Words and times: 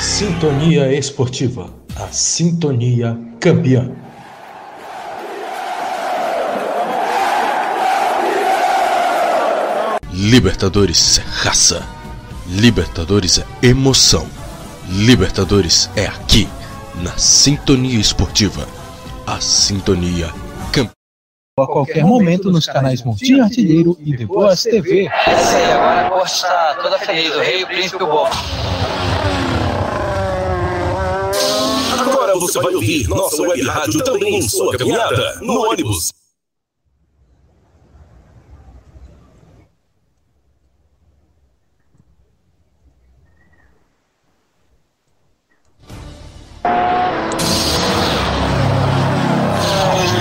Sintonia 0.00 0.90
Esportiva, 0.96 1.68
a 1.94 2.06
sintonia 2.06 3.18
campeã. 3.38 3.92
Libertadores 10.10 11.18
é 11.18 11.22
raça. 11.22 11.86
Libertadores 12.46 13.40
é 13.40 13.66
emoção. 13.66 14.26
Libertadores 14.88 15.90
é 15.94 16.06
aqui, 16.06 16.48
na 17.02 17.18
Sintonia 17.18 18.00
Esportiva, 18.00 18.66
a 19.26 19.38
sintonia 19.38 20.28
campeã. 20.72 20.92
A 21.58 21.66
qualquer 21.66 22.06
momento 22.06 22.50
nos 22.50 22.64
canais 22.64 23.02
Montinho 23.02 23.44
Artilheiro 23.44 23.98
e 24.00 24.16
De 24.16 24.24
Boas 24.24 24.62
TV. 24.62 25.10
Essa 25.26 25.58
aí, 25.58 25.72
agora 25.72 26.22
a 26.22 26.24
está 26.24 26.78
toda 26.82 26.98
feliz, 26.98 27.36
o 27.36 27.40
rei, 27.40 27.64
o 27.64 27.66
príncipe 27.66 28.02
e 28.02 28.06
o 28.06 28.06
bom. 28.06 28.26
Agora 32.00 32.29
você 32.40 32.58
vai 32.58 32.74
ouvir 32.74 33.06
nossa 33.06 33.42
web 33.42 33.62
rádio 33.62 34.02
também 34.02 34.36
em 34.36 34.48
sua 34.48 34.76
caminhada, 34.76 35.40
no 35.42 35.60
ônibus. 35.68 36.10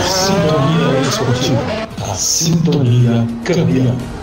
Sintonia 0.06 1.02
Esportiva, 1.02 2.12
a 2.12 2.16
sintonia 2.16 3.28
campeã. 3.45 4.19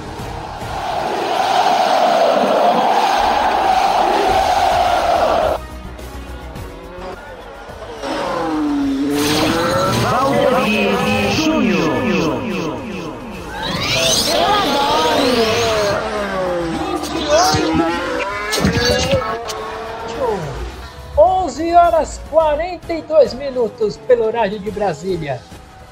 42 23.03 23.35
minutos 23.35 23.97
pelo 23.97 24.25
horário 24.25 24.59
de 24.59 24.71
Brasília. 24.71 25.41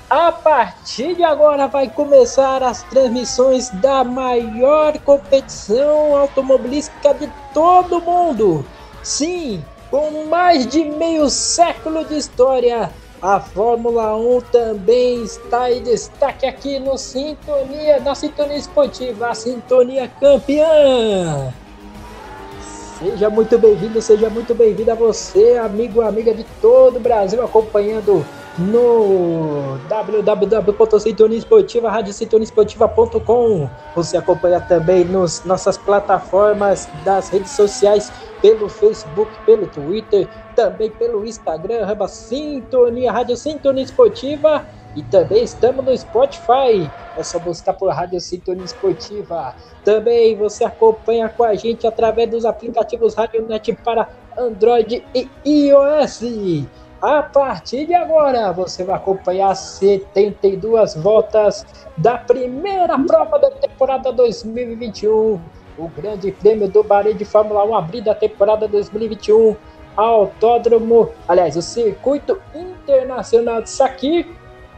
A 0.08 0.30
partir 0.30 1.16
de 1.16 1.24
agora 1.24 1.66
vai 1.66 1.88
começar 1.88 2.62
as 2.62 2.82
transmissões 2.84 3.70
da 3.70 4.04
maior 4.04 4.98
competição 5.00 6.16
automobilística 6.16 7.14
de 7.14 7.30
todo 7.52 7.98
o 7.98 8.00
mundo. 8.00 8.64
Sim, 9.02 9.64
com 9.90 10.26
mais 10.26 10.66
de 10.66 10.84
meio 10.84 11.28
século 11.28 12.04
de 12.04 12.16
história, 12.16 12.90
a 13.20 13.40
Fórmula 13.40 14.16
1 14.16 14.40
também 14.52 15.24
está 15.24 15.70
em 15.72 15.82
destaque 15.82 16.46
aqui 16.46 16.78
no 16.78 16.96
Sintonia, 16.98 17.98
na 18.00 18.14
Sintonia 18.14 18.56
Esportiva, 18.56 19.30
a 19.30 19.34
Sintonia 19.34 20.08
Campeã. 20.20 21.52
Seja 23.04 23.28
muito 23.28 23.58
bem-vindo, 23.58 24.00
seja 24.00 24.30
muito 24.30 24.54
bem-vindo 24.54 24.90
a 24.90 24.94
você, 24.94 25.58
amigo, 25.58 26.00
amiga 26.00 26.32
de 26.32 26.42
todo 26.58 26.96
o 26.96 27.00
Brasil, 27.00 27.44
acompanhando 27.44 28.24
no 28.56 29.76
www.sintoniaesportiva. 29.86 31.90
Você 33.94 34.16
acompanha 34.16 34.58
também 34.58 35.04
nas 35.04 35.44
nossas 35.44 35.76
plataformas 35.76 36.88
das 37.04 37.28
redes 37.28 37.50
sociais, 37.50 38.10
pelo 38.40 38.70
Facebook, 38.70 39.36
pelo 39.44 39.66
Twitter, 39.66 40.26
também 40.54 40.90
pelo 40.90 41.24
Instagram, 41.24 41.82
arroba 41.82 42.08
Sintonia, 42.08 43.12
Rádio 43.12 43.36
Sintonia 43.36 43.82
Esportiva. 43.82 44.66
E 44.96 45.02
também 45.02 45.42
estamos 45.42 45.84
no 45.84 45.96
Spotify. 45.96 46.88
É 47.16 47.22
só 47.22 47.38
buscar 47.38 47.74
por 47.74 47.92
Rádio 47.92 48.20
Sintonia 48.20 48.64
Esportiva. 48.64 49.54
Também 49.84 50.36
você 50.36 50.64
acompanha 50.64 51.28
com 51.28 51.42
a 51.42 51.54
gente 51.54 51.86
através 51.86 52.30
dos 52.30 52.44
aplicativos 52.44 53.14
RadioNet 53.14 53.72
para 53.84 54.08
Android 54.38 55.04
e 55.14 55.28
iOS. 55.44 56.22
A 57.02 57.22
partir 57.22 57.86
de 57.86 57.94
agora, 57.94 58.50
você 58.52 58.82
vai 58.82 58.96
acompanhar 58.96 59.54
72 59.54 60.94
voltas 60.94 61.66
da 61.98 62.16
primeira 62.16 62.98
prova 62.98 63.38
da 63.38 63.50
temporada 63.50 64.10
2021. 64.10 65.38
O 65.76 65.88
Grande 65.88 66.32
Prêmio 66.32 66.68
do 66.68 66.82
Bahrein 66.82 67.16
de 67.16 67.24
Fórmula 67.24 67.64
1 67.64 67.74
abrindo 67.74 68.08
a 68.08 68.14
temporada 68.14 68.66
2021. 68.68 69.56
Autódromo, 69.96 71.10
aliás, 71.28 71.56
o 71.56 71.62
Circuito 71.62 72.40
Internacional 72.54 73.62
de 73.62 73.70
Saki. 73.70 74.26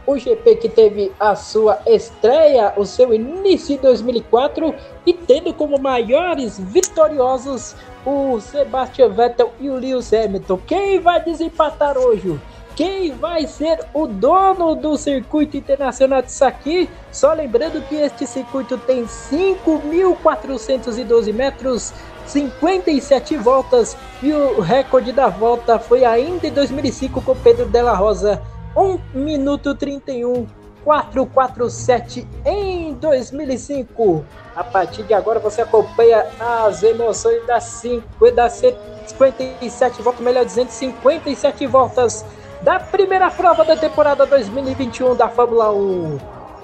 O 0.05 0.17
GP 0.17 0.55
que 0.55 0.69
teve 0.69 1.11
a 1.19 1.35
sua 1.35 1.79
estreia, 1.85 2.71
o 2.77 2.85
seu 2.85 3.13
início 3.13 3.75
em 3.75 3.77
2004 3.77 4.73
e 5.05 5.13
tendo 5.13 5.53
como 5.53 5.77
maiores 5.77 6.57
vitoriosos 6.57 7.75
o 8.05 8.39
Sebastian 8.39 9.09
Vettel 9.09 9.51
e 9.59 9.69
o 9.69 9.75
Lewis 9.75 10.13
Hamilton. 10.13 10.61
Quem 10.65 11.01
vai 11.01 11.21
desempatar 11.21 11.97
hoje? 11.97 12.39
Quem 12.73 13.11
vai 13.11 13.45
ser 13.47 13.79
o 13.93 14.07
dono 14.07 14.75
do 14.75 14.97
circuito 14.97 15.57
internacional 15.57 16.21
de 16.21 16.31
Saki? 16.31 16.89
Só 17.11 17.33
lembrando 17.33 17.85
que 17.89 17.95
este 17.95 18.25
circuito 18.27 18.77
tem 18.77 19.03
5.412 19.03 21.33
metros, 21.33 21.91
57 22.27 23.37
voltas 23.37 23.97
e 24.21 24.31
o 24.31 24.59
recorde 24.59 25.11
da 25.11 25.27
volta 25.27 25.79
foi 25.79 26.03
ainda 26.03 26.45
em 26.45 26.51
2005 26.51 27.21
com 27.21 27.35
Pedro 27.35 27.65
Della 27.65 27.93
Rosa, 27.93 28.41
1 28.75 28.99
minuto 29.13 29.73
31 29.73 30.45
447 30.83 32.27
em 32.45 32.93
2005. 32.93 34.25
A 34.55 34.63
partir 34.63 35.03
de 35.03 35.13
agora 35.13 35.39
você 35.39 35.61
acompanha 35.61 36.25
as 36.39 36.81
emoções 36.81 37.45
das, 37.45 37.63
5, 37.65 38.31
das 38.31 38.53
57 38.53 40.01
voltas, 40.01 40.21
melhor 40.23 40.45
dizendo, 40.45 40.69
57 40.69 41.67
voltas 41.67 42.25
da 42.61 42.79
primeira 42.79 43.29
prova 43.29 43.65
da 43.65 43.75
temporada 43.75 44.25
2021 44.25 45.15
da 45.15 45.27
Fórmula 45.27 45.71
1. 45.71 46.17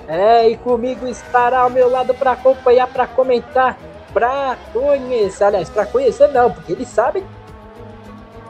É, 0.07 0.49
e 0.49 0.57
comigo 0.57 1.07
estará 1.07 1.59
ao 1.59 1.69
meu 1.69 1.89
lado 1.89 2.13
para 2.13 2.31
acompanhar, 2.31 2.87
para 2.87 3.07
comentar, 3.07 3.77
para 4.13 4.57
conhecer, 4.71 5.43
aliás, 5.43 5.69
para 5.69 5.85
conhecer 5.85 6.27
não, 6.27 6.51
porque 6.51 6.71
ele 6.71 6.85
sabe 6.85 7.25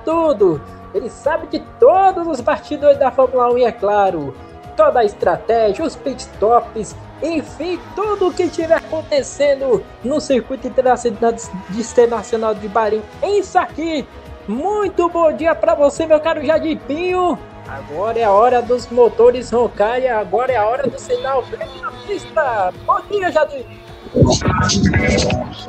tudo. 0.04 0.62
Ele 0.94 1.10
sabe 1.10 1.48
de 1.48 1.60
todos 1.80 2.28
os 2.28 2.42
bastidores 2.42 3.00
da 3.00 3.10
Fórmula 3.10 3.52
1 3.54 3.58
e 3.58 3.64
é 3.64 3.72
claro, 3.72 4.36
toda 4.76 5.00
a 5.00 5.06
estratégia, 5.06 5.84
os 5.84 5.96
pitstops, 5.96 6.96
enfim, 7.22 7.80
tudo 7.96 8.28
o 8.28 8.34
que 8.34 8.44
estiver 8.44 8.76
acontecendo 8.76 9.84
no 10.04 10.20
circuito 10.20 10.68
internacional 10.68 12.54
de 12.54 12.68
Bahrein. 12.68 13.02
É 13.22 13.30
isso 13.40 13.58
aqui. 13.58 14.08
Muito 14.48 15.08
bom 15.10 15.32
dia 15.32 15.56
para 15.56 15.74
você, 15.74 16.06
meu 16.06 16.20
caro 16.20 16.46
Jadipinho. 16.46 17.40
Agora 17.68 18.20
é 18.20 18.24
a 18.26 18.32
hora 18.32 18.62
dos 18.62 18.90
motores 18.90 19.50
roncarem, 19.50 20.10
agora 20.10 20.52
é 20.52 20.58
a 20.58 20.66
hora 20.66 20.88
do 20.88 21.00
sinal 21.00 21.42
verde 21.44 21.80
na 21.82 21.92
pista. 22.06 22.74
Bom 22.86 23.00
dia, 23.10 23.32
Jadir. 23.32 23.66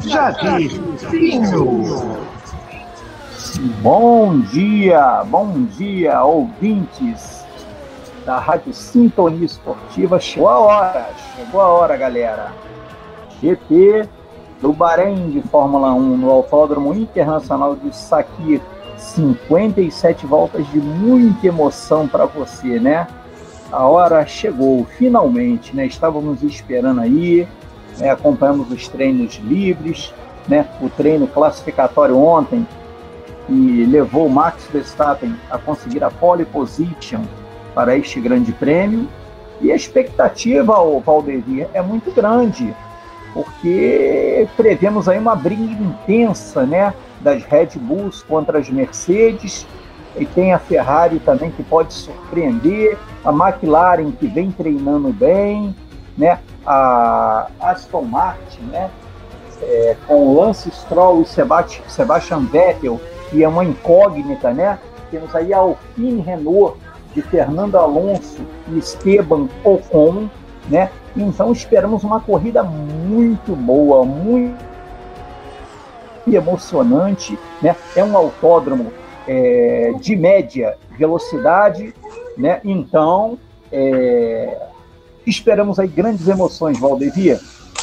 Jadipinho. 0.06 1.64
Bom 3.80 4.40
dia, 4.40 5.24
bom 5.24 5.64
dia, 5.64 6.22
ouvintes 6.22 7.42
da 8.26 8.38
Rádio 8.38 8.74
Sintonia 8.74 9.46
Esportiva. 9.46 10.20
Chegou 10.20 10.48
a 10.50 10.58
hora, 10.58 11.08
chegou 11.34 11.60
a 11.60 11.68
hora, 11.68 11.96
galera. 11.96 12.52
GP 13.40 14.06
do 14.60 14.74
Bahrein 14.74 15.30
de 15.30 15.40
Fórmula 15.48 15.94
1 15.94 16.16
no 16.18 16.30
Autódromo 16.30 16.92
Internacional 16.92 17.74
de 17.76 17.96
Sakir. 17.96 18.60
57 18.98 20.26
voltas 20.26 20.70
de 20.70 20.78
muita 20.78 21.46
emoção 21.46 22.06
para 22.06 22.26
você, 22.26 22.78
né? 22.78 23.06
A 23.72 23.86
hora 23.86 24.26
chegou, 24.26 24.86
finalmente, 24.98 25.74
né? 25.74 25.86
Estávamos 25.86 26.42
esperando 26.42 27.00
aí, 27.00 27.48
né? 27.98 28.10
acompanhamos 28.10 28.70
os 28.70 28.88
treinos 28.88 29.36
livres, 29.36 30.12
né? 30.48 30.66
O 30.80 30.88
treino 30.88 31.26
classificatório 31.26 32.16
ontem 32.18 32.66
e 33.48 33.84
levou 33.84 34.28
Max 34.28 34.66
Verstappen 34.72 35.34
a 35.50 35.58
conseguir 35.58 36.02
a 36.02 36.10
pole 36.10 36.44
position 36.44 37.22
para 37.74 37.96
este 37.96 38.20
grande 38.20 38.52
prêmio. 38.52 39.08
E 39.60 39.70
a 39.70 39.76
expectativa, 39.76 40.78
o 40.80 41.00
Valdemir, 41.00 41.68
é 41.72 41.80
muito 41.80 42.10
grande, 42.10 42.74
porque 43.32 44.48
prevemos 44.56 45.08
aí 45.08 45.18
uma 45.18 45.36
briga 45.36 45.62
intensa, 45.62 46.66
né, 46.66 46.92
das 47.20 47.42
Red 47.44 47.70
Bulls 47.76 48.22
contra 48.22 48.58
as 48.58 48.68
Mercedes, 48.68 49.66
e 50.16 50.26
tem 50.26 50.52
a 50.52 50.58
Ferrari 50.58 51.18
também 51.20 51.50
que 51.50 51.62
pode 51.62 51.94
surpreender, 51.94 52.98
a 53.24 53.30
McLaren 53.30 54.10
que 54.12 54.26
vem 54.26 54.50
treinando 54.50 55.12
bem, 55.12 55.74
né, 56.16 56.38
a 56.66 57.48
Aston 57.60 58.02
Martin, 58.02 58.62
né, 58.62 58.90
é, 59.62 59.96
com 60.06 60.34
Lance 60.34 60.70
Stroll 60.70 61.22
e 61.22 61.26
Sebastian 61.26 62.40
Vettel 62.46 63.00
que 63.34 63.42
é 63.42 63.48
uma 63.48 63.64
incógnita, 63.64 64.52
né? 64.52 64.78
Temos 65.10 65.34
aí 65.34 65.52
a 65.52 65.58
Alpine 65.58 66.20
Renault 66.20 66.78
de 67.12 67.20
Fernando 67.22 67.76
Alonso 67.76 68.42
e 68.68 68.78
Esteban 68.78 69.48
Ocon, 69.64 70.28
né? 70.68 70.90
Então 71.16 71.52
esperamos 71.52 72.04
uma 72.04 72.20
corrida 72.20 72.62
muito 72.62 73.56
boa, 73.56 74.04
muito 74.04 74.56
emocionante, 76.26 77.36
né? 77.60 77.74
É 77.96 78.04
um 78.04 78.16
autódromo 78.16 78.92
é, 79.26 79.92
de 80.00 80.14
média 80.14 80.76
velocidade, 80.96 81.92
né? 82.36 82.60
Então 82.64 83.36
é, 83.72 84.56
esperamos 85.30 85.78
aí 85.78 85.88
grandes 85.88 86.28
emoções, 86.28 86.78
Valdevia. 86.78 87.40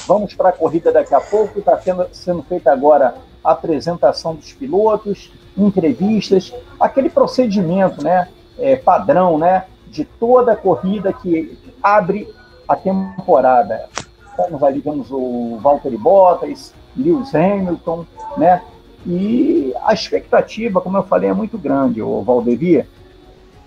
Vamos 0.07 0.33
para 0.33 0.49
a 0.49 0.53
corrida 0.53 0.91
daqui 0.91 1.13
a 1.13 1.21
pouco. 1.21 1.59
Está 1.59 1.79
sendo, 1.79 2.07
sendo 2.11 2.43
feita 2.43 2.71
agora 2.71 3.15
a 3.43 3.51
apresentação 3.51 4.35
dos 4.35 4.53
pilotos, 4.53 5.31
entrevistas, 5.57 6.53
aquele 6.79 7.09
procedimento, 7.09 8.03
né? 8.03 8.27
É, 8.59 8.75
padrão, 8.75 9.38
né? 9.38 9.65
De 9.88 10.05
toda 10.05 10.53
a 10.53 10.55
corrida 10.55 11.11
que 11.11 11.57
abre 11.81 12.27
a 12.67 12.75
temporada. 12.75 13.89
Estamos 14.29 14.63
ali, 14.63 14.79
vemos 14.79 15.07
o 15.11 15.59
Valtteri 15.61 15.97
Bottas, 15.97 16.73
Lewis 16.95 17.33
Hamilton, 17.33 18.05
né? 18.37 18.61
E 19.05 19.73
a 19.83 19.94
expectativa, 19.94 20.79
como 20.79 20.97
eu 20.97 21.03
falei, 21.03 21.29
é 21.29 21.33
muito 21.33 21.57
grande, 21.57 22.01
o 22.01 22.21
Valdevia, 22.21 22.87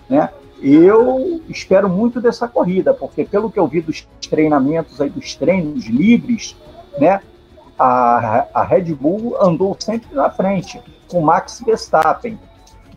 né? 0.09 0.31
Eu 0.67 1.43
espero 1.47 1.91
muito 1.91 2.23
dessa 2.23 2.49
corrida, 2.49 2.95
porque 2.95 3.23
pelo 3.23 3.51
que 3.51 3.59
eu 3.59 3.69
vi 3.69 3.83
dos 3.83 4.09
treinamentos 4.31 4.99
aí, 4.99 5.11
dos 5.11 5.35
treinos 5.35 5.85
livres, 5.85 6.57
né? 6.99 7.21
A, 7.79 8.47
a 8.55 8.65
Red 8.65 8.95
Bull 8.95 9.37
andou 9.39 9.77
sempre 9.79 10.15
na 10.15 10.31
frente, 10.31 10.81
com 11.07 11.21
Max 11.21 11.61
Verstappen. 11.61 12.39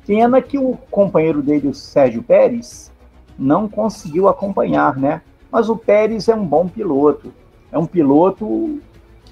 Pena 0.05 0.41
que 0.41 0.57
o 0.57 0.77
companheiro 0.89 1.41
dele, 1.41 1.67
o 1.67 1.73
Sérgio 1.73 2.23
Pérez, 2.23 2.89
não 3.37 3.67
conseguiu 3.67 4.29
acompanhar, 4.29 4.95
né? 4.95 5.21
Mas 5.51 5.67
o 5.67 5.75
Pérez 5.75 6.29
é 6.29 6.35
um 6.35 6.45
bom 6.45 6.69
piloto. 6.69 7.33
É 7.69 7.77
um 7.77 7.85
piloto, 7.85 8.79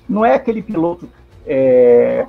não 0.09 0.25
é 0.25 0.33
aquele 0.33 0.61
piloto 0.61 1.07
é, 1.47 2.25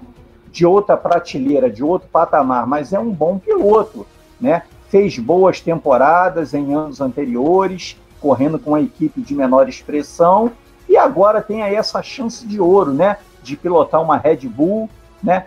de 0.52 0.64
outra 0.64 0.96
prateleira, 0.96 1.68
de 1.68 1.82
outro 1.82 2.08
patamar, 2.12 2.64
mas 2.64 2.92
é 2.92 2.98
um 3.00 3.10
bom 3.10 3.40
piloto, 3.40 4.06
né? 4.40 4.62
Fez 4.96 5.18
boas 5.18 5.60
temporadas 5.60 6.54
em 6.54 6.72
anos 6.72 7.02
anteriores, 7.02 7.98
correndo 8.18 8.58
com 8.58 8.74
a 8.74 8.80
equipe 8.80 9.20
de 9.20 9.34
menor 9.34 9.68
expressão, 9.68 10.52
e 10.88 10.96
agora 10.96 11.42
tem 11.42 11.62
aí 11.62 11.74
essa 11.74 12.02
chance 12.02 12.46
de 12.46 12.58
ouro, 12.58 12.94
né? 12.94 13.18
De 13.42 13.58
pilotar 13.58 14.00
uma 14.02 14.16
Red 14.16 14.48
Bull, 14.48 14.88
né? 15.22 15.44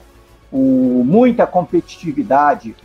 O, 0.51 1.03
muita 1.03 1.47
competitividade 1.47 2.75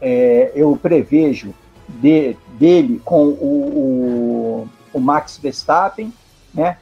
é, 0.00 0.52
eu 0.54 0.74
prevejo 0.80 1.52
de, 1.86 2.34
dele 2.58 2.98
com 3.04 3.26
o, 3.26 4.64
o, 4.64 4.68
o, 4.94 4.98
Max 4.98 5.36
Verstappen, 5.36 6.10
né? 6.54 6.78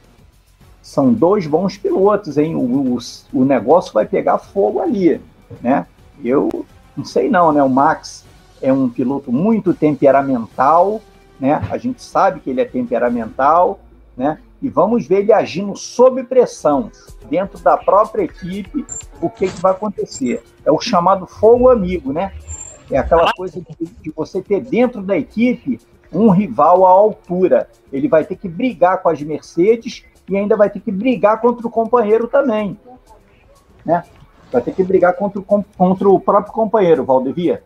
São 0.81 1.11
dois 1.11 1.45
bons 1.45 1.75
pilotos, 1.75 2.37
hein? 2.37 2.55
O, 2.55 2.97
o, 3.33 3.43
negócio 3.43 3.91
vai 3.91 4.05
pegar 4.05 4.37
fogo 4.37 4.79
ali, 4.79 5.19
né? 5.61 5.85
Eu 6.23 6.65
não 6.95 7.03
sei 7.03 7.29
não, 7.29 7.51
né? 7.51 7.61
O 7.61 7.69
Max 7.69 8.23
é 8.61 8.71
um 8.71 8.89
piloto 8.89 9.31
muito 9.31 9.73
temperamental, 9.73 11.01
né? 11.39 11.61
A 11.69 11.77
gente 11.77 12.01
sabe 12.01 12.39
que 12.39 12.49
ele 12.49 12.61
é 12.61 12.65
temperamental, 12.65 13.79
né? 14.15 14.39
E 14.61 14.69
vamos 14.69 15.05
ver 15.05 15.19
ele 15.19 15.33
agindo 15.33 15.75
sob 15.75 16.23
pressão 16.23 16.91
dentro 17.29 17.59
da 17.59 17.77
própria 17.77 18.23
equipe, 18.23 18.85
o 19.21 19.29
que, 19.29 19.47
que 19.47 19.61
vai 19.61 19.73
acontecer. 19.73 20.43
É 20.65 20.71
o 20.71 20.79
chamado 20.79 21.27
fogo 21.27 21.69
amigo, 21.69 22.13
né? 22.13 22.31
É 22.89 22.97
aquela 22.97 23.31
coisa 23.33 23.59
de, 23.59 23.85
de 24.01 24.11
você 24.11 24.41
ter 24.41 24.61
dentro 24.61 25.01
da 25.01 25.17
equipe 25.17 25.79
um 26.11 26.29
rival 26.29 26.85
à 26.85 26.89
altura. 26.89 27.69
Ele 27.91 28.07
vai 28.07 28.23
ter 28.23 28.35
que 28.35 28.47
brigar 28.47 29.01
com 29.01 29.09
as 29.09 29.21
Mercedes 29.21 30.05
e 30.29 30.37
ainda 30.37 30.55
vai 30.55 30.69
ter 30.69 30.79
que 30.79 30.91
brigar 30.91 31.41
contra 31.41 31.67
o 31.67 31.69
companheiro 31.69 32.27
também. 32.27 32.77
Né? 33.85 34.03
Vai 34.51 34.61
ter 34.61 34.73
que 34.73 34.83
brigar 34.83 35.15
contra 35.15 35.39
o, 35.39 35.43
contra 35.43 36.09
o 36.09 36.19
próprio 36.19 36.53
companheiro, 36.53 37.03
Valdevia. 37.03 37.63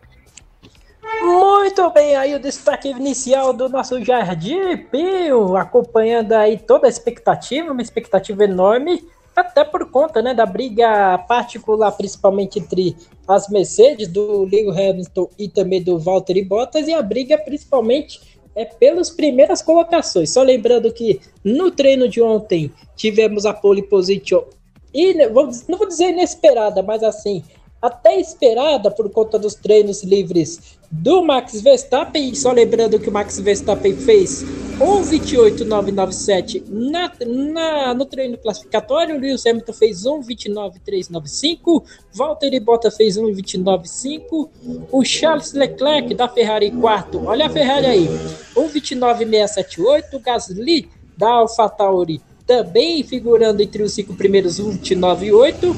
Muito 1.22 1.90
bem, 1.90 2.16
aí 2.16 2.34
o 2.34 2.40
destaque 2.40 2.88
inicial 2.88 3.52
do 3.52 3.68
nosso 3.68 4.02
Jardim 4.02 4.76
Pio, 4.90 5.54
acompanhando 5.56 6.32
aí 6.32 6.58
toda 6.58 6.86
a 6.86 6.90
expectativa, 6.90 7.72
uma 7.72 7.82
expectativa 7.82 8.44
enorme 8.44 9.04
até 9.36 9.64
por 9.64 9.90
conta 9.90 10.22
né, 10.22 10.34
da 10.34 10.46
briga 10.46 11.18
particular, 11.18 11.92
principalmente 11.92 12.58
entre 12.58 12.96
as 13.28 13.48
Mercedes, 13.48 14.08
do 14.08 14.44
Lewis 14.44 14.76
Hamilton 14.76 15.28
e 15.38 15.48
também 15.48 15.82
do 15.82 15.98
Valtteri 15.98 16.42
Bottas, 16.42 16.88
e 16.88 16.94
a 16.94 17.02
briga 17.02 17.38
principalmente 17.38 18.20
é 18.54 18.64
pelas 18.64 19.10
primeiras 19.10 19.62
colocações. 19.62 20.30
Só 20.30 20.42
lembrando 20.42 20.92
que 20.92 21.20
no 21.44 21.70
treino 21.70 22.08
de 22.08 22.20
ontem 22.20 22.72
tivemos 22.96 23.46
a 23.46 23.54
pole 23.54 23.82
position, 23.82 24.44
e 24.92 25.14
não 25.14 25.78
vou 25.78 25.86
dizer 25.86 26.10
inesperada, 26.10 26.82
mas 26.82 27.02
assim, 27.02 27.44
até 27.80 28.18
esperada 28.18 28.90
por 28.90 29.08
conta 29.10 29.38
dos 29.38 29.54
treinos 29.54 30.02
livres 30.02 30.79
do 30.90 31.22
Max 31.22 31.60
Verstappen. 31.60 32.34
Só 32.34 32.50
lembrando 32.52 32.98
que 32.98 33.08
o 33.08 33.12
Max 33.12 33.38
Verstappen 33.38 33.94
fez 33.96 34.44
1,28,997 34.78 36.64
na, 36.68 37.12
na, 37.26 37.94
no 37.94 38.04
treino 38.04 38.36
classificatório. 38.36 39.16
O 39.16 39.20
Lewis 39.20 39.46
Hamilton 39.46 39.72
fez 39.72 40.02
1,29,395. 40.02 41.84
Valtteri 42.12 42.58
Bottas 42.58 42.96
fez 42.96 43.16
1,29,5. 43.16 44.48
O 44.90 45.04
Charles 45.04 45.52
Leclerc 45.52 46.12
da 46.14 46.28
Ferrari 46.28 46.70
quarto. 46.72 47.24
Olha 47.24 47.46
a 47.46 47.50
Ferrari 47.50 47.86
aí. 47.86 48.08
1,29,678. 48.56 50.14
O 50.14 50.18
Gasly 50.18 50.88
da 51.16 51.30
AlphaTauri 51.30 52.20
também 52.46 53.04
figurando 53.04 53.62
entre 53.62 53.82
os 53.82 53.92
cinco 53.92 54.14
primeiros 54.14 54.60
1,29,8. 54.60 55.76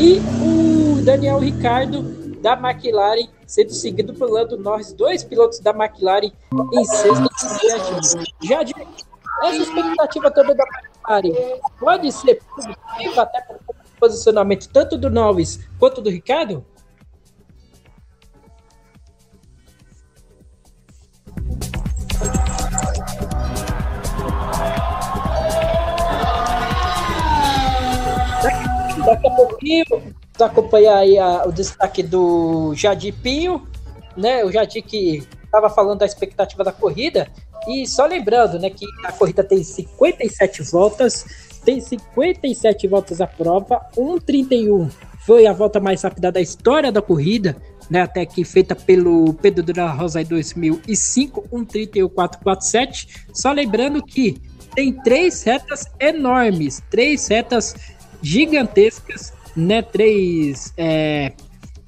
E 0.00 0.20
o 0.42 1.02
Daniel 1.02 1.38
Ricardo 1.38 2.23
da 2.44 2.52
McLaren, 2.52 3.26
sendo 3.46 3.72
seguido 3.72 4.12
pelo 4.12 4.32
Lando 4.32 4.58
Norris, 4.58 4.92
dois 4.92 5.24
pilotos 5.24 5.60
da 5.60 5.70
McLaren 5.70 6.30
em 6.74 6.84
sexto 6.84 7.26
e 7.32 7.48
sétimo. 7.48 8.24
Já 8.42 8.62
de 8.62 8.74
essa 9.44 9.62
expectativa 9.62 10.30
também 10.30 10.54
da 10.54 10.64
McLaren 10.64 11.58
pode 11.80 12.12
ser 12.12 12.42
positiva 12.42 13.22
até 13.22 13.40
por 13.40 13.58
posicionamento 13.98 14.68
tanto 14.68 14.98
do 14.98 15.08
Norris 15.08 15.66
quanto 15.78 16.02
do 16.02 16.10
Ricardo? 16.10 16.62
Daqui 29.06 29.26
a 29.26 29.30
pouquinho 29.30 30.13
acompanhar 30.40 30.98
aí 30.98 31.18
a, 31.18 31.44
o 31.46 31.52
destaque 31.52 32.02
do 32.02 32.74
Jadir 32.74 33.14
Pinho, 33.22 33.66
né? 34.16 34.44
O 34.44 34.50
Jadir 34.50 34.82
que 34.84 35.26
estava 35.44 35.70
falando 35.70 36.00
da 36.00 36.06
expectativa 36.06 36.64
da 36.64 36.72
corrida. 36.72 37.28
E 37.68 37.86
só 37.86 38.04
lembrando, 38.04 38.58
né, 38.58 38.68
que 38.68 38.84
a 39.04 39.12
corrida 39.12 39.42
tem 39.42 39.62
57 39.62 40.62
voltas, 40.64 41.24
tem 41.64 41.80
57 41.80 42.86
voltas 42.88 43.20
a 43.20 43.26
prova, 43.26 43.80
1:31 43.96 44.90
foi 45.24 45.46
a 45.46 45.52
volta 45.54 45.80
mais 45.80 46.02
rápida 46.02 46.30
da 46.30 46.40
história 46.40 46.92
da 46.92 47.00
corrida, 47.00 47.56
né, 47.88 48.02
até 48.02 48.26
que 48.26 48.44
feita 48.44 48.74
pelo 48.74 49.32
Pedro 49.34 49.62
da 49.72 49.90
Rosa 49.90 50.20
em 50.20 50.26
2005, 50.26 51.48
1:31.447. 51.50 53.26
Só 53.32 53.50
lembrando 53.50 54.04
que 54.04 54.40
tem 54.74 54.92
três 54.92 55.42
retas 55.42 55.86
enormes, 55.98 56.82
três 56.90 57.26
retas 57.28 57.74
gigantescas 58.20 59.32
né, 59.56 59.82
três 59.82 60.72
é, 60.76 61.32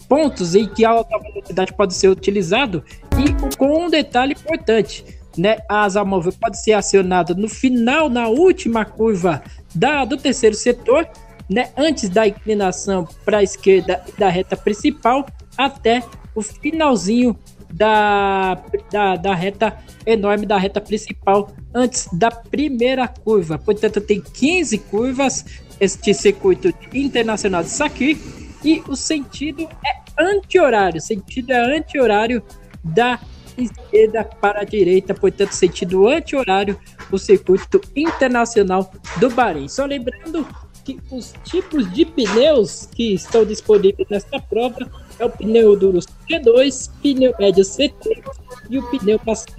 pontos 0.09 0.55
em 0.55 0.67
que 0.67 0.85
a 0.85 0.91
alta 0.91 1.19
velocidade 1.19 1.73
pode 1.73 1.95
ser 1.95 2.09
utilizado 2.09 2.85
e 3.19 3.57
com 3.57 3.87
um 3.87 3.91
detalhe 3.91 4.33
importante, 4.33 5.05
né, 5.37 5.59
a 5.69 5.83
asa 5.83 6.05
móvel 6.05 6.33
pode 6.41 6.63
ser 6.63 6.73
acionada 6.73 7.35
no 7.35 7.49
final, 7.49 8.09
na 8.09 8.29
última 8.29 8.85
curva 8.85 9.43
da, 9.75 10.05
do 10.05 10.17
terceiro 10.17 10.55
setor, 10.55 11.09
né, 11.49 11.71
antes 11.77 12.09
da 12.09 12.27
inclinação 12.27 13.07
para 13.25 13.39
a 13.39 13.43
esquerda 13.43 14.03
da 14.19 14.29
reta 14.29 14.57
principal 14.57 15.27
até 15.57 16.03
o 16.35 16.43
finalzinho 16.43 17.37
da, 17.73 18.63
da, 18.91 19.17
da 19.17 19.35
reta 19.35 19.77
enorme 20.07 20.47
da 20.47 20.57
reta 20.57 20.81
principal 20.81 21.51
antes 21.75 22.09
da 22.13 22.31
primeira 22.31 23.07
curva. 23.09 23.59
Portanto, 23.59 24.01
tem 24.01 24.21
15 24.21 24.79
curvas 24.79 25.45
este 25.81 26.15
circuito 26.15 26.73
internacional 26.93 27.63
de 27.63 27.71
Sakir 27.71 28.17
e 28.65 28.83
o 28.89 28.97
sentido 28.97 29.69
é 29.85 30.23
anti-horário, 30.23 31.01
sentido 31.01 31.53
é 31.53 31.77
anti-horário 31.77 32.43
da 32.83 33.21
esquerda 33.57 34.25
para 34.25 34.61
a 34.61 34.65
direita, 34.65 35.15
portanto, 35.15 35.53
sentido 35.53 36.09
anti-horário 36.09 36.79
o 37.11 37.19
circuito 37.19 37.81
internacional 37.95 38.93
do 39.19 39.31
Bahrein. 39.31 39.69
Só 39.69 39.85
lembrando 39.85 40.47
que 40.85 40.99
os 41.11 41.35
tipos 41.45 41.91
de 41.93 42.05
pneus 42.05 42.87
que 42.87 43.15
estão 43.15 43.45
disponíveis 43.45 44.09
nesta 44.09 44.41
prova 44.41 44.91
é 45.19 45.25
o 45.25 45.31
pneu 45.31 45.77
duro 45.77 45.99
C2, 45.99 46.91
pneu 47.03 47.35
médio 47.39 47.65
C3 47.65 48.23
e 48.71 48.79
o 48.79 48.83
pneu 48.91 49.21
macio 49.27 49.57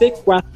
C4. 0.00 0.55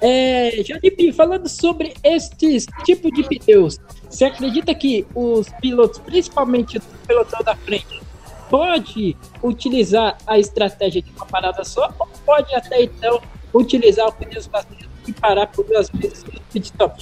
É, 0.00 0.62
Janipi, 0.62 1.12
falando 1.12 1.48
sobre 1.48 1.94
estes 2.02 2.66
tipos 2.84 3.10
de 3.12 3.22
pneus, 3.22 3.78
você 4.08 4.24
acredita 4.24 4.74
que 4.74 5.06
os 5.14 5.48
pilotos, 5.60 5.98
principalmente 5.98 6.78
o 6.78 6.82
pelotão 7.06 7.40
da 7.42 7.56
frente, 7.56 8.00
pode 8.48 9.16
utilizar 9.42 10.16
a 10.26 10.38
estratégia 10.38 11.02
de 11.02 11.10
uma 11.12 11.26
parada 11.26 11.64
só 11.64 11.92
ou 11.98 12.08
pode 12.24 12.54
até 12.54 12.82
então 12.82 13.20
utilizar 13.52 14.06
o 14.06 14.12
pneus 14.12 14.48
macios 14.48 14.88
e 15.06 15.12
parar 15.12 15.46
por 15.46 15.64
duas 15.64 15.88
vezes 15.90 16.24
no 16.24 16.40
pit 16.52 16.66
stop? 16.66 17.00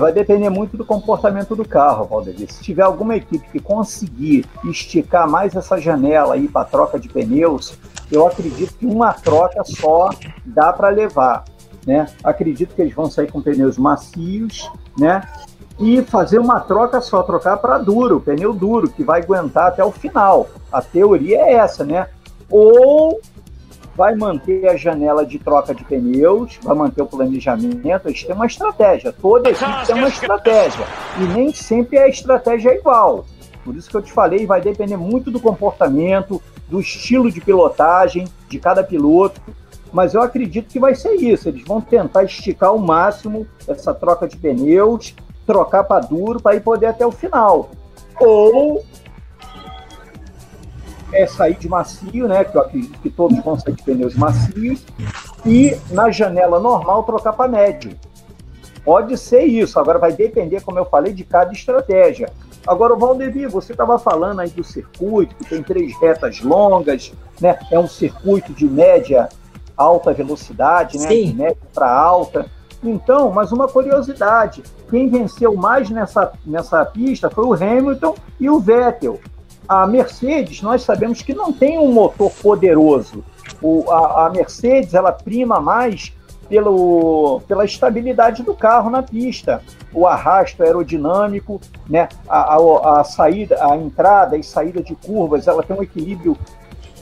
Vai 0.00 0.12
depender 0.12 0.48
muito 0.48 0.76
do 0.76 0.84
comportamento 0.84 1.54
do 1.54 1.66
carro, 1.66 2.06
Valdevir. 2.06 2.50
Se 2.50 2.62
tiver 2.62 2.82
alguma 2.82 3.16
equipe 3.16 3.46
que 3.50 3.60
conseguir 3.60 4.46
esticar 4.64 5.28
mais 5.28 5.54
essa 5.54 5.78
janela 5.78 6.34
aí 6.34 6.48
para 6.48 6.64
troca 6.64 6.98
de 6.98 7.08
pneus, 7.08 7.78
eu 8.10 8.26
acredito 8.26 8.74
que 8.74 8.86
uma 8.86 9.12
troca 9.12 9.62
só 9.64 10.10
dá 10.44 10.72
para 10.72 10.88
levar, 10.88 11.44
né? 11.86 12.06
Acredito 12.24 12.74
que 12.74 12.82
eles 12.82 12.94
vão 12.94 13.10
sair 13.10 13.30
com 13.30 13.42
pneus 13.42 13.76
macios, 13.76 14.70
né? 14.98 15.22
E 15.78 16.00
fazer 16.02 16.38
uma 16.38 16.60
troca 16.60 17.00
só, 17.02 17.22
trocar 17.22 17.58
para 17.58 17.78
duro, 17.78 18.20
pneu 18.20 18.54
duro, 18.54 18.88
que 18.88 19.04
vai 19.04 19.20
aguentar 19.22 19.66
até 19.68 19.84
o 19.84 19.92
final. 19.92 20.48
A 20.72 20.80
teoria 20.80 21.42
é 21.42 21.52
essa, 21.54 21.84
né? 21.84 22.08
Ou 22.48 23.20
vai 23.96 24.14
manter 24.14 24.68
a 24.68 24.76
janela 24.76 25.24
de 25.24 25.38
troca 25.38 25.74
de 25.74 25.82
pneus, 25.82 26.58
vai 26.62 26.76
manter 26.76 27.02
o 27.02 27.06
planejamento, 27.06 28.06
eles 28.06 28.22
têm 28.22 28.34
uma 28.34 28.46
estratégia, 28.46 29.12
toda 29.12 29.50
equipe 29.50 29.86
tem 29.86 29.96
uma 29.96 30.08
estratégia, 30.08 30.86
e 31.18 31.24
nem 31.24 31.52
sempre 31.52 31.98
a 31.98 32.06
estratégia 32.06 32.70
é 32.70 32.76
igual. 32.76 33.24
Por 33.64 33.74
isso 33.74 33.88
que 33.88 33.96
eu 33.96 34.02
te 34.02 34.12
falei, 34.12 34.46
vai 34.46 34.60
depender 34.60 34.96
muito 34.96 35.30
do 35.30 35.40
comportamento, 35.40 36.40
do 36.68 36.78
estilo 36.78 37.30
de 37.32 37.40
pilotagem 37.40 38.28
de 38.48 38.58
cada 38.58 38.84
piloto, 38.84 39.40
mas 39.92 40.14
eu 40.14 40.20
acredito 40.20 40.70
que 40.70 40.78
vai 40.78 40.94
ser 40.94 41.14
isso, 41.14 41.48
eles 41.48 41.64
vão 41.64 41.80
tentar 41.80 42.24
esticar 42.24 42.68
ao 42.68 42.78
máximo 42.78 43.46
essa 43.66 43.94
troca 43.94 44.28
de 44.28 44.36
pneus, 44.36 45.14
trocar 45.46 45.84
para 45.84 46.04
duro 46.04 46.40
para 46.40 46.54
ir 46.54 46.60
poder 46.60 46.86
até 46.86 47.06
o 47.06 47.12
final. 47.12 47.70
Ou 48.20 48.84
é 51.12 51.26
sair 51.26 51.54
de 51.54 51.68
macio, 51.68 52.26
né? 52.26 52.44
Que 52.44 52.56
eu 52.56 52.60
acredito 52.60 52.98
que 53.00 53.10
todos 53.10 53.38
vão 53.42 53.58
sair 53.58 53.74
de 53.74 53.82
pneus 53.82 54.14
macios, 54.14 54.84
e 55.44 55.76
na 55.90 56.10
janela 56.10 56.58
normal 56.58 57.04
trocar 57.04 57.32
para 57.32 57.48
médio. 57.48 57.96
Pode 58.84 59.16
ser 59.18 59.44
isso, 59.44 59.80
agora 59.80 59.98
vai 59.98 60.12
depender, 60.12 60.60
como 60.60 60.78
eu 60.78 60.84
falei, 60.84 61.12
de 61.12 61.24
cada 61.24 61.52
estratégia. 61.52 62.30
Agora, 62.66 62.94
o 62.94 62.98
Valdemir, 62.98 63.48
você 63.48 63.72
estava 63.72 63.98
falando 63.98 64.40
aí 64.40 64.50
do 64.50 64.64
circuito, 64.64 65.36
que 65.36 65.44
tem 65.44 65.62
três 65.62 65.96
retas 66.00 66.40
longas, 66.40 67.12
né? 67.40 67.58
É 67.70 67.78
um 67.78 67.86
circuito 67.86 68.52
de 68.52 68.66
média 68.66 69.28
alta 69.76 70.12
velocidade, 70.12 70.98
né? 70.98 71.08
Sim. 71.08 71.30
De 71.30 71.34
média 71.34 71.58
para 71.72 71.90
alta. 71.90 72.46
Então, 72.82 73.30
mas 73.30 73.52
uma 73.52 73.68
curiosidade: 73.68 74.62
quem 74.90 75.08
venceu 75.08 75.54
mais 75.54 75.90
nessa, 75.90 76.32
nessa 76.44 76.84
pista 76.84 77.30
foi 77.30 77.44
o 77.44 77.54
Hamilton 77.54 78.14
e 78.40 78.50
o 78.50 78.58
Vettel 78.58 79.20
a 79.68 79.86
Mercedes, 79.86 80.62
nós 80.62 80.82
sabemos 80.82 81.22
que 81.22 81.34
não 81.34 81.52
tem 81.52 81.78
um 81.78 81.92
motor 81.92 82.30
poderoso. 82.30 83.24
O, 83.62 83.90
a, 83.90 84.26
a, 84.26 84.30
Mercedes, 84.30 84.94
ela 84.94 85.12
prima 85.12 85.60
mais 85.60 86.12
pelo, 86.48 87.40
pela 87.48 87.64
estabilidade 87.64 88.42
do 88.42 88.54
carro 88.54 88.90
na 88.90 89.02
pista, 89.02 89.62
o 89.92 90.06
arrasto 90.06 90.62
aerodinâmico, 90.62 91.60
né? 91.88 92.08
a, 92.28 92.54
a, 92.54 93.00
a 93.00 93.04
saída, 93.04 93.58
a 93.64 93.76
entrada 93.76 94.36
e 94.36 94.42
saída 94.42 94.82
de 94.82 94.94
curvas, 94.94 95.48
ela 95.48 95.62
tem 95.62 95.76
um 95.76 95.82
equilíbrio 95.82 96.36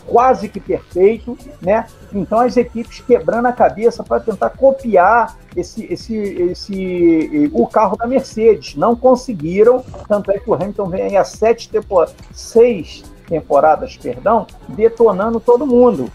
quase 0.06 0.48
que 0.48 0.60
perfeito, 0.60 1.36
né? 1.60 1.86
Então 2.12 2.38
as 2.38 2.56
equipes 2.56 3.00
quebrando 3.00 3.46
a 3.46 3.52
cabeça 3.52 4.02
para 4.02 4.20
tentar 4.20 4.50
copiar 4.50 5.36
esse, 5.56 5.84
esse, 5.92 6.16
esse 6.16 7.50
o 7.52 7.66
carro 7.66 7.96
da 7.96 8.06
Mercedes, 8.06 8.74
não 8.76 8.94
conseguiram. 8.94 9.84
Tanto 10.08 10.30
é 10.30 10.38
que 10.38 10.48
o 10.48 10.54
Hamilton 10.54 10.88
vem 10.88 11.16
há 11.16 11.24
sete 11.24 11.68
tempo, 11.68 12.04
seis 12.32 13.04
temporadas, 13.26 13.96
perdão, 13.96 14.46
detonando 14.68 15.40
todo 15.40 15.66
mundo. 15.66 16.10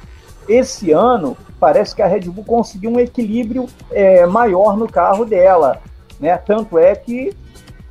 Esse 0.47 0.91
ano 0.91 1.37
parece 1.59 1.95
que 1.95 2.01
a 2.01 2.07
Red 2.07 2.21
Bull 2.21 2.43
conseguiu 2.43 2.91
um 2.91 2.99
equilíbrio 2.99 3.67
é, 3.91 4.25
maior 4.25 4.77
no 4.77 4.87
carro 4.87 5.25
dela, 5.25 5.81
né? 6.19 6.37
Tanto 6.37 6.77
é 6.77 6.95
que 6.95 7.35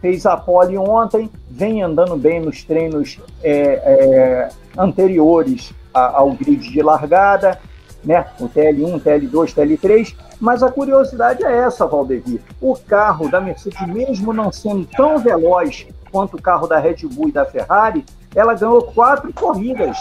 fez 0.01 0.27
a 0.27 0.37
pole 0.37 0.77
ontem, 0.79 1.31
vem 1.51 1.83
andando 1.83 2.17
bem 2.17 2.41
nos 2.41 2.63
treinos 2.63 3.19
é, 3.43 3.53
é, 3.53 4.49
anteriores 4.77 5.73
ao 6.07 6.33
grid 6.33 6.71
de 6.71 6.83
largada, 6.83 7.59
né? 8.05 8.27
O 8.39 8.49
TL1, 8.49 9.01
TL2, 9.01 9.55
TL3. 9.55 10.15
Mas 10.41 10.63
a 10.63 10.71
curiosidade 10.71 11.45
é 11.45 11.53
essa, 11.53 11.87
Valdevir. 11.87 12.41
O 12.61 12.77
carro 12.77 13.29
da 13.29 13.41
Mercedes, 13.41 13.87
mesmo 13.89 14.33
não 14.33 14.53
sendo 14.53 14.87
tão 14.87 15.19
veloz 15.19 15.87
quanto 16.11 16.37
o 16.37 16.43
carro 16.43 16.67
da 16.67 16.79
Red 16.79 16.97
Bull 17.03 17.29
e 17.29 17.33
da 17.33 17.45
Ferrari, 17.45 18.05
ela 18.35 18.55
ganhou 18.55 18.83
quatro 18.83 19.33
corridas, 19.33 19.99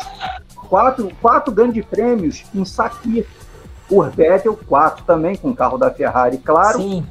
quatro, 0.70 1.12
quatro 1.22 1.52
grandes 1.54 1.84
prêmios 1.86 2.46
em 2.54 2.64
Sakir. 2.64 3.26
O 3.90 4.04
Vettel, 4.04 4.58
quatro 4.68 5.04
também 5.06 5.36
com 5.36 5.50
o 5.50 5.56
carro 5.56 5.78
da 5.78 5.90
Ferrari, 5.90 6.38
claro. 6.38 6.80
Sim. 6.80 7.06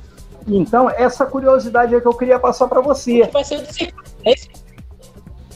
Então, 0.47 0.89
essa 0.89 1.27
curiosidade 1.27 1.95
é 1.95 2.01
que 2.01 2.07
eu 2.07 2.15
queria 2.15 2.39
passar 2.39 2.69
para 2.69 2.81
você. 2.81 3.29
Vai 3.33 3.45
ser 3.45 3.67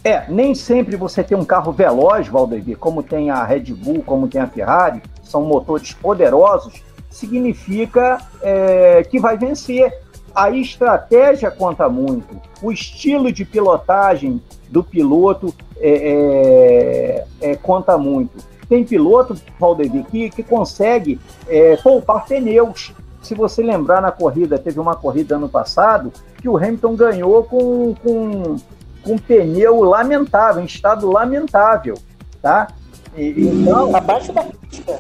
é, 0.03 0.25
nem 0.29 0.55
sempre 0.55 0.97
você 0.97 1.23
tem 1.23 1.37
um 1.37 1.45
carro 1.45 1.73
veloz, 1.73 2.27
Valdevir, 2.29 2.79
como 2.79 3.03
tem 3.03 3.31
a 3.31 3.45
Red 3.45 3.75
Bull, 3.75 4.03
como 4.05 4.29
tem 4.29 4.41
a 4.41 4.47
Ferrari, 4.47 5.03
são 5.23 5.43
motores 5.43 5.93
poderosos, 5.93 6.83
significa 7.11 8.19
é, 8.41 9.03
que 9.03 9.19
vai 9.19 9.37
vencer. 9.37 9.93
A 10.35 10.51
estratégia 10.51 11.51
conta 11.51 11.89
muito, 11.89 12.41
o 12.63 12.73
estilo 12.73 13.31
de 13.33 13.45
pilotagem 13.45 14.41
do 14.71 14.83
piloto 14.83 15.53
é, 15.77 17.25
é, 17.41 17.51
é 17.51 17.57
conta 17.57 17.99
muito. 17.99 18.39
Tem 18.69 18.85
piloto, 18.85 19.37
Valdevir, 19.59 20.05
que, 20.07 20.31
que 20.31 20.43
consegue 20.43 21.21
é, 21.49 21.77
poupar 21.77 22.25
pneus. 22.25 22.95
Se 23.21 23.35
você 23.35 23.63
lembrar 23.63 24.01
na 24.01 24.13
corrida, 24.13 24.59
teve 24.59 24.79
uma 24.81 24.95
corrida 24.95 25.35
ano 25.35 25.49
passado 25.49 26.13
que 26.41 26.49
o 26.49 26.57
Hamilton 26.57 26.95
ganhou 26.95 27.43
com, 27.43 27.95
com 28.03 28.57
com 29.03 29.17
pneu 29.17 29.83
lamentável, 29.83 30.63
em 30.63 30.67
estado 30.67 31.11
lamentável, 31.11 31.95
tá? 32.41 32.69
E, 33.17 33.49
então, 33.49 33.95
abaixo 33.95 34.33
da 34.33 34.45
pista. 34.45 34.99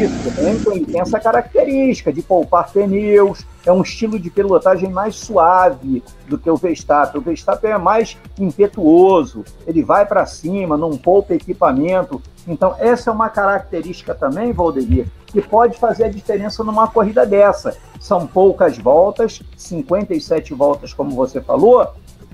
Isso, 0.00 0.40
Hamilton 0.40 0.84
tem 0.84 1.00
essa 1.00 1.18
característica 1.18 2.12
de 2.12 2.22
poupar 2.22 2.70
pneus, 2.70 3.44
é 3.66 3.72
um 3.72 3.82
estilo 3.82 4.18
de 4.18 4.30
pilotagem 4.30 4.88
mais 4.88 5.16
suave 5.16 6.02
do 6.28 6.38
que 6.38 6.48
o 6.48 6.56
Verstappen. 6.56 7.20
O 7.20 7.24
Verstappen 7.24 7.72
é 7.72 7.78
mais 7.78 8.16
impetuoso, 8.38 9.44
ele 9.66 9.82
vai 9.82 10.06
para 10.06 10.24
cima, 10.26 10.76
não 10.76 10.96
poupa 10.96 11.34
equipamento. 11.34 12.22
Então, 12.46 12.74
essa 12.78 13.10
é 13.10 13.12
uma 13.12 13.28
característica 13.28 14.14
também, 14.14 14.52
Valdemir, 14.52 15.06
que 15.26 15.42
pode 15.42 15.76
fazer 15.76 16.04
a 16.04 16.08
diferença 16.08 16.62
numa 16.62 16.86
corrida 16.86 17.26
dessa. 17.26 17.76
São 17.98 18.26
poucas 18.26 18.78
voltas, 18.78 19.42
57 19.56 20.54
voltas, 20.54 20.94
como 20.94 21.10
você 21.10 21.40
falou, 21.40 21.86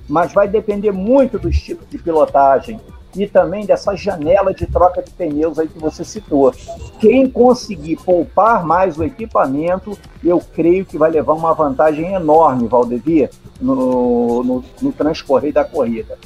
mas 0.09 0.33
vai 0.33 0.49
depender 0.49 0.93
muito 0.93 1.39
do 1.39 1.49
estilo 1.49 1.81
de 1.91 1.99
pilotagem 1.99 2.81
e 3.15 3.27
também 3.27 3.65
dessa 3.65 3.97
janela 3.97 4.53
de 4.53 4.67
troca 4.67 5.03
de 5.03 5.11
pneus 5.11 5.59
aí 5.59 5.69
que 5.69 5.79
você 5.79 6.05
citou. 6.05 6.53
Quem 7.01 7.29
conseguir 7.29 7.97
poupar 7.97 8.65
mais 8.65 8.99
o 8.99 9.05
equipamento, 9.05 9.99
eu 10.23 10.41
creio 10.55 10.85
que 10.85 10.99
vai 10.99 11.11
levar 11.11 11.33
uma 11.33 11.55
vantagem 11.55 12.13
enorme, 12.13 12.69
Valdevia, 12.69 13.31
no, 13.61 14.43
no, 14.45 14.65
no 14.83 14.93
transcorrer 14.93 15.53
da 15.53 15.65
corrida. 15.65 16.19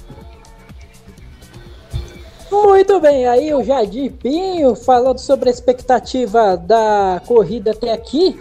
Muito 2.50 2.98
bem, 2.98 3.28
aí 3.28 3.54
o 3.54 3.62
Jadir 3.62 4.10
Pinho 4.12 4.74
falando 4.74 5.18
sobre 5.18 5.48
a 5.48 5.52
expectativa 5.52 6.56
da 6.56 7.22
corrida 7.24 7.70
até 7.70 7.92
aqui 7.92 8.40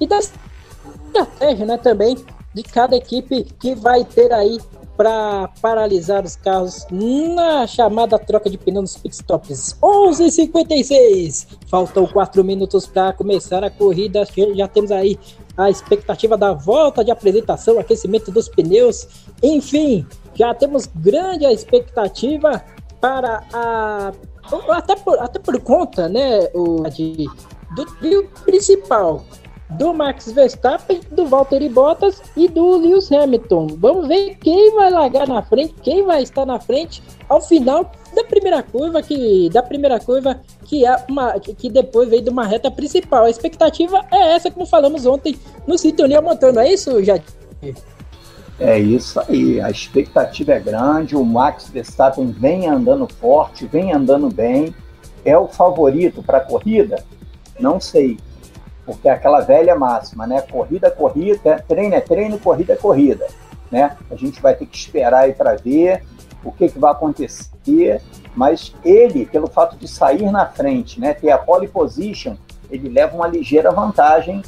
e 0.00 0.08
da 0.08 0.18
estratégia, 0.18 1.64
né, 1.64 1.78
também 1.78 2.16
de 2.54 2.62
cada 2.62 2.96
equipe 2.96 3.44
que 3.58 3.74
vai 3.74 4.04
ter 4.04 4.32
aí 4.32 4.58
para 4.96 5.48
paralisar 5.60 6.24
os 6.24 6.36
carros 6.36 6.86
na 6.90 7.66
chamada 7.66 8.18
troca 8.18 8.48
de 8.48 8.56
pneu 8.56 8.82
nos 8.82 8.96
pitstops. 8.96 9.76
11:56. 9.82 11.48
Faltam 11.66 12.06
4 12.06 12.44
minutos 12.44 12.86
para 12.86 13.12
começar 13.12 13.64
a 13.64 13.70
corrida. 13.70 14.24
Já 14.54 14.68
temos 14.68 14.92
aí 14.92 15.18
a 15.56 15.68
expectativa 15.68 16.36
da 16.36 16.52
volta 16.52 17.04
de 17.04 17.10
apresentação, 17.10 17.78
aquecimento 17.78 18.30
dos 18.30 18.48
pneus. 18.48 19.08
Enfim, 19.42 20.06
já 20.34 20.54
temos 20.54 20.86
grande 20.86 21.44
expectativa 21.46 22.62
para 23.00 23.42
a 23.52 24.12
até 24.70 24.94
por, 24.94 25.18
até 25.18 25.38
por 25.38 25.58
conta, 25.60 26.06
né, 26.06 26.50
o 26.54 26.82
do 27.74 27.86
trio 27.98 28.28
principal 28.44 29.24
do 29.76 29.92
Max 29.92 30.30
Verstappen, 30.30 31.00
do 31.10 31.26
Valtteri 31.26 31.68
Bottas 31.68 32.22
e 32.36 32.48
do 32.48 32.76
Lewis 32.76 33.10
Hamilton. 33.10 33.66
Vamos 33.78 34.08
ver 34.08 34.36
quem 34.36 34.74
vai 34.74 34.90
largar 34.90 35.26
na 35.26 35.42
frente, 35.42 35.74
quem 35.82 36.04
vai 36.04 36.22
estar 36.22 36.46
na 36.46 36.60
frente 36.60 37.02
ao 37.28 37.40
final 37.40 37.90
da 38.14 38.24
primeira 38.24 38.62
curva 38.62 39.02
que 39.02 39.50
da 39.50 39.62
primeira 39.62 39.98
curva 39.98 40.40
que 40.64 40.86
é 40.86 40.96
uma 41.08 41.38
que 41.40 41.68
depois 41.68 42.08
veio 42.08 42.22
de 42.22 42.30
uma 42.30 42.46
reta 42.46 42.70
principal. 42.70 43.24
A 43.24 43.30
expectativa 43.30 44.04
é 44.12 44.34
essa 44.34 44.50
como 44.50 44.66
falamos 44.66 45.06
ontem 45.06 45.36
no 45.66 45.76
Sintonia 45.76 46.20
Montano. 46.20 46.60
É 46.60 46.72
isso, 46.72 47.02
Jadir? 47.02 47.24
É 48.58 48.78
isso 48.78 49.20
aí, 49.28 49.60
a 49.60 49.68
expectativa 49.68 50.52
é 50.52 50.60
grande, 50.60 51.16
o 51.16 51.24
Max 51.24 51.68
Verstappen 51.68 52.26
vem 52.30 52.68
andando 52.68 53.08
forte, 53.20 53.66
vem 53.66 53.92
andando 53.92 54.28
bem, 54.28 54.72
é 55.24 55.36
o 55.36 55.48
favorito 55.48 56.22
para 56.22 56.38
a 56.38 56.40
corrida? 56.40 57.04
Não 57.58 57.80
sei, 57.80 58.16
porque 58.84 59.08
é 59.08 59.12
aquela 59.12 59.40
velha 59.40 59.74
máxima, 59.74 60.26
né? 60.26 60.40
Corrida, 60.42 60.90
corrida, 60.90 61.64
treino 61.66 61.94
é 61.94 62.00
treino, 62.00 62.38
corrida 62.38 62.74
é 62.74 62.76
corrida, 62.76 63.26
né? 63.70 63.96
A 64.10 64.14
gente 64.14 64.40
vai 64.40 64.54
ter 64.54 64.66
que 64.66 64.76
esperar 64.76 65.24
aí 65.24 65.32
para 65.32 65.56
ver 65.56 66.02
o 66.44 66.52
que, 66.52 66.68
que 66.68 66.78
vai 66.78 66.92
acontecer, 66.92 68.02
mas 68.34 68.74
ele, 68.84 69.24
pelo 69.26 69.46
fato 69.46 69.76
de 69.76 69.88
sair 69.88 70.30
na 70.30 70.46
frente, 70.46 71.00
né, 71.00 71.14
ter 71.14 71.30
a 71.30 71.38
pole 71.38 71.66
position, 71.66 72.36
ele 72.70 72.88
leva 72.88 73.16
uma 73.16 73.26
ligeira 73.26 73.70
vantagem, 73.70 74.42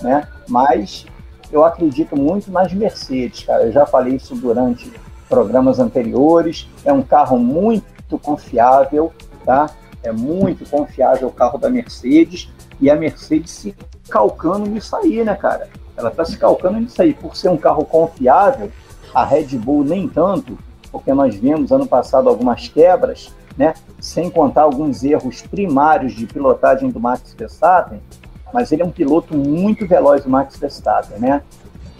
né? 0.00 0.28
Mas 0.48 1.06
eu 1.50 1.64
acredito 1.64 2.16
muito 2.16 2.50
nas 2.50 2.72
Mercedes, 2.72 3.44
cara. 3.44 3.64
Eu 3.64 3.72
já 3.72 3.86
falei 3.86 4.14
isso 4.14 4.34
durante 4.36 4.92
programas 5.28 5.78
anteriores. 5.78 6.68
É 6.84 6.92
um 6.92 7.02
carro 7.02 7.38
muito 7.38 8.18
confiável, 8.18 9.12
tá? 9.44 9.70
É 10.02 10.12
muito 10.12 10.68
confiável 10.68 11.28
o 11.28 11.32
carro 11.32 11.58
da 11.58 11.68
Mercedes 11.68 12.50
e 12.80 12.90
a 12.90 12.96
Mercedes 12.96 13.50
se 13.50 13.74
calcando 14.08 14.68
nisso 14.68 14.94
aí, 14.96 15.22
né, 15.24 15.34
cara? 15.34 15.68
Ela 15.96 16.10
tá 16.10 16.24
se 16.24 16.36
calcando 16.36 16.80
nisso 16.80 17.00
aí. 17.00 17.12
Por 17.12 17.36
ser 17.36 17.50
um 17.50 17.56
carro 17.56 17.84
confiável, 17.84 18.70
a 19.14 19.24
Red 19.24 19.58
Bull 19.58 19.84
nem 19.84 20.08
tanto, 20.08 20.58
porque 20.90 21.12
nós 21.12 21.34
vimos 21.34 21.70
ano 21.70 21.86
passado 21.86 22.28
algumas 22.28 22.68
quebras, 22.68 23.32
né? 23.56 23.74
Sem 24.00 24.30
contar 24.30 24.62
alguns 24.62 25.04
erros 25.04 25.42
primários 25.42 26.14
de 26.14 26.26
pilotagem 26.26 26.90
do 26.90 26.98
Max 26.98 27.34
Verstappen, 27.36 28.00
mas 28.52 28.72
ele 28.72 28.82
é 28.82 28.84
um 28.84 28.90
piloto 28.90 29.36
muito 29.36 29.86
veloz, 29.86 30.24
o 30.24 30.30
Max 30.30 30.56
Verstappen, 30.58 31.18
né? 31.18 31.42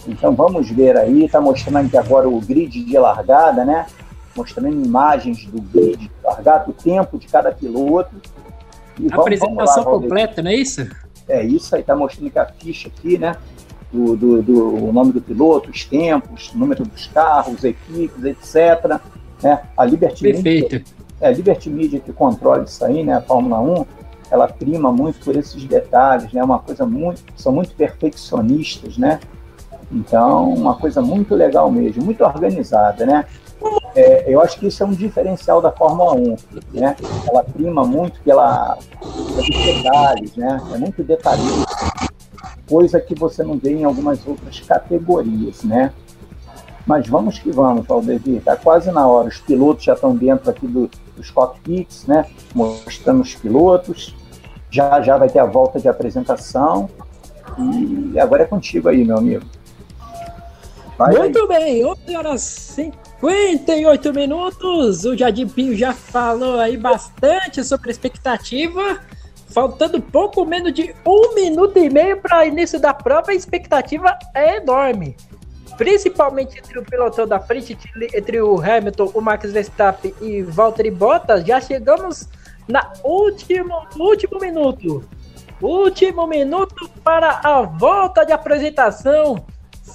Então 0.06 0.34
vamos 0.34 0.70
ver 0.70 0.96
aí, 0.96 1.24
está 1.24 1.40
mostrando 1.40 1.86
aqui 1.86 1.96
agora 1.96 2.28
o 2.28 2.40
grid 2.40 2.82
de 2.82 2.98
largada, 2.98 3.64
né? 3.64 3.86
Mostrando 4.34 4.68
imagens 4.68 5.44
do 5.44 5.60
grid 5.60 5.98
de 5.98 6.10
largada, 6.24 6.70
o 6.70 6.72
tempo 6.72 7.18
de 7.18 7.26
cada 7.26 7.52
piloto. 7.52 8.16
Vamos, 9.08 9.20
Apresentação 9.20 9.84
vamos 9.84 10.00
lá, 10.00 10.08
completa, 10.08 10.42
não 10.42 10.50
é 10.50 10.54
isso? 10.54 10.88
É 11.28 11.44
isso 11.44 11.74
aí, 11.74 11.80
está 11.80 11.94
mostrando 11.94 12.28
aqui 12.28 12.38
a 12.38 12.46
ficha 12.46 12.88
aqui, 12.88 13.18
né? 13.18 13.36
Do, 13.92 14.16
do, 14.16 14.42
do 14.42 14.84
o 14.88 14.92
nome 14.92 15.12
do 15.12 15.20
piloto, 15.20 15.70
os 15.70 15.84
tempos, 15.84 16.52
número 16.54 16.84
dos 16.84 17.06
carros, 17.08 17.64
equipes, 17.64 18.24
etc. 18.24 19.00
Né? 19.42 19.60
A 19.76 19.84
Liberty 19.84 20.22
Perfeito. 20.22 20.74
Media, 20.74 20.84
é, 21.20 21.28
a 21.28 21.30
Liberty 21.32 21.68
Media 21.70 22.00
que 22.00 22.12
controla 22.12 22.64
isso 22.64 22.84
aí, 22.84 23.02
né? 23.02 23.14
A 23.14 23.20
Fórmula 23.20 23.60
1 23.60 23.86
ela 24.30 24.46
prima 24.46 24.92
muito 24.92 25.24
por 25.24 25.36
esses 25.36 25.64
detalhes, 25.64 26.32
né? 26.32 26.42
Uma 26.42 26.60
coisa 26.60 26.86
muito, 26.86 27.22
são 27.36 27.52
muito 27.52 27.74
perfeccionistas, 27.74 28.96
né? 28.96 29.18
Então, 29.90 30.54
uma 30.54 30.76
coisa 30.76 31.02
muito 31.02 31.34
legal 31.34 31.70
mesmo, 31.70 32.04
muito 32.04 32.22
organizada, 32.22 33.04
né? 33.04 33.24
É, 33.94 34.24
eu 34.32 34.40
acho 34.40 34.58
que 34.58 34.66
isso 34.66 34.82
é 34.82 34.86
um 34.86 34.92
diferencial 34.92 35.60
da 35.60 35.72
Fórmula 35.72 36.14
1, 36.14 36.36
né? 36.72 36.96
Ela 37.28 37.42
prima 37.42 37.84
muito 37.84 38.20
pela, 38.20 38.78
pelos 39.00 39.64
detalhes, 39.64 40.36
né? 40.36 40.60
É 40.74 40.78
muito 40.78 41.02
detalhista, 41.02 41.92
coisa 42.68 43.00
que 43.00 43.14
você 43.14 43.42
não 43.42 43.58
vê 43.58 43.72
em 43.72 43.84
algumas 43.84 44.26
outras 44.26 44.60
categorias, 44.60 45.64
né? 45.64 45.92
Mas 46.86 47.08
vamos 47.08 47.38
que 47.38 47.50
vamos, 47.50 47.86
Valdevi, 47.86 48.36
está 48.36 48.56
quase 48.56 48.90
na 48.90 49.06
hora. 49.06 49.28
Os 49.28 49.38
pilotos 49.38 49.84
já 49.84 49.94
estão 49.94 50.14
dentro 50.16 50.50
aqui 50.50 50.66
do, 50.66 50.90
dos 51.16 51.30
cockpits, 51.30 52.06
né? 52.06 52.26
Mostrando 52.54 53.22
os 53.22 53.34
pilotos. 53.34 54.14
Já 54.70 55.00
já 55.00 55.18
vai 55.18 55.28
ter 55.28 55.40
a 55.40 55.44
volta 55.44 55.78
de 55.78 55.88
apresentação. 55.88 56.88
E 58.12 58.18
agora 58.18 58.44
é 58.44 58.46
contigo 58.46 58.88
aí, 58.88 59.04
meu 59.04 59.18
amigo. 59.18 59.44
Vai 60.96 61.16
Muito 61.16 61.40
aí. 61.40 61.48
bem, 61.48 61.86
11 61.86 62.16
horas 62.16 62.76
58 63.20 64.14
minutos. 64.14 65.04
O 65.04 65.16
Jardim 65.16 65.46
Pinho 65.46 65.76
já 65.76 65.92
falou 65.92 66.58
aí 66.58 66.76
bastante 66.76 67.62
sobre 67.62 67.90
a 67.90 67.92
expectativa. 67.92 69.00
Faltando 69.48 70.00
pouco 70.00 70.44
menos 70.44 70.72
de 70.72 70.94
um 71.04 71.34
minuto 71.34 71.76
e 71.78 71.90
meio 71.90 72.20
para 72.20 72.46
início 72.46 72.80
da 72.80 72.94
prova, 72.94 73.32
a 73.32 73.34
expectativa 73.34 74.18
é 74.34 74.56
enorme. 74.56 75.16
Principalmente 75.76 76.58
entre 76.58 76.78
o 76.78 76.84
pilotão 76.84 77.26
da 77.26 77.40
frente, 77.40 77.76
entre 78.14 78.40
o 78.40 78.60
Hamilton, 78.60 79.10
o 79.14 79.20
Max 79.20 79.50
Verstappen 79.52 80.14
e 80.20 80.42
Valtteri 80.42 80.90
Bottas, 80.90 81.44
já 81.44 81.60
chegamos 81.60 82.28
na 82.68 82.92
último, 83.02 83.86
último 83.98 84.38
minuto. 84.40 85.04
Último 85.60 86.26
minuto 86.26 86.88
para 87.02 87.40
a 87.42 87.62
volta 87.62 88.24
de 88.24 88.32
apresentação. 88.32 89.44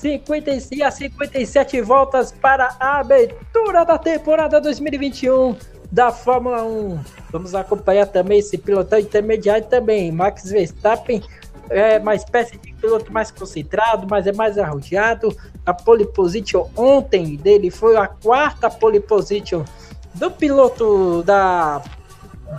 56 0.05 0.81
a 0.81 0.91
57 0.91 1.81
voltas 1.81 2.31
para 2.31 2.75
a 2.79 2.99
abertura 2.99 3.83
da 3.83 3.97
temporada 3.97 4.61
2021 4.61 5.55
da 5.91 6.11
Fórmula 6.11 6.63
1. 6.63 6.99
Vamos 7.31 7.55
acompanhar 7.55 8.05
também 8.05 8.37
esse 8.37 8.55
pilotão 8.55 8.99
intermediário 8.99 9.65
também. 9.65 10.11
Max 10.11 10.51
Verstappen 10.51 11.23
é 11.71 11.97
uma 11.97 12.13
espécie 12.13 12.55
de 12.55 12.71
piloto 12.73 13.11
mais 13.11 13.31
concentrado, 13.31 14.05
mas 14.07 14.27
é 14.27 14.31
mais 14.31 14.59
arrojado. 14.59 15.35
A 15.65 15.73
pole 15.73 16.05
position 16.05 16.69
ontem 16.77 17.35
dele 17.35 17.71
foi 17.71 17.97
a 17.97 18.05
quarta 18.05 18.69
pole 18.69 18.99
position 18.99 19.65
do 20.13 20.29
piloto 20.29 21.23
da 21.23 21.81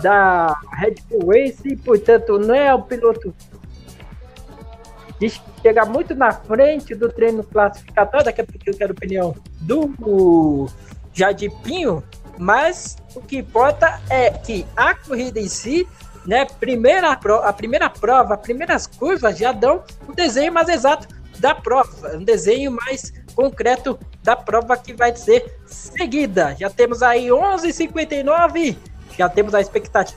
da 0.03 0.53
Red 0.73 0.95
Bull 1.09 1.31
Race, 1.31 1.77
portanto, 1.77 2.37
não 2.37 2.53
é 2.53 2.73
o 2.73 2.81
piloto 2.81 3.33
de 5.19 5.41
chegar 5.61 5.85
muito 5.85 6.13
na 6.13 6.31
frente 6.31 6.93
do 6.93 7.09
treino 7.09 7.43
classificatório, 7.43 8.25
daqui 8.25 8.41
a 8.41 8.45
pouco 8.45 8.59
eu 8.65 8.77
quero 8.77 8.93
opinião 8.93 9.35
do 9.61 10.67
Jadipinho, 11.13 12.03
mas 12.37 12.97
o 13.15 13.21
que 13.21 13.37
importa 13.37 13.99
é 14.09 14.29
que 14.31 14.65
a 14.75 14.93
corrida 14.93 15.39
em 15.39 15.47
si, 15.47 15.87
né, 16.25 16.45
primeira, 16.59 17.11
a 17.11 17.53
primeira 17.53 17.89
prova, 17.89 18.35
as 18.35 18.41
primeiras 18.41 18.85
curvas 18.85 19.37
já 19.37 19.51
dão 19.51 19.83
o 20.07 20.11
um 20.11 20.15
desenho 20.15 20.53
mais 20.53 20.69
exato 20.69 21.07
da 21.39 21.55
prova, 21.55 22.15
um 22.15 22.23
desenho 22.23 22.71
mais 22.71 23.13
concreto 23.35 23.97
da 24.23 24.35
prova 24.35 24.75
que 24.77 24.93
vai 24.93 25.15
ser 25.15 25.59
seguida. 25.65 26.55
Já 26.59 26.69
temos 26.69 27.01
aí 27.01 27.27
11:59 27.29 28.77
já 29.17 29.27
temos 29.27 29.55
a 29.55 29.59
expectativa 29.59 30.13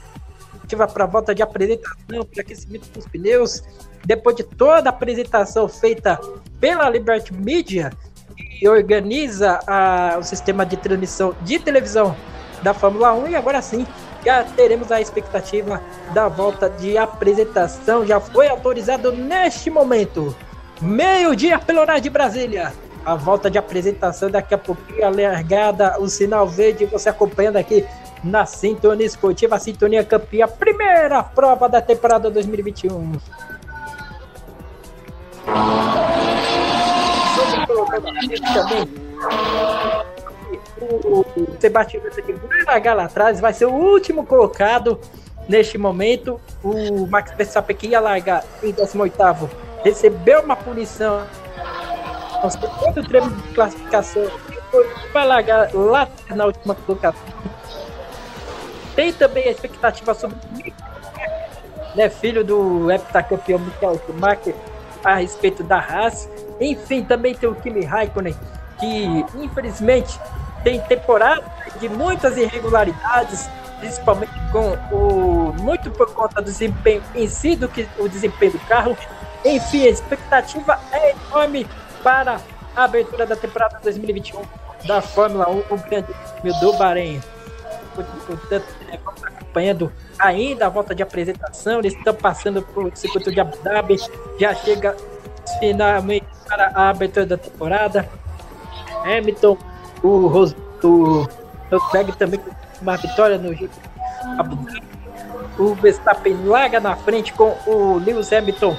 para 0.93 1.03
a 1.03 1.07
volta 1.07 1.33
de 1.33 1.41
apresentação, 1.41 2.23
para 2.31 2.41
aquecimento 2.41 2.87
dos 2.91 3.07
pneus. 3.07 3.63
Depois 4.05 4.35
de 4.35 4.43
toda 4.43 4.89
a 4.89 4.93
apresentação 4.93 5.67
feita 5.67 6.19
pela 6.59 6.89
Liberty 6.89 7.33
Media, 7.33 7.91
que 8.35 8.67
organiza 8.67 9.59
a, 9.67 10.17
o 10.19 10.23
sistema 10.23 10.65
de 10.65 10.77
transmissão 10.77 11.35
de 11.41 11.59
televisão 11.59 12.15
da 12.61 12.73
Fórmula 12.73 13.13
1, 13.13 13.29
e 13.29 13.35
agora 13.35 13.61
sim 13.61 13.85
já 14.23 14.43
teremos 14.43 14.91
a 14.91 15.01
expectativa 15.01 15.81
da 16.13 16.27
volta 16.27 16.69
de 16.69 16.97
apresentação. 16.97 18.05
Já 18.05 18.19
foi 18.19 18.47
autorizado 18.47 19.11
neste 19.11 19.69
momento, 19.69 20.35
meio-dia 20.79 21.57
pelo 21.57 21.81
horário 21.81 22.01
de 22.01 22.09
Brasília. 22.09 22.71
A 23.03 23.15
volta 23.15 23.49
de 23.49 23.57
apresentação 23.57 24.29
daqui 24.29 24.53
a 24.53 24.59
pouquinho, 24.59 25.03
a 25.03 25.09
largada, 25.09 25.99
o 25.99 26.07
sinal 26.07 26.47
verde, 26.47 26.85
você 26.85 27.09
acompanhando 27.09 27.57
aqui 27.57 27.83
na 28.23 28.45
Sintonia 28.45 29.07
Esportiva, 29.07 29.55
a 29.55 29.59
Sintonia 29.59 30.03
campeã, 30.03 30.47
primeira 30.47 31.23
prova 31.23 31.67
da 31.67 31.81
temporada 31.81 32.29
2021. 32.29 33.13
O 40.81 41.25
Sebastião 41.59 42.03
Vettel 42.03 42.37
vai 42.37 42.63
largar 42.63 42.95
lá 42.95 43.05
atrás, 43.05 43.39
vai 43.39 43.53
ser 43.53 43.65
o 43.65 43.73
último 43.73 44.25
colocado 44.25 44.99
neste 45.47 45.77
momento. 45.77 46.39
O 46.63 47.07
Max 47.07 47.31
Verstappen 47.35 47.75
que 47.75 47.87
ia 47.87 47.99
largar 47.99 48.43
em 48.63 48.71
18 48.71 49.49
recebeu 49.83 50.41
uma 50.41 50.55
punição. 50.55 51.25
Outro 52.85 53.03
treino 53.03 53.29
de 53.29 53.53
classificação 53.53 54.27
vai 55.13 55.27
largar 55.27 55.73
lá 55.73 56.07
na 56.29 56.45
última 56.45 56.73
colocação. 56.73 57.21
Tem 58.95 59.13
também 59.13 59.47
a 59.47 59.51
expectativa 59.51 60.13
sobre 60.13 60.37
né, 61.95 62.09
filho 62.09 62.43
do 62.43 62.91
heptacampeão 62.91 63.59
Michael 63.59 64.01
Schumacher 64.05 64.55
a 65.03 65.15
respeito 65.15 65.63
da 65.63 65.77
Haas. 65.77 66.29
Enfim, 66.59 67.03
também 67.03 67.33
tem 67.33 67.49
o 67.49 67.55
Kimi 67.55 67.83
Raikkonen, 67.83 68.35
que 68.79 69.25
infelizmente 69.35 70.19
tem 70.63 70.79
temporada 70.81 71.43
de 71.79 71.89
muitas 71.89 72.37
irregularidades, 72.37 73.49
principalmente 73.79 74.31
com 74.51 74.73
o 74.95 75.53
muito 75.59 75.89
por 75.91 76.13
conta 76.13 76.41
do 76.41 76.45
desempenho 76.45 77.03
em 77.15 77.27
si 77.27 77.55
do 77.55 77.67
que 77.67 77.87
o 77.97 78.07
desempenho 78.07 78.53
do 78.53 78.59
carro. 78.59 78.95
Enfim, 79.43 79.85
a 79.85 79.89
expectativa 79.89 80.79
é 80.91 81.11
enorme 81.11 81.67
para 82.03 82.39
a 82.75 82.83
abertura 82.83 83.25
da 83.25 83.35
temporada 83.35 83.79
2021 83.83 84.41
da 84.85 85.01
Fórmula 85.01 85.49
1, 85.49 85.59
o 85.69 85.77
grande 85.77 86.13
do 86.59 86.73
Bahrein. 86.73 87.21
Portanto, 87.95 88.65
vamos 89.03 89.23
acompanhando 89.23 89.91
ainda 90.21 90.67
a 90.67 90.69
volta 90.69 90.93
de 90.93 91.01
apresentação, 91.01 91.79
eles 91.79 91.93
estão 91.93 92.13
passando 92.13 92.61
por 92.61 92.95
circuito 92.95 93.31
de 93.31 93.39
Abu 93.39 93.57
Dhabi, 93.63 93.97
já 94.39 94.53
chega 94.53 94.95
finalmente 95.59 96.25
para 96.47 96.71
a 96.75 96.89
abertura 96.89 97.25
da 97.25 97.37
temporada. 97.37 98.07
Hamilton, 99.03 99.57
o, 100.03 100.27
Ros, 100.27 100.55
o 100.83 101.27
Rosberg 101.71 102.15
também 102.17 102.39
com 102.39 102.51
uma 102.81 102.97
vitória 102.97 103.37
no 103.37 103.51
Abu 104.37 104.55
Dhabi. 104.55 104.91
O 105.57 105.75
Verstappen 105.75 106.45
larga 106.45 106.79
na 106.79 106.95
frente 106.95 107.33
com 107.33 107.55
o 107.67 107.97
Lewis 107.97 108.31
Hamilton 108.31 108.75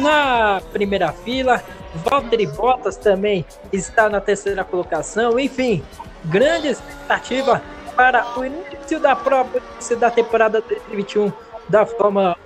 na 0.00 0.60
primeira 0.72 1.12
fila. 1.12 1.62
Valtteri 1.94 2.46
Bottas 2.46 2.96
também 2.96 3.44
está 3.72 4.08
na 4.08 4.20
terceira 4.20 4.64
colocação. 4.64 5.38
Enfim, 5.38 5.82
grande 6.24 6.68
expectativa 6.68 7.62
para 7.98 8.24
o 8.38 8.44
início 8.44 9.00
da 9.00 9.16
prova 9.16 9.60
da 9.98 10.08
temporada 10.08 10.60
2021 10.60 11.32
da 11.68 11.84
Fórmula 11.84 12.36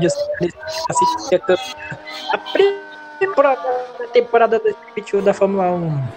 1. 0.00 0.06
A 2.32 2.38
primeira 2.38 3.56
temporada 4.12 4.58
2021 4.58 5.22
da 5.22 5.32
Fórmula 5.32 5.70
1. 5.70 6.08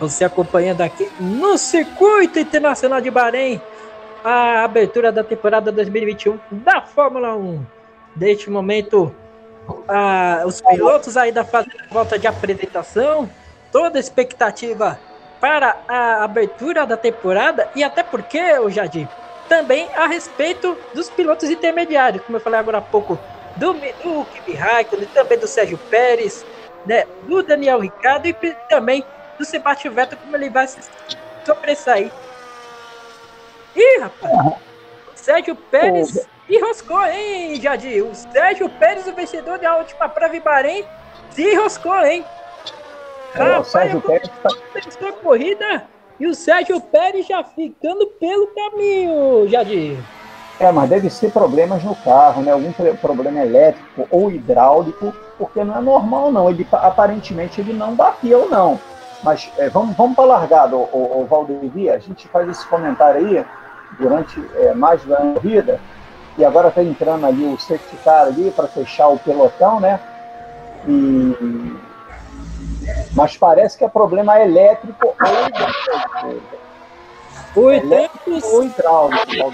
Você 0.00 0.24
acompanhando 0.24 0.80
aqui 0.80 1.08
no 1.20 1.56
Circuito 1.56 2.40
Internacional 2.40 3.00
de 3.00 3.12
Bahrein 3.12 3.62
a 4.24 4.64
abertura 4.64 5.12
da 5.12 5.22
temporada 5.22 5.70
2021 5.70 6.36
da 6.50 6.82
Fórmula 6.82 7.36
1. 7.36 7.64
Neste 8.16 8.50
momento, 8.50 9.14
ah, 9.86 10.42
os 10.44 10.60
pilotos 10.60 11.16
ainda 11.16 11.44
fazem 11.44 11.70
a 11.88 11.94
volta 11.94 12.18
de 12.18 12.26
apresentação, 12.26 13.30
toda 13.70 14.00
expectativa 14.00 14.98
para 15.46 15.80
a 15.86 16.24
abertura 16.24 16.84
da 16.84 16.96
temporada 16.96 17.70
e 17.76 17.84
até 17.84 18.02
porque, 18.02 18.58
o 18.58 18.68
Jardim, 18.68 19.08
também 19.48 19.88
a 19.94 20.08
respeito 20.08 20.76
dos 20.92 21.08
pilotos 21.10 21.48
intermediários, 21.48 22.24
como 22.24 22.36
eu 22.36 22.40
falei 22.40 22.58
agora 22.58 22.78
há 22.78 22.82
pouco, 22.82 23.16
do, 23.56 23.72
do 23.74 24.24
Kimi 24.24 24.56
Raikkonen, 24.56 25.06
também 25.14 25.38
do 25.38 25.46
Sérgio 25.46 25.78
Pérez, 25.88 26.44
né, 26.84 27.04
do 27.22 27.44
Daniel 27.44 27.78
Ricciardo 27.78 28.26
e 28.26 28.34
também 28.68 29.04
do 29.38 29.44
Sebastião 29.44 29.94
Vettel, 29.94 30.18
como 30.18 30.36
ele 30.36 30.50
vai 30.50 30.66
se 30.66 30.80
sobressair. 31.46 32.10
Ih, 33.76 34.00
rapaz! 34.00 34.56
Sérgio 35.14 35.54
Pérez 35.54 36.28
enroscou, 36.50 37.06
hein, 37.06 37.54
Jadir? 37.60 38.04
O 38.04 38.12
Sérgio 38.16 38.68
Pérez, 38.68 39.06
o 39.06 39.14
vencedor 39.14 39.60
da 39.60 39.78
última 39.78 40.08
prova 40.08 40.36
em 40.36 40.40
Bahrein, 40.40 40.84
se 41.30 41.52
enroscou, 41.52 42.04
hein? 42.04 42.24
Rapaz, 43.44 43.66
o 43.66 43.70
Sérgio 43.70 44.00
Pérez 44.00 44.30
tá... 44.42 45.08
a 45.08 45.12
corrida 45.12 45.84
e 46.18 46.26
o 46.26 46.34
Sérgio 46.34 46.80
Pérez 46.80 47.26
já 47.26 47.44
ficando 47.44 48.06
pelo 48.18 48.46
caminho, 48.48 49.48
Jadir. 49.48 49.98
É, 50.58 50.72
mas 50.72 50.88
deve 50.88 51.10
ser 51.10 51.30
problemas 51.30 51.84
no 51.84 51.94
carro, 51.96 52.42
né? 52.42 52.52
Algum 52.52 52.72
problema 53.00 53.40
elétrico 53.40 54.08
ou 54.10 54.30
hidráulico, 54.30 55.12
porque 55.36 55.62
não 55.62 55.76
é 55.76 55.80
normal, 55.80 56.32
não. 56.32 56.48
Ele 56.48 56.66
aparentemente 56.72 57.60
ele 57.60 57.74
não 57.74 57.94
bateu, 57.94 58.48
não. 58.48 58.80
Mas 59.22 59.50
é, 59.58 59.68
vamos, 59.68 59.94
vamos 59.96 60.14
para 60.14 60.24
a 60.24 60.28
largada, 60.28 60.74
o, 60.74 60.88
o, 60.92 61.20
o 61.22 61.26
Valdevia. 61.26 61.94
A 61.94 61.98
gente 61.98 62.26
faz 62.28 62.48
esse 62.48 62.66
comentário 62.66 63.26
aí 63.26 63.44
durante 63.98 64.42
é, 64.56 64.72
mais 64.72 65.04
da 65.04 65.18
vida 65.40 65.78
e 66.38 66.44
agora 66.44 66.68
está 66.68 66.82
entrando 66.82 67.26
ali 67.26 67.44
o 67.44 67.58
safety 67.58 67.96
car 68.02 68.26
ali 68.26 68.50
para 68.50 68.66
fechar 68.66 69.08
o 69.08 69.18
pelotão, 69.18 69.80
né? 69.80 70.00
E... 70.88 71.85
Mas 73.12 73.36
parece 73.36 73.76
que 73.78 73.84
é 73.84 73.88
problema 73.88 74.40
elétrico 74.40 75.14
ou 77.54 77.72
elétrico 77.72 78.46
ou 78.52 78.64
hidráulico, 78.64 79.52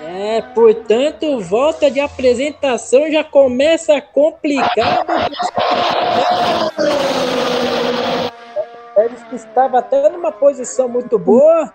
é, 0.00 0.42
portanto, 0.54 1.40
volta 1.40 1.90
de 1.90 2.00
apresentação 2.00 3.10
já 3.10 3.22
começa 3.22 4.00
complicado. 4.00 5.06
Ele 8.96 9.16
estava 9.32 9.78
até 9.78 10.08
numa 10.08 10.32
posição 10.32 10.88
muito 10.88 11.18
boa, 11.18 11.72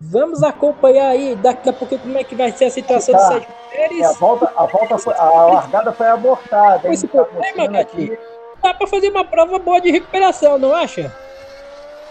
Vamos 0.00 0.42
acompanhar 0.42 1.08
aí 1.08 1.36
daqui 1.36 1.68
a 1.68 1.72
pouco 1.72 1.98
como 1.98 2.16
é 2.16 2.24
que 2.24 2.34
vai 2.34 2.50
ser 2.52 2.64
a 2.66 2.70
situação 2.70 3.14
tá. 3.14 3.20
do 3.20 3.32
Sérgio 3.32 3.48
Pérez. 3.70 4.00
É, 4.00 4.06
a, 4.06 4.12
volta, 4.12 4.52
a, 4.56 4.64
volta 4.64 4.98
foi, 4.98 5.14
a 5.14 5.24
largada 5.24 5.92
foi 5.92 6.08
abortada. 6.08 6.90
Esse 6.90 7.06
tá 7.06 7.22
problema, 7.22 7.80
aqui. 7.80 8.18
Dá 8.64 8.72
para 8.72 8.86
fazer 8.86 9.10
uma 9.10 9.24
prova 9.24 9.58
boa 9.58 9.78
de 9.78 9.90
recuperação, 9.90 10.58
não 10.58 10.74
acha? 10.74 11.12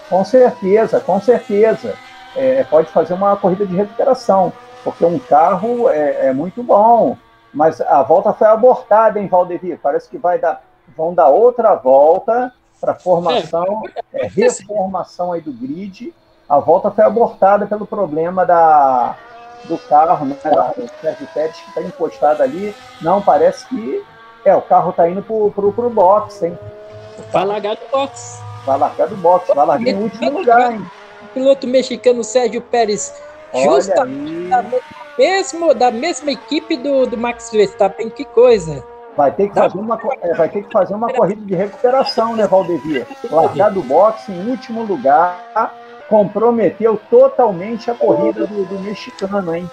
Com 0.07 0.23
certeza, 0.23 0.99
com 0.99 1.19
certeza. 1.19 1.95
É, 2.35 2.63
pode 2.63 2.89
fazer 2.89 3.15
uma 3.15 3.35
corrida 3.35 3.65
de 3.65 3.75
recuperação, 3.75 4.53
porque 4.83 5.03
um 5.03 5.17
carro 5.17 5.89
é, 5.89 6.27
é 6.27 6.33
muito 6.33 6.61
bom. 6.61 7.17
Mas 7.51 7.81
a 7.81 8.03
volta 8.03 8.31
foi 8.33 8.47
abortada 8.47 9.19
em 9.19 9.27
Valdevia. 9.27 9.79
Parece 9.81 10.07
que 10.07 10.17
vai 10.17 10.37
dar, 10.37 10.63
vão 10.95 11.13
dar 11.13 11.29
outra 11.29 11.73
volta 11.73 12.53
para 12.79 12.93
formação, 12.93 13.81
é, 14.13 14.25
é 14.25 14.27
reformação 14.27 15.31
aí 15.31 15.41
do 15.41 15.51
grid 15.51 16.13
a 16.47 16.59
volta 16.59 16.91
foi 16.91 17.03
abortada 17.03 17.65
pelo 17.65 17.85
problema 17.85 18.45
da, 18.45 19.15
do 19.65 19.77
carro, 19.77 20.25
né? 20.25 20.35
Do 20.75 20.89
Sérgio 21.01 21.27
Pérez 21.33 21.55
que 21.55 21.69
está 21.69 21.81
encostado 21.81 22.41
ali. 22.41 22.75
Não, 23.01 23.21
parece 23.21 23.65
que 23.67 24.03
é, 24.45 24.55
o 24.55 24.61
carro 24.61 24.89
está 24.91 25.09
indo 25.09 25.21
pro, 25.21 25.51
pro, 25.51 25.71
pro 25.71 25.89
box, 25.89 26.43
hein? 26.43 26.57
Vai 27.31 27.45
largar 27.45 27.75
do 27.75 27.87
box. 27.91 28.41
Vai 28.65 28.77
largar 28.77 29.07
do 29.07 29.15
box, 29.17 29.51
vai 29.53 29.65
largar 29.65 29.87
em 29.87 29.95
último 29.95 30.39
lugar, 30.39 30.73
hein? 30.73 30.85
O 31.21 31.27
piloto 31.33 31.67
mexicano 31.67 32.23
Sérgio 32.23 32.61
Pérez, 32.61 33.13
justamente 33.53 34.49
da 34.49 34.65
mesma, 35.17 35.73
da 35.73 35.91
mesma 35.91 36.31
equipe 36.31 36.77
do, 36.77 37.05
do 37.05 37.17
Max 37.17 37.51
Verstappen, 37.51 38.09
que 38.09 38.25
coisa. 38.25 38.83
Vai 39.15 39.31
ter, 39.31 39.49
que 39.49 39.55
fazer 39.55 39.77
uma, 39.77 39.99
é, 40.21 40.33
vai 40.33 40.49
ter 40.49 40.63
que 40.63 40.71
fazer 40.71 40.95
uma 40.95 41.11
corrida 41.13 41.45
de 41.45 41.53
recuperação, 41.53 42.35
né, 42.35 42.47
Valdevia? 42.47 43.05
Largar 43.29 43.71
do 43.71 43.83
boxe 43.83 44.31
em 44.31 44.49
último 44.49 44.83
lugar 44.83 45.75
comprometeu 46.09 46.99
totalmente 47.09 47.91
a 47.91 47.93
corrida 47.93 48.47
do, 48.47 48.65
do 48.65 48.79
mexicano, 48.79 49.55
hein? 49.55 49.69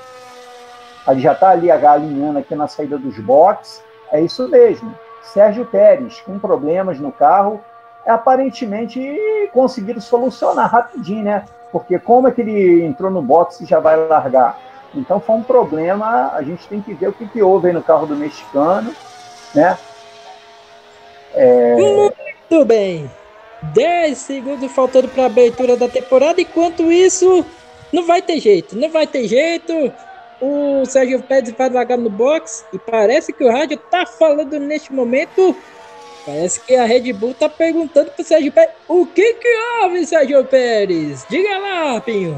Ele 1.09 1.20
já 1.20 1.33
está 1.33 1.50
ali 1.50 1.70
alinhando 1.70 2.38
aqui 2.38 2.54
na 2.54 2.68
saída 2.68 2.98
dos 2.98 3.18
boxes. 3.18 3.83
É 4.12 4.20
isso 4.20 4.48
mesmo. 4.48 4.94
Sérgio 5.22 5.64
Pérez, 5.64 6.20
com 6.20 6.38
problemas 6.38 6.98
no 6.98 7.12
carro, 7.12 7.60
aparentemente 8.06 9.00
conseguiram 9.52 10.00
solucionar 10.00 10.70
rapidinho, 10.70 11.24
né? 11.24 11.44
Porque 11.70 11.98
como 11.98 12.26
é 12.26 12.32
que 12.32 12.40
ele 12.40 12.84
entrou 12.84 13.10
no 13.10 13.22
box 13.22 13.60
e 13.60 13.66
já 13.66 13.78
vai 13.78 13.96
largar? 13.96 14.58
Então 14.94 15.20
foi 15.20 15.36
um 15.36 15.42
problema, 15.42 16.32
a 16.34 16.42
gente 16.42 16.66
tem 16.66 16.80
que 16.80 16.92
ver 16.94 17.08
o 17.08 17.12
que, 17.12 17.26
que 17.26 17.42
houve 17.42 17.68
aí 17.68 17.72
no 17.72 17.82
carro 17.82 18.06
do 18.06 18.16
mexicano, 18.16 18.92
né? 19.54 19.78
É... 21.32 21.76
Muito 21.76 22.64
bem. 22.64 23.08
10 23.62 24.18
segundos 24.18 24.72
faltando 24.72 25.08
para 25.08 25.24
a 25.24 25.26
abertura 25.26 25.76
da 25.76 25.88
temporada. 25.88 26.40
Enquanto 26.40 26.90
isso, 26.90 27.44
não 27.92 28.06
vai 28.06 28.22
ter 28.22 28.40
jeito, 28.40 28.76
não 28.76 28.90
vai 28.90 29.06
ter 29.06 29.28
jeito. 29.28 29.92
O 30.40 30.85
Sérgio 30.87 31.22
Pérez 31.22 31.53
vai 31.53 31.68
largar 31.68 31.98
no 31.98 32.09
box 32.09 32.64
e 32.72 32.79
parece 32.79 33.33
que 33.33 33.44
o 33.44 33.53
rádio 33.53 33.76
tá 33.76 34.07
falando 34.07 34.59
neste 34.59 34.92
momento. 34.92 35.55
Parece 36.24 36.61
que 36.61 36.74
a 36.74 36.85
Red 36.85 37.12
Bull 37.12 37.35
tá 37.35 37.48
perguntando 37.48 38.11
pro 38.11 38.24
Sérgio 38.24 38.53
Pérez 38.53 38.74
o 38.88 39.05
que 39.07 39.35
que 39.35 39.48
houve, 39.83 40.07
Sérgio 40.07 40.44
Pérez? 40.44 41.26
Diga 41.29 41.59
lá, 41.59 42.00
Pinho. 42.00 42.37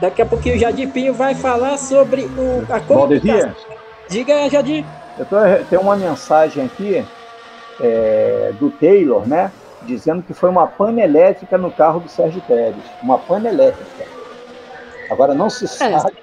Daqui 0.00 0.22
a 0.22 0.26
pouquinho 0.26 0.54
o 0.54 0.58
Jadir 0.58 0.88
Pinho 0.90 1.12
vai 1.12 1.34
falar 1.34 1.76
sobre 1.76 2.22
o, 2.22 2.64
a 2.72 2.80
comunicação. 2.80 3.54
Diga, 4.08 4.48
Jadir. 4.48 4.84
Eu 5.18 5.26
tô, 5.26 5.36
tem 5.68 5.78
uma 5.78 5.96
mensagem 5.96 6.64
aqui 6.64 7.04
é, 7.80 8.52
do 8.60 8.70
Taylor, 8.70 9.28
né? 9.28 9.50
Dizendo 9.88 10.22
que 10.22 10.34
foi 10.34 10.50
uma 10.50 10.66
pane 10.66 11.00
elétrica 11.00 11.56
no 11.56 11.72
carro 11.72 12.00
do 12.00 12.10
Sérgio 12.10 12.42
Pérez. 12.42 12.76
Uma 13.02 13.18
pane 13.18 13.48
elétrica. 13.48 14.04
Agora 15.10 15.32
não 15.32 15.48
se 15.48 15.64
é, 15.64 15.98
sabe 15.98 16.14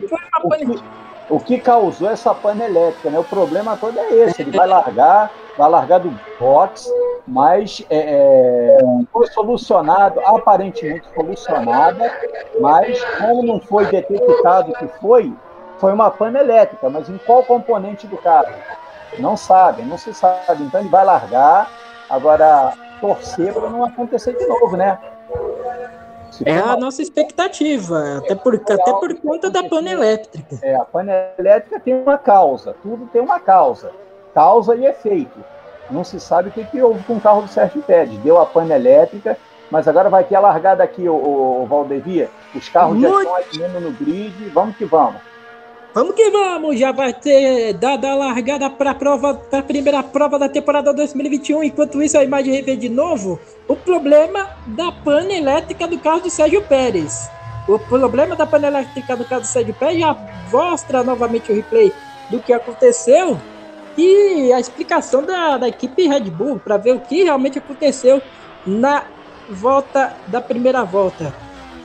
o, 0.44 0.50
que, 0.52 0.84
o 1.32 1.40
que 1.40 1.60
causou 1.60 2.12
essa 2.12 2.32
pane 2.36 2.64
elétrica, 2.64 3.10
né? 3.10 3.18
O 3.18 3.24
problema 3.24 3.76
todo 3.76 4.00
é 4.00 4.14
esse. 4.14 4.44
Ele 4.44 4.56
vai 4.56 4.68
largar, 4.68 5.32
vai 5.58 5.68
largar 5.68 6.00
do 6.00 6.14
box, 6.40 6.88
mas 7.28 7.84
é, 7.90 7.98
é, 7.98 8.78
foi 9.12 9.26
solucionado, 9.30 10.20
aparentemente 10.24 11.08
solucionada, 11.16 12.12
mas 12.62 13.04
como 13.18 13.42
não 13.42 13.60
foi 13.60 13.88
detectado 13.88 14.74
que 14.74 14.88
foi, 15.00 15.34
foi 15.80 15.92
uma 15.92 16.12
pane 16.12 16.38
elétrica, 16.38 16.88
mas 16.88 17.10
em 17.10 17.18
qual 17.18 17.42
componente 17.42 18.06
do 18.06 18.18
carro? 18.18 18.54
Não 19.18 19.36
sabe, 19.36 19.82
não 19.82 19.98
se 19.98 20.14
sabe. 20.14 20.62
Então 20.62 20.82
ele 20.82 20.90
vai 20.90 21.04
largar, 21.04 21.68
agora 22.08 22.74
torcer 23.06 23.54
para 23.54 23.70
não 23.70 23.84
acontecer 23.84 24.36
de 24.36 24.46
novo, 24.48 24.76
né? 24.76 24.98
É 26.44 26.58
a 26.58 26.76
nossa 26.76 27.02
expectativa, 27.02 28.18
até 28.18 28.36
por, 28.36 28.56
até 28.56 28.76
por 28.76 29.16
conta 29.22 29.50
da 29.50 29.64
pane 29.64 29.92
elétrica. 29.92 30.60
É, 30.62 30.76
a 30.76 30.84
pane 30.84 31.12
elétrica 31.38 31.80
tem 31.80 31.94
uma 31.94 32.18
causa, 32.18 32.76
tudo 32.82 33.08
tem 33.08 33.22
uma 33.22 33.40
causa. 33.40 33.92
Causa 34.34 34.76
e 34.76 34.86
efeito. 34.86 35.40
Não 35.90 36.04
se 36.04 36.20
sabe 36.20 36.50
o 36.50 36.52
que, 36.52 36.66
que 36.66 36.82
houve 36.82 37.02
com 37.04 37.16
o 37.16 37.22
carro 37.22 37.44
do 37.44 37.48
Sérgio 37.48 37.82
Pérez. 37.84 38.18
Deu 38.20 38.42
a 38.42 38.46
pane 38.46 38.74
elétrica, 38.74 39.38
mas 39.72 39.88
agora 39.88 40.10
vai 40.10 40.26
ter 40.26 40.36
a 40.36 40.42
largada 40.42 40.84
aqui, 40.84 41.08
o, 41.08 41.14
o 41.16 41.66
Valdevia. 41.68 42.30
Os 42.54 42.68
carros 42.68 42.98
Muito... 42.98 43.14
já 43.14 43.20
estão 43.20 43.36
alinhando 43.36 43.80
no 43.80 43.92
grid, 43.92 44.50
vamos 44.50 44.76
que 44.76 44.84
vamos. 44.84 45.22
Vamos 45.96 46.14
que 46.14 46.30
vamos, 46.30 46.78
já 46.78 46.92
vai 46.92 47.14
ter 47.14 47.72
dada 47.76 48.12
a 48.12 48.16
largada 48.16 48.70
para 48.70 48.92
a 48.92 48.94
prova, 48.94 49.34
para 49.34 49.60
a 49.60 49.64
primeira 49.64 50.04
prova 50.04 50.38
da 50.38 50.50
temporada 50.50 50.94
2021. 50.94 51.64
Enquanto 51.64 52.04
isso, 52.04 52.18
a 52.18 52.24
imagem 52.26 52.54
revê 52.54 52.76
de 52.76 52.90
novo 52.90 53.40
o 53.66 53.78
problema 53.78 54.50
da 54.68 54.92
pane 54.92 55.38
elétrica 55.38 55.88
do 55.88 55.98
carro 55.98 56.20
do 56.20 56.30
Sérgio 56.30 56.62
Pérez. 56.64 57.30
O 57.66 57.80
problema 57.80 58.36
da 58.36 58.46
pane 58.46 58.68
elétrica 58.68 59.16
do 59.16 59.24
carro 59.24 59.44
do 59.44 59.48
Sérgio 59.48 59.74
Pérez 59.74 60.02
já 60.02 60.18
mostra 60.52 61.02
novamente 61.02 61.50
o 61.50 61.56
replay 61.56 61.94
do 62.30 62.42
que 62.42 62.52
aconteceu 62.52 63.40
e 63.98 64.52
a 64.52 64.60
explicação 64.60 65.24
da, 65.24 65.58
da 65.58 65.70
equipe 65.70 66.10
Red 66.10 66.30
Bull 66.30 66.60
para 66.60 66.76
ver 66.76 66.94
o 66.94 67.00
que 67.00 67.24
realmente 67.24 67.58
aconteceu 67.58 68.22
na 68.68 69.06
volta 69.50 70.14
da 70.28 70.42
primeira 70.42 70.84
volta. 70.84 71.34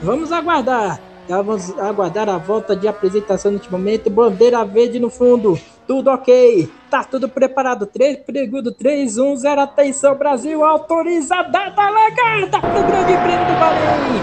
Vamos 0.01 0.33
aguardar. 0.33 0.99
Vamos 1.31 1.79
aguardar 1.79 2.27
a 2.27 2.37
volta 2.37 2.75
de 2.75 2.89
apresentação 2.89 3.53
neste 3.53 3.71
momento. 3.71 4.09
Bandeira 4.09 4.65
verde 4.65 4.99
no 4.99 5.09
fundo. 5.09 5.57
Tudo 5.87 6.11
ok. 6.11 6.69
Tá 6.89 7.05
tudo 7.05 7.29
preparado. 7.29 7.85
3, 7.85 8.17
período 8.19 8.73
3, 8.73 9.17
1, 9.17 9.37
0. 9.37 9.61
Atenção, 9.61 10.13
Brasil. 10.15 10.61
Autoriza 10.63 11.41
data 11.43 11.89
largada 11.89 12.59
pro 12.59 12.83
Grande 12.83 13.13
Prêmio 13.13 13.45
do 13.45 13.53
Bahrein. 13.59 14.21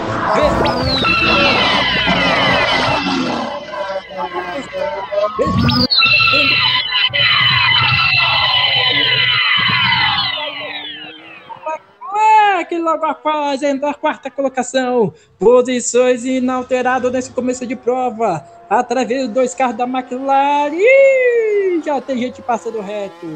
Que 12.64 12.78
logo 12.78 13.04
após 13.04 13.62
a 13.62 13.94
quarta 13.94 14.30
colocação, 14.30 15.12
posições 15.38 16.24
inalteradas 16.24 17.12
nesse 17.12 17.30
começo 17.30 17.66
de 17.66 17.76
prova, 17.76 18.44
através 18.68 19.26
dos 19.26 19.34
dois 19.34 19.54
carros 19.54 19.76
da 19.76 19.84
McLaren, 19.84 20.76
já 21.84 22.00
tem 22.00 22.18
gente 22.18 22.42
passando 22.42 22.80
reto. 22.80 23.26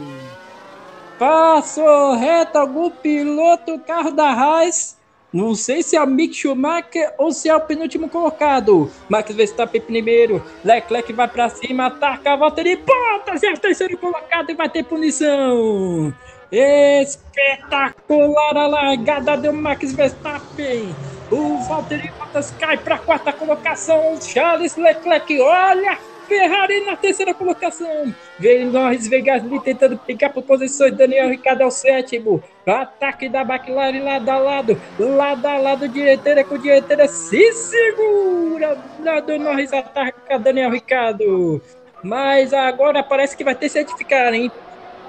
Passou 1.18 2.14
reto 2.14 2.58
algum 2.58 2.90
piloto, 2.90 3.78
carro 3.78 4.10
da 4.10 4.30
Haas, 4.30 4.96
não 5.32 5.54
sei 5.54 5.82
se 5.82 5.96
é 5.96 6.02
o 6.02 6.06
Mick 6.06 6.34
Schumacher 6.34 7.14
ou 7.16 7.32
se 7.32 7.48
é 7.48 7.56
o 7.56 7.60
penúltimo 7.60 8.06
colocado. 8.08 8.90
Max 9.08 9.34
Verstappen 9.34 9.80
primeiro. 9.80 10.44
Leclerc 10.62 11.10
vai 11.14 11.26
para 11.26 11.48
cima, 11.48 11.86
ataca 11.86 12.34
a 12.34 12.36
volta 12.36 12.62
de 12.62 12.76
ponta. 12.76 13.32
É 13.42 13.52
o 13.52 13.58
terceiro 13.58 13.96
colocado 13.96 14.50
e 14.50 14.54
vai 14.54 14.68
ter 14.68 14.84
punição. 14.84 16.12
Espetacular 16.52 18.56
a 18.58 18.66
largada 18.66 19.38
do 19.38 19.54
Max 19.54 19.94
Verstappen. 19.94 20.94
O 21.30 21.56
Valtteri 21.66 22.12
Bottas 22.18 22.50
cai 22.60 22.76
para 22.76 22.96
a 22.96 22.98
quarta 22.98 23.32
colocação. 23.32 24.20
Charles 24.20 24.76
Leclerc, 24.76 25.40
olha 25.40 25.96
Ferrari 26.28 26.84
na 26.84 26.94
terceira 26.94 27.32
colocação. 27.32 28.14
Vem 28.38 28.66
Norris 28.66 29.08
Vegasly 29.08 29.60
tentando 29.60 29.96
pegar 29.96 30.28
por 30.28 30.42
posições. 30.42 30.94
Daniel 30.94 31.30
Ricciardo 31.30 31.62
é 31.62 31.66
o 31.66 31.70
sétimo. 31.70 32.44
Ataque 32.66 33.30
da 33.30 33.40
McLaren 33.40 34.04
lado 34.04 34.28
a 34.28 34.36
lado. 34.36 34.78
Lado 34.98 35.46
a 35.46 35.56
lado, 35.56 35.88
direiteira 35.88 36.44
com 36.44 36.58
direiteira. 36.58 37.08
Se 37.08 37.50
segura. 37.54 38.76
Lado 39.02 39.38
Norris 39.38 39.72
ataca 39.72 40.38
Daniel 40.38 40.70
Ricciardo. 40.70 41.62
Mas 42.04 42.52
agora 42.52 43.02
parece 43.02 43.34
que 43.34 43.44
vai 43.44 43.54
ter 43.54 43.70
certificado, 43.70 44.34
hein? 44.34 44.52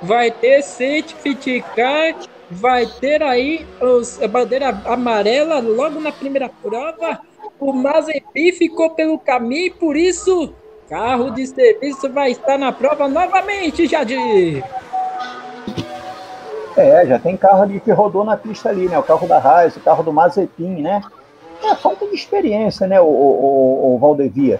Vai 0.01 0.31
ter 0.31 0.61
certificar, 0.61 2.15
vai 2.49 2.85
ter 2.85 3.21
aí 3.21 3.65
os, 3.81 4.21
a 4.21 4.27
bandeira 4.27 4.69
amarela 4.85 5.59
logo 5.59 5.99
na 5.99 6.11
primeira 6.11 6.49
prova. 6.49 7.19
O 7.59 7.71
Mazepin 7.71 8.51
ficou 8.51 8.89
pelo 8.91 9.17
caminho 9.17 9.73
por 9.75 9.95
isso 9.95 10.53
carro 10.93 11.31
de 11.31 11.47
serviço 11.47 12.07
vai 12.11 12.31
estar 12.31 12.55
na 12.55 12.71
prova 12.71 13.07
novamente, 13.07 13.87
Jadir. 13.87 14.63
É, 16.77 17.05
já 17.07 17.17
tem 17.17 17.35
carro 17.35 17.63
ali 17.63 17.79
que 17.79 17.91
rodou 17.91 18.23
na 18.23 18.37
pista 18.37 18.69
ali, 18.69 18.87
né? 18.87 18.97
O 18.99 19.03
carro 19.03 19.27
da 19.27 19.39
Raiz, 19.39 19.75
o 19.75 19.79
carro 19.79 20.03
do 20.03 20.13
Mazepin, 20.13 20.81
né? 20.83 21.01
É 21.63 21.75
falta 21.75 22.05
de 22.05 22.13
experiência, 22.13 22.85
né, 22.87 22.99
o, 22.99 23.05
o, 23.05 23.95
o 23.95 23.97
Valdevia. 23.97 24.59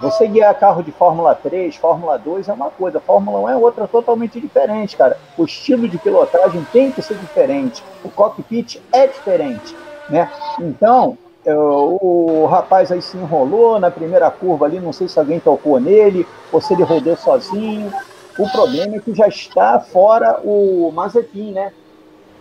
Você 0.00 0.26
guiar 0.26 0.52
carro 0.58 0.82
de 0.82 0.90
Fórmula 0.90 1.34
3, 1.34 1.76
Fórmula 1.76 2.18
2 2.18 2.48
é 2.48 2.52
uma 2.52 2.70
coisa, 2.70 3.00
Fórmula 3.00 3.38
1 3.40 3.48
é 3.50 3.56
outra 3.56 3.86
totalmente 3.86 4.40
diferente, 4.40 4.96
cara. 4.96 5.16
O 5.38 5.44
estilo 5.44 5.88
de 5.88 5.96
pilotagem 5.96 6.66
tem 6.72 6.90
que 6.90 7.00
ser 7.00 7.16
diferente, 7.16 7.82
o 8.04 8.10
cockpit 8.10 8.80
é 8.92 9.06
diferente, 9.06 9.76
né? 10.10 10.30
Então, 10.60 11.16
o 11.46 12.46
rapaz 12.46 12.90
aí 12.90 13.00
se 13.00 13.16
enrolou 13.16 13.78
na 13.78 13.90
primeira 13.90 14.30
curva 14.30 14.66
ali, 14.66 14.80
não 14.80 14.92
sei 14.92 15.08
se 15.08 15.18
alguém 15.18 15.40
tocou 15.40 15.80
nele, 15.80 16.26
ou 16.50 16.60
se 16.60 16.74
ele 16.74 16.82
rodou 16.82 17.16
sozinho. 17.16 17.92
O 18.38 18.48
problema 18.50 18.96
é 18.96 19.00
que 19.00 19.14
já 19.14 19.28
está 19.28 19.78
fora 19.78 20.40
o 20.42 20.90
Mazepin, 20.92 21.52
né? 21.52 21.72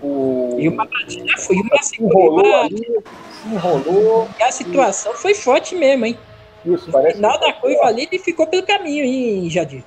O... 0.01 0.55
E 0.57 0.67
uma 0.67 0.85
batida 0.85 1.37
foi 1.37 1.55
uma 1.57 1.81
se 1.81 2.01
enrolou 2.01 2.55
ali, 2.55 2.85
se 3.31 3.47
enrolou. 3.49 4.27
E 4.39 4.43
a 4.43 4.51
situação 4.51 5.13
e... 5.13 5.17
foi 5.17 5.35
forte 5.35 5.75
mesmo, 5.75 6.05
hein? 6.05 6.17
Isso, 6.65 6.91
parece. 6.91 7.19
No 7.19 7.27
final 7.27 7.39
da 7.39 7.53
curva 7.53 7.85
ali, 7.85 8.07
ele 8.11 8.19
ficou 8.19 8.47
pelo 8.47 8.65
caminho, 8.65 9.03
hein, 9.03 9.49
Jadir? 9.49 9.83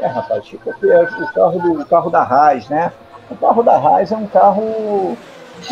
É, 0.00 0.06
rapaz, 0.06 0.44
tipo, 0.44 0.70
é 0.70 1.02
o 1.02 1.32
carro 1.32 1.58
do 1.58 1.80
o 1.80 1.86
carro 1.86 2.10
da 2.10 2.22
Haas, 2.22 2.68
né? 2.68 2.92
O 3.30 3.36
carro 3.36 3.62
da 3.62 3.76
Haas 3.76 4.12
é 4.12 4.16
um 4.16 4.26
carro 4.26 5.16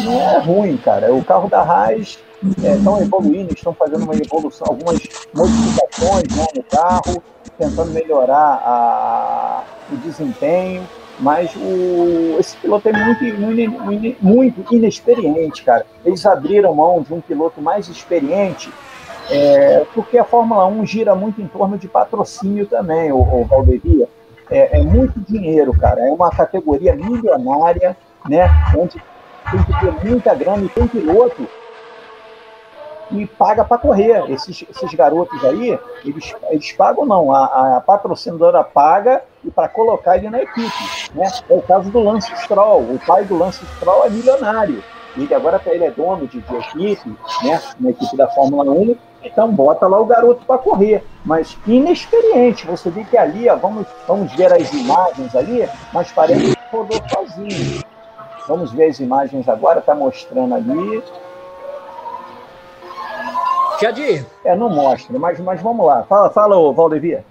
não 0.01 0.21
é 0.21 0.39
ruim, 0.39 0.77
cara. 0.77 1.15
O 1.15 1.25
carro 1.25 1.49
da 1.49 1.61
Haas 1.61 2.19
estão 2.43 2.99
é, 2.99 3.03
evoluindo, 3.03 3.55
estão 3.55 3.73
fazendo 3.73 4.05
uma 4.05 4.15
evolução, 4.15 4.67
algumas 4.69 5.01
modificações 5.35 6.37
né, 6.37 6.47
no 6.55 6.63
carro, 6.65 7.23
tentando 7.57 7.91
melhorar 7.93 8.63
a, 8.65 9.63
o 9.93 9.97
desempenho. 9.97 10.87
Mas 11.19 11.55
o, 11.57 12.37
esse 12.39 12.57
piloto 12.59 12.89
é 12.89 12.93
muito, 12.93 13.25
muito, 14.23 14.75
inexperiente, 14.75 15.65
cara. 15.65 15.85
Eles 16.05 16.25
abriram 16.25 16.75
mão 16.75 17.03
de 17.03 17.13
um 17.13 17.21
piloto 17.21 17.61
mais 17.61 17.89
experiente 17.89 18.71
é, 19.31 19.85
porque 19.95 20.17
a 20.17 20.25
Fórmula 20.25 20.67
1 20.67 20.87
gira 20.87 21.15
muito 21.15 21.41
em 21.43 21.47
torno 21.47 21.77
de 21.77 21.87
patrocínio 21.87 22.67
também, 22.67 23.13
o, 23.13 23.19
o. 23.19 24.09
É, 24.51 24.79
é, 24.79 24.83
muito 24.83 25.21
dinheiro, 25.21 25.77
cara. 25.79 26.09
É 26.09 26.11
uma 26.11 26.31
categoria 26.31 26.95
milionária, 26.95 27.95
né? 28.27 28.49
Onde 28.75 29.03
tem 29.51 29.63
que 29.65 29.81
ter 29.81 30.09
muita 30.09 30.35
grana 30.35 30.65
e 30.65 30.69
tem 30.71 30.87
piloto 30.87 31.47
e 33.11 33.27
paga 33.27 33.65
para 33.65 33.79
correr. 33.79 34.31
Esses, 34.31 34.65
esses 34.69 34.95
garotos 34.95 35.45
aí, 35.45 35.79
eles, 36.05 36.35
eles 36.51 36.73
pagam 36.73 37.07
não, 37.07 37.33
a, 37.33 37.77
a 37.77 37.81
patrocinadora 37.81 38.63
paga 38.65 39.23
e 39.45 39.51
para 39.51 39.69
colocar 39.69 40.17
ele 40.17 40.31
na 40.31 40.43
equipe. 40.43 41.11
Né? 41.15 41.27
É 41.49 41.55
o 41.55 41.63
caso 41.63 41.91
do 41.91 42.01
Lance 42.01 42.35
Stroll. 42.43 42.83
O 42.83 43.01
pai 43.07 43.25
do 43.25 43.39
Lance 43.39 43.65
Stroll 43.77 44.05
é 44.05 44.11
milionário. 44.11 44.83
Ele 45.17 45.35
agora 45.35 45.61
ele 45.67 45.85
é 45.85 45.91
dono 45.91 46.27
de, 46.27 46.41
de 46.41 46.57
equipe, 46.57 47.17
né? 47.43 47.61
Na 47.81 47.91
equipe 47.91 48.17
da 48.17 48.29
Fórmula 48.29 48.71
1 48.71 48.97
então 49.23 49.51
bota 49.51 49.87
lá 49.87 50.01
o 50.01 50.07
garoto 50.07 50.45
para 50.47 50.59
correr, 50.59 51.05
mas 51.25 51.57
inexperiente. 51.67 52.67
Você 52.67 52.89
vê 52.91 53.05
que 53.05 53.17
ali, 53.17 53.49
ó, 53.49 53.57
vamos, 53.57 53.87
vamos 54.07 54.33
ver 54.35 54.53
as 54.53 54.73
imagens 54.73 55.35
ali, 55.35 55.69
mas 55.93 56.13
parece 56.13 56.55
que 56.55 56.77
rodou 56.77 57.01
sozinho. 57.09 57.83
Vamos 58.47 58.73
ver 58.73 58.87
as 58.87 59.01
imagens 59.01 59.49
agora, 59.49 59.81
tá 59.81 59.95
mostrando 59.95 60.55
ali. 60.55 61.03
Jadir. 63.81 64.27
É, 64.45 64.57
não 64.57 64.69
mostra, 64.69 65.19
mas, 65.19 65.39
mas 65.41 65.61
vamos 65.61 65.87
lá. 65.87 66.03
Fala, 66.05 66.31
fala, 66.31 66.73
Valdevia. 66.73 67.25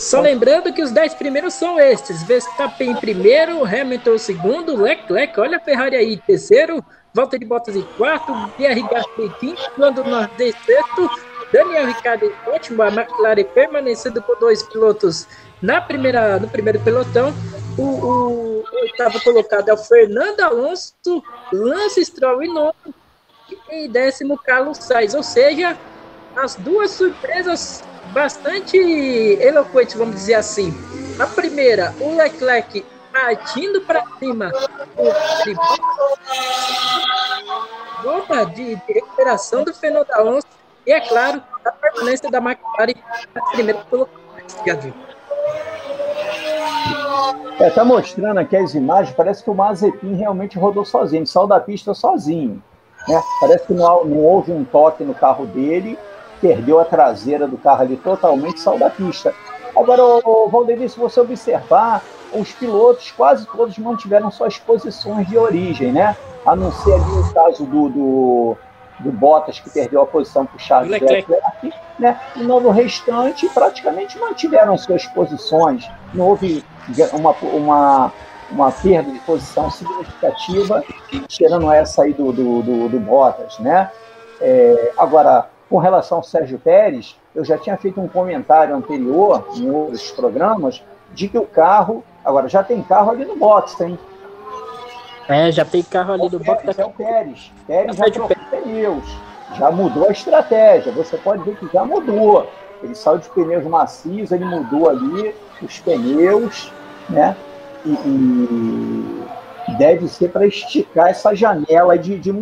Só 0.00 0.18
lembrando 0.18 0.72
que 0.72 0.82
os 0.82 0.90
10 0.90 1.14
primeiros 1.14 1.52
são 1.52 1.78
estes: 1.78 2.22
Verstappen 2.22 2.90
em 2.90 2.96
primeiro, 2.96 3.64
Hamilton 3.64 4.14
em 4.14 4.18
segundo, 4.18 4.74
Leclerc, 4.74 5.38
olha 5.38 5.58
a 5.58 5.60
Ferrari 5.60 5.94
aí, 5.94 6.16
terceiro, 6.16 6.82
Volta 7.12 7.38
de 7.38 7.44
Bottas 7.44 7.76
em 7.76 7.82
quarto, 7.98 8.32
Pierre 8.56 8.82
Gasly 8.82 9.26
em 9.26 9.28
quinto, 9.32 9.70
Lando 9.76 10.02
Norris 10.02 10.30
em 10.40 10.52
sexto, 10.64 11.10
Daniel 11.52 11.86
Ricciardo 11.86 12.24
em 12.24 12.50
último, 12.50 12.82
a 12.82 12.88
McLaren 12.88 13.44
permanecendo 13.52 14.22
com 14.22 14.38
dois 14.40 14.62
pilotos 14.62 15.28
na 15.60 15.82
primeira, 15.82 16.38
no 16.38 16.48
primeiro 16.48 16.80
pelotão. 16.80 17.34
O, 17.76 17.82
o, 17.82 18.60
o 18.60 18.80
oitavo 18.82 19.20
colocado 19.22 19.68
é 19.68 19.74
o 19.74 19.76
Fernando 19.76 20.40
Alonso, 20.40 20.94
Lance 21.52 22.02
Stroll 22.02 22.42
em 22.42 22.54
nono 22.54 22.74
e 23.70 23.88
décimo 23.88 24.38
Carlos 24.38 24.78
Sainz. 24.78 25.14
Ou 25.14 25.22
seja, 25.22 25.76
as 26.36 26.56
duas 26.56 26.90
surpresas 26.90 27.82
bastante 28.12 28.76
eloquentes, 29.40 29.94
vamos 29.94 30.16
dizer 30.16 30.34
assim. 30.34 30.72
A 31.18 31.26
primeira, 31.26 31.94
o 32.00 32.16
Leclerc 32.16 32.84
partindo 33.12 33.80
para 33.82 34.04
cima. 34.18 34.50
volta 38.02 38.44
de, 38.46 38.76
de 38.76 38.92
recuperação 38.92 39.64
do 39.64 39.74
Fernando 39.74 40.10
Alonso 40.12 40.46
e, 40.86 40.92
é 40.92 41.00
claro, 41.00 41.42
a 41.64 41.72
permanência 41.72 42.30
da 42.30 42.38
McLaren 42.38 42.94
na 43.34 43.42
primeira 43.50 43.84
colocação. 43.84 44.20
É, 47.58 47.70
tá 47.70 47.84
mostrando 47.84 48.38
aqui 48.38 48.56
as 48.56 48.74
imagens, 48.74 49.14
parece 49.14 49.44
que 49.44 49.50
o 49.50 49.54
Mazepin 49.54 50.14
realmente 50.14 50.58
rodou 50.58 50.84
sozinho, 50.84 51.26
saiu 51.26 51.46
da 51.46 51.60
pista 51.60 51.92
sozinho. 51.92 52.62
Né? 53.08 53.22
Parece 53.40 53.66
que 53.66 53.72
não, 53.72 54.04
não, 54.04 54.18
houve 54.18 54.52
um 54.52 54.64
toque 54.64 55.04
no 55.04 55.14
carro 55.14 55.46
dele, 55.46 55.98
perdeu 56.40 56.80
a 56.80 56.84
traseira 56.84 57.46
do 57.46 57.58
carro 57.58 57.82
ali 57.82 57.96
totalmente, 57.96 58.60
saiu 58.60 58.78
da 58.78 58.90
pista. 58.90 59.34
Agora, 59.76 60.02
o, 60.04 60.48
Valdemir, 60.48 60.88
se 60.90 60.98
você 60.98 61.20
observar, 61.20 62.02
os 62.32 62.52
pilotos 62.52 63.10
quase 63.12 63.46
todos 63.46 63.78
mantiveram 63.78 64.30
suas 64.30 64.58
posições 64.58 65.26
de 65.28 65.36
origem, 65.36 65.92
né? 65.92 66.16
A 66.44 66.54
não 66.56 66.72
ser 66.72 66.94
ali 66.94 67.18
o 67.18 67.32
caso 67.32 67.64
do, 67.64 67.88
do, 67.88 68.56
do 69.00 69.12
Bottas, 69.12 69.58
que 69.58 69.70
perdeu 69.70 70.02
a 70.02 70.06
posição 70.06 70.46
para 70.46 70.56
o 70.56 70.60
Charles 70.60 70.90
Leclerc, 70.90 71.26
né? 71.98 72.18
E 72.36 72.42
no 72.42 72.70
restante, 72.70 73.48
praticamente 73.48 74.18
mantiveram 74.18 74.76
suas 74.78 75.06
posições. 75.06 75.88
Não 76.14 76.28
houve 76.28 76.64
uma, 77.12 77.30
uma, 77.42 78.12
uma 78.50 78.72
perda 78.72 79.10
de 79.10 79.18
posição 79.20 79.70
significativa, 79.70 80.82
tirando 81.28 81.70
essa 81.70 82.02
aí 82.02 82.12
do, 82.12 82.32
do, 82.32 82.62
do, 82.62 82.88
do 82.88 83.00
Bottas, 83.00 83.58
né? 83.58 83.90
É, 84.40 84.92
agora, 84.96 85.48
com 85.68 85.78
relação 85.78 86.18
ao 86.18 86.24
Sérgio 86.24 86.58
Pérez, 86.58 87.16
eu 87.34 87.44
já 87.44 87.56
tinha 87.56 87.76
feito 87.76 88.00
um 88.00 88.08
comentário 88.08 88.74
anterior, 88.74 89.46
em 89.54 89.70
outros 89.70 90.10
programas, 90.10 90.82
de 91.12 91.28
que 91.28 91.38
o 91.38 91.46
carro. 91.46 92.04
Agora, 92.24 92.48
já 92.48 92.62
tem 92.62 92.82
carro 92.82 93.10
ali 93.10 93.24
no 93.24 93.36
box, 93.36 93.80
hein? 93.80 93.98
É, 95.28 95.52
já 95.52 95.64
tem 95.64 95.82
carro 95.82 96.12
ali 96.12 96.28
do 96.28 96.40
box. 96.40 96.76
É 96.76 96.84
o 96.84 96.90
Pérez. 96.90 97.52
Pérez 97.66 97.96
já 97.96 98.10
trocou 98.10 98.36
pneus. 98.50 99.16
Já 99.56 99.70
mudou 99.70 100.08
a 100.08 100.12
estratégia. 100.12 100.92
Você 100.92 101.16
pode 101.16 101.44
ver 101.44 101.56
que 101.56 101.68
já 101.72 101.84
mudou. 101.84 102.48
Ele 102.82 102.94
saiu 102.94 103.18
de 103.18 103.28
pneus 103.28 103.64
macios, 103.64 104.32
ele 104.32 104.44
mudou 104.44 104.88
ali 104.88 105.34
os 105.62 105.78
pneus, 105.80 106.72
né? 107.08 107.36
E, 107.84 107.90
e 109.68 109.74
deve 109.78 110.08
ser 110.08 110.30
para 110.30 110.46
esticar 110.46 111.08
essa 111.08 111.34
janela 111.34 111.98
de, 111.98 112.18
de, 112.18 112.32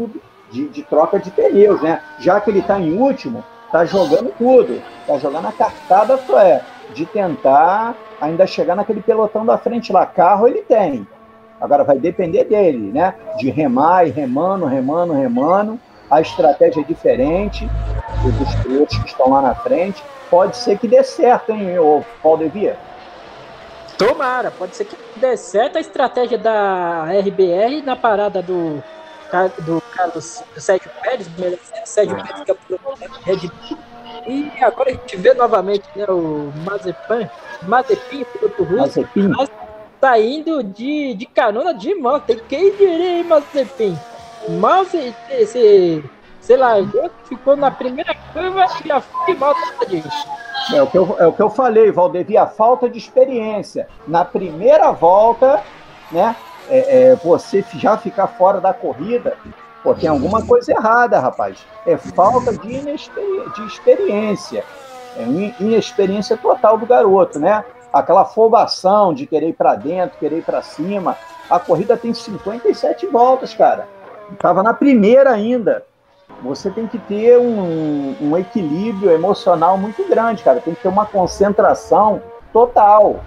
de, 0.51 0.68
de, 0.68 0.83
troca 0.83 1.18
de 1.18 1.31
pneus, 1.31 1.81
né? 1.81 2.01
Já 2.18 2.40
que 2.40 2.51
ele 2.51 2.61
está 2.61 2.79
em 2.81 2.96
último, 2.96 3.44
está 3.66 3.85
jogando 3.85 4.33
tudo. 4.37 4.83
Está 5.01 5.18
jogando 5.18 5.48
a 5.48 5.53
cartada 5.53 6.18
é, 6.40 6.62
de 6.94 7.07
tentar 7.07 7.94
ainda 8.20 8.46
chegar 8.46 8.74
naquele 8.74 9.01
pelotão 9.01 9.44
da 9.44 9.59
frente 9.59 9.92
lá. 9.92 10.05
Carro 10.07 10.48
ele 10.48 10.62
tem. 10.62 11.07
Agora 11.61 11.85
vai 11.85 11.98
depender 11.98 12.44
dele, 12.44 12.92
né? 12.92 13.14
De 13.38 13.51
remar 13.51 14.07
e 14.07 14.11
remando, 14.11 14.64
remando, 14.64 15.12
remando. 15.12 15.79
A 16.11 16.20
estratégia 16.20 16.81
é 16.81 16.85
diferente 16.85 17.68
dos 18.22 18.55
pilotos 18.57 18.96
que 18.98 19.09
estão 19.09 19.31
lá 19.31 19.42
na 19.42 19.55
frente. 19.55 20.03
Pode 20.31 20.57
ser 20.57 20.79
que 20.79 20.88
dê 20.88 21.03
certo, 21.03 21.53
hein, 21.53 21.79
o 21.79 22.03
Valdevia? 22.22 22.77
Tomara, 23.99 24.53
pode 24.53 24.77
ser 24.77 24.85
que 24.85 24.97
dê 25.17 25.37
certo 25.37 25.77
a 25.77 25.81
estratégia 25.81 26.39
da 26.39 27.05
RBR 27.05 27.83
na 27.85 27.97
parada 27.97 28.41
do, 28.41 28.83
do 29.67 29.83
Carlos 29.93 30.45
do 30.55 30.61
Sérgio 30.61 30.89
Pérez, 31.03 31.29
Sérgio 31.85 32.15
Pérez, 32.15 32.45
que 32.45 32.51
é 32.53 32.55
o 32.55 32.95
Red 33.25 33.49
Bull. 33.49 33.79
E 34.27 34.53
agora 34.63 34.91
a 34.91 34.93
gente 34.93 35.17
vê 35.17 35.35
novamente 35.35 35.85
né, 35.97 36.05
o 36.09 36.53
Mazepin, 36.65 37.29
Mazepin, 37.63 38.25
piloto 38.25 38.63
russo, 38.63 39.09
saindo 40.01 40.63
de, 40.63 41.15
de 41.15 41.27
carona 41.27 41.75
de 41.75 41.95
moto. 41.97 42.37
Quem 42.49 42.71
diria, 42.77 43.19
hein, 43.19 43.25
Mazepin? 43.25 43.99
Mal 44.61 44.85
se, 44.85 45.15
se, 45.47 46.05
se 46.49 46.57
largou, 46.57 47.11
ficou 47.25 47.55
na 47.55 47.71
primeira 47.71 48.15
curva 48.33 48.65
e 48.83 48.89
já 48.89 49.03
foi 49.03 49.37
disso. 49.87 50.27
É 50.75 50.83
o, 50.83 50.87
que 50.87 50.97
eu, 50.97 51.17
é 51.19 51.27
o 51.27 51.33
que 51.33 51.43
eu 51.43 51.51
falei, 51.51 51.93
Valdevia, 51.93 52.45
a 52.45 52.47
falta 52.47 52.89
de 52.89 52.97
experiência. 52.97 53.87
Na 54.07 54.25
primeira 54.25 54.91
volta, 54.91 55.63
né, 56.11 56.35
é, 56.71 57.11
é, 57.11 57.17
você 57.17 57.63
já 57.75 57.99
ficar 57.99 58.29
fora 58.29 58.63
da 58.63 58.73
corrida, 58.73 59.37
pô, 59.83 59.95
tem 59.95 60.09
alguma 60.09 60.45
coisa 60.45 60.73
errada, 60.73 61.21
rapaz. 61.21 61.59
É 61.87 61.99
falta 61.99 62.57
de, 62.57 62.73
inexperi 62.73 63.51
de 63.55 63.67
experiência. 63.67 64.65
É 65.19 65.25
inexperiência 65.61 66.35
total 66.35 66.79
do 66.79 66.87
garoto, 66.87 67.39
né? 67.39 67.63
Aquela 67.93 68.23
afobação 68.23 69.13
de 69.13 69.27
querer 69.27 69.51
ir 69.51 69.55
para 69.55 69.75
dentro, 69.75 70.19
querer 70.19 70.39
ir 70.39 70.45
para 70.45 70.63
cima. 70.63 71.15
A 71.51 71.59
corrida 71.59 71.95
tem 71.95 72.15
57 72.15 73.07
voltas, 73.07 73.53
cara. 73.53 73.87
Estava 74.33 74.63
na 74.63 74.73
primeira 74.73 75.31
ainda 75.31 75.85
você 76.43 76.71
tem 76.71 76.87
que 76.87 76.99
ter 76.99 77.38
um, 77.38 78.14
um, 78.21 78.37
equilíbrio 78.37 79.11
emocional 79.11 79.77
muito 79.77 80.07
grande, 80.09 80.43
cara. 80.43 80.61
Tem 80.61 80.75
que 80.75 80.83
ter 80.83 80.88
uma 80.88 81.07
concentração 81.07 82.23
total. 82.53 83.21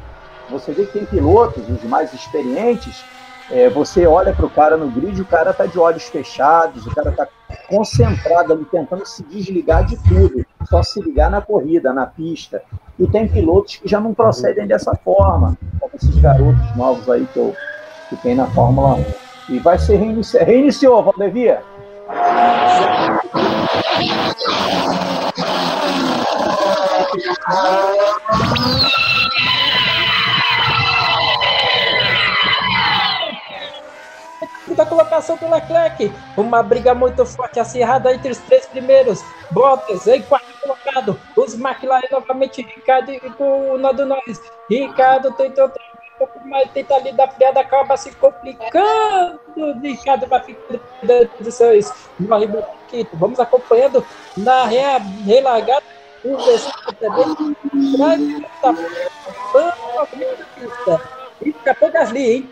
Você 0.50 0.72
vê 0.72 0.86
que 0.86 0.94
tem 0.94 1.06
pilotos, 1.06 1.68
os 1.70 1.84
mais 1.84 2.14
experientes, 2.14 3.04
é, 3.50 3.70
você 3.70 4.08
olha 4.08 4.34
para 4.34 4.46
o 4.46 4.50
cara 4.50 4.78
no 4.78 4.90
grid, 4.90 5.22
o 5.22 5.26
cara 5.26 5.54
tá 5.54 5.66
de 5.66 5.78
olhos 5.78 6.04
fechados, 6.04 6.86
o 6.88 6.96
cara 6.96 7.12
tá 7.12 7.28
concentrado 7.68 8.54
ali, 8.54 8.66
tentando 8.66 9.06
se 9.06 9.24
desligar 9.24 9.86
de 9.86 9.98
tudo, 10.08 10.46
só 10.70 10.82
se 10.82 11.02
ligar 11.02 11.30
na 11.30 11.42
corrida, 11.42 11.94
na 11.94 12.06
pista. 12.06 12.62
E 12.98 13.08
tem 13.08 13.28
pilotos 13.28 13.78
que 13.78 13.88
já 13.88 14.00
não 14.00 14.14
procedem 14.14 14.68
dessa 14.68 14.96
forma, 14.96 15.58
como 15.80 15.92
esses 15.96 16.16
garotos 16.18 16.76
novos 16.76 17.10
aí 17.10 17.28
que, 17.34 17.38
eu, 17.38 17.54
que 18.10 18.16
tem 18.18 18.36
na 18.36 18.48
Fórmula 18.48 18.96
1. 19.50 19.56
E 19.56 19.60
vai 19.60 19.78
ser 19.78 19.98
reiniciado. 19.98 20.46
Reiniciou, 20.46 21.04
Valdevia? 21.04 21.62
Da 34.76 34.86
colocação 34.86 35.38
do 35.38 35.50
Leclerc, 35.50 36.12
uma 36.36 36.63
briga 36.63 36.93
muito 36.95 37.26
forte, 37.26 37.60
acirrada 37.60 38.13
entre 38.13 38.32
os 38.32 38.38
três 38.39 38.65
primeiros. 38.65 39.21
Bottas 39.52 40.08
em 40.08 40.21
quarto 40.24 40.47
colocado, 40.62 41.19
os 41.36 41.54
McLaren 41.54 42.08
novamente, 42.12 42.62
Ricardo 42.62 43.12
e 43.12 43.21
o 43.39 43.78
Nando 43.78 44.06
Norris. 44.06 44.41
Ricardo 44.69 45.32
tentou 45.34 45.69
mais 46.46 46.70
tenta 46.72 46.96
ali 46.96 47.12
da 47.12 47.28
freada, 47.28 47.60
acaba 47.60 47.98
se 47.98 48.12
complicando. 48.16 49.40
Ricardo 49.82 50.28
vai 50.28 50.44
ficando. 50.44 50.82
Morre 52.20 52.48
Quito. 52.88 53.16
Vamos 53.18 53.40
acompanhando 53.40 54.06
na 54.38 54.66
relargada. 54.66 55.84
O 56.24 56.38
Verstappen 56.38 56.96
também 57.00 58.46
pista. 60.56 61.02
E 61.42 61.50
escapou 61.50 61.92
Gasly, 61.92 62.32
hein? 62.32 62.50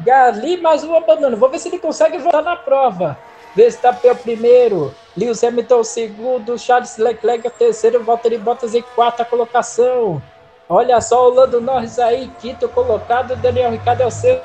Gasly 0.00 0.56
mais 0.58 0.84
um 0.84 0.94
abandono. 0.94 1.36
Vou 1.36 1.48
ver 1.48 1.58
se 1.58 1.68
ele 1.68 1.78
consegue 1.78 2.18
voltar 2.18 2.42
na 2.42 2.56
prova. 2.56 3.16
Verstappen 3.54 4.10
é 4.10 4.12
o 4.12 4.16
primeiro, 4.16 4.92
Lewis 5.16 5.44
Hamilton 5.44 5.78
o 5.78 5.84
segundo, 5.84 6.58
Charles 6.58 6.96
Leclerc 6.98 7.46
é 7.46 7.50
o 7.50 7.52
terceiro, 7.52 8.02
Valtteri 8.02 8.36
Bottas 8.36 8.74
em 8.74 8.82
quarta 8.82 9.24
colocação. 9.24 10.20
Olha 10.68 11.00
só 11.00 11.28
o 11.28 11.34
Lando 11.34 11.60
Norris 11.60 11.98
aí, 11.98 12.30
quinto 12.40 12.68
colocado, 12.68 13.36
Daniel 13.36 13.70
Ricciardo 13.70 14.02
é 14.02 14.06
o 14.06 14.10
seu. 14.10 14.40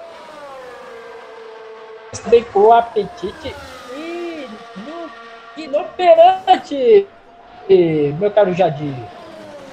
Bem 2.28 2.44
com 2.44 2.74
apetite 2.74 3.56
e 3.96 4.50
inoperante, 5.56 7.08
meu 8.20 8.32
caro 8.32 8.54
Jadir. 8.54 8.96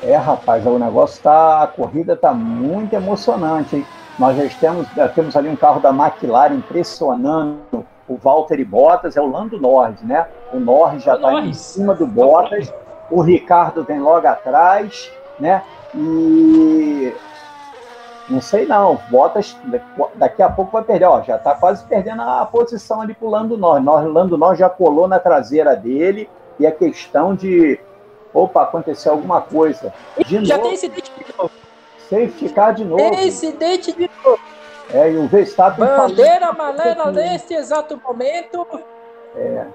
É, 0.02 0.14
rapaz, 0.14 0.64
o 0.66 0.78
negócio 0.78 1.22
tá. 1.22 1.62
A 1.62 1.66
corrida 1.66 2.14
tá 2.14 2.32
muito 2.32 2.94
emocionante, 2.94 3.76
hein? 3.76 3.86
Nós 4.18 4.36
já 4.36 4.48
temos, 4.60 4.86
já 4.94 5.08
temos 5.08 5.36
ali 5.36 5.48
um 5.48 5.56
carro 5.56 5.80
da 5.80 5.90
McLaren 5.90 6.54
impressionando 6.54 7.84
o 8.06 8.16
Valtteri 8.16 8.64
Bottas, 8.64 9.16
é 9.16 9.20
o 9.20 9.28
Lando 9.28 9.60
Norris, 9.60 10.00
né? 10.02 10.28
O 10.52 10.60
Norris 10.60 11.02
já 11.02 11.16
está 11.16 11.40
em 11.40 11.52
cima 11.52 11.92
do 11.94 12.06
Bottas, 12.06 12.72
o 13.10 13.20
Ricardo 13.20 13.82
vem 13.82 13.98
logo 13.98 14.26
atrás, 14.28 15.10
né? 15.40 15.62
E 15.96 17.14
não 18.28 18.40
sei 18.40 18.66
não, 18.66 19.00
Bottas 19.08 19.56
daqui 20.16 20.42
a 20.42 20.50
pouco 20.50 20.72
vai 20.72 20.82
perder, 20.82 21.06
ó, 21.06 21.22
já 21.22 21.36
está 21.36 21.54
quase 21.54 21.84
perdendo 21.84 22.22
a 22.22 22.44
posição 22.44 23.00
ali 23.00 23.14
pro 23.14 23.30
Lando 23.30 23.56
Norris. 23.56 23.86
O 23.86 24.12
Lando 24.12 24.36
Norris 24.36 24.58
já 24.58 24.68
colou 24.68 25.06
na 25.06 25.18
traseira 25.18 25.76
dele 25.76 26.28
e 26.58 26.66
a 26.66 26.72
questão 26.72 27.34
de 27.34 27.78
opa, 28.34 28.62
aconteceu 28.62 29.12
alguma 29.12 29.40
coisa. 29.40 29.94
De 30.18 30.44
já 30.44 30.56
novo, 30.56 30.68
tem 30.68 30.74
incidente 30.74 31.12
de 31.16 31.34
novo. 31.38 32.30
ficar 32.30 32.72
de 32.72 32.84
novo. 32.84 32.96
Tem 32.96 33.28
incidente 33.28 33.92
de 33.92 34.10
novo. 34.24 34.40
É, 34.92 35.10
e 35.10 35.16
o 35.16 35.26
Verstappen 35.26 35.84
Bandeira 35.84 36.48
amarela 36.48 37.10
neste 37.10 37.54
exato 37.54 38.00
momento. 38.04 38.66
É. 39.36 39.66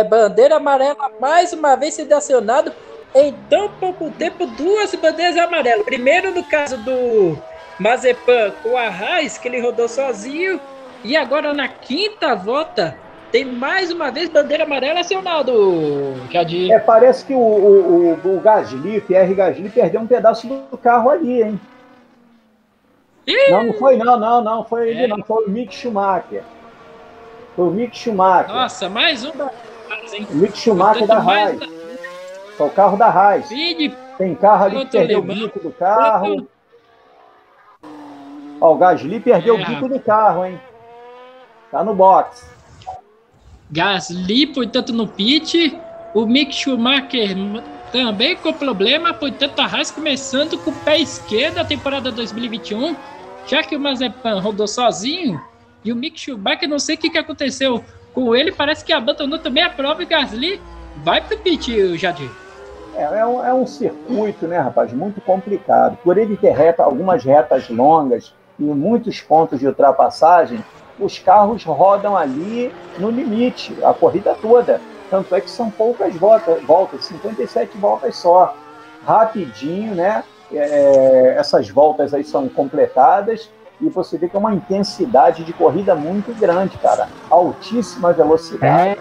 é, 0.00 0.04
bandeira 0.04 0.56
amarela 0.56 1.08
mais 1.20 1.52
uma 1.52 1.76
vez 1.76 1.94
sendo 1.94 2.12
acionado 2.12 2.72
em 3.14 3.32
tão 3.48 3.68
pouco 3.68 4.10
tempo 4.10 4.46
duas 4.46 4.94
bandeiras 4.94 5.36
amarelas. 5.36 5.84
Primeiro 5.84 6.32
no 6.32 6.42
caso 6.42 6.76
do 6.78 7.38
Mazepan 7.78 8.52
com 8.62 8.76
a 8.76 8.88
Raiz, 8.88 9.38
que 9.38 9.48
ele 9.48 9.60
rodou 9.60 9.88
sozinho, 9.88 10.60
e 11.02 11.16
agora 11.16 11.54
na 11.54 11.68
quinta 11.68 12.34
volta 12.34 12.96
tem 13.30 13.44
mais 13.44 13.90
uma 13.90 14.10
vez 14.10 14.28
bandeira 14.28 14.64
amarela, 14.64 15.02
seu 15.02 15.20
Naldo. 15.20 16.14
Jadir. 16.30 16.70
É, 16.70 16.78
parece 16.78 17.24
que 17.24 17.34
o, 17.34 17.38
o, 17.38 18.18
o, 18.24 18.36
o 18.36 18.40
Gasly, 18.40 19.00
Pierre 19.00 19.34
Gasly, 19.34 19.68
perdeu 19.68 20.00
um 20.00 20.06
pedaço 20.06 20.46
do 20.46 20.78
carro 20.78 21.10
ali, 21.10 21.42
hein? 21.42 21.60
Ih! 23.26 23.50
Não, 23.50 23.64
não 23.64 23.72
foi 23.74 23.96
não, 23.96 24.18
não, 24.18 24.42
não, 24.42 24.64
foi 24.64 24.90
ele 24.90 25.04
É. 25.04 25.06
não, 25.08 25.22
foi 25.24 25.44
o 25.46 25.50
Mick 25.50 25.74
Schumacher. 25.74 26.42
Foi 27.56 27.66
o 27.66 27.70
Mick 27.70 27.96
Schumacher. 27.96 28.54
Nossa, 28.54 28.88
mais 28.88 29.24
um 29.24 29.32
da 29.36 29.50
hein? 30.12 30.26
O 30.30 30.34
Mick 30.36 30.56
Schumacher 30.56 31.06
da 31.06 31.20
mais 31.20 31.58
Haas. 32.54 32.56
Foi 32.56 32.66
o 32.66 32.70
carro 32.70 32.96
da. 32.96 33.36
Vide 33.38 33.94
Tem 34.18 34.34
carro 34.34 34.64
ali 34.64 34.84
que 34.84 34.92
perdeu 34.92 35.18
o 35.18 35.22
bico 35.22 35.58
do 35.60 35.70
carro. 35.70 36.46
Ó, 38.60 38.72
o 38.72 38.76
Gasly 38.76 39.20
perdeu 39.20 39.58
É, 39.58 39.62
o 39.62 39.66
bico 39.66 39.88
do 39.88 40.00
carro, 40.00 40.46
hein? 40.46 40.60
Tá 41.70 41.82
no 41.82 41.94
box. 41.94 42.48
Gasly, 43.70 44.46
portanto, 44.46 44.92
no 44.92 45.08
pit. 45.08 45.78
O 46.14 46.26
Mick 46.26 46.54
Schumacher 46.54 47.36
também 47.90 48.36
com 48.36 48.52
problema, 48.52 49.12
portanto, 49.12 49.58
a 49.58 49.66
Haas 49.66 49.90
começando 49.90 50.56
com 50.58 50.70
o 50.70 50.74
pé 50.74 50.98
esquerdo 50.98 51.58
a 51.58 51.64
temporada 51.64 52.12
2021, 52.12 52.94
já 53.48 53.64
que 53.64 53.74
o 53.74 53.80
Mazepan 53.80 54.38
rodou 54.40 54.68
sozinho. 54.68 55.40
E 55.84 55.92
o 55.92 55.96
Mick 55.96 56.18
Schumacher, 56.18 56.68
não 56.68 56.78
sei 56.78 56.94
o 56.94 56.98
que, 56.98 57.10
que 57.10 57.18
aconteceu 57.18 57.84
com 58.12 58.34
ele, 58.34 58.52
parece 58.52 58.84
que 58.84 58.92
abandonou 58.92 59.40
também 59.40 59.64
a 59.64 59.70
prova 59.70 60.04
e 60.04 60.06
Gasly 60.06 60.60
vai 61.02 61.20
pro 61.20 61.36
pit, 61.38 61.96
Jadir. 61.98 62.30
É, 62.96 63.02
é 63.02 63.26
um, 63.26 63.44
é 63.44 63.52
um 63.52 63.66
circuito, 63.66 64.46
né, 64.46 64.58
rapaz, 64.58 64.92
muito 64.92 65.20
complicado. 65.20 65.98
Por 66.02 66.16
ele 66.18 66.36
ter 66.36 66.50
reta, 66.50 66.82
algumas 66.82 67.24
retas 67.24 67.68
longas 67.68 68.34
e 68.58 68.62
muitos 68.62 69.20
pontos 69.20 69.58
de 69.58 69.66
ultrapassagem, 69.66 70.64
os 70.98 71.18
carros 71.18 71.64
rodam 71.64 72.16
ali 72.16 72.72
no 72.98 73.10
limite, 73.10 73.76
a 73.84 73.92
corrida 73.92 74.36
toda. 74.40 74.80
Tanto 75.10 75.34
é 75.34 75.40
que 75.40 75.50
são 75.50 75.70
poucas 75.70 76.14
voltas, 76.14 76.62
voltas 76.62 77.04
57 77.04 77.76
voltas 77.78 78.16
só. 78.16 78.54
Rapidinho, 79.04 79.94
né? 79.94 80.24
É, 80.52 81.34
essas 81.36 81.68
voltas 81.68 82.14
aí 82.14 82.24
são 82.24 82.48
completadas 82.48 83.50
e 83.80 83.88
você 83.88 84.16
vê 84.16 84.28
que 84.28 84.36
é 84.36 84.38
uma 84.38 84.54
intensidade 84.54 85.44
de 85.44 85.52
corrida 85.52 85.94
muito 85.94 86.32
grande, 86.38 86.78
cara. 86.78 87.08
Altíssima 87.28 88.12
velocidade. 88.12 89.00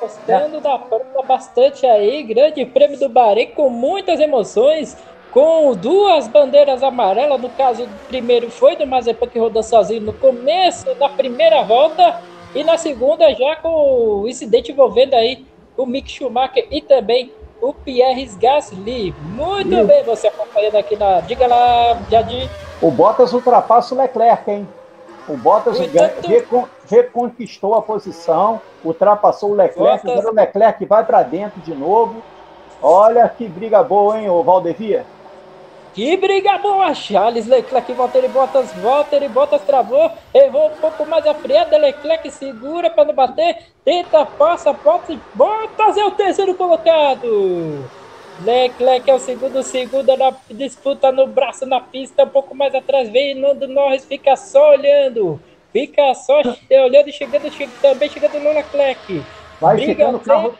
Gostando 0.00 0.60
da 0.60 0.78
prova 0.78 1.22
bastante 1.26 1.86
aí, 1.86 2.22
grande 2.22 2.64
prêmio 2.66 2.98
do 2.98 3.08
Bahrein 3.08 3.48
com 3.48 3.70
muitas 3.70 4.20
emoções, 4.20 4.96
com 5.32 5.74
duas 5.74 6.28
bandeiras 6.28 6.82
amarelas, 6.82 7.40
no 7.40 7.48
caso 7.50 7.88
primeiro 8.06 8.50
foi 8.50 8.76
do 8.76 8.86
Mazepan 8.86 9.26
que 9.26 9.38
rodou 9.38 9.62
sozinho 9.62 10.02
no 10.02 10.12
começo 10.12 10.84
da 10.98 11.08
primeira 11.08 11.62
volta 11.62 12.20
e 12.54 12.62
na 12.64 12.76
segunda 12.78 13.32
já 13.34 13.56
com 13.56 14.22
o 14.22 14.28
incidente 14.28 14.72
envolvendo 14.72 15.14
aí 15.14 15.44
o 15.76 15.84
Mick 15.84 16.10
Schumacher 16.10 16.66
e 16.70 16.80
também 16.80 17.32
o 17.60 17.72
Pierre 17.72 18.26
Gasly. 18.40 19.14
Muito 19.18 19.84
bem, 19.84 20.02
você 20.04 20.28
acompanhando 20.28 20.76
aqui 20.76 20.96
na... 20.96 21.20
Diga 21.20 21.46
lá, 21.46 21.98
Jadir. 22.10 22.48
O 22.80 22.90
Bottas 22.90 23.32
ultrapassa 23.32 23.94
o 23.94 23.98
Leclerc, 23.98 24.50
hein? 24.50 24.68
O 25.28 25.36
Bottas 25.36 25.78
Portanto- 25.78 26.26
recon- 26.28 26.68
reconquistou 26.88 27.74
a 27.74 27.82
posição, 27.82 28.60
ultrapassou 28.84 29.50
o 29.50 29.54
Leclerc, 29.54 30.04
Bottas- 30.04 30.18
agora 30.18 30.32
o 30.32 30.34
Leclerc 30.34 30.84
vai 30.84 31.04
para 31.04 31.22
dentro 31.22 31.60
de 31.60 31.74
novo. 31.74 32.22
Olha 32.82 33.28
que 33.28 33.48
briga 33.48 33.82
boa, 33.82 34.18
hein, 34.20 34.28
o 34.28 34.42
Valdevia? 34.42 35.04
Que 35.94 36.14
briga 36.14 36.58
boa, 36.58 36.92
Charles 36.92 37.46
Leclerc, 37.46 37.90
Valtteri 37.94 38.28
Bottas, 38.28 38.70
Valtteri 38.74 39.28
Bottas 39.28 39.62
travou, 39.62 40.10
errou 40.34 40.66
um 40.66 40.76
pouco 40.76 41.06
mais 41.06 41.26
a 41.26 41.32
freada, 41.32 41.78
Leclerc 41.78 42.30
segura 42.30 42.90
para 42.90 43.06
não 43.06 43.14
bater, 43.14 43.56
tenta, 43.82 44.26
passa, 44.26 44.74
Bottas, 44.74 45.16
Bottas 45.34 45.96
é 45.96 46.04
o 46.04 46.10
terceiro 46.10 46.54
colocado. 46.54 47.82
Leclerc 48.44 49.10
é 49.10 49.14
o 49.14 49.18
segundo, 49.18 49.62
segundo 49.62 50.14
na 50.18 50.34
disputa 50.50 51.10
no 51.10 51.26
braço 51.26 51.64
na 51.64 51.80
pista, 51.80 52.24
um 52.24 52.28
pouco 52.28 52.54
mais 52.54 52.74
atrás 52.74 53.08
vem 53.08 53.34
Nando 53.34 53.66
Norris, 53.66 54.04
fica 54.04 54.36
só 54.36 54.72
olhando, 54.72 55.40
fica 55.72 56.14
só 56.14 56.40
olhando 56.84 57.08
e 57.08 57.12
chegando, 57.12 57.50
che- 57.50 57.68
também 57.80 58.08
chegando 58.08 58.38
no 58.40 58.52
Leclerc. 58.52 59.26
Vai 59.60 59.76
Briga 59.76 59.94
ficando 59.94 60.18
o 60.18 60.20
carro. 60.20 60.58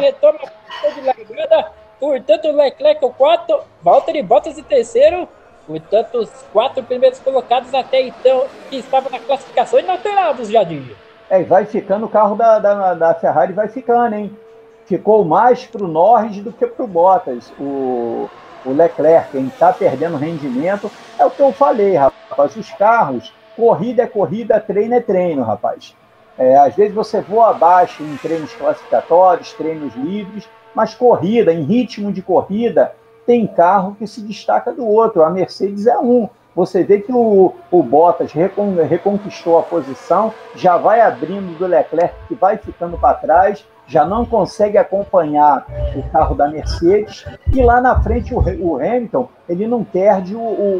retoma 0.00 0.38
a 0.42 0.90
de 0.90 1.00
largada. 1.00 1.72
Portanto, 1.98 2.48
o 2.48 2.52
Leclerc 2.52 3.04
o 3.04 3.12
quarto, 3.12 3.62
Valtteri 3.82 4.22
Bottas 4.22 4.56
em 4.58 4.64
terceiro. 4.64 5.28
Portanto, 5.66 6.18
os 6.18 6.42
quatro 6.50 6.82
primeiros 6.84 7.20
colocados 7.20 7.72
até 7.74 8.02
então 8.02 8.48
que 8.68 8.76
estavam 8.76 9.10
na 9.10 9.20
classificação 9.20 9.78
inalterados, 9.78 10.50
Jadir. 10.50 10.96
É, 11.28 11.42
e 11.42 11.44
vai 11.44 11.64
ficando 11.64 12.06
o 12.06 12.08
carro 12.08 12.34
da, 12.34 12.58
da, 12.58 12.94
da 12.94 13.14
Ferrari, 13.14 13.52
vai 13.52 13.68
ficando, 13.68 14.14
hein? 14.16 14.36
Ficou 14.84 15.24
mais 15.24 15.64
para 15.66 15.84
o 15.84 15.88
Norris 15.88 16.42
do 16.42 16.52
que 16.52 16.66
para 16.66 16.84
o 16.84 16.88
Bottas. 16.88 17.52
O, 17.56 18.28
o 18.64 18.72
Leclerc, 18.72 19.30
quem 19.30 19.46
está 19.46 19.72
perdendo 19.72 20.16
rendimento, 20.16 20.90
é 21.18 21.24
o 21.24 21.30
que 21.30 21.42
eu 21.42 21.52
falei, 21.52 21.94
rapaz. 21.94 22.56
Os 22.56 22.70
carros, 22.72 23.38
corrida 23.60 24.02
é 24.02 24.06
corrida, 24.06 24.58
treino 24.58 24.94
é 24.94 25.00
treino, 25.00 25.42
rapaz. 25.42 25.94
É, 26.38 26.56
às 26.56 26.74
vezes 26.74 26.94
você 26.94 27.20
voa 27.20 27.50
abaixo 27.50 28.02
em 28.02 28.16
treinos 28.16 28.54
classificatórios, 28.54 29.52
treinos 29.52 29.94
livres, 29.94 30.48
mas 30.74 30.94
corrida, 30.94 31.52
em 31.52 31.62
ritmo 31.64 32.10
de 32.10 32.22
corrida, 32.22 32.92
tem 33.26 33.46
carro 33.46 33.94
que 33.98 34.06
se 34.06 34.22
destaca 34.22 34.72
do 34.72 34.86
outro. 34.86 35.22
A 35.22 35.28
Mercedes 35.28 35.86
é 35.86 35.98
um. 35.98 36.28
Você 36.56 36.82
vê 36.82 37.00
que 37.00 37.12
o, 37.12 37.54
o 37.70 37.82
Bottas 37.82 38.32
recon- 38.32 38.74
reconquistou 38.88 39.58
a 39.58 39.62
posição, 39.62 40.32
já 40.56 40.78
vai 40.78 41.00
abrindo 41.00 41.56
do 41.58 41.66
Leclerc, 41.66 42.14
que 42.26 42.34
vai 42.34 42.56
ficando 42.56 42.96
para 42.96 43.14
trás, 43.14 43.64
já 43.86 44.04
não 44.04 44.24
consegue 44.24 44.78
acompanhar 44.78 45.66
o 45.94 46.02
carro 46.10 46.34
da 46.34 46.48
Mercedes, 46.48 47.24
e 47.52 47.62
lá 47.62 47.80
na 47.80 48.00
frente 48.02 48.34
o, 48.34 48.38
o 48.38 48.76
Hamilton, 48.76 49.28
ele 49.48 49.66
não 49.66 49.84
perde 49.84 50.34
o, 50.34 50.40
o, 50.40 50.76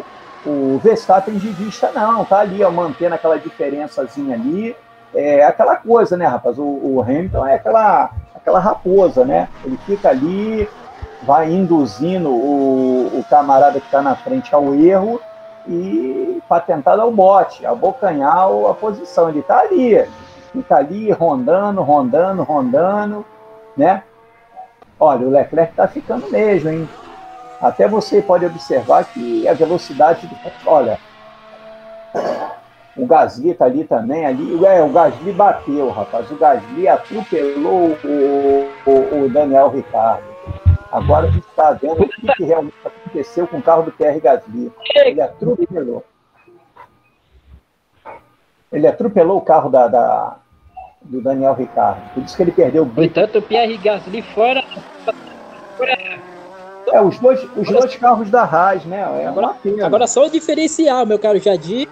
o, 0.00 0.04
o 0.48 0.78
Verstappen 0.78 1.36
de 1.36 1.48
vista, 1.50 1.90
não, 1.94 2.24
tá 2.24 2.40
ali, 2.40 2.64
ó, 2.64 2.70
mantendo 2.70 3.14
aquela 3.14 3.38
diferençazinha 3.38 4.34
ali, 4.34 4.74
é 5.14 5.44
aquela 5.44 5.76
coisa, 5.76 6.16
né, 6.16 6.26
rapaz, 6.26 6.58
o, 6.58 6.62
o 6.64 7.02
Hamilton 7.02 7.46
é 7.46 7.54
aquela, 7.54 8.10
aquela 8.34 8.58
raposa, 8.58 9.24
né, 9.24 9.48
ele 9.64 9.78
fica 9.86 10.08
ali, 10.08 10.68
vai 11.22 11.50
induzindo 11.50 12.30
o, 12.30 13.18
o 13.18 13.24
camarada 13.28 13.80
que 13.80 13.86
está 13.86 14.00
na 14.00 14.14
frente 14.14 14.54
ao 14.54 14.74
erro 14.74 15.20
e 15.68 16.40
para 16.48 16.62
tentar 16.62 17.04
o 17.04 17.10
bote, 17.10 17.66
abocanhar 17.66 18.48
a 18.70 18.74
posição. 18.74 19.28
Ele 19.28 19.40
está 19.40 19.60
ali, 19.60 20.02
fica 20.52 20.76
ali 20.76 21.12
rondando, 21.12 21.82
rondando, 21.82 22.42
rondando, 22.42 23.24
né? 23.76 24.02
Olha, 24.98 25.26
o 25.26 25.30
Leclerc 25.30 25.72
está 25.72 25.86
ficando 25.86 26.30
mesmo, 26.30 26.70
hein? 26.70 26.88
Até 27.60 27.88
você 27.88 28.22
pode 28.22 28.46
observar 28.46 29.04
que 29.04 29.46
a 29.48 29.52
velocidade 29.52 30.26
do. 30.26 30.36
Olha, 30.66 30.98
o 32.96 33.04
Gasly 33.06 33.54
tá 33.54 33.64
ali 33.64 33.84
também, 33.84 34.24
ali. 34.26 34.64
É, 34.64 34.82
o 34.82 34.88
Gasly 34.90 35.32
bateu, 35.32 35.90
rapaz. 35.90 36.30
O 36.30 36.36
Gasly 36.36 36.86
atropelou 36.86 37.96
o, 38.04 38.70
o, 38.86 39.24
o 39.24 39.28
Daniel 39.28 39.70
Ricardo. 39.70 40.22
Agora 40.92 41.26
a 41.26 41.30
gente 41.30 41.46
está 41.48 41.72
vendo 41.72 42.02
o 42.02 42.08
que, 42.08 42.26
que 42.34 42.44
realmente 42.44 42.76
aconteceu 42.84 43.46
com 43.46 43.58
o 43.58 43.62
carro 43.62 43.82
do 43.82 43.92
Pierre 43.92 44.20
Gasly. 44.20 44.72
Ele 44.94 45.20
atropelou. 45.20 46.04
Ele 48.72 48.86
atropelou 48.86 49.38
o 49.38 49.42
carro 49.42 49.68
da, 49.68 49.88
da- 49.88 50.36
do 51.02 51.20
Daniel 51.20 51.54
Ricardo. 51.54 52.00
Por 52.14 52.22
isso 52.22 52.36
que 52.36 52.42
ele 52.42 52.52
perdeu 52.52 52.82
o 52.84 52.86
bico. 52.86 53.14
Portanto, 53.14 53.42
Pierre 53.42 53.76
Gasly 53.78 54.22
fora. 54.22 54.62
É, 56.92 57.00
os 57.00 57.18
dois, 57.18 57.46
os 57.56 57.68
dois 57.68 57.96
carros 57.96 58.30
da 58.30 58.42
Haas, 58.42 58.84
né? 58.84 59.00
É 59.22 59.26
Agora-. 59.26 59.56
Agora 59.82 60.06
só 60.06 60.26
o 60.26 60.30
diferencial, 60.30 61.06
meu 61.06 61.18
caro 61.18 61.38
Jadir. 61.38 61.88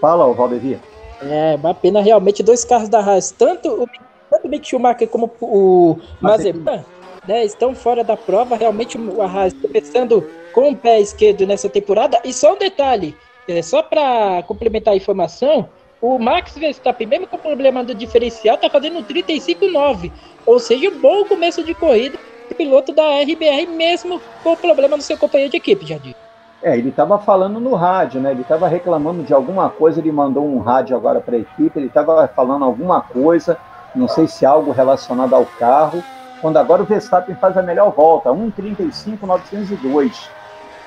Fala, 0.00 0.26
ô 0.26 0.34
Valdevia. 0.34 0.80
É, 1.22 1.54
uma 1.54 1.74
pena 1.74 2.00
realmente 2.00 2.42
dois 2.42 2.64
carros 2.64 2.88
da 2.88 2.98
Haas, 2.98 3.30
tanto 3.30 3.68
o, 3.68 3.88
tanto 4.28 4.46
o 4.46 4.50
Mick 4.50 4.66
Schumacher 4.66 5.08
como 5.08 5.30
o 5.40 5.96
Mazepan, 6.20 6.84
né, 7.26 7.44
estão 7.44 7.74
fora 7.74 8.02
da 8.02 8.16
prova. 8.16 8.56
Realmente 8.56 8.98
o 8.98 9.22
Haas 9.22 9.52
começando 9.54 10.28
com 10.52 10.70
o 10.70 10.76
pé 10.76 11.00
esquerdo 11.00 11.46
nessa 11.46 11.68
temporada. 11.68 12.20
E 12.24 12.32
só 12.32 12.54
um 12.54 12.58
detalhe, 12.58 13.16
é, 13.48 13.62
só 13.62 13.82
para 13.82 14.42
complementar 14.42 14.94
a 14.94 14.96
informação, 14.96 15.68
o 16.00 16.18
Max 16.18 16.54
Verstappen, 16.58 17.06
mesmo 17.06 17.28
com 17.28 17.36
o 17.36 17.38
problema 17.38 17.84
do 17.84 17.94
diferencial, 17.94 18.58
tá 18.58 18.68
fazendo 18.68 18.98
um 18.98 19.04
35,9. 19.04 20.10
Ou 20.44 20.58
seja, 20.58 20.88
um 20.88 20.98
bom 20.98 21.24
começo 21.24 21.62
de 21.62 21.74
corrida. 21.74 22.18
Piloto 22.54 22.92
da 22.92 23.02
RBR, 23.22 23.66
mesmo 23.68 24.20
com 24.42 24.56
problema 24.56 24.96
no 24.96 25.02
seu 25.02 25.16
companheiro 25.18 25.50
de 25.50 25.56
equipe, 25.56 25.86
Jadir. 25.86 26.14
É, 26.62 26.76
ele 26.78 26.90
estava 26.90 27.18
falando 27.18 27.58
no 27.58 27.74
rádio, 27.74 28.20
né? 28.20 28.30
Ele 28.30 28.42
estava 28.42 28.68
reclamando 28.68 29.24
de 29.24 29.34
alguma 29.34 29.68
coisa, 29.68 29.98
ele 29.98 30.12
mandou 30.12 30.46
um 30.46 30.60
rádio 30.60 30.96
agora 30.96 31.20
para 31.20 31.34
a 31.34 31.40
equipe, 31.40 31.76
ele 31.78 31.88
estava 31.88 32.28
falando 32.28 32.64
alguma 32.64 33.00
coisa, 33.00 33.58
não 33.94 34.06
sei 34.06 34.28
se 34.28 34.46
algo 34.46 34.70
relacionado 34.70 35.34
ao 35.34 35.44
carro, 35.44 36.04
quando 36.40 36.56
agora 36.58 36.82
o 36.82 36.86
Verstappen 36.86 37.34
faz 37.34 37.56
a 37.56 37.62
melhor 37.62 37.90
volta, 37.90 38.30
1,35,902. 38.30 40.28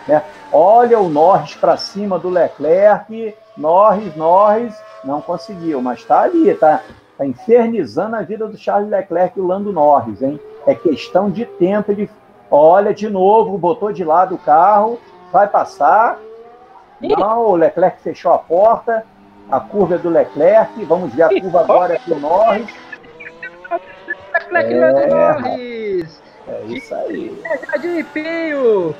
Né? 0.07 0.23
Olha 0.51 0.99
o 0.99 1.09
Norris 1.09 1.55
para 1.55 1.75
cima 1.75 2.17
do 2.17 2.29
Leclerc, 2.29 3.35
Norris, 3.57 4.15
Norris, 4.15 4.75
não 5.03 5.19
conseguiu, 5.21 5.81
mas 5.81 5.99
está 5.99 6.21
ali, 6.21 6.49
está 6.49 6.81
tá 7.17 7.25
infernizando 7.25 8.15
a 8.15 8.21
vida 8.21 8.47
do 8.47 8.57
Charles 8.57 8.89
Leclerc 8.89 9.37
e 9.37 9.41
o 9.41 9.47
Lando 9.47 9.73
Norris, 9.73 10.21
hein? 10.21 10.39
É 10.65 10.73
questão 10.73 11.29
de 11.29 11.45
tempo, 11.45 11.91
ele 11.91 12.09
olha 12.49 12.93
de 12.93 13.09
novo, 13.09 13.57
botou 13.57 13.91
de 13.91 14.03
lado 14.03 14.35
o 14.35 14.39
carro, 14.39 14.99
vai 15.31 15.47
passar. 15.47 16.19
Não, 17.01 17.47
o 17.47 17.55
Leclerc 17.55 18.01
fechou 18.01 18.33
a 18.33 18.37
porta, 18.37 19.05
a 19.51 19.59
curva 19.59 19.95
é 19.95 19.97
do 19.97 20.09
Leclerc, 20.09 20.83
vamos 20.85 21.13
ver 21.13 21.23
a 21.23 21.29
curva 21.29 21.61
agora 21.61 21.95
aqui 21.95 22.11
o 22.11 22.19
Norris. 22.19 22.73
Leclerc 24.51 24.73
é, 24.73 24.79
Lando 24.79 25.07
Norris! 25.07 26.21
É 26.47 26.63
isso 26.65 26.95
aí. 26.95 27.41
de 27.81 28.03
Pio! 28.05 28.95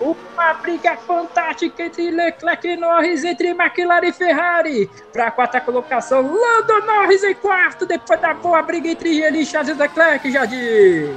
Uma 0.00 0.54
briga 0.54 0.96
fantástica 0.96 1.84
entre 1.84 2.10
Leclerc 2.10 2.66
e 2.66 2.76
Norris, 2.76 3.24
entre 3.24 3.48
McLaren 3.48 4.06
e 4.06 4.12
Ferrari. 4.12 4.90
Para 5.12 5.28
a 5.28 5.30
quarta 5.30 5.60
colocação, 5.60 6.22
Lando 6.22 6.86
Norris 6.86 7.22
em 7.22 7.34
quarto, 7.34 7.86
depois 7.86 8.20
da 8.20 8.34
boa 8.34 8.62
briga 8.62 8.88
entre 8.88 9.22
ele 9.22 9.38
e 9.38 9.46
Charles 9.46 9.76
Leclerc, 9.76 10.30
Jardim. 10.30 11.16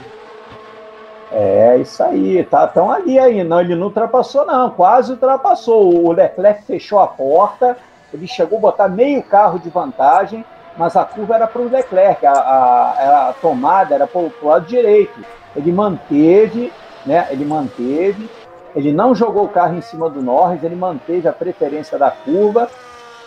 É 1.32 1.78
isso 1.78 2.04
aí, 2.04 2.44
tá 2.44 2.68
tão 2.68 2.92
ali 2.92 3.18
aí. 3.20 3.44
Não, 3.44 3.60
ele 3.60 3.76
não 3.76 3.88
ultrapassou, 3.88 4.46
não, 4.46 4.70
quase 4.70 5.12
ultrapassou. 5.12 6.06
O 6.06 6.12
Leclerc 6.12 6.64
fechou 6.64 7.00
a 7.00 7.08
porta, 7.08 7.78
ele 8.14 8.28
chegou 8.28 8.58
a 8.60 8.62
botar 8.62 8.88
meio 8.88 9.22
carro 9.24 9.60
de 9.60 9.70
vantagem, 9.70 10.46
mas 10.78 10.96
a 10.96 11.04
curva 11.04 11.36
era 11.36 11.48
para 11.48 11.62
o 11.62 11.70
Leclerc, 11.70 12.26
a, 12.26 12.32
a, 12.32 13.30
a, 13.30 13.34
tomada 13.34 13.96
era 13.96 14.08
para 14.08 14.22
o 14.22 14.32
lado 14.44 14.66
direito. 14.66 15.26
Ele 15.56 15.72
manteve, 15.72 16.72
né? 17.06 17.28
Ele 17.32 17.46
manteve, 17.46 18.30
ele 18.76 18.92
não 18.92 19.16
jogou 19.16 19.46
o 19.46 19.50
carro 19.50 19.78
em 19.78 19.82
cima 19.82 20.10
do 20.10 20.22
Norris, 20.22 20.62
ele 20.64 20.76
manteve 20.76 21.28
a 21.28 21.34
preferência 21.34 21.98
da 21.98 22.12
curva, 22.12 22.70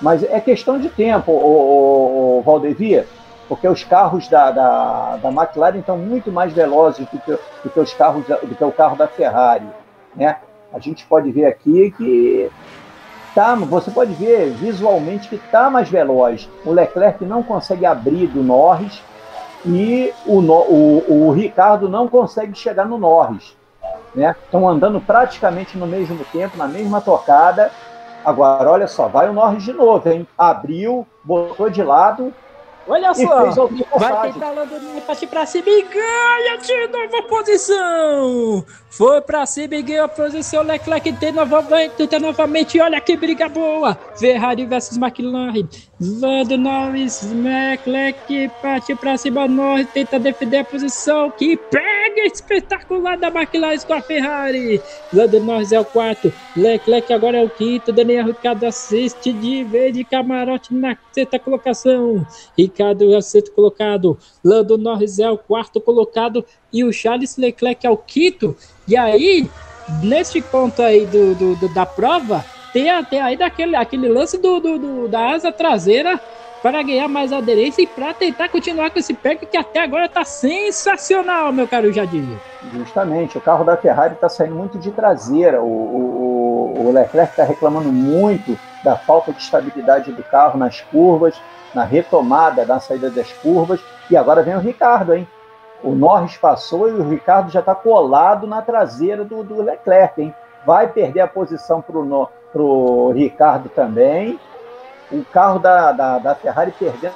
mas 0.00 0.22
é 0.22 0.38
questão 0.40 0.78
de 0.78 0.90
tempo, 0.90 1.32
o, 1.32 1.36
o, 1.36 2.38
o 2.38 2.42
Valdevia, 2.42 3.06
porque 3.48 3.66
os 3.66 3.82
carros 3.82 4.28
da, 4.28 4.50
da, 4.50 5.16
da 5.16 5.28
McLaren 5.30 5.78
estão 5.78 5.96
muito 5.96 6.30
mais 6.30 6.52
velozes 6.52 7.06
do 7.06 7.18
que, 7.18 7.32
do 7.32 7.70
que 7.70 7.80
os 7.80 7.94
carros 7.94 8.24
do 8.26 8.54
que 8.54 8.62
o 8.62 8.70
carro 8.70 8.96
da 8.96 9.08
Ferrari, 9.08 9.66
né? 10.14 10.36
A 10.70 10.78
gente 10.78 11.06
pode 11.06 11.32
ver 11.32 11.46
aqui 11.46 11.90
que 11.96 12.50
tá, 13.34 13.54
você 13.54 13.90
pode 13.90 14.12
ver 14.12 14.50
visualmente 14.50 15.28
que 15.28 15.36
está 15.36 15.70
mais 15.70 15.88
veloz. 15.88 16.46
O 16.62 16.72
Leclerc 16.72 17.24
não 17.24 17.42
consegue 17.42 17.86
abrir 17.86 18.26
do 18.26 18.42
Norris 18.42 19.02
e 19.64 20.12
o, 20.26 20.40
o, 20.40 21.26
o 21.28 21.32
Ricardo 21.32 21.88
não 21.88 22.06
consegue 22.06 22.54
chegar 22.54 22.84
no 22.84 22.98
Norris 22.98 23.56
né? 24.14 24.34
Estão 24.44 24.68
andando 24.68 25.00
praticamente 25.00 25.76
no 25.76 25.86
mesmo 25.86 26.24
tempo, 26.32 26.56
na 26.56 26.66
mesma 26.66 27.00
tocada. 27.00 27.70
Agora, 28.24 28.70
olha 28.70 28.88
só, 28.88 29.08
vai 29.08 29.28
o 29.28 29.32
Norris 29.32 29.62
de 29.62 29.72
novo, 29.72 30.08
hein? 30.08 30.26
Abriu, 30.36 31.06
botou 31.24 31.70
de 31.70 31.82
lado, 31.82 32.32
Olha 32.88 33.12
só, 33.12 33.66
vai 33.98 34.32
tentar 34.32 34.54
partir 35.06 35.26
pra 35.26 35.44
cima 35.44 35.68
e 35.68 35.82
ganha 35.82 36.56
de 36.56 36.86
novo 36.88 37.16
a 37.18 37.22
posição. 37.24 38.64
Foi 38.88 39.20
pra 39.20 39.44
cima 39.44 39.74
e 39.74 39.82
ganhou 39.82 40.06
a 40.06 40.08
posição. 40.08 40.62
Leclerc 40.62 41.12
tem 41.12 41.30
novamente, 41.30 41.92
tenta 41.96 42.18
novamente. 42.18 42.80
Olha 42.80 42.98
que 42.98 43.14
briga 43.14 43.46
boa. 43.46 43.94
Ferrari 44.18 44.64
versus 44.64 44.96
McLaren. 44.96 45.68
Lando 46.00 46.56
Norris, 46.56 47.28
Leclerc 47.32 48.50
parte 48.62 48.94
pra 48.94 49.16
cima. 49.16 49.48
Norris 49.48 49.88
tenta 49.92 50.18
defender 50.18 50.58
a 50.58 50.64
posição. 50.64 51.30
Que 51.30 51.56
pega 51.56 52.20
espetacular 52.26 53.18
da 53.18 53.28
McLaren 53.28 53.80
com 53.80 53.94
a 53.94 54.00
Ferrari. 54.00 54.80
Lando 55.12 55.40
Norris 55.40 55.72
é 55.72 55.80
o 55.80 55.84
quarto. 55.84 56.32
Leclerc 56.56 57.12
agora 57.12 57.38
é 57.38 57.44
o 57.44 57.50
quinto. 57.50 57.92
Daniel 57.92 58.26
Ricciardo 58.26 58.64
assiste 58.64 59.32
de 59.32 59.64
vez 59.64 59.92
de 59.92 60.04
camarote 60.04 60.72
na 60.72 60.96
sexta 61.10 61.36
colocação. 61.38 62.24
Ricardo 62.56 63.12
é 63.12 63.16
o 63.16 63.22
sexto 63.22 63.50
colocado, 63.52 64.16
Lando 64.44 64.78
Norris 64.78 65.18
é 65.18 65.28
o 65.28 65.36
quarto 65.36 65.80
colocado 65.80 66.44
e 66.72 66.84
o 66.84 66.92
Charles 66.92 67.36
Leclerc 67.36 67.84
é 67.84 67.90
o 67.90 67.96
quinto. 67.96 68.56
E 68.86 68.96
aí, 68.96 69.50
neste 70.02 70.40
ponto 70.40 70.80
aí 70.80 71.06
do, 71.06 71.34
do, 71.34 71.56
do 71.56 71.74
da 71.74 71.84
prova, 71.84 72.44
tem 72.72 72.90
até 72.90 73.20
aí 73.20 73.36
daquele, 73.36 73.76
aquele 73.76 74.08
lance 74.08 74.38
do, 74.38 74.60
do, 74.60 74.78
do, 74.78 75.08
da 75.08 75.30
asa 75.30 75.52
traseira 75.52 76.20
para 76.62 76.82
ganhar 76.82 77.08
mais 77.08 77.32
aderência 77.32 77.82
e 77.82 77.86
para 77.86 78.12
tentar 78.12 78.48
continuar 78.48 78.90
com 78.90 78.98
esse 78.98 79.14
pack 79.14 79.46
que 79.46 79.56
até 79.56 79.80
agora 79.80 80.06
está 80.06 80.24
sensacional, 80.24 81.52
meu 81.52 81.68
caro 81.68 81.92
Jadir. 81.92 82.24
Justamente, 82.72 83.38
o 83.38 83.40
carro 83.40 83.64
da 83.64 83.76
Ferrari 83.76 84.14
está 84.14 84.28
saindo 84.28 84.56
muito 84.56 84.78
de 84.78 84.90
traseira. 84.90 85.62
O, 85.62 85.66
o, 85.66 86.86
o 86.86 86.92
Leclerc 86.92 87.30
está 87.30 87.44
reclamando 87.44 87.92
muito 87.92 88.58
da 88.82 88.96
falta 88.96 89.32
de 89.32 89.40
estabilidade 89.40 90.10
do 90.10 90.22
carro 90.24 90.58
nas 90.58 90.80
curvas 90.80 91.40
na 91.74 91.84
retomada 91.84 92.64
da 92.64 92.80
saída 92.80 93.10
das 93.10 93.32
curvas. 93.32 93.80
E 94.10 94.16
agora 94.16 94.42
vem 94.42 94.56
o 94.56 94.60
Ricardo, 94.60 95.14
hein? 95.14 95.26
O 95.82 95.92
Norris 95.92 96.36
passou 96.36 96.88
e 96.88 96.92
o 96.92 97.08
Ricardo 97.08 97.50
já 97.50 97.60
está 97.60 97.74
colado 97.74 98.46
na 98.46 98.60
traseira 98.60 99.24
do, 99.24 99.44
do, 99.44 99.62
Leclerc, 99.62 100.20
hein? 100.20 100.34
Vai 100.66 100.88
perder 100.88 101.20
a 101.20 101.28
posição 101.28 101.80
para 101.82 101.96
o 102.62 103.12
Ricardo 103.12 103.68
também. 103.68 104.38
O 105.10 105.24
carro 105.24 105.58
da, 105.58 105.92
da, 105.92 106.18
da 106.18 106.34
Ferrari 106.34 106.72
perdendo. 106.78 107.14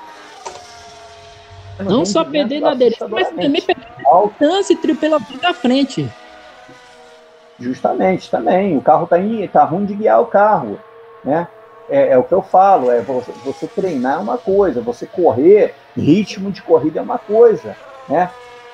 Não 1.81 2.05
só 2.05 2.25
perdendo 2.25 2.67
a 2.67 2.75
dele, 2.75 2.97
mas 3.11 3.29
também 3.29 3.61
perdendo 3.61 3.87
a 4.07 4.95
pela 4.95 5.19
da 5.41 5.53
frente. 5.53 6.11
Justamente, 7.59 8.31
também. 8.31 8.77
O 8.77 8.81
carro 8.81 9.05
está 9.05 9.17
tá 9.61 9.65
ruim 9.65 9.85
de 9.85 9.95
guiar 9.95 10.21
o 10.21 10.27
carro, 10.27 10.79
né? 11.25 11.47
é, 11.93 12.09
é, 12.09 12.19
o 12.19 12.23
que 12.23 12.33
eu 12.33 12.41
falo, 12.41 12.91
é 12.91 13.01
você, 13.01 13.33
você, 13.45 13.67
treinar 13.67 14.15
é 14.15 14.23
uma 14.23 14.39
coisa, 14.39 14.81
você 14.81 15.07
correr, 15.07 15.75
ritmo 15.95 16.51
de 16.51 16.63
corrida 16.63 17.01
é 17.01 17.03
uma 17.03 17.19
coisa, 17.19 17.77
né? 18.09 18.31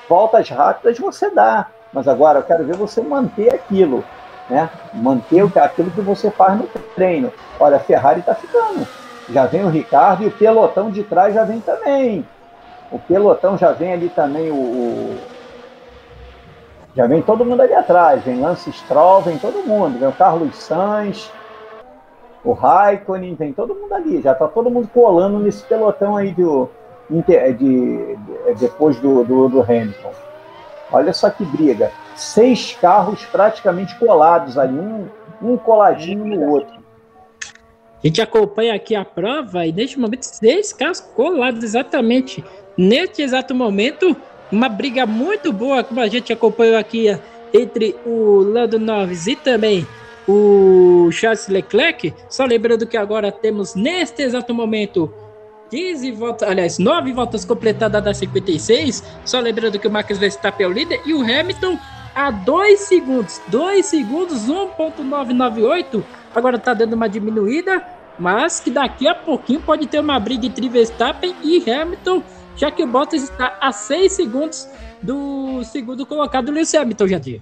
Voltas 0.07 0.49
rápidas 0.49 0.97
você 0.97 1.29
dá, 1.29 1.67
mas 1.91 2.07
agora 2.07 2.39
eu 2.39 2.43
quero 2.43 2.63
ver 2.63 2.77
você 2.77 3.01
manter 3.01 3.53
aquilo, 3.53 4.05
né? 4.49 4.69
Manter 4.93 5.45
aquilo 5.59 5.91
que 5.91 6.01
você 6.01 6.31
faz 6.31 6.57
no 6.57 6.67
treino. 6.95 7.31
Olha, 7.59 7.77
a 7.77 7.79
Ferrari 7.79 8.21
está 8.21 8.33
ficando. 8.33 8.87
Já 9.29 9.45
vem 9.45 9.63
o 9.63 9.69
Ricardo 9.69 10.23
e 10.23 10.27
o 10.27 10.31
pelotão 10.31 10.89
de 10.89 11.03
trás 11.03 11.33
já 11.33 11.43
vem 11.43 11.59
também. 11.59 12.25
O 12.91 12.97
pelotão 12.97 13.57
já 13.57 13.71
vem 13.71 13.93
ali 13.93 14.09
também 14.09 14.49
o, 14.49 14.55
o 14.55 15.17
já 16.95 17.05
vem 17.05 17.21
todo 17.21 17.45
mundo 17.45 17.61
ali 17.61 17.73
atrás, 17.73 18.23
vem 18.23 18.41
Lance 18.41 18.71
Stroll, 18.71 19.21
vem 19.21 19.37
todo 19.37 19.65
mundo, 19.65 19.99
vem 19.99 20.09
o 20.09 20.11
Carlos 20.11 20.55
Sainz, 20.55 21.31
o 22.43 22.51
Raikkonen, 22.51 23.35
tem 23.35 23.53
todo 23.53 23.75
mundo 23.75 23.93
ali, 23.93 24.21
já 24.21 24.31
está 24.31 24.47
todo 24.47 24.71
mundo 24.71 24.89
colando 24.93 25.39
nesse 25.39 25.63
pelotão 25.63 26.17
aí 26.17 26.31
do, 26.31 26.67
de, 27.09 27.21
de, 27.53 27.53
de 27.53 28.17
depois 28.59 28.99
do, 28.99 29.23
do, 29.23 29.47
do, 29.47 29.61
Hamilton. 29.61 30.11
Olha 30.91 31.13
só 31.13 31.29
que 31.29 31.43
briga. 31.45 31.91
Seis 32.15 32.75
carros 32.79 33.23
praticamente 33.25 33.95
colados 33.97 34.57
ali, 34.57 34.77
um, 34.77 35.07
um 35.41 35.57
coladinho 35.57 36.25
no 36.25 36.49
outro. 36.49 36.79
A 38.01 38.07
gente 38.07 38.21
acompanha 38.21 38.75
aqui 38.75 38.95
a 38.95 39.03
prova 39.03 39.65
e 39.65 39.71
neste 39.71 39.99
momento 39.99 40.23
seis 40.23 40.71
carros 40.71 41.01
colados 41.01 41.63
exatamente. 41.63 42.43
Neste 42.77 43.21
exato 43.21 43.53
momento, 43.53 44.15
uma 44.51 44.69
briga 44.69 45.05
muito 45.05 45.51
boa, 45.51 45.83
como 45.83 45.99
a 45.99 46.07
gente 46.07 46.31
acompanhou 46.31 46.77
aqui 46.77 47.07
entre 47.53 47.95
o 48.05 48.37
Lando 48.41 48.79
Norris 48.79 49.27
e 49.27 49.35
também 49.35 49.85
o 50.27 51.09
Charles 51.11 51.47
Leclerc. 51.47 52.13
Só 52.29 52.45
lembrando 52.45 52.87
que 52.87 52.95
agora 52.95 53.31
temos 53.31 53.75
neste 53.75 54.21
exato 54.21 54.53
momento 54.53 55.13
15 55.69 56.11
voltas, 56.11 56.49
aliás, 56.49 56.79
9 56.79 57.13
voltas 57.13 57.45
completadas 57.45 58.03
das 58.03 58.17
56. 58.17 59.03
Só 59.25 59.39
lembrando 59.39 59.79
que 59.79 59.87
o 59.87 59.91
Max 59.91 60.17
Verstappen 60.17 60.65
é 60.65 60.69
o 60.69 60.73
líder 60.73 61.01
e 61.05 61.13
o 61.13 61.21
Hamilton 61.21 61.77
a 62.15 62.31
2 62.31 62.79
segundos. 62.79 63.41
2 63.47 63.85
segundos, 63.85 64.47
1.998. 64.47 66.03
Agora 66.33 66.57
tá 66.59 66.73
dando 66.73 66.93
uma 66.93 67.07
diminuída, 67.07 67.83
mas 68.17 68.59
que 68.59 68.69
daqui 68.69 69.07
a 69.07 69.15
pouquinho 69.15 69.61
pode 69.61 69.87
ter 69.87 69.99
uma 69.99 70.19
briga 70.19 70.45
entre 70.45 70.67
Verstappen 70.67 71.35
e 71.43 71.69
Hamilton, 71.69 72.21
já 72.55 72.69
que 72.69 72.83
o 72.83 72.87
Bottas 72.87 73.23
está 73.23 73.57
a 73.61 73.71
6 73.71 74.11
segundos 74.11 74.67
do 75.01 75.63
segundo 75.63 76.05
colocado 76.05 76.51
Lewis 76.51 76.73
Hamilton, 76.75 77.07
Jadir. 77.07 77.41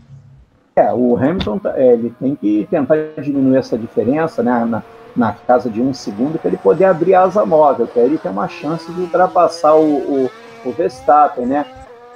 É, 0.75 0.93
o 0.93 1.17
Hamilton 1.17 1.57
tá, 1.57 1.73
é, 1.75 1.93
ele 1.93 2.13
tem 2.19 2.35
que 2.35 2.67
tentar 2.69 2.95
diminuir 3.19 3.57
essa 3.57 3.75
diferença 3.75 4.43
né, 4.43 4.63
na, 4.63 4.83
na 5.17 5.33
casa 5.33 5.69
de 5.69 5.81
um 5.81 5.93
segundo 5.93 6.37
para 6.37 6.49
ele 6.49 6.57
poder 6.57 6.85
abrir 6.85 7.15
a 7.15 7.23
asa 7.23 7.45
móvel, 7.45 7.87
que 7.87 7.99
aí 7.99 8.05
ele 8.05 8.17
tem 8.19 8.31
uma 8.31 8.47
chance 8.47 8.89
de 8.91 9.01
ultrapassar 9.01 9.75
o, 9.75 10.25
o, 10.25 10.31
o 10.63 10.71
Verstappen, 10.71 11.45
né? 11.47 11.65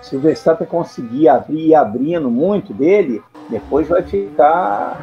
Se 0.01 0.15
o 0.15 0.19
Verstappen 0.19 0.67
conseguir 0.67 1.27
abrir 1.27 1.67
e 1.67 1.75
abrindo 1.75 2.29
muito 2.29 2.73
dele, 2.73 3.21
depois 3.49 3.87
vai 3.87 4.03
ficar 4.03 4.97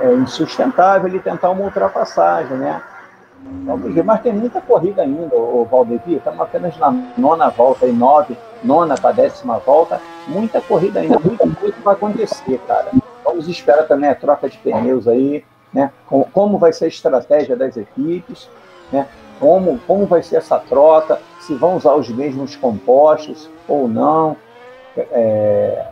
é, 0.00 0.12
insustentável 0.14 1.08
ele 1.08 1.20
tentar 1.20 1.50
uma 1.50 1.64
ultrapassagem, 1.64 2.56
né? 2.56 2.82
Ver, 3.92 4.04
mas 4.04 4.20
tem 4.20 4.32
muita 4.32 4.60
corrida 4.60 5.02
ainda, 5.02 5.34
o 5.34 5.66
Valdevi, 5.70 6.16
estamos 6.16 6.40
apenas 6.40 6.76
na 6.76 6.90
nona 7.16 7.48
volta, 7.48 7.86
aí 7.86 7.92
nove, 7.92 8.36
nona 8.62 8.96
para 8.96 9.12
décima 9.12 9.58
volta, 9.58 10.00
muita 10.28 10.60
corrida 10.60 11.00
ainda, 11.00 11.18
muita 11.18 11.48
coisa 11.48 11.74
vai 11.82 11.94
acontecer, 11.94 12.60
cara. 12.66 12.90
Vamos 13.24 13.48
esperar 13.48 13.84
também 13.84 14.10
a 14.10 14.14
troca 14.14 14.48
de 14.48 14.58
pneus 14.58 15.08
aí, 15.08 15.42
né? 15.72 15.90
Como, 16.32 16.58
vai 16.58 16.72
ser 16.72 16.86
a 16.86 16.88
estratégia 16.88 17.56
das 17.56 17.76
equipes, 17.76 18.48
né? 18.92 19.06
Como, 19.38 19.78
como 19.86 20.06
vai 20.06 20.22
ser 20.22 20.36
essa 20.36 20.58
troca, 20.58 21.20
se 21.40 21.54
vão 21.54 21.76
usar 21.76 21.94
os 21.94 22.08
mesmos 22.08 22.56
compostos 22.56 23.48
ou 23.66 23.88
não. 23.88 24.36
É, 24.96 25.86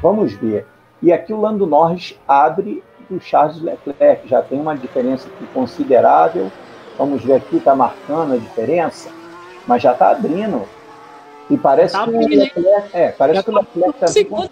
vamos 0.00 0.32
ver. 0.34 0.66
E 1.02 1.12
aqui 1.12 1.32
o 1.32 1.40
Lando 1.40 1.66
Norris 1.66 2.16
abre 2.28 2.82
do 3.10 3.20
Charles 3.20 3.60
Leclerc, 3.60 4.28
já 4.28 4.40
tem 4.42 4.60
uma 4.60 4.76
diferença 4.76 5.28
considerável. 5.52 6.50
Vamos 6.96 7.24
ver 7.24 7.34
aqui, 7.34 7.56
está 7.56 7.74
marcando 7.74 8.34
a 8.34 8.36
diferença, 8.36 9.10
mas 9.66 9.82
já 9.82 9.92
está 9.92 10.10
abrindo. 10.10 10.62
E 11.50 11.56
parece 11.56 11.94
tá 11.94 12.04
que 12.04 12.10
o 12.10 12.28
Leclerc. 12.28 12.96
É, 12.96 13.10
parece 13.10 13.36
já 13.36 13.42
que 13.42 13.50
o 13.50 13.54
Leclerc 13.54 13.98
tá 13.98 14.06
segundo, 14.06 14.50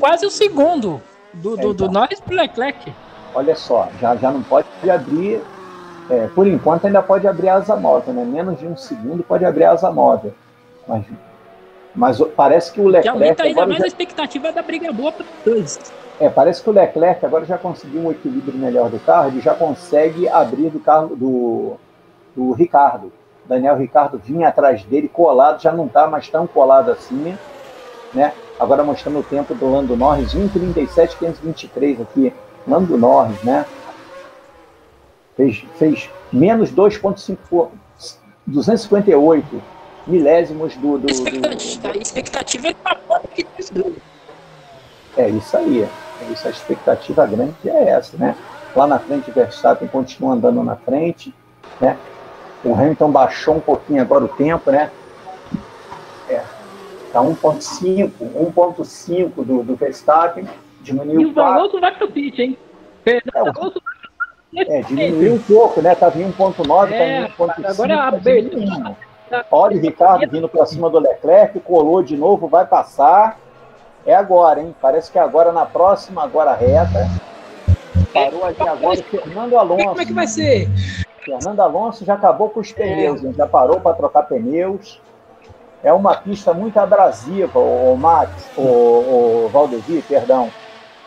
quase 0.00 0.26
o 0.26 0.30
segundo 0.30 1.00
do, 1.32 1.56
do, 1.56 1.56
é, 1.56 1.60
então. 1.60 1.74
do 1.74 1.90
Norris 1.90 2.20
para 2.20 2.34
o 2.34 2.36
Leclerc. 2.36 2.92
Olha 3.34 3.54
só, 3.54 3.88
já, 4.00 4.14
já 4.16 4.30
não 4.30 4.42
pode 4.42 4.66
abrir. 4.88 5.42
É, 6.10 6.26
por 6.34 6.46
enquanto 6.46 6.86
ainda 6.86 7.00
pode 7.00 7.26
abrir 7.26 7.48
a 7.48 7.54
asa 7.54 7.76
móvel, 7.76 8.12
né? 8.12 8.24
Menos 8.24 8.58
de 8.58 8.66
um 8.66 8.76
segundo 8.76 9.22
pode 9.22 9.44
abrir 9.44 9.64
a 9.64 9.72
asa 9.72 9.90
móvel. 9.90 10.34
Mas 10.86 11.04
mas 11.94 12.18
parece 12.34 12.72
que 12.72 12.80
o 12.80 12.84
Leclerc. 12.84 13.02
Que 13.02 13.08
aumenta 13.08 13.42
ainda 13.42 13.66
mais 13.66 13.78
já... 13.78 13.84
a 13.84 13.88
expectativa 13.88 14.52
da 14.52 14.62
briga 14.62 14.92
boa 14.92 15.12
para 15.12 15.26
dois. 15.44 15.78
É, 16.18 16.28
parece 16.28 16.62
que 16.62 16.70
o 16.70 16.72
Leclerc 16.72 17.24
agora 17.24 17.44
já 17.44 17.58
conseguiu 17.58 18.02
um 18.02 18.10
equilíbrio 18.10 18.58
melhor 18.58 18.88
do 18.88 18.98
carro, 19.00 19.28
ele 19.28 19.40
já 19.40 19.54
consegue 19.54 20.28
abrir 20.28 20.70
do 20.70 20.78
carro 20.78 21.16
do, 21.16 21.76
do 22.34 22.52
Ricardo. 22.52 23.12
Daniel 23.44 23.76
Ricardo 23.76 24.18
vinha 24.18 24.48
atrás 24.48 24.84
dele 24.84 25.08
colado, 25.08 25.60
já 25.60 25.72
não 25.72 25.86
está 25.86 26.06
mais 26.06 26.28
tão 26.28 26.46
colado 26.46 26.90
assim, 26.90 27.36
né? 28.14 28.32
Agora 28.58 28.84
mostrando 28.84 29.18
o 29.18 29.22
tempo 29.22 29.54
do 29.54 29.70
Lando 29.70 29.96
Norris, 29.96 30.32
1,37,523 30.34 32.02
aqui. 32.02 32.32
Lando 32.66 32.96
Norris, 32.96 33.42
né? 33.42 33.66
Fez, 35.36 35.64
fez 35.78 36.10
menos 36.32 36.72
2,5 36.72 37.68
258 38.46 39.62
milésimos 40.06 40.76
do. 40.76 40.98
do, 40.98 41.06
do... 41.06 41.88
A 41.88 41.96
expectativa 41.96 42.68
é 42.68 42.74
para 42.74 43.20
que 43.34 43.46
É 45.16 45.28
isso 45.28 45.56
aí. 45.56 45.82
É 45.82 46.32
isso, 46.32 46.46
a 46.46 46.50
expectativa 46.50 47.26
grande 47.26 47.54
é 47.68 47.88
essa, 47.88 48.16
né? 48.16 48.36
Lá 48.74 48.86
na 48.86 48.98
frente, 48.98 49.30
o 49.30 49.34
Verstappen 49.34 49.88
continua 49.88 50.34
andando 50.34 50.62
na 50.62 50.76
frente, 50.76 51.34
né? 51.80 51.98
O 52.64 52.74
Hamilton 52.74 53.10
baixou 53.10 53.56
um 53.56 53.60
pouquinho 53.60 54.00
agora 54.00 54.24
o 54.24 54.28
tempo, 54.28 54.70
né? 54.70 54.90
É, 56.28 56.42
tá 57.12 57.20
1.5, 57.20 58.10
1.5 58.20 59.44
do, 59.44 59.62
do 59.62 59.74
Verstappen, 59.74 60.48
diminuiu 60.82 61.30
E 61.30 61.32
o 61.32 61.40
Alonso 61.40 61.80
vai 61.80 61.94
pro 61.94 62.10
pit, 62.10 62.42
hein? 62.42 62.58
É, 63.06 63.20
o... 63.42 63.72
é, 64.56 64.82
diminuiu 64.82 65.34
um 65.34 65.42
pouco, 65.42 65.80
né? 65.80 65.94
Tava 65.94 66.20
em 66.20 66.30
1.9, 66.30 66.92
é, 66.92 66.98
tá 66.98 67.06
em 67.06 67.26
1.5. 67.28 67.70
Agora 67.70 68.08
a 68.08 68.12
tá 68.12 69.46
Olha 69.50 69.76
o 69.76 69.80
Ricardo 69.80 70.30
vindo 70.30 70.48
para 70.48 70.66
cima 70.66 70.90
do 70.90 70.98
Leclerc, 70.98 71.58
colou 71.60 72.02
de 72.02 72.16
novo, 72.16 72.48
vai 72.48 72.66
passar. 72.66 73.38
É 74.04 74.14
agora, 74.14 74.60
hein? 74.60 74.74
Parece 74.80 75.10
que 75.10 75.18
agora 75.18 75.52
na 75.52 75.64
próxima, 75.64 76.22
agora 76.22 76.52
reta. 76.52 77.08
Parou 78.12 78.44
ali 78.44 78.56
agora 78.58 79.00
o 79.00 79.02
Fernando 79.02 79.56
Alonso. 79.56 79.84
Como 79.86 80.00
é 80.00 80.04
que 80.04 80.12
vai 80.12 80.26
ser? 80.26 80.68
Fernando 81.24 81.60
Alonso 81.60 82.04
já 82.04 82.14
acabou 82.14 82.50
com 82.50 82.60
os 82.60 82.72
pneus, 82.72 83.24
é. 83.24 83.32
já 83.32 83.46
parou 83.46 83.80
para 83.80 83.94
trocar 83.94 84.24
pneus. 84.24 85.00
É 85.82 85.92
uma 85.92 86.14
pista 86.14 86.52
muito 86.52 86.78
abrasiva, 86.78 87.58
o 87.58 87.96
Max, 87.96 88.50
o, 88.56 88.62
o 88.62 89.50
Valdevir, 89.52 90.02
perdão. 90.06 90.50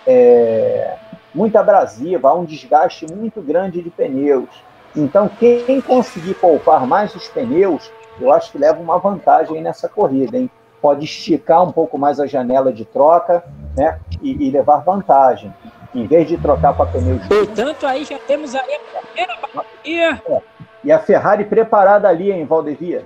É 0.08 0.98
muito 1.34 1.58
abrasiva, 1.58 2.30
há 2.30 2.34
um 2.34 2.46
desgaste 2.46 3.06
muito 3.14 3.42
grande 3.42 3.82
de 3.82 3.90
pneus. 3.90 4.50
Então, 4.96 5.28
quem 5.28 5.82
conseguir 5.82 6.36
poupar 6.36 6.88
mais 6.88 7.14
os 7.14 7.28
pneus 7.28 7.92
eu 8.20 8.32
acho 8.32 8.52
que 8.52 8.58
leva 8.58 8.80
uma 8.80 8.98
vantagem 8.98 9.62
nessa 9.62 9.90
corrida, 9.90 10.38
hein? 10.38 10.50
Pode 10.82 11.06
esticar 11.06 11.64
um 11.64 11.72
pouco 11.72 11.98
mais 11.98 12.20
a 12.20 12.28
janela 12.28 12.72
de 12.72 12.86
troca, 12.86 13.44
né? 13.76 14.00
E, 14.22 14.48
e 14.48 14.52
levar 14.52 14.78
vantagem. 14.78 15.54
Em 15.94 16.06
vez 16.06 16.28
de 16.28 16.38
trocar 16.38 16.74
para 16.76 16.86
pneus. 16.88 17.26
Portanto, 17.28 17.86
aí 17.86 18.04
já 18.04 18.20
temos 18.20 18.54
aí 18.54 18.76
a 18.76 19.02
primeira 19.02 19.38
bateria. 19.54 20.22
É. 20.28 20.42
E 20.84 20.92
a 20.92 21.00
Ferrari 21.00 21.46
preparada 21.46 22.08
ali, 22.08 22.32
em 22.32 22.46
Valdevia. 22.46 23.06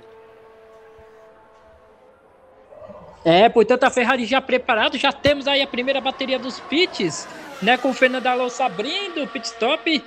É, 3.24 3.48
portanto, 3.48 3.84
a 3.84 3.90
Ferrari 3.90 4.24
já 4.24 4.40
preparada, 4.40 4.96
já 4.96 5.12
temos 5.12 5.46
aí 5.46 5.60
a 5.60 5.66
primeira 5.66 6.00
bateria 6.00 6.38
dos 6.38 6.58
pits, 6.60 7.28
né? 7.62 7.76
Com 7.76 7.90
o 7.90 7.94
Fernando 7.94 8.26
Alonso 8.26 8.62
abrindo 8.62 9.22
o 9.22 9.28
pit 9.28 9.46
stop 9.46 10.02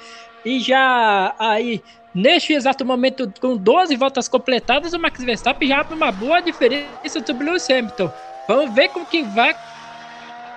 e 0.46 0.60
já 0.60 1.36
aí 1.38 1.82
Neste 2.14 2.54
exato 2.54 2.86
momento, 2.86 3.34
com 3.42 3.58
12 3.58 3.96
voltas 3.96 4.28
completadas, 4.28 4.94
o 4.94 5.00
Max 5.00 5.24
Verstappen 5.24 5.68
já 5.68 5.80
abre 5.80 5.96
uma 5.96 6.12
boa 6.12 6.42
diferença 6.42 7.20
sobre 7.26 7.44
o 7.44 7.50
Lewis 7.50 7.68
Hamilton. 7.68 8.12
Vamos 8.48 8.76
ver 8.76 8.90
como 8.90 9.06
que 9.06 9.24
vai 9.24 9.56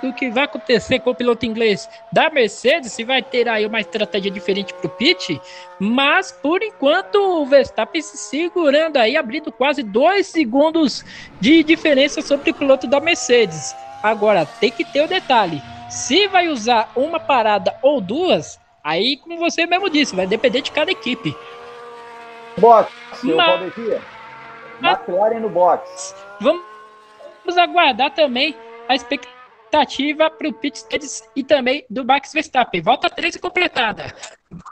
o 0.09 0.15
que 0.15 0.31
vai 0.31 0.45
acontecer 0.45 1.01
com 1.01 1.11
o 1.11 1.15
piloto 1.15 1.47
inglês 1.47 1.89
da 2.13 2.31
Mercedes, 2.31 2.93
se 2.93 3.05
vai 3.05 3.23
ter 3.23 3.49
aí 3.49 3.67
uma 3.67 3.81
estratégia 3.81 4.31
diferente 4.31 4.73
para 4.75 4.87
o 4.87 4.91
pit, 4.91 5.41
mas 5.79 6.33
por 6.33 6.63
enquanto 6.63 7.17
o 7.17 7.47
Verstappen 7.47 8.01
se 8.01 8.17
segurando 8.17 8.97
aí, 8.97 9.17
abrindo 9.17 9.53
quase 9.53 9.83
dois 9.83 10.27
segundos 10.27 11.05
de 11.41 11.63
diferença 11.63 12.23
sobre 12.23 12.51
o 12.51 12.55
piloto 12.55 12.87
da 12.87 13.01
Mercedes. 13.01 13.75
Agora 14.03 14.47
tem 14.47 14.71
que 14.71 14.85
ter 14.85 15.03
o 15.03 15.09
detalhe: 15.09 15.63
se 15.91 16.29
vai 16.29 16.49
usar 16.49 16.91
uma 16.95 17.21
parada 17.21 17.77
ou 17.83 18.01
duas, 18.01 18.59
Aí, 18.87 19.17
como 19.17 19.37
você 19.37 19.67
mesmo 19.67 19.91
disse, 19.91 20.15
vai 20.15 20.29
depender 20.29 20.61
de 20.61 20.71
cada 20.71 20.93
equipe. 20.93 21.37
Box, 22.57 22.89
Mas... 23.25 23.73
McLaren 24.81 25.41
no 25.41 25.49
box. 25.49 26.15
Vamos 26.41 27.59
aguardar 27.59 28.15
também 28.15 28.55
a 28.89 28.95
expectativa 28.95 29.36
para 30.39 30.49
o 30.49 30.53
pit 30.53 30.85
e 31.35 31.43
também 31.43 31.85
do 31.91 32.05
Max 32.05 32.33
Verstappen. 32.33 32.81
Volta 32.81 33.11
13 33.11 33.39
completada. 33.39 34.15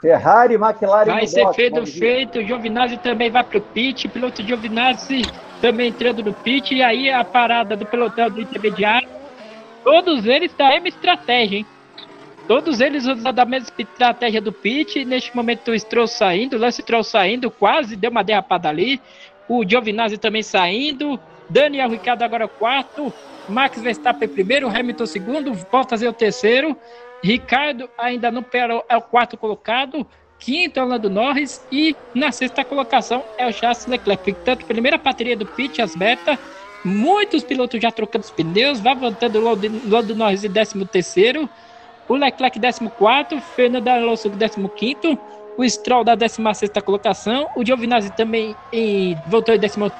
Ferrari, 0.01 0.55
McLaren 0.55 1.11
vai 1.11 1.27
ser 1.27 1.43
box, 1.43 1.55
feito, 1.55 1.85
feito. 1.85 2.43
Giovinazzi 2.43 2.97
também 2.97 3.29
vai 3.29 3.43
para 3.43 3.57
o 3.57 3.61
pit. 3.61 4.07
Piloto 4.07 4.41
Giovinazzi 4.41 5.21
também 5.61 5.89
entrando 5.89 6.23
no 6.23 6.33
pit. 6.33 6.73
E 6.73 6.81
aí 6.81 7.11
a 7.11 7.23
parada 7.23 7.75
do 7.75 7.85
pelotão 7.85 8.29
do 8.29 8.41
intermediário. 8.41 9.07
Todos 9.83 10.25
eles 10.25 10.53
da 10.53 10.75
M 10.75 10.89
estratégia, 10.89 11.57
hein? 11.57 11.65
Todos 12.47 12.79
eles 12.79 13.05
usando 13.07 13.39
a 13.39 13.45
mesma 13.45 13.73
estratégia 13.77 14.39
do 14.39 14.51
Pit. 14.51 15.03
Neste 15.03 15.35
momento, 15.35 15.71
o 15.71 15.79
Stroll 15.79 16.07
saindo, 16.07 16.55
o 16.55 16.59
Lance 16.59 16.81
Stroll 16.81 17.03
saindo, 17.03 17.49
quase 17.49 17.95
deu 17.95 18.11
uma 18.11 18.23
derrapada 18.23 18.69
ali. 18.69 19.01
O 19.49 19.67
Giovinazzi 19.67 20.17
também 20.17 20.43
saindo. 20.43 21.19
Daniel 21.49 21.89
Ricciardo 21.89 22.23
agora 22.23 22.47
quarto. 22.47 23.13
Max 23.47 23.79
Verstappen 23.79 24.27
primeiro, 24.27 24.67
Hamilton 24.67 25.05
segundo, 25.05 25.51
Bottas 25.71 26.01
é 26.01 26.09
o 26.09 26.13
terceiro. 26.13 26.75
Ricardo 27.23 27.89
ainda 27.97 28.31
não 28.31 28.43
parou, 28.43 28.83
é 28.89 28.97
o 28.97 29.01
quarto 29.01 29.37
colocado. 29.37 30.05
Quinto 30.37 30.79
é 30.79 30.83
o 30.83 30.87
Lando 30.87 31.09
Norris. 31.09 31.65
E 31.71 31.95
na 32.13 32.31
sexta 32.31 32.63
colocação 32.63 33.23
é 33.37 33.47
o 33.47 33.53
Charles 33.53 33.85
Leclerc. 33.85 34.33
Portanto, 34.33 34.65
primeira 34.65 34.97
bateria 34.97 35.37
do 35.37 35.45
Pit, 35.45 35.81
as 35.81 35.95
beta. 35.95 36.37
Muitos 36.83 37.43
pilotos 37.43 37.81
já 37.81 37.91
trocando 37.91 38.25
os 38.25 38.31
pneus. 38.31 38.79
Vai 38.79 38.95
voltando 38.95 39.39
o 39.39 39.89
Lando 39.89 40.15
Norris 40.15 40.43
em 40.43 40.49
décimo 40.49 40.85
terceiro 40.85 41.49
o 42.07 42.15
Leclerc 42.15 42.59
14, 42.59 43.41
Fernando 43.55 43.87
Alonso 43.87 44.29
15, 44.29 45.19
o 45.57 45.67
Stroll 45.67 46.03
da 46.03 46.15
16 46.15 46.71
colocação, 46.83 47.49
o 47.55 47.65
Giovinazzi 47.65 48.11
também 48.11 48.55
em, 48.71 49.17
voltou 49.27 49.55
em 49.55 49.59
18, 49.59 49.93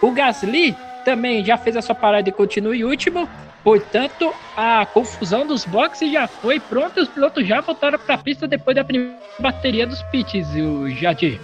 o 0.00 0.10
Gasly 0.12 0.76
também 1.04 1.44
já 1.44 1.56
fez 1.56 1.76
a 1.76 1.82
sua 1.82 1.94
parada 1.94 2.28
e 2.28 2.32
continua 2.32 2.76
em 2.76 2.84
último. 2.84 3.28
Portanto, 3.62 4.32
a 4.56 4.86
confusão 4.86 5.46
dos 5.46 5.66
boxes 5.66 6.10
já 6.10 6.26
foi 6.26 6.58
pronta, 6.58 7.00
os 7.00 7.08
pilotos 7.08 7.46
já 7.46 7.60
voltaram 7.60 7.98
para 7.98 8.14
a 8.14 8.18
pista 8.18 8.48
depois 8.48 8.74
da 8.74 8.84
primeira 8.84 9.18
bateria 9.38 9.86
dos 9.86 10.02
pits, 10.04 10.48
o 10.54 10.88
Jadir. 10.88 11.38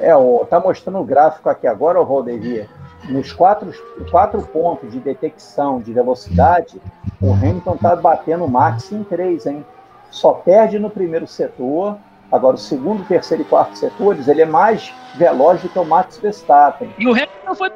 É, 0.00 0.14
o, 0.16 0.44
tá 0.48 0.58
mostrando 0.58 0.98
o 0.98 1.04
gráfico 1.04 1.48
aqui 1.48 1.66
agora, 1.66 2.00
o 2.00 2.04
Valdevia 2.04 2.68
nos 3.08 3.32
quatro, 3.32 3.72
quatro 4.10 4.42
pontos 4.42 4.92
de 4.92 4.98
detecção 4.98 5.80
de 5.80 5.92
velocidade, 5.92 6.80
o 7.20 7.32
Hamilton 7.32 7.74
está 7.74 7.96
batendo 7.96 8.44
o 8.44 8.50
Max 8.50 8.90
em 8.92 9.02
três, 9.04 9.46
hein? 9.46 9.64
Só 10.10 10.32
perde 10.32 10.78
no 10.78 10.90
primeiro 10.90 11.26
setor. 11.26 11.96
Agora, 12.30 12.56
o 12.56 12.58
segundo, 12.58 13.06
terceiro 13.06 13.42
e 13.42 13.46
quarto 13.46 13.78
setores, 13.78 14.28
ele 14.28 14.42
é 14.42 14.46
mais 14.46 14.92
veloz 15.16 15.62
do 15.62 15.68
que 15.68 15.78
o 15.78 15.84
Max 15.84 16.18
Verstappen. 16.18 16.92
E 16.98 17.06
o 17.06 17.12
Hamilton 17.12 17.54
foi 17.54 17.70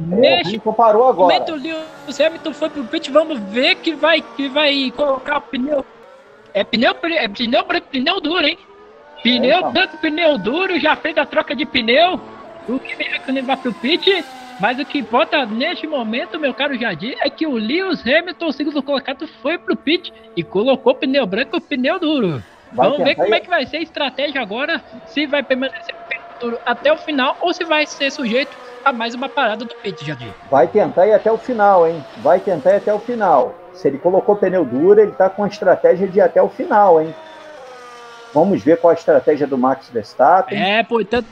é, 0.00 0.42
o 0.42 0.46
Hamilton 0.46 0.72
parou 0.72 1.08
agora. 1.08 1.38
Momento, 1.40 1.54
o 1.54 2.26
Hamilton 2.26 2.52
foi 2.54 2.70
pro 2.70 2.84
pit, 2.84 3.10
vamos 3.10 3.38
ver 3.38 3.76
que 3.76 3.94
vai, 3.94 4.22
que 4.22 4.48
vai 4.48 4.92
colocar 4.96 5.38
o 5.38 5.42
pneu. 5.42 5.84
É 6.54 6.64
pneu, 6.64 6.94
é 7.04 7.28
pneu, 7.28 7.64
pneu 7.90 8.20
duro, 8.20 8.46
hein? 8.46 8.58
Pneu, 9.22 9.50
é, 9.50 9.58
então. 9.58 9.72
tanto 9.72 9.98
pneu 9.98 10.38
duro, 10.38 10.78
já 10.80 10.96
fez 10.96 11.16
a 11.16 11.26
troca 11.26 11.54
de 11.54 11.64
pneu. 11.64 12.20
O 12.68 12.78
Kimi 12.78 13.04
Raikkonen 13.04 13.42
vai 13.42 13.56
pro 13.56 13.74
pit 13.74 14.24
Mas 14.60 14.78
o 14.78 14.84
que 14.84 14.98
importa 14.98 15.44
neste 15.44 15.86
momento, 15.86 16.38
meu 16.38 16.54
caro 16.54 16.78
Jardim, 16.78 17.14
é 17.20 17.28
que 17.28 17.46
o 17.46 17.54
Lewis 17.54 18.06
Hamilton, 18.06 18.52
segundo 18.52 18.82
colocado, 18.82 19.26
foi 19.26 19.58
pro 19.58 19.76
pit 19.76 20.12
e 20.36 20.42
colocou 20.42 20.94
pneu 20.94 21.26
branco 21.26 21.56
e 21.56 21.60
pneu 21.60 21.98
duro. 21.98 22.42
Vai 22.72 22.88
Vamos 22.88 23.04
ver 23.04 23.14
como 23.16 23.34
é 23.34 23.40
que 23.40 23.48
vai 23.48 23.66
ser 23.66 23.78
a 23.78 23.82
estratégia 23.82 24.40
agora, 24.40 24.82
se 25.06 25.26
vai 25.26 25.42
permanecer 25.42 25.94
pneu 26.08 26.22
duro 26.40 26.58
até 26.64 26.92
o 26.92 26.96
final 26.96 27.36
ou 27.40 27.52
se 27.52 27.64
vai 27.64 27.86
ser 27.86 28.10
sujeito 28.10 28.56
a 28.84 28.92
mais 28.92 29.14
uma 29.14 29.28
parada 29.28 29.64
do 29.64 29.74
pit, 29.76 30.04
Jardim. 30.04 30.32
Vai 30.50 30.66
tentar 30.66 31.06
ir 31.06 31.12
até 31.12 31.30
o 31.30 31.38
final, 31.38 31.86
hein? 31.86 32.04
Vai 32.18 32.40
tentar 32.40 32.72
ir 32.72 32.76
até 32.76 32.92
o 32.92 32.98
final. 32.98 33.54
Se 33.72 33.88
ele 33.88 33.98
colocou 33.98 34.36
pneu 34.36 34.64
duro, 34.64 35.00
ele 35.00 35.12
tá 35.12 35.30
com 35.30 35.44
a 35.44 35.48
estratégia 35.48 36.06
de 36.06 36.18
ir 36.18 36.22
até 36.22 36.42
o 36.42 36.48
final, 36.48 37.00
hein? 37.00 37.14
Vamos 38.34 38.62
ver 38.62 38.78
qual 38.78 38.90
a 38.90 38.94
estratégia 38.94 39.46
do 39.46 39.58
Max 39.58 39.88
Verstappen. 39.88 40.60
É, 40.60 40.82
portanto. 40.82 41.26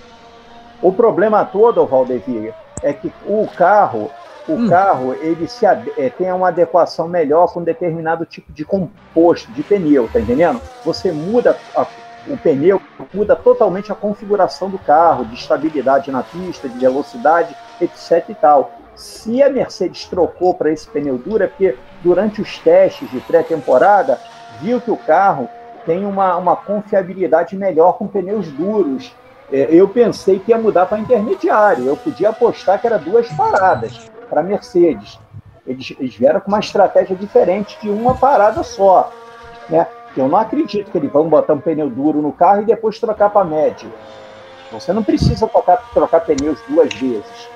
O 0.83 0.93
problema 0.93 1.45
todo, 1.45 1.85
Valdevia, 1.87 2.55
é 2.83 2.93
que 2.93 3.13
o 3.27 3.47
carro, 3.57 4.11
o 4.49 4.53
hum. 4.53 4.69
carro, 4.69 5.15
ele 5.15 5.47
se 5.47 5.67
é, 5.67 6.11
tem 6.17 6.33
uma 6.33 6.49
adequação 6.49 7.09
melhor 7.09 7.53
com 7.53 7.63
determinado 7.63 8.25
tipo 8.25 8.53
de 8.53 8.65
composto, 8.65 9.51
de 9.53 9.63
pneu, 9.63 10.09
tá 10.13 10.21
entendendo? 10.21 10.61
Você 10.85 11.13
muda 11.13 11.57
a, 11.75 11.87
o 12.27 12.37
pneu, 12.37 12.81
muda 13.12 13.35
totalmente 13.35 13.91
a 13.91 13.95
configuração 13.95 14.68
do 14.68 14.79
carro, 14.79 15.25
de 15.25 15.35
estabilidade 15.35 16.11
na 16.11 16.23
pista, 16.23 16.68
de 16.68 16.79
velocidade, 16.79 17.57
etc 17.81 18.25
e 18.29 18.35
tal. 18.35 18.73
Se 18.95 19.43
a 19.43 19.49
Mercedes 19.49 20.05
trocou 20.05 20.55
para 20.55 20.71
esse 20.71 20.87
pneu 20.87 21.16
duro, 21.16 21.45
é 21.45 21.47
porque 21.47 21.77
durante 22.03 22.43
os 22.43 22.59
testes 22.59 23.11
de 23.11 23.21
pré-temporada, 23.21 24.21
viu 24.61 24.81
que 24.81 24.91
o 24.91 24.97
carro 24.97 25.49
tem 25.87 26.05
uma, 26.05 26.37
uma 26.37 26.57
confiabilidade 26.57 27.57
melhor 27.57 27.97
com 27.97 28.07
pneus 28.07 28.49
duros. 28.49 29.14
É, 29.51 29.68
eu 29.71 29.89
pensei 29.89 30.39
que 30.39 30.51
ia 30.51 30.59
mudar 30.59 30.87
para 30.87 30.99
intermediário. 30.99 31.87
Eu 31.87 31.97
podia 31.97 32.29
apostar 32.29 32.81
que 32.81 32.87
era 32.87 32.99
duas 32.99 33.29
paradas 33.33 34.11
para 34.29 34.43
Mercedes. 34.43 35.18
Eles, 35.66 35.95
eles 35.99 36.14
vieram 36.14 36.41
com 36.41 36.49
uma 36.49 36.61
estratégia 36.61 37.16
diferente 37.16 37.79
de 37.81 37.89
uma 37.89 38.14
parada 38.14 38.62
só. 38.62 39.11
Né? 39.68 39.87
Eu 40.17 40.29
não 40.29 40.39
acredito 40.39 40.91
que 40.91 40.99
eles 40.99 41.13
vão 41.13 41.29
botar 41.29 41.55
um 41.55 41.61
pneu 41.61 41.89
duro 41.89 42.21
no 42.21 42.33
carro 42.33 42.63
e 42.63 42.67
depois 42.67 42.99
trocar 42.99 43.31
para 43.31 43.45
médio. 43.45 43.93
Você 44.73 44.93
não 44.93 45.03
precisa 45.03 45.47
trocar, 45.47 45.79
trocar 45.93 46.21
pneus 46.21 46.61
duas 46.69 46.93
vezes. 46.95 47.49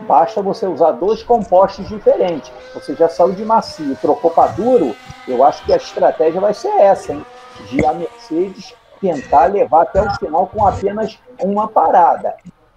Basta 0.00 0.42
você 0.42 0.66
usar 0.66 0.92
dois 0.92 1.22
compostos 1.22 1.88
diferentes. 1.88 2.52
Você 2.74 2.94
já 2.94 3.08
saiu 3.08 3.32
de 3.32 3.44
macio, 3.44 3.96
trocou 4.00 4.30
para 4.30 4.52
duro. 4.52 4.94
Eu 5.26 5.44
acho 5.44 5.64
que 5.64 5.72
a 5.72 5.76
estratégia 5.76 6.40
vai 6.40 6.52
ser 6.52 6.68
essa, 6.68 7.12
hein? 7.12 7.24
de 7.70 7.84
a 7.84 7.92
Mercedes 7.92 8.74
tentar 9.00 9.46
levar 9.46 9.82
até 9.82 10.02
o 10.02 10.14
final 10.16 10.46
com 10.46 10.66
apenas 10.66 11.18
uma 11.42 11.68
parada. 11.68 12.34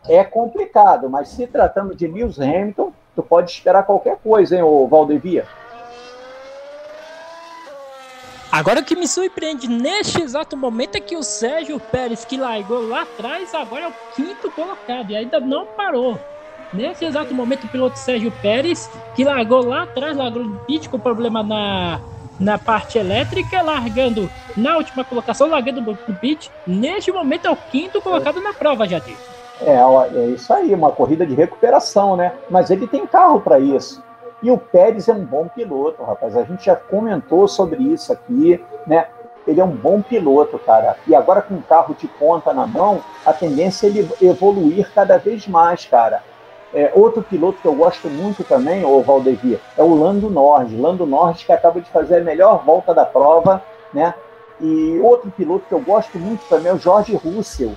É 0.07 0.23
complicado, 0.23 1.09
mas 1.09 1.29
se 1.29 1.47
tratando 1.47 1.95
de 1.95 2.07
Lewis 2.07 2.39
Hamilton, 2.39 2.93
tu 3.15 3.23
pode 3.23 3.51
esperar 3.51 3.83
qualquer 3.83 4.17
coisa, 4.17 4.55
hein, 4.55 4.63
ô 4.63 4.87
Valdevia? 4.87 5.45
Agora 8.57 8.79
o 8.79 8.83
que 8.83 8.95
me 8.95 9.07
surpreende 9.07 9.67
neste 9.67 10.19
exato 10.19 10.57
momento 10.57 10.95
é 10.95 10.99
que 10.99 11.15
o 11.15 11.21
Sérgio 11.21 11.79
Pérez, 11.79 12.25
que 12.25 12.37
largou 12.37 12.87
lá 12.87 13.03
atrás, 13.03 13.53
agora 13.53 13.83
é 13.83 13.87
o 13.87 13.93
quinto 14.15 14.49
colocado 14.49 15.11
e 15.11 15.15
ainda 15.15 15.39
não 15.39 15.67
parou. 15.67 16.19
Nesse 16.73 17.05
exato 17.05 17.35
momento, 17.35 17.65
o 17.65 17.67
piloto 17.67 17.99
Sérgio 17.99 18.33
Pérez, 18.41 18.89
que 19.15 19.23
largou 19.23 19.63
lá 19.63 19.83
atrás, 19.83 20.17
largou 20.17 20.43
no 20.43 20.57
pit 20.61 20.89
com 20.89 20.97
problema 20.97 21.43
na 21.43 22.01
na 22.39 22.57
parte 22.57 22.97
elétrica, 22.97 23.61
largando 23.61 24.27
na 24.55 24.77
última 24.77 25.03
colocação, 25.03 25.49
largando 25.49 25.81
no 25.81 26.15
pit. 26.15 26.51
Neste 26.65 27.11
momento 27.11 27.45
é 27.45 27.51
o 27.51 27.55
quinto 27.55 28.01
colocado 28.01 28.41
na 28.41 28.53
prova, 28.53 28.87
Jadir. 28.87 29.17
É, 29.61 29.77
é 30.15 30.25
isso 30.29 30.51
aí, 30.51 30.73
uma 30.73 30.91
corrida 30.91 31.27
de 31.27 31.35
recuperação, 31.35 32.15
né? 32.15 32.33
Mas 32.49 32.71
ele 32.71 32.87
tem 32.87 33.05
carro 33.05 33.39
para 33.39 33.59
isso. 33.59 34.03
E 34.41 34.51
o 34.51 34.57
Pérez 34.57 35.07
é 35.07 35.13
um 35.13 35.25
bom 35.25 35.47
piloto, 35.47 36.03
rapaz. 36.03 36.37
A 36.37 36.43
gente 36.43 36.65
já 36.65 36.75
comentou 36.75 37.47
sobre 37.47 37.81
isso 37.83 38.13
aqui, 38.13 38.63
né? 38.85 39.07
Ele 39.47 39.61
é 39.61 39.63
um 39.63 39.71
bom 39.71 40.01
piloto, 40.01 40.59
cara. 40.59 40.97
E 41.07 41.15
agora 41.15 41.41
com 41.41 41.55
um 41.55 41.61
carro 41.61 41.95
de 41.95 42.07
ponta 42.07 42.53
na 42.53 42.67
mão, 42.67 43.01
a 43.25 43.33
tendência 43.33 43.87
é 43.87 43.89
ele 43.89 44.09
evoluir 44.21 44.91
cada 44.93 45.17
vez 45.17 45.47
mais, 45.47 45.85
cara. 45.85 46.21
É, 46.73 46.91
outro 46.93 47.23
piloto 47.23 47.59
que 47.61 47.67
eu 47.67 47.73
gosto 47.73 48.09
muito 48.09 48.43
também, 48.43 48.83
o 48.83 49.01
Valdevia, 49.01 49.59
é 49.77 49.81
o 49.81 49.95
Lando 49.95 50.29
Norris. 50.29 50.77
Lando 50.77 51.05
Norris 51.05 51.43
que 51.43 51.51
acaba 51.51 51.79
de 51.79 51.89
fazer 51.89 52.17
a 52.17 52.23
melhor 52.23 52.63
volta 52.63 52.93
da 52.93 53.05
prova, 53.05 53.63
né? 53.93 54.13
E 54.59 54.99
outro 55.01 55.31
piloto 55.31 55.65
que 55.67 55.73
eu 55.73 55.79
gosto 55.79 56.19
muito 56.19 56.43
também 56.49 56.71
é 56.71 56.75
o 56.75 56.79
George 56.79 57.15
Russell, 57.15 57.73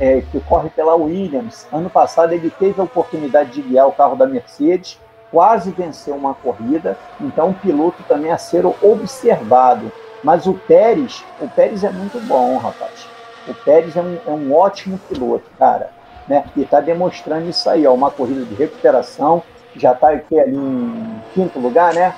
é, 0.00 0.22
que 0.22 0.40
corre 0.40 0.70
pela 0.70 0.94
Williams. 0.94 1.66
Ano 1.70 1.90
passado 1.90 2.32
ele 2.32 2.50
teve 2.50 2.80
a 2.80 2.84
oportunidade 2.84 3.50
de 3.50 3.62
guiar 3.62 3.86
o 3.86 3.92
carro 3.92 4.16
da 4.16 4.26
Mercedes, 4.26 4.98
quase 5.32 5.72
venceu 5.72 6.14
uma 6.14 6.34
corrida, 6.34 6.96
então 7.20 7.48
um 7.48 7.54
piloto 7.54 8.02
também 8.04 8.30
a 8.30 8.38
ser 8.38 8.64
observado. 8.66 9.90
Mas 10.22 10.46
o 10.46 10.54
Pérez, 10.54 11.24
o 11.40 11.48
Pérez 11.48 11.82
é 11.82 11.90
muito 11.90 12.20
bom, 12.28 12.56
rapaz. 12.58 13.08
O 13.48 13.54
Pérez 13.54 13.96
é 13.96 14.00
um, 14.00 14.18
é 14.24 14.30
um 14.30 14.54
ótimo 14.54 14.96
piloto, 15.08 15.50
cara 15.58 15.90
né? 16.28 16.44
E 16.56 16.62
está 16.62 16.80
demonstrando 16.80 17.48
isso 17.48 17.68
aí, 17.68 17.86
ó, 17.86 17.92
uma 17.92 18.10
corrida 18.10 18.44
de 18.44 18.54
recuperação, 18.54 19.42
já 19.76 19.92
está 19.92 20.10
aqui 20.10 20.38
ali 20.38 20.56
em 20.56 21.22
quinto 21.34 21.58
lugar, 21.58 21.94
né? 21.94 22.14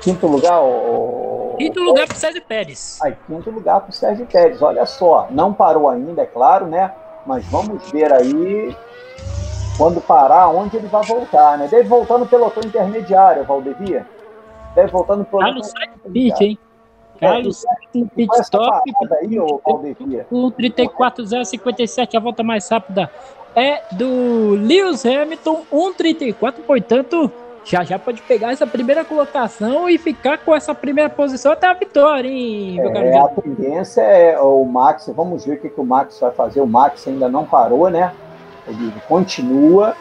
Quinto 0.00 0.26
lugar, 0.26 0.60
o. 0.60 1.54
Quinto 1.58 1.80
lugar 1.80 2.06
para 2.06 2.14
o 2.14 2.18
Sérgio 2.18 2.42
Pérez. 2.42 2.98
Aí, 3.02 3.16
quinto 3.26 3.50
lugar 3.50 3.80
para 3.80 3.90
o 3.90 3.92
Sérgio 3.92 4.26
Pérez. 4.26 4.60
Olha 4.60 4.84
só, 4.84 5.28
não 5.30 5.52
parou 5.52 5.88
ainda, 5.88 6.22
é 6.22 6.26
claro, 6.26 6.66
né? 6.66 6.92
Mas 7.26 7.44
vamos 7.46 7.90
ver 7.90 8.12
aí 8.12 8.76
quando 9.76 10.00
parar, 10.00 10.48
onde 10.48 10.76
ele 10.76 10.86
vai 10.86 11.04
voltar, 11.04 11.58
né? 11.58 11.68
Deve 11.68 11.88
voltar 11.88 12.18
no 12.18 12.26
pelotão 12.26 12.62
intermediário, 12.64 13.44
Valdevia. 13.44 14.06
Deve 14.74 14.90
voltar 14.90 15.16
no 15.16 15.24
pelotão. 15.24 15.50
Ah, 15.50 15.54
no 15.54 15.64
site 15.64 16.44
hein? 16.44 16.58
Carlos 17.20 17.62
Sainz 17.62 18.08
pit 18.14 18.40
stop 18.40 18.92
com 20.28 20.50
34,057, 20.50 22.16
a 22.16 22.20
volta 22.20 22.42
mais 22.42 22.68
rápida 22.68 23.10
é 23.54 23.82
do 23.92 24.56
Lewis 24.56 25.06
Hamilton, 25.06 25.62
1,34, 25.72 26.54
portanto, 26.66 27.30
já 27.64 27.84
já 27.84 27.98
pode 27.98 28.20
pegar 28.22 28.52
essa 28.52 28.66
primeira 28.66 29.04
colocação 29.04 29.88
e 29.88 29.96
ficar 29.96 30.38
com 30.38 30.54
essa 30.54 30.74
primeira 30.74 31.08
posição 31.08 31.52
até 31.52 31.68
a 31.68 31.72
vitória, 31.72 32.28
hein, 32.28 32.80
meu 32.80 32.90
é, 32.90 33.16
A 33.16 33.28
tendência 33.28 34.02
é 34.02 34.38
o 34.40 34.64
Max, 34.64 35.10
vamos 35.14 35.44
ver 35.46 35.54
o 35.54 35.60
que, 35.60 35.68
que 35.68 35.80
o 35.80 35.84
Max 35.84 36.18
vai 36.18 36.32
fazer. 36.32 36.60
O 36.60 36.66
Max 36.66 37.06
ainda 37.06 37.28
não 37.28 37.46
parou, 37.46 37.88
né? 37.88 38.12
Ele 38.66 38.92
continua. 39.08 39.94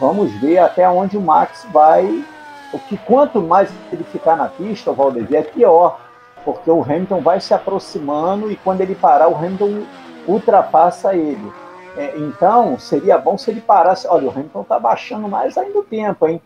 Vamos 0.00 0.32
ver 0.40 0.58
até 0.58 0.88
onde 0.88 1.16
o 1.16 1.20
Max 1.20 1.66
vai. 1.72 2.24
O 2.72 2.78
que 2.78 2.96
quanto 2.98 3.40
mais 3.40 3.70
ele 3.92 4.04
ficar 4.04 4.36
na 4.36 4.48
pista, 4.48 4.90
o 4.90 4.94
Valdevia, 4.94 5.38
é 5.38 5.42
pior 5.42 5.98
porque 6.46 6.70
o 6.70 6.80
Hamilton 6.80 7.20
vai 7.20 7.40
se 7.40 7.52
aproximando 7.52 8.52
e 8.52 8.54
quando 8.54 8.80
ele 8.80 8.94
parar, 8.94 9.28
o 9.28 9.34
Hamilton 9.34 9.82
ultrapassa 10.28 11.12
ele. 11.12 11.52
É, 11.96 12.16
então, 12.16 12.78
seria 12.78 13.18
bom 13.18 13.36
se 13.36 13.50
ele 13.50 13.60
parasse. 13.60 14.06
Olha, 14.06 14.28
o 14.28 14.30
Hamilton 14.30 14.60
está 14.60 14.78
baixando 14.78 15.26
mais 15.26 15.58
ainda 15.58 15.76
o 15.80 15.82
tempo, 15.82 16.28
hein? 16.28 16.40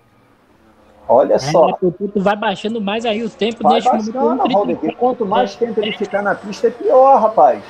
Olha 1.06 1.34
é, 1.34 1.38
só. 1.38 1.76
vai 2.16 2.36
baixando 2.36 2.80
mais 2.80 3.04
aí 3.04 3.22
o 3.22 3.28
tempo 3.28 3.62
vai 3.62 3.74
neste 3.74 4.12
momento. 4.12 4.96
Quanto 4.96 5.26
mais 5.26 5.54
tempo 5.54 5.78
ele 5.80 5.92
ficar 5.92 6.22
na 6.22 6.34
pista, 6.34 6.68
é 6.68 6.70
pior, 6.70 7.20
rapaz. 7.20 7.62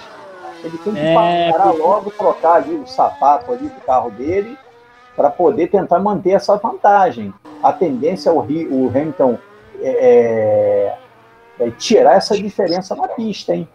Ele 0.62 0.78
tem 0.78 0.92
que 0.92 0.98
é, 0.98 1.14
parar 1.14 1.64
porque... 1.64 1.82
logo, 1.82 2.10
trocar 2.10 2.54
ali 2.54 2.74
o 2.74 2.86
sapato 2.86 3.52
ali 3.52 3.68
do 3.68 3.80
carro 3.80 4.10
dele 4.10 4.56
para 5.16 5.30
poder 5.30 5.68
tentar 5.68 5.98
manter 5.98 6.30
essa 6.30 6.56
vantagem. 6.56 7.32
A 7.62 7.72
tendência 7.72 8.30
é 8.30 8.32
o, 8.32 8.38
o 8.38 8.88
Hamilton 8.88 9.38
é, 9.82 10.96
é, 11.58 11.70
tirar 11.72 12.14
essa 12.14 12.36
diferença 12.36 12.94
na 12.94 13.08
pista, 13.08 13.54
hein? 13.54 13.68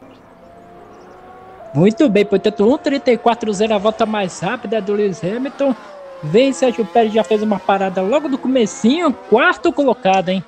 Muito 1.74 2.08
bem, 2.10 2.26
portanto, 2.26 2.66
1,34,0 2.66 3.72
a 3.76 3.78
volta 3.78 4.06
mais 4.06 4.40
rápida 4.40 4.82
do 4.82 4.94
Lewis 4.94 5.22
Hamilton. 5.24 5.76
Vem 6.24 6.54
Sérgio 6.54 6.86
Pérez, 6.86 7.14
já 7.14 7.24
fez 7.24 7.44
uma 7.44 7.60
parada 7.60 8.02
logo 8.02 8.30
do 8.30 8.38
comecinho, 8.38 9.14
quarto 9.30 9.74
colocado, 9.74 10.30
hein? 10.30 10.44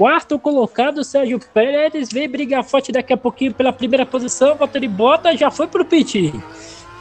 Quarto 0.00 0.38
colocado, 0.38 1.04
Sérgio 1.04 1.38
Pérez 1.52 2.08
vem 2.10 2.26
brigar 2.26 2.64
forte 2.64 2.90
daqui 2.90 3.12
a 3.12 3.18
pouquinho 3.18 3.52
pela 3.52 3.70
primeira 3.70 4.06
posição. 4.06 4.56
Valtteri 4.56 4.88
Bottas 4.88 5.38
já 5.38 5.50
foi 5.50 5.66
pro 5.66 5.84
pit. 5.84 6.32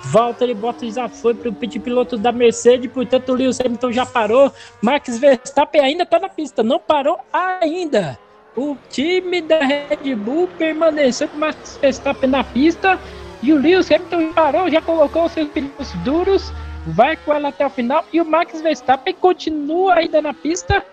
Valtteri 0.04 0.54
Bottas 0.54 0.96
já 0.96 1.08
foi 1.08 1.34
pro 1.34 1.54
pit 1.54 1.80
piloto 1.80 2.18
da 2.18 2.34
Mercedes, 2.34 2.92
portanto 2.92 3.30
o 3.30 3.36
Lewis 3.36 3.58
Hamilton 3.62 3.94
já 3.94 4.06
parou. 4.06 4.52
Max 4.82 5.18
Verstappen 5.18 5.80
ainda 5.80 6.06
tá 6.06 6.20
na 6.20 6.28
pista, 6.28 6.62
não 6.62 6.78
parou 6.78 7.18
ainda. 7.32 8.20
O 8.54 8.76
time 8.90 9.40
da 9.40 9.60
Red 9.60 10.14
Bull 10.18 10.50
permaneceu 10.58 11.30
com 11.30 11.38
o 11.38 11.40
Max 11.40 11.80
Verstappen 11.82 12.30
na 12.30 12.44
pista 12.44 13.00
e 13.42 13.54
o 13.54 13.62
Lewis 13.62 13.90
Hamilton 13.90 14.34
parou, 14.34 14.70
já 14.70 14.82
colocou 14.82 15.24
os 15.24 15.32
seus 15.32 15.48
pneus 15.48 15.94
duros, 16.04 16.52
vai 16.86 17.16
com 17.16 17.34
ela 17.34 17.48
até 17.48 17.66
o 17.66 17.70
final 17.70 18.04
e 18.12 18.20
o 18.20 18.26
Max 18.26 18.60
Verstappen 18.60 19.14
continua 19.14 19.94
ainda 19.94 20.22
na 20.22 20.34
pista. 20.34 20.84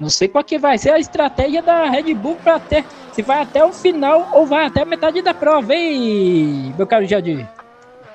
Não 0.00 0.08
sei 0.08 0.28
qual 0.28 0.42
que 0.42 0.58
vai 0.58 0.78
ser 0.78 0.92
a 0.92 0.98
estratégia 0.98 1.60
da 1.60 1.84
Red 1.90 2.14
Bull 2.14 2.36
para 2.36 2.56
até 2.56 2.82
se 3.12 3.22
vai 3.22 3.42
até 3.42 3.62
o 3.62 3.70
final 3.70 4.30
ou 4.32 4.46
vai 4.46 4.64
até 4.64 4.82
a 4.82 4.86
metade 4.86 5.20
da 5.20 5.34
prova, 5.34 5.74
hein, 5.74 6.72
meu 6.76 6.86
caro 6.86 7.04
Jadir? 7.04 7.46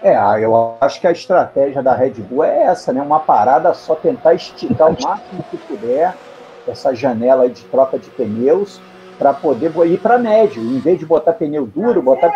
É, 0.02 0.16
eu 0.44 0.76
acho 0.82 1.00
que 1.00 1.08
a 1.08 1.12
estratégia 1.12 1.84
da 1.84 1.94
Red 1.94 2.14
Bull 2.14 2.44
é 2.44 2.64
essa, 2.64 2.92
né? 2.92 3.02
Uma 3.02 3.20
parada 3.20 3.74
só 3.74 3.94
tentar 3.96 4.34
esticar 4.34 4.90
o 4.90 5.02
máximo 5.02 5.46
que 5.52 5.58
puder 5.58 6.16
essa 6.68 6.94
janela 6.94 7.48
de 7.48 7.64
troca 7.66 8.00
de 8.00 8.10
pneus 8.10 8.82
para 9.20 9.34
poder 9.34 9.72
ir 9.88 10.00
para 10.00 10.18
médio. 10.18 10.62
Em 10.62 10.80
vez 10.80 10.98
de 11.00 11.06
botar 11.06 11.34
pneu 11.34 11.68
duro, 11.68 12.02
botar 12.02 12.32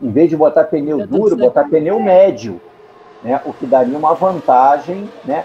em 0.00 0.10
vez 0.10 0.28
de 0.28 0.36
botar 0.36 0.64
pneu 0.64 1.06
duro, 1.06 1.36
botar 1.36 1.64
pneu 1.68 2.00
médio, 2.00 2.60
né? 3.22 3.40
O 3.44 3.52
que 3.52 3.64
daria 3.64 3.96
uma 3.96 4.14
vantagem, 4.14 5.08
né? 5.24 5.44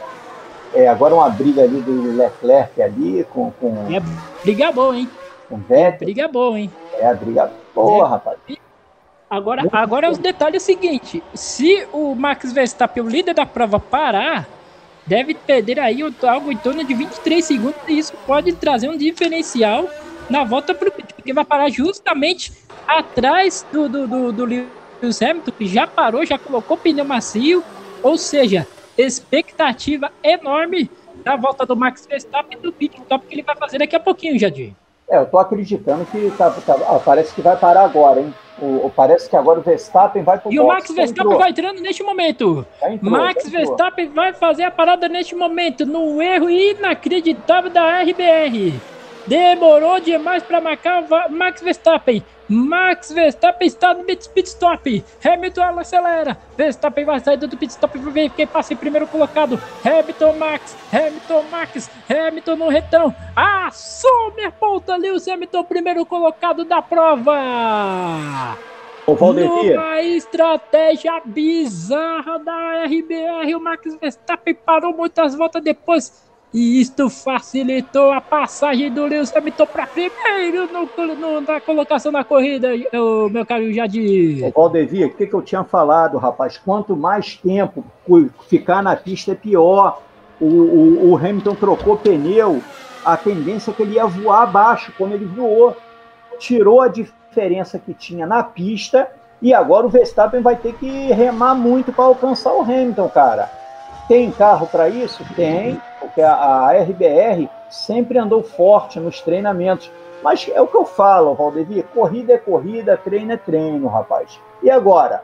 É, 0.74 0.88
agora 0.88 1.16
uma 1.16 1.30
briga 1.30 1.64
ali 1.64 1.82
do 1.82 2.16
Leclerc 2.16 2.82
ali 2.82 3.26
com, 3.34 3.52
com 3.52 3.88
É 3.92 4.02
briga 4.44 4.72
boa, 4.72 4.96
hein? 4.96 5.10
com 5.50 5.58
Vettel. 5.58 6.06
Briga 6.06 6.28
boa, 6.28 6.60
hein? 6.60 6.72
É 7.00 7.08
a 7.08 7.14
briga 7.14 7.52
boa, 7.74 8.06
É. 8.06 8.10
rapaz. 8.10 8.38
Agora, 9.30 9.64
agora 9.74 10.10
os 10.10 10.18
detalhes 10.18 10.56
é 10.56 10.58
o 10.64 10.66
seguinte: 10.66 11.24
se 11.34 11.86
o 11.92 12.16
Max 12.16 12.52
Verstappen, 12.54 13.04
o 13.04 13.08
líder 13.10 13.34
da 13.34 13.46
prova, 13.46 13.80
parar, 13.80 14.48
deve 15.06 15.34
perder 15.34 15.80
aí 15.80 16.00
algo 16.24 16.52
em 16.52 16.58
torno 16.58 16.84
de 16.84 16.94
23 16.94 17.44
segundos, 17.44 17.80
e 17.88 17.98
isso 17.98 18.14
pode 18.26 18.54
trazer 18.54 18.90
um 18.90 18.98
diferencial 18.98 19.86
na 20.30 20.44
volta 20.44 20.74
para 20.74 20.90
o 20.90 20.92
porque 20.92 21.34
vai 21.34 21.44
parar 21.46 21.70
justamente 21.70 22.54
atrás 22.88 23.66
do, 23.72 23.90
do, 23.90 24.08
do, 24.08 24.32
do 24.32 24.46
Lewis 24.46 25.22
Hamilton, 25.22 25.52
que 25.58 25.66
já 25.68 25.86
parou, 25.86 26.26
já 26.26 26.38
colocou 26.38 26.78
pneu 26.78 27.04
macio, 27.04 27.62
ou 28.02 28.18
seja, 28.18 28.66
expectativa 28.98 30.12
enorme 30.24 30.90
da 31.24 31.36
volta 31.36 31.66
do 31.66 31.76
Max 31.76 32.06
Verstappen 32.06 32.58
do 32.60 32.72
pit 32.72 33.00
stop 33.02 33.26
que 33.28 33.36
ele 33.36 33.44
vai 33.44 33.56
fazer 33.56 33.78
daqui 33.80 33.96
a 33.96 34.00
pouquinho, 34.00 34.38
Jadir. 34.40 34.74
É, 35.10 35.18
eu 35.18 35.26
tô 35.26 35.38
acreditando 35.40 36.06
que 36.06 36.30
tá, 36.38 36.50
tá- 36.52 36.76
ah, 36.90 37.00
parece 37.04 37.34
que 37.34 37.42
vai 37.42 37.56
parar 37.56 37.84
agora, 37.86 38.20
hein? 38.20 38.34
O, 38.60 38.88
o- 38.88 38.90
parece 38.94 39.30
que 39.30 39.36
agora 39.38 39.60
o 39.60 39.62
Verstappen 39.62 40.22
vai 40.24 40.38
pro 40.38 40.52
E 40.52 40.60
o 40.60 40.64
box, 40.64 40.74
Max 40.74 40.92
Verstappen 40.96 41.24
entrou, 41.26 41.40
vai 41.40 41.50
entrando 41.52 41.80
neste 41.82 42.04
momento. 42.04 42.66
já 42.82 42.92
entrou, 42.92 43.12
Max 43.12 43.46
entrou. 43.46 43.66
Verstappen 43.66 44.10
vai 44.10 44.34
fazer 44.34 44.64
a 44.64 44.72
parada 44.72 45.08
neste 45.08 45.34
momento, 45.36 45.86
no 45.86 46.22
erro 46.22 46.50
inacreditável 46.50 47.70
da 47.72 48.02
RBR. 48.02 48.74
Demorou 49.26 50.00
demais 50.00 50.44
para 50.44 50.60
marcar 50.60 51.04
o 51.04 51.32
Max 51.32 51.62
Verstappen. 51.62 52.24
Max 52.50 53.12
Verstappen 53.12 53.68
está 53.68 53.94
no 53.94 54.04
pit 54.06 54.30
stop. 54.46 55.04
Hamilton 55.24 55.80
acelera. 55.80 56.38
Verstappen 56.56 57.06
vai 57.06 57.20
sair 57.20 57.38
do 57.38 57.50
pit 57.50 57.72
stop 57.72 58.00
para 58.00 58.12
ver 58.12 58.30
quem 58.30 58.48
passa 58.48 58.74
em 58.74 58.78
primeiro 58.78 59.08
colocado. 59.08 59.62
Hamilton 59.84 60.34
Max, 60.34 60.76
Hamilton 60.92 61.44
Max, 61.52 61.90
Hamilton 62.10 62.56
no 62.56 62.70
retão. 62.70 63.14
Assume 63.36 64.46
a 64.46 64.52
ponta 64.52 64.96
Lewis 64.96 65.28
Hamilton, 65.28 65.64
primeiro 65.66 66.06
colocado 66.06 66.64
da 66.64 66.82
prova. 66.82 68.58
Ô, 69.06 69.16
Numa 69.34 70.02
estratégia 70.02 71.22
bizarra 71.24 72.40
da 72.40 72.84
RBR, 72.84 73.56
o 73.56 73.60
Max 73.60 73.96
Verstappen 73.96 74.54
parou 74.54 74.94
muitas 74.94 75.34
voltas 75.34 75.64
depois. 75.64 76.27
E 76.54 76.80
isto 76.82 77.10
facilitou 77.10 78.12
a 78.12 78.22
passagem 78.22 78.90
do 78.92 79.06
Lewis 79.06 79.36
Hamilton 79.36 79.66
para 79.66 79.88
primeiro 79.88 80.68
no, 80.72 80.90
no- 81.16 81.42
na 81.42 81.60
colocação 81.60 82.12
da 82.12 82.24
corrida, 82.24 82.70
o 82.94 83.30
meu 83.30 83.46
caro 83.46 83.66
Ô, 83.66 83.74
Jadir. 83.74 84.52
Valdevia, 84.54 85.08
o 85.08 85.14
que, 85.14 85.28
que 85.28 85.34
eu 85.34 85.42
tinha 85.42 85.64
falado, 85.64 86.18
rapaz? 86.18 86.58
Quanto 86.58 86.96
mais 86.96 87.36
tempo 87.36 87.84
ficar 88.48 88.82
na 88.82 88.96
pista 88.96 89.34
é 89.34 89.36
pior. 89.36 90.02
O, 90.40 90.46
o- 90.46 91.10
o 91.12 91.18
Hamilton 91.18 91.56
trocou 91.56 91.98
pneu, 91.98 92.62
a 93.04 93.18
tendência 93.18 93.72
é 93.72 93.74
que 93.74 93.82
ele 93.82 93.96
ia 93.96 94.06
voar 94.06 94.44
abaixo, 94.44 94.94
como 94.98 95.14
ele 95.14 95.26
voou. 95.26 95.76
Tirou 96.40 96.82
a 96.82 96.88
diferença 96.88 97.78
que 97.80 97.94
tinha 97.94 98.26
na 98.26 98.44
pista 98.44 99.08
e 99.42 99.54
agora 99.54 99.86
o 99.86 99.90
Verstappen 99.90 100.42
vai 100.42 100.56
ter 100.56 100.74
que 100.74 101.12
remar 101.12 101.56
muito 101.56 101.92
para 101.92 102.06
alcançar 102.06 102.54
o 102.54 102.62
Hamilton, 102.62 103.10
cara. 103.10 103.50
Tem 104.08 104.32
carro 104.32 104.68
para 104.68 104.88
isso? 104.88 105.24
Tem, 105.36 105.82
porque 106.00 106.22
a, 106.22 106.34
a 106.34 106.72
RBR 106.72 107.50
sempre 107.70 108.18
andou 108.18 108.42
forte 108.42 109.00
nos 109.00 109.22
treinamentos. 109.22 109.92
Mas 110.24 110.50
é 110.54 110.62
o 110.62 110.68
que 110.68 110.76
eu 110.76 110.86
falo, 110.86 111.36
Valdevia, 111.36 111.84
corrida 111.84 112.34
é 112.34 112.38
corrida, 112.38 112.98
treino 112.98 113.34
é 113.34 113.38
treino, 113.38 113.88
rapaz. 113.88 114.40
E 114.64 114.70
agora? 114.70 115.24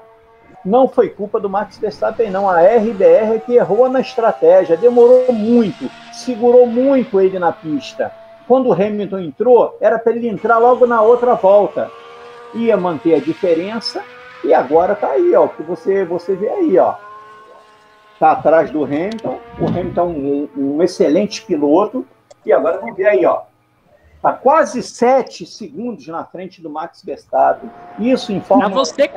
Não 0.63 0.87
foi 0.87 1.09
culpa 1.09 1.39
do 1.39 1.49
Max 1.49 1.77
Verstappen, 1.77 2.29
não. 2.29 2.49
A 2.49 2.61
RBR 2.61 3.35
é 3.35 3.39
que 3.39 3.55
errou 3.55 3.89
na 3.89 3.99
estratégia, 3.99 4.77
demorou 4.77 5.31
muito, 5.33 5.89
segurou 6.11 6.65
muito 6.65 7.19
ele 7.19 7.39
na 7.39 7.51
pista. 7.51 8.11
Quando 8.47 8.69
o 8.69 8.73
Hamilton 8.73 9.19
entrou, 9.19 9.77
era 9.81 9.97
para 9.97 10.13
ele 10.13 10.27
entrar 10.27 10.57
logo 10.57 10.85
na 10.85 11.01
outra 11.01 11.33
volta. 11.35 11.89
Ia 12.53 12.77
manter 12.77 13.15
a 13.15 13.19
diferença 13.19 14.03
e 14.43 14.53
agora 14.53 14.95
tá 14.95 15.07
aí, 15.07 15.33
ó, 15.35 15.47
que 15.47 15.63
você, 15.63 16.05
você 16.05 16.35
vê 16.35 16.49
aí, 16.49 16.77
ó. 16.77 16.95
Tá 18.23 18.31
atrás 18.31 18.71
do 18.71 18.85
Hamilton, 18.85 19.37
o 19.59 19.67
Hamilton 19.67 20.01
é 20.01 20.05
um, 20.05 20.49
um 20.77 20.81
excelente 20.81 21.41
piloto 21.41 22.07
e 22.45 22.53
agora 22.53 22.77
vamos 22.79 22.95
ver 22.95 23.07
aí, 23.07 23.25
ó. 23.25 23.41
Tá 24.21 24.31
quase 24.31 24.81
sete 24.81 25.45
segundos 25.45 26.07
na 26.07 26.23
frente 26.23 26.61
do 26.61 26.69
Max 26.69 27.03
Verstappen. 27.03 27.69
Isso 27.99 28.31
em 28.31 28.39
Para 28.39 28.47
Fórmula 28.47 28.69
você, 28.85 29.11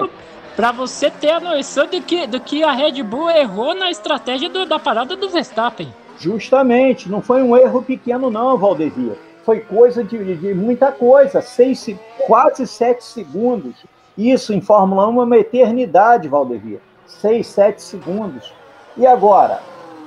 pra 0.57 0.73
você 0.73 1.09
ter 1.09 1.31
a 1.31 1.39
noção 1.39 1.87
de 1.87 2.01
que, 2.01 2.27
do 2.27 2.41
que 2.41 2.65
a 2.65 2.73
Red 2.73 3.01
Bull 3.05 3.31
errou 3.31 3.77
na 3.77 3.93
estratégia 3.93 4.49
do- 4.49 4.67
da 4.67 4.81
parada 4.81 5.15
do 5.15 5.29
Verstappen. 5.31 5.87
Justamente, 6.19 7.09
não 7.09 7.23
foi 7.23 7.45
um 7.45 7.57
erro 7.57 7.83
pequeno, 7.85 8.29
não, 8.29 8.59
Valdevia. 8.59 9.17
Foi 9.45 9.61
coisa 9.61 10.03
de, 10.03 10.35
de 10.35 10.53
muita 10.53 10.91
coisa, 10.91 11.41
seis, 11.41 11.79
se- 11.79 11.97
quase 12.27 12.67
sete 12.67 13.05
segundos. 13.05 13.77
Isso 14.19 14.53
em 14.53 14.61
Fórmula 14.61 15.07
1 15.09 15.21
é 15.21 15.25
uma 15.27 15.39
eternidade, 15.39 16.27
Valdevia. 16.27 16.81
Seis, 17.07 17.47
sete 17.47 17.81
segundos. 17.81 18.53
E 18.97 19.07
agora? 19.07 19.61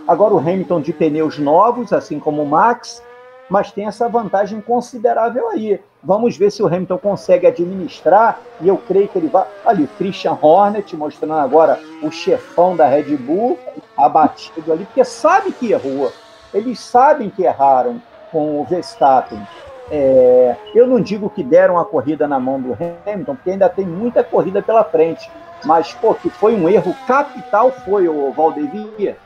Agora 0.07 0.33
o 0.33 0.39
Hamilton 0.39 0.81
de 0.81 0.91
pneus 0.91 1.37
novos, 1.37 1.93
assim 1.93 2.19
como 2.19 2.41
o 2.41 2.45
Max, 2.45 3.03
mas 3.49 3.71
tem 3.71 3.85
essa 3.85 4.09
vantagem 4.09 4.59
considerável 4.61 5.49
aí. 5.49 5.79
Vamos 6.03 6.37
ver 6.37 6.51
se 6.51 6.63
o 6.63 6.67
Hamilton 6.67 6.97
consegue 6.97 7.45
administrar, 7.45 8.39
e 8.61 8.67
eu 8.67 8.77
creio 8.77 9.07
que 9.07 9.17
ele 9.17 9.27
vai. 9.27 9.45
Ali, 9.65 9.83
o 9.83 9.87
Christian 9.97 10.37
Hornet 10.41 10.95
mostrando 10.95 11.33
agora 11.33 11.79
o 12.01 12.09
chefão 12.09 12.75
da 12.75 12.87
Red 12.87 13.15
Bull, 13.17 13.59
abatido 13.97 14.71
ali, 14.71 14.85
porque 14.85 15.03
sabe 15.03 15.51
que 15.51 15.71
errou. 15.71 16.11
Eles 16.53 16.79
sabem 16.79 17.29
que 17.29 17.43
erraram 17.43 18.01
com 18.31 18.61
o 18.61 18.63
Verstappen. 18.63 19.39
É, 19.91 20.55
eu 20.73 20.87
não 20.87 21.01
digo 21.01 21.29
que 21.29 21.43
deram 21.43 21.77
a 21.77 21.85
corrida 21.85 22.27
na 22.27 22.39
mão 22.39 22.59
do 22.59 22.73
Hamilton, 22.73 23.35
porque 23.35 23.51
ainda 23.51 23.69
tem 23.69 23.85
muita 23.85 24.23
corrida 24.23 24.61
pela 24.61 24.83
frente. 24.83 25.29
Mas, 25.66 25.93
pô, 25.93 26.14
que 26.14 26.30
foi 26.30 26.55
um 26.55 26.70
erro 26.70 26.95
capital, 27.07 27.72
foi 27.86 28.07
o 28.07 28.32
Valdevia. 28.32 29.18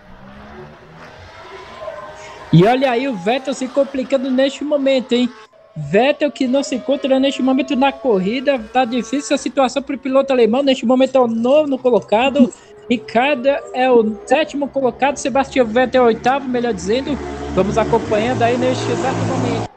E 2.52 2.66
olha 2.66 2.92
aí 2.92 3.08
o 3.08 3.16
Vettel 3.16 3.54
se 3.54 3.68
complicando 3.68 4.30
neste 4.30 4.64
momento, 4.64 5.14
hein? 5.14 5.30
Vettel 5.76 6.32
que 6.32 6.48
não 6.48 6.62
se 6.62 6.76
encontra 6.76 7.20
neste 7.20 7.42
momento 7.42 7.76
na 7.76 7.92
corrida, 7.92 8.60
tá 8.72 8.86
difícil 8.86 9.34
a 9.34 9.40
situação 9.40 9.82
para 9.82 9.96
o 9.96 10.00
piloto 10.00 10.32
alemão. 10.32 10.62
Neste 10.62 10.86
momento 10.86 11.18
é 11.18 11.22
o 11.22 11.28
nono 11.28 11.80
colocado, 11.80 12.54
Ricardo 12.88 13.48
é 13.74 13.90
o 13.90 14.16
sétimo 14.28 14.68
colocado, 14.68 15.18
Sebastian 15.18 15.66
Vettel 15.66 16.02
é 16.02 16.06
o 16.06 16.08
oitavo, 16.08 16.48
melhor 16.48 16.74
dizendo. 16.74 17.18
Vamos 17.56 17.78
acompanhando 17.78 18.44
aí 18.44 18.56
neste 18.56 18.92
exato 18.92 19.18
momento. 19.26 19.73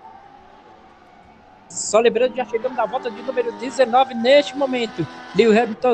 Só 1.77 2.01
lembrando, 2.01 2.35
já 2.35 2.45
chegamos 2.47 2.77
na 2.77 2.87
volta 2.87 3.11
de 3.11 3.23
número 3.23 3.53
19 3.53 4.15
neste 4.15 4.57
momento. 4.57 5.07
Lewis 5.37 5.59
Hamilton 5.59 5.93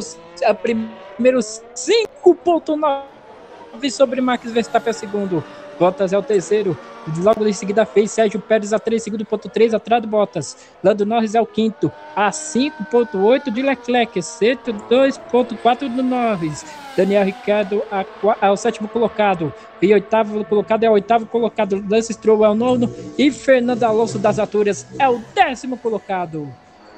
o 0.49 0.55
primeiro 0.55 1.41
5.9 1.41 3.91
sobre 3.91 4.21
Max 4.21 4.51
Verstappen 4.51 4.93
o 4.93 4.95
segundo. 4.95 5.45
Bottas 5.79 6.13
é 6.13 6.19
o 6.19 6.23
terceiro. 6.23 6.79
Logo 7.19 7.45
em 7.45 7.53
seguida 7.53 7.85
fez 7.85 8.13
Sérgio 8.13 8.41
Pérez 8.41 8.73
a 8.73 8.79
3, 8.79 9.03
segundo 9.03 9.25
ponto 9.25 9.49
3, 9.49 9.75
atrás 9.75 10.01
do 10.01 10.07
Bottas. 10.07 10.57
Lando 10.85 11.05
Norris 11.05 11.35
é 11.35 11.41
o 11.41 11.47
quinto, 11.47 11.91
a 12.15 12.31
5.8 12.31 13.51
de 13.51 13.63
Leclerc, 13.63 14.21
102.4 14.21 15.93
do 15.93 16.03
Norris. 16.05 16.65
Daniel 16.97 17.25
Ricciardo 17.25 17.83
a, 17.91 18.05
qua- 18.05 18.37
é 18.41 18.51
o 18.51 18.57
sétimo 18.57 18.89
colocado. 18.89 19.53
E 19.81 19.93
oitavo 19.93 20.45
colocado 20.45 20.85
é 20.85 20.91
o 20.91 20.93
oitavo 20.93 21.27
colocado. 21.27 21.83
Lance 21.89 22.13
Stroll 22.13 22.45
é 22.45 22.49
o 22.49 22.55
nono. 22.55 22.93
E 23.19 23.31
Fernando 23.31 23.83
Alonso 23.85 24.19
das 24.19 24.39
Aturas 24.39 24.87
é 24.99 25.09
o 25.09 25.21
décimo 25.35 25.77
colocado. 25.77 26.49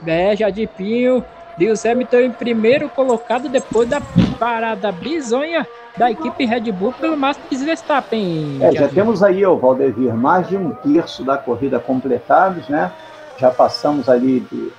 É, 0.07 0.35
Jardim 0.37 0.67
Pinho. 0.67 1.25
Lewis 1.57 1.87
Hamilton 1.87 2.17
em 2.19 2.33
primeiro 2.33 2.89
colocado 2.89 3.49
depois 3.49 3.89
da 3.89 4.01
parada 4.41 4.91
bizonha 4.91 5.65
da 5.97 6.11
equipe 6.11 6.45
Red 6.45 6.73
Bull 6.73 6.93
pelo 6.93 7.17
Max 7.17 7.39
Verstappen. 7.53 8.59
É, 8.61 8.73
já 8.73 8.89
temos 8.89 9.23
aí, 9.23 9.47
o 9.47 9.57
Valdevir, 9.57 10.13
mais 10.15 10.49
de 10.49 10.57
um 10.57 10.73
terço 10.73 11.23
da 11.23 11.39
corrida 11.39 11.79
completados, 11.79 12.69
né? 12.69 12.91
Já 13.39 13.53
passamos 13.53 14.09
ali 14.09 14.41
de 14.51 14.73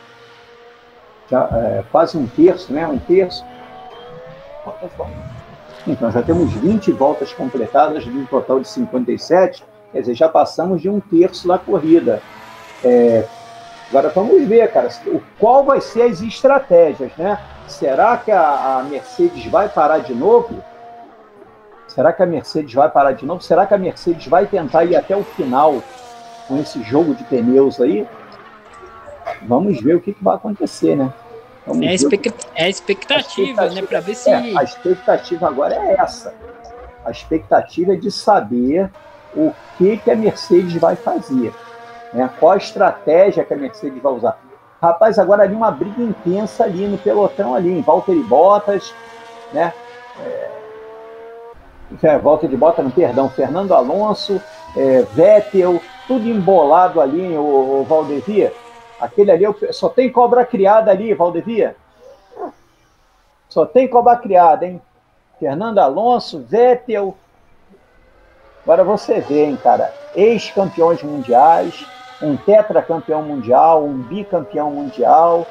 já, 1.32 1.47
é, 1.53 1.84
quase 1.89 2.18
um 2.18 2.28
terço, 2.28 2.74
né? 2.74 2.86
Um 2.86 2.99
terço. 2.99 3.41
Então, 5.88 6.11
já 6.11 6.22
temos 6.22 6.51
20 6.53 6.91
voltas 6.91 7.32
completadas 7.34 8.03
de 8.03 8.09
um 8.09 8.26
total 8.26 8.59
de 8.59 8.68
57, 8.68 9.63
quer 9.91 9.99
dizer, 9.99 10.16
já 10.16 10.28
passamos 10.28 10.82
de 10.82 10.89
um 10.89 10.99
terço 10.99 11.47
da 11.47 11.57
corrida. 11.57 12.22
É, 12.84 13.26
Agora 13.89 14.09
vamos 14.09 14.47
ver, 14.47 14.72
cara, 14.72 14.89
qual 15.39 15.63
vai 15.63 15.80
ser 15.80 16.03
as 16.03 16.22
estratégias, 16.22 17.11
né? 17.18 17.39
Será 17.68 18.18
que 18.18 18.32
a, 18.32 18.80
a 18.80 18.84
Mercedes 18.84 19.45
vai 19.45 19.70
parar 19.70 19.99
de 19.99 20.13
novo? 20.13 20.63
Será 21.88 22.11
que 22.11 22.24
a 22.24 22.26
Mercedes 22.26 22.74
vai 22.74 22.89
parar 22.89 23.11
de 23.11 23.26
novo? 23.26 23.41
Será 23.41 23.66
que 23.66 23.74
a 23.74 23.78
Mercedes 23.78 24.28
vai 24.28 24.47
tentar 24.47 24.86
ir 24.86 24.95
até 24.95 25.16
o 25.16 25.24
final 25.24 25.82
com 26.47 26.57
esse 26.59 26.82
jogo 26.84 27.13
de 27.13 27.24
pneus 27.26 27.80
aí? 27.80 28.07
Vamos 29.43 29.80
ver 29.80 29.95
o 29.95 30.01
que, 30.01 30.13
que 30.13 30.24
vai 30.24 30.36
acontecer, 30.36 30.95
né? 30.95 31.13
É 31.68 31.93
expect- 31.93 32.47
é 32.53 32.66
a 32.66 32.70
expectativa, 32.70 33.70
né? 33.70 33.82
Pra 33.82 33.99
ver 33.99 34.16
se. 34.16 34.30
é, 34.30 34.55
a 34.55 34.63
expectativa 34.63 35.47
agora 35.47 35.76
é 35.76 35.95
essa. 35.99 36.34
A 37.03 37.11
expectativa 37.11 37.93
é 37.93 37.95
de 37.95 38.11
saber 38.11 38.89
o 39.36 39.51
que, 39.78 39.97
que 39.97 40.11
a 40.11 40.16
Mercedes 40.16 40.76
vai 40.76 40.95
fazer. 40.95 41.53
Né? 42.13 42.30
Qual 42.39 42.51
a 42.51 42.57
estratégia 42.57 43.43
que 43.43 43.53
a 43.53 43.57
Mercedes 43.57 44.01
vai 44.01 44.13
usar. 44.13 44.38
Rapaz, 44.82 45.18
agora 45.18 45.43
ali 45.43 45.55
uma 45.55 45.72
briga 45.72 46.01
intensa 46.01 46.63
ali 46.63 46.88
no 46.88 46.97
pelotão 46.97 47.55
ali, 47.55 47.72
em 47.72 47.82
Valtteri 47.82 48.22
Bottas, 48.24 48.93
né? 49.51 49.74
É, 50.24 50.49
é, 52.03 52.18
Valtteri 52.18 52.55
Bottas, 52.55 52.86
não, 52.86 52.91
perdão, 52.91 53.30
Fernando 53.30 53.74
Alonso, 53.74 54.41
é, 54.78 55.01
Vettel, 55.13 55.82
tudo 56.07 56.28
embolado 56.28 57.01
ali, 57.01 57.36
o, 57.38 57.82
o 57.82 57.84
Valdevia. 57.84 58.53
Aquele 59.00 59.32
ali, 59.32 59.43
eu- 59.43 59.56
só 59.74 59.89
tem 59.89 60.12
cobra 60.12 60.46
criada 60.46 60.91
ali, 60.91 61.14
Valdevia. 61.14 61.76
Só 63.50 63.66
tem 63.66 63.88
cobra 63.88 64.16
criada, 64.18 64.66
hein? 64.66 64.82
Fernando 65.39 65.80
Alonso, 65.80 66.46
Vettel. 66.48 67.16
Agora 68.64 68.84
você 68.84 69.20
vê, 69.20 69.46
hein, 69.46 69.60
cara, 69.62 69.93
ex-campeões 70.16 71.04
mundiais, 71.04 71.86
um 72.22 72.36
tetracampeão 72.36 73.22
mundial, 73.22 73.84
um 73.84 74.02
bicampeão 74.02 74.72
mundial, 74.72 75.46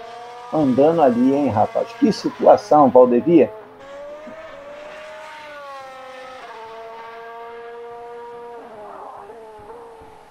andando 0.52 1.02
ali, 1.02 1.34
hein, 1.34 1.48
rapaz? 1.48 1.92
Que 1.92 2.12
situação, 2.12 2.88
Valdevia. 2.88 3.52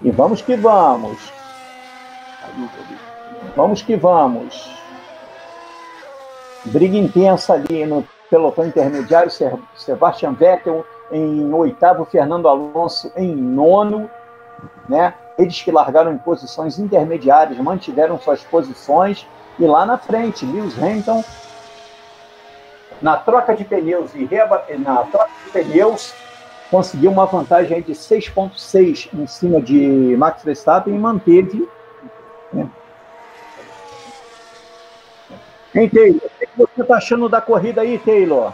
E 0.02 0.12
vamos 0.12 0.42
que 0.42 0.56
vamos. 0.58 1.43
Vamos 3.56 3.82
que 3.82 3.96
vamos. 3.96 4.72
Briga 6.66 6.98
intensa 6.98 7.54
ali 7.54 7.86
no 7.86 8.08
pelotão 8.30 8.66
intermediário, 8.66 9.30
Sebastian 9.76 10.34
Vettel 10.34 10.86
em 11.12 11.54
oitavo, 11.54 12.06
Fernando 12.06 12.48
Alonso 12.48 13.12
em 13.16 13.36
nono, 13.36 14.10
né? 14.90 15.14
Eles 15.38 15.62
que 15.62 15.72
largaram 15.72 16.12
em 16.14 16.18
posições 16.18 16.80
intermediárias, 16.80 17.58
mantiveram 17.60 18.20
suas 18.20 18.44
posições 18.44 19.28
e 19.60 19.66
lá 19.66 19.86
na 19.86 19.98
frente, 19.98 20.46
Lewis 20.46 20.82
Hamilton 20.82 21.24
na 23.02 23.18
troca 23.18 23.54
de 23.56 23.66
pneus 23.66 24.16
e 24.16 24.24
reaba- 24.24 24.64
na 24.80 25.04
troca 25.04 25.30
de 25.46 25.52
pneus 25.52 26.14
conseguiu 26.72 27.12
uma 27.12 27.26
vantagem 27.26 27.82
de 27.82 27.94
6.6 27.94 29.10
em 29.14 29.28
cima 29.28 29.62
de 29.62 30.16
Max 30.18 30.44
Verstappen 30.44 30.96
e 30.96 30.98
manteve 30.98 31.68
né? 32.52 32.68
Hein, 35.76 35.90
Taylor? 35.90 36.22
O 36.24 36.30
que 36.30 36.48
você 36.56 36.82
está 36.84 36.96
achando 36.98 37.28
da 37.28 37.42
corrida 37.42 37.82
aí, 37.82 37.98
Taylor? 37.98 38.54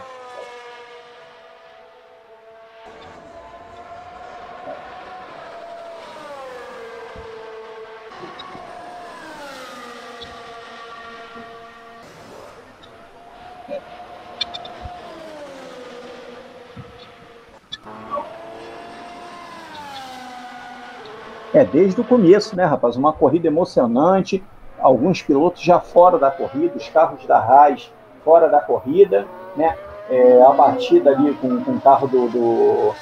É, 21.52 21.64
desde 21.64 22.00
o 22.00 22.04
começo, 22.04 22.56
né, 22.56 22.64
rapaz? 22.64 22.96
Uma 22.96 23.12
corrida 23.12 23.48
emocionante, 23.48 24.42
alguns 24.80 25.22
pilotos 25.22 25.62
já 25.62 25.78
fora 25.80 26.18
da 26.18 26.30
corrida, 26.30 26.76
os 26.76 26.88
carros 26.88 27.24
da 27.26 27.38
Haas 27.38 27.92
fora 28.24 28.48
da 28.48 28.60
corrida, 28.60 29.26
né? 29.56 29.76
É, 30.10 30.42
a 30.42 30.50
batida 30.50 31.10
ali 31.10 31.32
com, 31.34 31.62
com 31.62 31.70
o 31.72 31.80
carro 31.80 32.08
do, 32.08 32.28
do- 32.28 32.92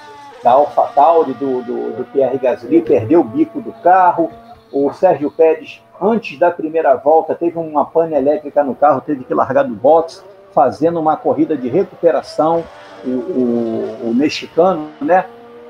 da 0.42 0.52
AlphaTauri, 0.52 1.32
do, 1.34 1.62
do, 1.62 1.96
do 1.96 2.04
Pierre 2.12 2.38
Gasly, 2.38 2.82
perdeu 2.82 3.20
o 3.20 3.24
bico 3.24 3.60
do 3.60 3.72
carro. 3.82 4.30
O 4.70 4.92
Sérgio 4.92 5.30
Pérez, 5.30 5.82
antes 6.00 6.38
da 6.38 6.50
primeira 6.50 6.94
volta, 6.94 7.34
teve 7.34 7.58
uma 7.58 7.84
pane 7.86 8.14
elétrica 8.14 8.62
no 8.62 8.74
carro, 8.74 9.00
teve 9.00 9.24
que 9.24 9.32
largar 9.34 9.64
do 9.64 9.74
box, 9.74 10.22
fazendo 10.52 11.00
uma 11.00 11.16
corrida 11.16 11.56
de 11.56 11.68
recuperação, 11.68 12.62
o, 13.04 13.08
o- 13.08 13.98
o 14.10 14.14
mexicano, 14.14 14.88
né? 15.00 15.24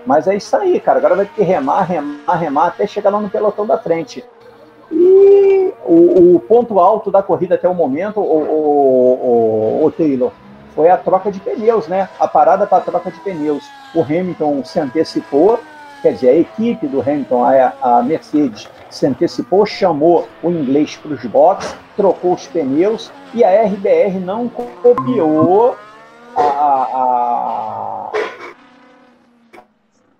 Mas 0.04 0.26
é 0.26 0.34
isso 0.36 0.56
aí, 0.56 0.80
cara. 0.80 0.98
Agora 0.98 1.14
vai 1.14 1.26
ter 1.26 1.34
que 1.34 1.42
remar, 1.42 1.82
remar, 1.82 2.34
remar 2.36 2.66
até 2.68 2.86
chegar 2.86 3.10
lá 3.10 3.20
no 3.20 3.30
pelotão 3.30 3.64
da 3.66 3.78
frente. 3.78 4.24
E 4.90 5.72
o, 5.84 6.36
o 6.36 6.40
ponto 6.40 6.78
alto 6.78 7.10
da 7.10 7.22
corrida 7.22 7.54
até 7.54 7.68
o 7.68 7.74
momento, 7.74 8.20
o, 8.20 9.82
o, 9.82 9.84
o, 9.84 9.90
Taylor, 9.90 10.32
foi 10.74 10.88
a 10.88 10.96
troca 10.96 11.30
de 11.30 11.40
pneus, 11.40 11.86
né? 11.88 12.08
A 12.18 12.26
parada 12.26 12.66
para 12.66 12.82
troca 12.82 13.10
de 13.10 13.20
pneus. 13.20 13.64
O 13.94 14.02
Hamilton 14.02 14.64
se 14.64 14.80
antecipou, 14.80 15.58
quer 16.02 16.12
dizer, 16.12 16.28
a 16.30 16.38
equipe 16.38 16.86
do 16.86 17.00
Hamilton, 17.00 17.44
a, 17.44 17.72
a 17.82 18.02
Mercedes, 18.02 18.68
se 18.90 19.06
antecipou, 19.06 19.66
chamou 19.66 20.26
o 20.42 20.50
inglês 20.50 20.96
para 20.96 21.12
os 21.12 21.24
boxes, 21.24 21.74
trocou 21.96 22.32
os 22.34 22.46
pneus 22.46 23.10
e 23.34 23.44
a 23.44 23.62
RBR 23.64 24.18
não 24.18 24.48
copiou 24.48 25.76
a, 26.36 26.42
a, 26.42 28.10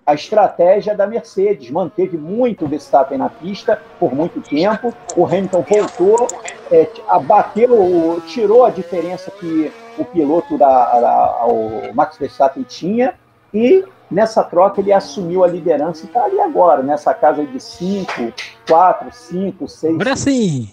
a 0.09 0.15
estratégia 0.15 0.95
da 0.97 1.07
Mercedes. 1.07 1.71
Manteve 1.71 2.17
muito 2.17 2.65
o 2.65 2.69
Verstappen 2.69 3.19
na 3.19 3.29
pista 3.29 3.79
por 4.01 4.15
muito 4.15 4.41
tempo. 4.41 4.95
O 5.15 5.27
Hamilton 5.27 5.63
voltou, 5.69 6.27
é, 6.73 6.89
abateu, 7.07 8.23
tirou 8.27 8.65
a 8.65 8.71
diferença 8.71 9.31
que 9.31 9.71
o 9.99 10.05
piloto 10.07 10.57
da, 10.57 10.99
da- 10.99 11.45
o 11.47 11.93
Max 11.95 12.17
Verstappen 12.17 12.63
tinha 12.63 13.15
e 13.53 13.85
nessa 14.11 14.43
troca 14.43 14.81
ele 14.81 14.95
assumiu 14.95 15.45
a 15.45 15.47
liderança 15.47 16.05
e 16.05 16.07
está 16.07 16.25
ali 16.25 16.41
agora, 16.41 16.83
nessa 16.83 17.13
casa 17.13 17.45
de 17.45 17.61
5, 17.61 18.11
4, 18.67 19.09
5, 19.13 19.69
6. 19.69 19.95
Agora 19.95 20.17
sim! 20.17 20.73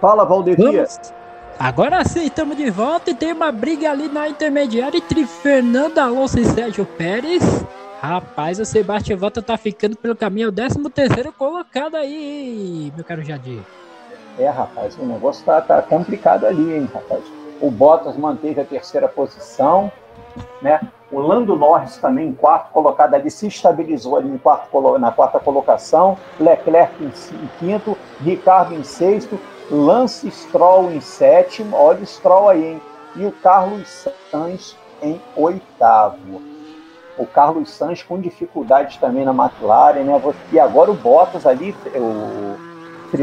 Fala, 0.00 0.24
Valdevia. 0.24 0.84
Vamos. 0.84 1.12
Agora 1.60 2.02
sim, 2.06 2.24
estamos 2.24 2.56
de 2.56 2.70
volta 2.70 3.10
e 3.10 3.14
tem 3.14 3.34
uma 3.34 3.52
briga 3.52 3.90
ali 3.90 4.08
na 4.08 4.26
intermediária 4.26 4.96
entre 4.96 5.26
Fernando 5.26 5.98
Alonso 5.98 6.40
e 6.40 6.44
Sérgio 6.46 6.86
Pérez. 6.86 7.42
Rapaz, 8.00 8.58
o 8.58 8.64
Sebastião 8.64 9.18
Vettel 9.18 9.42
tá 9.42 9.58
ficando 9.58 9.94
pelo 9.94 10.16
caminho, 10.16 10.46
é 10.46 10.48
o 10.48 10.52
13 10.52 10.78
terceiro 10.88 11.30
colocado 11.34 11.96
aí, 11.96 12.90
meu 12.96 13.04
caro 13.04 13.22
Jadir. 13.22 13.60
É, 14.38 14.48
rapaz, 14.48 14.96
o 14.98 15.04
negócio 15.04 15.44
tá, 15.44 15.60
tá 15.60 15.82
complicado 15.82 16.46
ali, 16.46 16.76
hein, 16.76 16.88
rapaz. 16.94 17.22
O 17.60 17.70
Bottas 17.70 18.16
manteve 18.16 18.62
a 18.62 18.64
terceira 18.64 19.06
posição, 19.06 19.92
né? 20.62 20.80
O 21.12 21.20
Lando 21.20 21.54
Norris 21.54 21.98
também 21.98 22.28
em 22.28 22.32
quarto 22.32 22.72
colocado 22.72 23.12
ali, 23.12 23.30
se 23.30 23.46
estabilizou 23.46 24.16
ali 24.16 24.30
em 24.30 24.38
quarto, 24.38 24.98
na 24.98 25.12
quarta 25.12 25.38
colocação. 25.38 26.16
Leclerc 26.38 26.94
em, 27.04 27.08
em 27.08 27.50
quinto, 27.58 27.98
Ricardo 28.22 28.74
em 28.74 28.82
sexto, 28.82 29.38
Lance 29.70 30.30
Stroll 30.30 30.90
em 30.92 31.00
sétimo. 31.00 31.76
Olha 31.76 32.02
o 32.02 32.06
Stroll 32.06 32.48
aí, 32.48 32.64
hein? 32.64 32.82
E 33.16 33.24
o 33.24 33.32
Carlos 33.32 34.08
Sainz 34.30 34.76
em 35.02 35.20
oitavo. 35.36 36.42
O 37.16 37.26
Carlos 37.26 37.70
Sainz 37.70 38.02
com 38.02 38.20
dificuldades 38.20 38.96
também 38.96 39.24
na 39.24 39.32
McLaren, 39.32 40.02
né? 40.02 40.20
E 40.52 40.58
agora 40.58 40.90
o 40.90 40.94
Bottas 40.94 41.46
ali, 41.46 41.74
o 41.94 42.70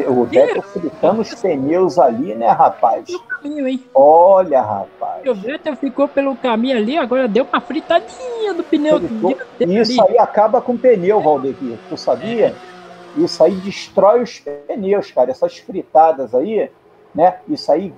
o 0.08 0.26
Vettel 0.26 0.62
fritando 0.62 1.22
os 1.22 1.34
pneus 1.34 1.98
ali, 1.98 2.36
né, 2.36 2.50
rapaz? 2.50 3.06
Caminho, 3.30 3.68
hein? 3.68 3.84
Olha, 3.94 4.62
rapaz. 4.62 5.26
O 5.26 5.34
Vettel 5.34 5.76
ficou 5.78 6.08
pelo 6.08 6.36
caminho 6.36 6.78
ali, 6.78 6.98
agora 6.98 7.28
deu 7.28 7.46
uma 7.46 7.62
fritadinha 7.62 8.54
no 8.54 8.64
pneu 8.64 9.00
Isso 9.60 10.02
ali. 10.02 10.12
aí 10.12 10.20
acaba 10.20 10.60
com 10.62 10.74
o 10.74 10.78
pneu, 10.78 11.22
Valdevir. 11.22 11.78
Tu 11.90 11.98
sabia? 11.98 12.54
Isso 13.18 13.44
aí 13.44 13.56
destrói 13.56 14.22
os 14.22 14.40
pneus, 14.40 15.12
cara. 15.12 15.32
Essas 15.32 15.58
fritadas 15.58 16.36
aí, 16.36 16.70
né? 17.14 17.40
Isso 17.48 17.72
aí 17.72 17.94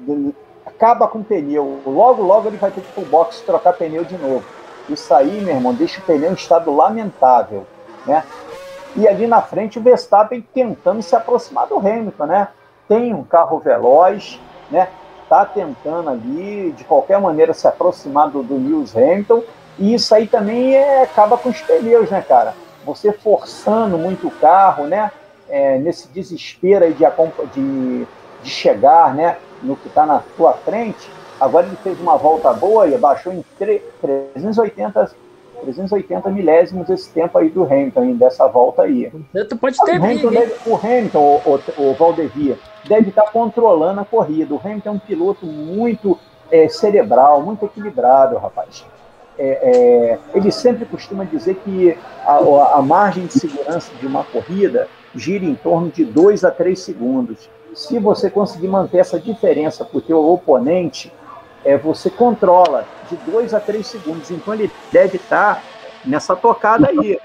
acaba 0.65 1.07
com 1.07 1.19
o 1.19 1.23
pneu. 1.23 1.81
Logo, 1.85 2.23
logo 2.23 2.47
ele 2.47 2.57
vai 2.57 2.71
ter 2.71 2.81
que 2.81 2.87
ir 2.87 2.93
pro 2.93 3.05
box 3.05 3.41
trocar 3.41 3.73
pneu 3.73 4.05
de 4.05 4.17
novo. 4.17 4.45
Isso 4.87 5.13
aí, 5.13 5.41
meu 5.41 5.55
irmão, 5.55 5.73
deixa 5.73 5.99
o 5.99 6.03
pneu 6.03 6.31
em 6.31 6.35
estado 6.35 6.73
lamentável, 6.73 7.65
né? 8.05 8.23
E 8.95 9.07
ali 9.07 9.27
na 9.27 9.41
frente 9.41 9.77
o 9.77 9.81
Verstappen 9.81 10.43
tentando 10.53 11.01
se 11.01 11.15
aproximar 11.15 11.67
do 11.67 11.77
Hamilton, 11.77 12.25
né? 12.25 12.47
Tem 12.87 13.13
um 13.13 13.23
carro 13.23 13.59
veloz, 13.59 14.39
né? 14.71 14.89
Tá 15.27 15.45
tentando 15.45 16.09
ali, 16.09 16.71
de 16.71 16.83
qualquer 16.85 17.19
maneira, 17.21 17.53
se 17.53 17.67
aproximar 17.67 18.29
do, 18.29 18.41
do 18.41 18.55
Lewis 18.55 18.95
Hamilton. 18.95 19.43
E 19.77 19.93
isso 19.93 20.13
aí 20.15 20.27
também 20.27 20.75
é, 20.75 21.03
acaba 21.03 21.37
com 21.37 21.49
os 21.49 21.61
pneus, 21.61 22.09
né, 22.09 22.21
cara? 22.27 22.55
Você 22.95 23.11
forçando 23.11 23.97
muito 23.97 24.27
o 24.27 24.31
carro, 24.31 24.85
né? 24.85 25.11
é, 25.49 25.77
nesse 25.79 26.07
desespero 26.09 26.85
aí 26.85 26.93
de, 26.93 27.05
de, 27.53 28.07
de 28.43 28.49
chegar 28.49 29.13
né, 29.13 29.37
no 29.63 29.75
que 29.75 29.87
está 29.87 30.05
na 30.05 30.21
sua 30.37 30.53
frente, 30.53 31.09
agora 31.39 31.65
ele 31.65 31.75
fez 31.77 31.99
uma 31.99 32.15
volta 32.15 32.53
boa 32.53 32.87
e 32.87 32.95
abaixou 32.95 33.33
em 33.33 33.43
380, 33.59 35.11
380 35.61 36.29
milésimos 36.29 36.89
esse 36.89 37.09
tempo 37.09 37.37
aí 37.37 37.49
do 37.49 37.63
Hamilton, 37.63 38.13
dessa 38.13 38.47
volta 38.47 38.83
aí. 38.83 39.11
Tu 39.49 39.57
pode 39.57 39.77
ter 39.83 39.99
o 39.99 40.03
Hamilton, 40.03 40.29
deve, 40.29 40.55
o, 40.65 40.75
Hamilton 40.75 41.41
o, 41.45 41.81
o, 41.81 41.89
o 41.89 41.93
Valdevia, 41.95 42.57
deve 42.87 43.09
estar 43.09 43.23
tá 43.23 43.31
controlando 43.31 43.99
a 43.99 44.05
corrida. 44.05 44.53
O 44.53 44.61
Hamilton 44.63 44.89
é 44.89 44.93
um 44.93 44.99
piloto 44.99 45.45
muito 45.45 46.17
é, 46.51 46.69
cerebral, 46.69 47.41
muito 47.41 47.65
equilibrado, 47.65 48.37
rapaz. 48.37 48.85
É, 49.41 49.47
é, 49.61 50.19
ele 50.37 50.51
sempre 50.51 50.85
costuma 50.85 51.23
dizer 51.23 51.55
que 51.63 51.97
a, 52.25 52.77
a, 52.77 52.81
margem 52.81 53.25
de 53.25 53.39
segurança 53.39 53.89
de 53.97 54.05
uma 54.05 54.21
corrida 54.25 54.89
gira 55.15 55.45
em 55.45 55.55
torno 55.55 55.89
de 55.89 56.03
2 56.03 56.43
a 56.43 56.51
3 56.51 56.77
segundos. 56.77 57.49
Se 57.73 57.97
você 57.99 58.29
conseguir 58.29 58.67
manter 58.67 58.97
essa 58.97 59.17
diferença 59.17 59.85
para 59.85 59.97
o 59.97 60.01
teu 60.01 60.21
oponente, 60.29 61.09
é, 61.63 61.77
você 61.77 62.09
controla 62.09 62.85
de 63.09 63.15
2 63.31 63.53
a 63.53 63.61
3 63.61 63.87
segundos. 63.87 64.29
Então 64.29 64.53
ele 64.53 64.69
deve 64.91 65.15
estar 65.15 65.55
tá 65.55 65.61
nessa 66.03 66.35
tocada 66.35 66.89
aí. 66.89 67.17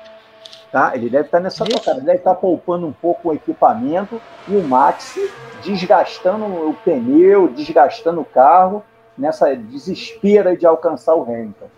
Tá? 0.70 0.92
Ele 0.94 1.10
deve 1.10 1.26
estar 1.26 1.38
tá 1.38 1.42
nessa 1.42 1.64
tocada, 1.64 1.98
ele 1.98 2.06
deve 2.06 2.18
estar 2.18 2.34
tá 2.34 2.40
poupando 2.40 2.86
um 2.86 2.92
pouco 2.92 3.30
o 3.30 3.34
equipamento 3.34 4.20
e 4.46 4.56
o 4.56 4.62
Max 4.62 5.18
desgastando 5.64 6.44
o 6.44 6.76
pneu, 6.84 7.48
desgastando 7.48 8.20
o 8.20 8.24
carro, 8.24 8.84
nessa 9.18 9.54
desespera 9.56 10.56
de 10.56 10.64
alcançar 10.64 11.16
o 11.16 11.22
Hamilton. 11.22 11.73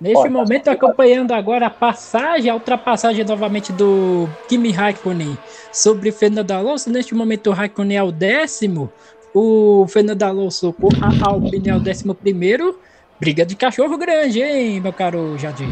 Neste 0.00 0.18
Olha, 0.18 0.30
momento, 0.30 0.68
acompanhando 0.68 1.32
agora 1.32 1.66
a 1.66 1.70
passagem, 1.70 2.48
a 2.48 2.54
ultrapassagem 2.54 3.24
novamente 3.24 3.72
do 3.72 4.28
Kimi 4.48 4.70
Raikkonen 4.70 5.36
sobre 5.72 6.12
Fernando 6.12 6.52
Alonso. 6.52 6.88
Neste 6.90 7.14
momento, 7.16 7.50
o 7.50 7.52
Raikkonen 7.52 7.96
é 7.96 8.02
o 8.02 8.12
décimo, 8.12 8.92
o 9.34 9.86
Fernando 9.88 10.22
Alonso 10.22 10.72
com 10.72 10.88
a 11.00 11.28
Alpine 11.28 11.70
é 11.70 11.74
o 11.74 11.80
décimo 11.80 12.14
primeiro. 12.14 12.78
Briga 13.20 13.44
de 13.44 13.56
cachorro 13.56 13.98
grande, 13.98 14.40
hein, 14.40 14.80
meu 14.80 14.92
caro 14.92 15.36
Jadir? 15.36 15.68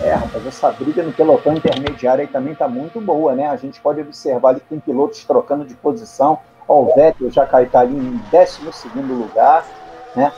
É, 0.00 0.12
rapaz, 0.12 0.46
essa 0.46 0.70
briga 0.70 1.02
no 1.02 1.12
pelotão 1.12 1.54
intermediário 1.54 2.20
aí 2.20 2.28
também 2.28 2.54
tá 2.54 2.68
muito 2.68 3.00
boa, 3.00 3.34
né? 3.34 3.46
A 3.48 3.56
gente 3.56 3.80
pode 3.80 4.00
observar 4.02 4.50
ali 4.50 4.60
que 4.60 4.66
tem 4.66 4.78
pilotos 4.78 5.24
trocando 5.24 5.64
de 5.64 5.74
posição. 5.74 6.38
Ó, 6.68 6.82
o 6.82 6.94
Vettel 6.94 7.30
já 7.30 7.46
caiu 7.46 7.70
tá 7.70 7.80
ali 7.80 7.96
em 7.96 8.20
12 8.30 8.88
lugar, 9.08 9.66
né? 10.14 10.30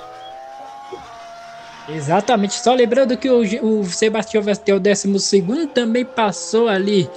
Exatamente, 1.88 2.54
só 2.54 2.74
lembrando 2.74 3.16
que 3.16 3.30
o, 3.30 3.40
o 3.80 3.84
Sebastião 3.84 4.42
Vettel, 4.42 4.78
12 4.78 5.66
também 5.74 6.04
passou 6.04 6.68
ali. 6.68 7.08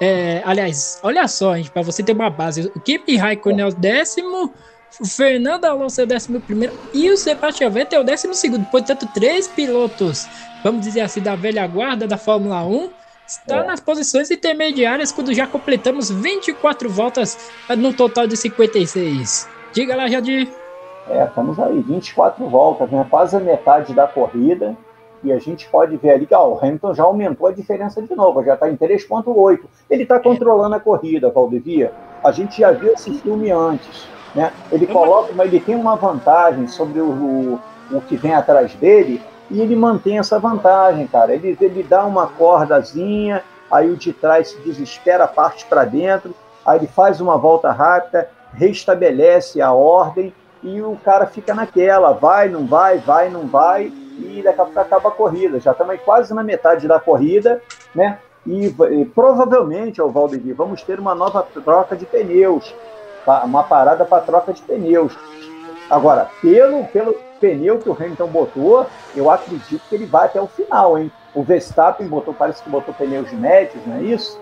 É, 0.00 0.42
aliás, 0.44 0.98
olha 1.02 1.26
só, 1.28 1.56
gente, 1.56 1.70
para 1.70 1.82
você 1.82 2.02
ter 2.02 2.12
uma 2.12 2.28
base: 2.28 2.70
o 2.74 2.80
Kimi 2.80 3.16
Raikkonen 3.16 3.60
é 3.60 3.66
o 3.66 3.72
décimo, 3.72 4.52
o 5.00 5.06
Fernando 5.06 5.64
Alonso 5.64 6.00
é 6.00 6.04
o 6.04 6.06
décimo 6.06 6.40
primeiro 6.40 6.76
e 6.92 7.08
o 7.10 7.16
Sebastião 7.16 7.70
Vettel 7.70 8.00
é 8.00 8.02
o 8.02 8.06
décimo 8.06 8.34
segundo. 8.34 8.64
Portanto, 8.66 9.08
três 9.14 9.46
pilotos, 9.46 10.26
vamos 10.62 10.84
dizer 10.84 11.02
assim, 11.02 11.20
da 11.20 11.36
velha 11.36 11.66
guarda 11.66 12.06
da 12.06 12.18
Fórmula 12.18 12.64
1 12.64 12.90
está 13.26 13.58
é. 13.58 13.66
nas 13.66 13.80
posições 13.80 14.30
intermediárias 14.30 15.12
quando 15.12 15.32
já 15.34 15.46
completamos 15.46 16.10
24 16.10 16.88
voltas 16.88 17.50
no 17.76 17.92
total 17.92 18.26
de 18.26 18.36
56. 18.36 19.48
Diga 19.72 19.96
lá, 19.96 20.08
Jadir. 20.08 20.48
É, 21.08 21.24
estamos 21.24 21.58
aí, 21.58 21.80
24 21.80 22.46
voltas, 22.48 22.90
né? 22.90 23.06
quase 23.08 23.36
a 23.36 23.40
metade 23.40 23.94
da 23.94 24.06
corrida. 24.06 24.76
E 25.22 25.32
a 25.32 25.38
gente 25.38 25.68
pode 25.68 25.96
ver 25.96 26.10
ali 26.10 26.26
que 26.26 26.34
ó, 26.34 26.48
o 26.48 26.58
Hamilton 26.58 26.94
já 26.94 27.02
aumentou 27.04 27.48
a 27.48 27.52
diferença 27.52 28.02
de 28.02 28.14
novo, 28.14 28.44
já 28.44 28.54
está 28.54 28.68
em 28.68 28.76
3,8. 28.76 29.60
Ele 29.90 30.02
está 30.02 30.20
controlando 30.20 30.74
a 30.74 30.80
corrida, 30.80 31.30
Valdevia. 31.30 31.92
A 32.22 32.30
gente 32.30 32.60
já 32.60 32.70
viu 32.70 32.92
esse 32.92 33.12
filme 33.14 33.50
antes. 33.50 34.06
Né? 34.34 34.52
Ele 34.70 34.86
coloca, 34.86 35.32
mas 35.34 35.48
ele 35.48 35.60
tem 35.60 35.74
uma 35.74 35.96
vantagem 35.96 36.68
sobre 36.68 37.00
o, 37.00 37.08
o, 37.08 37.60
o 37.90 38.00
que 38.02 38.16
vem 38.16 38.34
atrás 38.34 38.74
dele, 38.74 39.22
e 39.50 39.60
ele 39.60 39.74
mantém 39.74 40.18
essa 40.18 40.38
vantagem, 40.38 41.06
cara. 41.06 41.34
Ele, 41.34 41.56
ele 41.60 41.82
dá 41.82 42.04
uma 42.04 42.26
cordazinha, 42.26 43.42
aí 43.70 43.90
o 43.90 43.96
de 43.96 44.12
trás 44.12 44.50
se 44.50 44.58
desespera, 44.60 45.26
parte 45.26 45.64
para 45.64 45.84
dentro, 45.84 46.34
aí 46.64 46.78
ele 46.78 46.86
faz 46.86 47.20
uma 47.20 47.38
volta 47.38 47.72
rápida, 47.72 48.28
restabelece 48.52 49.60
a 49.62 49.72
ordem 49.72 50.32
e 50.66 50.82
o 50.82 50.96
cara 50.96 51.26
fica 51.26 51.54
naquela, 51.54 52.12
vai, 52.12 52.48
não 52.48 52.66
vai, 52.66 52.98
vai, 52.98 53.30
não 53.30 53.46
vai, 53.46 53.84
e 54.18 54.42
daqui 54.42 54.60
a 54.60 54.64
pouco 54.64 54.80
acaba 54.80 55.10
a 55.10 55.12
corrida. 55.12 55.60
Já 55.60 55.70
estamos 55.70 56.00
quase 56.04 56.34
na 56.34 56.42
metade 56.42 56.88
da 56.88 56.98
corrida, 56.98 57.62
né? 57.94 58.18
E, 58.44 58.66
e 58.66 59.04
provavelmente, 59.04 60.02
o 60.02 60.10
Valdemir, 60.10 60.56
vamos 60.56 60.82
ter 60.82 60.98
uma 60.98 61.14
nova 61.14 61.46
troca 61.64 61.94
de 61.94 62.04
pneus, 62.04 62.74
uma 63.44 63.62
parada 63.62 64.04
para 64.04 64.24
troca 64.24 64.52
de 64.52 64.60
pneus. 64.62 65.16
Agora, 65.88 66.28
pelo, 66.42 66.84
pelo 66.86 67.14
pneu 67.40 67.78
que 67.78 67.88
o 67.88 67.92
Hamilton 67.92 68.26
botou, 68.26 68.86
eu 69.14 69.30
acredito 69.30 69.82
que 69.88 69.94
ele 69.94 70.06
vai 70.06 70.26
até 70.26 70.40
o 70.40 70.48
final, 70.48 70.98
hein? 70.98 71.12
O 71.32 71.44
Verstappen 71.44 72.08
botou, 72.08 72.34
parece 72.34 72.60
que 72.60 72.68
botou 72.68 72.92
pneus 72.92 73.32
médios, 73.32 73.86
não 73.86 73.98
é 73.98 74.02
isso? 74.02 74.40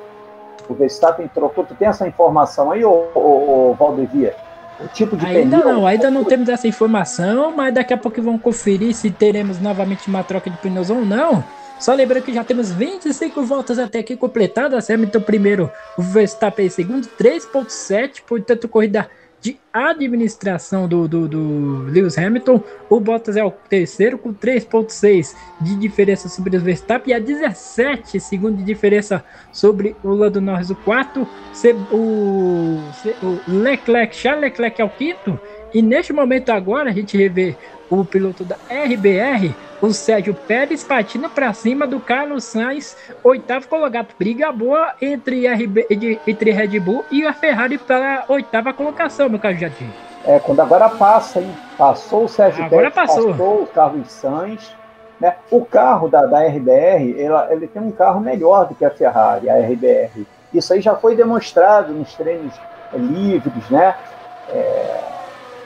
O 0.70 0.72
Verstappen 0.72 1.28
trocou. 1.28 1.64
Tu 1.64 1.74
tem 1.74 1.88
essa 1.88 2.08
informação 2.08 2.70
aí, 2.70 2.82
ô, 2.82 3.08
ô, 3.14 3.70
ô 3.70 3.74
Valdevia? 3.74 4.34
O 4.80 4.88
tipo 4.88 5.16
de 5.16 5.24
ainda 5.24 5.58
pneu? 5.58 5.72
não, 5.72 5.86
ainda 5.86 6.10
não 6.10 6.24
temos 6.24 6.48
essa 6.48 6.66
informação, 6.66 7.52
mas 7.56 7.72
daqui 7.72 7.94
a 7.94 7.96
pouco 7.96 8.20
vamos 8.20 8.42
conferir 8.42 8.94
se 8.94 9.10
teremos 9.10 9.60
novamente 9.60 10.08
uma 10.08 10.24
troca 10.24 10.50
de 10.50 10.56
pneus 10.58 10.90
ou 10.90 11.04
não. 11.04 11.44
Só 11.78 11.92
lembrando 11.92 12.24
que 12.24 12.32
já 12.32 12.42
temos 12.44 12.72
25 12.72 13.42
voltas 13.42 13.78
até 13.78 13.98
aqui 13.98 14.16
completadas. 14.16 14.88
Hamilton 14.90 15.20
primeiro, 15.20 15.70
o 15.98 16.02
Verstappen 16.02 16.68
segundo, 16.68 17.06
3.7, 17.18 18.22
portanto 18.26 18.68
corrida 18.68 19.08
de 19.44 19.58
administração 19.70 20.88
do, 20.88 21.06
do, 21.06 21.28
do, 21.28 21.82
Lewis 21.90 22.16
Hamilton. 22.16 22.62
O 22.88 22.98
Bottas 22.98 23.36
é 23.36 23.44
o 23.44 23.50
terceiro 23.50 24.16
com 24.16 24.32
3.6 24.32 25.36
de 25.60 25.76
diferença 25.76 26.30
sobre 26.30 26.56
o 26.56 26.60
Verstappen 26.60 27.12
e 27.12 27.14
a 27.14 27.18
17 27.18 28.18
segundos 28.20 28.60
de 28.60 28.64
diferença 28.64 29.22
sobre 29.52 29.94
o 30.02 30.08
Lando 30.14 30.40
Norris, 30.40 30.70
o 30.70 30.74
quarto. 30.74 31.28
O, 31.92 32.80
o 33.22 33.40
Leclerc, 33.46 34.16
Charles 34.16 34.40
Leclerc 34.40 34.80
é 34.80 34.84
o 34.84 34.88
quinto. 34.88 35.38
E 35.74 35.82
neste 35.82 36.12
momento 36.12 36.50
agora 36.50 36.90
a 36.90 36.92
gente 36.92 37.18
revê 37.18 37.56
o 37.90 38.04
piloto 38.04 38.44
da 38.44 38.54
RBR, 38.70 39.52
o 39.82 39.92
Sérgio 39.92 40.32
Pérez, 40.32 40.84
partindo 40.84 41.28
para 41.28 41.52
cima 41.52 41.84
do 41.84 41.98
Carlos 41.98 42.44
Sainz, 42.44 42.96
oitavo 43.24 43.66
colocado. 43.66 44.14
Briga 44.16 44.52
boa 44.52 44.94
entre, 45.02 45.48
RB, 45.48 45.84
entre 46.24 46.52
Red 46.52 46.78
Bull 46.78 47.04
e 47.10 47.26
a 47.26 47.32
Ferrari 47.32 47.76
para 47.76 48.20
a 48.20 48.32
oitava 48.32 48.72
colocação, 48.72 49.28
meu 49.28 49.40
caro 49.40 49.56
Jardim. 49.56 49.90
É, 50.24 50.38
quando 50.38 50.60
agora 50.60 50.88
passa, 50.88 51.40
hein? 51.40 51.52
Passou 51.76 52.24
o 52.24 52.28
Sérgio 52.28 52.64
agora 52.64 52.90
Pérez, 52.90 52.94
passou. 52.94 53.30
passou 53.30 53.62
o 53.62 53.66
Carlos 53.66 54.12
Sainz. 54.12 54.76
Né? 55.20 55.34
O 55.50 55.64
carro 55.64 56.08
da, 56.08 56.24
da 56.24 56.46
RBR, 56.46 57.02
ele, 57.16 57.34
ele 57.50 57.66
tem 57.66 57.82
um 57.82 57.90
carro 57.90 58.20
melhor 58.20 58.68
do 58.68 58.76
que 58.76 58.84
a 58.84 58.90
Ferrari, 58.90 59.50
a 59.50 59.56
RBR. 59.58 60.24
Isso 60.52 60.72
aí 60.72 60.80
já 60.80 60.94
foi 60.94 61.16
demonstrado 61.16 61.92
nos 61.92 62.14
treinos 62.14 62.54
livres, 62.92 63.68
né? 63.70 63.94
É, 64.48 65.14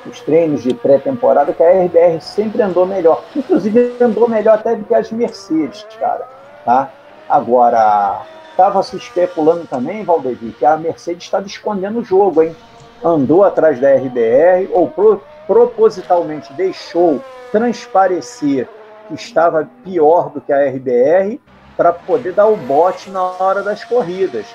os 0.07 0.21
treinos 0.21 0.63
de 0.63 0.75
pré-temporada, 0.75 1.53
que 1.53 1.63
a 1.63 1.85
RBR 1.85 2.21
sempre 2.21 2.63
andou 2.63 2.87
melhor. 2.87 3.25
Inclusive 3.35 3.97
andou 4.01 4.29
melhor 4.29 4.55
até 4.55 4.75
do 4.75 4.85
que 4.85 4.95
as 4.95 5.11
Mercedes, 5.11 5.87
cara. 5.99 6.27
Tá? 6.65 6.91
Agora, 7.29 8.23
estava 8.51 8.83
se 8.83 8.97
especulando 8.97 9.67
também, 9.67 10.05
Valdevi, 10.05 10.53
que 10.53 10.65
a 10.65 10.77
Mercedes 10.77 11.25
estava 11.25 11.47
escondendo 11.47 12.01
o 12.01 12.05
jogo, 12.05 12.43
hein? 12.43 12.55
Andou 13.05 13.45
atrás 13.45 13.81
da 13.81 13.95
RBR 13.95 14.71
ou 14.73 14.89
pro, 14.89 15.23
propositalmente 15.47 16.53
deixou 16.55 17.23
transparecer 17.53 18.69
que 19.07 19.15
estava 19.15 19.69
pior 19.85 20.31
do 20.31 20.41
que 20.41 20.53
a 20.53 20.69
RBR 20.69 21.41
para 21.77 21.93
poder 21.93 22.33
dar 22.33 22.47
o 22.47 22.57
bote 22.57 23.09
na 23.11 23.23
hora 23.23 23.63
das 23.63 23.85
corridas. 23.85 24.47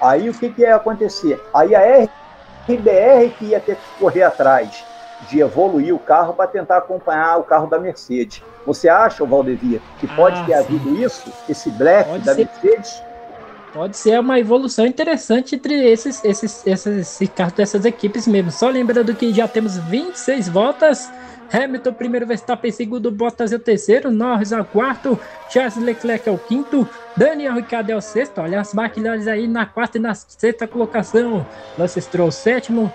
Aí 0.00 0.28
o 0.28 0.34
que, 0.34 0.50
que 0.50 0.62
ia 0.62 0.74
acontecer? 0.74 1.40
Aí 1.54 1.74
a 1.74 1.80
RBR 2.68 3.30
que 3.38 3.44
ia 3.46 3.60
ter 3.60 3.76
que 3.76 3.98
correr 4.00 4.24
atrás 4.24 4.91
de 5.28 5.40
evoluir 5.40 5.94
o 5.94 5.98
carro 5.98 6.34
para 6.34 6.46
tentar 6.46 6.78
acompanhar 6.78 7.38
o 7.38 7.44
carro 7.44 7.66
da 7.66 7.78
Mercedes. 7.78 8.42
Você 8.66 8.88
acha, 8.88 9.24
Valdevia, 9.24 9.80
que 9.98 10.06
pode 10.06 10.38
ah, 10.40 10.44
ter 10.44 10.52
sim. 10.52 10.58
havido 10.58 11.02
isso, 11.02 11.32
esse 11.48 11.70
black 11.70 12.08
pode 12.08 12.24
da 12.24 12.34
ser, 12.34 12.44
Mercedes? 12.46 13.02
Pode 13.72 13.96
ser 13.96 14.20
uma 14.20 14.38
evolução 14.38 14.84
interessante 14.84 15.54
entre 15.54 15.74
esses, 15.74 16.22
esses, 16.24 16.66
esses, 16.66 16.86
esses 16.86 17.28
carros 17.30 17.54
dessas 17.54 17.84
equipes 17.84 18.26
mesmo. 18.26 18.50
Só 18.50 18.68
lembrando 18.68 19.14
que 19.14 19.32
já 19.32 19.48
temos 19.48 19.78
26 19.78 20.48
voltas. 20.48 21.10
Hamilton 21.52 21.92
primeiro, 21.92 22.26
Verstappen 22.26 22.72
segundo, 22.72 23.10
Bottas 23.10 23.52
é 23.52 23.56
o 23.56 23.58
terceiro, 23.58 24.10
Norris 24.10 24.52
é 24.52 24.60
o 24.60 24.64
quarto, 24.64 25.18
Charles 25.50 25.76
Leclerc 25.76 26.26
é 26.26 26.32
o 26.32 26.38
quinto, 26.38 26.88
Daniel 27.14 27.54
Ricciardo 27.54 27.92
é 27.92 27.96
o 27.96 28.00
sexto. 28.00 28.40
Olha 28.40 28.60
as 28.60 28.72
McLaren 28.74 29.30
aí 29.30 29.46
na 29.46 29.66
quarta 29.66 29.98
e 29.98 30.00
na 30.00 30.14
sexta 30.14 30.66
colocação. 30.66 31.46
Lance 31.78 32.00
Stroll 32.00 32.32
sétimo, 32.32 32.90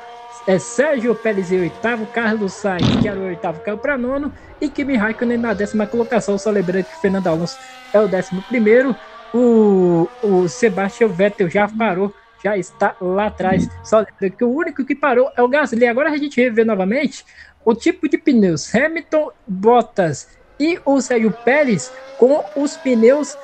é 0.47 0.57
Sérgio 0.57 1.13
Pérez 1.13 1.51
em 1.51 1.59
oitavo, 1.59 2.05
Carlos 2.07 2.53
Sainz, 2.53 2.95
que 3.01 3.07
era 3.07 3.19
o 3.19 3.25
oitavo, 3.25 3.61
caiu 3.61 3.77
para 3.77 3.97
nono, 3.97 4.33
e 4.61 4.69
Kimi 4.69 4.95
Raikkonen 4.95 5.37
na 5.37 5.53
décima 5.53 5.85
colocação, 5.85 6.37
só 6.37 6.49
lembrando 6.49 6.85
que 6.85 7.01
Fernando 7.01 7.27
Alonso 7.27 7.57
é 7.93 7.99
o 7.99 8.07
décimo 8.07 8.41
primeiro, 8.43 8.95
o, 9.33 10.07
o 10.23 10.47
Sebastian 10.47 11.09
Vettel 11.09 11.49
já 11.49 11.67
parou 11.67 12.13
já 12.43 12.57
está 12.57 12.95
lá 13.01 13.27
atrás. 13.27 13.67
Só 13.83 14.05
que 14.05 14.43
o 14.43 14.49
único 14.49 14.85
que 14.85 14.95
parou 14.95 15.31
é 15.35 15.41
o 15.41 15.47
Gasly. 15.47 15.87
Agora 15.87 16.11
a 16.11 16.17
gente 16.17 16.49
vê 16.49 16.63
novamente 16.63 17.25
o 17.65 17.73
tipo 17.73 18.07
de 18.07 18.17
pneus. 18.17 18.73
Hamilton, 18.73 19.31
Bottas 19.47 20.29
e 20.59 20.79
o 20.85 21.01
Sérgio 21.01 21.31
Pérez 21.31 21.91
com 22.17 22.43
os 22.55 22.77
pneus 22.77 23.37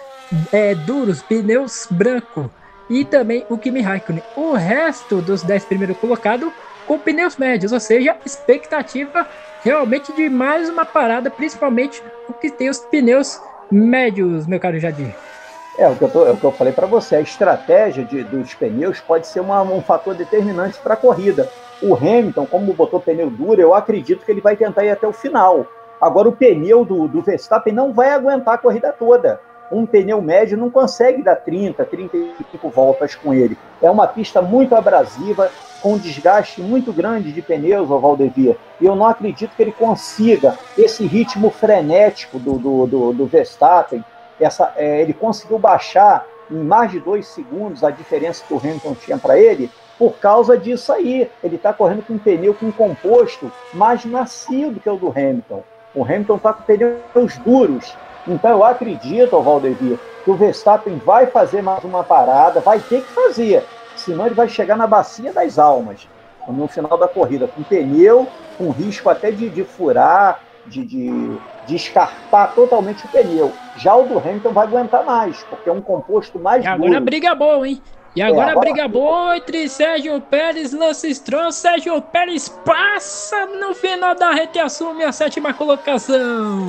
é, 0.52 0.74
duros, 0.76 1.22
pneus 1.22 1.88
branco. 1.90 2.52
E 2.90 3.06
também 3.06 3.46
o 3.50 3.58
Kimi 3.58 3.82
Raikkonen. 3.82 4.24
O 4.36 4.54
resto 4.54 5.22
dos 5.22 5.42
10 5.42 5.66
primeiros 5.66 5.98
colocados 5.98 6.52
com 6.86 7.00
pneus 7.00 7.38
médios, 7.38 7.72
ou 7.72 7.80
seja, 7.80 8.16
expectativa 8.26 9.28
realmente 9.64 10.12
de 10.14 10.30
mais 10.30 10.70
uma 10.70 10.86
parada, 10.86 11.30
principalmente 11.32 12.04
o 12.28 12.34
que 12.34 12.50
tem 12.50 12.70
os 12.70 12.80
pneus 12.80 13.40
médios, 13.72 14.46
meu 14.46 14.60
caro 14.60 14.80
Jadir. 14.80 15.16
É, 15.78 15.88
o 15.88 15.96
que 15.96 16.04
eu, 16.04 16.10
tô, 16.10 16.28
é 16.28 16.32
o 16.32 16.38
que 16.38 16.44
eu 16.44 16.52
falei 16.52 16.72
para 16.72 16.86
você, 16.86 17.16
a 17.16 17.22
estratégia 17.22 18.04
de, 18.04 18.24
dos 18.24 18.54
pneus 18.54 19.00
pode 19.00 19.26
ser 19.26 19.40
uma, 19.40 19.62
um 19.64 19.82
fator 19.82 20.14
determinante 20.14 20.78
para 20.80 20.94
a 20.94 20.98
corrida. 20.98 21.50
O 21.82 21.96
Hamilton, 21.96 22.46
como 22.46 22.74
botou 22.74 23.00
pneu 23.00 23.30
duro, 23.30 23.60
eu 23.60 23.74
acredito 23.74 24.24
que 24.24 24.32
ele 24.32 24.42
vai 24.42 24.56
tentar 24.56 24.86
ir 24.86 24.92
até 24.92 25.08
o 25.08 25.14
final. 25.14 25.66
Agora, 26.00 26.30
o 26.30 26.32
pneu 26.32 26.86
do, 26.86 27.08
do 27.08 27.22
Verstappen 27.22 27.74
não 27.74 27.92
vai 27.92 28.12
aguentar 28.12 28.54
a 28.54 28.58
corrida 28.58 28.92
toda. 28.92 29.40
Um 29.72 29.86
pneu 29.86 30.22
médio 30.22 30.58
não 30.58 30.70
consegue 30.70 31.24
dar 31.24 31.38
30, 31.38 31.84
35 31.86 32.70
voltas 32.70 33.16
com 33.16 33.34
ele. 33.34 33.58
É 33.82 33.90
uma 33.90 34.06
pista 34.06 34.42
muito 34.42 34.76
abrasiva, 34.76 35.50
com 35.84 35.96
um 35.96 35.98
desgaste 35.98 36.62
muito 36.62 36.94
grande 36.94 37.34
de 37.34 37.42
pneus, 37.42 37.90
o 37.90 38.00
Valdevia. 38.00 38.56
E 38.80 38.86
eu 38.86 38.96
não 38.96 39.06
acredito 39.06 39.54
que 39.54 39.62
ele 39.62 39.74
consiga 39.74 40.58
esse 40.78 41.06
ritmo 41.06 41.50
frenético 41.50 42.40
do, 42.40 42.54
do, 42.54 42.88
do, 42.88 43.14
do 43.14 43.26
Verstappen. 43.26 44.04
Essa, 44.40 44.72
é, 44.78 45.02
ele 45.02 45.12
conseguiu 45.12 45.60
baixar 45.60 46.26
em 46.50 46.64
mais 46.64 46.90
de 46.90 47.02
dois 47.02 47.28
segundos 47.28 47.84
a 47.84 47.92
diferença 47.92 48.46
que 48.48 48.54
o 48.54 48.58
Hamilton 48.58 48.96
tinha 48.96 49.18
para 49.18 49.38
ele, 49.38 49.70
por 50.00 50.14
causa 50.14 50.58
disso 50.58 50.94
aí. 50.94 51.30
Ele 51.44 51.58
está 51.58 51.74
correndo 51.74 52.08
com 52.08 52.14
um 52.14 52.18
pneu 52.18 52.54
com 52.54 52.68
um 52.68 52.72
composto 52.72 53.52
mais 53.74 54.06
macio 54.06 54.74
que 54.82 54.90
o 54.90 54.96
do 54.96 55.10
Hamilton. 55.10 55.64
O 55.94 56.06
Hamilton 56.06 56.38
está 56.38 56.54
com 56.54 56.64
pneus 56.64 57.38
duros. 57.46 57.94
Então 58.26 58.52
eu 58.52 58.64
acredito, 58.64 59.42
Valdevia, 59.42 60.00
que 60.24 60.32
o 60.32 60.36
Verstappen 60.36 60.96
vai 61.06 61.28
fazer 61.28 61.62
mais 61.62 61.84
uma 61.84 62.06
parada, 62.06 62.62
vai 62.62 62.80
ter 62.80 63.02
que 63.02 63.12
fazer, 63.12 63.66
senão 64.04 64.26
ele 64.26 64.36
vai 64.36 64.48
chegar 64.48 64.76
na 64.76 64.88
bacia 64.88 65.32
das 65.32 65.58
almas 65.58 66.08
no 66.48 66.68
final 66.68 66.98
da 66.98 67.08
corrida, 67.08 67.48
com 67.48 67.64
pneu, 67.64 68.28
com 68.58 68.70
risco 68.70 69.10
até 69.10 69.32
de, 69.32 69.50
de 69.50 69.64
furar, 69.64 70.42
de, 70.66 70.86
de, 70.86 71.38
de, 71.66 71.76
escarpar 71.76 72.54
totalmente 72.54 73.06
o 73.06 73.08
pneu. 73.10 73.52
Já 73.78 73.96
o 73.96 74.04
do 74.04 74.18
Hamilton 74.18 74.52
vai 74.52 74.68
aguentar 74.68 75.06
mais, 75.06 75.44
porque 75.44 75.70
é 75.70 75.72
um 75.72 75.82
composto 75.82 76.40
mais 76.40 76.64
e 76.64 76.68
agora 76.68 76.90
duro. 76.90 76.98
a 76.98 77.02
briga 77.02 77.30
é 77.30 77.36
boa, 77.36 77.68
hein? 77.68 77.82
E 78.16 78.22
agora, 78.22 78.50
é, 78.50 78.52
agora 78.52 78.60
briga 78.60 78.88
boa 78.88 79.38
entre 79.38 79.68
Sérgio 79.68 80.22
Pérez 80.22 80.72
e 80.72 80.78
Lance 80.78 81.14
Stroll. 81.16 81.52
Sérgio 81.52 82.00
Pérez 82.00 82.48
passa 82.64 83.48
no 83.48 83.74
final 83.74 84.14
da 84.14 84.32
reta 84.32 84.60
e 84.60 84.62
assume 84.62 85.04
a 85.04 85.12
sétima 85.12 85.52
colocação. 85.52 86.64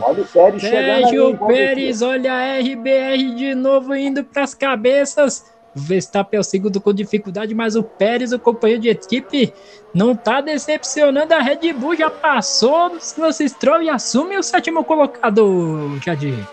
Olha 0.00 0.22
o 0.22 0.26
Pérez 0.26 0.62
Sérgio 0.62 1.36
Pérez, 1.46 2.00
olha 2.00 2.32
a 2.32 2.58
RBR 2.58 3.34
de 3.34 3.54
novo 3.54 3.94
indo 3.94 4.24
para 4.24 4.44
as 4.44 4.54
cabeças. 4.54 5.55
O 5.76 5.80
Verstappen 5.80 6.38
é 6.38 6.40
o 6.40 6.44
segundo 6.44 6.80
com 6.80 6.90
dificuldade, 6.90 7.54
mas 7.54 7.76
o 7.76 7.82
Pérez, 7.82 8.32
o 8.32 8.38
companheiro 8.38 8.80
de 8.80 8.88
equipe, 8.88 9.52
não 9.92 10.12
está 10.12 10.40
decepcionando. 10.40 11.34
A 11.34 11.40
Red 11.40 11.74
Bull 11.74 11.94
já 11.94 12.08
passou 12.08 12.88
no 12.88 12.98
Lance 13.18 13.46
Stroll 13.46 13.82
e 13.82 13.90
assume 13.90 14.38
o 14.38 14.42
sétimo 14.42 14.82
colocado, 14.82 15.98
Jadir. 16.02 16.48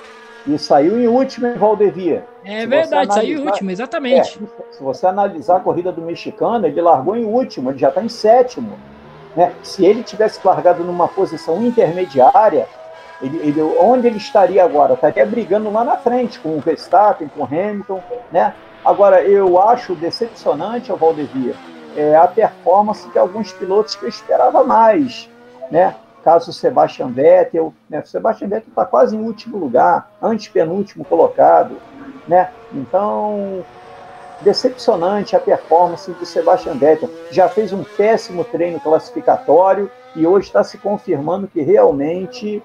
E 0.45 0.59
saiu 0.59 0.99
em 0.99 1.07
último 1.07 1.47
em 1.47 1.53
Valdevia. 1.53 2.25
É 2.43 2.61
se 2.61 2.65
verdade, 2.65 2.93
analisar, 2.95 3.13
saiu 3.13 3.39
em 3.39 3.47
último, 3.47 3.71
exatamente. 3.71 4.39
É, 4.43 4.73
se 4.73 4.83
você 4.83 5.07
analisar 5.07 5.55
a 5.55 5.59
corrida 5.61 5.89
do 5.89 6.01
mexicano, 6.01 6.67
ele 6.67 6.81
largou 6.81 7.15
em 7.15 7.23
último, 7.23 7.71
ele 7.71 7.79
já 7.79 7.87
está 7.87 8.03
em 8.03 8.09
sétimo. 8.09 8.77
Né? 9.37 9.53
Se 9.63 9.85
ele 9.85 10.03
tivesse 10.03 10.45
largado 10.45 10.83
numa 10.83 11.07
posição 11.07 11.65
intermediária, 11.65 12.67
ele, 13.21 13.37
ele, 13.37 13.61
onde 13.61 14.05
ele 14.05 14.17
estaria 14.17 14.61
agora? 14.61 14.95
Estaria 14.95 15.25
brigando 15.25 15.71
lá 15.71 15.85
na 15.85 15.95
frente 15.95 16.39
com 16.39 16.57
o 16.57 16.59
Verstappen, 16.59 17.29
com 17.29 17.43
o 17.43 17.45
Hamilton. 17.45 18.03
Né? 18.29 18.53
Agora, 18.83 19.23
eu 19.23 19.61
acho 19.61 19.95
decepcionante 19.95 20.91
ao 20.91 20.97
Valdevia 20.97 21.55
é, 21.95 22.15
a 22.15 22.27
performance 22.27 23.07
de 23.09 23.17
alguns 23.17 23.51
pilotos 23.51 23.95
que 23.95 24.03
eu 24.03 24.09
esperava 24.09 24.63
mais. 24.63 25.29
Né? 25.71 25.95
caso 26.23 26.49
o 26.49 26.53
Sebastian 26.53 27.09
Vettel, 27.09 27.73
né? 27.89 27.99
O 27.99 28.07
Sebastian 28.07 28.47
Vettel 28.47 28.69
está 28.69 28.85
quase 28.85 29.15
em 29.15 29.19
último 29.19 29.57
lugar, 29.57 30.09
antepenúltimo 30.21 31.03
colocado, 31.03 31.75
né? 32.27 32.49
Então, 32.73 33.63
decepcionante 34.41 35.35
a 35.35 35.39
performance 35.39 36.09
do 36.11 36.25
Sebastian 36.25 36.75
Vettel. 36.75 37.09
Já 37.29 37.49
fez 37.49 37.73
um 37.73 37.83
péssimo 37.83 38.43
treino 38.45 38.79
classificatório 38.79 39.91
e 40.15 40.25
hoje 40.25 40.47
está 40.47 40.63
se 40.63 40.77
confirmando 40.77 41.47
que 41.47 41.61
realmente 41.61 42.63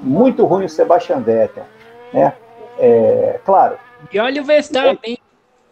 muito 0.00 0.44
ruim 0.44 0.66
o 0.66 0.68
Sebastian 0.68 1.20
Vettel, 1.20 1.64
né? 2.12 2.34
É, 2.78 3.40
claro. 3.44 3.76
E 4.12 4.18
olha 4.18 4.42
o 4.42 4.44
Verstappen, 4.44 5.18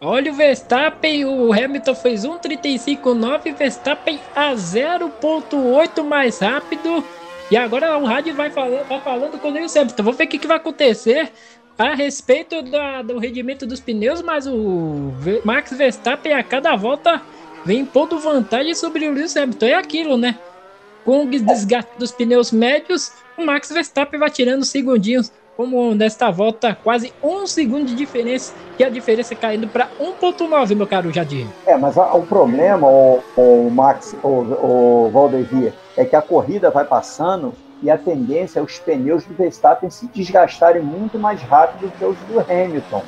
Olha 0.05 0.33
o 0.33 0.35
Verstappen, 0.35 1.23
o 1.23 1.53
Hamilton 1.53 1.95
fez 1.95 2.25
1,35,9, 2.25 3.55
Verstappen 3.55 4.19
a 4.35 4.51
0,8 4.51 6.03
mais 6.03 6.39
rápido. 6.39 7.01
E 7.49 7.55
agora 7.55 7.97
o 7.97 8.03
rádio 8.03 8.35
vai 8.35 8.49
falando, 8.49 8.85
vai 8.85 8.99
falando 8.99 9.39
com 9.39 9.47
o 9.47 9.51
Lewis 9.51 9.77
Hamilton. 9.77 10.03
Vamos 10.03 10.17
ver 10.17 10.25
o 10.25 10.27
que, 10.27 10.39
que 10.39 10.47
vai 10.47 10.57
acontecer 10.57 11.31
a 11.79 11.95
respeito 11.95 12.61
da, 12.63 13.01
do 13.01 13.17
rendimento 13.17 13.65
dos 13.65 13.79
pneus, 13.79 14.21
mas 14.21 14.45
o 14.45 15.13
Max 15.45 15.71
Verstappen 15.71 16.33
a 16.33 16.43
cada 16.43 16.75
volta 16.75 17.21
vem 17.63 17.85
pondo 17.85 18.19
vantagem 18.19 18.75
sobre 18.75 19.07
o 19.07 19.13
Lewis 19.13 19.37
Hamilton. 19.37 19.67
É 19.67 19.75
aquilo, 19.75 20.17
né? 20.17 20.37
Com 21.05 21.23
o 21.23 21.29
desgaste 21.29 21.91
dos 21.97 22.11
pneus 22.11 22.51
médios, 22.51 23.13
o 23.37 23.45
Max 23.45 23.71
Verstappen 23.71 24.19
vai 24.19 24.29
tirando 24.29 24.65
segundinhos 24.65 25.31
como 25.55 25.93
nesta 25.93 26.31
volta 26.31 26.77
quase 26.83 27.13
um 27.21 27.45
segundo 27.45 27.85
de 27.85 27.95
diferença 27.95 28.53
e 28.77 28.83
a 28.83 28.89
diferença 28.89 29.35
caindo 29.35 29.67
para 29.67 29.87
1.9, 29.99 30.75
meu 30.75 30.87
caro 30.87 31.11
Jadir. 31.11 31.47
É, 31.65 31.77
mas 31.77 31.95
o 31.97 32.21
problema, 32.21 32.87
o, 32.87 33.21
o 33.37 33.69
Max, 33.71 34.15
o, 34.23 34.27
o 34.27 35.09
Valdevia, 35.11 35.73
é 35.95 36.05
que 36.05 36.15
a 36.15 36.21
corrida 36.21 36.71
vai 36.71 36.85
passando 36.85 37.53
e 37.81 37.89
a 37.89 37.97
tendência 37.97 38.59
é 38.59 38.63
os 38.63 38.79
pneus 38.79 39.25
do 39.25 39.33
Verstappen 39.33 39.89
se 39.89 40.07
desgastarem 40.07 40.81
muito 40.81 41.19
mais 41.19 41.41
rápido 41.41 41.91
que 41.97 42.05
os 42.05 42.17
do 42.19 42.39
Hamilton. 42.39 43.03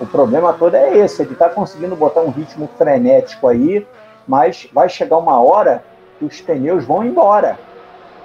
O 0.00 0.06
problema 0.06 0.52
todo 0.52 0.74
é 0.74 0.98
esse, 0.98 1.22
ele 1.22 1.32
está 1.32 1.48
conseguindo 1.48 1.96
botar 1.96 2.20
um 2.20 2.30
ritmo 2.30 2.68
frenético 2.76 3.48
aí, 3.48 3.86
mas 4.26 4.68
vai 4.72 4.88
chegar 4.88 5.16
uma 5.18 5.40
hora 5.40 5.82
que 6.18 6.24
os 6.24 6.40
pneus 6.40 6.84
vão 6.84 7.04
embora. 7.04 7.58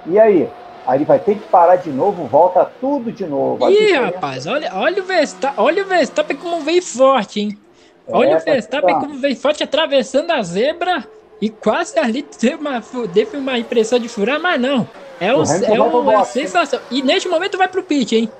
E 0.06 0.18
aí? 0.18 0.50
Aí 0.86 0.98
ele 0.98 1.04
vai 1.04 1.18
ter 1.18 1.36
que 1.36 1.48
parar 1.48 1.76
de 1.76 1.90
novo, 1.90 2.26
volta 2.26 2.64
tudo 2.80 3.10
de 3.10 3.26
novo. 3.26 3.70
Ih, 3.70 3.92
rapaz, 3.92 4.46
olha, 4.46 4.70
olha 4.74 5.02
o 5.02 5.06
Verstappen, 5.06 5.64
olha 5.64 5.82
o 5.82 5.86
Verstappen 5.86 6.36
como 6.36 6.60
veio 6.60 6.82
forte, 6.82 7.40
hein? 7.40 7.58
É, 8.06 8.14
olha 8.14 8.36
o 8.36 8.38
tá 8.38 8.52
Verstappen 8.52 8.94
como 9.00 9.14
veio 9.16 9.36
forte 9.36 9.62
atravessando 9.62 10.30
a 10.30 10.42
zebra 10.42 11.06
e 11.40 11.48
quase 11.48 11.98
ali 11.98 12.22
teve 12.22 12.56
uma, 12.56 12.82
teve 13.12 13.36
uma 13.36 13.58
impressão 13.58 13.98
de 13.98 14.08
furar, 14.08 14.38
mas 14.38 14.60
não. 14.60 14.86
É, 15.20 15.32
o, 15.32 15.42
é, 15.42 15.80
o, 15.80 16.10
é 16.10 16.16
a 16.16 16.24
sensação. 16.24 16.80
E 16.90 17.00
neste 17.02 17.28
momento 17.28 17.56
vai 17.56 17.68
pro 17.68 17.82
pit, 17.82 18.16
hein? 18.16 18.30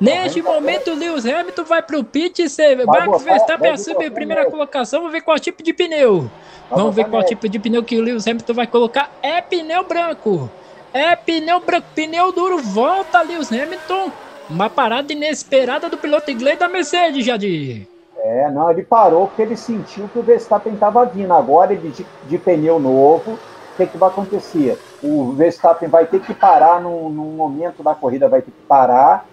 Neste 0.00 0.42
momento, 0.42 0.90
o 0.90 0.94
Lewis 0.94 1.24
Hamilton 1.24 1.62
vai 1.62 1.80
pro 1.80 2.02
pit, 2.02 2.48
você, 2.48 2.74
Max 2.84 3.22
Verstappen 3.22 3.70
assume 3.70 4.06
a 4.06 4.10
primeira 4.10 4.50
colocação, 4.50 5.00
vamos 5.00 5.12
ver 5.12 5.20
qual 5.20 5.38
tipo 5.38 5.62
de 5.62 5.72
pneu. 5.72 6.28
Vamos 6.68 6.94
ver 6.94 7.04
qual 7.04 7.22
tipo 7.22 7.48
de 7.48 7.58
pneu 7.60 7.84
que 7.84 7.96
o 7.96 8.02
Lewis 8.02 8.26
Hamilton 8.26 8.54
vai 8.54 8.66
colocar. 8.66 9.16
É 9.22 9.40
pneu 9.40 9.84
branco. 9.84 10.50
É 10.94 11.16
pneu 11.16 11.58
branco, 11.60 11.86
pneu 11.94 12.32
duro, 12.32 12.58
volta 12.58 13.22
os 13.22 13.50
Hamilton. 13.50 14.12
Uma 14.50 14.68
parada 14.68 15.12
inesperada 15.12 15.88
do 15.88 15.96
piloto 15.96 16.30
inglês 16.30 16.58
da 16.58 16.68
Mercedes, 16.68 17.24
Jadir. 17.24 17.88
É, 18.18 18.50
não, 18.50 18.70
ele 18.70 18.82
parou 18.82 19.26
porque 19.26 19.42
ele 19.42 19.56
sentiu 19.56 20.08
que 20.08 20.18
o 20.18 20.22
Verstappen 20.22 20.74
estava 20.74 21.04
vindo. 21.06 21.32
Agora 21.32 21.72
ele 21.72 21.90
de, 21.90 22.06
de 22.24 22.38
pneu 22.38 22.78
novo, 22.78 23.32
o 23.32 23.76
que, 23.76 23.86
que 23.86 23.96
vai 23.96 24.10
acontecer? 24.10 24.78
O 25.02 25.32
Verstappen 25.32 25.88
vai 25.88 26.04
ter 26.06 26.20
que 26.20 26.34
parar 26.34 26.80
num, 26.80 27.08
num 27.08 27.32
momento 27.32 27.82
da 27.82 27.94
corrida, 27.94 28.28
vai 28.28 28.42
ter 28.42 28.50
que 28.50 28.62
parar 28.68 29.26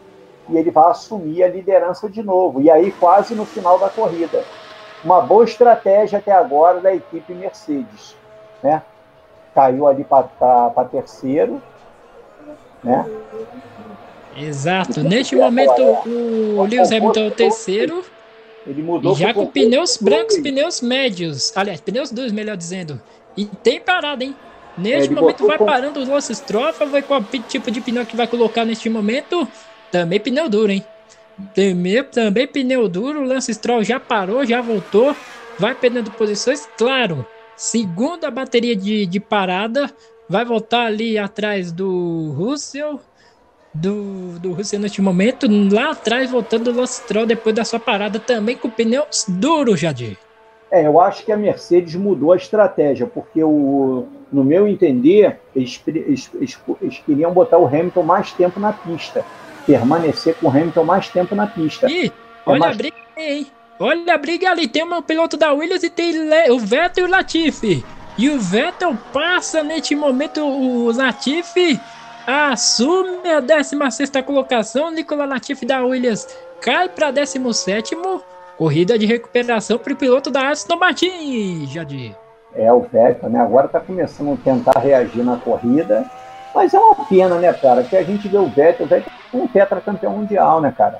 e 0.47 0.57
ele 0.57 0.71
vai 0.71 0.89
assumir 0.89 1.43
a 1.43 1.47
liderança 1.47 2.09
de 2.09 2.23
novo. 2.23 2.61
E 2.61 2.71
aí, 2.71 2.91
quase 2.93 3.35
no 3.35 3.45
final 3.45 3.77
da 3.77 3.89
corrida. 3.89 4.43
Uma 5.03 5.21
boa 5.21 5.43
estratégia 5.43 6.19
até 6.19 6.31
agora 6.31 6.79
da 6.79 6.93
equipe 6.93 7.33
Mercedes. 7.33 8.15
Né? 8.63 8.81
Caiu 9.53 9.87
ali 9.87 10.03
para 10.03 10.85
terceiro, 10.91 11.61
né? 12.83 13.05
Exato. 14.37 15.01
Neste 15.03 15.35
momento, 15.35 15.81
o 15.81 16.63
Lewis 16.63 16.91
Hamilton 16.91 17.19
é 17.21 17.27
o 17.27 17.31
terceiro. 17.31 18.03
Ele 18.65 18.81
mudou 18.81 19.15
já 19.15 19.33
com 19.33 19.47
pneus 19.47 19.97
brancos, 19.97 20.37
pneus 20.37 20.81
médios. 20.81 21.55
Aliás, 21.55 21.81
pneus 21.81 22.11
dois, 22.11 22.31
melhor 22.31 22.55
dizendo. 22.55 23.01
E 23.35 23.45
tem 23.45 23.79
parada, 23.79 24.23
hein? 24.23 24.35
Neste 24.77 25.13
momento 25.13 25.45
vai 25.45 25.57
parando 25.57 25.99
os 25.99 26.07
Lance 26.07 26.33
Stroll, 26.33 26.71
vai 26.73 27.01
qual 27.01 27.21
tipo 27.47 27.69
de 27.69 27.81
pneu 27.81 28.05
que 28.05 28.15
vai 28.15 28.27
colocar 28.27 28.63
neste 28.63 28.89
momento. 28.89 29.47
Também 29.91 30.19
pneu 30.19 30.47
duro, 30.47 30.71
hein? 30.71 30.85
Também, 31.53 32.03
também 32.03 32.47
pneu 32.47 32.87
duro, 32.87 33.21
o 33.21 33.25
Lance 33.25 33.53
Stroll 33.53 33.83
já 33.83 33.99
parou, 33.99 34.45
já 34.45 34.61
voltou. 34.61 35.15
vai 35.59 35.75
perdendo 35.75 36.09
posições, 36.11 36.67
claro. 36.77 37.25
Segunda 37.59 38.31
bateria 38.31 38.73
de, 38.73 39.05
de 39.05 39.19
parada, 39.19 39.91
vai 40.29 40.45
voltar 40.45 40.85
ali 40.85 41.17
atrás 41.17 41.73
do 41.73 42.33
Russell, 42.37 43.01
do, 43.73 44.39
do 44.39 44.53
Russell 44.53 44.79
neste 44.79 45.01
momento, 45.01 45.45
lá 45.69 45.91
atrás 45.91 46.31
voltando 46.31 46.71
o 46.71 46.73
Lance 46.73 47.01
Stroll 47.01 47.25
depois 47.25 47.53
da 47.53 47.65
sua 47.65 47.77
parada 47.77 48.17
também 48.17 48.55
com 48.55 48.69
pneus 48.69 49.25
duros, 49.27 49.77
Jadir. 49.77 50.17
É, 50.71 50.87
eu 50.87 51.01
acho 51.01 51.25
que 51.25 51.33
a 51.33 51.37
Mercedes 51.37 51.95
mudou 51.95 52.31
a 52.31 52.37
estratégia, 52.37 53.05
porque 53.05 53.43
o, 53.43 54.07
no 54.31 54.41
meu 54.41 54.65
entender, 54.65 55.41
eles, 55.53 55.81
eles, 55.85 56.31
eles, 56.81 56.99
queriam 57.05 57.33
botar 57.33 57.57
o 57.57 57.67
Hamilton 57.67 58.03
mais 58.03 58.31
tempo 58.31 58.57
na 58.57 58.71
pista, 58.71 59.25
permanecer 59.65 60.33
com 60.35 60.47
o 60.47 60.49
Hamilton 60.49 60.85
mais 60.85 61.09
tempo 61.09 61.35
na 61.35 61.45
pista. 61.45 61.91
Ih, 61.91 62.09
olha 62.45 62.55
é 62.55 62.59
mais... 62.59 62.73
a 62.73 62.77
briga 62.77 62.95
aí, 63.17 63.37
hein? 63.39 63.47
Olha 63.79 64.15
a 64.15 64.17
briga 64.17 64.51
ali, 64.51 64.67
tem 64.67 64.83
um 64.83 65.01
piloto 65.01 65.37
da 65.37 65.53
Williams 65.53 65.83
e 65.83 65.89
tem 65.89 66.13
o 66.51 66.59
Vettel 66.59 67.05
e 67.05 67.07
o 67.07 67.11
Latifi. 67.11 67.85
E 68.17 68.29
o 68.29 68.37
Vettel 68.37 68.97
passa 69.13 69.63
neste 69.63 69.95
momento 69.95 70.41
o 70.45 70.91
Latifi 70.91 71.79
assume 72.27 73.29
a 73.29 73.39
16 73.39 74.11
colocação. 74.25 74.91
Nicolas 74.91 75.29
Latifi 75.29 75.65
da 75.65 75.81
Williams 75.81 76.27
cai 76.59 76.89
para 76.89 77.11
17. 77.11 77.95
Corrida 78.57 78.99
de 78.99 79.05
recuperação 79.05 79.77
para 79.77 79.93
o 79.93 79.95
piloto 79.95 80.29
da 80.29 80.49
Aston 80.49 80.75
Martin, 80.75 81.65
Jadir. 81.67 82.13
É, 82.53 82.73
o 82.73 82.81
Vettel, 82.81 83.29
né? 83.29 83.39
Agora 83.39 83.67
está 83.67 83.79
começando 83.79 84.33
a 84.33 84.37
tentar 84.43 84.77
reagir 84.79 85.23
na 85.23 85.37
corrida. 85.37 86.05
Mas 86.53 86.73
é 86.73 86.79
uma 86.79 86.95
pena, 87.05 87.35
né, 87.35 87.53
cara? 87.53 87.83
Que 87.83 87.95
a 87.95 88.03
gente 88.03 88.27
vê 88.27 88.37
o 88.37 88.47
Vettel, 88.47 88.85
o 88.85 88.89
Vettel 88.89 89.13
é 89.33 89.37
um 89.37 89.47
tetracampeão 89.47 90.17
mundial, 90.17 90.59
né, 90.59 90.73
cara? 90.77 90.99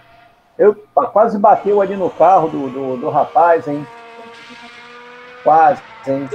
Eu 0.60 0.76
quase 0.94 1.40
bateu 1.40 1.80
ali 1.80 1.95
no 1.95 2.10
carro 2.10 2.49
do, 2.49 2.69
do, 2.69 2.98
do 2.98 3.10
rapaz, 3.10 3.65
hein? 3.65 3.88
Quase. 5.41 5.81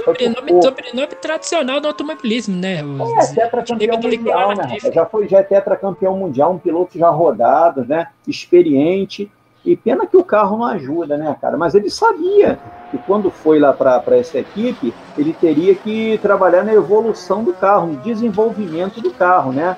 Sobrenome, 0.03 0.63
sobrenome 0.63 1.15
tradicional 1.21 1.79
do 1.79 1.87
automobilismo, 1.87 2.55
né? 2.55 2.83
Os, 2.83 3.31
é, 3.31 3.35
tetracampeão 3.35 3.99
mundial, 3.99 4.55
né? 4.55 4.77
Já 4.91 5.05
foi 5.05 5.27
já 5.27 5.39
é 5.39 5.43
tetracampeão 5.43 6.17
mundial, 6.17 6.53
um 6.53 6.57
piloto 6.57 6.97
já 6.97 7.09
rodado, 7.09 7.85
né? 7.85 8.07
Experiente. 8.27 9.31
E 9.63 9.75
pena 9.75 10.07
que 10.07 10.17
o 10.17 10.23
carro 10.23 10.57
não 10.57 10.65
ajuda, 10.65 11.17
né, 11.17 11.35
cara? 11.39 11.55
Mas 11.55 11.75
ele 11.75 11.89
sabia 11.91 12.57
que 12.89 12.97
quando 12.99 13.29
foi 13.29 13.59
lá 13.59 13.73
para 13.73 14.17
essa 14.17 14.39
equipe, 14.39 14.93
ele 15.17 15.33
teria 15.33 15.75
que 15.75 16.17
trabalhar 16.19 16.63
na 16.63 16.73
evolução 16.73 17.43
do 17.43 17.53
carro, 17.53 17.87
no 17.87 17.97
desenvolvimento 17.97 19.01
do 19.01 19.11
carro, 19.11 19.51
né? 19.51 19.77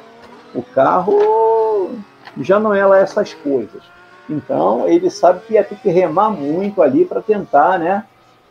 O 0.53 0.61
carro 0.61 1.91
já 2.39 2.59
não 2.59 2.73
é 2.73 2.85
lá 2.85 2.99
essas 2.99 3.33
coisas. 3.33 3.96
Então, 4.29 4.87
ele 4.87 5.09
sabe 5.09 5.41
que 5.41 5.53
ia 5.53 5.63
ter 5.63 5.75
que 5.75 5.89
remar 5.89 6.29
muito 6.29 6.81
ali 6.81 7.05
para 7.05 7.21
tentar, 7.21 7.79
né? 7.79 8.05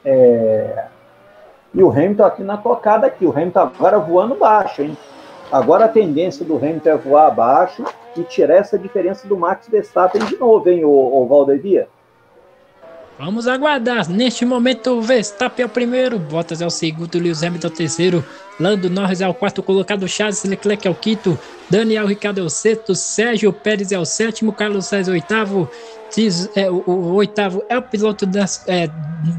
É... 0.04 0.86
E 1.74 1.82
o 1.82 1.90
Hamilton 1.90 2.24
aqui 2.24 2.42
na 2.42 2.56
tocada 2.56 3.06
aqui, 3.06 3.26
o 3.26 3.30
Hamilton 3.30 3.60
agora 3.60 3.98
voando 3.98 4.34
baixo, 4.34 4.82
hein? 4.82 4.96
Agora 5.52 5.84
a 5.84 5.88
tendência 5.88 6.44
do 6.44 6.56
Hamilton 6.56 6.88
é 6.88 6.96
voar 6.96 7.26
abaixo 7.26 7.84
e 8.16 8.22
tirar 8.22 8.56
essa 8.56 8.78
diferença 8.78 9.28
do 9.28 9.36
Max 9.36 9.68
Verstappen 9.68 10.24
de 10.24 10.36
novo, 10.36 10.68
hein, 10.68 10.84
o, 10.84 10.90
o 10.90 11.26
Valdevia? 11.26 11.88
Vamos 13.18 13.48
aguardar. 13.48 14.10
Neste 14.10 14.44
momento, 14.44 14.90
o 14.90 15.00
Verstappen 15.00 15.62
é 15.62 15.66
o 15.66 15.70
primeiro, 15.70 16.18
Bottas 16.18 16.60
é 16.60 16.66
o 16.66 16.70
segundo, 16.70 17.18
Lewis 17.18 17.42
Hamilton 17.42 17.68
é 17.68 17.70
o 17.70 17.74
terceiro, 17.74 18.24
Lando 18.60 18.90
Norris 18.90 19.22
é 19.22 19.28
o 19.28 19.32
quarto 19.32 19.62
colocado, 19.62 20.06
Charles 20.06 20.44
Leclerc 20.44 20.86
é 20.86 20.90
o 20.90 20.94
quinto, 20.94 21.38
Daniel 21.70 22.06
Ricciardo 22.06 22.40
é 22.40 22.42
o 22.42 22.50
sexto, 22.50 22.94
Sérgio 22.94 23.52
Pérez 23.54 23.90
é 23.90 23.98
o 23.98 24.04
sétimo, 24.04 24.52
Carlos 24.52 24.86
Sainz 24.86 25.08
é 25.08 25.10
o 25.10 25.14
oitavo, 25.14 25.70
Tiz, 26.10 26.50
é, 26.54 26.70
o, 26.70 26.82
o, 26.86 27.14
oitavo 27.14 27.64
é 27.70 27.78
o 27.78 27.82
piloto 27.82 28.26
das, 28.26 28.62
é, 28.68 28.90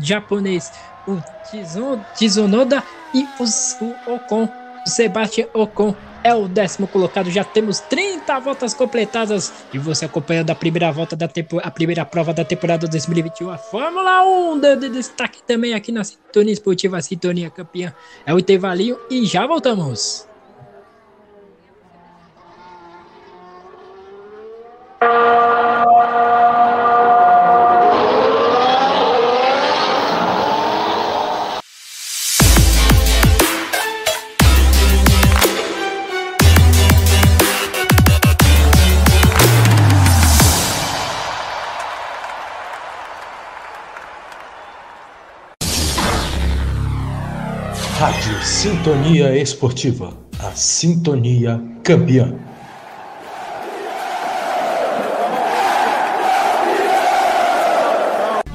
japonês, 0.01 0.71
o 1.07 1.21
Tizon, 1.49 2.03
Tizonoda 2.15 2.83
e 3.13 3.27
o 3.39 4.11
Ocon, 4.13 4.49
o 4.85 4.89
Sebastian 4.89 5.47
Ocon 5.53 5.95
é 6.27 6.35
o 6.35 6.47
décimo 6.47 6.87
colocado. 6.87 7.31
Já 7.31 7.43
temos 7.43 7.79
30 7.79 8.39
voltas 8.39 8.73
completadas 8.73 9.53
e 9.73 9.79
você 9.79 10.05
acompanhando 10.05 10.49
a 10.49 10.55
primeira 10.55 10.91
volta 10.91 11.15
da 11.15 11.27
tempo, 11.27 11.59
a 11.63 11.71
primeira 11.71 12.05
prova 12.05 12.33
da 12.33 12.43
temporada 12.43 12.87
2021, 12.87 13.49
a 13.49 13.57
Fórmula 13.57 14.23
1 14.23 14.59
de 14.59 14.89
destaque 14.89 15.41
também 15.43 15.73
aqui 15.73 15.91
na 15.91 16.03
Sintonia 16.03 16.53
Esportiva, 16.53 17.01
Sintonia 17.01 17.49
Campeã. 17.49 17.93
É 18.25 18.33
o 18.33 18.39
intervalinho 18.39 18.97
e 19.09 19.25
já 19.25 19.47
voltamos. 19.47 20.27
Rádio 24.99 26.86
Sintonia 48.47 49.37
Esportiva, 49.37 50.13
a 50.39 50.51
sintonia 50.55 51.61
campeã. 51.83 52.33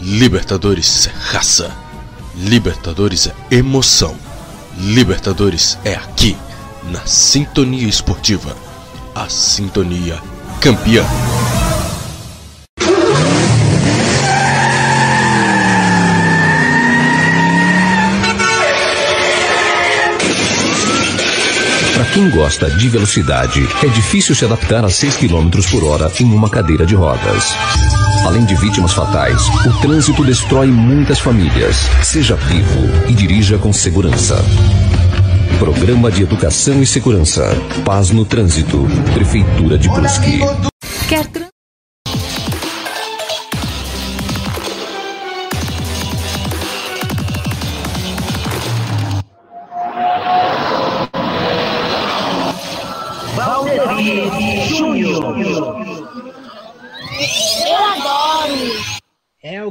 Libertadores 0.01 1.09
é 1.09 1.11
raça. 1.15 1.71
Libertadores 2.35 3.27
é 3.29 3.55
emoção. 3.55 4.17
Libertadores 4.79 5.79
é 5.85 5.95
aqui, 5.95 6.39
na 6.91 7.05
Sintonia 7.05 7.87
Esportiva, 7.87 8.57
a 9.15 9.29
sintonia 9.29 10.19
campeã. 10.59 11.05
Quem 22.13 22.29
gosta 22.29 22.71
de 22.71 22.91
velocidade, 22.91 23.67
é 23.83 23.87
difícil 23.89 24.35
se 24.35 24.45
adaptar 24.45 24.85
a 24.85 24.91
6 24.91 25.17
km 25.17 25.49
por 25.71 25.83
hora 25.83 26.13
em 26.21 26.27
uma 26.27 26.51
cadeira 26.51 26.85
de 26.85 26.95
rodas. 26.95 27.55
Além 28.27 28.45
de 28.45 28.55
vítimas 28.55 28.93
fatais, 28.93 29.41
o 29.67 29.81
trânsito 29.81 30.23
destrói 30.23 30.67
muitas 30.67 31.19
famílias. 31.19 31.77
Seja 32.03 32.37
vivo 32.37 33.09
e 33.09 33.15
dirija 33.15 33.57
com 33.57 33.73
segurança. 33.73 34.37
Programa 35.59 36.11
de 36.11 36.23
Educação 36.23 36.83
e 36.83 36.87
Segurança. 36.87 37.49
Paz 37.83 38.11
no 38.11 38.27
Trânsito. 38.27 38.87
Prefeitura 39.15 39.79
de 39.79 39.89
Brusque. 39.89 40.41
Quer 41.09 41.27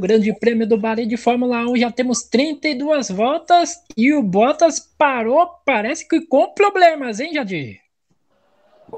Grande 0.01 0.33
Prêmio 0.33 0.67
do 0.67 0.79
Bahrein 0.79 1.07
de 1.07 1.15
Fórmula 1.15 1.59
1. 1.59 1.77
Já 1.77 1.91
temos 1.91 2.23
32 2.23 3.11
voltas 3.11 3.83
e 3.95 4.11
o 4.11 4.23
Bottas 4.23 4.79
parou, 4.79 5.47
parece 5.63 6.07
que 6.07 6.25
com 6.25 6.51
problemas, 6.53 7.19
hein, 7.19 7.33
Jadir? 7.33 7.79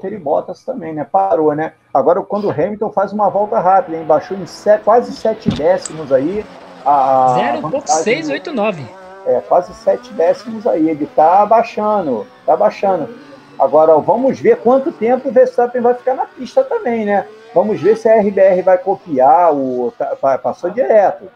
Ele 0.02 0.16
Bottas 0.16 0.64
também, 0.64 0.94
né? 0.94 1.04
Parou, 1.04 1.54
né? 1.54 1.74
Agora, 1.92 2.22
quando 2.22 2.46
o 2.46 2.50
Hamilton 2.50 2.90
faz 2.90 3.12
uma 3.12 3.28
volta 3.28 3.60
rápida, 3.60 3.98
hein? 3.98 4.04
baixou 4.04 4.36
em 4.36 4.46
sete, 4.46 4.82
quase 4.82 5.12
7 5.12 5.50
décimos 5.50 6.10
aí. 6.10 6.44
0,689. 6.82 8.82
É, 9.26 9.40
quase 9.42 9.74
7 9.74 10.12
décimos 10.14 10.66
aí. 10.66 10.88
Ele 10.88 11.06
tá 11.06 11.44
baixando, 11.44 12.26
tá 12.46 12.56
baixando. 12.56 13.14
Agora, 13.58 13.96
vamos 13.98 14.40
ver 14.40 14.56
quanto 14.56 14.90
tempo 14.90 15.28
o 15.28 15.32
Verstappen 15.32 15.80
vai 15.80 15.94
ficar 15.94 16.14
na 16.14 16.24
pista 16.24 16.64
também, 16.64 17.04
né? 17.04 17.28
Vamos 17.54 17.80
ver 17.80 17.96
se 17.96 18.08
a 18.08 18.20
RBR 18.20 18.62
vai 18.62 18.78
copiar 18.78 19.54
o. 19.54 19.92
Tá, 19.96 20.38
passou 20.38 20.70
direto. 20.70 21.30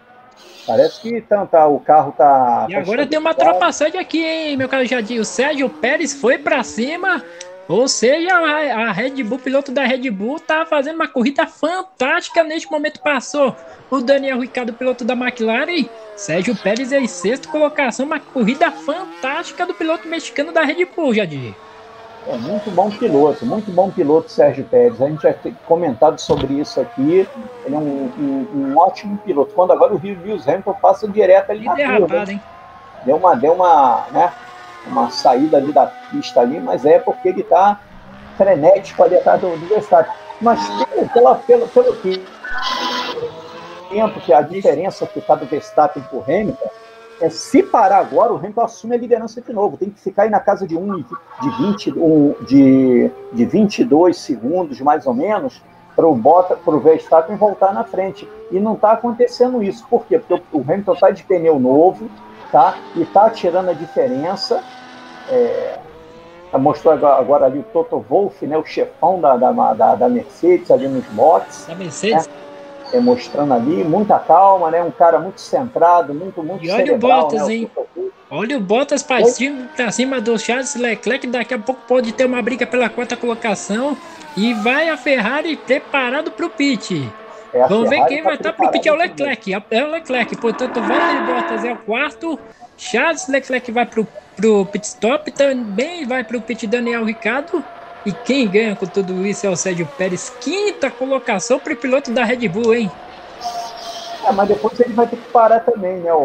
Parece 0.66 1.00
que 1.00 1.20
tá, 1.22 1.46
tá, 1.46 1.66
o 1.66 1.80
carro 1.80 2.12
tá. 2.12 2.66
E 2.68 2.74
agora 2.74 3.06
tem 3.06 3.18
uma 3.18 3.30
ultrapassagem 3.30 3.98
aqui, 3.98 4.22
hein, 4.22 4.56
meu 4.56 4.68
caro 4.68 4.84
Jardim? 4.84 5.18
O 5.18 5.24
Sérgio 5.24 5.70
Pérez 5.70 6.12
foi 6.12 6.36
para 6.36 6.62
cima. 6.62 7.24
Ou 7.68 7.86
seja, 7.86 8.34
a, 8.34 8.92
Red 8.92 9.22
Bull, 9.22 9.38
piloto 9.38 9.70
da 9.70 9.84
Red 9.84 10.10
Bull, 10.10 10.40
tá 10.40 10.64
fazendo 10.64 10.96
uma 10.96 11.06
corrida 11.06 11.46
fantástica. 11.46 12.42
Neste 12.42 12.70
momento 12.70 13.00
passou 13.00 13.54
o 13.90 14.00
Daniel 14.00 14.40
Ricciardo, 14.40 14.72
piloto 14.72 15.04
da 15.04 15.14
McLaren. 15.14 15.86
Sérgio 16.16 16.56
Pérez 16.56 16.92
em 16.92 17.06
sexta 17.06 17.48
colocação, 17.48 18.06
uma 18.06 18.18
corrida 18.18 18.70
fantástica 18.70 19.66
do 19.66 19.74
piloto 19.74 20.08
mexicano 20.08 20.50
da 20.50 20.62
Red 20.62 20.86
Bull, 20.86 21.14
Jadir. 21.14 21.54
É 22.28 22.36
muito 22.36 22.70
bom 22.70 22.90
piloto, 22.90 23.46
muito 23.46 23.72
bom 23.72 23.90
piloto 23.90 24.30
Sérgio 24.30 24.62
Pérez. 24.64 25.00
A 25.00 25.09
gente 25.09 25.22
já 25.22 25.32
tem 25.32 25.56
comentado 25.66 26.18
sobre 26.20 26.52
isso 26.60 26.78
aqui. 26.78 27.26
Ele 27.64 27.74
é 27.74 27.78
um, 27.78 28.12
um, 28.18 28.48
um 28.55 28.78
ótimo 28.78 29.16
piloto. 29.24 29.55
Quando 29.55 29.72
agora 29.72 29.94
o 29.94 29.96
Rio 29.96 30.18
Lewis 30.22 30.46
Hamilton 30.46 30.74
passa 30.74 31.09
direto 31.09 31.50
ali 31.50 31.62
E 31.62 31.64
na 31.64 31.96
curva. 31.96 32.30
hein? 32.30 32.42
Deu 33.06 33.16
uma, 33.16 33.34
deu 33.34 33.55
uma, 33.55 34.05
né, 34.10 34.30
uma 34.86 35.10
saída 35.10 35.56
ali 35.56 35.72
da 35.72 35.86
pista 35.86 36.40
ali, 36.42 36.60
mas 36.60 36.84
é 36.84 36.98
porque 36.98 37.28
ele 37.28 37.40
está 37.40 37.80
frenético 38.36 39.02
ali 39.02 39.16
atrás 39.16 39.40
do, 39.40 39.56
do 39.56 39.66
Verstappen. 39.66 40.12
Mas 40.38 40.68
pelo, 40.84 41.09
pela, 41.09 41.34
pelo, 41.36 41.68
pelo 41.68 41.96
que 41.96 42.22
tempo 43.88 44.20
que 44.20 44.34
a 44.34 44.42
diferença 44.42 45.06
que 45.06 45.18
está 45.18 45.34
do 45.34 45.46
Verstappen 45.46 46.02
para 46.02 46.18
o 46.18 46.22
Hamilton, 46.22 46.68
é, 47.20 47.28
se 47.30 47.62
parar 47.62 47.98
agora, 47.98 48.32
o 48.32 48.36
Hamilton 48.36 48.60
assume 48.60 48.94
a 48.94 48.98
liderança 48.98 49.40
de 49.40 49.52
novo. 49.52 49.76
Tem 49.76 49.90
que 49.90 50.00
ficar 50.00 50.22
aí 50.22 50.30
na 50.30 50.40
casa 50.40 50.66
de, 50.66 50.76
um, 50.76 50.96
de, 50.96 51.50
20, 51.58 51.98
um, 51.98 52.34
de, 52.46 53.10
de 53.32 53.44
22 53.44 54.16
segundos, 54.16 54.80
mais 54.80 55.06
ou 55.06 55.14
menos, 55.14 55.60
para 55.96 56.06
o 56.06 56.14
Bota, 56.14 56.56
para 56.56 56.74
o 56.74 56.80
Verstappen 56.80 57.36
voltar 57.36 57.72
na 57.72 57.82
frente. 57.82 58.28
E 58.52 58.60
não 58.60 58.74
está 58.74 58.92
acontecendo 58.92 59.62
isso. 59.62 59.84
Por 59.88 60.06
quê? 60.06 60.18
Porque 60.18 60.42
o 60.52 60.60
Hamilton 60.60 60.92
está 60.92 61.10
de 61.10 61.24
pneu 61.24 61.58
novo, 61.58 62.08
tá? 62.52 62.76
E 62.94 63.02
está 63.02 63.28
tirando 63.30 63.70
a 63.70 63.74
diferença. 63.74 64.62
É, 65.28 65.78
mostrou 66.56 66.94
agora, 66.94 67.46
ali 67.46 67.58
o 67.58 67.64
Toto 67.64 67.98
Wolff, 68.08 68.46
né, 68.46 68.56
o 68.56 68.64
chefão 68.64 69.20
da, 69.20 69.36
da, 69.36 69.52
da, 69.74 69.94
da 69.96 70.08
Mercedes 70.08 70.70
ali 70.70 70.88
nos 70.88 71.04
boxes 71.06 71.66
Da 71.66 71.74
Mercedes. 71.74 72.28
É, 72.93 73.01
mostrando 73.01 73.55
ali, 73.55 73.85
muita 73.85 74.19
calma, 74.19 74.70
né? 74.70 74.82
Um 74.82 74.90
cara 74.90 75.19
muito 75.19 75.40
centrado, 75.40 76.15
muito, 76.15 76.43
muito 76.43 76.65
E 76.65 76.70
olha 76.70 76.82
o 76.82 76.86
cerebral, 76.86 77.23
Bottas, 77.23 77.48
né? 77.48 77.55
hein? 77.55 77.70
Olha 78.31 78.56
o 78.59 78.60
Bottas 78.60 79.02
Oi? 79.24 79.90
cima, 79.90 80.20
do 80.20 80.39
Charles 80.39 80.74
Leclerc. 80.77 81.27
Daqui 81.27 81.55
a 81.55 81.59
pouco 81.59 81.81
pode 81.89 82.12
ter 82.12 82.27
uma 82.27 82.43
briga 82.43 82.66
pela 82.66 82.89
quarta 82.89 83.16
colocação. 83.16 83.97
E 84.36 84.52
vai 84.55 84.90
a 84.90 84.97
Ferrari 84.97 85.56
preparado 85.56 86.31
pro 86.31 86.51
pit. 86.51 87.10
É, 87.52 87.66
Vamos 87.66 87.89
ver 87.89 87.97
Ferrari 87.97 88.15
quem 88.15 88.23
tá 88.23 88.28
vai 88.28 88.35
estar 88.35 88.52
pro 88.52 88.70
pit. 88.70 88.89
É 88.89 88.93
o 88.93 88.97
Leclerc. 88.97 89.52
É 89.70 89.85
o 89.85 89.90
Leclerc. 89.90 90.36
Portanto, 90.36 90.82
Valtteri 90.82 91.20
Bottas 91.20 91.65
é 91.65 91.73
o 91.73 91.77
quarto. 91.77 92.39
Charles 92.77 93.27
Leclerc 93.28 93.73
vai 93.73 93.86
pro, 93.86 94.06
pro 94.36 94.66
pit 94.66 94.86
stop. 94.86 95.31
Também 95.32 96.06
vai 96.06 96.23
pro 96.23 96.40
pit 96.40 96.66
Daniel 96.66 97.05
Ricciardo. 97.05 97.65
E 98.06 98.12
quem 98.12 98.48
ganha 98.48 98.74
com 98.76 98.86
tudo 98.86 99.26
isso 99.26 99.46
é 99.46 99.50
o 99.50 99.56
Sérgio 99.56 99.86
Pérez. 99.98 100.30
Quinta 100.40 100.90
colocação 100.90 101.58
pro 101.58 101.76
piloto 101.76 102.10
da 102.12 102.24
Red 102.24 102.48
Bull, 102.48 102.74
hein? 102.74 102.90
É, 104.26 104.32
mas 104.32 104.48
depois 104.48 104.78
ele 104.80 104.94
vai 104.94 105.06
ter 105.06 105.16
que 105.16 105.28
parar 105.30 105.60
também, 105.60 105.96
né, 105.98 106.12
o, 106.12 106.18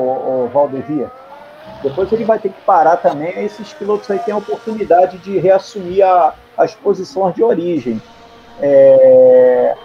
o 0.46 0.50
Valdevia? 0.54 1.12
Depois 1.82 2.12
ele 2.12 2.24
vai 2.26 2.40
ter 2.40 2.50
que 2.50 2.62
parar 2.62 2.98
também. 2.98 3.30
Esses 3.44 3.74
pilotos 3.74 4.10
aí 4.10 4.20
têm 4.20 4.34
a 4.34 4.38
oportunidade 4.38 5.18
de 5.20 5.38
reassumir 5.40 6.06
a- 6.06 6.34
as 6.58 6.74
posições 6.76 7.36
de 7.36 7.44
origem. 7.44 8.02
É, 8.62 9.76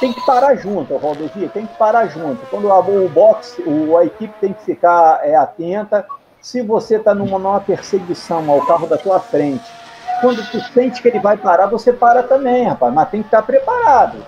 Tem 0.00 0.12
que 0.12 0.20
parar 0.26 0.56
junto, 0.56 0.92
o 0.94 0.98
Valdevia, 0.98 1.48
tem 1.48 1.66
que 1.66 1.74
parar 1.76 2.06
junto. 2.08 2.44
Quando 2.50 2.70
a- 2.70 2.80
o 2.80 3.08
boxe, 3.08 3.62
o, 3.62 3.96
a 3.96 4.04
equipe 4.04 4.34
tem 4.40 4.52
que 4.52 4.62
ficar 4.64 5.20
é, 5.22 5.34
atenta. 5.36 6.04
Se 6.42 6.60
você 6.62 6.96
está 6.96 7.14
numa, 7.14 7.38
numa 7.38 7.60
perseguição 7.60 8.50
ao 8.50 8.66
carro 8.66 8.86
da 8.86 8.98
tua 8.98 9.20
frente, 9.20 9.64
quando 10.24 10.42
tu 10.50 10.58
sente 10.72 11.02
que 11.02 11.08
ele 11.08 11.18
vai 11.18 11.36
parar, 11.36 11.66
você 11.66 11.92
para 11.92 12.22
também, 12.22 12.64
rapaz. 12.64 12.94
Mas 12.94 13.10
tem 13.10 13.20
que 13.20 13.26
estar 13.28 13.42
preparado. 13.42 14.24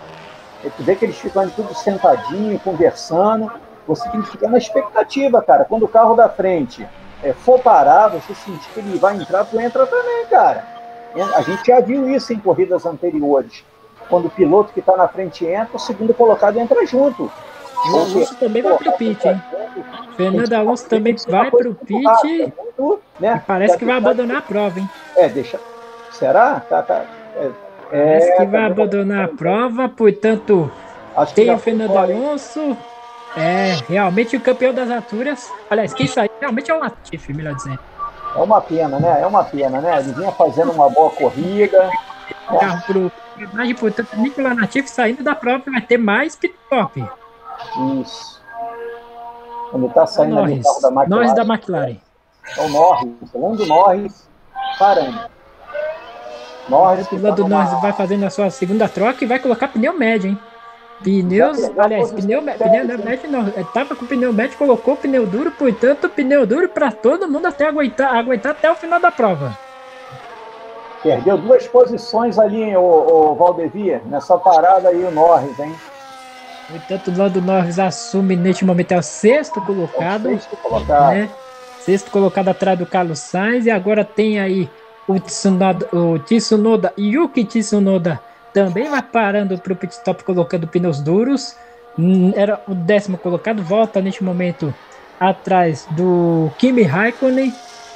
É, 0.63 0.69
Tu 0.69 0.83
vê 0.83 0.95
que 0.95 1.07
eles 1.07 1.17
ficam 1.17 1.49
tudo 1.49 1.75
sentadinho, 1.75 2.59
conversando. 2.61 3.51
Você 3.89 4.07
tem 4.11 4.21
que 4.21 4.31
ficar 4.31 4.49
na 4.49 4.59
expectativa, 4.59 5.41
cara. 5.41 5.65
Quando 5.65 5.85
o 5.85 5.89
carro 5.89 6.15
da 6.15 6.29
frente 6.29 6.87
é, 7.23 7.33
for 7.33 7.59
parar, 7.61 8.09
você 8.09 8.35
sentir 8.35 8.69
que 8.75 8.81
ele 8.81 8.99
vai 8.99 9.17
entrar, 9.17 9.47
tu 9.47 9.59
entra 9.59 9.87
também, 9.87 10.27
cara. 10.27 10.65
A 11.35 11.41
gente 11.41 11.67
já 11.67 11.81
viu 11.81 12.11
isso 12.11 12.31
em 12.35 12.39
corridas 12.39 12.85
anteriores. 12.85 13.65
Quando 14.11 14.27
o 14.27 14.31
piloto 14.31 14.75
que 14.75 14.81
está 14.81 14.99
na 14.99 15.09
frente 15.09 15.47
entra, 15.47 15.77
o 15.77 15.79
segundo 15.79 16.13
colocado 16.13 16.59
entra 16.59 16.85
junto. 16.85 17.33
E 17.87 17.91
o 17.91 17.97
Alonso 17.97 18.35
também 18.37 18.63
vai 18.63 18.77
pro 18.77 18.93
pit, 18.93 19.27
hein? 19.27 19.43
Fernando 20.15 20.53
Alonso 20.53 20.87
também 20.89 21.17
vai 21.27 21.51
pro 21.51 21.75
pit. 21.75 22.53
Né? 23.19 23.43
Parece 23.47 23.79
que 23.79 23.85
vai 23.87 23.97
abandonar 23.97 24.39
a 24.39 24.43
prova, 24.43 24.79
hein? 24.79 24.91
É, 25.17 25.27
deixa. 25.29 25.59
Será? 26.19 26.61
Tá, 26.61 26.83
tá. 26.83 27.05
É, 27.37 27.51
Parece 27.91 28.31
é, 28.31 28.37
que 28.37 28.47
vai 28.47 28.61
tá- 28.61 28.67
abandonar 28.67 29.25
a 29.25 29.29
prova, 29.29 29.89
portanto, 29.89 30.71
tem 31.35 31.53
o 31.53 31.59
Fernando? 31.59 31.97
Alonso. 31.97 32.77
É, 33.37 33.77
realmente 33.89 34.37
o 34.37 34.41
campeão 34.41 34.73
das 34.73 34.91
alturas. 34.91 35.53
Aliás, 35.69 35.93
quem 35.93 36.07
saiu 36.07 36.31
realmente 36.41 36.71
é 36.71 36.75
o 36.75 36.81
Latifi, 36.81 37.35
melhor 37.35 37.55
dizendo. 37.55 37.79
É 38.35 38.39
uma 38.39 38.61
pena, 38.61 38.99
né? 38.99 39.21
É 39.21 39.27
uma 39.27 39.45
pena, 39.45 39.81
né? 39.81 39.99
Ele 39.99 40.13
vinha 40.13 40.33
fazendo 40.33 40.73
uma 40.73 40.89
boa 40.89 41.11
corrida. 41.11 41.91
Carro 42.49 42.83
pro 42.87 43.13
imagem, 43.39 43.75
portanto, 43.75 44.09
Nicolas 44.17 44.59
Latifi 44.59 44.89
saindo 44.89 45.23
da 45.23 45.35
prova 45.35 45.63
vai 45.67 45.81
ter 45.83 45.99
mais 45.99 46.35
pit 46.35 46.55
stop. 46.65 47.05
Isso. 48.01 48.43
Quando 49.71 49.89
tá 49.91 50.07
saindo 50.07 50.37
Norris, 50.37 50.65
carro 50.65 50.81
da 50.81 50.89
McLaren. 50.89 51.09
Norris 51.09 51.35
da 51.35 51.43
McLaren. 51.43 51.97
É 52.57 52.61
o 52.63 52.69
Norris, 52.69 53.33
Lando 53.35 53.67
Norris 53.67 54.29
parando. 54.79 55.36
Norris 56.69 57.07
que 57.07 57.17
O 57.17 57.23
lado 57.23 57.37
tá 57.37 57.43
do 57.43 57.49
Norris 57.49 57.81
vai 57.81 57.93
fazendo 57.93 58.25
a 58.25 58.31
sua 58.31 58.51
segunda 58.51 58.89
troca 58.89 59.25
e 59.25 59.27
vai 59.27 59.39
colocar 59.39 59.69
pneu 59.69 59.93
médio, 59.93 60.31
hein? 60.31 60.39
Pneus, 61.03 61.61
Já 61.61 61.85
aliás, 61.85 62.11
pneu, 62.11 62.43
pneu 62.43 62.99
médio 62.99 63.31
não, 63.31 63.51
tava 63.75 63.95
com 63.95 64.07
pneu 64.07 64.33
médio, 64.33 64.57
colocou 64.57 64.97
pneu 64.97 65.27
duro, 65.27 65.51
portanto, 65.51 66.09
pneu 66.09 66.47
duro 66.47 66.69
para 66.69 66.91
todo 66.91 67.29
mundo 67.29 67.47
até 67.47 67.67
aguentar, 67.67 68.15
aguentar 68.15 68.53
até 68.53 68.71
o 68.71 68.75
final 68.75 68.99
da 68.99 69.11
prova. 69.11 69.57
Perdeu 71.03 71.37
duas 71.37 71.67
posições 71.69 72.39
ali, 72.39 72.75
o, 72.77 72.81
o 72.81 73.35
Valdevia, 73.35 74.03
nessa 74.07 74.39
parada 74.39 74.89
aí, 74.89 75.05
o 75.05 75.11
Norris, 75.11 75.59
hein? 75.61 75.75
Portanto, 76.69 77.09
o 77.09 77.17
Lando 77.17 77.41
Norris 77.41 77.79
assume 77.79 78.35
neste 78.35 78.65
momento 78.65 78.93
é 78.93 78.99
o 78.99 79.03
sexto 79.03 79.59
É 79.59 79.63
o 79.63 79.67
colocado, 79.67 80.29
sexto 80.31 80.57
colocado. 80.57 81.15
né? 81.15 81.31
Sexto 81.79 82.11
colocado 82.11 82.49
atrás 82.49 82.77
do 82.79 82.87
Carlos 82.87 83.21
Sainz 83.21 83.67
e 83.67 83.71
agora 83.71 84.05
tem 84.05 84.41
aí 84.41 84.69
o 85.07 85.21
Tsunoda, 85.21 85.89
o 85.93 86.19
Tsunoda 86.19 86.93
Yuki 86.99 87.45
Tsunoda 87.45 88.21
também 88.53 88.89
vai 88.89 89.03
parando 89.03 89.59
para 89.59 89.73
o 89.73 89.77
pit 89.77 89.93
stop 89.93 90.25
colocando 90.25 90.67
pneus 90.67 91.01
duros. 91.01 91.55
Hum, 91.99 92.33
Era 92.35 92.61
o 92.67 92.75
décimo 92.75 93.19
colocado, 93.19 93.63
volta 93.63 94.01
neste 94.01 94.25
momento 94.25 94.75
atrás 95.21 95.87
do 95.91 96.51
Kimi 96.59 96.83
Raikkonen. 96.83 97.53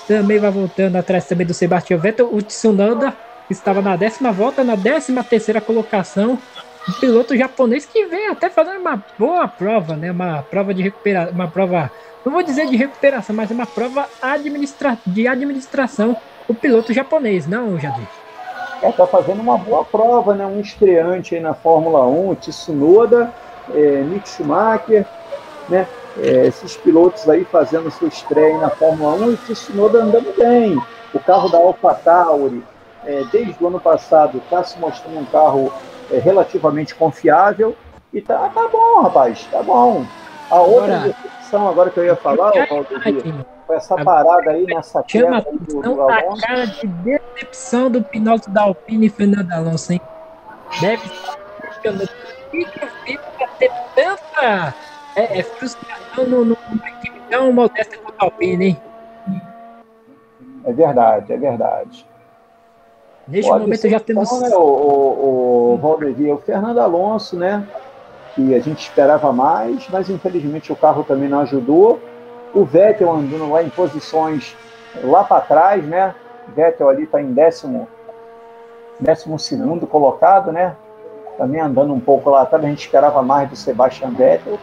Também 0.07 0.39
vai 0.39 0.51
voltando 0.51 0.97
atrás 0.97 1.27
também 1.27 1.47
do 1.47 1.55
Sebastian 1.55 1.99
Vettel. 1.99 2.32
O 2.32 2.43
Tsunoda 2.43 3.16
estava 3.49 3.81
na 3.81 3.97
décima 3.97 4.32
volta, 4.32 4.62
na 4.62 4.77
décima 4.77 5.24
terceira 5.24 5.61
colocação. 5.61 6.39
Um 6.89 6.93
piloto 6.93 7.37
japonês 7.37 7.87
que 7.87 8.07
vem 8.07 8.28
até 8.28 8.51
fazendo 8.51 8.81
uma 8.81 9.05
boa 9.19 9.47
prova, 9.49 9.97
né? 9.97 10.11
Uma 10.11 10.43
prova 10.43 10.73
de 10.74 10.82
recuperação, 10.82 11.32
uma 11.35 11.51
prova, 11.51 11.91
não 12.24 12.32
vou 12.32 12.43
dizer 12.43 12.66
de 12.66 12.77
recuperação, 12.77 13.35
mas 13.37 13.51
uma 13.51 13.66
prova 13.66 14.11
administra 14.20 14.99
de 15.07 15.28
administração. 15.28 16.16
O 16.51 16.55
piloto 16.55 16.93
japonês, 16.93 17.47
não, 17.47 17.78
Jadir? 17.78 18.09
É, 18.82 18.90
tá 18.90 19.06
fazendo 19.06 19.40
uma 19.40 19.56
boa 19.56 19.85
prova, 19.85 20.35
né? 20.35 20.44
Um 20.44 20.59
estreante 20.60 21.36
aí 21.36 21.40
na 21.40 21.55
Fórmula 21.55 22.05
1, 22.05 22.35
Tsunoda, 22.35 23.32
é, 23.72 24.02
Mick 24.02 24.28
Schumacher, 24.28 25.06
né? 25.68 25.86
É, 26.18 26.48
esses 26.48 26.77
pilotos 26.77 27.28
aí 27.28 27.44
fazendo 27.44 27.89
sua 27.93 28.09
estreia 28.09 28.59
na 28.59 28.68
Fórmula 28.68 29.14
1 29.27 29.31
e 29.31 29.35
o 29.35 29.36
Tsunoda 29.36 30.02
andando 30.02 30.36
bem. 30.36 30.77
O 31.14 31.20
carro 31.20 31.48
da 31.48 31.59
AlphaTauri, 31.59 32.64
é, 33.06 33.22
desde 33.31 33.62
o 33.62 33.68
ano 33.68 33.78
passado, 33.78 34.39
está 34.39 34.64
se 34.64 34.77
mostrando 34.81 35.20
um 35.20 35.27
carro 35.27 35.72
é, 36.10 36.18
relativamente 36.18 36.97
confiável 36.97 37.77
e 38.12 38.20
tá, 38.20 38.51
tá 38.52 38.66
bom, 38.66 39.02
rapaz, 39.02 39.47
tá 39.52 39.62
bom. 39.62 40.05
A 40.51 40.60
outra 40.60 40.85
Agora- 40.97 41.09
decepção 41.09 41.68
agora 41.68 41.90
que 41.90 42.01
eu 42.01 42.05
ia 42.05 42.16
falar, 42.16 42.51
ô, 42.51 42.66
Valdemir, 42.82 43.47
foi 43.66 43.77
essa 43.77 43.97
parada 44.05 44.51
aí 44.51 44.64
nessa 44.66 45.05
Chama 45.06 45.39
aí 45.39 45.59
do, 45.59 45.81
do 45.82 46.02
Alonso. 46.02 46.43
cara 46.43 46.66
de 46.66 46.86
decepção 46.86 47.90
do 47.90 48.02
piloto 48.02 48.51
da 48.51 48.62
Alpine 48.62 49.06
e 49.06 49.10
Fernando 49.10 49.52
Alonso, 49.52 49.93
hein? 49.93 50.01
Deve 50.81 51.06
estar 51.06 51.36
o 51.36 51.81
que 51.81 51.89
eu 51.89 52.89
fiz 53.05 53.20
para 53.39 53.47
ter 53.59 53.70
tanta 53.94 54.74
é, 55.16 55.39
é, 55.39 55.43
frustração 55.43 56.27
numa 56.27 56.56
equipe 56.98 57.20
tão 57.31 57.52
modesta 57.52 57.97
quanto 57.98 58.20
a 58.20 58.24
Alpine, 58.24 58.64
hein? 58.66 58.81
É 60.64 60.72
verdade, 60.72 61.32
é 61.32 61.36
verdade. 61.36 62.06
Neste 63.27 63.48
Pode 63.48 63.62
momento 63.64 63.89
já 63.89 64.01
temos. 64.01 64.40
né, 64.40 64.48
o, 64.56 64.60
o, 64.60 65.74
o 65.74 65.77
Valdevia, 65.78 66.35
o 66.35 66.39
Fernando 66.39 66.78
Alonso, 66.81 67.36
né? 67.36 67.64
Que 68.35 68.55
a 68.55 68.61
gente 68.61 68.82
esperava 68.82 69.32
mais, 69.32 69.89
mas 69.89 70.09
infelizmente 70.09 70.73
o 70.73 70.77
carro 70.77 71.05
também 71.05 71.28
não 71.28 71.40
ajudou. 71.40 72.01
O 72.55 72.65
Vettel 72.65 73.11
andando 73.11 73.51
lá 73.51 73.62
em 73.62 73.69
posições 73.69 74.57
lá 75.02 75.24
para 75.24 75.40
trás, 75.40 75.85
né? 75.85 76.15
Vettel 76.48 76.89
ali 76.89 77.05
está 77.05 77.20
em 77.20 77.32
décimo, 77.32 77.89
décimo 78.98 79.39
segundo 79.39 79.86
colocado, 79.86 80.51
né? 80.52 80.74
Também 81.39 81.61
andando 81.61 81.93
um 81.93 82.01
pouco 82.01 82.31
lá 82.31 82.43
atrás, 82.43 82.65
a 82.65 82.69
gente 82.69 82.85
esperava 82.85 83.23
mais 83.23 83.48
do 83.48 83.57
Sebastian 83.57 84.11
Vettel. 84.11 84.59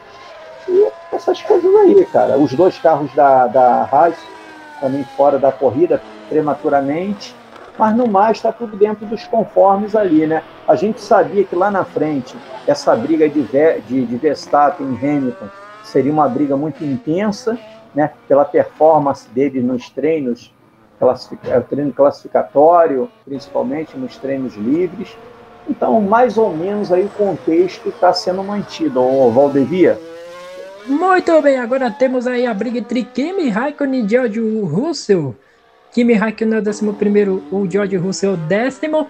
E 0.68 0.92
essas 1.12 1.42
coisas 1.42 1.74
aí, 1.76 2.06
cara. 2.06 2.38
Os 2.38 2.54
dois 2.54 2.78
carros 2.78 3.14
da, 3.14 3.48
da 3.48 3.88
Haas 3.92 4.16
também 4.80 5.04
fora 5.04 5.40
da 5.40 5.52
corrida 5.52 6.02
prematuramente. 6.30 7.36
Mas 7.78 7.96
no 7.96 8.08
mais 8.08 8.38
está 8.38 8.52
tudo 8.52 8.76
dentro 8.76 9.06
dos 9.06 9.26
conformes 9.26 9.96
ali, 9.96 10.26
né? 10.26 10.44
A 10.68 10.76
gente 10.76 11.00
sabia 11.02 11.44
que 11.44 11.56
lá 11.56 11.70
na 11.70 11.84
frente 11.84 12.36
essa 12.66 12.96
briga 12.96 13.30
de, 13.30 13.44
de, 13.88 14.06
de 14.06 14.16
Verstappen 14.18 14.88
e 14.88 15.06
Hamilton 15.06 15.48
seria 15.84 16.12
uma 16.12 16.28
briga 16.28 16.58
muito 16.58 16.84
intensa, 16.84 17.58
né? 17.94 18.12
Pela 18.28 18.44
performance 18.44 19.28
dele 19.30 19.62
nos 19.62 19.90
treinos, 19.90 20.54
é, 21.46 21.60
treino 21.60 21.94
classificatório, 21.94 23.10
principalmente 23.24 23.98
nos 23.98 24.18
treinos 24.18 24.56
livres. 24.56 25.16
Então, 25.70 26.02
mais 26.02 26.38
ou 26.38 26.56
menos 26.56 26.92
aí 26.92 27.06
o 27.06 27.10
contexto 27.10 27.90
está 27.90 28.14
sendo 28.14 28.44
mantido, 28.44 29.02
ô 29.02 29.30
Valdevia. 29.32 30.00
Muito 30.88 31.42
bem, 31.42 31.58
agora 31.58 31.92
temos 31.92 32.26
aí 32.26 32.48
a 32.48 32.54
briga 32.54 32.80
entre 32.80 33.04
Kimi 33.04 33.50
Raikkonen 33.50 34.06
e 34.06 34.10
George 34.10 34.40
Russell. 34.40 35.36
Kimi 35.92 36.14
Raikkonen 36.14 36.56
é 36.56 36.60
o 36.60 36.62
décimo 36.62 36.94
primeiro, 36.94 37.44
o 37.52 37.70
George 37.70 37.96
Russell 37.98 38.32
é 38.32 38.34
o 38.34 38.38
décimo. 38.38 39.08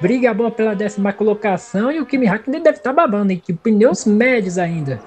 Briga 0.00 0.32
boa 0.32 0.50
pela 0.50 0.74
décima 0.74 1.12
colocação 1.12 1.90
e 1.90 2.00
o 2.00 2.06
Kimi 2.06 2.26
Raikkonen 2.26 2.62
deve 2.62 2.78
estar 2.78 2.94
tá 2.94 2.96
babando, 2.96 3.32
hein? 3.32 3.42
Que 3.44 3.52
pneus 3.52 4.04
médios 4.04 4.56
ainda. 4.56 5.00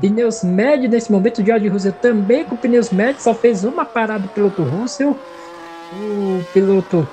Pneus 0.00 0.42
médios 0.42 0.90
nesse 0.90 1.12
momento, 1.12 1.40
o 1.40 1.46
George 1.46 1.68
Russell 1.68 1.92
também 1.92 2.44
com 2.44 2.56
pneus 2.56 2.90
médios, 2.90 3.22
só 3.22 3.34
fez 3.34 3.62
uma 3.62 3.84
parada 3.84 4.20
do 4.20 4.28
piloto 4.28 4.62
Russell. 4.62 5.16
O 5.92 6.42
piloto 6.52 7.06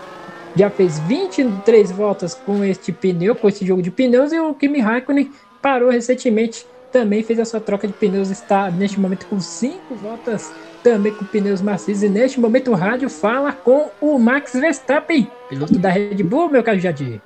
já 0.55 0.69
fez 0.69 0.97
23 0.99 1.91
voltas 1.91 2.33
com 2.33 2.63
este 2.63 2.91
pneu, 2.91 3.35
com 3.35 3.47
este 3.47 3.65
jogo 3.65 3.81
de 3.81 3.91
pneus, 3.91 4.31
e 4.31 4.39
o 4.39 4.53
Kimi 4.53 4.79
Raikkonen 4.79 5.31
parou 5.61 5.89
recentemente, 5.89 6.65
também 6.91 7.23
fez 7.23 7.39
a 7.39 7.45
sua 7.45 7.59
troca 7.59 7.87
de 7.87 7.93
pneus, 7.93 8.29
está 8.29 8.69
neste 8.69 8.99
momento 8.99 9.27
com 9.27 9.39
5 9.39 9.95
voltas 9.95 10.51
também 10.83 11.13
com 11.13 11.25
pneus 11.25 11.61
macios, 11.61 12.03
e 12.03 12.09
neste 12.09 12.39
momento 12.39 12.71
o 12.71 12.75
rádio 12.75 13.09
fala 13.09 13.51
com 13.51 13.89
o 13.99 14.17
Max 14.17 14.53
Verstappen, 14.53 15.29
piloto 15.49 15.77
da 15.77 15.89
Red 15.89 16.23
Bull, 16.23 16.49
meu 16.49 16.63
caro 16.63 16.79
Jadir. 16.79 17.21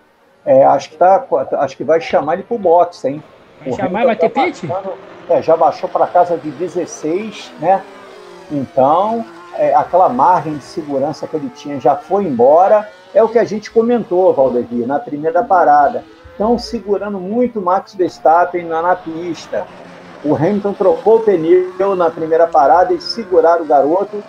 É, 0.45 0.63
acho 0.65 0.89
que, 0.89 0.97
tá, 0.97 1.25
acho 1.59 1.77
que 1.77 1.83
vai 1.83 2.01
chamar 2.01 2.33
ele 2.33 2.43
pro 2.43 2.57
boxe, 2.57 3.07
hein? 3.07 3.23
Vai 3.61 3.73
chamar, 3.73 4.05
vai 4.05 4.15
ter 4.15 4.29
tá 4.29 4.43
pit? 4.43 4.67
É, 5.29 5.41
já 5.41 5.55
baixou 5.55 5.87
para 5.87 6.05
casa 6.07 6.37
de 6.37 6.51
16, 6.51 7.51
né? 7.59 7.81
Então, 8.51 9.25
é, 9.55 9.73
aquela 9.73 10.09
margem 10.09 10.57
de 10.57 10.63
segurança 10.63 11.27
que 11.27 11.35
ele 11.35 11.49
tinha 11.49 11.79
já 11.79 11.95
foi 11.95 12.25
embora. 12.25 12.89
É 13.13 13.23
o 13.23 13.29
que 13.29 13.39
a 13.39 13.43
gente 13.43 13.71
comentou, 13.71 14.33
Valdevir, 14.33 14.85
na 14.85 14.99
primeira 14.99 15.43
parada. 15.43 16.03
Estão 16.33 16.57
segurando 16.57 17.19
muito 17.19 17.61
Max 17.61 17.93
Verstappen 17.93 18.65
na, 18.65 18.81
na 18.81 18.95
pista. 18.95 19.67
O 20.25 20.35
Hamilton 20.35 20.73
trocou 20.73 21.17
o 21.17 21.19
pneu 21.19 21.95
na 21.95 22.09
primeira 22.09 22.47
parada 22.47 22.91
e 22.91 22.99
seguraram 22.99 23.63
o 23.63 23.67
garoto. 23.67 24.23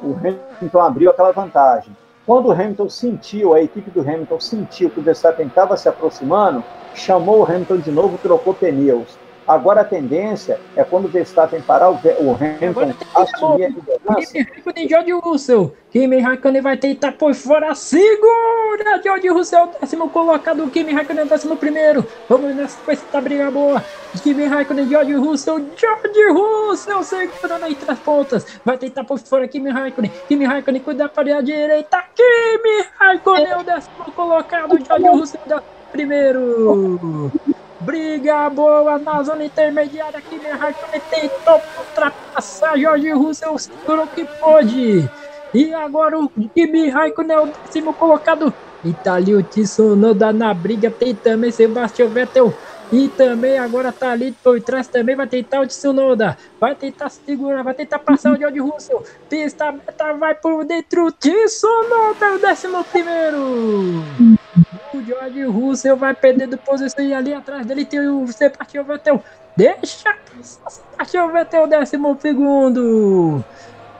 O 0.00 0.14
Hamilton 0.14 0.80
abriu 0.80 1.10
aquela 1.10 1.32
vantagem. 1.32 1.96
Quando 2.24 2.46
o 2.46 2.52
Hamilton 2.52 2.88
sentiu, 2.88 3.54
a 3.54 3.60
equipe 3.60 3.90
do 3.90 4.02
Hamilton 4.02 4.38
sentiu 4.38 4.88
que 4.88 5.00
o 5.00 5.02
Verstappen 5.02 5.48
estava 5.48 5.76
se 5.76 5.88
aproximando, 5.88 6.62
chamou 6.94 7.40
o 7.40 7.44
Hamilton 7.44 7.78
de 7.78 7.90
novo, 7.90 8.16
trocou 8.18 8.54
pneus. 8.54 9.18
Agora 9.48 9.80
a 9.80 9.84
tendência 9.84 10.60
é 10.76 10.84
quando 10.84 11.06
o 11.06 11.08
Verstappen 11.08 11.62
parar 11.62 11.88
o, 11.88 11.94
o 11.94 12.34
Hamilton 12.34 12.92
assumir 13.14 13.64
a 13.64 13.68
liderança. 13.70 14.32
Kimi 14.32 14.44
Raikkonen 14.44 14.88
George 14.88 15.12
Russell. 15.12 15.74
Kimi 15.90 16.20
Raikkonen 16.20 16.60
vai 16.60 16.76
tentar 16.76 17.12
por 17.12 17.34
fora. 17.34 17.74
Segura! 17.74 19.00
George 19.02 19.28
Russell, 19.28 19.70
décimo 19.80 20.10
colocado. 20.10 20.68
Kimi 20.68 20.92
Raikkonen, 20.92 21.26
décimo 21.26 21.56
primeiro. 21.56 22.06
Vamos 22.28 22.54
nessa 22.54 22.78
essa 22.92 23.20
briga 23.22 23.50
boa. 23.50 23.82
Kimi 24.22 24.44
Raikkonen, 24.44 24.86
George 24.86 25.14
Russell. 25.14 25.64
George 25.74 26.28
Russell 26.30 27.02
segurando 27.02 27.64
aí 27.64 27.74
três 27.74 27.98
pontas. 28.00 28.60
Vai 28.62 28.76
tentar 28.76 29.04
por 29.04 29.18
fora 29.18 29.48
Kimi 29.48 29.70
Raikkonen. 29.70 30.12
Kimi 30.28 30.44
Raikkonen 30.44 30.82
cuida 30.82 31.08
para 31.08 31.38
a 31.38 31.40
direita. 31.40 32.04
Kimi 32.14 32.84
Raikkonen, 32.98 33.56
o 33.60 33.62
décimo 33.62 34.12
colocado. 34.14 34.78
George 34.78 35.08
Russell, 35.08 35.40
décimo 35.46 35.62
primeiro. 35.90 37.32
Briga 37.80 38.50
boa 38.50 38.98
na 38.98 39.22
zona 39.22 39.44
intermediária. 39.44 40.20
Raikkonen 40.58 41.00
tentou 41.10 41.60
ultrapassar 41.78 42.76
Jorge 42.76 43.12
Russell, 43.12 43.58
segurou 43.58 44.06
que 44.08 44.24
pôde. 44.24 45.08
E 45.54 45.72
agora 45.72 46.18
o 46.18 46.28
Kimi 46.28 46.88
Raikkonen 46.88 47.36
é 47.36 47.40
o 47.40 47.46
décimo 47.46 47.94
colocado. 47.94 48.52
E 48.84 48.92
tá 48.92 49.14
ali 49.14 49.34
o 49.34 49.42
Tsunoda 49.42 50.32
na 50.32 50.52
briga. 50.54 50.90
Tem 50.90 51.14
também 51.14 51.50
Sebastian 51.50 52.08
Vettel. 52.08 52.52
E 52.90 53.08
também 53.08 53.58
agora 53.58 53.92
tá 53.92 54.12
ali 54.12 54.32
por 54.32 54.60
trás 54.60 54.88
também. 54.88 55.16
Vai 55.16 55.26
tentar 55.26 55.60
o 55.60 55.66
Tsunoda. 55.66 56.36
Vai 56.60 56.74
tentar 56.74 57.08
segurar. 57.10 57.62
Vai 57.62 57.74
tentar 57.74 57.98
passar 57.98 58.32
o 58.32 58.36
George 58.36 58.60
Russell. 58.60 59.02
Pista 59.28 59.72
meta 59.72 60.12
vai 60.14 60.34
por 60.34 60.64
dentro. 60.64 61.10
Tsunoda 61.12 62.26
é 62.26 62.34
o 62.34 62.38
décimo 62.38 62.84
primeiro. 62.84 64.04
George 65.08 65.42
Russell 65.44 65.96
vai 65.96 66.14
perdendo 66.14 66.58
posição 66.58 67.02
e 67.02 67.14
ali 67.14 67.32
atrás 67.32 67.64
dele 67.64 67.86
tem 67.86 68.06
o 68.06 68.26
Sebastian 68.28 68.82
Vettel. 68.82 69.24
Deixa 69.56 70.14
o 70.38 70.44
Sebastian 70.44 71.28
Vettel 71.28 71.66
décimo 71.66 72.18
segundo. 72.20 73.42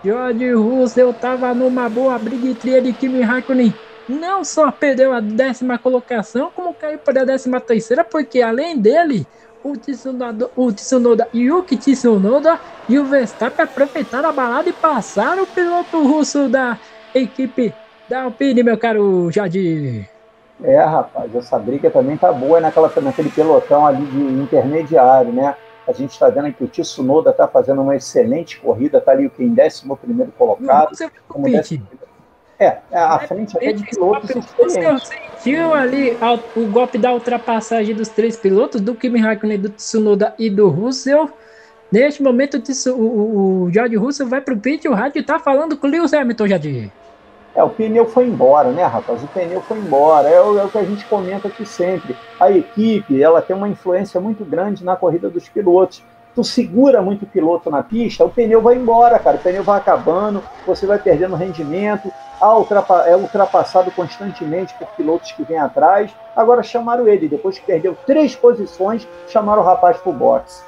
George 0.04 0.52
Russell 0.52 1.14
tava 1.14 1.54
numa 1.54 1.88
boa 1.88 2.18
briga 2.18 2.48
entre 2.48 2.72
ele 2.72 2.90
e 2.90 2.92
Kimi 2.92 3.22
Raikkonen. 3.22 3.72
Não 4.06 4.44
só 4.44 4.70
perdeu 4.70 5.14
a 5.14 5.20
décima 5.20 5.78
colocação, 5.78 6.50
como 6.54 6.74
caiu 6.74 6.98
para 6.98 7.22
a 7.22 7.24
décima 7.24 7.58
terceira, 7.58 8.04
porque 8.04 8.42
além 8.42 8.78
dele, 8.78 9.26
o 9.64 9.78
Tsunoda, 9.78 10.50
o 10.54 10.70
Tsunoda 10.70 11.26
e 11.32 11.50
o 11.50 11.62
Tsunoda 11.62 12.60
e 12.86 12.98
o 12.98 13.06
Verstappen 13.06 13.64
aproveitaram 13.64 14.28
a 14.28 14.32
balada 14.32 14.68
e 14.68 14.74
passaram 14.74 15.44
o 15.44 15.46
piloto 15.46 16.02
russo 16.02 16.50
da 16.50 16.78
equipe 17.14 17.72
da 18.06 18.24
Alpine, 18.24 18.62
meu 18.62 18.76
caro 18.76 19.30
Jadir. 19.30 20.17
É, 20.62 20.76
rapaz, 20.82 21.34
essa 21.34 21.58
briga 21.58 21.90
também 21.90 22.16
tá 22.16 22.32
boa 22.32 22.60
naquela, 22.60 22.92
naquele 23.00 23.30
pelotão 23.30 23.86
ali 23.86 24.04
de 24.04 24.18
intermediário, 24.18 25.32
né? 25.32 25.54
A 25.86 25.92
gente 25.92 26.10
está 26.10 26.28
vendo 26.28 26.52
que 26.52 26.64
o 26.64 26.68
Tsunoda 26.68 27.30
está 27.30 27.48
fazendo 27.48 27.80
uma 27.80 27.96
excelente 27.96 28.58
corrida, 28.60 28.98
está 28.98 29.12
ali 29.12 29.26
o 29.26 29.30
que 29.30 29.42
em 29.42 29.52
11 29.52 30.32
colocado. 30.36 30.90
Você 30.90 31.10
como 31.28 31.50
décimo... 31.50 31.86
É, 32.60 32.78
a 32.92 33.20
frente 33.20 33.56
até 33.56 33.72
de 33.72 33.84
pilotos 33.84 34.30
Você 34.58 34.98
sentiu 34.98 35.72
ali 35.72 36.18
o 36.56 36.66
golpe 36.66 36.98
da 36.98 37.14
ultrapassagem 37.14 37.94
dos 37.94 38.08
três 38.08 38.36
pilotos, 38.36 38.80
do 38.80 38.96
Kimi 38.96 39.20
Raikkonen, 39.20 39.60
do 39.60 39.68
Tsunoda 39.70 40.34
e 40.36 40.50
do 40.50 40.68
Russell. 40.68 41.30
Neste 41.90 42.20
momento, 42.20 42.60
o, 42.88 42.90
o, 42.90 43.62
o 43.62 43.70
George 43.72 43.94
Russell 43.94 44.26
vai 44.26 44.40
para 44.40 44.54
o 44.54 44.58
pit 44.58 44.84
e 44.84 44.90
o 44.90 44.94
rádio 44.94 45.20
está 45.20 45.38
falando 45.38 45.76
com 45.76 45.86
o 45.86 45.90
Lewis 45.90 46.12
Hamilton, 46.12 46.48
Jadir. 46.48 46.90
É, 47.58 47.62
o 47.64 47.70
pneu 47.70 48.06
foi 48.06 48.28
embora, 48.28 48.70
né, 48.70 48.84
rapaz? 48.84 49.20
O 49.20 49.26
pneu 49.26 49.60
foi 49.60 49.78
embora. 49.78 50.28
É 50.28 50.40
o, 50.40 50.56
é 50.60 50.64
o, 50.64 50.68
que 50.68 50.78
a 50.78 50.84
gente 50.84 51.04
comenta 51.06 51.48
aqui 51.48 51.66
sempre. 51.66 52.16
A 52.38 52.52
equipe, 52.52 53.20
ela 53.20 53.42
tem 53.42 53.56
uma 53.56 53.68
influência 53.68 54.20
muito 54.20 54.44
grande 54.44 54.84
na 54.84 54.94
corrida 54.94 55.28
dos 55.28 55.48
pilotos. 55.48 56.00
Tu 56.36 56.44
segura 56.44 57.02
muito 57.02 57.24
o 57.24 57.26
piloto 57.26 57.68
na 57.68 57.82
pista, 57.82 58.24
o 58.24 58.30
pneu 58.30 58.62
vai 58.62 58.76
embora, 58.76 59.18
cara. 59.18 59.38
O 59.38 59.40
pneu 59.40 59.64
vai 59.64 59.76
acabando, 59.76 60.40
você 60.64 60.86
vai 60.86 61.00
perdendo 61.00 61.34
rendimento. 61.34 62.12
É 63.04 63.16
ultrapassado 63.16 63.90
constantemente 63.90 64.72
por 64.74 64.86
pilotos 64.90 65.32
que 65.32 65.42
vêm 65.42 65.58
atrás. 65.58 66.14
Agora 66.36 66.62
chamaram 66.62 67.08
ele, 67.08 67.26
depois 67.26 67.58
que 67.58 67.66
perdeu 67.66 67.96
três 68.06 68.36
posições, 68.36 69.08
chamaram 69.26 69.62
o 69.62 69.64
rapaz 69.64 69.96
pro 69.96 70.12
boxe. 70.12 70.62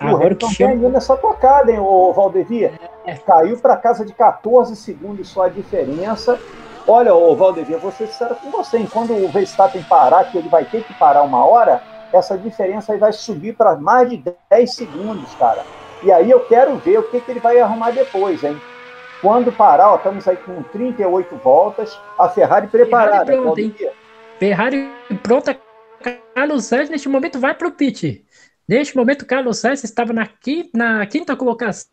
O 0.00 0.16
Hamilton 0.16 0.50
chama... 0.50 0.72
tem 0.72 0.84
ainda 0.84 0.98
essa 0.98 1.16
tocada, 1.16 1.72
hein, 1.72 1.78
o 1.80 2.12
Valdevia? 2.12 2.72
É. 3.04 3.14
Caiu 3.14 3.58
para 3.58 3.76
casa 3.76 4.04
de 4.04 4.12
14 4.12 4.76
segundos 4.76 5.28
só 5.28 5.42
a 5.42 5.48
diferença. 5.48 6.38
Olha, 6.86 7.14
o 7.14 7.34
Valdevia, 7.34 7.78
vou 7.78 7.90
ser 7.90 8.06
sincero 8.06 8.36
com 8.36 8.50
você, 8.50 8.78
hein? 8.78 8.88
quando 8.90 9.12
o 9.12 9.28
Verstappen 9.28 9.82
parar, 9.82 10.24
que 10.30 10.38
ele 10.38 10.48
vai 10.48 10.64
ter 10.64 10.84
que 10.84 10.94
parar 10.94 11.22
uma 11.22 11.44
hora, 11.44 11.82
essa 12.12 12.38
diferença 12.38 12.92
aí 12.92 12.98
vai 12.98 13.12
subir 13.12 13.54
para 13.54 13.76
mais 13.76 14.08
de 14.08 14.22
10 14.48 14.74
segundos, 14.74 15.34
cara. 15.34 15.62
E 16.02 16.12
aí 16.12 16.30
eu 16.30 16.40
quero 16.46 16.76
ver 16.76 16.98
o 16.98 17.02
que, 17.02 17.20
que 17.20 17.30
ele 17.30 17.40
vai 17.40 17.58
arrumar 17.60 17.90
depois, 17.90 18.42
hein? 18.44 18.58
Quando 19.20 19.50
parar, 19.50 19.90
ó, 19.90 19.96
estamos 19.96 20.26
aí 20.28 20.36
com 20.36 20.62
38 20.62 21.36
voltas, 21.36 21.98
a 22.16 22.28
Ferrari 22.28 22.68
preparada. 22.68 23.26
Ferrari 23.26 23.42
pronta, 23.42 23.60
hein? 23.60 23.74
Ferrari 24.38 24.90
pronta, 25.22 25.58
Carlos 26.34 26.64
Sainz 26.64 26.88
neste 26.88 27.08
momento 27.08 27.40
vai 27.40 27.52
para 27.52 27.66
o 27.66 27.72
pit. 27.72 28.24
Neste 28.68 28.94
momento, 28.94 29.24
Carlos 29.24 29.58
Sainz 29.58 29.82
estava 29.82 30.12
na 30.12 30.26
quinta, 30.26 30.70
na 30.74 31.06
quinta 31.06 31.34
colocação, 31.34 31.88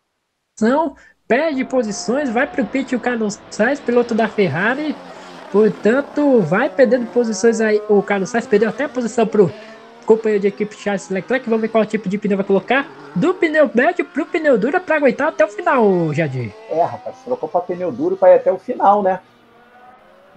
perde 1.26 1.64
posições, 1.64 2.28
vai 2.28 2.46
para 2.46 2.62
o 2.62 2.66
pit 2.66 2.94
o 2.94 3.00
Carlos 3.00 3.40
Sainz, 3.50 3.80
piloto 3.80 4.14
da 4.14 4.28
Ferrari. 4.28 4.94
Portanto, 5.50 6.42
vai 6.42 6.68
perdendo 6.68 7.06
posições 7.06 7.62
aí. 7.62 7.80
O 7.88 8.02
Carlos 8.02 8.28
Sainz 8.28 8.46
perdeu 8.46 8.68
até 8.68 8.84
a 8.84 8.88
posição 8.90 9.26
para 9.26 9.44
o 9.44 9.52
companheiro 10.04 10.42
de 10.42 10.48
equipe 10.48 10.76
Charles 10.76 11.08
Leclerc. 11.08 11.48
Vamos 11.48 11.62
ver 11.62 11.68
qual 11.68 11.86
tipo 11.86 12.10
de 12.10 12.18
pneu 12.18 12.36
vai 12.36 12.46
colocar. 12.46 12.86
Do 13.14 13.32
pneu 13.32 13.70
médio 13.74 14.04
para 14.04 14.22
o 14.22 14.26
pneu 14.26 14.58
duro 14.58 14.78
para 14.78 14.96
aguentar 14.96 15.28
até 15.28 15.46
o 15.46 15.48
final, 15.48 16.12
Jadir. 16.12 16.52
É, 16.68 16.82
rapaz, 16.82 17.16
trocou 17.24 17.48
para 17.48 17.62
pneu 17.62 17.90
duro 17.90 18.18
para 18.18 18.34
ir 18.34 18.36
até 18.36 18.52
o 18.52 18.58
final, 18.58 19.02
né? 19.02 19.20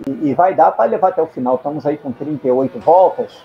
E, 0.08 0.30
e 0.30 0.34
vai 0.34 0.56
dar 0.56 0.72
para 0.72 0.90
levar 0.90 1.10
até 1.10 1.22
o 1.22 1.28
final. 1.28 1.58
Estamos 1.58 1.86
aí 1.86 1.98
com 1.98 2.14
38 2.14 2.80
voltas. 2.80 3.44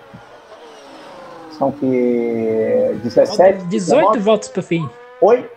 São 1.58 1.70
que 1.72 2.96
17. 3.02 3.64
18 3.66 3.68
19... 3.68 4.18
votos 4.20 4.48
pro 4.48 4.62
fim. 4.62 4.88
Oi? 5.20 5.48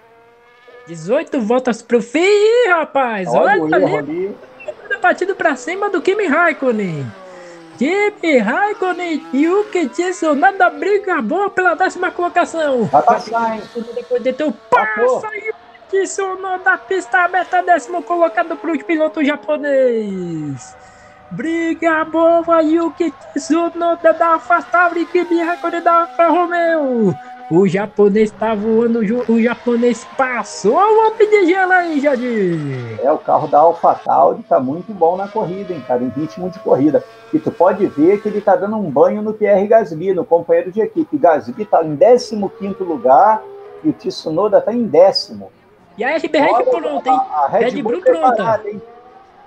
18 0.88 1.42
votos 1.42 1.82
pro 1.82 2.02
fim, 2.02 2.68
rapaz. 2.70 3.28
Olha, 3.28 3.62
Olha 3.62 3.76
ali. 3.76 3.98
ali. 3.98 4.38
segunda 4.66 5.00
batida 5.00 5.36
pra 5.36 5.56
cima 5.56 5.90
do 5.90 6.02
Kimi 6.02 6.28
Raikkonen. 6.28 7.06
Kimi 7.78 8.38
Raikkonen 8.38 9.24
e 9.34 9.44
Yuki 9.44 9.90
Tsunoda 9.90 10.70
briga 10.70 11.22
boa 11.22 11.50
pela 11.50 11.76
décima 11.76 12.10
colocação. 12.12 12.86
Vai 12.86 13.04
passar, 13.04 13.56
hein? 13.56 13.62
Depois 13.94 14.24
de 14.24 14.34
teu 14.34 14.52
passa 14.70 15.30
e 15.36 15.54
Tsunoda 15.90 16.78
pista 16.78 17.20
aberta, 17.20 17.62
décimo 17.62 18.02
colocado 18.04 18.56
pro 18.56 18.78
piloto 18.84 19.24
japonês. 19.24 20.76
Briga 21.32 22.06
boa, 22.06 22.62
Yuki 22.62 23.14
Tsunoda 23.36 24.14
da 24.14 24.34
AlphaTauri, 24.34 25.06
Kimi 25.06 25.42
Raikkonen 25.42 25.82
da 25.82 26.02
Alfa 26.02 26.28
Romeo. 26.28 27.14
O 27.50 27.68
japonês 27.68 28.32
tá 28.32 28.54
voando, 28.54 29.00
o 29.00 29.42
japonês 29.42 30.06
passou 30.18 30.78
o 30.78 31.46
gelo 31.46 31.72
aí, 31.72 32.00
Jadir. 32.00 33.00
É, 33.02 33.12
o 33.12 33.18
carro 33.18 33.48
da 33.48 33.60
AlphaTauri 33.60 34.44
tá 34.44 34.60
muito 34.60 34.94
bom 34.94 35.16
na 35.18 35.28
corrida, 35.28 35.74
hein, 35.74 35.84
cara, 35.86 36.04
em 36.04 36.10
ritmo 36.10 36.50
de 36.50 36.60
corrida. 36.60 37.04
E 37.34 37.40
tu 37.40 37.52
pode 37.52 37.86
ver 37.88 38.22
que 38.22 38.30
ele 38.30 38.42
tá 38.42 38.56
dando 38.56 38.78
um 38.78 38.90
banho 38.90 39.22
no 39.22 39.34
Pierre 39.34 39.68
Gasly, 39.68 40.14
no 40.14 40.26
companheiro 40.26 40.72
de 40.72 40.82
equipe. 40.82 41.18
Gasly 41.18 41.66
tá 41.66 41.84
em 41.84 41.96
15º 41.96 42.80
lugar 42.82 43.42
e 43.84 43.90
o 43.90 43.94
Tsunoda 43.94 44.62
tá 44.62 44.74
em 44.74 44.86
décimo. 44.86 45.52
E 45.98 46.04
a 46.04 46.16
RBR 46.16 46.52
Olha, 46.52 46.66
pronta, 46.66 47.10
hein? 47.10 47.20
a, 47.32 47.46
a 47.46 47.48
Red, 47.48 47.60
Red 47.70 47.82
Bull 47.82 47.94
Bull 47.94 48.02
pronta. 48.02 48.28
preparada, 48.36 48.70
hein? 48.70 48.82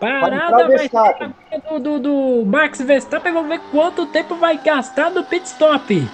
Parada 0.00 0.66
vai 0.66 0.88
ser 0.88 1.60
do, 1.68 1.78
do, 1.78 1.98
do 1.98 2.46
Max 2.46 2.80
Verstappen. 2.80 3.32
Vamos 3.34 3.50
ver 3.50 3.60
quanto 3.70 4.06
tempo 4.06 4.34
vai 4.34 4.56
gastar 4.56 5.10
no 5.10 5.22
pit 5.22 5.46
stop. 5.46 6.08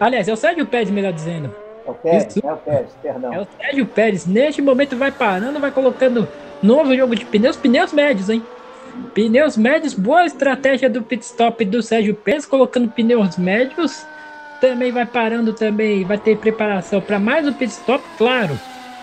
Aliás, 0.00 0.26
é 0.26 0.32
o 0.32 0.36
Sérgio 0.36 0.66
Pérez, 0.66 0.90
melhor 0.90 1.12
dizendo. 1.12 1.54
É 1.86 1.90
o 1.90 1.94
Pérez, 1.94 2.26
Isso. 2.36 2.40
é 2.44 2.52
o 2.52 2.56
Pérez, 2.56 2.90
perdão. 3.00 3.32
É 3.32 3.40
o 3.40 3.46
Sérgio 3.56 3.86
Pérez. 3.86 4.26
Neste 4.26 4.60
momento 4.60 4.96
vai 4.96 5.12
parando, 5.12 5.60
vai 5.60 5.70
colocando 5.70 6.26
novo 6.60 6.94
jogo 6.96 7.14
de 7.14 7.24
pneus, 7.24 7.56
pneus 7.56 7.92
médios, 7.92 8.28
hein? 8.28 8.42
Pneus 9.14 9.56
médios, 9.56 9.94
boa 9.94 10.26
estratégia 10.26 10.90
do 10.90 11.00
pit 11.00 11.24
stop 11.24 11.64
do 11.64 11.80
Sérgio 11.80 12.14
Pérez, 12.14 12.44
colocando 12.44 12.90
pneus 12.90 13.36
médios. 13.36 14.04
Também 14.60 14.90
vai 14.90 15.06
parando 15.06 15.52
também, 15.52 16.04
vai 16.04 16.18
ter 16.18 16.36
preparação 16.36 17.00
para 17.00 17.20
mais 17.20 17.46
um 17.46 17.52
pit 17.52 17.70
stop, 17.70 18.02
claro. 18.18 18.58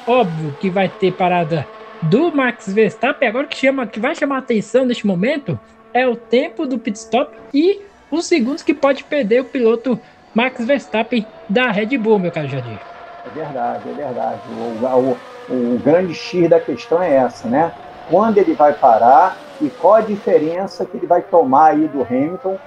Óbvio 0.06 0.56
que 0.60 0.70
vai 0.70 0.90
ter 0.90 1.14
parada 1.14 1.66
do 2.02 2.32
Max 2.36 2.72
Verstappen. 2.72 3.28
Agora 3.28 3.48
que 3.48 3.58
chama, 3.58 3.88
que 3.88 4.00
vai 4.00 4.16
chamar 4.16 4.40
atenção 4.40 4.86
neste 4.86 5.06
momento 5.06 5.60
é 5.94 6.08
o 6.08 6.16
tempo 6.16 6.66
do 6.66 6.78
pit 6.78 6.98
stop 6.98 7.36
e 7.54 7.82
os 8.12 8.26
segundos 8.28 8.64
que 8.64 8.74
pode 8.74 9.04
perder 9.04 9.42
o 9.42 9.46
piloto 9.46 10.00
Max 10.34 10.66
Verstappen 10.66 11.26
da 11.50 11.72
Red 11.72 11.98
Bull, 11.98 12.20
meu 12.20 12.32
caro 12.32 12.48
Jardim. 12.48 12.80
É 13.26 13.30
verdade, 13.30 13.90
é 13.90 13.94
verdade. 13.94 14.42
O, 14.48 15.18
o, 15.50 15.76
o 15.76 15.80
grande 15.80 16.14
X 16.14 16.50
da 16.50 16.60
questão 16.60 17.02
é 17.02 17.16
essa, 17.16 17.50
né? 17.50 17.72
Quando 18.10 18.38
ele 18.38 18.54
vai 18.54 18.74
parar 18.74 19.38
e 19.60 19.70
qual 19.70 19.96
a 19.96 20.02
diferença 20.02 20.86
que 20.86 20.98
ele 20.98 21.08
vai 21.08 21.22
tomar 21.22 21.72
aí 21.72 21.88
do 21.88 22.04
Hamilton 22.04 22.58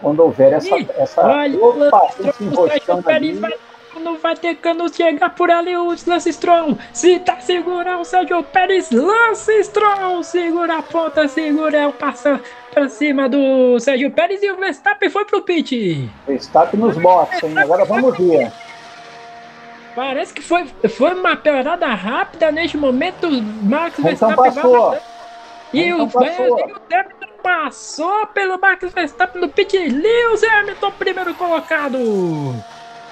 quando 0.00 0.20
houver 0.20 0.52
essa. 0.52 0.76
Ih, 0.78 0.88
essa 0.96 1.26
olha, 1.26 1.58
opa, 1.58 2.08
se 2.32 2.44
enroscando 2.44 3.02
Pérez 3.02 3.30
ali. 3.30 3.40
vai, 3.40 3.54
não 4.00 4.16
vai 4.18 4.34
ter 4.36 4.54
cano 4.56 4.92
chegar 4.92 5.30
por 5.30 5.50
ali 5.50 5.76
o 5.76 5.94
Lance 6.06 6.32
Stroll. 6.32 6.78
Se 6.92 7.18
tá 7.20 7.40
segurando 7.40 8.00
o 8.00 8.04
Sérgio 8.04 8.42
Pérez, 8.42 8.90
Lance 8.90 9.64
Stroll. 9.64 10.22
Segura 10.22 10.78
a 10.78 10.82
ponta, 10.82 11.26
segura 11.28 11.88
o 11.88 11.92
passa 11.92 12.40
pra 12.72 12.88
cima 12.88 13.28
do 13.28 13.78
Sérgio 13.78 14.10
Pérez 14.10 14.42
e 14.42 14.50
o 14.50 14.56
Verstappen 14.56 15.10
foi 15.10 15.24
pro 15.24 15.42
pit. 15.42 16.10
Verstappen 16.26 16.80
nos 16.80 16.96
boxes, 16.98 17.42
hein? 17.42 17.58
Agora 17.58 17.84
vamos 17.84 18.16
ver. 18.18 18.52
Parece 19.94 20.34
que 20.34 20.42
foi, 20.42 20.66
foi 20.90 21.14
uma 21.14 21.36
parada 21.36 21.86
rápida 21.86 22.52
neste 22.52 22.76
momento. 22.76 23.28
Max 23.62 23.98
Então 23.98 24.04
Verstappen 24.04 24.36
vai 24.36 24.52
passou. 24.52 24.90
passar. 24.90 25.16
E 25.72 25.80
Então 25.80 25.98
e 25.98 26.50
o 26.50 26.76
Hamilton 26.92 27.26
passou 27.42 28.26
pelo 28.28 28.58
Max 28.60 28.92
Verstappen 28.92 29.40
no 29.40 29.48
pit. 29.48 29.76
Lewis 29.78 30.44
Hamilton, 30.44 30.92
primeiro 30.98 31.34
colocado. 31.34 31.98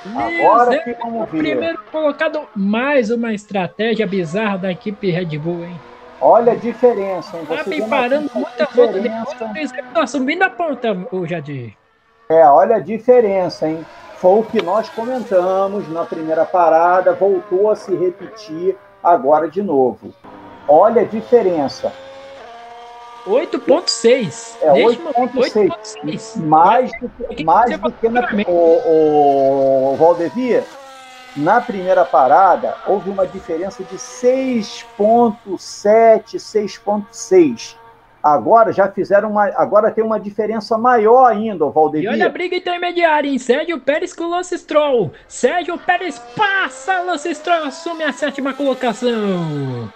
Agora 0.06 0.82
Hamilton, 0.82 1.10
vamos 1.10 1.30
ver. 1.30 1.38
primeiro 1.38 1.78
colocado. 1.90 2.40
Mais 2.54 3.10
uma 3.10 3.32
estratégia 3.32 4.06
bizarra 4.06 4.58
da 4.58 4.70
equipe 4.72 5.10
Red 5.10 5.38
Bull, 5.38 5.64
hein? 5.64 5.80
Olha 6.20 6.52
a 6.52 6.56
diferença, 6.56 7.36
hein? 7.36 7.46
Tá 7.46 7.56
Você 7.64 7.70
vê 7.70 7.78
na 7.80 7.88
parando 7.88 8.30
muita 8.34 8.64
volta 8.66 8.92
depois. 8.92 9.02
diferença. 9.02 9.44
O 9.44 9.52
Lewis 9.52 9.72
Hamilton 9.72 10.00
assumindo 10.00 10.44
a 10.44 10.50
ponta, 10.50 11.06
o 11.12 11.26
Jadir. 11.26 11.74
É, 12.28 12.46
olha 12.46 12.76
a 12.76 12.80
diferença, 12.80 13.68
hein? 13.68 13.84
Foi 14.16 14.40
o 14.40 14.42
que 14.42 14.62
nós 14.62 14.88
comentamos 14.88 15.88
na 15.90 16.04
primeira 16.04 16.44
parada, 16.44 17.12
voltou 17.12 17.70
a 17.70 17.76
se 17.76 17.94
repetir 17.94 18.76
agora 19.02 19.48
de 19.50 19.62
novo. 19.62 20.14
Olha 20.66 21.02
a 21.02 21.04
diferença. 21.04 21.92
8.6. 23.26 24.56
É, 24.60 24.72
Neste 24.72 25.02
8.6. 25.02 25.02
momento, 25.02 25.38
8.6. 25.38 26.36
Mais 26.44 26.90
do 27.00 27.08
que, 27.08 27.44
mais 27.44 27.78
do 27.78 27.92
que 27.92 28.08
na, 28.08 28.28
o, 28.46 29.92
o 29.92 29.96
Valdevia, 29.96 30.64
na 31.36 31.60
primeira 31.60 32.04
parada, 32.04 32.74
houve 32.86 33.10
uma 33.10 33.26
diferença 33.26 33.82
de 33.84 33.96
6.7, 33.96 36.36
6.6. 36.36 37.76
Agora 38.22 38.72
já 38.72 38.88
fizeram 38.88 39.30
uma. 39.30 39.44
Agora 39.54 39.90
tem 39.90 40.02
uma 40.02 40.18
diferença 40.18 40.78
maior 40.78 41.26
ainda, 41.26 41.66
o 41.66 41.68
E 41.68 41.68
olha 41.68 41.68
a 41.68 41.72
Valdevia. 41.74 42.28
briga 42.30 42.56
intermediária, 42.56 43.28
hein? 43.28 43.38
Sérgio 43.38 43.78
Pérez 43.78 44.14
com 44.14 44.24
o 44.24 44.30
Lance 44.30 44.56
Stroll. 44.56 45.12
Sérgio 45.28 45.76
Pérez 45.76 46.18
passa, 46.34 47.02
Lance 47.02 47.34
Stroll 47.34 47.64
assume 47.64 48.02
a 48.02 48.14
sétima 48.14 48.54
colocação. 48.54 49.92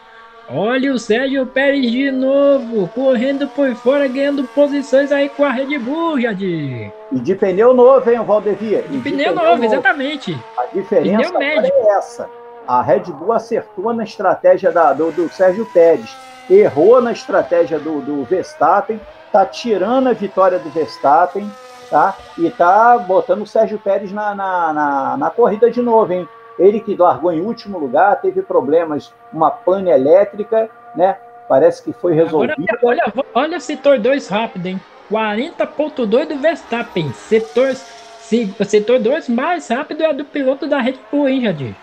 Olha 0.50 0.94
o 0.94 0.98
Sérgio 0.98 1.44
Pérez 1.46 1.90
de 1.90 2.10
novo, 2.10 2.88
correndo 2.94 3.46
por 3.48 3.74
fora, 3.74 4.08
ganhando 4.08 4.44
posições 4.44 5.12
aí 5.12 5.28
com 5.28 5.44
a 5.44 5.50
Red 5.50 5.78
Bull, 5.78 6.18
Jadir. 6.18 6.90
E 7.12 7.18
de 7.20 7.34
pneu 7.34 7.74
novo, 7.74 8.10
hein, 8.10 8.18
o 8.18 8.24
Valdevia? 8.24 8.82
E 8.90 8.96
De 8.96 8.98
pneu 9.10 9.34
novo, 9.34 9.62
exatamente. 9.62 10.38
A 10.56 10.64
diferença 10.72 11.32
Pneu 11.34 11.42
é 11.42 11.98
essa. 11.98 12.30
A 12.66 12.80
Red 12.80 13.00
Bull 13.12 13.32
acertou 13.32 13.92
na 13.92 14.04
estratégia 14.04 14.72
da- 14.72 14.94
do, 14.94 15.10
do 15.12 15.28
Sérgio 15.28 15.66
Pérez, 15.66 16.16
errou 16.48 17.00
na 17.02 17.12
estratégia 17.12 17.78
do, 17.78 18.00
do 18.00 18.24
Verstappen, 18.24 18.98
tá 19.30 19.44
tirando 19.44 20.08
a 20.08 20.12
vitória 20.14 20.58
do 20.58 20.70
Verstappen, 20.70 21.50
tá? 21.90 22.16
E 22.38 22.48
tá 22.50 22.96
botando 22.98 23.42
o 23.42 23.46
Sérgio 23.46 23.78
Pérez 23.78 24.12
na, 24.12 24.34
na, 24.34 24.72
na, 24.72 25.16
na 25.18 25.30
corrida 25.30 25.70
de 25.70 25.82
novo, 25.82 26.10
hein? 26.12 26.26
Ele 26.58 26.80
que 26.80 26.96
largou 26.96 27.32
em 27.32 27.40
último 27.40 27.78
lugar, 27.78 28.20
teve 28.20 28.42
problemas, 28.42 29.12
uma 29.32 29.50
pane 29.50 29.90
elétrica, 29.90 30.68
né? 30.94 31.16
Parece 31.48 31.82
que 31.82 31.92
foi 31.92 32.18
Agora, 32.18 32.54
resolvida. 32.54 32.78
olha, 32.82 33.12
olha 33.34 33.58
o 33.58 33.60
setor 33.60 33.98
2 33.98 34.28
rápido, 34.28 34.66
hein? 34.66 34.80
40.2 35.10 36.26
do 36.26 36.36
Verstappen. 36.38 37.12
Setor, 37.12 37.74
se, 37.74 38.54
setor 38.66 38.98
2 38.98 39.28
mais 39.28 39.68
rápido 39.68 40.02
é 40.02 40.12
do 40.12 40.24
piloto 40.24 40.66
da 40.66 40.80
Red 40.80 40.96
Bull, 41.10 41.28
hein, 41.28 41.42
Jadir? 41.42 41.74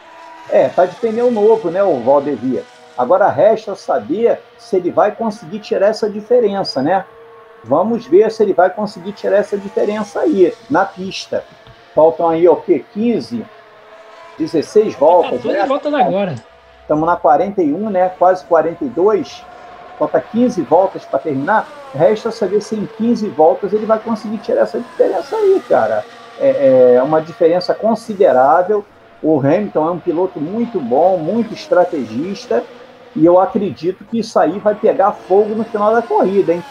É, 0.49 0.69
tá 0.69 0.85
de 0.85 0.95
pneu 0.97 1.31
novo, 1.31 1.71
né, 1.71 1.83
o 1.83 1.99
Valdevia. 2.01 2.63
Agora 2.97 3.27
resta 3.29 3.75
saber 3.75 4.39
se 4.57 4.75
ele 4.77 4.91
vai 4.91 5.11
conseguir 5.11 5.59
tirar 5.59 5.87
essa 5.87 6.09
diferença, 6.09 6.81
né? 6.81 7.03
Vamos 7.63 8.05
ver 8.05 8.31
se 8.31 8.43
ele 8.43 8.53
vai 8.53 8.69
conseguir 8.69 9.11
tirar 9.13 9.37
essa 9.37 9.57
diferença 9.57 10.19
aí, 10.19 10.53
na 10.69 10.85
pista. 10.85 11.43
Faltam 11.95 12.29
aí, 12.29 12.47
o 12.47 12.55
quê? 12.57 12.85
15, 12.93 13.43
16 14.37 14.95
voltas, 14.95 15.41
Tá 15.41 15.49
né? 15.49 15.65
voltas 15.65 15.93
agora. 15.93 16.35
Estamos 16.81 17.05
na 17.05 17.15
41, 17.15 17.89
né? 17.89 18.09
Quase 18.09 18.45
42. 18.45 19.43
Falta 19.97 20.19
15 20.19 20.61
voltas 20.63 21.05
para 21.05 21.19
terminar. 21.19 21.67
Resta 21.93 22.29
saber 22.31 22.61
se 22.61 22.75
em 22.75 22.85
15 22.85 23.29
voltas 23.29 23.71
ele 23.73 23.85
vai 23.85 23.97
conseguir 23.99 24.37
tirar 24.39 24.61
essa 24.61 24.79
diferença 24.79 25.35
aí, 25.35 25.61
cara. 25.67 26.03
É, 26.39 26.95
é 26.97 27.01
uma 27.03 27.21
diferença 27.21 27.73
considerável. 27.73 28.85
O 29.23 29.39
Hamilton 29.39 29.87
é 29.87 29.91
um 29.91 29.99
piloto 29.99 30.39
muito 30.39 30.79
bom, 30.79 31.17
muito 31.17 31.53
estrategista. 31.53 32.63
E 33.15 33.25
eu 33.25 33.39
acredito 33.39 34.03
que 34.03 34.19
isso 34.19 34.37
aí 34.37 34.59
vai 34.59 34.75
pegar 34.75 35.13
fogo 35.13 35.55
no 35.55 35.63
final 35.63 35.93
da 35.93 36.01
corrida, 36.01 36.53
hein? 36.53 36.63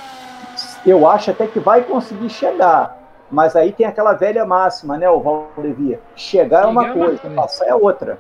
Eu 0.87 1.09
acho 1.09 1.31
até 1.31 1.47
que 1.47 1.59
vai 1.59 1.83
conseguir 1.83 2.29
chegar. 2.29 2.97
Mas 3.31 3.57
aí 3.57 3.73
tem 3.73 3.87
aquela 3.87 4.13
velha 4.13 4.45
máxima, 4.45 4.97
né, 4.99 5.09
o 5.09 5.21
Valdevia? 5.21 6.01
Chegar 6.15 6.65
é 6.65 6.67
uma 6.67 6.83
Chegar 6.83 6.95
é 6.95 6.97
uma 6.97 7.07
coisa, 7.07 7.21
coisa. 7.21 7.37
passar 7.37 7.67
é 7.67 7.75
outra. 7.75 8.19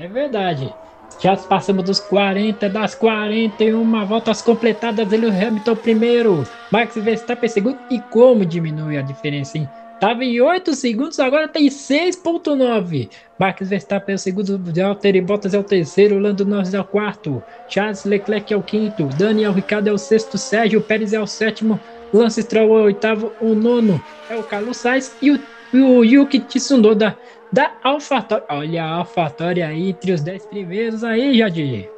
É 0.00 0.06
verdade. 0.06 0.74
Já 1.18 1.36
passamos 1.36 1.84
dos 1.84 1.98
40, 1.98 2.68
das 2.68 2.94
41 2.94 4.06
voltas 4.06 4.40
completadas. 4.40 5.12
Ele, 5.12 5.26
o 5.26 5.30
Hamilton 5.30 5.76
primeiro, 5.76 6.44
Max 6.70 6.94
Verstappen 6.94 7.48
segundo. 7.48 7.78
E 7.90 8.00
como 8.00 8.46
diminui 8.46 8.96
a 8.96 9.02
diferença, 9.02 9.58
hein? 9.58 9.68
Tava 10.00 10.24
em 10.24 10.40
8 10.40 10.72
segundos, 10.74 11.20
agora 11.20 11.46
tem 11.46 11.66
6.9. 11.68 13.10
Max 13.38 13.68
Verstappen 13.68 14.14
é 14.14 14.16
o 14.16 14.18
segundo, 14.18 14.58
Valtteri 14.58 15.20
Bottas 15.20 15.52
é 15.52 15.58
o 15.58 15.62
terceiro, 15.62 16.18
Lando 16.18 16.46
Norris 16.46 16.72
é 16.72 16.80
o 16.80 16.84
quarto, 16.84 17.42
Charles 17.68 18.04
Leclerc 18.06 18.50
é 18.50 18.56
o 18.56 18.62
quinto, 18.62 19.04
Daniel 19.18 19.52
Ricciardo 19.52 19.90
é 19.90 19.92
o 19.92 19.98
sexto, 19.98 20.38
Sérgio 20.38 20.80
Pérez 20.80 21.12
é 21.12 21.20
o 21.20 21.26
sétimo, 21.26 21.78
Lance 22.12 22.42
Stroll 22.42 22.78
é 22.78 22.80
o 22.80 22.84
oitavo, 22.84 23.32
o 23.40 23.54
nono 23.54 24.02
é 24.28 24.36
o 24.36 24.42
Carlos 24.42 24.76
Sainz 24.78 25.16
e 25.22 25.30
o, 25.30 25.38
o 25.72 26.04
Yuki 26.04 26.40
Tsunoda 26.40 27.16
da 27.52 27.70
AlphaTauri. 27.84 28.44
Olha 28.50 28.84
a 28.84 28.94
AlphaTauri 28.96 29.62
aí 29.62 29.90
entre 29.90 30.12
os 30.12 30.20
10 30.20 30.46
primeiros 30.46 31.04
aí, 31.04 31.38
Jadir. 31.38 31.88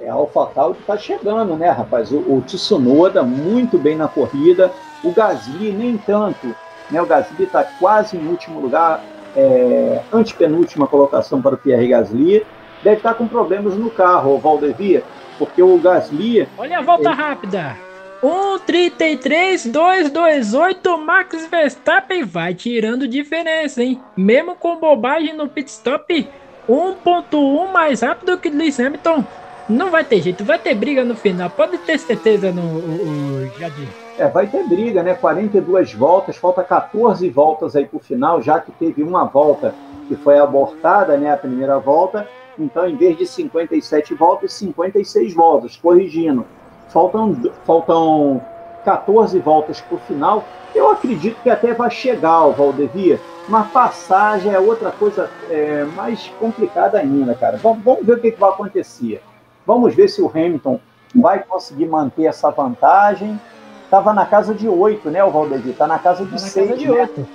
É, 0.00 0.10
a 0.10 0.14
AlphaTauri 0.14 0.78
está 0.78 0.98
chegando, 0.98 1.56
né, 1.56 1.70
rapaz? 1.70 2.12
O, 2.12 2.18
o 2.18 2.42
Tsunoda 2.46 3.22
muito 3.22 3.78
bem 3.78 3.96
na 3.96 4.08
corrida, 4.08 4.70
o 5.02 5.10
Gasly 5.10 5.72
nem 5.72 5.96
tanto, 5.96 6.54
né? 6.90 7.00
O 7.00 7.06
Gasly 7.06 7.44
está 7.44 7.64
quase 7.64 8.18
em 8.18 8.26
último 8.26 8.60
lugar, 8.60 9.02
é, 9.34 10.02
antepenúltima 10.12 10.86
colocação 10.86 11.40
para 11.40 11.54
o 11.54 11.58
Pierre 11.58 11.88
Gasly. 11.88 12.44
Deve 12.82 12.96
estar 12.96 13.12
tá 13.12 13.14
com 13.14 13.26
problemas 13.26 13.74
no 13.74 13.90
carro, 13.90 14.34
o 14.34 14.38
Valdevia, 14.38 15.02
porque 15.38 15.62
o 15.62 15.78
Gasly. 15.78 16.46
Olha 16.58 16.78
a 16.78 16.82
volta 16.82 17.08
ele... 17.08 17.14
rápida! 17.14 17.91
1,33,228 18.22 20.98
Max 20.98 21.46
Verstappen 21.46 22.24
vai 22.24 22.54
tirando 22.54 23.08
diferença, 23.08 23.82
hein? 23.82 24.00
Mesmo 24.16 24.54
com 24.54 24.78
bobagem 24.78 25.36
no 25.36 25.48
pit 25.48 25.68
stop, 25.68 26.28
1.1 26.68 27.72
mais 27.72 28.02
rápido 28.02 28.38
que 28.38 28.48
Lewis 28.48 28.78
Hamilton. 28.78 29.24
Não 29.68 29.90
vai 29.90 30.04
ter 30.04 30.22
jeito, 30.22 30.44
vai 30.44 30.56
ter 30.58 30.74
briga 30.74 31.04
no 31.04 31.16
final. 31.16 31.50
Pode 31.50 31.78
ter 31.78 31.98
certeza 31.98 32.52
no 32.52 32.62
o, 32.62 33.44
o 33.44 33.58
Jadir. 33.58 33.88
É, 34.16 34.28
vai 34.28 34.46
ter 34.46 34.62
briga, 34.68 35.02
né? 35.02 35.14
42 35.14 35.92
voltas, 35.94 36.36
falta 36.36 36.62
14 36.62 37.28
voltas 37.28 37.74
aí 37.74 37.86
pro 37.86 37.98
final, 37.98 38.40
já 38.40 38.60
que 38.60 38.70
teve 38.70 39.02
uma 39.02 39.24
volta 39.24 39.74
que 40.06 40.14
foi 40.14 40.38
abortada, 40.38 41.16
né? 41.16 41.32
A 41.32 41.36
primeira 41.36 41.76
volta. 41.78 42.28
Então, 42.56 42.88
em 42.88 42.96
vez 42.96 43.16
de 43.16 43.26
57 43.26 44.14
voltas, 44.14 44.52
56 44.52 45.34
voltas, 45.34 45.76
corrigindo. 45.76 46.46
Faltam, 46.92 47.34
faltam 47.64 48.42
14 48.84 49.38
voltas 49.38 49.80
para 49.80 49.96
o 49.96 50.00
final. 50.00 50.44
Eu 50.74 50.90
acredito 50.90 51.40
que 51.42 51.50
até 51.50 51.72
vai 51.72 51.90
chegar 51.90 52.44
o 52.44 52.52
Valdevia. 52.52 53.18
Uma 53.48 53.64
passagem 53.64 54.52
é 54.52 54.58
outra 54.58 54.90
coisa 54.92 55.28
é, 55.50 55.84
mais 55.96 56.28
complicada 56.38 56.98
ainda, 56.98 57.34
cara. 57.34 57.56
Vamos, 57.56 57.82
vamos 57.82 58.06
ver 58.06 58.14
o 58.14 58.20
que, 58.20 58.32
que 58.32 58.40
vai 58.40 58.50
acontecer. 58.50 59.22
Vamos 59.66 59.94
ver 59.94 60.08
se 60.08 60.20
o 60.20 60.28
Hamilton 60.28 60.78
vai 61.14 61.42
conseguir 61.42 61.86
manter 61.86 62.26
essa 62.26 62.50
vantagem. 62.50 63.40
Estava 63.84 64.12
na 64.12 64.24
casa 64.24 64.54
de 64.54 64.68
8, 64.68 65.10
né, 65.10 65.22
o 65.22 65.30
Valdevia? 65.30 65.72
Está 65.72 65.86
na 65.86 65.98
casa 65.98 66.24
de 66.24 66.40
6. 66.40 66.82
Tá 66.82 66.92
né? 66.94 67.26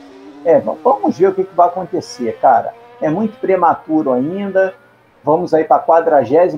É, 0.45 0.59
vamos 0.59 1.17
ver 1.17 1.29
o 1.29 1.33
que, 1.33 1.43
que 1.43 1.55
vai 1.55 1.67
acontecer, 1.67 2.37
cara. 2.39 2.73
É 3.01 3.09
muito 3.09 3.37
prematuro 3.39 4.13
ainda. 4.13 4.73
Vamos 5.27 5.53
aí 5.53 5.65
para 5.65 5.75
a 5.75 5.79
43 5.79 6.55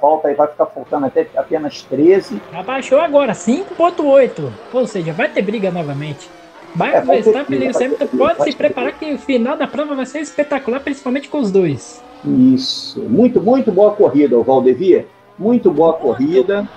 volta, 0.00 0.26
aí 0.26 0.34
vai 0.34 0.48
ficar 0.48 0.66
faltando 0.66 1.06
até 1.06 1.24
apenas 1.36 1.82
13. 1.82 2.42
Abaixou 2.52 2.98
agora, 2.98 3.32
5,8. 3.32 4.50
Ou 4.72 4.86
seja, 4.88 5.12
vai 5.12 5.28
ter 5.28 5.40
briga 5.40 5.70
novamente. 5.70 6.28
Vai, 6.74 6.96
é, 6.96 7.00
vai 7.00 7.22
Verstappen 7.22 7.60
e 7.60 7.68
Hamilton 7.68 8.06
pode 8.18 8.42
se 8.42 8.56
preparar 8.56 8.98
que 8.98 9.14
o 9.14 9.18
final 9.18 9.56
da 9.56 9.68
prova 9.68 9.94
vai 9.94 10.04
ser 10.04 10.18
espetacular, 10.18 10.80
principalmente 10.80 11.28
com 11.28 11.38
os 11.38 11.52
dois. 11.52 12.02
Isso. 12.24 13.00
Muito, 13.02 13.40
muito 13.40 13.70
boa 13.70 13.92
corrida, 13.92 14.36
o 14.36 14.42
Valdevia. 14.42 15.06
Muito 15.38 15.70
boa 15.70 15.92
corrida. 15.92 16.68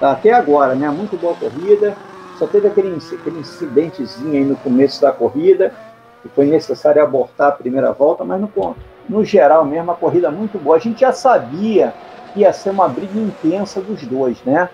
Até 0.00 0.30
agora, 0.30 0.76
né? 0.76 0.88
Muito 0.90 1.16
boa 1.16 1.34
corrida. 1.34 1.96
Só 2.38 2.46
teve 2.46 2.68
aquele, 2.68 2.96
aquele 2.96 3.40
incidentezinho 3.40 4.32
aí 4.32 4.44
no 4.44 4.54
começo 4.54 5.02
da 5.02 5.10
corrida, 5.10 5.74
que 6.22 6.28
foi 6.28 6.46
necessário 6.46 7.02
abortar 7.02 7.48
a 7.48 7.52
primeira 7.52 7.90
volta, 7.90 8.22
mas 8.22 8.40
não 8.40 8.46
conta 8.46 8.78
no 9.08 9.24
geral 9.24 9.64
mesmo, 9.64 9.90
a 9.90 9.94
corrida 9.94 10.30
muito 10.30 10.58
boa. 10.58 10.76
A 10.76 10.80
gente 10.80 11.00
já 11.00 11.12
sabia 11.12 11.94
que 12.32 12.40
ia 12.40 12.52
ser 12.52 12.70
uma 12.70 12.88
briga 12.88 13.18
intensa 13.18 13.80
dos 13.80 14.02
dois, 14.02 14.42
né? 14.44 14.68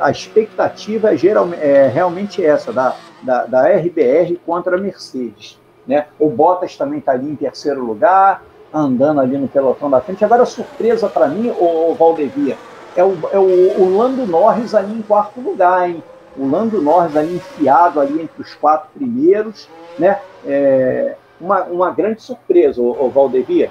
A 0.00 0.10
expectativa 0.10 1.14
é, 1.14 1.16
geral, 1.16 1.48
é 1.54 1.88
realmente 1.88 2.44
essa, 2.44 2.72
da, 2.72 2.94
da, 3.22 3.46
da 3.46 3.68
RBR 3.68 4.38
contra 4.44 4.76
a 4.76 4.80
Mercedes. 4.80 5.58
Né? 5.86 6.06
O 6.18 6.28
Bottas 6.28 6.76
também 6.76 6.98
está 6.98 7.12
ali 7.12 7.30
em 7.30 7.36
terceiro 7.36 7.82
lugar, 7.82 8.42
andando 8.72 9.20
ali 9.20 9.38
no 9.38 9.48
pelotão 9.48 9.88
da 9.88 10.00
frente. 10.00 10.22
Agora, 10.22 10.42
a 10.42 10.46
surpresa 10.46 11.08
para 11.08 11.26
mim, 11.28 11.50
o 11.58 11.94
Valdevia, 11.94 12.58
é 12.94 13.02
o, 13.02 13.16
é 13.32 13.38
o, 13.38 13.82
o 13.82 13.96
Lando 13.96 14.26
Norris 14.26 14.74
ali 14.74 14.92
em 14.92 15.02
quarto 15.02 15.40
lugar, 15.40 15.88
hein? 15.88 16.02
O 16.36 16.46
Lando 16.46 16.82
Norris 16.82 17.16
ali 17.16 17.36
enfiado 17.36 18.00
ali 18.00 18.20
entre 18.20 18.42
os 18.42 18.54
quatro 18.54 18.88
primeiros, 18.94 19.68
né? 19.98 20.20
É, 20.46 21.16
uma, 21.40 21.64
uma 21.64 21.90
grande 21.90 22.22
surpresa, 22.22 22.80
o, 22.80 23.08
Valdevia. 23.10 23.70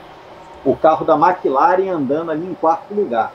O 0.65 0.75
carro 0.75 1.05
da 1.05 1.15
McLaren 1.15 1.89
andando 1.89 2.31
ali 2.31 2.45
em 2.45 2.53
quarto 2.53 2.93
lugar. 2.93 3.31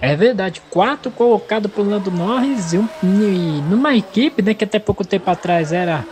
É 0.00 0.14
verdade, 0.14 0.60
quatro 0.70 1.10
colocado 1.10 1.68
por 1.68 1.86
Lando 1.86 2.10
Norris 2.10 2.74
e, 2.74 2.78
um, 2.78 2.88
e 3.02 3.62
numa 3.68 3.96
equipe 3.96 4.42
né, 4.42 4.52
que 4.52 4.64
até 4.64 4.78
pouco 4.78 5.06
tempo 5.06 5.30
atrás 5.30 5.72
era 5.72 6.04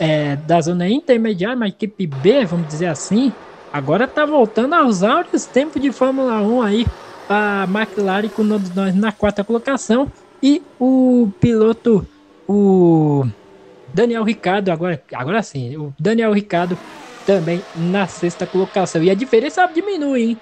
é, 0.00 0.36
da 0.36 0.60
zona 0.60 0.88
intermediária, 0.88 1.56
uma 1.56 1.68
equipe 1.68 2.06
B, 2.06 2.44
vamos 2.44 2.66
dizer 2.66 2.86
assim, 2.86 3.32
agora 3.72 4.08
tá 4.08 4.26
voltando 4.26 4.74
aos 4.74 5.02
áureos 5.04 5.46
tempos 5.46 5.80
de 5.80 5.92
Fórmula 5.92 6.40
1 6.40 6.62
aí, 6.62 6.86
a 7.28 7.66
McLaren 7.72 8.28
com 8.28 8.42
o 8.42 8.48
Lando 8.48 8.70
Norris 8.74 8.94
na 8.94 9.12
quarta 9.12 9.44
colocação 9.44 10.10
e 10.42 10.60
o 10.80 11.30
piloto, 11.40 12.06
o 12.48 13.24
Daniel 13.94 14.24
Ricardo, 14.24 14.70
agora, 14.70 15.02
agora 15.12 15.42
sim, 15.42 15.76
o 15.76 15.94
Daniel 15.98 16.32
Ricardo 16.32 16.78
também 17.26 17.62
na 17.76 18.06
sexta 18.06 18.46
colocação. 18.46 19.02
E 19.02 19.10
a 19.10 19.14
diferença 19.14 19.66
diminui, 19.66 20.22
hein? 20.22 20.40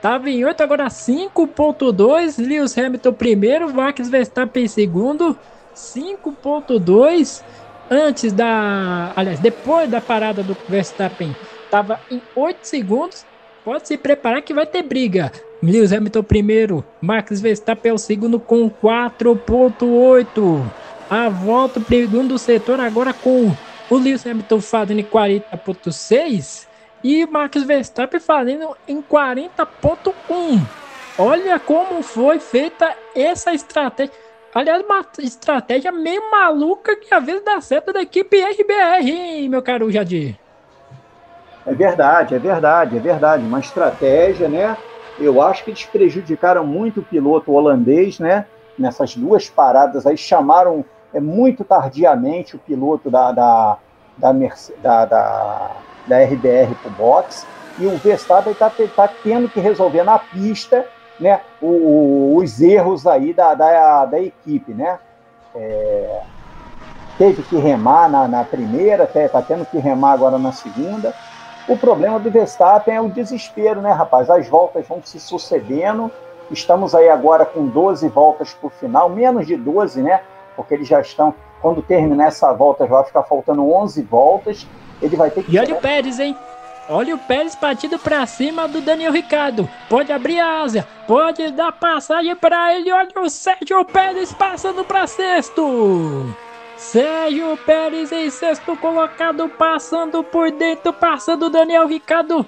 Tava 0.00 0.30
em 0.30 0.44
8, 0.44 0.62
agora 0.62 0.86
5.2. 0.86 2.38
Lewis 2.38 2.78
Hamilton 2.78 3.12
primeiro, 3.12 3.72
Max 3.74 4.08
Verstappen 4.08 4.68
segundo, 4.68 5.36
5.2. 5.74 7.42
Antes 7.90 8.32
da. 8.32 9.12
Aliás, 9.16 9.40
depois 9.40 9.90
da 9.90 10.00
parada 10.00 10.42
do 10.42 10.56
Verstappen, 10.68 11.34
tava 11.70 11.98
em 12.10 12.20
8 12.36 12.58
segundos. 12.62 13.24
Pode 13.64 13.88
se 13.88 13.96
preparar 13.96 14.42
que 14.42 14.54
vai 14.54 14.66
ter 14.66 14.82
briga. 14.82 15.32
Lewis 15.62 15.92
Hamilton 15.92 16.22
primeiro, 16.22 16.84
Max 17.00 17.40
Verstappen 17.40 17.90
é 17.90 17.94
o 17.94 17.98
segundo 17.98 18.38
com 18.38 18.70
4.8 18.70 20.64
a 21.10 21.28
volta 21.28 21.80
para 21.80 21.94
o 21.94 21.98
segundo 21.98 22.38
setor 22.38 22.80
agora 22.80 23.12
com 23.12 23.52
o 23.90 23.96
Lewis 23.96 24.26
Hamilton 24.26 24.60
fazendo 24.60 25.00
em 25.00 25.04
40.6 25.04 26.66
e 27.02 27.26
Max 27.26 27.62
Verstappen 27.62 28.20
fazendo 28.20 28.76
em 28.86 29.00
40.1. 29.00 30.60
Olha 31.18 31.58
como 31.58 32.02
foi 32.02 32.38
feita 32.38 32.94
essa 33.14 33.52
estratégia. 33.52 34.12
Aliás, 34.54 34.82
uma 34.84 35.04
estratégia 35.18 35.92
meio 35.92 36.30
maluca 36.30 36.96
que 36.96 37.12
às 37.12 37.24
vezes 37.24 37.44
dá 37.44 37.60
certo 37.60 37.92
da 37.92 38.02
equipe 38.02 38.40
RBR, 38.40 39.10
hein, 39.10 39.48
meu 39.48 39.62
caro 39.62 39.90
Jadir? 39.90 40.36
É 41.66 41.74
verdade, 41.74 42.34
é 42.34 42.38
verdade, 42.38 42.96
é 42.96 43.00
verdade. 43.00 43.44
Uma 43.44 43.60
estratégia, 43.60 44.48
né? 44.48 44.76
Eu 45.18 45.42
acho 45.42 45.64
que 45.64 45.70
eles 45.70 45.84
prejudicaram 45.84 46.66
muito 46.66 47.00
o 47.00 47.04
piloto 47.04 47.52
holandês, 47.52 48.18
né? 48.18 48.46
Nessas 48.78 49.14
duas 49.16 49.50
paradas 49.50 50.06
aí, 50.06 50.16
chamaram 50.16 50.84
é 51.12 51.20
muito 51.20 51.64
tardiamente 51.64 52.56
o 52.56 52.58
piloto 52.58 53.10
da, 53.10 53.32
da, 53.32 53.78
da, 54.16 54.32
da, 54.82 55.04
da, 55.04 55.70
da 56.06 56.24
RBR 56.24 56.74
para 56.82 56.90
o 56.90 56.94
box, 56.94 57.46
e 57.78 57.86
o 57.86 57.96
Verstappen 57.96 58.52
está 58.52 58.70
tá 58.70 59.08
tendo 59.22 59.48
que 59.48 59.60
resolver 59.60 60.02
na 60.02 60.18
pista 60.18 60.84
né, 61.20 61.40
o, 61.60 62.36
os 62.36 62.60
erros 62.60 63.06
aí 63.06 63.32
da, 63.32 63.54
da, 63.54 64.04
da 64.04 64.20
equipe. 64.20 64.72
Né? 64.72 64.98
É, 65.54 66.22
teve 67.16 67.42
que 67.42 67.56
remar 67.56 68.08
na, 68.08 68.26
na 68.26 68.44
primeira, 68.44 69.04
está 69.04 69.42
tendo 69.42 69.64
que 69.64 69.78
remar 69.78 70.12
agora 70.12 70.38
na 70.38 70.52
segunda. 70.52 71.14
O 71.68 71.76
problema 71.76 72.18
do 72.18 72.30
Verstappen 72.30 72.94
é 72.94 73.00
o 73.00 73.10
desespero, 73.10 73.80
né, 73.80 73.92
rapaz? 73.92 74.30
As 74.30 74.48
voltas 74.48 74.86
vão 74.88 75.02
se 75.04 75.20
sucedendo. 75.20 76.10
Estamos 76.50 76.94
aí 76.94 77.10
agora 77.10 77.44
com 77.44 77.66
12 77.66 78.08
voltas 78.08 78.54
para 78.54 78.66
o 78.68 78.70
final, 78.70 79.10
menos 79.10 79.46
de 79.46 79.54
12, 79.54 80.00
né? 80.00 80.22
Porque 80.58 80.74
eles 80.74 80.88
já 80.88 81.00
estão, 81.00 81.32
quando 81.62 81.80
terminar 81.80 82.26
essa 82.26 82.52
volta, 82.52 82.84
já 82.84 82.94
vai 82.94 83.04
ficar 83.04 83.22
faltando 83.22 83.64
11 83.72 84.02
voltas, 84.02 84.66
ele 85.00 85.14
vai 85.14 85.30
ter 85.30 85.44
que... 85.44 85.54
E 85.54 85.58
olha 85.58 85.76
o 85.76 85.80
Pérez, 85.80 86.18
hein? 86.18 86.36
Olha 86.88 87.14
o 87.14 87.18
Pérez 87.18 87.54
partido 87.54 87.96
para 87.96 88.26
cima 88.26 88.66
do 88.66 88.80
Daniel 88.80 89.12
Ricardo. 89.12 89.68
Pode 89.88 90.10
abrir 90.10 90.40
a 90.40 90.62
asa, 90.62 90.84
pode 91.06 91.52
dar 91.52 91.70
passagem 91.70 92.34
para 92.34 92.74
ele. 92.74 92.90
Olha 92.90 93.08
o 93.18 93.30
Sérgio 93.30 93.84
Pérez 93.84 94.32
passando 94.32 94.84
para 94.84 95.06
sexto. 95.06 96.34
Sérgio 96.76 97.56
Pérez 97.58 98.10
em 98.10 98.28
sexto 98.30 98.76
colocado, 98.78 99.48
passando 99.50 100.24
por 100.24 100.50
dentro, 100.50 100.92
passando 100.92 101.46
o 101.46 101.50
Daniel 101.50 101.86
Ricardo. 101.86 102.44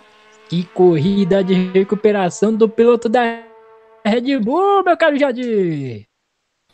Que 0.49 0.65
corrida 0.65 1.45
de 1.45 1.71
recuperação 1.71 2.53
do 2.53 2.69
piloto 2.69 3.09
da 3.09 3.45
Red 4.05 4.39
Bull, 4.41 4.83
meu 4.83 4.97
caro 4.97 5.17
Jadir. 5.17 6.10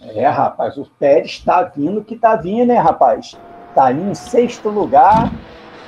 É, 0.01 0.27
rapaz, 0.28 0.77
o 0.77 0.85
Pérez 0.98 1.32
está 1.32 1.62
vindo 1.62 2.05
que 2.05 2.14
está 2.14 2.36
vindo, 2.36 2.68
né, 2.68 2.77
rapaz? 2.77 3.36
Está 3.68 3.86
ali 3.86 4.02
em 4.02 4.14
sexto 4.14 4.68
lugar, 4.68 5.31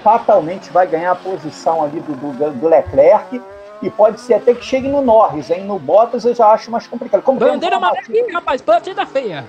fatalmente 0.02 0.70
vai 0.70 0.86
ganhar 0.86 1.12
a 1.12 1.16
posição 1.16 1.82
ali 1.82 2.00
do, 2.00 2.14
do, 2.14 2.50
do, 2.52 2.68
Leclerc 2.68 3.40
e 3.82 3.90
pode 3.90 4.20
ser 4.20 4.34
até 4.34 4.54
que 4.54 4.64
chegue 4.64 4.88
no 4.88 5.02
Norris, 5.02 5.50
hein? 5.50 5.64
No 5.64 5.78
Bottas 5.78 6.24
eu 6.24 6.34
já 6.34 6.48
acho 6.48 6.70
mais 6.70 6.86
complicado. 6.86 7.22
Como 7.22 7.38
Bandeira 7.38 7.76
amarela 7.76 8.00
aqui, 8.00 8.32
rapaz, 8.32 8.60
batida 8.60 9.04
feia. 9.06 9.44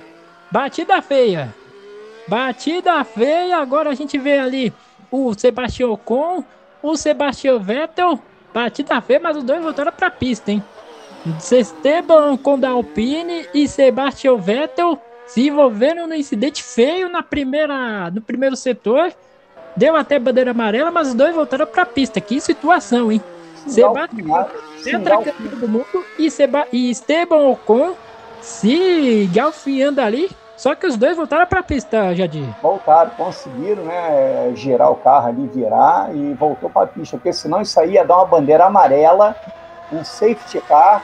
Batida 0.50 1.00
feia. 1.00 1.54
Batida 2.28 3.02
feia, 3.04 3.58
agora 3.58 3.90
a 3.90 3.94
gente 3.94 4.18
vê 4.18 4.38
ali 4.38 4.72
o 5.10 5.34
Sebastião 5.34 5.92
Ocon, 5.92 6.44
o 6.82 6.96
Sebastião 6.96 7.58
Vettel, 7.58 8.20
batida 8.52 9.00
feia, 9.00 9.20
mas 9.20 9.36
os 9.36 9.42
dois 9.42 9.62
voltaram 9.62 9.90
para 9.90 10.06
a 10.06 10.10
pista, 10.10 10.52
hein? 10.52 10.62
Esteban 11.52 12.32
Ocon 12.32 12.58
da 12.58 12.70
Alpine 12.70 13.46
e 13.52 13.68
Sebastian 13.68 14.36
Vettel 14.36 14.98
se 15.26 15.48
envolveram 15.48 16.06
no 16.06 16.14
incidente 16.14 16.62
feio 16.62 17.08
na 17.08 17.22
primeira, 17.22 18.10
no 18.10 18.20
primeiro 18.20 18.56
setor. 18.56 19.12
Deu 19.76 19.94
até 19.94 20.18
bandeira 20.18 20.50
amarela, 20.50 20.90
mas 20.90 21.08
os 21.08 21.14
dois 21.14 21.34
voltaram 21.34 21.66
para 21.66 21.82
a 21.82 21.86
pista. 21.86 22.20
Que 22.20 22.40
situação, 22.40 23.12
hein? 23.12 23.22
Sebastian 23.66 24.44
Vettel 24.82 25.34
todo 25.50 25.68
mundo 25.68 26.04
e, 26.18 26.30
Seba, 26.30 26.66
e 26.72 26.90
Esteban 26.90 27.48
Ocon 27.48 27.94
se 28.40 29.28
galfiando 29.32 30.00
ali. 30.00 30.30
Só 30.56 30.74
que 30.74 30.86
os 30.86 30.94
dois 30.96 31.16
voltaram 31.16 31.46
para 31.46 31.60
a 31.60 31.62
pista, 31.62 32.14
Jadir. 32.14 32.46
Voltaram, 32.60 33.10
conseguiram 33.12 33.82
né, 33.84 34.52
girar 34.54 34.90
o 34.90 34.96
carro 34.96 35.28
ali, 35.28 35.46
virar 35.46 36.14
e 36.14 36.34
voltou 36.34 36.68
para 36.68 36.82
a 36.82 36.86
pista, 36.86 37.16
porque 37.16 37.32
senão 37.32 37.62
isso 37.62 37.80
aí 37.80 37.92
ia 37.92 38.04
dar 38.04 38.16
uma 38.16 38.26
bandeira 38.26 38.66
amarela, 38.66 39.34
um 39.92 40.04
safety 40.04 40.60
car. 40.62 41.02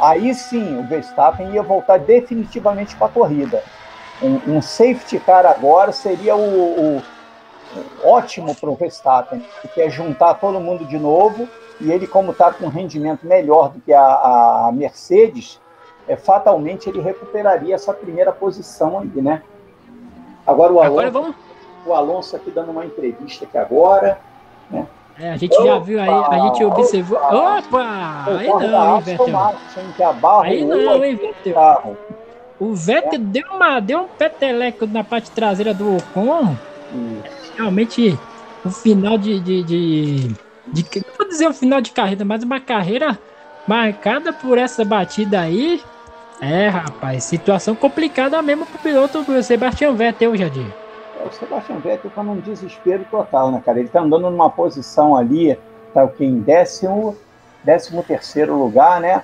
Aí 0.00 0.34
sim 0.34 0.78
o 0.78 0.86
Verstappen 0.86 1.52
ia 1.52 1.62
voltar 1.62 1.98
definitivamente 1.98 2.96
para 2.96 3.06
a 3.06 3.10
corrida. 3.10 3.62
Um, 4.22 4.56
um, 4.56 4.62
safety 4.62 5.18
car 5.20 5.46
agora 5.46 5.92
seria 5.92 6.34
o, 6.36 6.98
o, 6.98 7.02
ótimo 8.04 8.54
para 8.54 8.70
o 8.70 8.74
Verstappen, 8.74 9.44
que 9.74 9.80
é 9.80 9.90
juntar 9.90 10.34
todo 10.34 10.60
mundo 10.60 10.84
de 10.84 10.98
novo 10.98 11.48
e 11.80 11.90
ele, 11.90 12.06
como 12.06 12.30
está 12.32 12.52
com 12.52 12.66
um 12.66 12.68
rendimento 12.68 13.26
melhor 13.26 13.70
do 13.70 13.80
que 13.80 13.92
a, 13.92 14.02
a 14.66 14.70
Mercedes, 14.72 15.60
é, 16.06 16.16
fatalmente 16.16 16.88
ele 16.88 17.00
recuperaria 17.00 17.74
essa 17.74 17.92
primeira 17.92 18.32
posição 18.32 19.00
aí, 19.00 19.10
né? 19.20 19.42
Agora 20.46 20.72
o 20.72 20.80
Alonso, 20.80 20.92
agora 20.92 21.10
vamos... 21.10 21.36
o 21.86 21.92
Alonso 21.92 22.36
aqui 22.36 22.50
dando 22.50 22.70
uma 22.70 22.84
entrevista 22.84 23.44
aqui 23.44 23.58
agora, 23.58 24.18
né? 24.70 24.86
É, 25.18 25.32
a 25.32 25.36
gente 25.36 25.54
opa, 25.54 25.64
já 25.64 25.78
viu 25.78 26.00
aí, 26.00 26.08
a 26.08 26.38
gente 26.46 26.64
observou. 26.64 27.18
Opa! 27.18 27.60
opa 27.62 28.38
aí 28.38 28.48
não, 28.48 28.96
hein, 28.96 29.02
Vettel? 29.02 29.36
aí 30.42 30.64
não, 30.64 31.04
hein, 31.04 31.16
Vettel? 31.16 31.96
O 32.58 32.74
Vettel 32.74 33.14
é. 33.14 33.18
deu, 33.18 33.44
uma, 33.50 33.80
deu 33.80 34.00
um 34.00 34.08
peteleco 34.08 34.86
na 34.86 35.02
parte 35.04 35.30
traseira 35.30 35.74
do 35.74 35.96
Ocon. 35.96 36.56
Isso. 37.24 37.52
Realmente, 37.56 38.18
o 38.64 38.70
final 38.70 39.18
de, 39.18 39.40
de, 39.40 39.62
de, 39.62 40.28
de. 40.68 40.84
Não 40.96 41.14
vou 41.18 41.28
dizer 41.28 41.48
o 41.48 41.52
final 41.52 41.80
de 41.80 41.90
carreira, 41.90 42.24
mas 42.24 42.42
uma 42.42 42.60
carreira 42.60 43.18
marcada 43.66 44.32
por 44.32 44.58
essa 44.58 44.84
batida 44.84 45.40
aí. 45.40 45.82
É, 46.40 46.68
rapaz, 46.68 47.24
situação 47.24 47.74
complicada 47.74 48.40
mesmo 48.42 48.66
pro 48.66 48.78
piloto 48.78 49.22
do 49.22 49.42
Sebastian 49.42 49.92
Vettel, 49.94 50.36
Jadir. 50.36 50.81
O 51.24 51.32
Sebastian 51.32 51.78
Vettel 51.78 52.10
tá 52.10 52.22
num 52.22 52.40
desespero 52.40 53.04
total, 53.10 53.50
né, 53.50 53.62
cara? 53.64 53.78
Ele 53.78 53.88
tá 53.88 54.00
andando 54.00 54.30
numa 54.30 54.50
posição 54.50 55.16
ali, 55.16 55.58
tá 55.94 56.04
o 56.04 56.08
que? 56.08 56.24
Em 56.24 56.40
décimo, 56.40 57.16
décimo 57.62 58.02
terceiro 58.02 58.56
lugar, 58.56 59.00
né? 59.00 59.22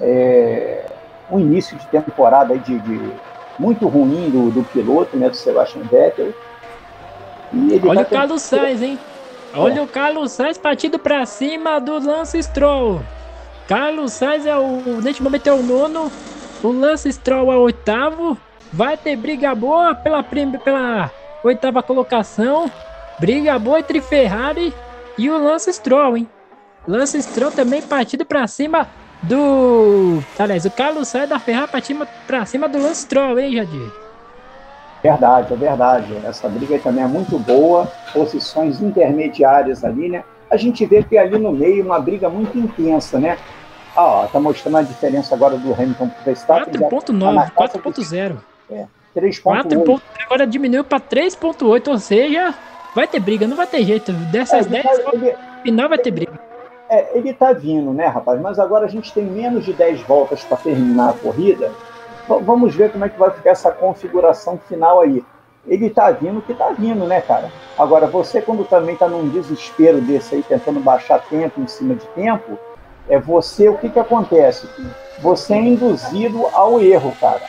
É, 0.00 0.86
um 1.30 1.38
início 1.38 1.76
de 1.76 1.86
temporada 1.86 2.58
de, 2.58 2.78
de 2.78 3.12
muito 3.58 3.86
ruim 3.86 4.30
do, 4.30 4.50
do, 4.50 4.64
piloto, 4.64 5.16
né, 5.16 5.28
do 5.28 5.36
Sebastian 5.36 5.82
Vettel. 5.82 6.32
Olha 7.86 8.04
tá 8.04 8.08
o 8.08 8.18
Carlos 8.18 8.42
Sainz, 8.42 8.82
hein? 8.82 8.98
Olha 9.54 9.80
é. 9.80 9.82
o 9.82 9.86
Carlos 9.86 10.32
Sainz 10.32 10.56
partindo 10.56 10.98
para 10.98 11.26
cima 11.26 11.78
do 11.78 11.98
Lance 11.98 12.42
Stroll. 12.42 13.00
Carlos 13.68 14.12
Sainz 14.12 14.46
é 14.46 14.56
o, 14.56 15.00
neste 15.02 15.22
momento 15.22 15.46
é 15.46 15.52
o 15.52 15.62
nono, 15.62 16.10
o 16.62 16.72
Lance 16.72 17.12
Stroll 17.12 17.52
é 17.52 17.56
o 17.56 17.60
oitavo. 17.60 18.36
Vai 18.72 18.96
ter 18.96 19.16
briga 19.16 19.54
boa 19.54 19.94
pela, 19.94 20.22
pela 20.22 21.10
oitava 21.42 21.82
colocação. 21.82 22.70
Briga 23.18 23.58
boa 23.58 23.80
entre 23.80 24.00
Ferrari 24.00 24.72
e 25.18 25.28
o 25.28 25.36
Lance 25.36 25.72
Stroll, 25.72 26.16
hein? 26.16 26.28
Lance 26.88 27.20
Stroll 27.22 27.50
também 27.50 27.82
partido 27.82 28.24
para 28.24 28.46
cima 28.46 28.88
do. 29.22 30.22
Aliás, 30.38 30.64
o 30.64 30.70
Carlos 30.70 31.08
Sainz 31.08 31.28
da 31.28 31.38
Ferrari 31.38 31.70
para 32.26 32.46
cima 32.46 32.68
do 32.68 32.78
Lance 32.78 33.02
Stroll, 33.02 33.38
hein, 33.38 33.56
Jadir? 33.56 33.92
Verdade, 35.02 35.52
é 35.52 35.56
verdade. 35.56 36.16
Essa 36.24 36.48
briga 36.48 36.78
também 36.78 37.04
é 37.04 37.06
muito 37.06 37.38
boa. 37.38 37.90
Posições 38.12 38.80
intermediárias 38.80 39.84
ali, 39.84 40.08
né? 40.08 40.24
A 40.50 40.56
gente 40.56 40.84
vê 40.84 41.02
que 41.02 41.16
ali 41.16 41.38
no 41.38 41.52
meio 41.52 41.84
uma 41.84 41.98
briga 42.00 42.28
muito 42.28 42.58
intensa, 42.58 43.18
né? 43.18 43.38
Ah, 43.96 44.04
ó, 44.04 44.26
tá 44.26 44.38
mostrando 44.38 44.78
a 44.78 44.82
diferença 44.82 45.34
agora 45.34 45.56
do 45.56 45.72
Hamilton 45.72 46.08
pro 46.08 46.24
Verstappen. 46.24 46.74
4.9, 46.74 47.52
4.0. 47.52 48.36
Tá 48.36 48.74
é, 48.74 48.86
3.8. 49.16 50.00
Agora 50.24 50.46
diminuiu 50.46 50.84
para 50.84 51.00
3.8, 51.00 51.88
ou 51.88 51.98
seja, 51.98 52.54
vai 52.94 53.06
ter 53.06 53.20
briga, 53.20 53.46
não 53.46 53.56
vai 53.56 53.66
ter 53.66 53.84
jeito. 53.84 54.12
Dessas 54.12 54.66
é, 54.66 54.82
10, 54.82 54.84
tá, 54.84 55.10
ele, 55.12 55.34
final 55.62 55.88
vai 55.88 55.98
ter 55.98 56.10
briga. 56.10 56.38
É, 56.88 57.16
ele 57.16 57.32
tá 57.32 57.52
vindo, 57.52 57.92
né, 57.92 58.06
rapaz? 58.06 58.40
Mas 58.40 58.58
agora 58.58 58.86
a 58.86 58.88
gente 58.88 59.12
tem 59.12 59.24
menos 59.24 59.64
de 59.64 59.72
10 59.72 60.02
voltas 60.02 60.42
para 60.44 60.56
terminar 60.56 61.10
a 61.10 61.12
corrida. 61.12 61.70
vamos 62.26 62.74
ver 62.74 62.90
como 62.90 63.04
é 63.04 63.08
que 63.08 63.18
vai 63.18 63.30
ficar 63.30 63.50
essa 63.50 63.70
configuração 63.70 64.58
final 64.68 65.00
aí. 65.00 65.24
Ele 65.66 65.90
tá 65.90 66.10
vindo 66.10 66.40
que 66.40 66.54
tá 66.54 66.70
vindo, 66.70 67.04
né, 67.06 67.20
cara? 67.20 67.50
Agora, 67.78 68.06
você 68.06 68.40
quando 68.40 68.64
também 68.64 68.96
tá 68.96 69.06
num 69.06 69.28
desespero 69.28 70.00
desse 70.00 70.34
aí, 70.34 70.42
tentando 70.42 70.80
baixar 70.80 71.20
tempo 71.28 71.60
em 71.60 71.66
cima 71.66 71.94
de 71.94 72.06
tempo, 72.08 72.58
é 73.08 73.18
você, 73.18 73.68
o 73.68 73.76
que 73.76 73.90
que 73.90 73.98
acontece? 73.98 74.68
Você 75.20 75.54
é 75.54 75.58
induzido 75.58 76.46
ao 76.52 76.80
erro, 76.80 77.14
cara. 77.20 77.42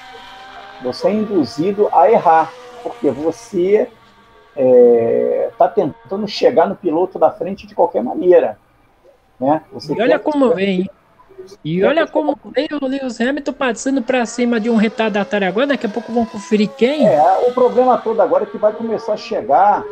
Você 0.83 1.07
é 1.07 1.13
induzido 1.13 1.89
a 1.91 2.09
errar, 2.11 2.51
porque 2.83 3.09
você 3.09 3.87
está 4.51 4.61
é, 4.61 5.49
tá 5.57 5.67
tentando 5.67 6.27
chegar 6.27 6.67
no 6.67 6.75
piloto 6.75 7.17
da 7.17 7.31
frente 7.31 7.67
de 7.67 7.75
qualquer 7.75 8.03
maneira. 8.03 8.57
Né? 9.39 9.61
Você 9.71 9.93
e 9.93 10.01
olha 10.01 10.19
como 10.19 10.53
vem. 10.53 10.89
E 11.63 11.83
olha 11.83 12.05
como 12.05 12.37
veio 12.45 12.77
o 12.79 12.85
Lewis 12.85 13.19
Hamilton 13.19 13.53
passando 13.53 14.01
para 14.01 14.25
cima 14.25 14.59
de 14.59 14.69
um 14.69 14.75
retardatário 14.75 15.47
agora. 15.47 15.67
Daqui 15.67 15.85
a 15.85 15.89
pouco 15.89 16.11
vão 16.11 16.25
conferir 16.25 16.69
quem. 16.69 17.07
É, 17.07 17.47
o 17.47 17.51
problema 17.51 17.97
todo 17.97 18.21
agora 18.21 18.43
é 18.43 18.45
que 18.45 18.57
vai 18.57 18.73
começar 18.73 19.13
a 19.13 19.17
chegar 19.17 19.83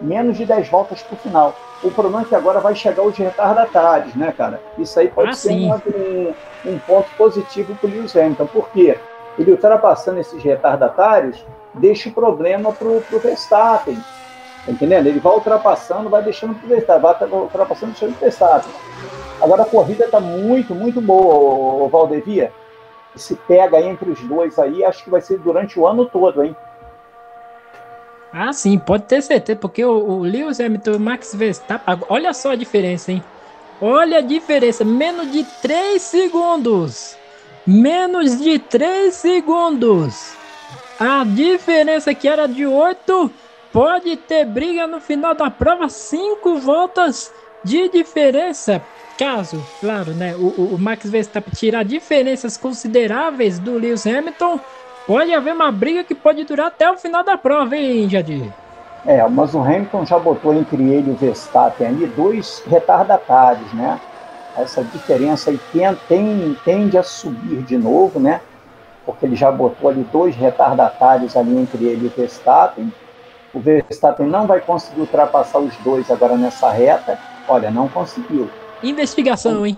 menos 0.00 0.36
de 0.36 0.44
10 0.44 0.68
voltas 0.68 1.02
para 1.02 1.14
o 1.14 1.18
final. 1.18 1.54
O 1.82 1.90
problema 1.90 2.22
é 2.22 2.24
que 2.24 2.34
agora 2.34 2.60
vai 2.60 2.74
chegar 2.74 3.02
os 3.02 3.16
retardatários, 3.16 4.14
né, 4.14 4.32
cara? 4.36 4.60
Isso 4.78 4.98
aí 4.98 5.08
pode 5.08 5.30
ah, 5.30 5.34
ser 5.34 5.52
um, 5.52 6.34
um, 6.64 6.78
ponto 6.78 7.08
positivo 7.16 7.74
para 7.74 7.88
o 7.88 7.92
Lewis 7.92 8.16
Hamilton. 8.16 8.46
Por 8.46 8.70
quê? 8.70 8.98
Ele 9.38 9.50
ultrapassando 9.50 10.20
esses 10.20 10.42
retardatários 10.42 11.44
deixa 11.74 12.08
o 12.08 12.12
problema 12.12 12.72
para 12.72 12.86
o 12.86 13.00
Verstappen. 13.22 13.96
Tá 14.64 14.72
entendendo? 14.72 15.06
Ele 15.06 15.20
vai 15.20 15.34
ultrapassando, 15.34 16.08
vai 16.08 16.22
deixando 16.22 16.54
para 16.54 16.66
o 16.66 16.68
Verstappen, 16.68 17.02
vai 17.02 17.28
ultrapassando, 17.30 17.92
deixando 17.92 18.10
para 18.12 18.18
o 18.18 18.20
Verstappen. 18.20 18.72
Agora 19.40 19.62
a 19.62 19.66
corrida 19.66 20.04
está 20.04 20.20
muito, 20.20 20.74
muito 20.74 21.00
boa, 21.00 21.88
Valdevia. 21.88 22.52
Se 23.14 23.34
pega 23.34 23.80
entre 23.80 24.10
os 24.10 24.20
dois 24.22 24.58
aí, 24.58 24.84
acho 24.84 25.04
que 25.04 25.10
vai 25.10 25.20
ser 25.20 25.38
durante 25.38 25.78
o 25.78 25.86
ano 25.86 26.06
todo, 26.06 26.42
hein? 26.42 26.56
Ah, 28.32 28.52
sim, 28.52 28.78
pode 28.78 29.04
ter 29.04 29.22
certeza, 29.22 29.58
porque 29.58 29.84
o, 29.84 29.92
o 29.92 30.22
Lewis 30.22 30.58
Hamilton 30.58 30.90
e 30.92 30.96
o 30.96 31.00
Max 31.00 31.34
Verstappen, 31.34 31.98
olha 32.08 32.34
só 32.34 32.50
a 32.50 32.56
diferença, 32.56 33.12
hein? 33.12 33.22
Olha 33.80 34.18
a 34.18 34.20
diferença, 34.20 34.84
menos 34.84 35.30
de 35.30 35.44
3 35.62 36.02
segundos. 36.02 37.16
Menos 37.66 38.38
de 38.40 38.58
3 38.58 39.14
segundos. 39.14 40.34
A 41.00 41.24
diferença 41.24 42.12
que 42.12 42.28
era 42.28 42.46
de 42.46 42.66
8 42.66 43.30
pode 43.72 44.16
ter 44.16 44.44
briga 44.44 44.86
no 44.86 45.00
final 45.00 45.34
da 45.34 45.50
prova, 45.50 45.88
5 45.88 46.58
voltas 46.58 47.32
de 47.64 47.88
diferença. 47.88 48.82
Caso, 49.18 49.64
claro, 49.80 50.12
né, 50.12 50.34
o, 50.36 50.74
o 50.74 50.78
Max 50.78 51.08
Verstappen 51.08 51.54
tirar 51.54 51.84
diferenças 51.84 52.58
consideráveis 52.58 53.58
do 53.58 53.78
Lewis 53.78 54.06
Hamilton, 54.06 54.60
pode 55.06 55.32
haver 55.32 55.54
uma 55.54 55.72
briga 55.72 56.04
que 56.04 56.14
pode 56.14 56.44
durar 56.44 56.66
até 56.66 56.90
o 56.90 56.98
final 56.98 57.24
da 57.24 57.38
prova, 57.38 57.76
hein, 57.76 58.10
Jadir? 58.10 58.52
É, 59.06 59.26
mas 59.28 59.54
o 59.54 59.60
Hamilton 59.60 60.04
já 60.04 60.18
botou 60.18 60.52
entre 60.52 60.82
ele 60.82 61.10
e 61.10 61.12
o 61.12 61.16
Verstappen 61.16 61.86
ali 61.86 62.06
dois 62.08 62.62
retardatários, 62.66 63.72
né? 63.72 63.98
Essa 64.56 64.82
diferença 64.84 65.50
aí 65.50 65.60
tem, 66.08 66.56
tende 66.64 66.96
a 66.96 67.02
subir 67.02 67.62
de 67.62 67.76
novo, 67.76 68.20
né? 68.20 68.40
Porque 69.04 69.26
ele 69.26 69.36
já 69.36 69.50
botou 69.50 69.90
ali 69.90 70.06
dois 70.12 70.34
retardatários 70.36 71.36
ali 71.36 71.56
entre 71.56 71.84
ele 71.84 72.04
e 72.04 72.06
o 72.06 72.10
Verstappen. 72.10 72.92
O 73.52 73.60
Verstappen 73.60 74.26
não 74.26 74.46
vai 74.46 74.60
conseguir 74.60 75.00
ultrapassar 75.00 75.58
os 75.58 75.76
dois 75.78 76.10
agora 76.10 76.36
nessa 76.36 76.70
reta. 76.70 77.18
Olha, 77.48 77.70
não 77.70 77.88
conseguiu. 77.88 78.48
Investigação, 78.82 79.66
hein? 79.66 79.76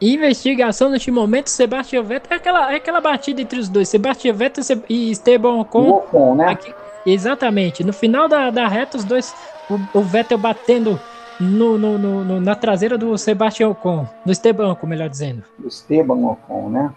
Investigação 0.00 0.90
neste 0.90 1.10
momento, 1.10 1.48
Sebastião 1.48 2.02
Vettel 2.02 2.32
é 2.32 2.36
aquela, 2.36 2.72
é 2.72 2.76
aquela 2.76 3.00
batida 3.00 3.40
entre 3.40 3.58
os 3.58 3.68
dois, 3.68 3.88
Sebastião 3.88 4.34
Vettel 4.34 4.64
e 4.88 5.10
Esteban 5.10 5.54
Ocon. 5.60 5.88
Ocon, 5.88 6.34
né? 6.34 6.48
Aqui, 6.48 6.74
exatamente. 7.06 7.84
No 7.84 7.92
final 7.92 8.28
da, 8.28 8.50
da 8.50 8.66
reta, 8.66 8.96
os 8.96 9.04
dois, 9.04 9.34
o, 9.70 9.98
o 9.98 10.02
Vettel 10.02 10.36
batendo 10.36 11.00
no, 11.40 11.78
no, 11.78 11.98
no, 11.98 12.40
na 12.40 12.54
traseira 12.54 12.96
do 12.96 13.16
Sebastião 13.18 13.70
Ocon, 13.70 14.06
do 14.24 14.32
Esteban 14.32 14.70
Ocon, 14.70 14.86
melhor 14.86 15.08
dizendo. 15.08 15.42
Do 15.58 15.68
Esteban 15.68 16.26
Ocon, 16.26 16.70
né? 16.70 16.92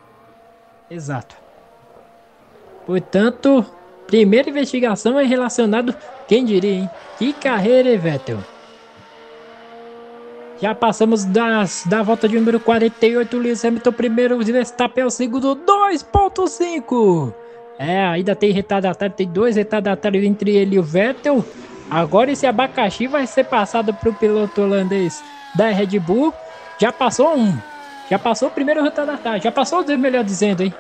Exato. 0.90 1.36
Portanto, 2.86 3.66
primeira 4.06 4.50
investigação 4.50 5.20
é 5.20 5.24
relacionado, 5.24 5.94
quem 6.28 6.46
diria, 6.46 6.72
hein? 6.72 6.90
Que 7.18 7.34
carreira, 7.34 7.90
hein, 7.90 7.98
Vettel? 7.98 8.40
Já 10.60 10.74
passamos 10.74 11.24
das, 11.24 11.84
da 11.86 12.02
volta 12.02 12.28
de 12.28 12.36
número 12.36 12.60
48, 12.60 13.38
Lewis 13.38 13.64
Hamilton 13.64 13.92
primeiro, 13.92 14.44
Verstappen 14.44 15.04
é 15.04 15.06
o 15.06 15.10
segundo, 15.10 15.56
2.5. 15.56 17.34
É, 17.78 18.06
ainda 18.06 18.36
tem 18.36 18.52
retardatário, 18.52 19.14
tem 19.16 19.28
dois 19.28 19.56
retardatários 19.56 20.24
entre 20.24 20.56
ele 20.56 20.78
e 20.78 20.80
o 20.80 20.84
Vettel. 20.84 21.46
Agora 21.90 22.32
esse 22.32 22.46
abacaxi 22.46 23.08
vai 23.08 23.26
ser 23.26 23.46
passado 23.46 23.94
para 23.94 24.10
o 24.10 24.14
piloto 24.14 24.62
holandês 24.62 25.24
da 25.56 25.70
Red 25.70 26.00
Bull. 26.00 26.34
Já 26.80 26.92
passou 26.92 27.36
um. 27.36 27.58
Já 28.10 28.20
passou 28.20 28.50
o 28.50 28.52
primeiro 28.52 28.84
retardatário. 28.84 29.42
Já 29.42 29.52
passou 29.52 29.80
os 29.80 29.86
dois, 29.86 30.00
melhor 30.00 30.24
dizendo, 30.24 30.64
hein? 30.64 30.74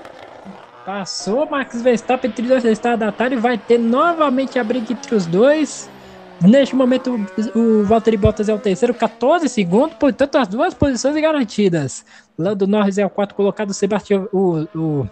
Passou 0.85 1.49
Max 1.49 1.81
Verstappen 1.81 2.29
entre 2.29 2.47
dois 2.47 2.63
retardatários. 2.63 3.41
Vai 3.41 3.57
ter 3.57 3.77
novamente 3.77 4.59
a 4.59 4.63
briga 4.63 4.93
entre 4.93 5.15
os 5.15 5.25
dois. 5.25 5.89
Neste 6.41 6.75
momento, 6.75 7.19
o 7.55 7.83
Valtteri 7.83 8.15
Bottas 8.15 8.47
é 8.47 8.53
o 8.53 8.59
terceiro, 8.59 8.93
14 8.93 9.49
segundos, 9.49 9.97
portanto, 9.97 10.35
as 10.35 10.47
duas 10.47 10.73
posições 10.73 11.19
garantidas. 11.19 12.05
Lando 12.37 12.67
Norris 12.67 12.99
é 12.99 13.05
o 13.05 13.09
quarto 13.09 13.33
colocado, 13.33 13.73
Sebastião, 13.73 14.29
o, 14.31 14.67
o 14.75 15.09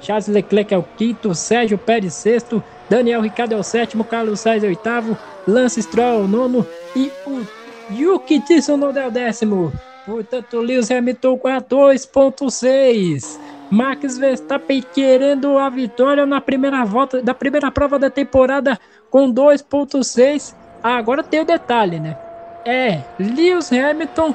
Charles 0.00 0.28
Leclerc 0.28 0.74
é 0.74 0.78
o 0.78 0.82
quinto, 0.82 1.34
Sérgio 1.34 1.78
Pérez 1.78 2.14
sexto, 2.14 2.62
Daniel 2.88 3.20
Ricciardo 3.20 3.54
é 3.54 3.58
o 3.58 3.62
sétimo, 3.62 4.04
Carlos 4.04 4.40
Sainz 4.40 4.62
é 4.62 4.66
o 4.66 4.70
oitavo, 4.70 5.16
Lance 5.46 5.82
Stroll 5.82 6.20
é 6.20 6.24
o 6.24 6.28
nono 6.28 6.66
e 6.94 7.10
o 7.26 7.46
Yuki 7.90 8.40
Tsunoda 8.40 9.00
é 9.00 9.06
o 9.06 9.10
décimo. 9.10 9.72
Portanto, 10.04 10.60
Lewis 10.60 10.90
Hamilton 10.90 11.36
com 11.38 11.48
a 11.48 11.60
2.6. 11.60 13.40
Max 13.68 14.16
Verstappen 14.16 14.84
querendo 14.94 15.58
a 15.58 15.68
vitória 15.68 16.24
na 16.24 16.40
primeira 16.40 16.84
volta 16.84 17.20
da 17.20 17.34
primeira 17.34 17.70
prova 17.72 17.98
da 17.98 18.08
temporada 18.08 18.78
com 19.10 19.32
2.6 19.32 20.54
Agora 20.82 21.24
tem 21.24 21.40
o 21.40 21.44
detalhe, 21.44 21.98
né? 21.98 22.16
É 22.64 23.00
Lewis 23.18 23.72
Hamilton, 23.72 24.34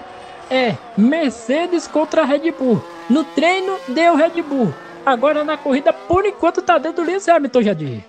é 0.50 0.76
Mercedes 0.98 1.88
contra 1.88 2.26
Red 2.26 2.52
Bull. 2.52 2.84
No 3.10 3.24
treino 3.24 3.78
deu 3.88 4.16
Red 4.16 4.42
Bull. 4.42 4.74
Agora 5.06 5.44
na 5.44 5.58
corrida, 5.58 5.92
por 5.92 6.26
enquanto, 6.26 6.62
tá 6.62 6.78
dentro 6.78 7.04
do 7.04 7.10
Lewis 7.10 7.28
Hamilton, 7.28 7.62
Jadir. 7.62 8.06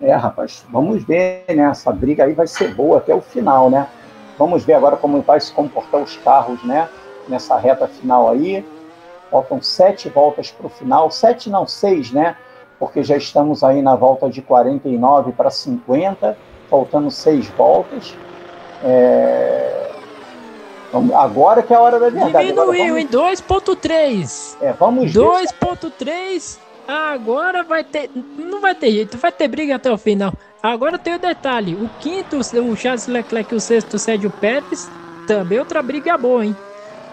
É, 0.00 0.14
rapaz, 0.14 0.64
vamos 0.70 1.04
ver, 1.04 1.44
né? 1.48 1.64
Essa 1.64 1.92
briga 1.92 2.24
aí 2.24 2.32
vai 2.32 2.46
ser 2.46 2.74
boa 2.74 2.98
até 2.98 3.14
o 3.14 3.20
final, 3.20 3.68
né? 3.68 3.86
Vamos 4.38 4.64
ver 4.64 4.74
agora 4.74 4.96
como 4.96 5.20
vai 5.20 5.40
se 5.40 5.52
comportar 5.52 6.00
os 6.00 6.16
carros, 6.18 6.62
né? 6.64 6.88
Nessa 7.28 7.58
reta 7.58 7.86
final 7.88 8.30
aí. 8.30 8.64
Faltam 9.30 9.60
sete 9.60 10.08
voltas 10.08 10.50
para 10.50 10.66
o 10.66 10.70
final. 10.70 11.10
Sete 11.10 11.50
não, 11.50 11.66
seis, 11.66 12.12
né? 12.12 12.36
Porque 12.78 13.02
já 13.02 13.16
estamos 13.16 13.64
aí 13.64 13.82
na 13.82 13.96
volta 13.96 14.30
de 14.30 14.40
49 14.40 15.32
para 15.32 15.50
50 15.50 16.38
faltando 16.70 17.10
seis 17.10 17.48
voltas. 17.48 18.14
É... 18.84 19.90
Agora 20.92 21.62
que 21.62 21.72
é 21.72 21.76
a 21.76 21.80
hora 21.80 21.98
da 21.98 22.08
verdade. 22.08 22.46
Diminuiu 22.46 22.94
vamos... 22.94 23.02
em 23.02 23.08
2.3. 23.08 24.56
É, 24.60 24.72
vamos 24.72 25.12
2.3. 25.12 26.58
Agora 26.86 27.62
vai 27.62 27.84
ter. 27.84 28.10
Não 28.14 28.60
vai 28.60 28.74
ter 28.74 28.90
jeito, 28.90 29.18
vai 29.18 29.30
ter 29.30 29.46
briga 29.48 29.76
até 29.76 29.92
o 29.92 29.98
final. 29.98 30.32
Agora 30.62 30.98
tem 30.98 31.14
o 31.14 31.18
detalhe: 31.18 31.74
o 31.74 31.90
quinto, 32.00 32.38
o 32.38 32.76
Charles 32.76 33.06
Leclerc 33.06 33.52
e 33.52 33.56
o 33.56 33.60
sexto, 33.60 33.94
o 33.94 33.98
Sérgio 33.98 34.30
Pérez. 34.30 34.90
Também 35.26 35.58
outra 35.58 35.82
briga 35.82 36.16
boa, 36.16 36.46
hein? 36.46 36.56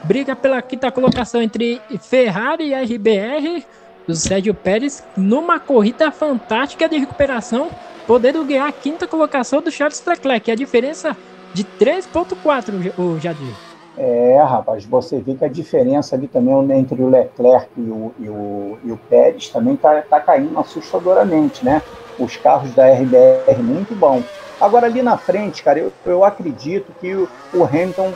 Briga 0.03 0.35
pela 0.35 0.61
quinta 0.61 0.89
colocação 0.89 1.41
entre 1.41 1.81
Ferrari 1.99 2.69
e 2.69 2.73
RBR. 2.73 3.65
O 4.07 4.13
Sérgio 4.13 4.53
Pérez 4.53 5.03
numa 5.17 5.59
corrida 5.59 6.11
fantástica 6.11 6.87
de 6.87 6.97
recuperação 6.97 7.69
podendo 8.07 8.45
ganhar 8.45 8.67
a 8.67 8.71
quinta 8.71 9.07
colocação 9.07 9.61
do 9.61 9.71
Charles 9.71 10.01
Leclerc. 10.05 10.51
A 10.51 10.55
diferença 10.55 11.17
de 11.53 11.63
3,4, 11.63 12.93
o 12.97 13.19
Jadir. 13.19 13.64
É, 13.97 14.41
rapaz, 14.41 14.83
você 14.85 15.19
vê 15.19 15.35
que 15.35 15.45
a 15.45 15.49
diferença 15.49 16.15
ali 16.15 16.27
também 16.27 16.53
entre 16.77 17.01
o 17.01 17.09
Leclerc 17.09 17.69
e 17.77 17.81
o, 17.81 18.13
e 18.19 18.29
o, 18.29 18.77
e 18.83 18.91
o 18.91 18.97
Pérez 19.09 19.49
também 19.49 19.75
está 19.75 20.01
tá 20.01 20.19
caindo 20.19 20.57
assustadoramente, 20.59 21.63
né? 21.63 21.81
Os 22.19 22.35
carros 22.35 22.73
da 22.73 22.87
RBR 22.87 23.61
muito 23.61 23.95
bom. 23.95 24.21
Agora 24.59 24.87
ali 24.87 25.01
na 25.01 25.17
frente, 25.17 25.63
cara, 25.63 25.79
eu, 25.79 25.93
eu 26.05 26.23
acredito 26.23 26.91
que 26.99 27.13
o, 27.13 27.29
o 27.53 27.63
Hamilton 27.63 28.11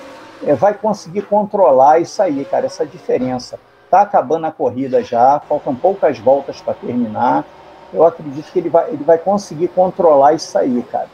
é, 0.46 0.54
vai 0.54 0.74
conseguir 0.74 1.22
controlar 1.24 2.00
isso 2.00 2.22
aí, 2.22 2.44
cara, 2.44 2.66
essa 2.66 2.86
diferença. 2.86 3.60
Tá 3.90 4.02
acabando 4.02 4.48
a 4.48 4.52
corrida 4.52 5.02
já, 5.02 5.40
faltam 5.40 5.74
poucas 5.74 6.20
voltas 6.20 6.62
para 6.62 6.74
terminar 6.74 7.46
eu 7.94 8.06
acredito 8.06 8.52
que 8.52 8.60
ele 8.60 8.70
vai, 8.70 8.90
ele 8.90 9.04
vai 9.04 9.18
conseguir 9.18 9.68
controlar 9.70 10.34
isso 10.34 10.58
aí, 10.58 10.84
cara. 10.84 11.10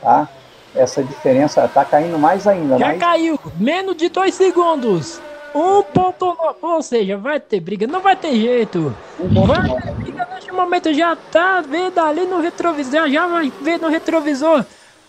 Tá? 0.00 0.28
Essa 0.74 1.02
diferença 1.02 1.66
tá 1.68 1.84
caindo 1.84 2.18
mais 2.18 2.46
ainda. 2.46 2.78
Já 2.78 2.86
mais... 2.86 3.00
caiu, 3.00 3.38
menos 3.58 3.96
de 3.96 4.08
dois 4.08 4.34
segundos. 4.34 5.20
1.9, 5.54 6.56
ou 6.62 6.82
seja, 6.82 7.18
vai 7.18 7.38
ter 7.38 7.60
briga, 7.60 7.86
não 7.86 8.00
vai 8.00 8.16
ter 8.16 8.34
jeito. 8.34 8.94
Vai 9.18 9.82
ter 9.82 9.92
briga 9.92 10.28
neste 10.34 10.50
momento, 10.50 10.94
já 10.94 11.14
tá 11.14 11.60
vendo 11.60 11.98
ali 11.98 12.24
no 12.24 12.40
retrovisor, 12.40 13.10
já 13.10 13.26
vai 13.26 13.52
ver 13.60 13.78
no 13.78 13.88
retrovisor. 13.88 14.64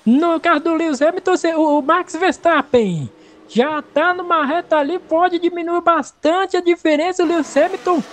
No 0.05 0.37
carro 0.41 0.59
do 0.59 0.73
Lewis 0.75 1.01
Hamilton, 1.01 1.35
o 1.55 1.81
Max 1.81 2.13
Verstappen 2.13 3.09
já 3.47 3.81
tá 3.81 4.13
numa 4.13 4.45
reta 4.45 4.77
ali, 4.77 4.99
pode 4.99 5.39
diminuir 5.39 5.81
bastante 5.81 6.57
a 6.57 6.61
diferença. 6.61 7.23
O 7.23 7.25
Lewis 7.25 7.55
Hamilton 7.55 8.03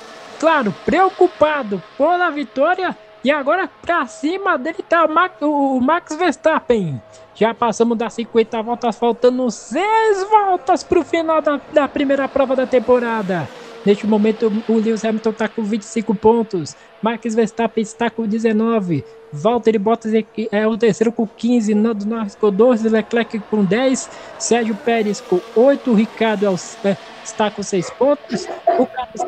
claro, 0.40 0.74
preocupado 0.84 1.82
pela 1.98 2.30
vitória. 2.30 2.96
E 3.22 3.30
agora 3.30 3.68
pra 3.82 4.06
cima 4.06 4.56
dele 4.56 4.82
tá 4.88 5.04
o 5.04 5.08
Max, 5.08 5.34
o 5.42 5.78
Max 5.78 6.16
Verstappen. 6.16 7.00
Já 7.40 7.54
passamos 7.54 7.96
das 7.96 8.12
50 8.12 8.62
voltas, 8.62 8.98
faltando 8.98 9.50
6 9.50 10.28
voltas 10.28 10.84
pro 10.84 11.02
final 11.02 11.40
da, 11.40 11.58
da 11.72 11.88
primeira 11.88 12.28
prova 12.28 12.54
da 12.54 12.66
temporada. 12.66 13.48
Neste 13.86 14.06
momento, 14.06 14.52
o 14.68 14.74
Lewis 14.74 15.02
Hamilton 15.02 15.30
está 15.30 15.48
com 15.48 15.62
25 15.62 16.14
pontos. 16.14 16.76
Max 17.00 17.34
Verstappen 17.34 17.80
está 17.80 18.10
com 18.10 18.26
19. 18.26 19.02
Valtteri 19.32 19.78
Bottas 19.78 20.12
é 20.52 20.66
o 20.66 20.76
terceiro 20.76 21.10
com 21.10 21.26
15. 21.26 21.74
Nando 21.74 22.04
Norris 22.04 22.34
com 22.34 22.52
12. 22.52 22.86
Leclerc 22.90 23.38
com 23.50 23.64
10. 23.64 24.10
Sérgio 24.38 24.76
Pérez 24.76 25.22
com 25.22 25.40
8. 25.56 25.94
Ricardo 25.94 26.46
é, 26.84 26.96
está 27.24 27.50
com 27.50 27.62
6 27.62 27.88
pontos. 27.92 28.46
O 28.78 28.84
Carlos 28.84 29.22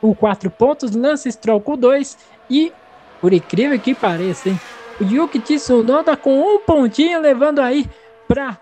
com 0.00 0.12
4 0.12 0.50
pontos, 0.50 0.94
Lance 0.94 1.30
Stroll 1.30 1.60
com 1.60 1.76
2 1.76 2.18
e, 2.50 2.72
por 3.20 3.32
incrível 3.32 3.78
que 3.78 3.94
pareça, 3.94 4.48
hein, 4.48 4.60
o 5.00 5.04
Yuki 5.04 5.38
Tsunoda 5.40 6.16
com 6.16 6.40
um 6.40 6.58
pontinho 6.58 7.20
levando 7.20 7.60
aí 7.60 7.88
para 8.26 8.58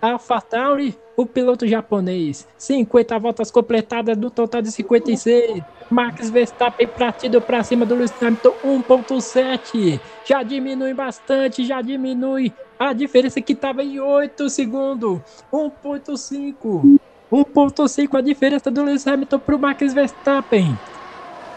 AlphaTauri, 0.00 0.98
o 1.16 1.26
piloto 1.26 1.66
japonês. 1.66 2.46
50 2.56 3.18
voltas 3.18 3.50
completadas 3.50 4.16
no 4.16 4.30
total 4.30 4.62
de 4.62 4.72
56. 4.72 5.62
Max 5.90 6.30
Verstappen 6.30 6.86
partido 6.86 7.40
para 7.40 7.62
cima 7.62 7.84
do 7.84 7.94
Lewis 7.94 8.12
Hamilton 8.22 8.54
1.7. 8.64 10.00
Já 10.24 10.42
diminui 10.42 10.94
bastante, 10.94 11.64
já 11.64 11.82
diminui 11.82 12.52
a 12.78 12.92
diferença 12.92 13.40
que 13.40 13.52
estava 13.52 13.82
em 13.82 14.00
8 14.00 14.48
segundos. 14.48 15.20
1.5. 15.52 16.98
1.5 17.30 18.18
a 18.18 18.20
diferença 18.20 18.70
do 18.70 18.82
Lewis 18.82 19.06
Hamilton 19.06 19.38
para 19.38 19.56
o 19.56 19.58
Max 19.58 19.92
Verstappen. 19.92 20.78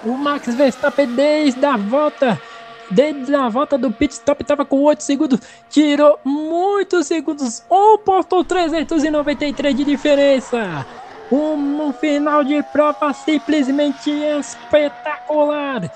O 0.03 0.17
Max 0.17 0.53
Verstappen 0.53 1.07
desde 1.15 1.65
a 1.65 1.77
volta, 1.77 2.41
desde 2.89 3.35
a 3.35 3.49
volta 3.49 3.77
do 3.77 3.91
pit 3.91 4.13
stop 4.13 4.41
estava 4.41 4.63
com 4.65 4.81
8 4.81 5.03
segundos, 5.03 5.41
tirou 5.69 6.17
muitos 6.23 7.07
segundos, 7.07 7.65
1.393 7.69 9.73
de 9.73 9.83
diferença. 9.83 10.85
Um, 11.31 11.93
final 11.93 12.43
de 12.43 12.61
prova 12.63 13.13
simplesmente 13.13 14.11
espetacular. 14.11 15.89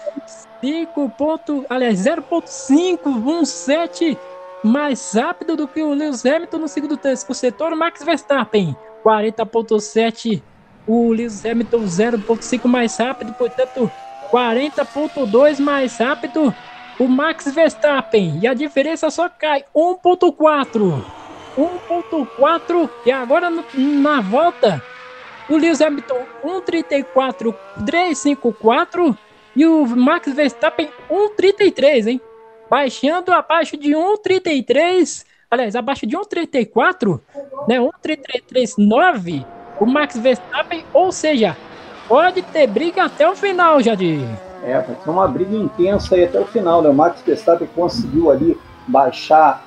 5 0.61 1.09
pontos, 1.09 1.65
aliás, 1.69 1.99
0.517 1.99 4.17
mais 4.63 5.13
rápido 5.13 5.55
do 5.55 5.67
que 5.67 5.83
o 5.83 5.93
Lewis 5.93 6.25
Hamilton 6.25 6.57
no 6.57 6.67
segundo 6.67 6.99
o 7.29 7.33
setor, 7.33 7.75
Max 7.75 8.03
Verstappen 8.03 8.75
40.7, 9.03 10.41
o 10.87 11.11
Lewis 11.11 11.45
Hamilton 11.45 11.83
0.5 11.83 12.65
mais 12.65 12.97
rápido, 12.97 13.33
portanto 13.33 13.91
40.2 14.31 15.59
mais 15.59 15.97
rápido 15.97 16.51
o 16.99 17.07
Max 17.07 17.53
Verstappen 17.53 18.39
e 18.41 18.47
a 18.47 18.53
diferença 18.53 19.09
só 19.09 19.29
cai. 19.29 19.63
1.4 19.75 21.03
1.4 21.57 22.89
e 23.05 23.11
agora 23.11 23.49
na 23.49 24.21
volta 24.21 24.83
o 25.49 25.55
Lewis 25.55 25.81
Hamilton 25.81 26.19
1.34 26.43 27.55
354 27.85 29.17
e 29.55 29.65
o 29.65 29.85
Max 29.87 30.31
Verstappen 30.33 30.89
1.33 31.09 32.07
hein? 32.07 32.21
Baixando 32.69 33.31
abaixo 33.31 33.77
de 33.77 33.91
1.33 33.91 35.25
aliás, 35.49 35.75
abaixo 35.75 36.05
de 36.05 36.15
1,34, 36.15 37.19
né, 37.67 37.79
1,339, 37.79 39.45
o 39.79 39.85
Max 39.85 40.17
Verstappen, 40.17 40.85
ou 40.93 41.11
seja, 41.11 41.55
pode 42.07 42.41
ter 42.41 42.67
briga 42.67 43.05
até 43.05 43.29
o 43.29 43.35
final, 43.35 43.81
Jadir. 43.81 44.46
É, 44.63 44.81
ser 44.81 45.09
uma 45.09 45.27
briga 45.27 45.55
intensa 45.55 46.15
aí 46.15 46.25
até 46.25 46.39
o 46.39 46.45
final, 46.45 46.81
né? 46.81 46.89
O 46.89 46.93
Max 46.93 47.21
Verstappen 47.21 47.67
conseguiu 47.75 48.31
ali 48.31 48.59
baixar 48.87 49.63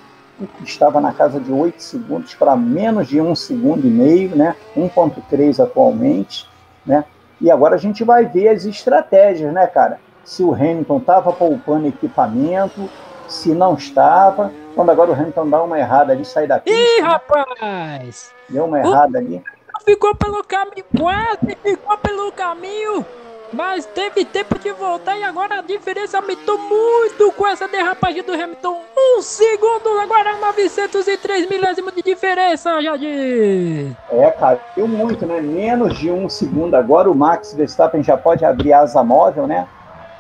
que 0.57 0.65
estava 0.65 1.01
na 1.01 1.13
casa 1.13 1.39
de 1.39 1.53
8 1.53 1.83
segundos 1.83 2.35
para 2.35 2.57
menos 2.57 3.09
de 3.09 3.21
1 3.21 3.35
segundo 3.35 3.87
e 3.87 3.91
meio, 3.91 4.35
né? 4.35 4.57
1.3 4.77 5.63
atualmente, 5.63 6.49
né? 6.85 7.05
E 7.41 7.51
agora 7.51 7.75
a 7.75 7.79
gente 7.79 8.05
vai 8.05 8.27
ver 8.27 8.49
as 8.49 8.65
estratégias, 8.65 9.53
né, 9.53 9.67
cara? 9.67 9.99
Se 10.25 10.43
o 10.43 10.55
Hamilton 10.55 10.99
estava 10.99 11.33
poupando 11.33 11.89
equipamento, 11.89 12.89
se 13.29 13.51
não 13.55 13.75
estava. 13.75 14.53
Quando 14.75 14.91
agora 14.91 15.11
o 15.11 15.15
Hamilton 15.15 15.49
dá 15.49 15.63
uma 15.63 15.79
errada 15.79 16.13
ali, 16.13 16.25
sai 16.25 16.47
da 16.47 16.59
pista. 16.59 16.79
Ih, 16.79 17.01
rapaz! 17.01 18.33
Deu 18.49 18.65
uma 18.65 18.79
errada 18.79 19.19
ali. 19.19 19.43
Ficou 19.85 20.15
pelo 20.15 20.45
caminho, 20.45 20.85
quase 20.97 21.57
ficou 21.63 21.97
pelo 21.99 22.31
caminho, 22.33 23.05
mas 23.53 23.85
teve 23.87 24.25
tempo 24.25 24.59
de 24.59 24.71
voltar 24.73 25.17
e 25.17 25.25
agora 25.25 25.59
a 25.59 25.63
diferença 25.63 26.19
aumentou 26.19 26.59
muito 26.59 27.33
com 27.33 27.47
essa 27.47 27.67
derrapagem 27.67 28.23
do 28.23 28.33
Hamilton. 28.33 28.81
Um 28.97 29.23
segundo, 29.23 29.99
agora 30.01 30.37
903 30.37 31.49
milésimos 31.49 31.95
de 31.95 32.03
diferença, 32.03 32.81
Jadir. 32.81 33.97
É, 34.11 34.31
caiu 34.31 34.87
muito, 34.87 35.27
né? 35.27 35.41
Menos 35.41 35.99
de 35.99 36.11
um 36.11 36.29
segundo. 36.29 36.75
Agora 36.75 37.11
o 37.11 37.15
Max 37.15 37.53
Verstappen 37.53 38.03
já 38.03 38.17
pode 38.17 38.45
abrir 38.45 38.73
asa 38.73 39.03
móvel, 39.03 39.47
né? 39.47 39.67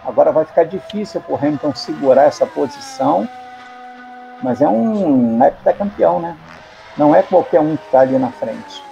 Agora 0.04 0.32
vai 0.32 0.44
ficar 0.44 0.64
difícil 0.64 1.20
para 1.20 1.34
o 1.34 1.36
Hamilton 1.36 1.74
segurar 1.74 2.24
essa 2.24 2.46
posição. 2.46 3.28
Mas 4.42 4.60
é 4.60 4.68
um 4.68 5.42
heptacampeão, 5.44 6.18
né? 6.18 6.36
Não 6.96 7.14
é 7.14 7.22
qualquer 7.22 7.60
um 7.60 7.76
que 7.76 7.84
está 7.84 8.00
ali 8.00 8.18
na 8.18 8.30
frente. 8.30 8.89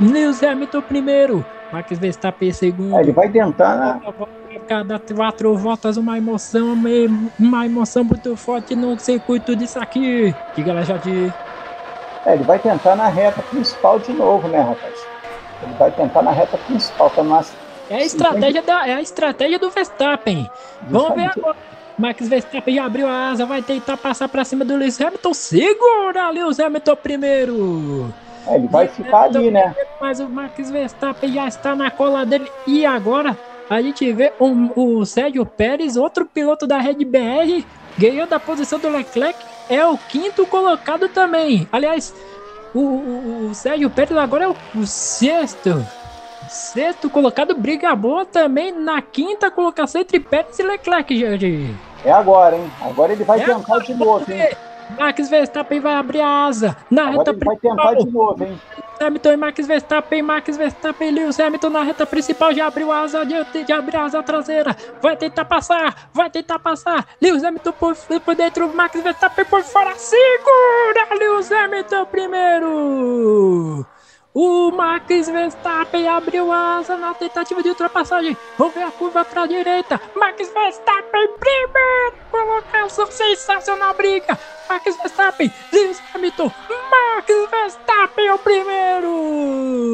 Lewis 0.00 0.42
Hamilton 0.42 0.82
primeiro, 0.82 1.46
Max 1.72 1.96
Verstappen 1.96 2.52
segundo. 2.52 2.96
É, 2.96 3.02
ele 3.02 3.12
vai 3.12 3.28
tentar, 3.28 3.76
né? 3.76 4.00
Cada 4.66 4.98
quatro 4.98 5.56
voltas, 5.56 5.96
uma 5.96 6.18
emoção, 6.18 6.76
uma 7.38 7.66
emoção 7.66 8.02
muito 8.02 8.34
forte 8.34 8.74
no 8.74 8.98
circuito 8.98 9.54
disso 9.54 9.78
aqui. 9.78 10.34
Diga 10.56 10.72
lá, 10.72 10.82
Jadir. 10.82 11.32
É, 12.26 12.34
ele 12.34 12.44
vai 12.44 12.58
tentar 12.58 12.96
na 12.96 13.08
reta 13.08 13.42
principal 13.42 13.98
de 13.98 14.12
novo, 14.12 14.48
né, 14.48 14.60
rapaz? 14.60 14.94
Ele 15.62 15.74
vai 15.74 15.90
tentar 15.90 16.22
na 16.22 16.30
reta 16.30 16.56
principal, 16.58 17.10
tá 17.10 17.22
na... 17.22 17.44
É 17.90 17.96
a 17.96 18.04
estratégia, 18.04 18.62
da, 18.62 18.88
é 18.88 18.94
a 18.94 19.02
estratégia 19.02 19.58
do 19.58 19.70
Verstappen. 19.70 20.48
Vamos 20.88 21.14
ver 21.14 21.30
agora. 21.36 21.56
Max 21.98 22.28
Verstappen 22.28 22.74
já 22.74 22.84
abriu 22.86 23.06
a 23.06 23.30
asa, 23.30 23.46
vai 23.46 23.62
tentar 23.62 23.96
passar 23.96 24.28
para 24.28 24.44
cima 24.44 24.64
do 24.64 24.76
Lewis 24.76 25.00
Hamilton. 25.00 25.34
Segura 25.34 26.30
Lewis 26.30 26.58
Hamilton 26.58 26.96
primeiro. 26.96 28.14
É, 28.46 28.56
ele 28.56 28.66
vai 28.68 28.88
ficar 28.88 29.24
ali, 29.24 29.50
né? 29.50 29.74
Mas 30.00 30.18
o 30.18 30.28
Max 30.28 30.70
Verstappen 30.70 31.32
já 31.32 31.46
está 31.46 31.76
na 31.76 31.90
cola 31.90 32.26
dele. 32.26 32.50
E 32.66 32.84
agora 32.84 33.36
a 33.70 33.80
gente 33.80 34.10
vê 34.12 34.32
um, 34.40 34.70
o 34.74 35.04
Sérgio 35.04 35.46
Pérez, 35.46 35.96
outro 35.96 36.26
piloto 36.26 36.66
da 36.66 36.78
Red 36.78 37.04
BR, 37.04 37.64
ganhou 37.96 38.26
da 38.26 38.40
posição 38.40 38.78
do 38.78 38.88
Leclerc 38.88 39.38
é 39.68 39.84
o 39.86 39.96
quinto 39.96 40.46
colocado 40.46 41.08
também. 41.08 41.68
Aliás, 41.72 42.14
o, 42.74 42.80
o, 42.80 43.48
o 43.50 43.54
Sérgio 43.54 43.90
Pérez 43.90 44.16
agora 44.16 44.44
é 44.44 44.48
o, 44.48 44.56
o 44.74 44.86
sexto. 44.86 45.84
Sexto 46.48 47.08
colocado, 47.08 47.54
briga 47.54 47.94
boa 47.94 48.26
também 48.26 48.72
na 48.72 49.00
quinta 49.00 49.50
colocação 49.50 50.00
entre 50.00 50.20
Pérez 50.20 50.58
e 50.58 50.62
Leclerc, 50.62 51.16
gente. 51.16 51.74
É 52.04 52.12
agora, 52.12 52.56
hein? 52.56 52.70
Agora 52.82 53.12
ele 53.12 53.24
vai 53.24 53.40
é 53.40 53.44
tentar 53.44 53.78
de 53.78 53.94
novo, 53.94 54.30
hein? 54.30 54.50
Max 54.98 55.28
Verstappen 55.28 55.80
vai 55.80 55.94
abrir 55.94 56.20
a 56.20 56.46
asa. 56.46 56.76
Na 56.90 57.08
agora 57.08 57.18
reta 57.18 57.30
ele 57.30 57.44
vai 57.44 57.56
tentar 57.56 57.94
de 57.94 58.10
novo, 58.10 58.44
hein? 58.44 58.60
Hamilton 59.00 59.32
e 59.32 59.36
Max 59.36 59.66
Verstappen, 59.66 60.22
Max 60.22 60.56
Verstappen, 60.56 61.10
Lewis 61.10 61.40
Hamilton 61.40 61.70
na 61.70 61.82
reta 61.82 62.06
principal, 62.06 62.52
já 62.54 62.66
abriu 62.66 62.92
a 62.92 63.00
asa 63.00 63.22
já 63.66 63.78
abriu 63.78 64.00
a 64.00 64.04
asa 64.04 64.22
traseira, 64.22 64.76
vai 65.02 65.16
tentar 65.16 65.44
passar, 65.44 66.08
vai 66.12 66.30
tentar 66.30 66.58
passar, 66.58 67.06
Lewis 67.20 67.42
Hamilton 67.42 67.72
por, 67.72 67.96
por 67.96 68.34
dentro, 68.34 68.72
Max 68.72 69.00
Verstappen 69.02 69.44
por 69.46 69.62
fora, 69.62 69.94
segura! 69.96 71.14
Lewis 71.18 71.50
Hamilton 71.50 72.06
primeiro! 72.06 73.86
O 74.36 74.72
Max 74.72 75.28
Verstappen 75.28 76.08
abriu 76.08 76.50
asa 76.50 76.96
na 76.96 77.14
tentativa 77.14 77.62
de 77.62 77.68
ultrapassagem. 77.68 78.36
Ver 78.74 78.82
a 78.82 78.90
curva 78.90 79.24
para 79.24 79.42
a 79.42 79.46
direita. 79.46 80.00
Max 80.16 80.52
Verstappen, 80.52 81.28
primeiro 81.38 82.16
colocação, 82.32 83.06
sensacional 83.06 83.94
briga. 83.94 84.36
Max 84.68 84.96
Verstappen, 84.96 85.54
Lewis 85.72 86.02
Hamilton, 86.12 86.50
Max 86.90 87.32
Verstappen 87.48 88.26
é 88.26 88.34
o 88.34 88.38
primeiro. 88.38 89.84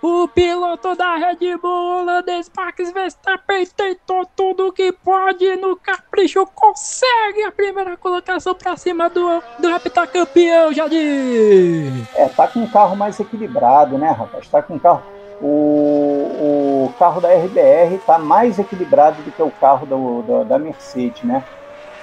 O 0.00 0.28
piloto 0.28 0.94
da 0.94 1.16
Red 1.16 1.56
Bull 1.60 2.02
holandês 2.02 2.48
Max 2.56 2.92
Verstappen 2.92 3.66
tentou 3.76 4.24
tudo 4.36 4.72
que 4.72 4.92
pode 4.92 5.56
no 5.56 5.74
capricho, 5.74 6.46
consegue 6.54 7.42
a 7.42 7.50
primeira 7.50 7.96
colocação 7.96 8.54
para 8.54 8.76
cima 8.76 9.10
do, 9.10 9.42
do 9.58 9.68
heptacampeão, 9.68 10.72
Jadir. 10.72 12.06
É, 12.14 12.28
tá 12.28 12.46
com 12.46 12.60
um 12.60 12.68
carro 12.68 12.94
mais 12.94 13.18
equilibrado, 13.18 13.98
né, 13.98 14.12
rapaz? 14.12 14.46
Tá 14.46 14.62
com 14.62 14.74
um 14.74 14.78
carro. 14.78 15.02
O, 15.40 16.86
o 16.86 16.94
carro 16.96 17.20
da 17.20 17.28
RBR 17.30 17.98
tá 18.06 18.18
mais 18.18 18.56
equilibrado 18.56 19.20
do 19.22 19.32
que 19.32 19.42
o 19.42 19.50
carro 19.50 19.84
do, 19.84 20.22
do 20.22 20.44
da 20.44 20.60
Mercedes, 20.60 21.24
né? 21.24 21.42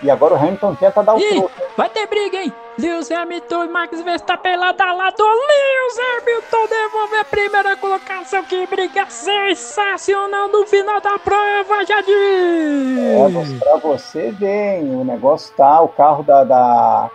E 0.03 0.11
agora 0.11 0.33
o 0.33 0.37
Hamilton 0.37 0.75
tenta 0.75 1.01
dar 1.01 1.15
o 1.15 1.19
Ih, 1.19 1.35
troco. 1.35 1.51
vai 1.77 1.89
ter 1.89 2.05
briga, 2.07 2.37
hein? 2.37 2.53
Lewis 2.77 3.09
Hamilton 3.09 3.63
e 3.63 3.67
Max 3.69 4.01
Verstappen 4.01 4.57
lado 4.57 4.81
a 4.81 4.91
lado. 4.93 5.23
Lewis 5.23 5.99
Hamilton 5.99 6.67
devolve 6.67 7.15
a 7.15 7.25
primeira 7.25 7.75
colocação. 7.77 8.43
Que 8.43 8.67
briga 8.67 9.05
sensacional 9.09 10.49
no 10.49 10.65
final 10.67 10.99
da 10.99 11.17
prova, 11.17 11.85
Jadir! 11.85 12.99
É, 12.99 13.59
pra 13.59 13.77
você 13.77 14.31
ver, 14.31 14.79
hein, 14.79 14.95
o 14.95 15.03
negócio 15.05 15.53
tá, 15.55 15.81
o 15.81 15.87
carro 15.87 16.23
da, 16.23 16.43
da, 16.43 17.09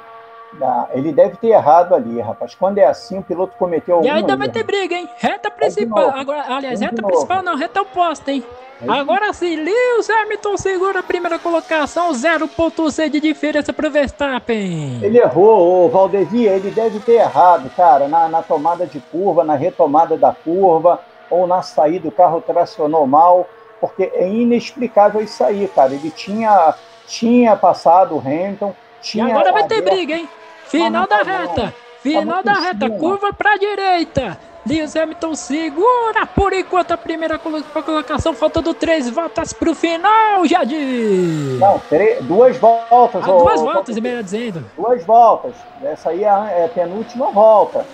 da- 0.52 0.88
Ele 0.92 1.12
deve 1.12 1.36
ter 1.36 1.48
errado 1.48 1.94
ali, 1.94 2.20
rapaz. 2.20 2.54
Quando 2.54 2.78
é 2.78 2.84
assim, 2.86 3.18
o 3.18 3.22
piloto 3.22 3.54
cometeu 3.58 3.96
algum 3.96 4.06
E 4.06 4.10
ainda 4.10 4.36
vai 4.36 4.46
erro. 4.46 4.54
ter 4.54 4.64
briga, 4.64 4.94
hein? 4.96 5.08
Reta 5.16 5.50
principal. 5.50 6.10
Agora, 6.10 6.44
aliás, 6.48 6.80
reta 6.80 7.02
principal 7.02 7.42
não, 7.42 7.56
reta 7.56 7.80
oposta, 7.82 8.30
hein? 8.32 8.44
Agora 8.88 9.30
sim, 9.34 9.56
Lewis 9.56 10.08
Hamilton 10.08 10.56
segura 10.56 11.00
a 11.00 11.02
primeira 11.02 11.38
colocação, 11.38 12.12
0.6 12.14 13.10
de 13.10 13.20
diferença 13.20 13.74
pro 13.74 13.90
Verstappen. 13.90 14.98
Ele 15.02 15.18
errou, 15.18 15.84
o 15.86 15.88
Valdevia, 15.90 16.52
ele 16.52 16.70
deve 16.70 16.98
ter 17.00 17.16
errado, 17.16 17.70
cara, 17.76 18.08
na, 18.08 18.26
na 18.28 18.42
tomada 18.42 18.86
de 18.86 18.98
curva, 18.98 19.44
na 19.44 19.54
retomada 19.54 20.16
da 20.16 20.32
curva, 20.32 20.98
ou 21.28 21.46
na 21.46 21.60
saída, 21.60 22.08
o 22.08 22.12
carro 22.12 22.40
tracionou 22.40 23.06
mal, 23.06 23.46
porque 23.82 24.10
é 24.14 24.26
inexplicável 24.26 25.20
isso 25.20 25.44
aí, 25.44 25.68
cara. 25.68 25.92
Ele 25.92 26.10
tinha, 26.10 26.74
tinha 27.06 27.54
passado 27.56 28.16
o 28.16 28.18
Hamilton, 28.18 28.74
E 29.00 29.02
tinha. 29.02 29.26
agora 29.26 29.52
vai 29.52 29.64
ter 29.64 29.82
briga, 29.82 30.14
hein? 30.14 30.26
Final 30.70 31.06
da 31.06 31.16
reta. 31.22 31.74
Final 32.02 32.42
da 32.42 32.52
reta. 32.54 32.88
Curva 32.90 33.32
pra 33.32 33.56
direita. 33.56 34.38
Lewis 34.66 34.94
Hamilton 34.94 35.34
segura 35.34 36.26
por 36.34 36.52
enquanto 36.52 36.92
a 36.92 36.96
primeira 36.96 37.38
colo- 37.38 37.62
colocação, 37.62 38.34
faltando 38.34 38.74
três 38.74 39.08
voltas 39.08 39.54
pro 39.54 39.74
final, 39.74 40.46
Jadir. 40.46 41.58
Não, 41.58 41.78
três, 41.88 42.22
duas 42.24 42.56
voltas. 42.58 43.22
Ah, 43.26 43.32
ô- 43.34 43.38
duas 43.38 43.60
ô- 43.60 43.64
voltas, 43.64 43.98
melhor 43.98 44.22
dizendo. 44.22 44.64
Duas 44.76 45.02
voltas. 45.04 45.52
Essa 45.82 46.10
aí 46.10 46.24
é 46.24 46.28
a, 46.28 46.50
é 46.50 46.64
a 46.66 46.68
penúltima 46.68 47.30
volta. 47.30 47.86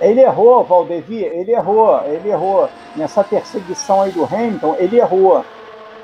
Ele 0.00 0.20
errou, 0.20 0.62
Valdevia, 0.64 1.28
ele 1.34 1.52
errou, 1.52 2.00
ele 2.06 2.28
errou. 2.30 2.68
Nessa 2.94 3.24
perseguição 3.24 4.02
aí 4.02 4.12
do 4.12 4.24
Hamilton, 4.24 4.76
ele 4.78 4.98
errou. 4.98 5.44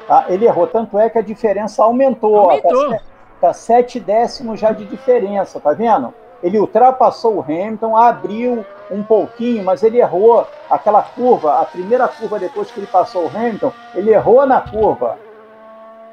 Tá? 0.09 0.25
Ele 0.29 0.47
errou, 0.47 0.67
tanto 0.67 0.99
é 0.99 1.11
que 1.11 1.19
a 1.19 1.23
diferença 1.23 1.83
aumentou. 1.83 2.37
Aumentou. 2.51 2.91
Tá, 2.91 3.01
tá 3.41 3.53
sete 3.53 4.01
décimos 4.01 4.61
já 4.61 4.73
de 4.73 4.85
diferença, 4.85 5.61
tá 5.61 5.73
vendo? 5.73 6.13
Ele 6.43 6.59
ultrapassou 6.59 7.37
o 7.37 7.41
Hamilton, 7.41 7.97
abriu 7.97 8.65
um 8.91 9.03
pouquinho, 9.03 9.65
mas 9.65 9.83
ele 9.83 9.99
errou 9.99 10.47
aquela 10.71 11.03
curva, 11.03 11.61
a 11.61 11.65
primeira 11.65 12.07
curva 12.07 12.39
depois 12.39 12.71
que 12.71 12.79
ele 12.79 12.87
passou 12.87 13.25
o 13.25 13.29
Hamilton, 13.29 13.73
ele 13.95 14.13
errou 14.13 14.47
na 14.47 14.61
curva. 14.61 15.19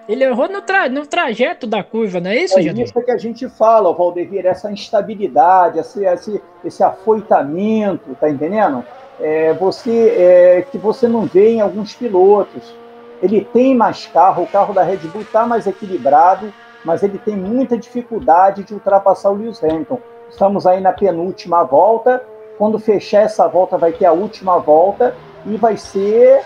Ele 0.07 0.23
errou 0.23 0.49
no, 0.49 0.61
tra 0.61 0.89
no 0.89 1.05
trajeto 1.07 1.65
da 1.65 1.81
curva, 1.81 2.19
não 2.19 2.29
é 2.29 2.37
isso, 2.37 2.59
É 2.59 2.61
isso 2.61 3.01
que 3.01 3.11
a 3.11 3.17
gente 3.17 3.47
fala, 3.47 3.93
Valdevir, 3.93 4.45
essa 4.45 4.69
instabilidade, 4.71 5.79
esse, 5.79 6.03
esse, 6.05 6.41
esse 6.63 6.83
afoitamento, 6.83 8.15
tá 8.19 8.29
entendendo? 8.29 8.83
É, 9.19 9.53
você, 9.53 10.09
é, 10.17 10.65
que 10.69 10.77
você 10.77 11.07
não 11.07 11.21
vê 11.21 11.53
em 11.53 11.61
alguns 11.61 11.93
pilotos. 11.93 12.75
Ele 13.21 13.45
tem 13.53 13.73
mais 13.73 14.05
carro, 14.07 14.43
o 14.43 14.47
carro 14.47 14.73
da 14.73 14.83
Red 14.83 14.97
Bull 14.97 15.21
está 15.21 15.45
mais 15.45 15.65
equilibrado, 15.65 16.53
mas 16.83 17.03
ele 17.03 17.17
tem 17.17 17.35
muita 17.35 17.77
dificuldade 17.77 18.63
de 18.63 18.73
ultrapassar 18.73 19.29
o 19.29 19.35
Lewis 19.35 19.63
Hamilton. 19.63 19.99
Estamos 20.29 20.65
aí 20.65 20.81
na 20.81 20.91
penúltima 20.91 21.63
volta. 21.63 22.23
Quando 22.57 22.79
fechar 22.79 23.21
essa 23.21 23.47
volta, 23.47 23.77
vai 23.77 23.91
ter 23.91 24.05
a 24.05 24.11
última 24.11 24.57
volta 24.57 25.15
e 25.45 25.57
vai 25.57 25.77
ser 25.77 26.43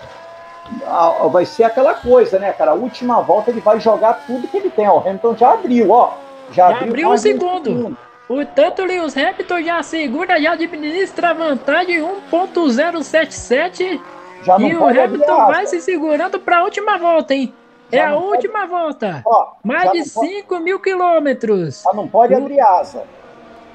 vai 1.30 1.46
ser 1.46 1.64
aquela 1.64 1.94
coisa, 1.94 2.38
né, 2.38 2.52
cara? 2.52 2.72
A 2.72 2.74
última 2.74 3.22
volta 3.22 3.50
ele 3.50 3.60
vai 3.60 3.80
jogar 3.80 4.24
tudo 4.26 4.48
que 4.48 4.56
ele 4.56 4.70
tem. 4.70 4.86
Ó, 4.86 4.98
o 4.98 5.00
Hamilton 5.00 5.36
já 5.36 5.52
abriu, 5.54 5.90
ó. 5.90 6.12
Já, 6.52 6.70
Já 6.72 6.80
abriu 6.80 7.06
um 7.06 7.10
mais 7.10 7.22
de 7.22 7.32
segundo. 7.32 7.96
O 8.28 8.44
tanto 8.44 8.84
Lewis 8.84 9.16
Hamilton 9.16 9.62
já 9.62 9.82
segura, 9.82 10.40
já 10.40 10.52
administra 10.52 11.30
a 11.30 11.32
vantagem 11.32 12.02
1.077 12.30 13.98
Já 14.42 14.58
e 14.58 14.76
o 14.76 14.84
Hamilton 14.84 15.46
vai 15.46 15.66
se 15.66 15.80
segurando 15.80 16.38
para 16.38 16.58
a 16.58 16.64
última 16.64 16.98
volta, 16.98 17.34
hein? 17.34 17.54
Já 17.92 17.98
é 17.98 18.02
a 18.04 18.10
não 18.10 18.20
pode- 18.20 18.32
última 18.32 18.66
volta. 18.66 19.22
Ó, 19.24 19.52
Mais 19.64 19.90
de 19.92 19.98
não 20.00 20.06
pode- 20.08 20.28
5 20.30 20.58
mil 20.60 20.80
quilômetros. 20.80 21.82
Já 21.82 21.92
não 21.92 22.06
pode 22.08 22.34
abrir 22.34 22.60
asa. 22.60 23.02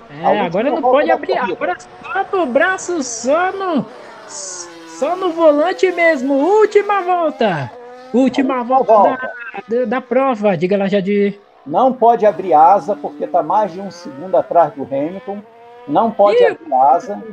É, 0.09 0.27
última 0.27 0.45
agora 0.45 0.69
não 0.71 0.81
pode 0.81 1.11
abrir. 1.11 1.35
corrida. 1.37 1.53
Agora 1.53 1.77
só 1.79 2.37
no 2.37 2.45
braço, 2.45 3.03
só 3.03 3.51
no. 3.51 3.85
Só 4.27 5.15
no 5.15 5.31
volante 5.31 5.91
mesmo. 5.91 6.33
Última 6.35 7.01
volta. 7.01 7.71
Última 8.13 8.59
Última 8.59 8.63
volta, 8.63 8.93
volta. 8.93 9.31
Da, 9.67 9.79
da, 9.79 9.85
da 9.85 10.01
prova. 10.01 10.55
Diga 10.55 10.77
lá, 10.77 10.87
Jadir. 10.87 11.39
Não 11.65 11.91
pode 11.93 12.25
abrir 12.25 12.53
asa, 12.53 12.95
porque 12.95 13.23
está 13.23 13.41
mais 13.41 13.71
de 13.71 13.79
um 13.81 13.89
segundo 13.89 14.35
atrás 14.37 14.71
do 14.73 14.83
Hamilton. 14.83 15.39
Não 15.87 16.11
pode 16.11 16.37
Ih. 16.43 16.45
abrir 16.47 16.73
asa. 16.73 17.23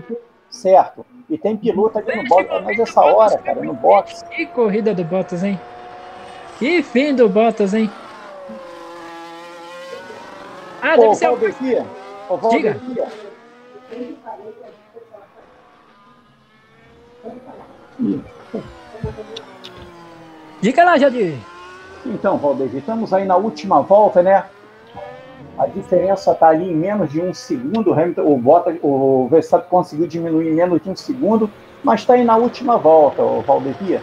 Certo. 0.48 1.04
E 1.28 1.36
tem 1.36 1.56
piloto 1.56 1.98
ali 1.98 2.22
no 2.22 2.28
box. 2.28 2.48
Mas 2.64 2.78
essa 2.78 3.00
hora, 3.02 3.38
cara, 3.38 3.60
no 3.62 3.74
box. 3.74 4.22
Que 4.30 4.46
corrida 4.46 4.94
do 4.94 5.04
Bottas, 5.04 5.44
hein? 5.44 5.60
Que 6.60 6.82
fim 6.82 7.14
do 7.14 7.26
Bottas, 7.26 7.72
hein? 7.72 7.90
Ah, 10.82 10.94
Ô, 10.94 11.00
deve 11.00 11.14
ser 11.14 11.28
o. 11.28 11.36
Valdevia. 11.36 11.86
Ô, 12.28 12.48
Diga. 12.50 12.76
Diga 20.60 20.84
lá, 20.84 20.98
Jadir. 20.98 21.38
Então, 22.04 22.36
Valdevia, 22.36 22.80
estamos 22.80 23.14
aí 23.14 23.24
na 23.24 23.36
última 23.36 23.80
volta, 23.80 24.22
né? 24.22 24.44
A 25.56 25.66
diferença 25.66 26.32
está 26.32 26.48
ali 26.48 26.70
em 26.70 26.76
menos 26.76 27.10
de 27.10 27.22
um 27.22 27.32
segundo. 27.32 27.88
O, 27.88 27.94
Hamilton, 27.94 28.20
o, 28.20 28.36
Bottas, 28.36 28.76
o 28.82 29.28
Verstappen 29.30 29.70
conseguiu 29.70 30.06
diminuir 30.06 30.50
em 30.50 30.54
menos 30.54 30.82
de 30.82 30.90
um 30.90 30.96
segundo, 30.96 31.50
mas 31.82 32.00
está 32.00 32.12
aí 32.12 32.24
na 32.24 32.36
última 32.36 32.76
volta, 32.76 33.22
o 33.22 33.40
Valdevia. 33.40 34.02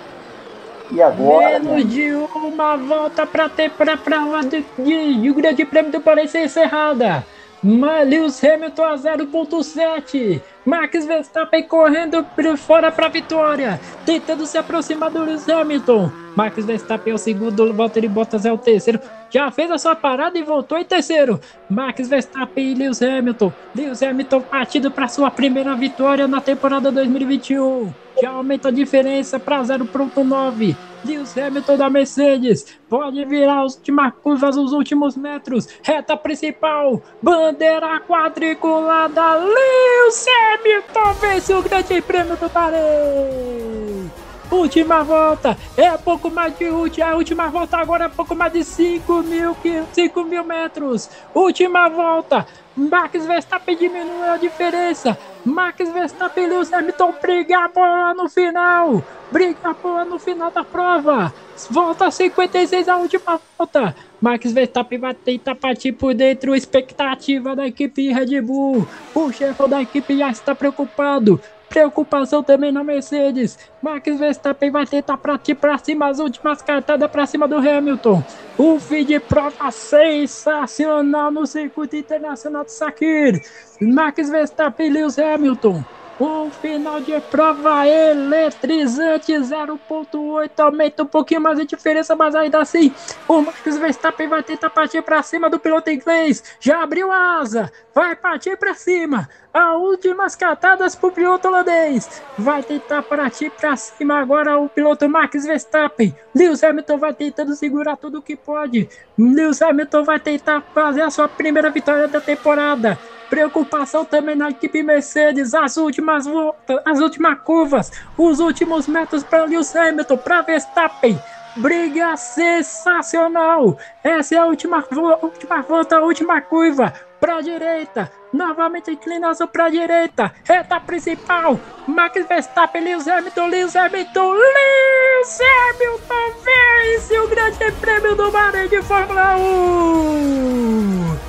E 0.91 1.01
agora? 1.01 1.59
Menos 1.59 1.84
né? 1.84 1.84
de 1.84 2.14
uma 2.14 2.77
volta 2.77 3.26
para 3.26 3.49
ter 3.49 3.69
para 3.72 3.93
a 3.93 3.97
prova 3.97 4.41
de, 4.41 4.64
de, 4.77 5.22
de 5.22 5.34
Grande 5.34 5.65
Prêmio 5.65 5.91
do 5.91 6.01
Paris 6.01 6.31
ser 6.31 6.45
encerrada. 6.45 7.26
Lewis 7.68 8.41
Hamilton 8.41 8.84
a 8.85 8.95
0.7. 8.95 10.41
Max 10.65 11.06
Verstappen 11.06 11.64
correndo 11.64 12.23
por 12.23 12.57
fora 12.57 12.89
para 12.89 13.07
a 13.07 13.10
vitória, 13.10 13.80
tentando 14.06 14.45
se 14.45 14.57
aproximar 14.57 15.11
do 15.11 15.23
Lewis 15.23 15.49
Hamilton. 15.49 16.10
Max 16.34 16.64
Verstappen 16.64 17.11
é 17.11 17.15
o 17.15 17.18
segundo, 17.18 17.73
Valtteri 17.73 18.07
Bottas 18.07 18.45
é 18.45 18.53
o 18.53 18.57
terceiro. 18.57 19.02
Já 19.30 19.52
fez 19.52 19.69
a 19.69 19.77
sua 19.77 19.95
parada 19.95 20.38
e 20.38 20.44
voltou 20.44 20.77
em 20.77 20.85
terceiro. 20.85 21.41
Max 21.69 22.07
Verstappen 22.07 22.72
e 22.72 22.73
Lewis 22.73 23.02
Hamilton. 23.02 23.52
Lewis 23.76 24.02
Hamilton 24.02 24.41
partindo 24.41 24.89
para 24.89 25.10
sua 25.10 25.30
primeira 25.30 25.76
vitória 25.76 26.26
na 26.26 26.39
temporada 26.39 26.89
2021. 26.89 27.94
Já 28.22 28.30
aumenta 28.30 28.69
a 28.69 28.72
diferença 28.72 29.38
para 29.39 29.61
0.9. 29.61 30.76
Lewis 31.06 31.38
Hamilton 31.38 31.78
da 31.78 31.90
Mercedes 31.90 32.65
pode 32.90 33.24
virar 33.26 33.64
as 33.64 33.76
últimas 33.76 34.14
curvas, 34.22 34.57
os 34.57 34.74
últimos 34.74 35.15
metros. 35.15 35.68
Reta 35.84 36.18
principal, 36.18 37.02
bandeira 37.22 37.99
quadriculada. 38.02 39.36
Lewis 39.36 40.26
Hamilton 40.28 41.14
vence 41.19 41.53
o 41.53 41.61
Grande 41.61 42.02
Prêmio 42.02 42.36
do 42.38 42.49
Bahrein. 42.49 44.11
Última 44.49 45.03
volta, 45.03 45.57
é 45.76 45.91
pouco 45.98 46.32
mais 46.32 46.57
de 46.57 46.69
última, 46.69 47.07
a 47.11 47.15
última 47.15 47.49
volta 47.49 47.78
agora 47.78 48.06
é 48.06 48.10
pouco 48.10 48.34
mais 48.34 48.53
de 48.53 48.64
5 48.64 49.22
mil, 49.22 49.53
qui- 49.56 49.84
5 49.91 50.24
mil 50.24 50.41
metros. 50.45 51.10
Última 51.36 51.90
volta, 51.90 52.48
Max 52.76 53.26
Verstappen 53.26 53.76
diminui 53.76 54.24
a 54.26 54.38
diferença. 54.38 55.18
Max 55.48 55.90
Verstappen 55.94 56.44
e 56.44 56.48
Lewis 56.48 56.74
Hamilton 56.74 57.14
brigam 57.22 57.69
por 57.69 58.15
no 58.15 58.28
final. 58.28 59.02
Briga 59.32 59.74
por 59.74 60.06
no 60.06 60.19
final 60.19 60.52
da 60.52 60.61
prova. 60.61 61.34
Volta 61.69 62.11
56 62.11 62.90
a 62.90 62.98
última 62.98 63.40
volta. 63.57 63.95
Max 64.19 64.52
Verstappen 64.52 64.99
vai 64.99 65.14
tentar 65.14 65.56
partir 65.56 65.94
por 65.94 66.14
dentro. 66.14 66.53
Expectativa 66.53 67.56
da 67.56 67.65
equipe 67.65 68.11
Red 68.11 68.41
Bull. 68.41 68.86
O 69.15 69.32
chefe 69.32 69.68
da 69.69 69.82
equipe 69.82 70.18
já 70.18 70.30
está 70.30 70.53
preocupado. 70.53 71.40
Preocupação 71.77 72.41
também 72.41 72.71
na 72.71 72.83
Mercedes. 72.83 73.55
Max 73.83 74.17
Verstappen 74.17 74.71
vai 74.71 74.87
tentar 74.87 75.15
partir 75.15 75.53
para 75.53 75.77
cima 75.77 76.07
as 76.07 76.17
últimas 76.17 76.59
cartadas 76.59 77.07
para 77.11 77.27
cima 77.27 77.47
do 77.47 77.57
Hamilton. 77.57 78.23
O 78.57 78.79
fim 78.79 79.05
de 79.05 79.19
prova 79.19 79.69
sensacional 79.69 81.29
no 81.29 81.45
circuito 81.45 81.95
internacional 81.95 82.63
de 82.63 82.71
Sakir. 82.71 83.43
Max 83.79 84.27
Verstappen 84.27 84.87
e 84.87 84.89
Lewis 84.89 85.19
Hamilton. 85.19 85.83
Um 86.19 86.49
final 86.49 86.99
de 86.99 87.19
prova 87.22 87.88
eletrizante, 87.88 89.34
0.8, 89.34 90.49
aumenta 90.57 91.03
um 91.03 91.06
pouquinho 91.06 91.39
mais 91.39 91.60
a 91.60 91.64
diferença, 91.64 92.15
mas 92.15 92.34
ainda 92.34 92.60
assim, 92.60 92.91
o 93.27 93.39
Max 93.39 93.77
Verstappen 93.77 94.27
vai 94.27 94.41
tentar 94.41 94.72
partir 94.72 95.03
para 95.03 95.22
cima 95.22 95.48
do 95.48 95.60
piloto 95.60 95.91
inglês, 95.91 96.44
já 96.60 96.81
abriu 96.81 97.11
a 97.11 97.38
asa, 97.38 97.72
vai 97.94 98.15
partir 98.15 98.57
para 98.57 98.73
cima, 98.73 99.30
as 99.53 99.76
últimas 99.76 100.35
catadas 100.35 100.95
para 100.95 101.07
o 101.07 101.11
piloto 101.11 101.49
holandês, 101.49 102.23
vai 102.35 102.64
tentar 102.64 103.03
partir 103.03 103.52
para 103.52 103.76
cima 103.76 104.19
agora 104.19 104.57
o 104.57 104.68
piloto 104.68 105.07
Max 105.07 105.45
Verstappen, 105.45 106.15
Lewis 106.34 106.64
Hamilton 106.64 106.98
vai 106.98 107.14
tentando 107.14 107.53
segurar 107.53 107.95
tudo 107.95 108.23
que 108.23 108.35
pode, 108.35 108.89
Lewis 109.15 109.61
Hamilton 109.61 110.03
vai 110.03 110.19
tentar 110.19 110.61
fazer 110.73 111.03
a 111.03 111.11
sua 111.11 111.27
primeira 111.27 111.69
vitória 111.69 112.07
da 112.07 112.19
temporada, 112.19 112.98
Preocupação 113.29 114.05
também 114.05 114.35
na 114.35 114.49
equipe 114.49 114.81
Mercedes, 114.81 115.53
as 115.53 115.77
últimas 115.77 116.25
voltas, 116.25 116.79
as 116.85 116.99
últimas 116.99 117.39
curvas, 117.41 117.91
os 118.17 118.39
últimos 118.39 118.87
metros 118.87 119.23
para 119.23 119.43
Lewis 119.43 119.75
Hamilton, 119.75 120.17
para 120.17 120.41
Verstappen. 120.41 121.19
Briga 121.57 122.15
sensacional! 122.15 123.77
Essa 124.03 124.35
é 124.35 124.37
a 124.37 124.45
última, 124.45 124.85
última 125.21 125.61
volta, 125.61 125.97
a 125.97 126.01
última 126.01 126.39
curva. 126.39 126.93
Para 127.19 127.37
a 127.37 127.41
direita, 127.41 128.11
novamente 128.31 128.91
inclinação 128.91 129.47
para 129.47 129.65
a 129.65 129.69
direita. 129.69 130.31
Reta 130.43 130.79
principal, 130.79 131.59
Max 131.87 132.27
Verstappen, 132.27 132.83
Lewis 132.83 133.07
Hamilton, 133.07 133.47
Lewis 133.47 133.75
Hamilton, 133.75 134.33
Lewis 134.33 135.39
Hamilton 135.41 136.33
vence 136.43 137.19
o 137.19 137.27
Grande 137.27 137.71
Prêmio 137.81 138.15
do 138.15 138.31
Bahrein 138.31 138.67
de 138.67 138.81
Fórmula 138.83 139.35
1! 139.35 141.26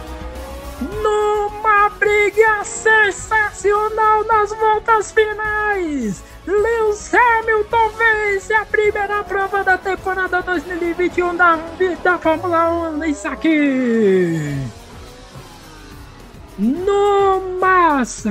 Numa 0.80 1.88
briga 1.90 2.64
sensacional 2.64 4.24
nas 4.24 4.52
voltas 4.52 5.12
finais. 5.12 6.22
Lewis 6.46 7.12
Hamilton 7.12 7.90
vence 7.98 8.54
a 8.54 8.64
primeira 8.64 9.22
prova 9.24 9.62
da 9.62 9.76
temporada 9.76 10.40
2021 10.40 11.36
da, 11.36 11.58
da 12.02 12.18
Fórmula 12.18 12.90
1 12.90 13.04
isso 13.04 13.28
aqui. 13.28 14.56
Numas, 16.58 18.24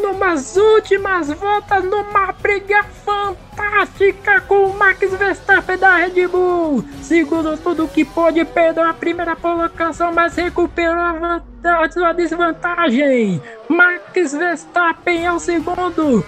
numas 0.00 0.56
últimas 0.56 1.30
voltas, 1.30 1.84
numa 1.84 2.32
briga 2.32 2.82
fantástica 3.04 4.40
com 4.40 4.68
o 4.68 4.78
Max 4.78 5.12
Verstappen 5.12 5.76
da 5.76 5.96
Red 5.96 6.28
Bull. 6.28 6.82
Segundo 7.02 7.58
tudo 7.58 7.86
que 7.86 8.06
pôde, 8.06 8.42
perdeu 8.46 8.84
a 8.84 8.94
primeira 8.94 9.36
colocação, 9.36 10.14
mas 10.14 10.34
recuperou 10.34 10.94
a, 10.94 11.12
vanta- 11.12 11.84
a 11.84 11.90
sua 11.90 12.12
desvantagem. 12.14 13.42
Max 13.68 14.32
Verstappen 14.32 15.26
é 15.26 15.32
o 15.32 15.38
segundo. 15.38 16.24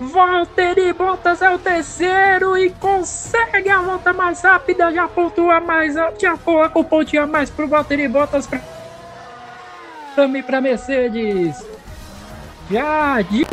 Valtteri 0.00 0.94
Bottas 0.94 1.42
é 1.42 1.50
o 1.50 1.58
terceiro 1.58 2.56
e 2.56 2.70
consegue 2.70 3.68
a 3.68 3.82
volta 3.82 4.14
mais 4.14 4.40
rápida, 4.40 4.90
já 4.90 5.06
pontua 5.06 5.60
mais, 5.60 5.94
já 6.18 6.38
coloca 6.38 6.78
o 6.78 6.84
pontinho 6.84 7.24
a 7.24 7.26
mais 7.26 7.50
pro 7.50 7.68
Valtteri 7.68 8.08
Bottas 8.08 8.46
pra 8.46 8.60
para 10.42 10.60
Mercedes. 10.60 11.64
Jardim 12.70 13.44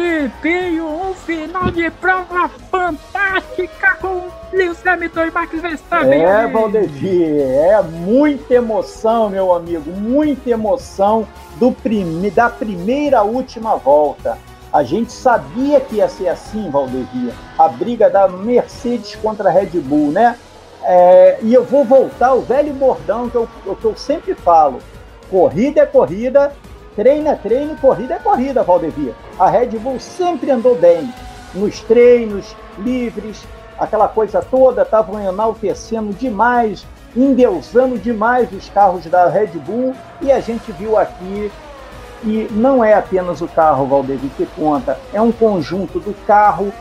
Pinho, 0.42 0.86
um 0.86 1.14
final 1.14 1.72
de 1.72 1.90
prova 1.90 2.48
fantástica 2.70 3.98
com 4.00 4.28
Lewis 4.54 4.86
Hamilton 4.86 5.26
e 5.26 5.32
Max 5.32 5.60
Verstappen. 5.60 6.24
É, 6.24 6.46
Valdevi, 6.46 7.24
é 7.42 7.82
muita 7.82 8.54
emoção, 8.54 9.30
meu 9.30 9.54
amigo, 9.56 9.90
muita 9.90 10.52
emoção 10.52 11.28
do 11.56 11.72
prime... 11.72 12.30
da 12.30 12.48
primeira 12.48 13.24
última 13.24 13.76
volta. 13.76 14.38
A 14.72 14.84
gente 14.84 15.12
sabia 15.12 15.80
que 15.80 15.96
ia 15.96 16.08
ser 16.08 16.28
assim, 16.28 16.70
Valdevia, 16.70 17.34
a 17.58 17.68
briga 17.68 18.12
da 18.12 18.28
Mercedes 18.28 19.16
contra 19.16 19.50
a 19.50 19.52
Red 19.52 19.80
Bull, 19.80 20.12
né? 20.12 20.38
É, 20.84 21.40
e 21.42 21.54
eu 21.54 21.64
vou 21.64 21.84
voltar 21.84 22.28
ao 22.28 22.42
velho 22.42 22.72
bordão 22.74 23.30
que 23.30 23.36
eu, 23.36 23.50
que 23.76 23.86
eu 23.86 23.96
sempre 23.96 24.36
falo: 24.36 24.80
corrida 25.30 25.82
é 25.82 25.86
corrida, 25.86 26.54
treino 26.96 27.30
é 27.30 27.36
treino, 27.36 27.76
corrida 27.78 28.16
é 28.16 28.20
corrida, 28.20 28.64
Valdevia. 28.64 29.14
A 29.40 29.50
Red 29.50 29.78
Bull 29.78 30.00
sempre 30.00 30.52
andou 30.52 30.76
bem 30.76 31.14
nos 31.54 31.80
treinos 31.82 32.56
livres, 32.78 33.44
aquela 33.78 34.08
coisa 34.08 34.42
toda, 34.42 34.82
estavam 34.82 35.20
enaltecendo 35.20 36.14
demais, 36.14 36.86
endeusando 37.16 37.98
demais 37.98 38.52
os 38.52 38.70
carros 38.70 39.06
da 39.06 39.28
Red 39.28 39.48
Bull, 39.66 39.96
e 40.22 40.32
a 40.32 40.40
gente 40.40 40.72
viu 40.72 40.98
aqui 40.98 41.52
e 42.24 42.48
não 42.52 42.84
é 42.84 42.94
apenas 42.94 43.42
o 43.42 43.48
carro, 43.48 43.86
Valdevia, 43.86 44.30
que 44.36 44.46
conta, 44.48 44.98
é 45.14 45.22
um 45.22 45.32
conjunto 45.32 46.00
do 46.00 46.14
carro 46.26 46.74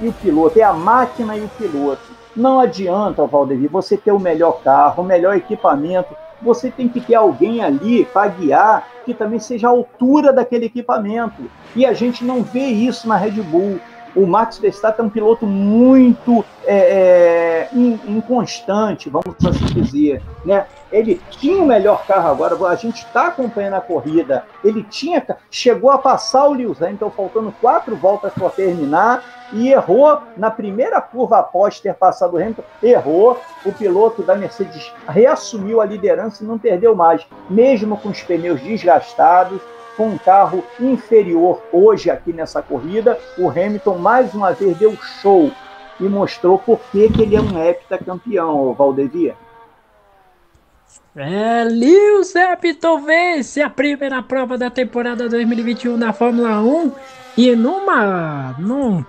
e 0.00 0.08
o 0.08 0.12
piloto, 0.12 0.58
é 0.58 0.62
a 0.62 0.72
máquina 0.72 1.36
e 1.36 1.42
o 1.42 1.48
piloto. 1.48 2.02
Não 2.34 2.60
adianta, 2.60 3.26
Valdevia, 3.26 3.68
você 3.70 3.96
ter 3.96 4.12
o 4.12 4.18
melhor 4.18 4.62
carro, 4.62 5.02
o 5.02 5.06
melhor 5.06 5.36
equipamento, 5.36 6.16
você 6.42 6.70
tem 6.70 6.88
que 6.88 7.00
ter 7.00 7.14
alguém 7.14 7.62
ali 7.62 8.04
para 8.04 8.28
guiar 8.28 8.88
que 9.04 9.14
também 9.14 9.38
seja 9.38 9.68
a 9.68 9.70
altura 9.70 10.32
daquele 10.32 10.66
equipamento. 10.66 11.50
E 11.74 11.84
a 11.84 11.92
gente 11.92 12.24
não 12.24 12.42
vê 12.42 12.66
isso 12.66 13.08
na 13.08 13.16
Red 13.16 13.42
Bull. 13.42 13.80
O 14.14 14.26
Max 14.26 14.58
Verstappen 14.58 15.04
é 15.04 15.06
um 15.06 15.10
piloto 15.10 15.46
muito 15.46 16.44
é, 16.66 16.76
é, 16.76 17.68
inconstante, 17.72 19.08
vamos 19.08 19.36
assim 19.46 19.66
dizer. 19.66 20.20
Né? 20.44 20.66
Ele 20.90 21.20
tinha 21.30 21.62
o 21.62 21.66
melhor 21.66 22.04
carro 22.06 22.28
agora, 22.28 22.56
a 22.68 22.74
gente 22.74 23.04
está 23.04 23.28
acompanhando 23.28 23.74
a 23.74 23.80
corrida. 23.80 24.44
Ele 24.64 24.82
tinha, 24.82 25.24
chegou 25.50 25.90
a 25.90 25.98
passar 25.98 26.48
o 26.48 26.54
Lewis 26.54 26.82
Hamilton, 26.82 27.10
faltando 27.10 27.54
quatro 27.60 27.94
voltas 27.94 28.32
para 28.32 28.50
terminar, 28.50 29.22
e 29.52 29.72
errou 29.72 30.20
na 30.36 30.50
primeira 30.50 31.00
curva 31.00 31.38
após 31.38 31.80
ter 31.80 31.94
passado 31.94 32.34
o 32.34 32.36
Hamilton, 32.36 32.62
errou. 32.82 33.40
O 33.64 33.72
piloto 33.72 34.22
da 34.22 34.34
Mercedes 34.34 34.92
reassumiu 35.08 35.80
a 35.80 35.84
liderança 35.84 36.42
e 36.42 36.46
não 36.46 36.58
perdeu 36.58 36.94
mais, 36.94 37.26
mesmo 37.48 37.96
com 37.96 38.08
os 38.08 38.22
pneus 38.22 38.60
desgastados 38.60 39.60
com 39.96 40.08
um 40.08 40.18
carro 40.18 40.64
inferior 40.80 41.60
hoje 41.70 42.10
aqui 42.10 42.32
nessa 42.32 42.62
corrida, 42.62 43.18
o 43.36 43.50
Hamilton 43.50 43.98
mais 43.98 44.32
uma 44.32 44.52
vez 44.52 44.76
deu 44.78 44.96
show 44.96 45.50
e 46.00 46.04
mostrou 46.04 46.58
por 46.58 46.80
que, 46.90 47.10
que 47.10 47.20
ele 47.20 47.36
é 47.36 47.40
um 47.40 47.62
heptacampeão, 47.62 48.72
Valdevia. 48.72 49.36
É, 51.14 51.64
Lewis 51.64 52.34
Hamilton 52.34 53.02
vence 53.02 53.60
a 53.60 53.68
primeira 53.68 54.22
prova 54.22 54.56
da 54.56 54.70
temporada 54.70 55.28
2021 55.28 55.98
da 55.98 56.12
Fórmula 56.12 56.60
1 56.60 56.92
e 57.36 57.54
numa, 57.54 58.54
num, 58.58 59.04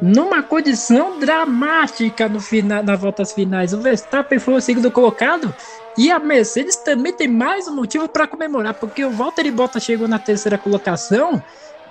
numa 0.00 0.42
condição 0.42 1.18
dramática 1.18 2.26
no 2.28 2.40
final, 2.40 2.82
nas 2.82 2.98
voltas 3.00 3.32
finais. 3.32 3.72
O 3.72 3.80
Verstappen 3.80 4.38
foi 4.38 4.54
o 4.54 4.60
segundo 4.60 4.90
colocado 4.90 5.54
e 5.96 6.10
a 6.10 6.18
Mercedes 6.18 6.76
também 6.76 7.12
tem 7.12 7.28
mais 7.28 7.68
um 7.68 7.74
motivo 7.74 8.08
para 8.08 8.26
comemorar, 8.26 8.74
porque 8.74 9.04
o 9.04 9.10
Valtteri 9.10 9.50
Bottas 9.50 9.82
chegou 9.82 10.08
na 10.08 10.18
terceira 10.18 10.56
colocação 10.56 11.42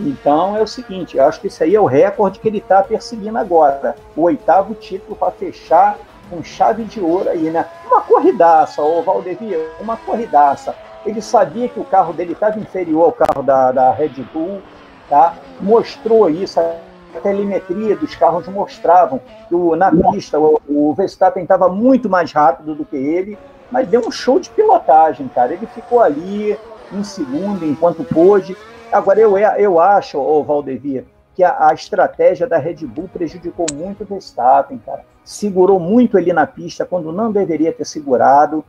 Então 0.00 0.56
é 0.56 0.62
o 0.62 0.66
seguinte, 0.66 1.18
eu 1.18 1.24
acho 1.24 1.40
que 1.40 1.48
isso 1.48 1.62
aí 1.62 1.74
é 1.74 1.80
o 1.80 1.84
recorde 1.84 2.38
que 2.38 2.48
ele 2.48 2.58
está 2.58 2.82
perseguindo 2.82 3.36
agora. 3.36 3.94
O 4.16 4.22
oitavo 4.22 4.74
título 4.74 5.14
para 5.14 5.30
fechar 5.30 5.98
com 6.30 6.42
chave 6.42 6.84
de 6.84 7.00
ouro 7.00 7.28
aí, 7.28 7.50
né? 7.50 7.66
Uma 7.86 8.00
corridaça, 8.00 8.80
o 8.80 9.02
Valdevia, 9.02 9.58
uma 9.78 9.96
corridaça. 9.98 10.74
Ele 11.04 11.20
sabia 11.20 11.68
que 11.68 11.78
o 11.78 11.84
carro 11.84 12.12
dele 12.12 12.32
estava 12.32 12.58
inferior 12.58 13.04
ao 13.04 13.12
carro 13.12 13.42
da, 13.42 13.72
da 13.72 13.92
Red 13.92 14.22
Bull, 14.32 14.62
tá? 15.08 15.34
Mostrou 15.60 16.30
isso, 16.30 16.60
a 16.60 16.76
telemetria 17.22 17.96
dos 17.96 18.14
carros 18.14 18.46
mostravam 18.48 19.20
que 19.48 19.54
o, 19.54 19.76
na 19.76 19.90
pista 20.12 20.38
o, 20.38 20.60
o 20.68 20.94
Verstappen 20.94 21.42
estava 21.42 21.68
muito 21.68 22.08
mais 22.08 22.32
rápido 22.32 22.74
do 22.74 22.84
que 22.84 22.96
ele, 22.96 23.36
mas 23.70 23.88
deu 23.88 24.00
um 24.06 24.10
show 24.10 24.38
de 24.38 24.48
pilotagem, 24.50 25.28
cara. 25.28 25.52
Ele 25.52 25.66
ficou 25.66 26.00
ali 26.00 26.56
em 26.92 27.04
segundo 27.04 27.64
enquanto 27.64 28.04
pôde. 28.04 28.56
Agora, 28.92 29.20
eu, 29.20 29.38
eu 29.38 29.80
acho, 29.80 30.18
o 30.18 30.42
Valdevia, 30.42 31.04
que 31.34 31.44
a, 31.44 31.68
a, 31.68 31.74
estratégia 31.74 32.46
da 32.46 32.58
Red 32.58 32.86
Bull 32.86 33.08
prejudicou 33.12 33.66
muito 33.72 34.02
o 34.02 34.06
Verstappen, 34.06 34.78
cara 34.78 35.04
segurou 35.30 35.78
muito 35.78 36.18
ele 36.18 36.32
na 36.32 36.46
pista 36.46 36.84
quando 36.84 37.12
não 37.12 37.30
deveria 37.30 37.72
ter 37.72 37.84
segurado, 37.84 38.64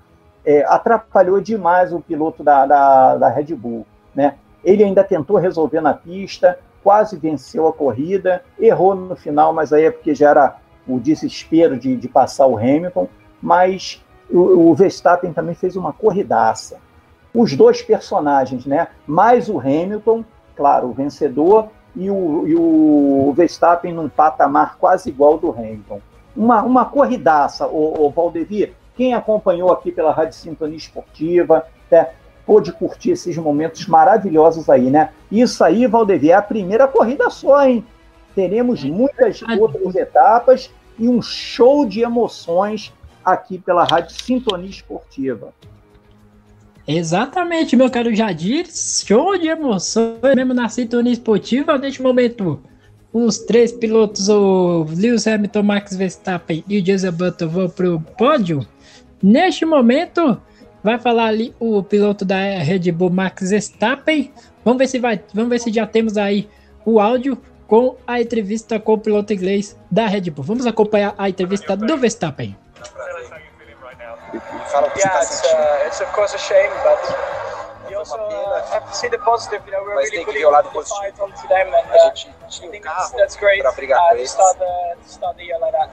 é, 0.45 0.63
atrapalhou 0.65 1.41
demais 1.41 1.91
o 1.91 1.99
piloto 1.99 2.43
da, 2.43 2.65
da, 2.65 3.17
da, 3.17 3.29
Red 3.29 3.55
Bull. 3.55 3.85
Né? 4.13 4.35
Ele 4.63 4.83
ainda 4.83 5.03
tentou 5.03 5.37
resolver 5.37 5.81
na 5.81 5.93
pista, 5.93 6.59
quase 6.83 7.17
venceu 7.17 7.67
a 7.67 7.73
corrida, 7.73 8.43
errou 8.59 8.95
no 8.95 9.15
final, 9.15 9.53
mas 9.53 9.73
aí 9.73 9.85
é 9.85 9.91
porque 9.91 10.13
já 10.13 10.29
era 10.29 10.55
o 10.87 10.99
desespero 10.99 11.79
de, 11.79 11.95
de 11.95 12.07
passar 12.07 12.45
o 12.45 12.57
Hamilton, 12.57 13.07
mas 13.41 14.03
o, 14.29 14.69
o 14.69 14.75
Verstappen 14.75 15.33
também 15.33 15.55
fez 15.55 15.75
uma 15.75 15.93
corridaça. 15.93 16.77
Os 17.33 17.55
dois 17.55 17.81
personagens, 17.81 18.65
né? 18.65 18.87
mais 19.07 19.49
o 19.49 19.59
Hamilton, 19.59 20.23
claro, 20.55 20.87
o 20.87 20.93
vencedor, 20.93 21.69
e 21.95 22.09
o, 22.09 22.47
e 22.47 22.55
o 22.55 23.33
Verstappen 23.35 23.93
num 23.93 24.07
patamar 24.07 24.77
quase 24.77 25.09
igual 25.09 25.37
do 25.37 25.51
Hamilton 25.51 26.01
uma, 26.35 26.63
uma 26.63 26.85
corridaça, 26.85 27.67
o, 27.67 28.05
o 28.05 28.09
Valdevir. 28.09 28.73
Quem 28.95 29.13
acompanhou 29.13 29.71
aqui 29.71 29.91
pela 29.91 30.11
Rádio 30.11 30.33
Sintonia 30.33 30.77
Esportiva, 30.77 31.65
né, 31.89 32.09
pôde 32.45 32.71
curtir 32.71 33.11
esses 33.11 33.37
momentos 33.37 33.87
maravilhosos 33.87 34.69
aí, 34.69 34.89
né? 34.89 35.11
Isso 35.31 35.63
aí, 35.63 35.87
Valdevir, 35.87 36.31
é 36.31 36.35
a 36.35 36.41
primeira 36.41 36.87
corrida 36.87 37.29
só, 37.29 37.65
hein? 37.65 37.85
Teremos 38.35 38.83
muitas 38.83 39.41
outras 39.59 39.95
etapas 39.95 40.71
e 40.97 41.07
um 41.07 41.21
show 41.21 41.85
de 41.85 42.01
emoções 42.01 42.93
aqui 43.23 43.57
pela 43.57 43.83
Rádio 43.83 44.15
Sintonia 44.15 44.69
Esportiva. 44.69 45.53
Exatamente, 46.87 47.75
meu 47.75 47.89
caro 47.89 48.13
Jadir, 48.13 48.65
show 48.67 49.37
de 49.37 49.47
emoções 49.47 50.35
mesmo 50.35 50.53
na 50.53 50.67
Sintonia 50.67 51.13
Esportiva 51.13 51.77
neste 51.77 52.01
momento 52.01 52.61
os 53.13 53.39
três 53.39 53.71
pilotos, 53.71 54.29
o 54.29 54.85
Lewis 54.95 55.27
Hamilton, 55.27 55.63
Max 55.63 55.95
Verstappen 55.95 56.63
e 56.67 56.77
o 56.77 56.81
Jason 56.81 57.11
Button 57.11 57.47
vão 57.47 57.69
para 57.69 57.93
o 57.93 57.99
pódio. 57.99 58.65
Neste 59.21 59.65
momento, 59.65 60.41
vai 60.83 60.97
falar 60.97 61.25
ali 61.25 61.53
o 61.59 61.83
piloto 61.83 62.23
da 62.23 62.37
Red 62.37 62.91
Bull, 62.91 63.09
Max 63.09 63.49
Verstappen. 63.49 64.31
Vamos 64.63 64.79
ver 64.79 64.87
se 64.87 64.99
vai, 64.99 65.21
vamos 65.33 65.49
ver 65.49 65.59
se 65.59 65.71
já 65.71 65.85
temos 65.85 66.17
aí 66.17 66.47
o 66.85 66.99
áudio 66.99 67.37
com 67.67 67.95
a 68.07 68.21
entrevista 68.21 68.79
com 68.79 68.93
o 68.93 68.97
piloto 68.97 69.33
inglês 69.33 69.77
da 69.89 70.07
Red 70.07 70.29
Bull. 70.31 70.43
Vamos 70.45 70.65
acompanhar 70.65 71.13
a 71.17 71.29
entrevista 71.29 71.75
do 71.75 71.97
Verstappen. 71.97 72.55
Fala 74.71 74.87
Yeah, 74.95 75.19
it's, 75.19 75.43
uh, 75.45 75.85
it's 75.87 75.99
of 76.01 76.07
course 76.15 76.33
a 76.33 76.39
shame, 76.39 76.71
but 76.83 76.99
you 77.89 77.97
also 77.97 78.15
uh, 78.17 78.71
have 78.71 78.87
to 78.87 78.95
see 78.95 79.09
the 79.09 79.17
positive. 79.19 79.61
You 79.65 79.73
know, 79.73 79.83
we're 79.83 79.95
Mas 79.95 80.09
really 80.09 80.23
tem 80.23 80.25
que 80.25 80.31
putting 80.31 80.41
ver 80.41 80.47
o 80.47 80.51
lado 80.51 80.69
the 80.69 80.79
positivo. 80.79 80.97
fight 80.97 81.19
onto 81.19 81.47
them, 81.47 81.67
and 81.67 81.87
uh, 81.91 82.07
I 82.07 82.15
think 82.15 82.83
that's, 82.83 83.11
carro 83.11 83.17
that's 83.17 83.35
great 83.35 83.65
uh, 83.65 83.71
to 83.71 84.27
start 84.27 84.57
the 84.59 84.73
to 85.03 85.09
start 85.09 85.35
the 85.37 85.43
year 85.43 85.59
like 85.59 85.73
that. 85.73 85.89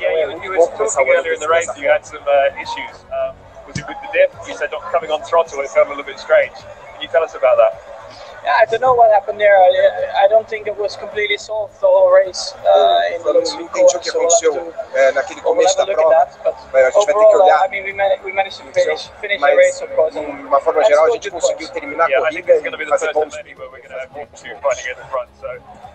Yeah, 0.00 0.30
you, 0.30 0.42
you 0.42 0.50
were 0.50 0.58
talking 0.78 1.10
earlier 1.10 1.34
in 1.34 1.40
the 1.40 1.48
race, 1.48 1.68
you 1.76 1.88
had 1.88 2.06
some 2.06 2.22
uh, 2.22 2.62
issues. 2.62 3.02
Um, 3.10 3.34
was 3.66 3.78
it 3.78 3.86
with 3.88 3.98
the 4.02 4.10
dip? 4.12 4.30
You 4.46 4.54
said 4.54 4.70
not 4.70 4.82
coming 4.92 5.10
on 5.10 5.22
throttle, 5.22 5.60
it 5.60 5.70
felt 5.70 5.86
a 5.86 5.90
little 5.90 6.04
bit 6.04 6.18
strange. 6.18 6.54
Can 6.54 7.02
you 7.02 7.08
tell 7.08 7.24
us 7.24 7.34
about 7.34 7.56
that? 7.58 7.93
Yeah, 8.44 8.60
I 8.60 8.66
don't 8.66 8.82
know 8.82 8.92
what 8.92 9.10
happened 9.10 9.40
there. 9.40 9.56
I, 9.56 10.24
I 10.24 10.28
don't 10.28 10.46
think 10.46 10.66
it 10.66 10.76
was 10.76 10.96
completely 10.96 11.38
solved 11.38 11.80
the 11.80 11.86
whole 11.86 12.12
race 12.12 12.52
uh, 12.60 13.16
in 13.16 13.24
Eu 13.24 13.32
não 13.32 13.40
entendi 13.40 13.96
o 13.96 14.00
que 14.00 14.10
aconteceu 14.10 14.74
é, 14.92 15.12
naquele 15.12 15.40
começo 15.40 15.74
da 15.78 15.86
prova. 15.86 16.28
Mas 16.70 16.84
a 16.84 16.90
gente 16.90 17.06
vai 17.06 17.14
ter 17.14 17.30
que 17.30 17.36
olhar. 17.36 17.66
I 17.66 17.70
mean, 17.70 17.84
we 17.84 18.32
managed, 18.32 18.58
to 18.58 18.72
finish 18.72 19.10
finish 19.20 19.40
the 19.40 19.46
Mas, 19.46 19.56
race, 19.56 19.82
of 19.82 19.94
course. 19.94 20.18
de 20.18 20.26
uma 20.26 20.60
forma 20.60 20.84
geral, 20.84 21.06
a 21.06 21.10
gente 21.12 21.30
conseguiu 21.30 21.56
points. 21.56 21.70
terminar 21.70 22.06
a 22.06 22.20
corrida 22.20 22.54
e 22.54 22.86
fazer 22.86 23.12
bons 23.14 23.34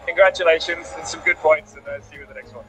congratulations 0.08 0.92
and 0.98 1.06
some 1.06 1.22
good 1.24 1.38
points, 1.38 1.76
and 1.76 1.88
uh, 1.88 2.02
see 2.02 2.16
you 2.16 2.24
in 2.24 2.28
the 2.30 2.34
next 2.34 2.56
one. 2.56 2.66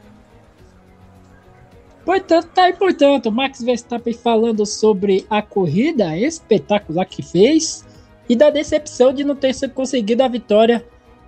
Portanto, 2.04 2.48
tá 2.54 2.64
aí, 2.64 2.72
portanto, 2.72 3.30
Max 3.30 3.62
Verstappen 3.62 4.12
falando 4.12 4.66
sobre 4.66 5.26
a 5.30 5.42
corrida 5.42 6.16
espetacular 6.16 7.04
que 7.04 7.22
fez 7.22 7.84
e 8.30 8.36
da 8.36 8.48
decepção 8.48 9.12
de 9.12 9.24
não 9.24 9.34
ter 9.34 9.52
conseguido 9.74 10.22
a 10.22 10.28
vitória 10.28 10.86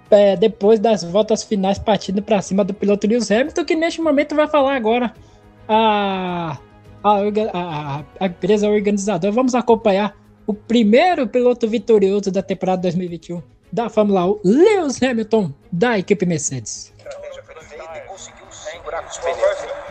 é, 0.09 0.37
depois 0.37 0.79
das 0.79 1.03
voltas 1.03 1.43
finais 1.43 1.77
partindo 1.77 2.23
para 2.23 2.41
cima 2.41 2.63
do 2.63 2.73
piloto 2.73 3.09
Lewis 3.09 3.29
Hamilton, 3.29 3.65
que 3.65 3.75
neste 3.75 4.01
momento 4.01 4.37
vai 4.37 4.47
falar 4.47 4.77
agora 4.77 5.13
a, 5.69 6.57
a, 7.03 7.19
a, 7.53 8.05
a 8.21 8.27
empresa 8.27 8.69
organizadora. 8.69 9.33
Vamos 9.33 9.53
acompanhar 9.53 10.17
o 10.47 10.55
primeiro 10.55 11.27
piloto 11.27 11.67
vitorioso 11.67 12.31
da 12.31 12.41
temporada 12.41 12.83
2021 12.83 13.43
da 13.73 13.89
Fórmula 13.89 14.25
1, 14.27 14.41
Lewis 14.45 15.03
Hamilton, 15.03 15.53
da 15.73 15.99
equipe 15.99 16.25
Mercedes. 16.25 16.93
conseguiu 18.07 18.47
segurar 18.53 19.03
com 19.03 19.11
os 19.11 19.19
pneus. 19.19 19.82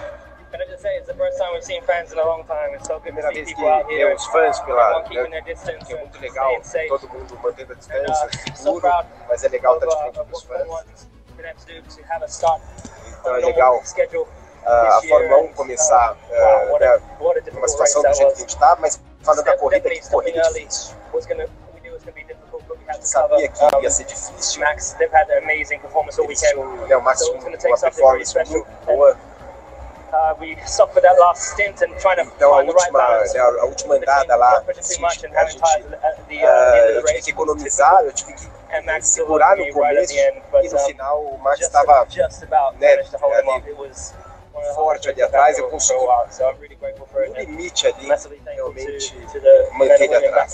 Say 0.82 0.98
it's 0.98 1.08
the 1.08 1.14
first 1.14 1.38
time 1.38 1.54
we've 1.54 1.64
seen 1.64 1.82
fans 1.84 2.12
in 2.12 2.18
a 2.18 2.26
long 2.26 2.44
time. 2.46 2.74
It's 2.74 2.88
so 2.88 2.98
good 3.00 3.14
Primeira 3.14 3.30
vez 3.32 3.48
que 3.48 3.56
people 3.56 3.70
out 3.70 3.86
vê 3.88 3.98
here. 3.98 4.14
os 4.16 4.26
fãs 4.26 4.60
pela, 4.62 5.00
né, 5.00 5.06
keeping 5.08 5.30
their 5.30 5.44
distance 5.44 5.86
que 5.86 5.94
é 5.94 5.98
muito 5.98 6.20
legal, 6.20 6.52
todo 6.88 7.10
mundo 7.10 7.40
mantendo 7.44 7.74
a 7.74 7.76
distância, 7.76 8.26
uh, 8.26 8.58
so 8.58 8.64
seguro, 8.64 9.06
mas 9.30 9.44
é 9.44 9.48
legal 9.50 9.76
estar 9.76 9.86
de 9.88 9.94
uh, 9.94 10.00
frente 10.00 10.20
of 10.20 10.32
com 10.32 10.38
os 10.38 10.44
what 10.44 10.44
fãs. 10.44 10.68
Então 13.20 13.36
é 13.36 13.40
legal 13.46 13.76
ah, 13.78 13.84
a. 13.84 14.28
Fórmula 15.08 15.38
1 15.38 15.46
and, 15.46 15.54
começar 15.54 16.14
uh, 16.14 16.76
a, 16.76 16.80
né, 16.80 17.02
what 17.20 17.40
a 17.40 17.54
numa 17.54 17.68
difficult 17.68 17.68
race 17.68 17.72
situação 17.72 18.02
do 18.02 18.14
jeito 18.14 18.30
que 18.30 18.38
a 18.38 18.40
gente 18.42 18.50
está, 18.50 18.78
mas 18.80 19.02
falando 19.24 19.44
da 19.44 19.58
corrida, 19.58 19.90
que 19.90 20.10
corrida 20.10 20.42
difícil. 20.42 20.96
A 22.88 22.94
gente 22.94 23.08
sabia 23.08 23.48
que 23.48 23.84
ia 23.84 23.90
ser 23.90 24.04
difícil. 24.04 24.62
Max, 24.62 24.94
they've 24.94 25.14
had 25.14 25.30
an 25.32 25.44
amazing 25.44 25.80
performance 25.80 26.20
all 26.20 26.28
weekend. 26.28 26.56
né, 26.88 26.98
o 26.98 27.02
Max 27.02 27.20
tinha 27.22 27.72
uma 27.72 27.78
performance 27.78 28.36
muito 28.36 28.68
boa. 28.86 29.18
Uh, 30.12 30.36
we 30.42 30.58
suffered 30.66 31.04
that 31.04 31.18
last 31.20 31.54
stint 31.54 31.82
and 31.82 31.98
trying 32.00 32.18
to 32.18 32.24
Então 32.36 32.52
a 32.54 32.58
find 32.58 32.68
the 32.68 32.74
right 32.74 32.92
última, 32.92 33.00
balance. 33.00 33.34
né, 33.34 33.40
a 33.40 33.66
última 33.66 33.96
andada 33.96 34.36
lá, 34.36 34.62
assim, 34.78 35.02
much 35.02 35.24
and 35.24 35.34
a 35.34 35.40
having 35.40 35.52
gente, 35.54 35.62
tied 35.62 35.94
at 36.04 36.28
the, 36.28 36.44
uh, 36.44 36.48
ah, 36.48 36.78
end 36.78 36.90
of 36.90 36.96
eu 36.96 37.02
the 37.02 37.02
tive 37.02 37.14
race. 37.14 37.24
que 37.26 37.32
economizar, 37.32 38.04
eu 38.04 38.12
tive 38.12 38.34
que 38.34 38.48
And 38.74 38.84
Max 38.86 39.08
still 39.08 39.26
segurar 39.26 39.58
looked 39.58 39.74
no 39.74 39.82
me 39.82 39.88
right 39.88 39.98
at 39.98 40.08
começo 40.08 40.14
the 40.14 40.20
end, 40.30 40.42
but 40.52 40.64
e 40.66 40.70
no 40.70 40.76
um, 40.76 40.86
final 40.86 41.24
o 41.26 41.38
Max 41.40 41.60
just, 41.60 41.74
estava 41.74 42.06
just 42.10 42.44
about 42.44 42.78
né, 42.80 42.98
forte 44.76 45.10
ali 45.10 45.22
atrás, 45.22 45.58
eu 45.58 45.66
ever 45.66 45.72
consegui 45.72 46.00
go 46.00 46.12
out, 46.12 46.34
so 46.34 46.44
I'm 46.44 46.58
really 46.60 46.76
grateful 46.76 47.08
for 47.08 47.22
it. 47.24 47.32
no 47.32 47.40
limite 47.40 47.88
ali, 47.88 48.08
realmente 48.54 49.16
manter 49.74 50.02
ele 50.02 50.16
atrás. 50.16 50.54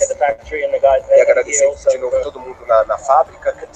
E 1.10 1.20
agradecer 1.20 1.74
de 1.90 1.98
novo 1.98 2.22
todo 2.22 2.40
mundo 2.40 2.66
na, 2.66 2.84
na 2.84 2.98
fábrica, 2.98 3.50
é, 3.50 3.66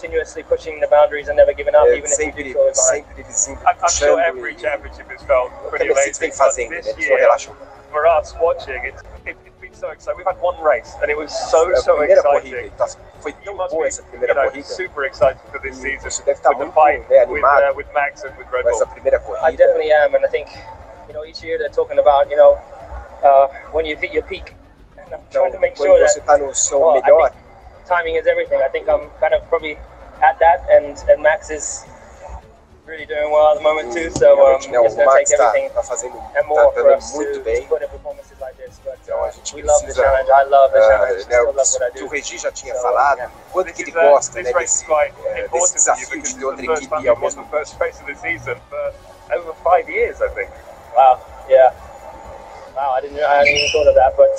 sempre, 2.07 2.45
sempre 2.77 3.21
eles 3.21 3.49
puxando 3.81 4.21
e 4.21 5.91
o 5.91 5.95
que 5.95 6.19
vem 6.19 6.29
But 6.29 6.37
fazendo, 6.37 6.71
né, 6.71 6.79
eles 6.79 7.09
não 7.09 7.17
relaxam. 7.17 7.57
for 7.93 8.07
us 8.07 8.35
watching, 8.41 8.81
it's, 8.87 9.03
it, 9.27 9.37
it's 9.73 9.81
so 9.81 9.89
exciting. 9.91 10.19
We've 10.19 10.27
had 10.27 10.41
one 10.41 10.61
race, 10.63 10.95
and 11.01 11.11
it 11.11 11.17
was 11.17 11.33
so, 11.51 11.69
É 11.71 11.73
a 11.73 11.77
so 11.81 12.01
exciting. 12.03 12.71
tá, 12.77 12.87
foi 13.21 13.33
You 13.41 13.45
tão 13.45 13.57
must 13.57 13.71
boa 13.75 13.89
be, 13.89 14.27
you 14.27 14.35
know, 14.35 14.63
super 14.63 15.05
excited 15.05 15.41
for 15.51 15.59
this 15.61 15.77
season. 15.77 16.11
você 16.11 16.23
deve 16.25 16.39
estar 16.39 16.51
With 16.51 16.59
the 16.59 16.65
muito 16.65 16.75
fight 16.75 17.01
né, 17.09 17.25
with, 17.27 17.45
animado 17.45 17.73
uh, 17.73 17.77
with 17.77 17.87
Max 17.95 18.23
and 18.25 18.37
with 18.37 18.47
Red 18.53 18.65
com 18.65 18.71
Bull. 18.71 19.37
I 19.43 19.57
definitely 19.57 19.93
am, 19.93 20.15
and 20.15 20.25
I 20.25 20.29
think 20.29 20.49
you 21.09 21.15
know 21.15 21.25
each 21.25 21.43
year 21.43 21.59
they're 21.59 21.71
talking 21.73 21.99
about 21.99 22.29
you 22.31 22.37
know 22.37 22.59
uh, 23.25 23.49
when 23.73 23.87
you 23.87 23.97
hit 23.97 24.13
your 24.13 24.25
peak, 24.25 24.55
and 24.99 25.09
I'm 25.15 25.21
Então, 25.31 25.43
trying 25.43 25.53
to 25.53 25.59
make 25.61 25.75
quando 25.77 25.97
sure 25.97 26.07
você 26.07 26.21
that 26.21 26.29
está 26.29 26.39
no 26.39 26.55
seu 26.55 26.79
well, 26.81 26.99
I 26.99 27.01
melhor, 27.01 27.31
think 27.31 27.43
timing 27.89 28.17
is 28.17 28.27
everything. 28.27 28.61
I 28.63 28.69
think 28.69 28.89
I'm 28.89 29.09
kind 29.21 29.33
of 29.35 29.43
probably 29.49 29.79
at 30.21 30.39
that, 30.39 30.61
and 30.71 31.03
and 31.09 31.23
Max 31.23 31.51
is 31.51 31.85
really 32.93 33.07
doing 33.07 33.33
well 33.33 33.53
at 33.53 33.57
the 33.57 33.65
moment 33.65 33.89
too. 33.93 34.11
So 34.21 34.37
um, 34.45 34.61
it's 34.61 34.69
going 34.69 34.85
to 34.85 35.17
take 35.17 35.33
everything 35.33 35.73
tá 35.73 35.83
fazendo, 35.83 36.21
and 36.37 36.45
tá 36.45 36.47
more 36.47 36.73
for 36.73 36.93
us 36.93 37.17
muito 37.17 37.39
to, 37.39 37.41
bem. 37.41 37.63
to 37.63 37.69
put 37.69 37.83
in 37.83 37.89
performances 37.89 38.39
like 38.39 38.57
this. 38.61 38.79
But 38.85 38.99
Então 39.03 39.25
a 39.25 39.29
uh, 39.29 39.33
gente 39.33 39.57
we 39.57 39.63
love 39.63 39.87
the 39.87 39.95
challenge. 39.95 40.29
I 40.29 40.45
love 40.45 40.73
the 40.73 40.79
ah, 40.79 40.89
challenge. 40.89 41.25
né, 41.27 41.41
love 41.41 41.57
what 41.57 41.83
I 41.83 41.89
o 41.89 41.93
que 41.93 42.05
o 42.05 42.07
do. 42.07 42.13
Regi 42.13 42.39
já 42.39 42.53
tinha 42.53 42.75
So, 42.75 42.83
falado, 42.83 43.19
yeah. 43.19 43.33
quanto 43.51 43.73
que 43.73 43.83
ele 43.83 43.91
uh, 43.91 44.11
gosta 44.11 44.43
né, 44.43 44.53
desse, 44.53 44.85
is 44.85 45.51
desse 45.51 45.57
you 45.57 45.75
desafio 45.75 46.11
because 46.11 46.35
de 46.37 46.45
outra 46.45 46.65
equipe 46.65 47.09
ao 47.09 47.17
mesmo 47.17 47.45
the 47.47 47.57
of 47.57 48.05
the 48.07 48.15
season 48.15 48.57
for 48.69 48.93
over 49.35 49.55
five 49.65 49.89
years, 49.89 50.21
I 50.21 50.29
think. 50.35 50.51
Wow. 50.95 51.21
Yeah. 51.49 51.73
Wow. 52.77 52.95
I 52.97 53.01
didn't. 53.01 53.19
I 53.19 53.37
hadn't 53.39 53.57
even 53.57 53.71
thought 53.73 53.89
of 53.89 53.95
that, 53.95 54.17
but 54.17 54.37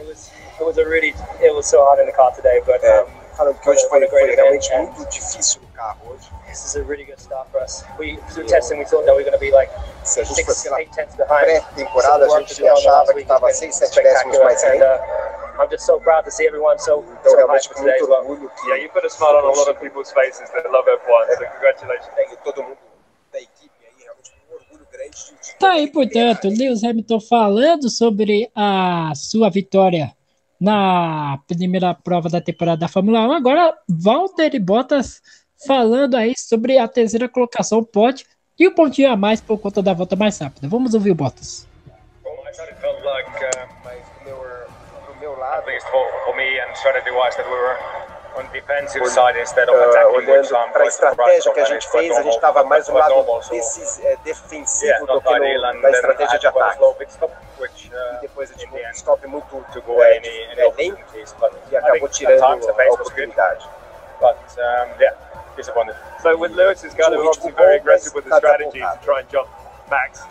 it 0.00 0.06
was. 0.06 0.30
It 0.60 0.64
was 0.64 0.78
a 0.78 0.84
really. 0.84 1.14
It 1.40 1.54
was 1.54 1.66
so 1.66 1.82
hard 1.84 1.98
in 2.00 2.06
the 2.06 2.12
car 2.12 2.30
today, 2.32 2.60
but 2.64 2.82
É, 2.82 3.02
um, 3.02 3.06
falando 3.34 3.58
que 3.58 3.68
hoje 3.70 3.88
foi, 3.88 4.06
foi 4.08 4.34
realmente 4.34 4.76
muito 4.76 5.06
difícil 5.06 5.60
no 5.62 5.68
carro 5.68 5.98
hoje. 6.10 6.33
This 6.54 6.64
is 6.66 6.76
a 6.76 6.84
really 6.84 7.02
good 7.02 7.18
start 7.18 7.50
for 7.50 7.58
us. 7.60 7.82
We 7.98 8.16
through 8.30 8.46
testing, 8.46 8.78
we 8.78 8.84
thought 8.84 9.04
that 9.06 9.10
we 9.16 9.24
were 9.24 9.30
going 9.30 9.34
to 9.34 9.40
be 9.42 9.50
like 9.50 9.70
Se 10.04 10.20
a 10.20 10.24
gente 10.24 10.44
for 10.44 10.52
six, 10.54 10.62
pela 10.62 10.78
eight 10.80 10.92
tenths 10.92 11.16
behind. 11.16 11.46
pré-temporada, 11.46 12.26
a 12.26 12.40
gente 12.40 12.64
achava 12.68 13.12
que 13.12 13.20
estava 13.22 13.46
been 13.48 13.54
6, 13.54 13.74
7 13.74 14.02
décimos 14.04 14.38
mais 14.38 14.62
lento. 14.62 14.84
uh, 14.84 15.62
I'm 15.62 15.68
just 15.68 15.84
so 15.84 15.98
proud 15.98 16.24
to 16.24 16.30
see 16.30 16.46
everyone 16.46 16.78
so 16.78 17.02
Então, 17.02 17.30
so 17.32 17.36
realmente, 17.36 17.68
today 17.74 17.98
well. 18.02 18.22
que 18.24 18.68
Yeah, 18.70 18.82
you 18.84 18.88
put 18.90 19.04
a 19.04 19.10
smile 19.10 19.34
on 19.36 19.44
a 19.44 19.52
lot 19.58 19.68
of 19.68 19.80
people's 19.80 20.12
faces 20.12 20.48
that 20.50 20.64
love 20.70 20.86
F1, 20.86 21.36
so 21.38 21.44
congratulations. 21.54 22.08
e 22.32 22.36
todo 22.44 22.62
mundo 22.62 22.78
da 23.32 23.40
equipe 23.40 23.74
aí, 23.82 24.04
realmente 24.04 24.30
com 24.30 24.54
um 24.54 24.56
orgulho 24.56 24.86
grande 24.92 25.10
de, 25.10 25.48
de 25.50 25.58
Tá 25.58 25.70
aí, 25.72 25.88
portanto, 25.90 26.48
Lewis 26.48 26.84
Hamilton 26.84 27.20
falando 27.20 27.90
sobre 27.90 28.48
a 28.54 29.12
sua 29.16 29.50
vitória 29.50 30.12
na 30.60 31.36
primeira 31.48 31.92
prova 31.94 32.28
da 32.28 32.40
temporada 32.40 32.78
da 32.78 32.88
Fórmula 32.88 33.26
1. 33.26 33.32
Agora, 33.32 33.76
Valtteri 33.88 34.60
Bottas 34.60 35.20
falando 35.66 36.16
aí 36.16 36.34
sobre 36.36 36.78
a 36.78 36.86
terceira 36.88 37.28
colocação, 37.28 37.82
pode 37.82 38.26
e 38.58 38.66
o 38.66 38.74
pontinho 38.74 39.10
a 39.10 39.16
mais 39.16 39.40
por 39.40 39.58
conta 39.58 39.82
da 39.82 39.92
volta 39.92 40.14
mais 40.16 40.38
rápida. 40.38 40.68
Vamos 40.68 40.94
ouvir 40.94 41.10
o 41.10 41.14
Bottas. 41.14 41.66
Like, 43.04 43.30
uh, 43.30 43.84
do 44.18 44.24
meu, 44.24 44.36
do 45.10 45.20
lado, 45.38 45.70
which 45.70 45.84
olhando 50.08 50.72
para 50.72 50.84
a 50.84 50.86
estratégia 50.86 51.52
que 51.52 51.60
a 51.60 51.64
gente 51.64 51.88
fez, 51.88 52.16
a 52.16 52.22
gente 52.22 52.34
estava 52.34 52.64
mais 52.64 52.86
do 52.86 52.92
quite 52.92 53.08
lado 53.08 53.14
é, 53.14 54.02
yeah, 54.02 54.22
defensivo 54.24 55.06
do 55.06 55.20
que 55.20 55.38
no, 55.38 55.82
da 55.82 55.90
estratégia 55.90 56.38
de 56.38 56.46
ataque. 56.46 56.82
which 57.58 57.86
E 57.86 57.94
uh, 57.94 58.20
depois 58.20 58.50
a 58.50 58.54
gente 58.54 58.74
um 58.74 58.90
stop 58.90 59.26
muito 59.26 59.64
é, 60.02 60.18
any 60.18 60.28
é, 60.28 60.72
lento 60.76 60.98
e 61.70 61.76
acabou 61.76 62.08
tirando 62.08 62.68
a 62.68 62.92
oportunidade. 62.92 63.68
But 64.24 64.40
um, 64.56 64.88
yeah, 64.96 65.12
disappointed. 65.56 65.94
So 66.24 66.32
with 66.38 66.52
Lewis's 66.56 66.94
they 66.96 67.04
were 67.04 67.28
obviously 67.28 67.52
very 67.52 67.76
aggressive 67.76 68.14
with 68.14 68.24
the 68.24 68.34
strategy 68.40 68.80
to 68.80 68.98
try 69.04 69.20
and 69.20 69.28
jump 69.28 69.48
Max. 69.90 70.24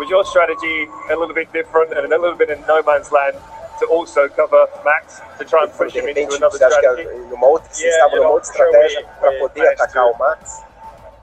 Was 0.00 0.10
your 0.10 0.24
strategy 0.24 0.88
a 1.10 1.16
little 1.16 1.34
bit 1.34 1.52
different 1.52 1.92
and 1.96 2.12
a 2.12 2.18
little 2.18 2.34
bit 2.34 2.50
in 2.50 2.60
no 2.66 2.82
man's 2.82 3.12
land 3.12 3.36
to 3.78 3.86
also 3.86 4.26
cover 4.28 4.66
Max 4.84 5.20
to 5.38 5.44
try 5.44 5.62
and 5.62 5.72
push 5.72 5.92
him 5.94 6.08
into 6.08 6.34
another 6.34 6.58
você 6.58 6.64
acha 6.64 6.80
que 6.80 6.88
strategy? 6.90 7.08
outra, 7.46 7.68
vocês 7.70 7.80
Yeah, 7.84 7.90
estavam 7.94 8.16
you 8.16 8.22
numa 8.24 8.30
outra 8.34 8.50
estratégia 8.50 9.06
para 9.20 9.32
poder 9.38 9.68
atacar 9.68 10.04
to- 10.04 10.10
o 10.10 10.18
Max? 10.18 10.65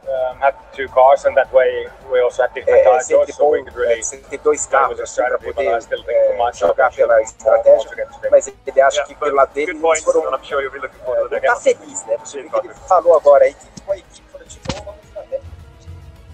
Um, 0.05 0.37
had 0.37 0.53
two 0.73 0.87
cars, 0.89 1.23
and 1.23 1.33
that 1.37 1.51
way 1.53 1.87
we 2.11 2.19
also 2.19 2.43
had 2.43 2.53
different 2.53 2.85
É, 2.85 2.95
é 2.97 2.99
sempre 2.99 3.31
so 3.31 3.49
we 3.49 3.59
bom 3.59 3.63
could 3.63 3.77
really 3.77 3.99
é, 3.99 4.03
você 4.03 4.17
ter 4.17 4.37
dois 4.39 4.65
carros 4.65 4.99
assim, 4.99 5.21
para 5.23 5.39
poder 5.39 5.65
é, 5.65 6.53
jogar 6.53 6.91
pela 6.93 7.21
estratégia, 7.21 8.07
mas 8.29 8.47
ele 8.47 8.81
acha 8.81 8.97
Yeah, 8.97 9.15
que 9.15 9.29
lado 9.29 9.53
dele 9.53 9.71
eles 9.71 10.03
foram 10.03 10.23
I'm 10.23 10.43
sure 10.43 10.61
looking 10.65 10.81
the 10.81 11.21
Ele 11.21 11.29
next 11.29 11.47
tá 11.47 11.55
feliz, 11.55 12.05
né? 12.05 12.17
Você 12.17 12.41
vê 12.41 12.49
que 12.49 12.67
ele 12.67 12.73
falou 12.87 13.15
agora 13.15 13.45
aí 13.45 13.53
que 13.53 13.81
com 13.81 13.91
a 13.93 13.97
equipe 13.97 14.27
falou 14.29 14.45
tipo, 14.45 14.75
vamos 14.83 15.03
estratégia. 15.05 15.45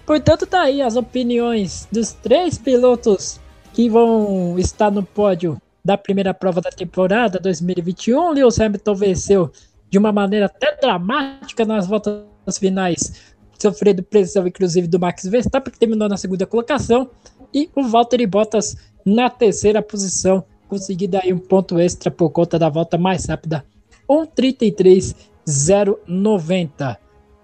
Portanto, 0.04 0.46
tá 0.46 0.62
aí 0.62 0.82
as 0.82 0.96
opiniões 0.96 1.86
dos 1.92 2.12
três 2.12 2.58
pilotos 2.58 3.40
que 3.72 3.88
vão 3.88 4.58
estar 4.58 4.90
no 4.90 5.04
pódio 5.04 5.62
da 5.84 5.96
primeira 5.96 6.34
prova 6.34 6.60
da 6.60 6.70
temporada 6.70 7.38
2021. 7.38 8.32
Lewis 8.32 8.60
Hamilton 8.60 8.94
venceu 8.94 9.52
de 9.88 9.98
uma 9.98 10.12
maneira 10.12 10.46
até 10.46 10.76
dramática 10.76 11.64
nas 11.64 11.86
voltas 11.86 12.58
finais, 12.58 13.29
sofrendo 13.60 14.02
pressão 14.02 14.46
inclusive 14.46 14.86
do 14.86 14.98
Max 14.98 15.24
Verstappen, 15.24 15.70
que 15.72 15.78
terminou 15.78 16.08
na 16.08 16.16
segunda 16.16 16.46
colocação. 16.46 17.10
E 17.52 17.68
o 17.74 17.82
Valtteri 17.82 18.26
Bottas 18.26 18.76
na 19.04 19.28
terceira 19.28 19.82
posição, 19.82 20.44
conseguindo 20.68 21.16
aí 21.16 21.32
um 21.32 21.38
ponto 21.38 21.76
extra 21.78 22.10
por 22.10 22.30
conta 22.30 22.58
da 22.58 22.68
volta 22.68 22.98
mais 22.98 23.26
rápida, 23.26 23.64
1:33.090. 24.08 26.96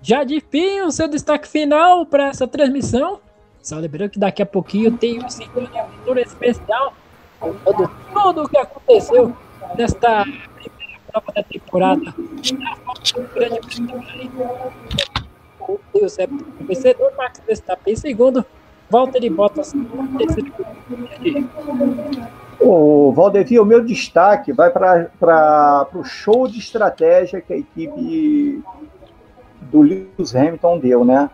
Já 0.03 0.23
de 0.23 0.41
fim, 0.41 0.83
o 0.83 0.93
seu 0.93 1.09
destaque 1.09 1.49
final 1.49 2.05
para 2.07 2.29
essa 2.29 2.47
transmissão. 2.47 3.19
Só 3.63 3.77
lembrando 3.77 4.11
que 4.11 4.19
daqui 4.19 4.43
a 4.43 4.47
pouquinho 4.47 4.95
tem 4.97 5.19
um 5.19 5.25
aventura 5.25 6.21
especial 6.21 6.93
contando 7.41 7.91
tudo 8.13 8.43
o 8.45 8.49
que 8.49 8.59
aconteceu 8.59 9.35
nesta 9.77 10.23
primeira 10.23 11.01
prova 11.11 11.33
da 11.35 11.43
temporada. 11.43 12.15
O 15.69 15.81
Deus 15.93 16.19
é 16.19 16.29
vencedor, 16.61 17.13
Max 17.17 17.43
Verstappen 17.47 17.93
em 17.93 17.97
segundo, 17.97 18.45
Valtteri 18.89 19.29
Bottas 19.29 19.75
em 19.75 19.85
terceiro. 20.17 20.53
O 22.61 23.13
Valdevia, 23.13 23.61
o 23.61 23.67
meu 23.67 23.85
destaque 23.85 24.53
vai 24.53 24.71
para 24.71 25.89
o 25.95 26.05
show 26.05 26.49
de 26.49 26.59
estratégia 26.59 27.41
que 27.41 27.53
a 27.53 27.57
equipe 27.57 28.63
do 29.61 29.83
Lewis 29.83 30.35
Hamilton 30.35 30.79
deu, 30.79 31.05
né? 31.05 31.29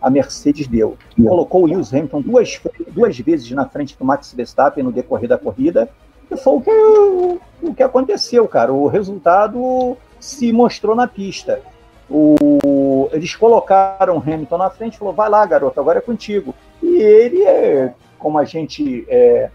A 0.00 0.10
Mercedes 0.10 0.66
deu. 0.66 0.98
Colocou 1.16 1.62
o 1.62 1.66
Lewis 1.66 1.92
Hamilton 1.94 2.20
duas, 2.20 2.60
duas 2.90 3.18
vezes 3.18 3.50
na 3.52 3.66
frente 3.66 3.96
do 3.96 4.04
Max 4.04 4.34
Verstappen 4.34 4.84
no 4.84 4.92
decorrer 4.92 5.28
da 5.28 5.38
corrida. 5.38 5.88
E 6.30 6.36
foi 6.36 6.54
o 6.54 6.60
que, 6.60 6.70
o, 6.70 7.40
o 7.62 7.74
que 7.74 7.82
aconteceu, 7.82 8.46
cara. 8.46 8.72
O 8.72 8.86
resultado 8.88 9.96
se 10.20 10.52
mostrou 10.52 10.94
na 10.94 11.06
pista. 11.06 11.62
O, 12.10 13.08
eles 13.12 13.34
colocaram 13.34 14.16
o 14.16 14.20
Hamilton 14.20 14.58
na 14.58 14.70
frente 14.70 14.94
e 14.94 14.98
falou: 14.98 15.14
vai 15.14 15.28
lá, 15.28 15.44
garoto, 15.46 15.80
agora 15.80 15.98
é 15.98 16.02
contigo. 16.02 16.54
E 16.82 16.96
ele, 16.96 17.42
é, 17.42 17.94
como 18.18 18.38
a 18.38 18.44
gente 18.44 19.06
é, 19.08 19.50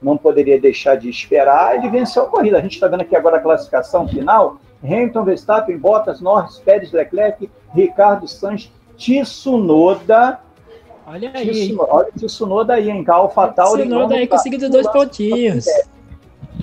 não 0.00 0.16
poderia 0.16 0.60
deixar 0.60 0.96
de 0.96 1.08
esperar, 1.08 1.76
ele 1.76 1.88
venceu 1.88 2.24
a 2.24 2.26
corrida. 2.26 2.58
A 2.58 2.60
gente 2.60 2.74
está 2.74 2.88
vendo 2.88 3.00
aqui 3.00 3.16
agora 3.16 3.38
a 3.38 3.40
classificação 3.40 4.06
final. 4.06 4.58
Hamilton, 4.82 5.24
Verstappen, 5.24 5.78
Bottas, 5.78 6.20
Norris, 6.20 6.58
Pérez, 6.58 6.92
Leclerc, 6.92 7.50
Ricardo 7.74 8.28
Sainz, 8.28 8.70
Tsunoda. 8.96 10.40
Olha 11.06 11.32
aí. 11.34 11.50
Tsunoda, 11.50 11.92
olha 11.92 12.08
o 12.08 12.26
Tsunoda 12.26 12.74
aí, 12.74 12.90
hein? 12.90 13.04
AlphaTauri. 13.06 13.82
Tsunoda 13.82 14.14
aí 14.14 14.26
conseguindo 14.26 14.68
dois 14.68 14.86
pontinhos. 14.88 15.66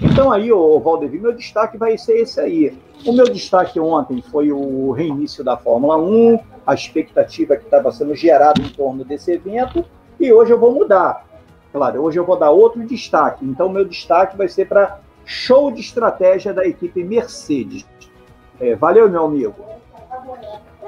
Então 0.02 0.32
aí, 0.32 0.52
o 0.52 0.80
Valdevir, 0.80 1.22
meu 1.22 1.34
destaque 1.34 1.78
vai 1.78 1.98
ser 1.98 2.20
esse 2.22 2.40
aí. 2.40 2.78
O 3.06 3.14
meu 3.14 3.26
destaque 3.26 3.80
ontem 3.80 4.22
foi 4.22 4.52
o 4.52 4.92
reinício 4.92 5.44
da 5.44 5.56
Fórmula 5.56 5.98
1, 5.98 6.40
a 6.66 6.74
expectativa 6.74 7.56
que 7.56 7.66
estava 7.66 7.92
sendo 7.92 8.16
gerada 8.16 8.62
em 8.62 8.70
torno 8.70 9.04
desse 9.06 9.32
evento, 9.32 9.86
e 10.20 10.32
hoje 10.32 10.52
eu 10.52 10.60
vou 10.60 10.74
mudar. 10.74 11.26
Claro, 11.72 12.02
hoje 12.04 12.18
eu 12.18 12.26
vou 12.26 12.38
dar 12.38 12.52
outro 12.52 12.86
destaque. 12.86 13.46
Então, 13.46 13.70
meu 13.70 13.86
destaque 13.86 14.38
vai 14.38 14.48
ser 14.48 14.68
para 14.68 15.00
show 15.26 15.72
de 15.72 15.82
estratégia 15.82 16.54
da 16.54 16.66
equipe 16.66 17.04
Mercedes. 17.04 17.86
É, 18.60 18.76
valeu, 18.76 19.10
meu 19.10 19.26
amigo. 19.26 19.56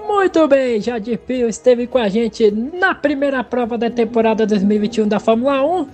Muito 0.07 0.47
bem, 0.47 0.79
Jadir 0.79 1.19
Pio 1.19 1.49
esteve 1.49 1.85
com 1.85 1.97
a 1.97 2.07
gente 2.07 2.49
na 2.49 2.95
primeira 2.95 3.43
prova 3.43 3.77
da 3.77 3.89
temporada 3.89 4.47
2021 4.47 5.07
da 5.07 5.19
Fórmula 5.19 5.61
1, 5.61 5.87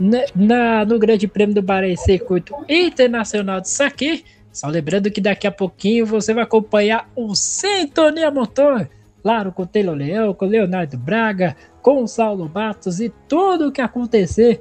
na, 0.00 0.84
no 0.84 0.98
Grande 0.98 1.28
Prêmio 1.28 1.54
do 1.54 1.62
Bahrein 1.62 1.96
Circuito 1.96 2.54
Internacional 2.68 3.60
de 3.60 3.68
Saki. 3.68 4.24
Só 4.50 4.66
lembrando 4.66 5.10
que 5.10 5.20
daqui 5.20 5.46
a 5.46 5.52
pouquinho 5.52 6.06
você 6.06 6.32
vai 6.32 6.42
acompanhar 6.42 7.08
o 7.14 7.34
Sintonia 7.34 8.30
Motor, 8.30 8.88
claro, 9.22 9.52
com 9.52 9.62
o 9.62 9.66
Taylor 9.66 9.94
Leão, 9.94 10.34
com 10.34 10.46
o 10.46 10.48
Leonardo 10.48 10.96
Braga, 10.96 11.54
com 11.82 12.02
o 12.02 12.08
Saulo 12.08 12.50
Matos 12.52 12.98
e 12.98 13.12
tudo 13.28 13.68
o 13.68 13.72
que 13.72 13.80
acontecer, 13.80 14.60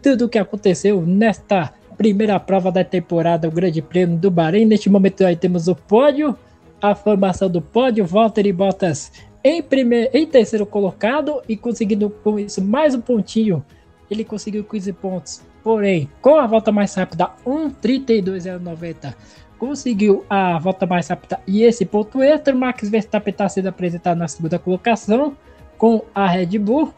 tudo 0.00 0.24
o 0.24 0.28
que 0.28 0.38
aconteceu 0.38 1.02
nesta 1.02 1.72
primeira 1.98 2.38
prova 2.38 2.70
da 2.70 2.84
temporada, 2.84 3.48
o 3.48 3.50
Grande 3.50 3.82
Prêmio 3.82 4.16
do 4.16 4.30
Bahrein. 4.30 4.64
Neste 4.64 4.88
momento 4.88 5.24
aí 5.24 5.36
temos 5.36 5.68
o 5.68 5.74
pódio, 5.74 6.36
a 6.80 6.94
formação 6.94 7.50
do 7.50 7.60
pódio, 7.60 8.06
Walter 8.06 8.46
e 8.46 8.52
Bottas 8.52 9.12
em, 9.42 9.62
primeiro, 9.62 10.10
em 10.12 10.26
terceiro 10.26 10.66
colocado 10.66 11.40
e 11.48 11.56
conseguindo 11.56 12.10
com 12.10 12.38
isso 12.38 12.60
mais 12.60 12.94
um 12.94 13.00
pontinho. 13.00 13.64
Ele 14.10 14.24
conseguiu 14.24 14.64
15 14.64 14.92
pontos. 14.94 15.42
Porém, 15.62 16.10
com 16.20 16.36
a 16.36 16.46
volta 16.46 16.70
mais 16.70 16.94
rápida, 16.94 17.30
1:32.90, 17.44 19.14
conseguiu 19.58 20.24
a 20.28 20.58
volta 20.58 20.86
mais 20.86 21.08
rápida 21.08 21.40
e 21.46 21.62
esse 21.62 21.84
ponto 21.84 22.22
extra. 22.22 22.54
Max 22.54 22.88
Verstappen 22.88 23.32
está 23.32 23.48
sendo 23.48 23.68
apresentado 23.68 24.18
na 24.18 24.28
segunda 24.28 24.58
colocação 24.58 25.36
com 25.76 26.04
a 26.14 26.26
Red 26.26 26.58
Bull. 26.58 26.92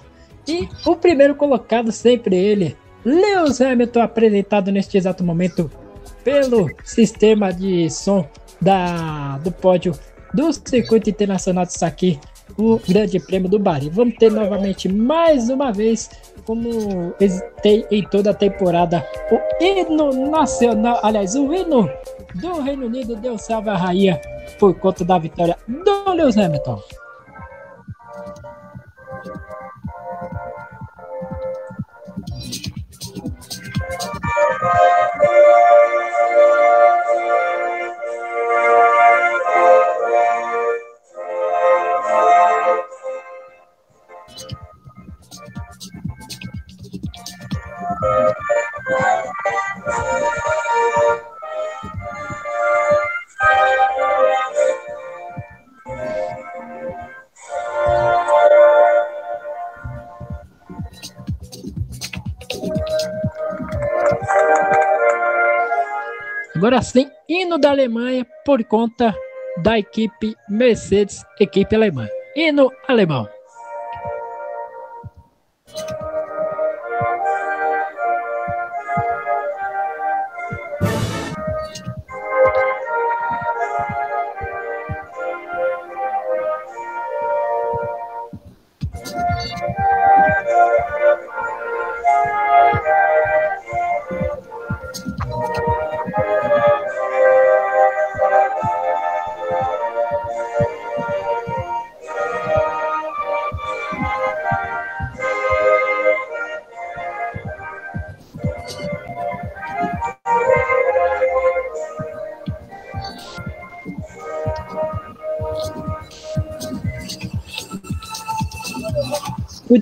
E 0.47 0.69
o 0.87 0.97
primeiro 0.97 1.35
colocado, 1.35 1.93
sempre 1.93 2.37
ele, 2.37 2.77
Lewis 3.05 3.61
Hamilton, 3.61 4.01
apresentado 4.01 4.73
neste 4.73 4.97
exato 4.97 5.23
momento 5.23 5.71
pelo 6.25 6.71
sistema 6.85 7.53
de 7.53 7.91
som 7.91 8.27
da, 8.61 9.39
do 9.39 9.53
pódio 9.53 9.95
do 10.33 10.53
Circuito 10.53 11.09
Internacional 11.09 11.65
de 11.65 11.73
Saki, 11.73 12.19
o 12.57 12.81
Grande 12.89 13.19
Prêmio 13.21 13.49
do 13.49 13.59
Bahrein. 13.59 13.91
Vamos 13.91 14.15
ter 14.17 14.31
novamente 14.31 14.89
mais 14.89 15.49
uma 15.49 15.73
vez, 15.73 16.11
como 16.45 17.15
tem 17.63 17.85
em 17.91 18.03
toda 18.03 18.31
a 18.31 18.35
temporada, 18.35 19.05
o 19.31 19.63
hino 19.63 20.31
nacional, 20.31 21.01
aliás, 21.03 21.35
o 21.35 21.53
hino 21.53 21.91
do 22.35 22.61
Reino 22.61 22.87
Unido 22.87 23.17
deu 23.17 23.39
salve 23.39 23.71
à 23.71 23.77
rainha 23.77 24.21
por 24.59 24.75
conta 24.75 25.05
da 25.05 25.19
vitória 25.19 25.57
do 25.67 26.13
Lewis 26.13 26.37
Hamilton. 26.37 26.81
Agora 66.69 66.83
sim, 66.83 67.11
hino 67.27 67.57
da 67.57 67.71
Alemanha 67.71 68.27
por 68.45 68.63
conta 68.63 69.15
da 69.63 69.79
equipe 69.79 70.35
Mercedes, 70.51 71.25
equipe 71.41 71.75
alemã. 71.75 72.07
Hino 72.37 72.71
alemão. 72.87 73.27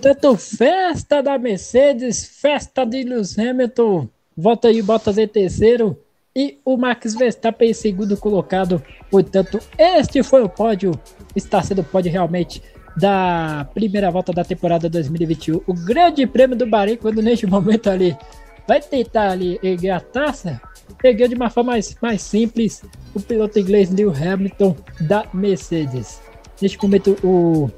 Portanto, 0.06 0.36
festa 0.36 1.20
da 1.20 1.36
Mercedes, 1.36 2.24
festa 2.40 2.86
de 2.86 3.02
Lewis 3.02 3.36
Hamilton, 3.36 4.08
volta 4.36 4.68
aí 4.68 4.80
Bottas 4.80 5.18
em 5.18 5.26
terceiro 5.26 5.98
e 6.34 6.60
o 6.64 6.76
Max 6.76 7.12
Verstappen 7.12 7.70
em 7.70 7.74
segundo 7.74 8.16
colocado. 8.16 8.80
Portanto, 9.10 9.58
este 9.76 10.22
foi 10.22 10.44
o 10.44 10.48
pódio, 10.48 10.92
está 11.34 11.60
sendo 11.60 11.80
o 11.80 11.84
pódio 11.84 12.12
realmente 12.12 12.62
da 12.96 13.68
primeira 13.74 14.08
volta 14.08 14.32
da 14.32 14.44
temporada 14.44 14.88
2021. 14.88 15.62
O 15.66 15.74
grande 15.74 16.24
prêmio 16.24 16.56
do 16.56 16.68
Bahrein, 16.68 16.98
quando 16.98 17.20
neste 17.20 17.44
momento 17.50 17.90
ali 17.90 18.16
vai 18.64 18.80
tentar 18.80 19.32
ali 19.32 19.58
erguer 19.60 19.90
a 19.90 19.98
taça, 19.98 20.60
ergueu 21.02 21.26
de 21.26 21.34
uma 21.34 21.50
forma 21.50 21.72
mais, 21.72 21.96
mais 22.00 22.22
simples 22.22 22.80
o 23.12 23.20
piloto 23.20 23.58
inglês 23.58 23.90
Lewis 23.90 24.22
Hamilton 24.22 24.76
da 25.00 25.26
Mercedes. 25.34 26.20
Neste 26.62 26.80
momento, 26.80 27.16
o 27.24 27.68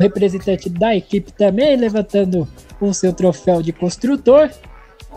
representante 0.00 0.68
da 0.68 0.94
equipe 0.96 1.32
também 1.32 1.76
levantando 1.76 2.48
o 2.80 2.92
seu 2.92 3.12
troféu 3.12 3.62
de 3.62 3.72
construtor. 3.72 4.50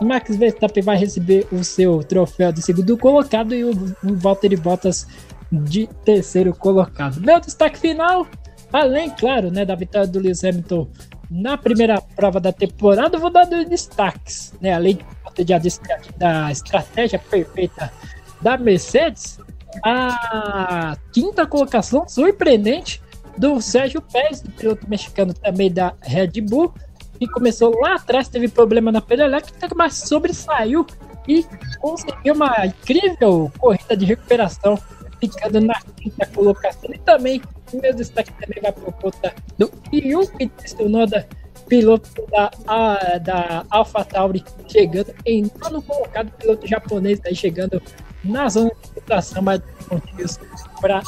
Max 0.00 0.36
Verstappen 0.36 0.82
vai 0.82 0.96
receber 0.96 1.46
o 1.52 1.62
seu 1.62 2.02
troféu 2.02 2.52
de 2.52 2.60
segundo 2.60 2.98
colocado 2.98 3.54
e 3.54 3.64
o, 3.64 3.70
o 4.04 4.14
Valtteri 4.14 4.56
Bottas 4.56 5.06
de 5.50 5.86
terceiro 6.04 6.54
colocado. 6.54 7.20
Meu 7.20 7.40
destaque 7.40 7.78
final, 7.78 8.26
além, 8.72 9.10
claro, 9.10 9.50
né, 9.50 9.64
da 9.64 9.74
vitória 9.74 10.08
do 10.08 10.18
Lewis 10.18 10.42
Hamilton 10.42 10.88
na 11.30 11.56
primeira 11.56 12.00
prova 12.00 12.40
da 12.40 12.52
temporada, 12.52 13.18
vou 13.18 13.30
dar 13.30 13.44
dois 13.44 13.68
destaques, 13.68 14.52
né, 14.60 14.72
além 14.72 14.98
de, 15.36 15.78
da 16.16 16.50
estratégia 16.50 17.18
perfeita 17.18 17.92
da 18.40 18.58
Mercedes, 18.58 19.38
a 19.82 20.96
quinta 21.12 21.46
colocação 21.46 22.06
surpreendente 22.08 23.00
do 23.36 23.60
Sérgio 23.60 24.00
Pérez, 24.00 24.42
piloto 24.56 24.88
mexicano 24.88 25.34
também 25.34 25.72
da 25.72 25.94
Red 26.00 26.40
Bull, 26.42 26.72
que 27.18 27.26
começou 27.28 27.78
lá 27.80 27.94
atrás, 27.94 28.28
teve 28.28 28.48
problema 28.48 28.90
na 28.90 29.02
elétrica, 29.08 29.68
mas 29.74 29.94
sobressaiu 29.94 30.86
e 31.28 31.44
conseguiu 31.80 32.34
uma 32.34 32.66
incrível 32.66 33.50
corrida 33.58 33.96
de 33.96 34.04
recuperação, 34.04 34.78
ficando 35.20 35.60
na 35.60 35.80
quinta 35.96 36.26
colocação. 36.26 36.90
E 36.92 36.98
também, 36.98 37.40
o 37.72 37.80
meu 37.80 37.94
destaque 37.94 38.32
também 38.32 38.60
vai 38.60 38.72
por 38.72 38.92
conta 38.94 39.34
do 39.58 39.70
Yuki 39.92 40.48
Tsunoda, 40.48 41.26
piloto 41.66 42.10
da, 42.30 42.50
a, 42.66 43.18
da 43.18 43.64
AlphaTauri, 43.70 44.44
chegando 44.68 45.14
em 45.24 45.50
nono 45.60 45.80
colocado, 45.82 46.30
piloto 46.32 46.66
japonês 46.66 47.20
aí 47.24 47.34
chegando 47.34 47.82
na 48.22 48.48
zona 48.48 48.70
de 48.82 48.88
situação 48.88 49.42
pontinhos 49.88 50.38
para 50.80 51.02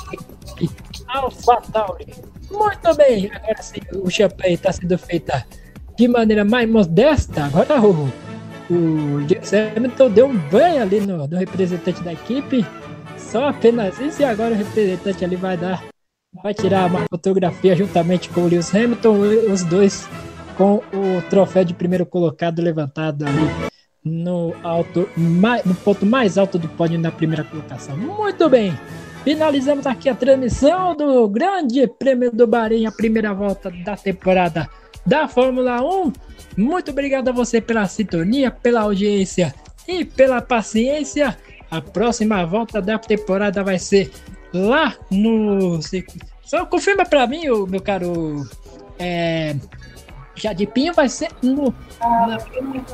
AlphaTauri. 1.09 2.15
Muito 2.51 2.95
bem, 2.97 3.31
agora 3.33 3.63
sim, 3.63 3.81
o 3.93 4.11
champanhe 4.11 4.55
está 4.55 4.73
sendo 4.73 4.97
feito 4.99 5.33
de 5.97 6.09
maneira 6.09 6.45
mais 6.45 6.69
modesta. 6.69 7.45
Agora 7.45 7.81
o, 7.81 8.09
o 8.71 9.17
Lewis 9.29 9.53
Hamilton 9.53 10.11
deu 10.11 10.27
um 10.27 10.37
banho 10.37 10.83
ali 10.83 11.01
no, 11.01 11.27
no 11.27 11.37
representante 11.37 12.03
da 12.03 12.13
equipe. 12.13 12.65
Só 13.19 13.49
apenas 13.49 13.99
isso, 13.99 14.23
e 14.23 14.25
agora 14.25 14.55
o 14.55 14.59
representante 14.59 15.25
ali 15.25 15.37
vai 15.37 15.57
dar. 15.57 15.83
Vai 16.43 16.53
tirar 16.53 16.87
uma 16.87 17.07
fotografia 17.09 17.75
juntamente 17.75 18.29
com 18.29 18.43
o 18.43 18.47
Lewis 18.47 18.75
Hamilton, 18.75 19.19
os 19.51 19.65
dois 19.65 20.09
com 20.57 20.77
o 20.77 21.23
troféu 21.29 21.65
de 21.65 21.75
primeiro 21.75 22.07
colocado 22.07 22.63
levantado 22.63 23.27
ali 23.27 23.71
no, 24.05 24.55
alto, 24.63 25.09
no 25.17 25.75
ponto 25.75 26.07
mais 26.07 26.39
alto 26.39 26.59
do 26.59 26.69
pódio 26.69 26.99
na 26.99 27.11
primeira 27.11 27.45
colocação. 27.45 27.97
Muito 27.97 28.49
bem! 28.49 28.73
Finalizamos 29.27 29.85
aqui 29.89 30.09
a 30.09 30.15
transmissão 30.15 30.95
do 30.95 31.29
Grande 31.29 31.85
Prêmio 31.89 32.31
do 32.31 32.47
Bahrein, 32.47 32.87
a 32.87 32.93
primeira 32.93 33.35
volta 33.35 33.73
da 33.85 33.97
temporada 33.97 34.71
da 35.05 35.27
Fórmula 35.27 35.83
1. 35.83 36.13
Muito 36.57 36.93
obrigado 36.93 37.27
a 37.27 37.33
você 37.33 37.61
pela 37.61 37.85
sintonia, 37.87 38.53
pela 38.53 38.83
audiência 38.83 39.53
e 39.89 40.05
pela 40.05 40.41
paciência. 40.41 41.37
A 41.69 41.81
próxima 41.81 42.47
volta 42.47 42.81
da 42.81 43.01
temporada 43.01 43.65
vai 43.65 43.81
ser 43.81 44.13
lá 44.55 44.95
no. 45.11 45.81
Só 46.45 46.65
confirma 46.65 47.05
para 47.05 47.27
mim, 47.27 47.47
meu 47.69 47.83
caro. 47.83 48.49
É, 48.97 49.57
Jadipinho 50.37 50.95
vai 50.95 51.09
ser 51.09 51.31
no. 51.43 51.75
Na, 52.01 52.39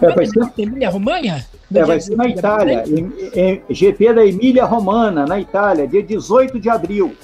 é, 0.00 0.14
vai 0.14 0.24
ser... 0.24 0.62
Emília 0.62 0.88
Romanha? 0.88 1.46
É, 1.80 1.84
vai 1.84 2.00
ser 2.00 2.16
na 2.16 2.28
Itália. 2.28 2.84
Em, 2.86 3.12
em, 3.34 3.62
GP 3.74 4.12
da 4.12 4.26
Emília 4.26 4.64
Romana, 4.64 5.26
na 5.26 5.40
Itália, 5.40 5.86
dia 5.86 6.02
18 6.02 6.58
de 6.58 6.68
abril. 6.68 7.14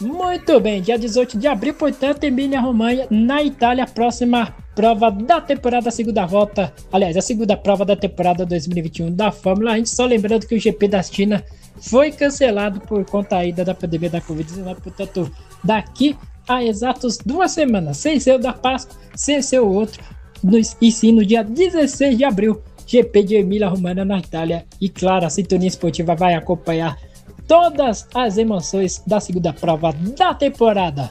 Muito 0.00 0.58
bem, 0.58 0.82
dia 0.82 0.98
18 0.98 1.38
de 1.38 1.46
abril, 1.46 1.74
portanto, 1.74 2.24
Emília 2.24 2.60
Romanha, 2.60 3.06
na 3.08 3.42
Itália, 3.42 3.86
próxima 3.86 4.52
prova 4.74 5.10
da 5.10 5.40
temporada, 5.40 5.90
segunda 5.90 6.26
volta, 6.26 6.72
aliás, 6.92 7.16
a 7.16 7.20
segunda 7.20 7.56
prova 7.56 7.84
da 7.84 7.94
temporada 7.94 8.44
2021 8.44 9.12
da 9.12 9.30
Fórmula 9.30 9.78
1. 9.78 9.86
Só 9.86 10.04
lembrando 10.04 10.46
que 10.46 10.54
o 10.54 10.60
GP 10.60 10.88
da 10.88 11.02
China 11.02 11.44
foi 11.80 12.10
cancelado 12.10 12.80
por 12.80 13.04
conta 13.04 13.36
ainda 13.36 13.64
da 13.64 13.74
pandemia 13.74 14.10
da 14.10 14.20
Covid-19, 14.20 14.76
portanto, 14.82 15.30
daqui 15.62 16.16
a 16.48 16.64
exatos 16.64 17.18
duas 17.18 17.52
semanas, 17.52 17.98
sem 17.98 18.18
ser 18.18 18.34
o 18.34 18.38
da 18.38 18.52
Páscoa, 18.52 18.96
sem 19.14 19.40
ser 19.40 19.60
o 19.60 19.68
outro, 19.68 20.02
no, 20.42 20.58
e 20.58 20.90
sim 20.90 21.12
no 21.12 21.24
dia 21.24 21.44
16 21.44 22.16
de 22.16 22.24
abril, 22.24 22.60
GP 22.92 23.22
de 23.22 23.36
Emília 23.36 23.70
Romana 23.70 24.04
na 24.04 24.18
Itália. 24.18 24.66
E 24.78 24.86
claro, 24.86 25.24
a 25.24 25.30
Sintonia 25.30 25.68
Esportiva 25.68 26.14
vai 26.14 26.34
acompanhar 26.34 26.98
todas 27.48 28.06
as 28.14 28.36
emoções 28.36 29.02
da 29.06 29.18
segunda 29.18 29.50
prova 29.50 29.94
da 30.14 30.34
temporada. 30.34 31.10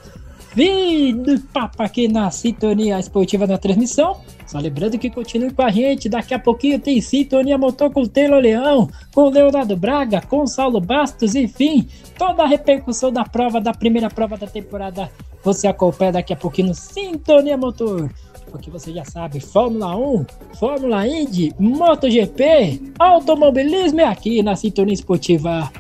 Vindo 0.54 1.40
papo 1.52 1.82
aqui 1.82 2.08
na 2.08 2.30
Sintonia 2.30 3.00
Esportiva 3.00 3.48
na 3.48 3.58
transmissão. 3.58 4.18
Só 4.46 4.60
lembrando 4.60 5.00
que 5.00 5.10
continue 5.10 5.52
com 5.52 5.64
a 5.64 5.72
gente. 5.72 6.08
Daqui 6.08 6.36
a 6.36 6.40
pouquinho 6.40 6.78
tem 6.78 7.02
Sintonia 7.02 7.58
Motor 7.58 7.90
com 7.90 8.02
o 8.02 8.08
Taylor 8.08 8.42
Leão, 8.42 8.88
com 9.12 9.30
Leonardo 9.30 9.76
Braga, 9.76 10.22
com 10.22 10.46
Saulo 10.46 10.80
Bastos, 10.80 11.34
enfim. 11.34 11.88
Toda 12.16 12.44
a 12.44 12.48
repercussão 12.48 13.12
da 13.12 13.24
prova, 13.24 13.60
da 13.60 13.74
primeira 13.74 14.10
prova 14.10 14.38
da 14.38 14.46
temporada, 14.46 15.10
você 15.44 15.68
acompanha 15.68 16.12
daqui 16.12 16.34
a 16.34 16.36
pouquinho 16.36 16.68
no 16.68 16.76
Sintonia 16.76 17.58
Motor 17.58 18.12
porque 18.52 18.70
você 18.70 18.92
já 18.92 19.06
sabe, 19.06 19.40
Fórmula 19.40 19.96
1, 19.96 20.26
Fórmula 20.60 21.08
Indy, 21.08 21.54
MotoGP, 21.58 22.94
automobilismo 23.00 24.02
é 24.02 24.06
aqui 24.06 24.44
na 24.44 24.56
Sintonia 24.56 24.94
Esportiva 24.94 25.72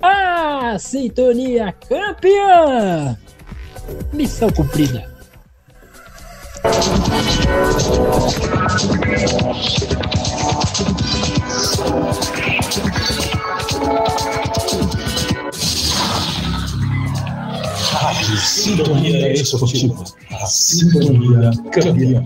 a 0.00 0.78
sintonia 0.78 1.72
campeã! 1.72 3.18
Missão 4.12 4.50
cumprida. 4.50 5.10
Rádio 17.90 18.36
Sintonia 18.36 19.32
Esportiva, 19.32 20.04
a 20.30 20.46
sintonia 20.46 21.50
campeã. 21.72 22.24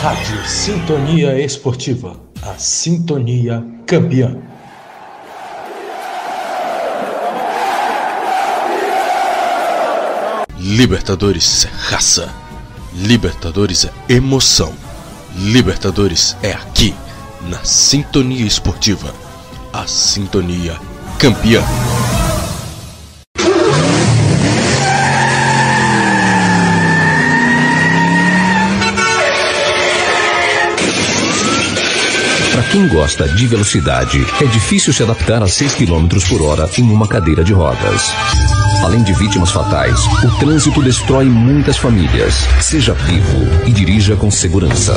Rádio 0.00 0.48
Sintonia 0.48 1.38
Esportiva, 1.38 2.16
a 2.42 2.54
sintonia 2.54 3.62
campeã. 3.86 4.40
Libertadores 10.70 11.66
é 11.66 11.70
raça. 11.90 12.32
Libertadores 12.94 13.84
é 13.84 14.14
emoção. 14.14 14.72
Libertadores 15.34 16.36
é 16.44 16.52
aqui, 16.52 16.94
na 17.48 17.58
Sintonia 17.64 18.46
Esportiva, 18.46 19.12
a 19.72 19.84
sintonia 19.88 20.78
campeã. 21.18 21.60
Quem 32.70 32.86
gosta 32.86 33.26
de 33.26 33.48
velocidade, 33.48 34.24
é 34.40 34.46
difícil 34.46 34.92
se 34.92 35.02
adaptar 35.02 35.42
a 35.42 35.48
6 35.48 35.74
km 35.74 36.06
por 36.28 36.40
hora 36.40 36.70
em 36.78 36.88
uma 36.88 37.08
cadeira 37.08 37.42
de 37.42 37.52
rodas. 37.52 38.12
Além 38.82 39.02
de 39.02 39.12
vítimas 39.12 39.50
fatais, 39.50 40.06
o 40.24 40.38
trânsito 40.38 40.82
destrói 40.82 41.26
muitas 41.26 41.76
famílias. 41.76 42.34
Seja 42.60 42.94
vivo 42.94 43.38
e 43.66 43.72
dirija 43.72 44.16
com 44.16 44.30
segurança. 44.30 44.94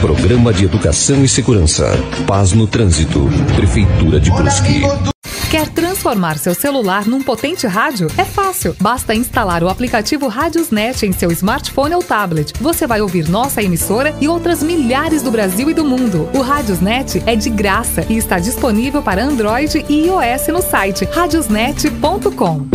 Programa 0.00 0.52
de 0.52 0.64
Educação 0.64 1.24
e 1.24 1.28
Segurança. 1.28 1.86
Paz 2.26 2.52
no 2.52 2.66
Trânsito. 2.66 3.28
Prefeitura 3.56 4.18
de 4.18 4.30
Brusque. 4.30 5.13
Quer 5.54 5.68
transformar 5.68 6.36
seu 6.36 6.52
celular 6.52 7.06
num 7.06 7.22
potente 7.22 7.64
rádio? 7.64 8.08
É 8.18 8.24
fácil. 8.24 8.74
Basta 8.80 9.14
instalar 9.14 9.62
o 9.62 9.68
aplicativo 9.68 10.26
Radiosnet 10.26 11.06
em 11.06 11.12
seu 11.12 11.30
smartphone 11.30 11.94
ou 11.94 12.02
tablet. 12.02 12.52
Você 12.60 12.88
vai 12.88 13.00
ouvir 13.00 13.28
nossa 13.28 13.62
emissora 13.62 14.12
e 14.20 14.26
outras 14.26 14.64
milhares 14.64 15.22
do 15.22 15.30
Brasil 15.30 15.70
e 15.70 15.72
do 15.72 15.84
mundo. 15.84 16.28
O 16.34 16.40
Radiosnet 16.40 17.22
é 17.24 17.36
de 17.36 17.50
graça 17.50 18.04
e 18.10 18.16
está 18.16 18.40
disponível 18.40 19.00
para 19.00 19.24
Android 19.24 19.86
e 19.88 20.06
iOS 20.06 20.48
no 20.48 20.60
site 20.60 21.04
radiosnet.com. 21.04 22.66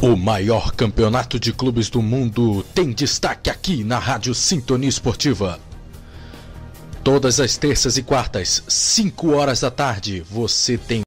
O 0.00 0.16
maior 0.16 0.70
campeonato 0.70 1.40
de 1.40 1.52
clubes 1.52 1.90
do 1.90 2.00
mundo 2.00 2.64
tem 2.72 2.92
destaque 2.92 3.50
aqui 3.50 3.82
na 3.82 3.98
Rádio 3.98 4.32
Sintonia 4.32 4.88
Esportiva. 4.88 5.58
Todas 7.04 7.38
as 7.38 7.58
terças 7.58 7.98
e 7.98 8.02
quartas, 8.02 8.64
5 8.66 9.34
horas 9.34 9.60
da 9.60 9.70
tarde, 9.70 10.22
você 10.22 10.78
tem 10.78 11.02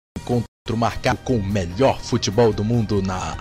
marcado 0.76 1.17
com 1.24 1.38
o 1.38 1.43
melhor 1.43 2.00
futebol 2.00 2.53
do 2.53 2.64
mundo 2.64 3.01
na 3.01 3.35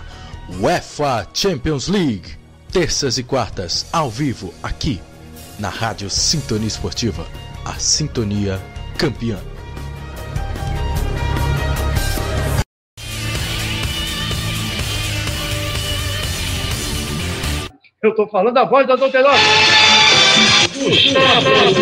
UEFA 0.59 1.27
Champions 1.31 1.87
League. 1.87 2.35
Terças 2.71 3.19
e 3.19 3.23
quartas, 3.23 3.85
ao 3.93 4.09
vivo, 4.09 4.51
aqui 4.63 4.99
na 5.59 5.69
Rádio 5.69 6.09
Sintonia 6.09 6.67
Esportiva, 6.67 7.27
a 7.63 7.73
Sintonia 7.73 8.59
Campeã. 8.97 9.37
Eu 18.01 18.15
tô 18.15 18.27
falando 18.27 18.55
da 18.55 18.65
voz 18.65 18.87
da 18.87 18.95
Douterosa. 20.77 21.79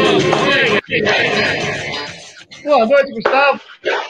Boa 2.64 2.86
noite, 2.86 3.12
Gustavo. 3.14 3.62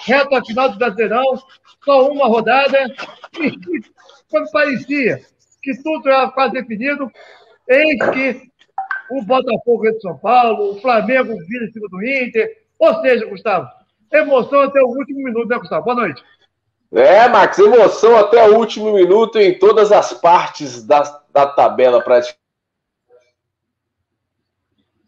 Reta 0.06 0.42
final 0.46 0.70
do 0.70 0.78
Brasileirão. 0.78 1.24
Só 1.84 2.10
uma 2.10 2.28
rodada. 2.28 2.78
E 3.40 3.52
quando 4.30 4.52
parecia 4.52 5.22
que 5.62 5.82
tudo 5.82 6.08
era 6.08 6.30
quase 6.30 6.54
definido, 6.54 7.12
eis 7.68 7.98
que 8.12 8.42
o 9.10 9.24
Botafogo 9.24 9.92
de 9.92 10.02
São 10.02 10.18
Paulo, 10.18 10.72
o 10.72 10.82
Flamengo 10.82 11.36
vira 11.48 11.66
em 11.66 11.72
cima 11.72 11.88
do 11.90 12.06
Inter. 12.06 12.50
Ou 12.80 13.02
seja, 13.02 13.26
Gustavo, 13.26 13.68
emoção 14.12 14.62
até 14.62 14.82
o 14.82 14.88
último 14.88 15.24
minuto, 15.24 15.48
né, 15.48 15.58
Gustavo? 15.58 15.86
Boa 15.86 15.96
noite. 15.96 16.24
É, 16.94 17.28
Max, 17.28 17.58
emoção 17.58 18.16
até 18.18 18.48
o 18.48 18.58
último 18.58 18.94
minuto 18.94 19.38
em 19.38 19.58
todas 19.58 19.92
as 19.92 20.14
partes 20.14 20.84
da, 20.86 21.02
da 21.34 21.48
tabela 21.48 22.02
praticamente. 22.02 22.45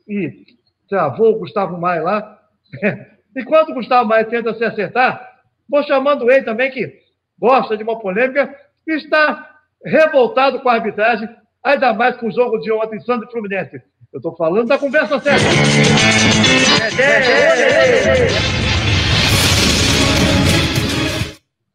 E 0.08 0.46
travou 0.90 1.36
o 1.36 1.40
Gustavo 1.40 1.78
Maia 1.78 2.04
lá. 2.04 2.40
Enquanto 3.36 3.70
o 3.70 3.74
Gustavo 3.76 4.08
Maia 4.08 4.26
tenta 4.26 4.54
se 4.54 4.64
acertar, 4.64 5.42
vou 5.70 5.84
chamando 5.84 6.30
ele 6.32 6.44
também, 6.44 6.72
que 6.72 7.00
gosta 7.40 7.78
de 7.78 7.84
uma 7.84 8.00
polêmica, 8.00 8.56
e 8.88 8.94
está 8.94 9.60
revoltado 9.84 10.60
com 10.62 10.70
a 10.70 10.74
arbitragem, 10.74 11.30
ainda 11.64 11.94
mais 11.94 12.18
com 12.18 12.28
o 12.28 12.32
jogo 12.32 12.58
de 12.60 12.72
ontem, 12.72 13.00
Santos 13.02 13.30
e 13.30 13.32
Fluminense. 13.32 13.82
Eu 14.12 14.18
estou 14.18 14.36
falando 14.36 14.68
da 14.68 14.78
conversa 14.78 15.20
certa. 15.20 15.46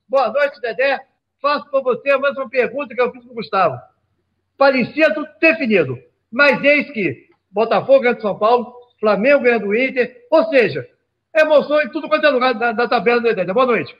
Boa 0.09 0.33
noite, 0.33 0.61
Dedé. 0.61 0.99
Faço 1.41 1.70
para 1.70 1.81
você 1.81 2.11
a 2.11 2.19
mesma 2.19 2.49
pergunta 2.49 2.94
que 2.94 3.01
eu 3.01 3.12
fiz 3.12 3.23
para 3.23 3.33
o 3.33 3.35
Gustavo. 3.35 3.78
Parecia 4.57 5.12
tudo 5.12 5.28
definido, 5.41 5.99
mas 6.31 6.62
eis 6.62 6.91
que 6.93 7.28
Botafogo 7.53 8.01
ganha 8.01 8.15
do 8.15 8.23
São 8.23 8.39
Paulo, 8.39 8.73
Flamengo 8.99 9.43
ganha 9.43 9.61
do 9.61 9.77
Inter, 9.77 10.17
ou 10.31 10.45
seja, 10.47 10.87
emoção 11.37 11.83
em 11.83 11.91
tudo 11.91 12.09
quanto 12.09 12.27
é 12.27 12.31
lugar 12.31 12.55
da, 12.55 12.73
da 12.73 12.89
tabela 12.89 13.21
do 13.21 13.35
Dedé. 13.35 13.53
Boa 13.53 13.67
noite. 13.67 13.95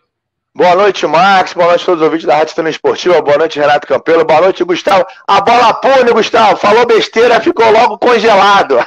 Boa 0.55 0.75
noite, 0.75 1.07
Max. 1.07 1.55
Boa 1.55 1.69
noite 1.69 1.83
a 1.83 1.87
todos 1.87 2.01
os 2.01 2.05
ouvintes 2.05 2.27
da 2.27 2.35
Rádio 2.35 2.51
Estânia 2.51 2.71
Esportiva. 2.71 3.23
Boa 3.23 3.39
noite, 3.39 3.59
Renato 3.59 3.87
Campelo. 3.87 4.25
Boa 4.25 4.43
noite, 4.43 4.63
Gustavo. 4.65 5.07
A 5.27 5.41
bola 5.41 5.73
pune, 5.75 6.13
Gustavo. 6.13 6.57
Falou 6.57 6.87
besteira, 6.87 7.41
ficou 7.41 7.71
logo 7.71 7.99
congelado. 7.99 8.77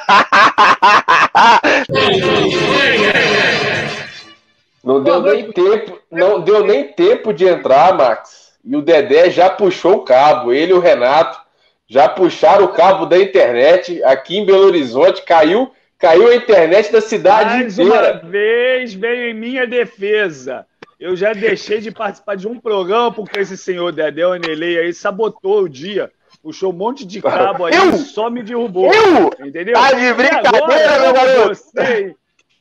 Não 4.84 5.02
deu 5.04 5.20
nem 5.20 5.52
tempo, 5.52 6.00
não 6.12 6.42
deu 6.42 6.64
nem 6.64 6.94
tempo 6.94 7.34
de 7.34 7.48
entrar, 7.48 7.98
Max. 7.98 8.54
E 8.64 8.76
o 8.76 8.84
Dedé 8.84 9.32
já 9.32 9.50
puxou 9.50 9.96
o 9.96 10.04
cabo. 10.04 10.54
Ele 10.54 10.74
e 10.74 10.76
o 10.76 10.80
Renato 10.80 11.40
já 11.88 12.10
puxaram 12.10 12.66
o 12.66 12.70
cabo 12.74 13.06
da 13.06 13.18
internet 13.18 14.04
aqui 14.04 14.38
em 14.38 14.46
Belo 14.46 14.66
Horizonte. 14.66 15.22
Caiu, 15.24 15.72
caiu 15.98 16.28
a 16.30 16.36
internet 16.36 16.92
da 16.92 17.02
cidade 17.02 17.56
Mais 17.56 17.78
inteira. 17.80 18.20
uma 18.24 18.30
vez 18.32 18.94
veio 18.94 19.30
em 19.30 19.34
minha 19.34 19.66
defesa. 19.68 20.66
Eu 21.00 21.16
já 21.16 21.34
deixei 21.34 21.80
de 21.82 21.92
participar 21.92 22.36
de 22.36 22.48
um 22.48 22.60
programa 22.60 23.12
porque 23.12 23.40
esse 23.40 23.58
senhor 23.58 23.92
Dedé 23.92 24.26
Onelei 24.26 24.80
aí 24.80 24.94
sabotou 24.94 25.64
o 25.64 25.70
dia. 25.70 26.12
Puxou 26.42 26.72
um 26.72 26.76
monte 26.76 27.06
de 27.06 27.22
cabo 27.22 27.66
aí 27.66 27.76
Eu? 27.76 27.90
e 27.90 27.98
só 27.98 28.30
me 28.30 28.44
derrubou. 28.44 28.92
Eu? 28.94 29.32
Entendeu? 29.46 29.74
Tá 29.74 29.92
de 29.94 30.14
brincadeira, 30.14 31.00
meu 31.00 31.14
garoto? 31.14 31.56
Você, 31.56 32.16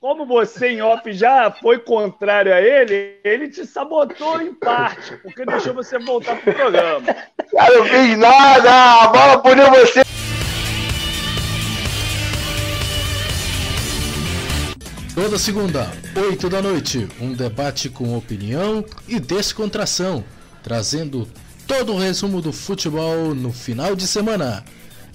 como 0.05 0.27
você 0.27 0.69
em 0.69 0.83
off 0.83 1.11
já 1.15 1.51
foi 1.51 1.79
contrário 1.79 2.53
a 2.53 2.61
ele, 2.61 3.19
ele 3.25 3.49
te 3.49 3.65
sabotou 3.65 4.39
em 4.39 4.53
parte, 4.53 5.17
porque 5.23 5.47
deixou 5.47 5.73
você 5.73 5.99
voltar 5.99 6.37
pro 6.43 6.53
programa. 6.53 7.07
Cara, 7.51 7.73
eu 7.73 7.87
fiz 7.87 8.19
nada. 8.19 9.01
A 9.01 9.07
bola 9.07 9.39
puniu 9.39 9.71
você. 9.71 10.03
Toda 15.15 15.39
segunda, 15.39 15.91
8 16.15 16.51
da 16.51 16.61
noite, 16.61 17.09
um 17.19 17.33
debate 17.33 17.89
com 17.89 18.15
opinião 18.15 18.85
e 19.09 19.19
descontração, 19.19 20.23
trazendo 20.63 21.27
todo 21.67 21.95
o 21.95 21.99
resumo 21.99 22.43
do 22.43 22.53
futebol 22.53 23.35
no 23.35 23.55
final 23.55 23.97
de 23.97 24.07
semana. 24.07 24.67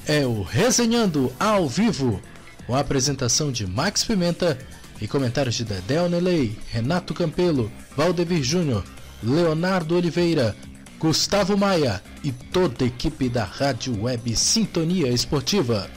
É 0.07 0.25
o 0.25 0.41
Resenhando 0.41 1.31
ao 1.39 1.67
vivo, 1.67 2.19
com 2.65 2.73
a 2.73 2.79
apresentação 2.79 3.51
de 3.51 3.67
Max 3.67 4.03
Pimenta 4.03 4.57
e 5.01 5.07
comentários 5.07 5.55
de 5.55 5.65
Dedé 5.65 6.01
Onelei, 6.01 6.57
Renato 6.69 7.13
Campelo, 7.13 7.71
Valdevir 7.95 8.43
Júnior, 8.43 8.83
Leonardo 9.23 9.95
Oliveira, 9.95 10.55
Gustavo 10.99 11.57
Maia 11.57 12.01
e 12.23 12.31
toda 12.31 12.83
a 12.83 12.87
equipe 12.87 13.29
da 13.29 13.43
Rádio 13.43 14.03
Web 14.03 14.35
Sintonia 14.35 15.07
Esportiva. 15.07 15.89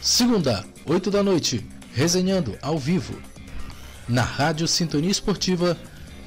Segunda, 0.00 0.64
8 0.86 1.10
da 1.10 1.22
noite, 1.22 1.66
resenhando 1.92 2.56
ao 2.62 2.78
vivo. 2.78 3.18
Na 4.08 4.22
Rádio 4.22 4.68
Sintonia 4.68 5.10
Esportiva 5.10 5.76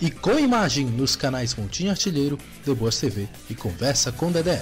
e 0.01 0.11
com 0.11 0.37
imagem 0.37 0.85
nos 0.85 1.15
canais 1.15 1.55
Montinho 1.55 1.91
Artilheiro, 1.91 2.37
The 2.65 2.73
Boas 2.73 2.99
TV 2.99 3.29
e 3.49 3.55
Conversa 3.55 4.11
com 4.11 4.31
Dedé. 4.31 4.61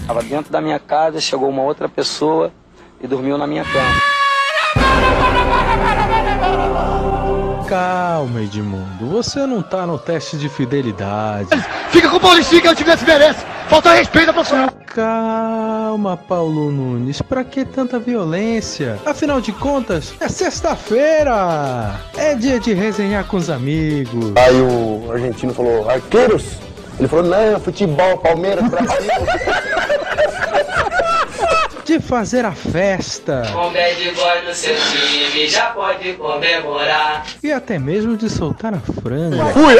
Estava 0.00 0.22
dentro 0.22 0.52
da 0.52 0.60
minha 0.60 0.78
casa, 0.78 1.20
chegou 1.20 1.48
uma 1.48 1.62
outra 1.62 1.88
pessoa 1.88 2.52
e 3.00 3.06
dormiu 3.08 3.36
na 3.36 3.46
minha 3.46 3.64
cama. 3.64 4.23
Calma, 7.68 8.42
Edmundo. 8.42 9.06
Você 9.10 9.46
não 9.46 9.62
tá 9.62 9.86
no 9.86 9.98
teste 9.98 10.36
de 10.36 10.48
fidelidade. 10.48 11.48
Fica 11.90 12.08
com 12.08 12.16
o 12.16 12.20
Paulistinho 12.20 12.62
que 12.62 12.68
eu 12.68 12.74
tivesse 12.74 13.04
merece. 13.04 13.44
Falta 13.68 13.92
respeito 13.94 14.30
à 14.30 14.32
profissional. 14.32 14.70
Calma, 14.86 16.16
Paulo 16.16 16.70
Nunes. 16.70 17.20
Pra 17.20 17.42
que 17.42 17.64
tanta 17.64 17.98
violência? 17.98 18.98
Afinal 19.04 19.40
de 19.40 19.52
contas, 19.52 20.14
é 20.20 20.28
sexta-feira. 20.28 21.98
É 22.16 22.34
dia 22.34 22.60
de 22.60 22.72
resenhar 22.74 23.24
com 23.24 23.38
os 23.38 23.50
amigos. 23.50 24.32
Aí 24.36 24.60
o 24.60 25.10
argentino 25.10 25.52
falou, 25.52 25.90
arqueiros? 25.90 26.58
Ele 26.98 27.08
falou, 27.08 27.24
não, 27.24 27.58
futebol, 27.58 28.18
Palmeiras, 28.18 28.68
Brasil. 28.68 29.10
Fazer 32.00 32.44
a 32.44 32.52
festa. 32.52 33.42
Com 33.52 33.72
bad 33.72 34.10
boy 34.12 34.42
no 34.46 34.54
seu 34.54 34.74
time, 34.76 35.48
já 35.48 35.66
pode 35.70 36.12
comemorar. 36.14 37.24
E 37.42 37.52
até 37.52 37.78
mesmo 37.78 38.16
de 38.16 38.28
soltar 38.28 38.74
a 38.74 38.80
franga. 38.80 39.44
Fui. 39.46 39.76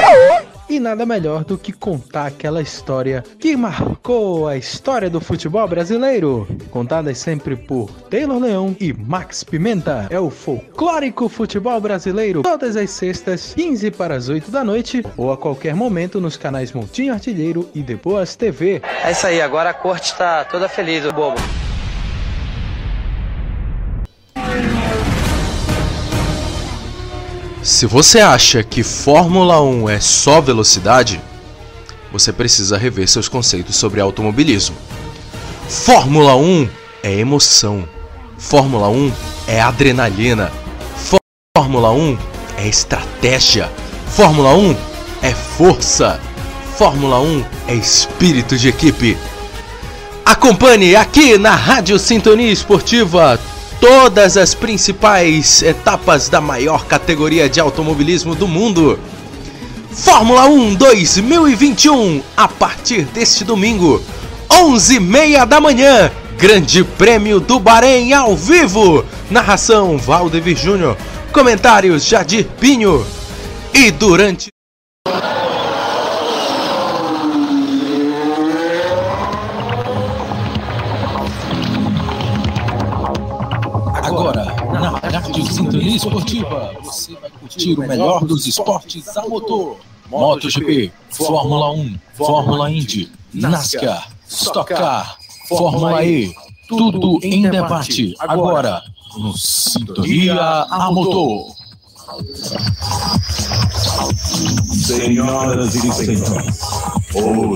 E 0.68 0.80
nada 0.80 1.04
melhor 1.04 1.44
do 1.44 1.58
que 1.58 1.72
contar 1.72 2.26
aquela 2.26 2.62
história 2.62 3.22
que 3.38 3.54
marcou 3.56 4.48
a 4.48 4.56
história 4.56 5.10
do 5.10 5.20
futebol 5.20 5.66
brasileiro. 5.68 6.48
Contadas 6.70 7.18
sempre 7.18 7.54
por 7.54 7.90
Taylor 8.08 8.40
Leão 8.40 8.74
e 8.80 8.92
Max 8.92 9.44
Pimenta. 9.44 10.06
É 10.08 10.18
o 10.18 10.30
folclórico 10.30 11.28
futebol 11.28 11.78
brasileiro. 11.80 12.42
Todas 12.42 12.76
as 12.76 12.90
sextas, 12.90 13.52
15 13.54 13.90
para 13.90 14.14
as 14.14 14.28
8 14.28 14.50
da 14.50 14.64
noite. 14.64 15.04
Ou 15.16 15.32
a 15.32 15.36
qualquer 15.36 15.74
momento 15.74 16.20
nos 16.20 16.36
canais 16.36 16.72
Montinho 16.72 17.12
Artilheiro 17.12 17.68
e 17.74 17.82
De 17.82 17.96
Boas 17.96 18.34
TV. 18.34 18.80
É 19.04 19.10
isso 19.10 19.26
aí, 19.26 19.42
agora 19.42 19.70
a 19.70 19.74
corte 19.74 20.06
está 20.06 20.44
toda 20.44 20.68
feliz, 20.68 21.04
o 21.04 21.12
bobo. 21.12 21.40
Se 27.64 27.86
você 27.86 28.20
acha 28.20 28.62
que 28.62 28.82
Fórmula 28.82 29.58
1 29.62 29.88
é 29.88 29.98
só 29.98 30.38
velocidade, 30.38 31.18
você 32.12 32.30
precisa 32.30 32.76
rever 32.76 33.08
seus 33.08 33.26
conceitos 33.26 33.74
sobre 33.76 34.02
automobilismo. 34.02 34.76
Fórmula 35.66 36.36
1 36.36 36.68
é 37.02 37.14
emoção. 37.14 37.88
Fórmula 38.36 38.90
1 38.90 39.10
é 39.48 39.62
adrenalina. 39.62 40.52
Fórmula 41.56 41.90
1 41.90 42.18
é 42.58 42.68
estratégia. 42.68 43.72
Fórmula 44.08 44.54
1 44.54 44.76
é 45.22 45.30
força. 45.32 46.20
Fórmula 46.76 47.18
1 47.18 47.44
é 47.68 47.74
espírito 47.76 48.58
de 48.58 48.68
equipe. 48.68 49.16
Acompanhe 50.22 50.94
aqui 50.94 51.38
na 51.38 51.54
Rádio 51.56 51.98
Sintonia 51.98 52.52
Esportiva 52.52 53.40
todas 53.84 54.38
as 54.38 54.54
principais 54.54 55.60
etapas 55.60 56.30
da 56.30 56.40
maior 56.40 56.86
categoria 56.86 57.50
de 57.50 57.60
automobilismo 57.60 58.34
do 58.34 58.48
mundo. 58.48 58.98
Fórmula 59.92 60.46
1 60.46 60.74
2021, 60.74 62.22
a 62.34 62.48
partir 62.48 63.02
deste 63.02 63.44
domingo, 63.44 64.02
11h30 64.48 65.44
da 65.44 65.60
manhã, 65.60 66.10
Grande 66.38 66.82
Prêmio 66.82 67.38
do 67.40 67.60
Bahrein 67.60 68.14
ao 68.14 68.34
vivo. 68.34 69.04
Narração 69.30 69.98
Valdevir 69.98 70.56
Júnior, 70.56 70.96
comentários 71.30 72.06
Jadir 72.06 72.46
Pinho. 72.58 73.06
E 73.74 73.90
durante 73.90 74.48
Sintonia 85.52 85.96
Esportiva, 85.96 86.72
você 86.82 87.14
vai 87.14 87.30
curtir 87.30 87.74
o 87.74 87.78
melhor 87.80 88.24
dos 88.24 88.46
esportes 88.46 89.16
a 89.16 89.28
motor. 89.28 89.76
MotoGP, 90.08 90.92
Fórmula 91.10 91.72
1, 91.72 91.98
Fórmula 92.14 92.70
Indy, 92.70 93.10
NASCAR, 93.32 94.08
Stock 94.28 94.72
Car, 94.72 95.16
Fórmula 95.48 96.04
E, 96.04 96.34
tudo 96.68 97.18
em 97.22 97.42
debate 97.42 98.14
agora 98.18 98.82
no 99.16 99.36
Sintonia 99.36 100.66
a 100.70 100.90
Motor. 100.92 101.54
Senhoras 104.72 105.74
e 105.74 105.92
senhores, 105.92 106.60
o 107.14 107.54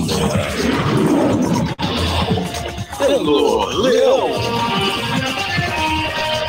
Leão. 3.16 3.66
Leão. 3.82 4.87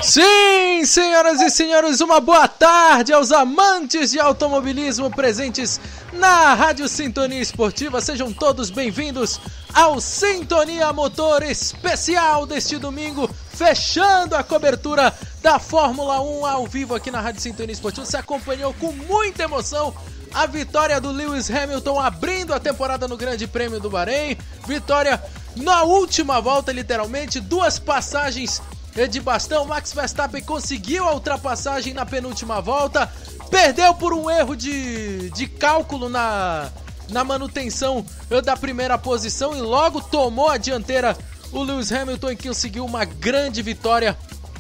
Sim, 0.10 0.84
senhoras 0.88 1.40
e 1.40 1.52
senhores, 1.52 2.02
uma 2.02 2.20
boa 2.20 2.48
tarde 2.48 3.14
aos 3.14 3.32
amantes 3.32 4.10
de 4.10 4.20
automobilismo 4.20 5.12
presentes 5.12 5.80
na 6.12 6.56
Rádio 6.56 6.90
Sintonia 6.90 7.40
Esportiva. 7.40 8.02
Sejam 8.02 8.34
todos 8.34 8.72
bem-vindos 8.72 9.40
ao 9.72 10.02
Sintonia 10.02 10.92
Motor 10.92 11.44
especial 11.44 12.48
deste 12.48 12.80
domingo, 12.80 13.30
fechando 13.54 14.36
a 14.36 14.42
cobertura 14.42 15.14
da 15.44 15.60
Fórmula 15.60 16.20
1 16.20 16.44
ao 16.44 16.66
vivo 16.66 16.96
aqui 16.96 17.12
na 17.12 17.22
Rádio 17.22 17.42
Sintonia 17.42 17.74
Esportiva. 17.74 18.08
Você 18.08 18.18
acompanhou 18.18 18.74
com 18.74 18.92
muita 18.92 19.44
emoção 19.44 19.94
a 20.34 20.48
vitória 20.48 21.00
do 21.00 21.12
Lewis 21.12 21.52
Hamilton 21.52 22.00
abrindo 22.00 22.52
a 22.52 22.60
temporada 22.60 23.08
no 23.08 23.16
Grande 23.16 23.46
Prêmio 23.46 23.80
do 23.80 23.92
Bahrein. 23.92 24.36
Vitória 24.66 25.22
na 25.56 25.84
última 25.84 26.42
volta, 26.42 26.72
literalmente, 26.72 27.40
duas 27.40 27.78
passagens 27.78 28.60
de 29.10 29.22
bastão. 29.22 29.66
Max 29.66 29.94
Verstappen 29.94 30.44
conseguiu 30.44 31.08
a 31.08 31.14
ultrapassagem 31.14 31.94
na 31.94 32.06
penúltima 32.06 32.62
volta, 32.62 33.12
perdeu 33.50 33.94
por 33.94 34.14
um 34.14 34.30
erro 34.30 34.56
de, 34.56 35.30
de 35.32 35.48
cálculo 35.48 36.10
na, 36.10 36.70
na 37.10 37.24
manutenção 37.24 38.06
da 38.44 38.56
primeira 38.56 38.98
posição 38.98 39.56
e 39.56 39.62
logo 39.62 40.02
tomou 40.02 40.50
a 40.50 40.58
dianteira 40.58 41.18
o 41.52 41.64
Lewis 41.64 41.92
Hamilton 41.92 42.32
e 42.32 42.36
conseguiu 42.36 42.86
uma 42.86 43.06
grande 43.06 43.62
vitória. 43.62 44.18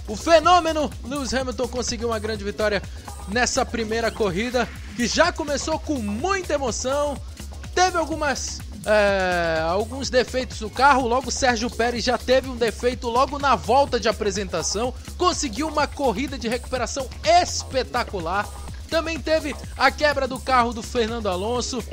O 0.08 0.16
fenômeno 0.16 0.90
Lewis 1.03 1.33
Hamilton 1.33 1.67
conseguiu 1.67 2.09
uma 2.09 2.19
grande 2.19 2.43
vitória 2.43 2.82
nessa 3.27 3.64
primeira 3.64 4.09
corrida 4.09 4.67
que 4.95 5.08
já 5.08 5.32
começou 5.32 5.77
com 5.80 5.95
muita 5.95 6.53
emoção. 6.53 7.16
Teve 7.75 7.98
algumas 7.98 8.59
é, 8.85 9.61
alguns 9.61 10.09
defeitos 10.09 10.61
no 10.61 10.69
carro. 10.69 11.08
Logo, 11.08 11.32
Sérgio 11.32 11.69
Pérez 11.69 12.03
já 12.03 12.17
teve 12.17 12.49
um 12.49 12.56
defeito 12.56 13.09
logo 13.09 13.38
na 13.38 13.56
volta 13.56 13.99
de 13.99 14.08
apresentação. 14.08 14.93
Conseguiu 15.17 15.67
uma 15.67 15.88
corrida 15.88 16.38
de 16.38 16.48
recuperação 16.48 17.08
espetacular. 17.24 18.48
Também 18.90 19.19
teve 19.19 19.56
a 19.77 19.91
quebra 19.91 20.27
do 20.27 20.40
carro 20.40 20.74
do 20.74 20.82
Fernando 20.82 21.27
Alonso. 21.27 21.83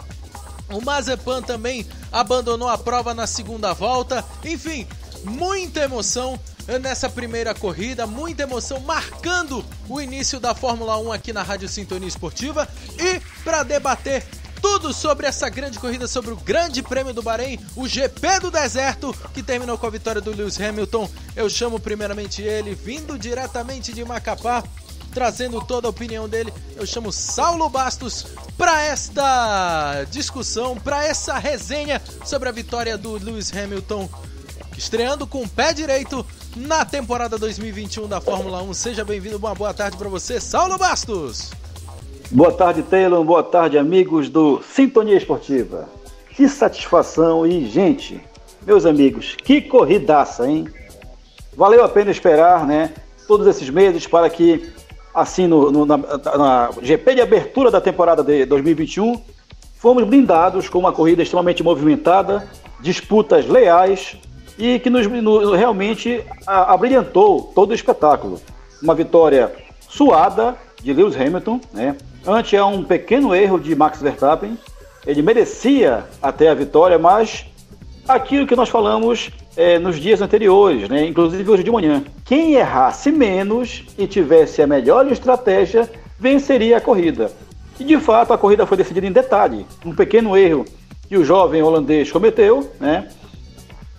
O 0.70 0.81
Mazepan 0.81 1.42
também 1.42 1.86
abandonou 2.10 2.68
a 2.68 2.78
prova 2.78 3.15
na 3.15 3.26
segunda 3.26 3.73
volta. 3.73 4.24
Enfim, 4.44 4.86
muita 5.24 5.81
emoção 5.81 6.39
nessa 6.81 7.08
primeira 7.08 7.55
corrida, 7.55 8.06
muita 8.06 8.42
emoção 8.42 8.81
marcando 8.81 9.65
o 9.89 10.00
início 10.00 10.40
da 10.40 10.55
Fórmula 10.55 10.98
1 10.98 11.12
aqui 11.12 11.32
na 11.32 11.42
Rádio 11.42 11.68
Sintonia 11.68 12.08
Esportiva. 12.08 12.68
E 12.98 13.20
para 13.44 13.62
debater 13.62 14.24
tudo 14.69 14.93
sobre 14.93 15.28
essa 15.28 15.49
grande 15.49 15.78
corrida, 15.78 16.09
sobre 16.09 16.33
o 16.33 16.36
Grande 16.36 16.83
Prêmio 16.83 17.15
do 17.15 17.23
Bahrein, 17.23 17.57
o 17.77 17.86
GP 17.86 18.41
do 18.41 18.51
Deserto, 18.51 19.15
que 19.33 19.41
terminou 19.41 19.78
com 19.78 19.86
a 19.86 19.91
vitória 19.91 20.20
do 20.20 20.33
Lewis 20.33 20.61
Hamilton. 20.61 21.09
Eu 21.36 21.49
chamo 21.49 21.78
primeiramente 21.78 22.43
ele, 22.43 22.75
vindo 22.75 23.17
diretamente 23.17 23.93
de 23.93 24.05
Macapá, 24.05 24.65
trazendo 25.15 25.61
toda 25.65 25.86
a 25.86 25.91
opinião 25.91 26.28
dele. 26.28 26.53
Eu 26.75 26.85
chamo 26.85 27.12
Saulo 27.12 27.69
Bastos 27.69 28.27
para 28.59 28.83
esta 28.83 30.05
discussão, 30.11 30.77
para 30.77 31.07
essa 31.07 31.39
resenha 31.39 32.03
sobre 32.25 32.49
a 32.49 32.53
vitória 32.53 32.99
do 32.99 33.12
Lewis 33.12 33.57
Hamilton, 33.57 34.11
estreando 34.77 35.28
com 35.28 35.45
o 35.45 35.49
pé 35.49 35.73
direito 35.73 36.27
na 36.57 36.85
temporada 36.85 37.39
2021 37.39 38.09
da 38.09 38.20
Fórmula 38.20 38.61
1. 38.65 38.75
Seja 38.75 39.05
bem-vindo, 39.05 39.36
uma 39.36 39.55
boa 39.55 39.73
tarde 39.73 39.97
para 39.97 40.09
você, 40.09 40.41
Saulo 40.41 40.77
Bastos. 40.77 41.53
Boa 42.31 42.51
tarde, 42.51 42.83
Taylor. 42.83 43.23
Boa 43.23 43.43
tarde, 43.43 43.79
amigos 43.79 44.29
do 44.29 44.61
Sintonia 44.61 45.17
Esportiva. 45.17 45.89
Que 46.31 46.49
satisfação 46.49 47.47
e, 47.47 47.67
gente, 47.67 48.21
meus 48.67 48.85
amigos, 48.85 49.37
que 49.37 49.61
corridaça, 49.61 50.49
hein? 50.49 50.67
Valeu 51.57 51.85
a 51.85 51.89
pena 51.89 52.11
esperar, 52.11 52.67
né? 52.67 52.93
Todos 53.29 53.47
esses 53.47 53.71
meses 53.71 54.09
para 54.09 54.29
que, 54.29 54.69
assim, 55.15 55.47
no, 55.47 55.71
no 55.71 55.87
na, 55.87 55.97
na, 55.97 56.71
GP 56.83 57.15
de 57.15 57.21
abertura 57.21 57.71
da 57.71 57.81
temporada 57.81 58.25
de 58.25 58.45
2021, 58.45 59.23
fomos 59.77 60.03
blindados 60.03 60.69
com 60.69 60.81
uma 60.81 60.93
corrida 60.93 61.23
extremamente 61.23 61.63
movimentada, 61.63 62.49
disputas 62.81 63.47
leais 63.47 64.17
e 64.59 64.81
que 64.81 64.91
nos, 64.91 65.07
no, 65.07 65.53
realmente 65.53 66.25
abrilhantou 66.45 67.53
todo 67.55 67.71
o 67.71 67.75
espetáculo. 67.75 68.41
Uma 68.83 68.97
vitória 68.97 69.55
suada 69.89 70.57
de 70.83 70.93
Lewis 70.93 71.17
Hamilton, 71.17 71.61
né? 71.73 71.97
Ante 72.27 72.57
a 72.57 72.67
um 72.67 72.83
pequeno 72.83 73.35
erro 73.35 73.59
de 73.59 73.75
Max 73.75 74.01
Verstappen. 74.01 74.59
Ele 75.07 75.23
merecia 75.23 76.05
até 76.21 76.49
a 76.49 76.55
vitória, 76.55 76.99
mas 76.99 77.47
aquilo 78.09 78.47
que 78.47 78.57
nós 78.57 78.69
falamos 78.69 79.31
é, 79.57 79.79
nos 79.79 79.99
dias 79.99 80.21
anteriores, 80.21 80.89
né? 80.89 81.07
inclusive 81.07 81.49
hoje 81.49 81.63
de 81.63 81.71
manhã. 81.71 82.05
Quem 82.25 82.55
errasse 82.55 83.13
menos 83.13 83.85
e 83.97 84.07
tivesse 84.07 84.61
a 84.61 84.67
melhor 84.67 85.11
estratégia 85.11 85.89
venceria 86.19 86.79
a 86.79 86.81
corrida. 86.81 87.31
E 87.79 87.85
de 87.85 87.99
fato 87.99 88.33
a 88.33 88.39
corrida 88.39 88.67
foi 88.67 88.77
decidida 88.77 89.07
em 89.07 89.13
detalhe. 89.13 89.67
Um 89.85 89.95
pequeno 89.95 90.37
erro 90.37 90.65
que 91.09 91.17
o 91.17 91.25
jovem 91.25 91.63
holandês 91.63 92.11
cometeu, 92.11 92.71
né? 92.81 93.09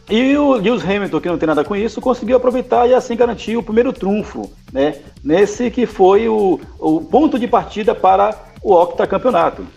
E 0.10 0.38
o 0.38 0.53
Lewis 0.53 0.84
Hamilton, 0.84 1.19
que 1.19 1.27
não 1.27 1.38
tem 1.38 1.48
nada 1.48 1.66
com 1.66 1.76
isso, 1.76 2.00
conseguiu 2.00 2.38
aproveitar 2.38 2.88
e 2.88 2.94
assim 2.94 3.16
garantir 3.16 3.58
o 3.58 3.64
primeiro 3.64 3.92
trunfo, 3.92 4.50
né? 4.72 5.02
Nesse 5.22 5.69
que 5.69 5.86
foi 5.86 6.30
o, 6.30 6.60
o 6.80 7.02
ponto 7.02 7.38
de 7.38 7.45
partida 7.45 7.94
para 7.94 8.34
o 8.61 8.74
octacampeonato. 8.74 9.68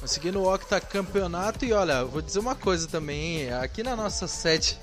Conseguindo 0.00 0.40
o 0.40 0.52
octacampeonato 0.52 1.64
e 1.64 1.72
olha, 1.74 2.04
vou 2.04 2.22
dizer 2.22 2.38
uma 2.38 2.54
coisa 2.54 2.88
também, 2.88 3.52
aqui 3.52 3.82
na 3.82 3.94
nossa 3.94 4.26
sede, 4.26 4.78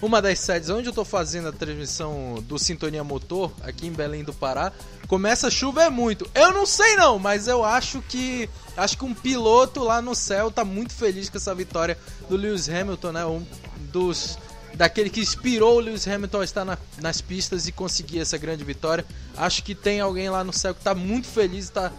uma 0.00 0.20
das 0.20 0.38
sedes 0.38 0.68
onde 0.68 0.88
eu 0.88 0.90
estou 0.90 1.04
fazendo 1.04 1.48
a 1.48 1.52
transmissão 1.52 2.42
do 2.42 2.58
Sintonia 2.58 3.02
Motor, 3.02 3.52
aqui 3.62 3.86
em 3.86 3.92
Belém 3.92 4.22
do 4.22 4.32
Pará, 4.32 4.72
começa 5.06 5.48
a 5.48 5.50
chover 5.50 5.90
muito. 5.90 6.28
Eu 6.34 6.52
não 6.52 6.66
sei 6.66 6.96
não, 6.96 7.18
mas 7.18 7.48
eu 7.48 7.64
acho 7.64 8.02
que 8.02 8.48
acho 8.76 8.98
que 8.98 9.04
um 9.04 9.14
piloto 9.14 9.82
lá 9.82 10.02
no 10.02 10.14
céu 10.14 10.50
tá 10.50 10.64
muito 10.64 10.92
feliz 10.92 11.28
com 11.28 11.38
essa 11.38 11.54
vitória 11.54 11.98
do 12.28 12.36
Lewis 12.36 12.68
Hamilton, 12.68 13.12
né? 13.12 13.24
Um 13.24 13.44
dos 13.92 14.38
daquele 14.74 15.08
que 15.08 15.20
inspirou 15.20 15.76
o 15.76 15.80
Lewis 15.80 16.06
Hamilton 16.06 16.40
a 16.40 16.44
estar 16.44 16.64
na, 16.64 16.76
nas 17.00 17.22
pistas 17.22 17.66
e 17.66 17.72
conseguir 17.72 18.20
essa 18.20 18.36
grande 18.36 18.62
vitória. 18.62 19.06
Acho 19.36 19.62
que 19.62 19.74
tem 19.74 20.00
alguém 20.00 20.28
lá 20.28 20.44
no 20.44 20.52
céu 20.52 20.74
que 20.74 20.82
tá 20.82 20.94
muito 20.94 21.26
feliz, 21.26 21.70
tá 21.70 21.90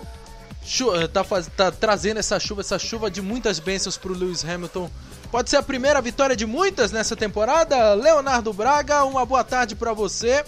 tá, 1.11 1.24
faz, 1.24 1.50
tá 1.56 1.72
trazendo 1.72 2.17
essa 2.17 2.40
chuva, 2.40 2.61
essa 2.61 2.77
chuva 2.77 3.09
de 3.09 3.22
muitas 3.22 3.59
bênçãos 3.59 3.98
pro 3.98 4.14
Lewis 4.14 4.43
Hamilton. 4.43 4.90
Pode 5.31 5.49
ser 5.49 5.57
a 5.57 5.64
primeira 5.64 6.01
vitória 6.01 6.35
de 6.35 6.45
muitas 6.45 6.91
nessa 6.91 7.15
temporada. 7.15 7.93
Leonardo 7.93 8.53
Braga, 8.53 9.03
uma 9.03 9.25
boa 9.25 9.43
tarde 9.43 9.75
para 9.75 9.91
você. 9.91 10.43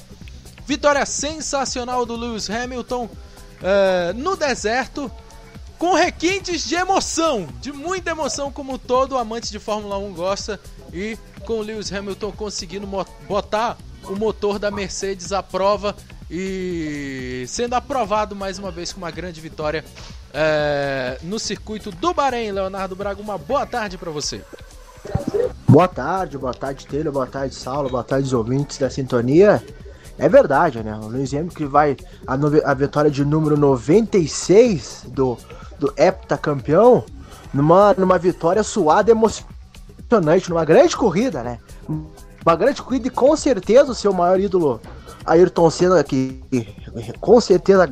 Vitória 0.65 1.05
sensacional 1.05 2.05
do 2.05 2.15
Lewis 2.15 2.49
Hamilton 2.49 3.05
uh, 3.05 4.13
no 4.15 4.37
deserto, 4.37 5.11
com 5.77 5.93
requintes 5.93 6.65
de 6.65 6.75
emoção, 6.75 7.47
de 7.59 7.73
muita 7.73 8.11
emoção, 8.11 8.51
como 8.51 8.77
todo 8.77 9.17
amante 9.17 9.51
de 9.51 9.59
Fórmula 9.59 9.97
1 9.97 10.13
gosta, 10.13 10.59
e 10.93 11.17
com 11.45 11.59
o 11.59 11.61
Lewis 11.61 11.91
Hamilton 11.91 12.31
conseguindo 12.31 12.87
botar 13.27 13.77
o 14.03 14.15
motor 14.15 14.59
da 14.59 14.71
Mercedes 14.71 15.33
à 15.33 15.43
prova 15.43 15.95
e 16.29 17.45
sendo 17.47 17.73
aprovado 17.73 18.35
mais 18.35 18.59
uma 18.59 18.71
vez 18.71 18.93
com 18.93 18.99
uma 18.99 19.11
grande 19.11 19.41
vitória 19.41 19.83
é, 20.33 21.17
no 21.23 21.39
circuito 21.39 21.91
do 21.91 22.13
Bahrein. 22.13 22.51
Leonardo 22.51 22.95
Braga, 22.95 23.21
uma 23.21 23.37
boa 23.37 23.65
tarde 23.65 23.97
para 23.97 24.11
você. 24.11 24.41
Boa 25.67 25.87
tarde, 25.87 26.37
boa 26.37 26.53
tarde, 26.53 26.85
Taylor, 26.85 27.13
boa 27.13 27.27
tarde, 27.27 27.55
Saulo, 27.55 27.89
boa 27.89 28.03
tarde, 28.03 28.27
os 28.27 28.33
ouvintes 28.33 28.77
da 28.77 28.89
sintonia. 28.89 29.63
É 30.17 30.27
verdade, 30.27 30.83
né? 30.83 30.93
O 31.01 31.07
Luiz 31.07 31.31
que 31.55 31.65
vai 31.65 31.95
a, 32.27 32.33
a 32.69 32.73
vitória 32.73 33.09
de 33.09 33.23
número 33.23 33.57
96 33.57 35.05
do, 35.07 35.37
do 35.79 35.93
heptacampeão 35.97 37.05
numa, 37.53 37.93
numa 37.93 38.17
vitória 38.17 38.61
suada 38.63 39.11
emocionante, 39.11 40.49
numa 40.49 40.65
grande 40.65 40.95
corrida, 40.95 41.41
né? 41.41 41.59
Uma 41.87 42.55
grande 42.55 42.81
corrida 42.81 43.07
e 43.07 43.11
com 43.11 43.35
certeza 43.35 43.91
o 43.91 43.95
seu 43.95 44.11
maior 44.11 44.39
ídolo, 44.39 44.81
Ayrton 45.29 45.69
Senna, 45.69 46.03
que 46.03 46.41
com 47.19 47.39
certeza 47.39 47.87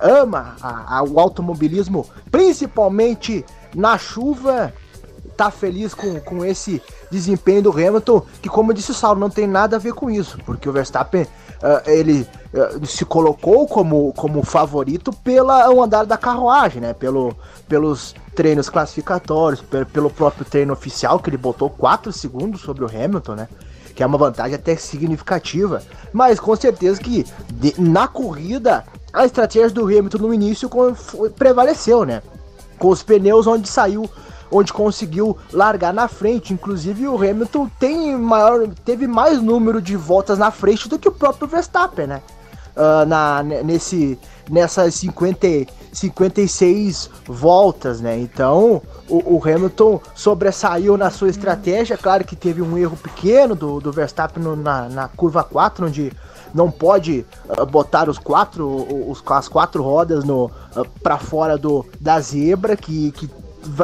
ama 0.00 0.56
a, 0.60 0.98
a, 0.98 1.02
o 1.02 1.20
automobilismo, 1.20 2.06
principalmente 2.30 3.44
na 3.74 3.98
chuva, 3.98 4.72
tá 5.36 5.50
feliz 5.50 5.94
com, 5.94 6.20
com 6.20 6.44
esse 6.44 6.82
desempenho 7.10 7.62
do 7.62 7.70
Hamilton, 7.70 8.22
que 8.42 8.48
como 8.48 8.74
disse 8.74 8.90
o 8.90 8.94
Saulo, 8.94 9.20
não 9.20 9.30
tem 9.30 9.46
nada 9.46 9.76
a 9.76 9.78
ver 9.78 9.94
com 9.94 10.10
isso, 10.10 10.38
porque 10.44 10.68
o 10.68 10.72
Verstappen 10.72 11.22
uh, 11.22 11.88
ele 11.90 12.26
uh, 12.52 12.84
se 12.86 13.04
colocou 13.04 13.66
como, 13.66 14.12
como 14.14 14.42
favorito 14.42 15.12
pelo 15.12 15.82
andar 15.82 16.04
da 16.04 16.16
carruagem, 16.16 16.82
né? 16.82 16.92
Pelo, 16.92 17.34
pelos 17.68 18.14
treinos 18.34 18.68
classificatórios, 18.68 19.62
pelo 19.92 20.10
próprio 20.10 20.44
treino 20.44 20.72
oficial, 20.72 21.18
que 21.18 21.30
ele 21.30 21.36
botou 21.36 21.70
4 21.70 22.12
segundos 22.12 22.60
sobre 22.60 22.84
o 22.84 22.88
Hamilton, 22.88 23.34
né? 23.34 23.48
Que 24.00 24.04
é 24.04 24.06
uma 24.06 24.16
vantagem 24.16 24.54
até 24.54 24.74
significativa. 24.76 25.82
Mas 26.10 26.40
com 26.40 26.56
certeza 26.56 26.98
que 26.98 27.26
de, 27.52 27.78
na 27.78 28.08
corrida 28.08 28.82
a 29.12 29.26
estratégia 29.26 29.68
do 29.68 29.84
Hamilton 29.84 30.16
no 30.16 30.32
início 30.32 30.70
prevaleceu, 31.36 32.06
né? 32.06 32.22
Com 32.78 32.88
os 32.88 33.02
pneus 33.02 33.46
onde 33.46 33.68
saiu 33.68 34.08
onde 34.50 34.72
conseguiu 34.72 35.36
largar 35.52 35.92
na 35.92 36.08
frente. 36.08 36.54
Inclusive 36.54 37.06
o 37.08 37.14
Hamilton 37.14 37.68
tem 37.78 38.16
maior, 38.16 38.66
teve 38.86 39.06
mais 39.06 39.38
número 39.42 39.82
de 39.82 39.96
voltas 39.96 40.38
na 40.38 40.50
frente 40.50 40.88
do 40.88 40.98
que 40.98 41.06
o 41.06 41.12
próprio 41.12 41.46
Verstappen, 41.46 42.06
né? 42.06 42.22
Uh, 42.80 43.04
na, 43.04 43.42
nesse, 43.42 44.18
nessas 44.48 44.94
50, 44.94 45.66
56 45.92 47.10
voltas, 47.26 48.00
né? 48.00 48.18
Então 48.18 48.80
o, 49.06 49.36
o, 49.36 49.42
Hamilton 49.44 50.00
sobressaiu 50.14 50.96
na 50.96 51.10
sua 51.10 51.28
estratégia. 51.28 51.98
Claro 51.98 52.24
que 52.24 52.34
teve 52.34 52.62
um 52.62 52.78
erro 52.78 52.96
pequeno 52.96 53.54
do, 53.54 53.80
do 53.80 53.92
Verstappen 53.92 54.42
no, 54.42 54.56
na, 54.56 54.88
na 54.88 55.08
curva 55.08 55.44
4, 55.44 55.86
onde 55.86 56.10
não 56.54 56.70
pode 56.70 57.26
uh, 57.48 57.66
botar 57.66 58.08
os 58.08 58.18
quatro, 58.18 58.66
os, 59.10 59.22
as 59.26 59.48
quatro 59.48 59.82
rodas 59.82 60.24
no 60.24 60.46
uh, 60.46 60.88
para 61.02 61.18
fora 61.18 61.58
do, 61.58 61.84
da 62.00 62.18
zebra, 62.18 62.76
que, 62.76 63.12
que 63.12 63.28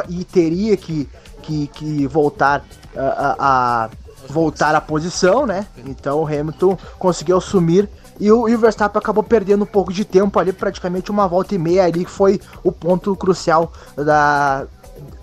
e 0.09 0.23
teria 0.23 0.75
que, 0.75 1.07
que, 1.43 1.67
que 1.67 2.07
voltar 2.07 2.65
a, 2.95 3.35
a, 3.39 3.89
voltar 4.27 4.75
à 4.75 4.81
posição, 4.81 5.45
né? 5.45 5.67
Então 5.85 6.21
o 6.21 6.25
Hamilton 6.25 6.77
conseguiu 6.97 7.37
assumir 7.37 7.89
e 8.19 8.31
o, 8.31 8.47
e 8.47 8.55
o 8.55 8.59
Verstappen 8.59 8.99
acabou 8.99 9.23
perdendo 9.23 9.63
um 9.63 9.67
pouco 9.67 9.93
de 9.93 10.03
tempo 10.05 10.39
ali, 10.39 10.51
praticamente 10.51 11.11
uma 11.11 11.27
volta 11.27 11.55
e 11.55 11.57
meia 11.57 11.85
ali, 11.85 12.05
que 12.05 12.11
foi 12.11 12.39
o 12.63 12.71
ponto 12.71 13.15
crucial 13.15 13.71
da, 13.95 14.65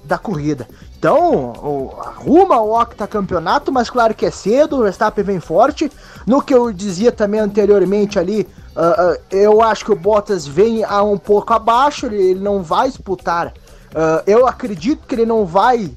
da 0.05 0.19
corrida. 0.19 0.69
Então, 0.99 1.53
arruma 2.01 2.61
o 2.61 2.81
octacampeonato, 2.81 3.71
mas 3.71 3.91
claro 3.91 4.15
que 4.15 4.25
é 4.25 4.31
cedo, 4.31 4.77
o 4.77 4.83
Verstappen 4.83 5.25
vem 5.25 5.41
forte. 5.41 5.93
No 6.27 6.41
que 6.41 6.55
eu 6.55 6.73
dizia 6.73 7.13
também 7.13 7.41
anteriormente 7.41 8.19
ali, 8.19 8.49
uh, 8.75 9.13
uh, 9.13 9.19
eu 9.31 9.61
acho 9.61 9.85
que 9.85 9.93
o 9.93 9.97
Bottas 9.97 10.47
vem 10.47 10.83
a 10.83 11.03
um 11.03 11.19
pouco 11.19 11.53
abaixo, 11.53 12.07
ele, 12.07 12.31
ele 12.31 12.41
não 12.41 12.63
vai 12.63 12.89
disputar 12.89 13.53
Uh, 13.95 14.19
eu 14.27 14.45
acredito 14.45 15.07
que 15.07 15.15
ele 15.15 15.25
não 15.25 15.47
vai 15.47 15.91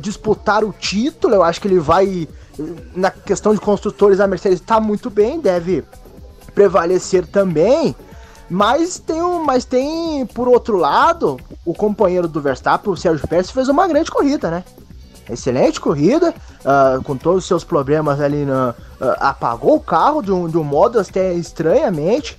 disputar 0.00 0.64
o 0.64 0.72
título. 0.72 1.34
Eu 1.34 1.42
acho 1.44 1.60
que 1.60 1.68
ele 1.68 1.78
vai, 1.78 2.26
na 2.94 3.10
questão 3.10 3.54
de 3.54 3.60
construtores, 3.60 4.20
a 4.20 4.26
Mercedes 4.26 4.60
está 4.60 4.80
muito 4.80 5.10
bem, 5.10 5.40
deve 5.40 5.84
prevalecer 6.54 7.26
também. 7.26 7.94
Mas 8.50 8.98
tem, 8.98 9.22
um, 9.22 9.44
mas 9.44 9.64
tem, 9.64 10.24
por 10.26 10.48
outro 10.48 10.76
lado, 10.76 11.38
o 11.64 11.74
companheiro 11.74 12.26
do 12.26 12.40
Verstappen, 12.40 12.92
o 12.92 12.96
Sérgio 12.96 13.26
Pérez, 13.28 13.50
fez 13.50 13.68
uma 13.68 13.86
grande 13.86 14.10
corrida, 14.10 14.50
né? 14.50 14.64
Excelente 15.30 15.78
corrida, 15.78 16.34
uh, 16.60 17.02
com 17.04 17.14
todos 17.14 17.42
os 17.42 17.46
seus 17.46 17.62
problemas 17.62 18.18
ali, 18.18 18.44
uh, 18.44 18.74
apagou 19.18 19.76
o 19.76 19.80
carro 19.80 20.22
de 20.22 20.32
um, 20.32 20.48
de 20.48 20.56
um 20.56 20.64
modo 20.64 20.98
até 20.98 21.34
estranhamente, 21.34 22.38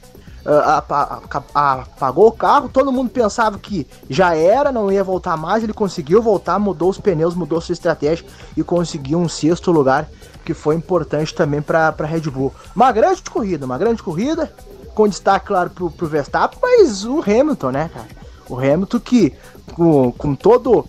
apagou 1.54 2.28
o 2.28 2.32
carro, 2.32 2.70
todo 2.70 2.92
mundo 2.92 3.10
pensava 3.10 3.58
que 3.60 3.86
já 4.10 4.36
era, 4.36 4.72
não 4.72 4.92
ia 4.92 5.04
voltar 5.04 5.36
mais, 5.38 5.64
ele 5.64 5.74
conseguiu 5.74 6.22
voltar, 6.22 6.58
mudou 6.60 6.90
os 6.90 7.00
pneus, 7.00 7.36
mudou 7.36 7.60
sua 7.62 7.74
estratégia 7.74 8.26
e 8.56 8.64
conseguiu 8.64 9.20
um 9.20 9.28
sexto 9.28 9.72
lugar, 9.72 10.10
que 10.46 10.54
foi 10.54 10.76
importante 10.76 11.34
também 11.36 11.62
para 11.62 11.94
a 11.98 12.06
Red 12.06 12.22
Bull. 12.22 12.54
Uma 12.76 12.92
grande 12.92 13.22
corrida, 13.24 13.66
uma 13.66 13.78
grande 13.78 14.02
corrida, 14.02 14.52
com 14.96 15.08
destaque, 15.08 15.48
claro, 15.48 15.70
pro, 15.70 15.92
pro 15.92 16.08
Verstappen, 16.08 16.60
mas 16.62 17.06
o 17.06 17.22
Hamilton, 17.22 17.72
né, 17.72 17.90
cara? 17.94 18.08
O 18.50 18.58
Hamilton 18.58 19.00
que, 19.00 19.34
com, 19.74 20.12
com 20.12 20.36
todo, 20.36 20.86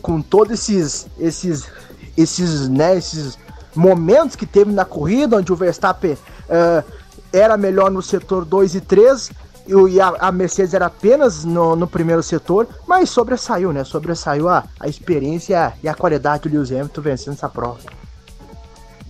com 0.00 0.22
todos 0.22 0.52
esses, 0.52 1.06
esses, 1.18 1.64
esses, 2.16 2.68
né, 2.68 2.96
esses 2.96 3.38
momentos 3.74 4.34
que 4.34 4.46
teve 4.46 4.72
na 4.72 4.84
corrida, 4.84 5.36
onde 5.36 5.52
o 5.52 5.56
Verstappen 5.56 6.12
uh, 6.12 6.82
era 7.36 7.56
melhor 7.56 7.90
no 7.90 8.02
setor 8.02 8.44
2 8.44 8.74
e 8.76 8.80
3 8.80 9.30
e 9.68 10.00
a, 10.00 10.30
Mercedes 10.30 10.74
era 10.74 10.86
apenas 10.86 11.44
no, 11.44 11.74
no, 11.74 11.88
primeiro 11.88 12.22
setor, 12.22 12.68
mas 12.86 13.10
sobressaiu, 13.10 13.72
né? 13.72 13.82
Sobressaiu 13.82 14.48
a, 14.48 14.64
a 14.78 14.86
experiência 14.86 15.74
e 15.82 15.88
a 15.88 15.94
qualidade 15.94 16.48
do 16.48 16.54
Lewis 16.54 16.70
Hamilton 16.70 17.00
vencendo 17.00 17.34
essa 17.34 17.48
prova. 17.48 17.80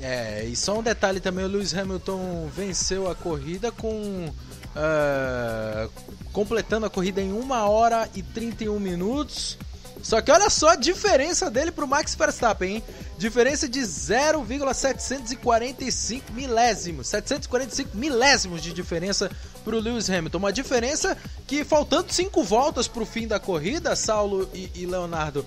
É, 0.01 0.45
e 0.45 0.57
só 0.57 0.79
um 0.79 0.83
detalhe 0.83 1.21
também, 1.21 1.45
o 1.45 1.49
Lewis 1.49 1.75
Hamilton 1.75 2.49
venceu 2.55 3.11
a 3.11 3.15
corrida 3.15 3.71
com. 3.71 4.31
Uh, 4.77 5.91
completando 6.33 6.85
a 6.85 6.91
corrida 6.91 7.21
em 7.21 7.33
1 7.33 7.51
hora 7.51 8.09
e 8.15 8.23
31 8.23 8.79
minutos. 8.79 9.59
Só 10.07 10.23
que 10.23 10.31
olha 10.31 10.49
só 10.49 10.69
a 10.69 10.77
diferença 10.77 11.51
dele 11.51 11.73
pro 11.73 11.85
Max 11.85 12.15
Verstappen, 12.15 12.77
hein? 12.77 12.85
Diferença 13.19 13.69
de 13.69 13.85
0,745 13.85 16.33
milésimos. 16.33 17.09
745 17.09 17.97
milésimos 17.97 18.63
de 18.63 18.73
diferença 18.73 19.29
pro 19.65 19.81
Lewis 19.81 20.09
Hamilton. 20.09 20.39
Uma 20.39 20.53
diferença 20.53 21.19
que, 21.45 21.65
faltando 21.65 22.13
5 22.13 22.41
voltas 22.45 22.87
pro 22.87 23.05
fim 23.05 23.27
da 23.27 23.41
corrida, 23.41 23.97
Saulo 23.97 24.49
e, 24.55 24.71
e 24.77 24.87
Leonardo, 24.87 25.45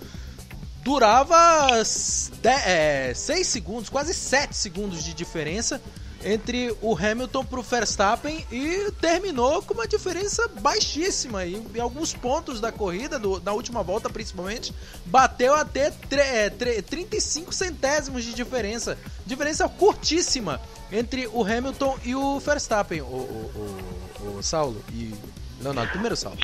durava 0.84 1.82
6 1.82 2.32
é, 2.44 3.14
segundos, 3.46 3.88
quase 3.88 4.14
7 4.14 4.54
segundos 4.54 5.06
de 5.06 5.14
diferença 5.14 5.82
entre 6.24 6.76
o 6.82 6.96
Hamilton 6.96 7.46
para 7.46 7.60
o 7.60 7.64
Verstappen 7.64 8.46
e 8.52 8.92
terminou 9.00 9.62
com 9.62 9.74
uma 9.74 9.88
diferença 9.88 10.50
baixíssima. 10.60 11.46
E 11.46 11.56
em 11.56 11.80
alguns 11.80 12.14
pontos 12.14 12.60
da 12.60 12.72
corrida, 12.72 13.18
do, 13.18 13.42
na 13.42 13.54
última 13.54 13.82
volta 13.84 14.10
principalmente, 14.10 14.74
bateu 15.06 15.54
até 15.54 15.92
35 15.92 17.50
é, 17.50 17.54
centésimos 17.54 18.24
de 18.24 18.34
diferença. 18.34 18.98
Diferença 19.26 19.68
curtíssima 19.70 20.60
entre 20.92 21.28
o 21.28 21.44
Hamilton 21.44 21.98
e 22.04 22.16
o 22.16 22.40
Verstappen, 22.40 23.02
o, 23.02 23.06
o, 23.06 23.78
o, 24.22 24.38
o 24.38 24.44
Saulo 24.44 24.82
e 24.92 25.14
Leonardo. 25.62 25.92
Primeiro, 25.92 26.16
Saulo. 26.16 26.38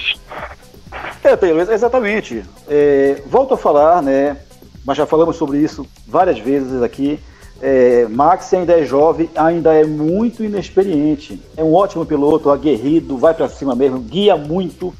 É, 1.23 1.73
exatamente. 1.73 2.45
É, 2.67 3.21
volto 3.25 3.53
a 3.53 3.57
falar, 3.57 4.01
né? 4.01 4.37
Mas 4.85 4.97
já 4.97 5.05
falamos 5.05 5.35
sobre 5.35 5.57
isso 5.57 5.87
várias 6.07 6.37
vezes 6.39 6.81
aqui 6.83 7.19
é, 7.61 8.07
Max 8.09 8.53
ainda 8.53 8.73
é 8.73 8.85
jovem, 8.85 9.29
ainda 9.35 9.73
é 9.73 9.85
muito 9.85 10.43
inexperiente. 10.43 11.41
É 11.55 11.63
um 11.63 11.73
ótimo 11.73 12.05
piloto, 12.05 12.49
aguerrido, 12.49 13.17
vai 13.17 13.33
para 13.33 13.47
cima 13.47 13.75
mesmo, 13.75 13.99
guia 13.99 14.35
muito, 14.35 14.93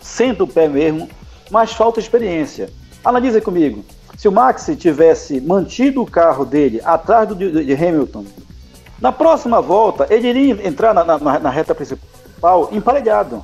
senta 0.00 0.44
o 0.44 0.48
pé 0.48 0.68
mesmo, 0.68 1.08
mas 1.50 1.72
falta 1.72 2.00
experiência. 2.00 2.70
Analise 3.04 3.40
comigo. 3.40 3.84
Se 4.16 4.28
o 4.28 4.32
Max 4.32 4.70
tivesse 4.78 5.40
mantido 5.40 6.02
o 6.02 6.10
carro 6.10 6.44
dele 6.44 6.80
atrás 6.84 7.28
do, 7.28 7.34
de, 7.34 7.64
de 7.64 7.72
Hamilton, 7.72 8.24
na 9.00 9.10
próxima 9.10 9.60
volta 9.62 10.06
ele 10.10 10.28
iria 10.28 10.68
entrar 10.68 10.92
na, 10.92 11.04
na, 11.04 11.38
na 11.38 11.50
reta 11.50 11.74
principal 11.74 12.68
emparelhado. 12.70 13.42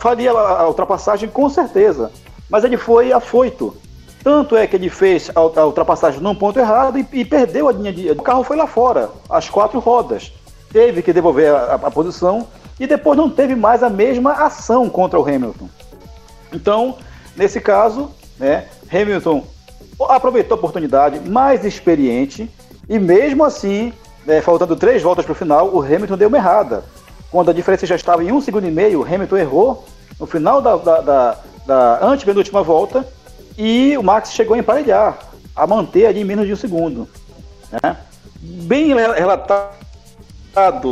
Faria 0.00 0.32
a 0.32 0.66
ultrapassagem 0.66 1.28
com 1.28 1.50
certeza, 1.50 2.10
mas 2.48 2.64
ele 2.64 2.78
foi 2.78 3.12
afoito. 3.12 3.76
Tanto 4.24 4.56
é 4.56 4.66
que 4.66 4.74
ele 4.74 4.88
fez 4.88 5.30
a, 5.34 5.38
a 5.38 5.66
ultrapassagem 5.66 6.18
num 6.18 6.34
ponto 6.34 6.58
errado 6.58 6.98
e, 6.98 7.06
e, 7.12 7.24
perdeu 7.26 7.68
a 7.68 7.72
linha 7.72 7.92
de. 7.92 8.10
O 8.10 8.22
carro 8.22 8.42
foi 8.42 8.56
lá 8.56 8.66
fora, 8.66 9.10
as 9.28 9.50
quatro 9.50 9.78
rodas. 9.78 10.32
Teve 10.72 11.02
que 11.02 11.12
devolver 11.12 11.54
a, 11.54 11.74
a, 11.74 11.90
posição 11.90 12.48
e 12.80 12.86
depois 12.86 13.18
não 13.18 13.28
teve 13.28 13.54
mais 13.54 13.82
a 13.82 13.90
mesma 13.90 14.32
ação 14.32 14.88
contra 14.88 15.20
o 15.20 15.22
Hamilton. 15.22 15.68
Então, 16.50 16.96
nesse 17.36 17.60
caso, 17.60 18.10
né, 18.38 18.66
Hamilton 18.90 19.44
aproveitou 20.08 20.54
a 20.56 20.58
oportunidade, 20.58 21.20
mais 21.28 21.62
experiente, 21.62 22.50
e 22.88 22.98
mesmo 22.98 23.44
assim, 23.44 23.92
né, 24.24 24.40
faltando 24.40 24.74
três 24.74 25.02
voltas 25.02 25.24
para 25.26 25.32
o 25.32 25.36
final, 25.36 25.68
o 25.68 25.82
Hamilton 25.82 26.16
deu 26.16 26.28
uma 26.28 26.38
errada. 26.38 26.82
Quando 27.30 27.50
a 27.50 27.54
diferença 27.54 27.86
já 27.86 27.94
estava 27.94 28.24
em 28.24 28.32
um 28.32 28.40
segundo 28.40 28.66
e 28.66 28.70
meio, 28.70 29.00
o 29.00 29.04
Hamilton 29.04 29.36
errou 29.36 29.84
no 30.18 30.26
final 30.26 30.62
da, 30.62 30.76
da, 30.76 31.00
da, 31.02 31.38
da 31.66 32.06
antepenúltima 32.06 32.62
volta 32.62 33.06
e 33.56 33.96
o 33.96 34.02
Max 34.02 34.32
chegou 34.32 34.54
a 34.54 34.58
emparelhar, 34.58 35.18
a 35.54 35.66
manter 35.66 36.06
ali 36.06 36.20
em 36.20 36.24
menos 36.24 36.46
de 36.46 36.52
um 36.52 36.56
segundo. 36.56 37.08
Né? 37.70 37.96
Bem 38.40 38.94
relatado 38.94 39.74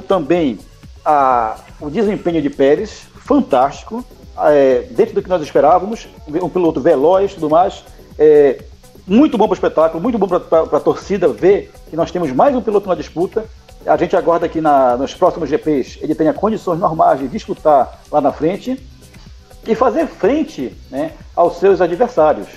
também 0.06 0.58
a, 1.04 1.56
o 1.80 1.90
desempenho 1.90 2.40
de 2.40 2.50
Pérez, 2.50 3.06
fantástico, 3.16 4.04
é, 4.38 4.86
dentro 4.90 5.14
do 5.14 5.22
que 5.22 5.28
nós 5.28 5.42
esperávamos, 5.42 6.08
um 6.28 6.48
piloto 6.48 6.80
veloz 6.80 7.32
e 7.32 7.34
tudo 7.34 7.50
mais. 7.50 7.84
É, 8.18 8.62
muito 9.06 9.36
bom 9.36 9.46
para 9.46 9.52
o 9.52 9.54
espetáculo, 9.54 10.02
muito 10.02 10.18
bom 10.18 10.28
para 10.28 10.76
a 10.76 10.80
torcida 10.80 11.28
ver 11.28 11.72
que 11.90 11.96
nós 11.96 12.10
temos 12.10 12.32
mais 12.32 12.54
um 12.54 12.62
piloto 12.62 12.88
na 12.88 12.94
disputa. 12.94 13.44
A 13.84 13.96
gente 13.96 14.14
aguarda 14.14 14.48
que 14.48 14.60
na, 14.60 14.96
nos 14.96 15.12
próximos 15.12 15.48
GPs 15.48 15.98
ele 16.00 16.14
tenha 16.14 16.32
condições 16.32 16.78
normais 16.78 17.18
de 17.18 17.26
disputar 17.26 18.00
lá 18.10 18.20
na 18.20 18.32
frente 18.32 18.80
e 19.66 19.74
fazer 19.74 20.06
frente 20.06 20.76
né, 20.90 21.12
aos 21.34 21.58
seus 21.58 21.80
adversários. 21.80 22.48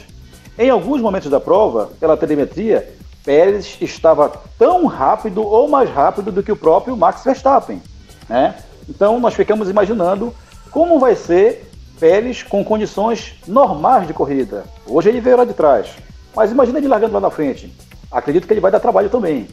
Em 0.58 0.70
alguns 0.70 1.02
momentos 1.02 1.30
da 1.30 1.40
prova, 1.40 1.92
pela 2.00 2.16
telemetria, 2.16 2.96
Pérez 3.24 3.78
estava 3.82 4.32
tão 4.58 4.86
rápido 4.86 5.44
ou 5.44 5.68
mais 5.68 5.90
rápido 5.90 6.32
do 6.32 6.44
que 6.44 6.52
o 6.52 6.56
próprio 6.56 6.96
Max 6.96 7.24
Verstappen. 7.24 7.82
Né? 8.30 8.56
Então 8.88 9.20
nós 9.20 9.34
ficamos 9.34 9.70
imaginando 9.70 10.34
como 10.72 11.00
vai 11.00 11.16
ser 11.16 11.72
Pérez 12.00 12.44
com 12.44 12.64
condições 12.64 13.36
normais 13.48 14.08
de 14.08 14.14
corrida. 14.14 14.66
Hoje 14.86 15.10
ele 15.10 15.22
veio 15.22 15.38
lá 15.38 15.46
de 15.46 15.54
trás. 15.54 15.90
Mas 16.36 16.52
imagina 16.52 16.78
ele 16.78 16.88
largando 16.88 17.14
lá 17.14 17.20
na 17.20 17.32
frente. 17.32 17.74
Acredito 18.12 18.46
que 18.46 18.54
ele 18.54 18.62
vai 18.62 18.72
dar 18.72 18.80
trabalho 18.80 19.10
também. 19.10 19.48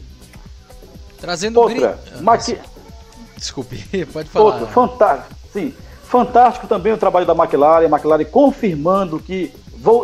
Trazendo 1.19 1.59
Outra, 1.59 1.97
gri... 2.11 2.21
Maqui... 2.21 2.57
Desculpe, 3.37 3.77
pode 4.11 4.29
falar. 4.29 4.45
Outro, 4.45 4.67
fantástico. 4.67 5.33
Sim, 5.51 5.73
fantástico 6.17 6.67
também 6.67 6.93
o 6.93 6.97
trabalho 6.97 7.25
da 7.25 7.33
McLaren. 7.33 7.87
A 7.87 7.89
McLaren 7.89 8.23
confirmando 8.25 9.17
que 9.17 9.51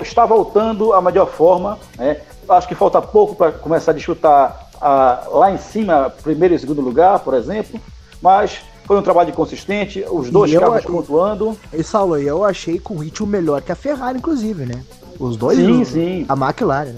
está 0.01 0.25
voltando 0.25 0.91
à 0.91 0.99
melhor 0.99 1.27
forma. 1.29 1.77
Né? 1.95 2.17
Acho 2.49 2.67
que 2.67 2.73
falta 2.73 2.99
pouco 2.99 3.35
para 3.35 3.51
começar 3.51 3.91
a 3.91 3.93
disputar 3.93 4.69
a... 4.81 5.21
lá 5.31 5.51
em 5.51 5.57
cima, 5.59 6.11
primeiro 6.23 6.55
e 6.55 6.59
segundo 6.59 6.81
lugar, 6.81 7.19
por 7.19 7.35
exemplo. 7.35 7.79
Mas 8.19 8.59
foi 8.85 8.97
um 8.97 9.03
trabalho 9.03 9.31
consistente, 9.33 10.03
os 10.09 10.31
dois 10.31 10.51
E 10.51 10.57
carros 10.59 10.83
eu- 10.83 10.91
pontuando. 10.91 11.55
E 11.71 11.83
Saulo, 11.83 12.17
eu 12.17 12.43
achei 12.43 12.79
com 12.79 12.95
o 12.95 12.97
ritmo 12.97 13.27
melhor 13.27 13.61
que 13.61 13.71
a 13.71 13.75
Ferrari, 13.75 14.17
inclusive, 14.17 14.65
né? 14.65 14.83
Os 15.19 15.37
dois. 15.37 15.59
Sim, 15.59 15.81
o- 15.81 15.85
sim. 15.85 16.25
A 16.27 16.33
McLaren. 16.33 16.95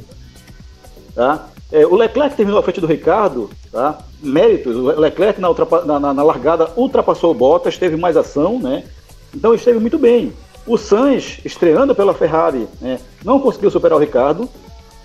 Tá? 1.13 1.47
É, 1.69 1.85
o 1.85 1.95
Leclerc 1.95 2.35
terminou 2.37 2.61
à 2.61 2.63
frente 2.63 2.79
do 2.79 2.87
Ricardo, 2.87 3.49
tá? 3.71 3.97
Méritos. 4.23 4.75
O 4.77 4.99
Leclerc 4.99 5.41
na, 5.41 5.49
ultrapa- 5.49 5.83
na- 5.83 5.99
na- 5.99 6.13
na 6.13 6.23
largada 6.23 6.69
ultrapassou 6.77 7.31
o 7.31 7.33
Bottas, 7.33 7.77
teve 7.77 7.97
mais 7.97 8.15
ação, 8.15 8.57
né? 8.57 8.85
Então 9.33 9.53
esteve 9.53 9.79
muito 9.79 9.97
bem. 9.97 10.33
O 10.65 10.77
Sainz, 10.77 11.39
estreando 11.43 11.95
pela 11.95 12.13
Ferrari, 12.13 12.67
né? 12.79 12.99
não 13.23 13.39
conseguiu 13.39 13.71
superar 13.71 13.97
o 13.97 14.01
Ricardo. 14.01 14.47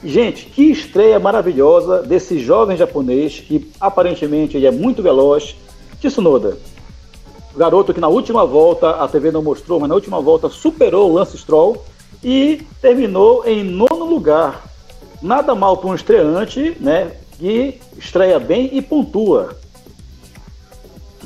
Gente, 0.04 0.46
que 0.46 0.70
estreia 0.70 1.18
maravilhosa 1.18 2.02
desse 2.02 2.38
jovem 2.38 2.76
japonês 2.76 3.40
que 3.40 3.70
aparentemente 3.80 4.64
é 4.64 4.70
muito 4.70 5.02
veloz. 5.02 5.56
Tsunoda, 6.00 6.58
garoto 7.56 7.94
que 7.94 8.00
na 8.00 8.08
última 8.08 8.44
volta, 8.44 8.90
a 8.90 9.08
TV 9.08 9.30
não 9.30 9.42
mostrou, 9.42 9.80
mas 9.80 9.88
na 9.88 9.94
última 9.94 10.20
volta 10.20 10.48
superou 10.48 11.10
o 11.10 11.14
Lance 11.14 11.38
Stroll 11.38 11.82
e 12.22 12.62
terminou 12.82 13.44
em 13.46 13.64
nono 13.64 14.04
lugar. 14.04 14.64
Nada 15.22 15.54
mal 15.54 15.78
para 15.78 15.90
um 15.90 15.94
estreante, 15.94 16.76
né? 16.78 17.12
Que 17.38 17.80
estreia 17.96 18.38
bem 18.38 18.70
e 18.72 18.82
pontua. 18.82 19.56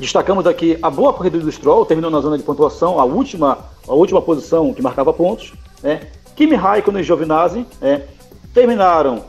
Destacamos 0.01 0.47
aqui 0.47 0.79
a 0.81 0.89
boa 0.89 1.13
corrida 1.13 1.37
do 1.37 1.51
Stroll, 1.51 1.85
terminou 1.85 2.09
na 2.09 2.19
zona 2.21 2.35
de 2.35 2.43
pontuação, 2.43 2.99
a 2.99 3.05
última, 3.05 3.59
a 3.87 3.93
última 3.93 4.19
posição 4.19 4.73
que 4.73 4.81
marcava 4.81 5.13
pontos. 5.13 5.53
Né? 5.83 6.07
Kimi 6.35 6.55
Raikkonen 6.55 7.01
e 7.01 7.03
Giovinazzi 7.03 7.67
né? 7.79 8.01
terminaram 8.51 9.23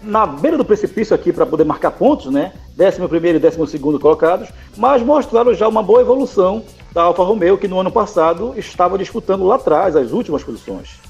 na 0.00 0.24
beira 0.24 0.56
do 0.56 0.64
precipício 0.64 1.14
aqui 1.14 1.30
para 1.30 1.44
poder 1.44 1.64
marcar 1.64 1.90
pontos, 1.90 2.32
né? 2.32 2.54
11 2.80 3.76
e 3.76 3.78
12 3.78 3.98
colocados, 3.98 4.48
mas 4.78 5.02
mostraram 5.02 5.52
já 5.52 5.68
uma 5.68 5.82
boa 5.82 6.00
evolução 6.00 6.62
da 6.94 7.02
Alfa 7.02 7.22
Romeo, 7.22 7.58
que 7.58 7.68
no 7.68 7.78
ano 7.78 7.92
passado 7.92 8.54
estava 8.56 8.96
disputando 8.96 9.44
lá 9.44 9.56
atrás 9.56 9.94
as 9.94 10.10
últimas 10.10 10.42
posições. 10.42 11.00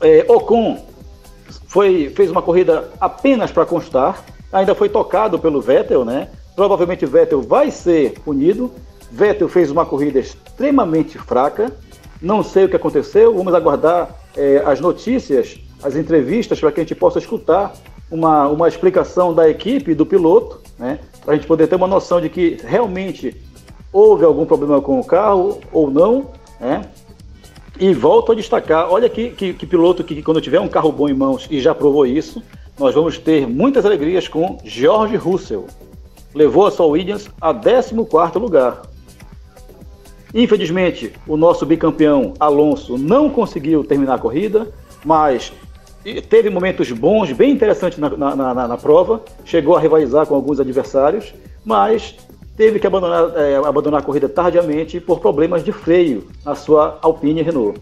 É, 0.00 0.26
Ocon 0.28 0.84
foi, 1.68 2.12
fez 2.16 2.32
uma 2.32 2.42
corrida 2.42 2.90
apenas 3.00 3.52
para 3.52 3.64
constar, 3.64 4.24
ainda 4.52 4.74
foi 4.74 4.88
tocado 4.88 5.38
pelo 5.38 5.60
Vettel, 5.60 6.04
né? 6.04 6.28
Provavelmente 6.54 7.06
Vettel 7.06 7.42
vai 7.42 7.70
ser 7.70 8.12
punido. 8.20 8.70
Vettel 9.10 9.48
fez 9.48 9.70
uma 9.70 9.86
corrida 9.86 10.18
extremamente 10.18 11.18
fraca. 11.18 11.72
Não 12.20 12.42
sei 12.42 12.64
o 12.64 12.68
que 12.68 12.76
aconteceu. 12.76 13.34
Vamos 13.34 13.54
aguardar 13.54 14.14
é, 14.36 14.62
as 14.64 14.80
notícias, 14.80 15.58
as 15.82 15.96
entrevistas 15.96 16.60
para 16.60 16.72
que 16.72 16.80
a 16.80 16.82
gente 16.82 16.94
possa 16.94 17.18
escutar 17.18 17.72
uma, 18.10 18.46
uma 18.48 18.68
explicação 18.68 19.34
da 19.34 19.48
equipe, 19.48 19.94
do 19.94 20.04
piloto, 20.04 20.60
né? 20.78 20.98
Para 21.24 21.34
a 21.34 21.36
gente 21.36 21.46
poder 21.46 21.66
ter 21.66 21.76
uma 21.76 21.86
noção 21.86 22.20
de 22.20 22.28
que 22.28 22.58
realmente 22.62 23.34
houve 23.92 24.24
algum 24.24 24.44
problema 24.44 24.80
com 24.80 25.00
o 25.00 25.04
carro 25.04 25.60
ou 25.72 25.90
não, 25.90 26.30
né? 26.60 26.82
E 27.80 27.94
volto 27.94 28.32
a 28.32 28.34
destacar, 28.34 28.92
olha 28.92 29.08
que, 29.08 29.30
que, 29.30 29.54
que 29.54 29.66
piloto 29.66 30.04
que, 30.04 30.14
que 30.14 30.22
quando 30.22 30.40
tiver 30.40 30.60
um 30.60 30.68
carro 30.68 30.92
bom 30.92 31.08
em 31.08 31.14
mãos 31.14 31.48
e 31.50 31.60
já 31.60 31.74
provou 31.74 32.06
isso, 32.06 32.42
nós 32.78 32.94
vamos 32.94 33.18
ter 33.18 33.46
muitas 33.46 33.84
alegrias 33.86 34.28
com 34.28 34.58
George 34.62 35.16
Russell. 35.16 35.66
Levou 36.34 36.66
a 36.66 36.70
sua 36.70 36.86
Williams 36.86 37.28
a 37.40 37.52
14º 37.52 38.38
lugar. 38.38 38.82
Infelizmente, 40.34 41.12
o 41.26 41.36
nosso 41.36 41.66
bicampeão 41.66 42.32
Alonso 42.40 42.96
não 42.96 43.28
conseguiu 43.28 43.84
terminar 43.84 44.14
a 44.14 44.18
corrida, 44.18 44.72
mas 45.04 45.52
teve 46.28 46.48
momentos 46.48 46.90
bons, 46.90 47.32
bem 47.32 47.52
interessantes 47.52 47.98
na, 47.98 48.08
na, 48.08 48.34
na, 48.34 48.68
na 48.68 48.76
prova, 48.76 49.22
chegou 49.44 49.76
a 49.76 49.80
rivalizar 49.80 50.26
com 50.26 50.34
alguns 50.34 50.58
adversários, 50.58 51.34
mas 51.64 52.16
teve 52.56 52.78
que 52.78 52.86
abandonar, 52.86 53.32
é, 53.36 53.56
abandonar 53.56 54.00
a 54.00 54.04
corrida 54.04 54.28
tardiamente 54.28 55.00
por 55.00 55.20
problemas 55.20 55.62
de 55.62 55.70
freio 55.70 56.26
na 56.44 56.54
sua 56.54 56.98
Alpine 57.02 57.42
Renault. 57.42 57.80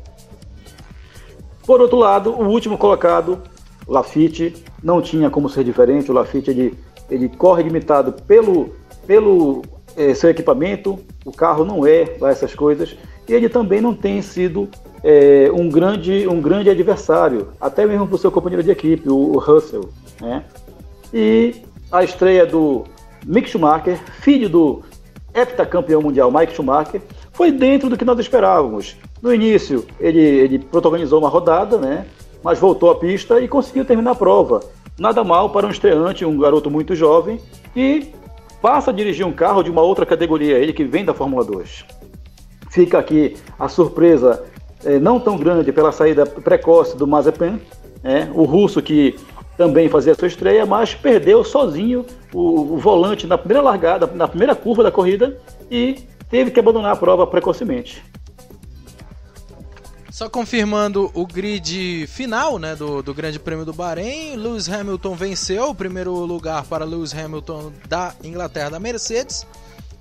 Por 1.64 1.80
outro 1.80 1.98
lado, 1.98 2.30
o 2.32 2.48
último 2.48 2.76
colocado, 2.76 3.38
Lafitte, 3.86 4.54
não 4.82 5.00
tinha 5.00 5.30
como 5.30 5.48
ser 5.48 5.62
diferente. 5.62 6.10
O 6.10 6.14
Lafitte 6.14 6.50
ele, 6.50 6.76
ele 7.10 7.28
corre 7.28 7.62
limitado 7.62 8.12
pelo, 8.26 8.70
pelo 9.06 9.62
é, 9.96 10.14
seu 10.14 10.30
equipamento, 10.30 10.98
o 11.24 11.32
carro 11.32 11.64
não 11.64 11.86
é 11.86 12.16
lá 12.20 12.30
essas 12.30 12.54
coisas, 12.54 12.96
e 13.28 13.32
ele 13.32 13.48
também 13.48 13.80
não 13.80 13.94
tem 13.94 14.22
sido 14.22 14.68
é, 15.02 15.50
um, 15.52 15.68
grande, 15.68 16.26
um 16.28 16.40
grande 16.40 16.70
adversário, 16.70 17.48
até 17.60 17.86
mesmo 17.86 18.06
para 18.06 18.14
o 18.14 18.18
seu 18.18 18.30
companheiro 18.30 18.62
de 18.62 18.70
equipe, 18.70 19.08
o, 19.08 19.16
o 19.16 19.38
Russell. 19.38 19.90
Né? 20.20 20.44
E 21.12 21.54
a 21.90 22.04
estreia 22.04 22.46
do 22.46 22.84
Mick 23.26 23.48
Schumacher, 23.48 23.98
filho 24.20 24.48
do 24.48 24.82
heptacampeão 25.34 26.02
mundial 26.02 26.30
Mike 26.30 26.54
Schumacher, 26.54 27.00
foi 27.32 27.52
dentro 27.52 27.88
do 27.88 27.96
que 27.96 28.04
nós 28.04 28.18
esperávamos. 28.18 28.96
No 29.22 29.32
início, 29.32 29.86
ele, 29.98 30.20
ele 30.20 30.58
protagonizou 30.58 31.18
uma 31.18 31.28
rodada, 31.28 31.78
né? 31.78 32.06
mas 32.42 32.58
voltou 32.58 32.90
à 32.90 32.94
pista 32.94 33.40
e 33.40 33.48
conseguiu 33.48 33.84
terminar 33.84 34.12
a 34.12 34.14
prova. 34.14 34.60
Nada 35.00 35.24
mal 35.24 35.48
para 35.48 35.66
um 35.66 35.70
estreante, 35.70 36.26
um 36.26 36.36
garoto 36.36 36.70
muito 36.70 36.94
jovem, 36.94 37.40
e 37.74 38.12
passa 38.60 38.90
a 38.90 38.92
dirigir 38.92 39.26
um 39.26 39.32
carro 39.32 39.62
de 39.62 39.70
uma 39.70 39.80
outra 39.80 40.04
categoria, 40.04 40.58
ele 40.58 40.74
que 40.74 40.84
vem 40.84 41.06
da 41.06 41.14
Fórmula 41.14 41.42
2. 41.42 41.86
Fica 42.68 42.98
aqui 42.98 43.34
a 43.58 43.66
surpresa 43.66 44.44
eh, 44.84 44.98
não 44.98 45.18
tão 45.18 45.38
grande 45.38 45.72
pela 45.72 45.90
saída 45.90 46.26
precoce 46.26 46.98
do 46.98 47.06
Mazepin, 47.06 47.58
né? 48.02 48.30
o 48.34 48.44
russo 48.44 48.82
que 48.82 49.18
também 49.56 49.88
fazia 49.88 50.14
sua 50.14 50.28
estreia, 50.28 50.66
mas 50.66 50.94
perdeu 50.94 51.42
sozinho 51.44 52.04
o, 52.30 52.74
o, 52.74 52.76
volante 52.76 53.26
na 53.26 53.38
primeira 53.38 53.62
largada, 53.62 54.06
na 54.06 54.28
primeira 54.28 54.54
curva 54.54 54.82
da 54.82 54.92
corrida 54.92 55.34
e 55.70 55.96
teve 56.28 56.50
que 56.50 56.60
abandonar 56.60 56.92
a 56.92 56.96
prova 56.96 57.26
precocemente. 57.26 58.02
Só 60.10 60.28
confirmando 60.28 61.10
o 61.14 61.24
grid 61.24 62.06
final 62.08 62.58
né, 62.58 62.74
do, 62.74 63.00
do 63.00 63.14
Grande 63.14 63.38
Prêmio 63.38 63.64
do 63.64 63.72
Bahrein, 63.72 64.34
Lewis 64.34 64.68
Hamilton 64.68 65.14
venceu 65.14 65.74
primeiro 65.74 66.12
lugar 66.24 66.64
para 66.64 66.84
Lewis 66.84 67.14
Hamilton 67.14 67.72
da 67.88 68.12
Inglaterra 68.24 68.70
da 68.70 68.80
Mercedes. 68.80 69.46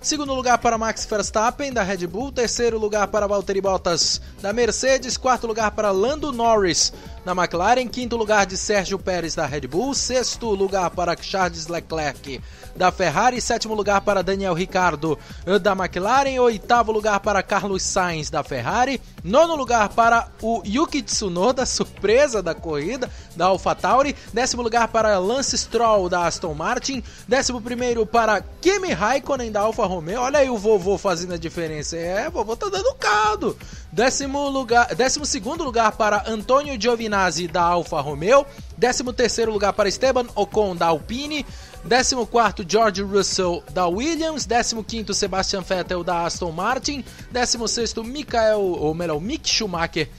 Segundo 0.02 0.34
lugar 0.34 0.58
para 0.60 0.78
Max 0.78 1.06
Verstappen 1.06 1.74
da 1.74 1.84
Red 1.84 2.08
Bull, 2.08 2.32
terceiro 2.32 2.80
lugar 2.80 3.08
para 3.10 3.28
Valtteri 3.28 3.60
Bottas 3.60 4.22
da 4.42 4.54
Mercedes, 4.54 5.18
quarto 5.18 5.46
lugar 5.46 5.72
para 5.72 5.92
Lando 5.92 6.32
Norris 6.32 6.94
da 7.26 7.34
McLaren, 7.34 7.86
quinto 7.86 8.16
lugar 8.16 8.46
de 8.46 8.56
Sérgio 8.56 8.98
Pérez 8.98 9.36
da 9.36 9.46
Red 9.46 9.68
Bull, 9.68 9.94
sexto 9.94 10.56
lugar 10.56 10.90
para 10.92 11.18
Charles 11.22 11.68
Leclerc 11.68 12.42
da 12.80 12.94
Ferrari, 12.94 13.42
sétimo 13.42 13.76
lugar 13.76 14.00
para 14.00 14.24
Daniel 14.24 14.54
Ricciardo. 14.54 15.20
Da 15.62 15.74
McLaren, 15.74 16.40
oitavo 16.40 16.94
lugar 16.94 17.20
para 17.20 17.44
Carlos 17.44 17.84
Sainz 17.84 18.30
da 18.30 18.42
Ferrari, 18.42 19.02
nono 19.22 19.54
lugar 19.54 19.90
para 19.90 20.30
o 20.42 20.62
Yuki 20.66 21.02
Tsunoda, 21.02 21.66
surpresa 21.68 22.42
da 22.42 22.56
corrida 22.56 23.12
da 23.36 23.48
AlphaTauri, 23.48 24.16
décimo 24.34 24.62
lugar 24.62 24.88
para 24.88 25.20
Lance 25.20 25.58
Stroll 25.58 26.08
da 26.08 26.26
Aston 26.26 26.54
Martin, 26.54 27.04
décimo 27.28 27.60
primeiro 27.60 28.06
para 28.06 28.42
Kimi 28.62 28.94
Raikkonen 28.94 29.52
da 29.52 29.60
Alfa 29.60 29.86
Romeo, 29.86 30.22
olha 30.22 30.40
aí 30.40 30.50
o 30.50 30.58
vovô 30.58 30.98
fazendo 30.98 31.34
a 31.34 31.38
diferença, 31.38 31.98
é, 31.98 32.30
vovô 32.30 32.56
tá 32.56 32.70
dando 32.70 32.94
caldo, 32.96 33.58
décimo 33.92 34.48
lugar, 34.48 34.96
décimo 34.96 35.26
segundo 35.26 35.66
lugar 35.66 35.92
para 35.98 36.24
Antônio 36.30 36.80
Giovinazzi 36.80 37.46
da 37.50 37.62
Alfa 37.62 38.00
Romeo, 38.00 38.46
décimo 38.78 39.12
terceiro 39.12 39.52
lugar 39.52 39.74
para 39.74 39.90
Esteban 39.90 40.28
Ocon 40.34 40.78
da 40.78 40.88
Alpine, 40.88 41.46
14 41.88 42.66
George 42.68 43.02
Russell 43.02 43.64
da 43.74 43.88
Williams, 43.88 44.46
15 44.46 45.14
Sebastian 45.14 45.62
Vettel 45.62 46.04
da 46.04 46.26
Aston 46.26 46.52
Martin, 46.52 47.04
16 47.32 47.94
Michael, 48.04 48.60
ou 48.60 48.94
melhor, 48.94 49.20
Mick 49.20 49.48
Schumacher 49.48 50.10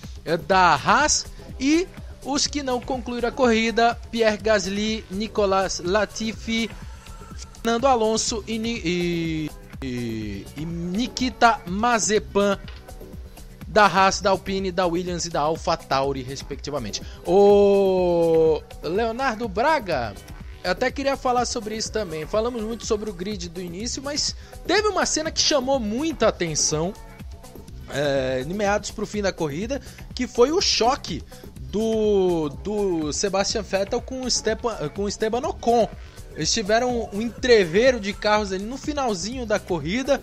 da 0.47 0.75
Haas. 0.75 1.27
E 1.59 1.87
os 2.25 2.47
que 2.47 2.63
não 2.63 2.81
concluíram 2.81 3.29
a 3.29 3.33
corrida, 3.33 3.99
Pierre 4.11 4.39
Gasly, 4.39 5.05
Nicolas 5.11 5.81
Latifi, 5.81 6.71
Fernando 7.63 7.87
Alonso 7.87 8.43
e, 8.47 8.57
e, 8.57 9.51
e, 9.83 10.47
e 10.57 10.65
Nikita 10.65 11.61
Mazepan 11.67 12.59
da 13.67 13.87
Haas, 13.87 14.21
da 14.21 14.31
Alpine, 14.31 14.73
da 14.73 14.87
Williams 14.87 15.27
e 15.27 15.31
da 15.31 15.41
AlphaTauri, 15.41 16.23
respectivamente. 16.23 17.03
O 17.25 18.61
Leonardo 18.83 19.49
Braga 19.49 20.15
eu 20.63 20.71
até 20.71 20.91
queria 20.91 21.17
falar 21.17 21.45
sobre 21.45 21.77
isso 21.77 21.91
também. 21.91 22.27
Falamos 22.27 22.63
muito 22.63 22.87
sobre 22.87 23.09
o 23.09 23.13
grid 23.13 23.49
do 23.49 23.61
início, 23.61 24.03
mas 24.03 24.35
teve 24.67 24.89
uma 24.89 25.07
cena 25.07 25.31
que 25.31 25.41
chamou 25.41 25.81
muita 25.81 26.29
atenção 26.29 26.93
é, 27.93 28.45
para 28.95 29.05
o 29.05 29.07
fim 29.07 29.23
da 29.23 29.33
corrida, 29.33 29.81
que 30.15 30.27
foi 30.27 30.53
o 30.53 30.61
choque 30.61 31.23
do, 31.71 32.49
do 32.63 33.13
Sebastian 33.13 33.63
Vettel 33.63 34.01
com 34.01 34.23
o, 34.23 34.31
Stepan, 34.31 34.89
com 34.95 35.05
o 35.05 35.09
Esteban 35.09 35.47
Ocon. 35.47 35.89
Eles 36.35 36.53
tiveram 36.53 37.09
um 37.13 37.21
entreveiro 37.21 37.99
de 37.99 38.13
carros 38.13 38.53
ali 38.53 38.65
no 38.65 38.77
finalzinho 38.77 39.47
da 39.47 39.59
corrida. 39.59 40.23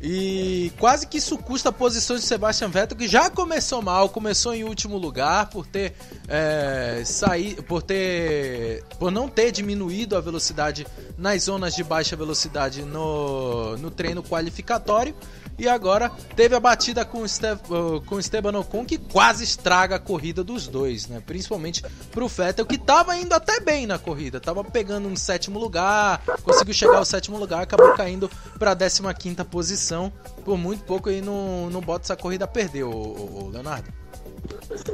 E 0.00 0.72
quase 0.78 1.06
que 1.06 1.18
isso 1.18 1.38
custa 1.38 1.72
posições 1.72 2.20
de 2.20 2.26
Sebastian 2.26 2.68
Vettel, 2.68 2.98
que 2.98 3.08
já 3.08 3.30
começou 3.30 3.80
mal, 3.80 4.08
começou 4.08 4.54
em 4.54 4.62
último 4.62 4.98
lugar 4.98 5.48
por 5.48 5.66
ter 5.66 5.94
é, 6.28 7.02
sair, 7.04 7.62
por 7.62 7.82
ter, 7.82 8.84
por 8.98 9.10
não 9.10 9.28
ter 9.28 9.50
diminuído 9.50 10.16
a 10.16 10.20
velocidade 10.20 10.86
nas 11.16 11.44
zonas 11.44 11.74
de 11.74 11.82
baixa 11.82 12.14
velocidade 12.14 12.82
no, 12.82 13.76
no 13.78 13.90
treino 13.90 14.22
qualificatório. 14.22 15.14
E 15.58 15.68
agora 15.68 16.10
teve 16.34 16.54
a 16.54 16.60
batida 16.60 17.04
com 17.04 17.22
o, 17.22 18.00
com 18.02 18.18
Esteban 18.18 18.58
Ocon 18.58 18.84
que 18.84 18.98
quase 18.98 19.44
estraga 19.44 19.96
a 19.96 19.98
corrida 19.98 20.44
dos 20.44 20.66
dois, 20.68 21.06
né? 21.06 21.22
Principalmente 21.24 21.82
pro 22.10 22.28
Vettel 22.28 22.66
que 22.66 22.74
estava 22.76 23.16
indo 23.16 23.32
até 23.32 23.60
bem 23.60 23.86
na 23.86 23.98
corrida, 23.98 24.38
tava 24.38 24.62
pegando 24.62 25.08
um 25.08 25.16
sétimo 25.16 25.58
lugar, 25.58 26.22
conseguiu 26.42 26.74
chegar 26.74 26.98
ao 26.98 27.04
sétimo 27.04 27.38
lugar, 27.38 27.62
acabou 27.62 27.92
caindo 27.94 28.30
para 28.58 28.72
a 28.72 28.76
15 28.76 29.02
quinta 29.18 29.44
posição. 29.44 30.12
Por 30.44 30.56
muito 30.56 30.84
pouco 30.84 31.08
aí 31.08 31.20
no, 31.20 31.70
no 31.70 31.80
Bottas 31.80 32.10
a 32.10 32.16
corrida 32.16 32.46
perdeu, 32.46 32.90
o, 32.90 33.44
o 33.44 33.50
Leonardo. 33.50 34.05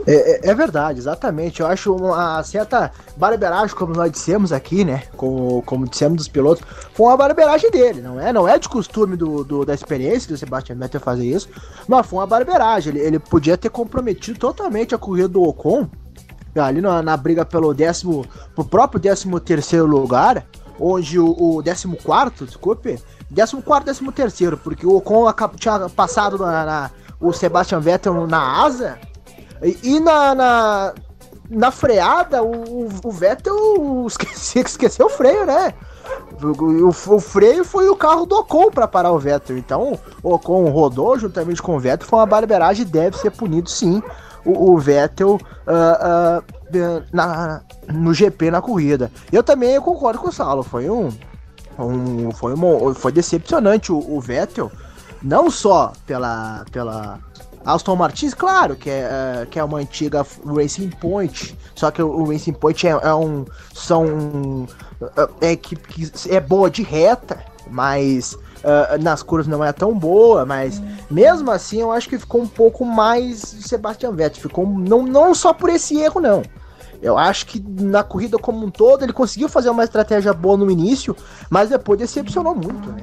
É, 0.07 0.13
é, 0.13 0.51
é, 0.51 0.55
verdade, 0.55 0.99
exatamente. 0.99 1.61
Eu 1.61 1.67
acho 1.67 1.95
uma 1.95 2.43
certa 2.43 2.91
barbeiragem, 3.17 3.75
como 3.77 3.95
nós 3.95 4.11
dissemos 4.11 4.53
aqui, 4.53 4.85
né? 4.85 5.05
Como, 5.17 5.63
como 5.63 5.89
dissemos 5.89 6.17
dos 6.17 6.29
pilotos, 6.29 6.65
foi 6.95 7.07
uma 7.07 7.17
barbeiragem 7.17 7.71
dele, 7.71 8.01
não 8.01 8.21
é? 8.21 8.33
Não 8.33 8.49
é 8.49 8.59
de 8.59 8.69
costume 8.69 9.17
do, 9.17 9.45
do 9.45 9.65
da 9.65 9.75
experiência 9.75 10.29
do 10.29 10.37
Sebastian 10.37 10.77
Vettel 10.77 11.01
fazer 11.01 11.27
isso, 11.27 11.49
mas 11.87 12.07
foi 12.07 12.19
uma 12.19 12.27
barbeiragem. 12.27 12.95
Ele, 12.95 13.01
ele 13.01 13.19
podia 13.19 13.57
ter 13.57 13.71
comprometido 13.71 14.39
totalmente 14.39 14.95
a 14.95 14.99
corrida 14.99 15.29
do 15.29 15.43
Ocon 15.43 15.89
ali 16.55 16.81
na, 16.81 17.03
na 17.03 17.17
briga 17.17 17.45
pelo 17.45 17.73
décimo, 17.73 18.27
pro 18.55 18.65
próprio 18.65 19.01
décimo 19.01 19.41
terceiro 19.41 19.87
lugar, 19.87 20.45
onde 20.79 21.19
o, 21.19 21.35
o 21.39 21.63
décimo 21.63 21.97
quarto, 21.97 22.45
desculpe, 22.45 23.01
décimo 23.31 23.63
quarto, 23.63 23.87
décimo 23.87 24.13
terceiro, 24.13 24.57
porque 24.59 24.87
o 24.87 24.97
Ocon 24.97 25.33
tinha 25.57 25.89
passado 25.89 26.37
na, 26.39 26.65
na 26.65 26.91
o 27.23 27.33
Sebastian 27.33 27.81
Vettel 27.81 28.27
na 28.27 28.65
asa 28.65 28.99
e, 29.63 30.01
na, 30.01 30.35
na, 30.35 30.95
na, 31.49 31.71
freada, 31.71 32.43
o, 32.43 32.89
o 33.05 33.11
Vettel 33.11 33.55
esqueceu, 34.07 34.63
esqueceu 34.63 35.07
o 35.07 35.11
freio, 35.11 35.47
né? 35.47 35.73
O, 36.43 36.89
o, 36.89 37.21
freio 37.21 37.65
foi 37.65 37.89
o 37.89 37.97
carro 37.97 38.27
do 38.27 38.37
Ocon 38.37 38.71
para 38.71 38.89
parar 38.89 39.13
o 39.13 39.19
Vettel. 39.19 39.57
Então, 39.57 39.99
o 40.23 40.35
Ocon 40.35 40.69
rodou 40.71 41.17
juntamente 41.19 41.63
com 41.63 41.77
o 41.77 41.81
Vettel. 41.81 42.09
Foi 42.09 42.19
uma 42.19 42.27
barbeiragem 42.27 42.85
deve 42.85 43.17
ser 43.17 43.31
punido 43.31 43.71
sim. 43.71 44.03
O, 44.45 44.73
o 44.73 44.79
Vettel 44.79 45.35
uh, 45.35 46.41
uh, 46.41 47.05
na, 47.13 47.63
no 47.87 48.13
GP 48.13 48.51
na 48.51 48.61
corrida. 48.61 49.13
Eu 49.31 49.45
também 49.45 49.81
concordo 49.81 50.19
com 50.19 50.29
o 50.29 50.33
Saulo. 50.33 50.65
Foi 50.65 50.91
um. 50.91 51.11
um 51.79 52.33
foi, 52.33 52.55
uma, 52.55 52.93
foi 52.95 53.13
decepcionante 53.13 53.93
o, 53.93 53.99
o 53.99 54.21
Vettel. 54.21 54.73
Não 55.23 55.49
só 55.49 55.93
pela, 56.05 56.65
pela, 56.73 57.21
Aston 57.65 57.97
Martins, 57.97 58.35
claro, 58.35 58.77
que 58.77 58.91
é, 58.91 59.09
é, 59.43 59.47
que 59.47 59.59
é 59.59 59.65
uma 59.65 59.79
antiga 59.79 60.27
Racing 60.45 60.91
Point, 60.91 61.57
só 61.75 61.91
que 61.91 62.03
o 62.03 62.25
Racing 62.25 62.53
Point 62.53 62.87
é, 62.87 62.91
é 62.91 63.15
um. 63.15 63.45
São. 63.75 64.67
É, 65.41 65.49
é 65.49 65.53
equipe 65.53 65.89
que 65.89 66.35
é 66.35 66.41
boa 66.41 66.71
de 66.71 66.83
reta, 66.83 67.45
mas 67.71 68.35
uh, 68.35 69.01
nas 69.01 69.23
curvas 69.23 69.47
não 69.47 69.65
é 69.65 69.73
tão 69.73 69.97
boa, 69.97 70.45
mas 70.45 70.81
mesmo 71.11 71.51
assim 71.51 71.81
eu 71.81 71.91
acho 71.91 72.09
que 72.09 72.19
ficou 72.19 72.43
um 72.43 72.49
pouco 72.49 72.85
mais 72.85 73.41
Sebastian 73.41 74.13
Vettel. 74.13 74.43
Ficou 74.43 74.67
não, 74.67 75.03
não 75.03 75.35
só 75.35 75.53
por 75.53 75.69
esse 75.71 75.99
erro, 75.99 76.21
não. 76.21 76.43
Eu 77.01 77.19
acho 77.19 77.47
que 77.47 77.61
na 77.61 78.05
corrida 78.05 78.39
como 78.39 78.65
um 78.65 78.71
todo 78.71 79.03
ele 79.03 79.13
conseguiu 79.13 79.49
fazer 79.49 79.71
uma 79.71 79.83
estratégia 79.83 80.33
boa 80.33 80.57
no 80.57 80.71
início, 80.71 81.17
mas 81.51 81.69
depois 81.69 81.99
decepcionou 81.99 82.55
muito, 82.55 82.93
né? 82.93 83.03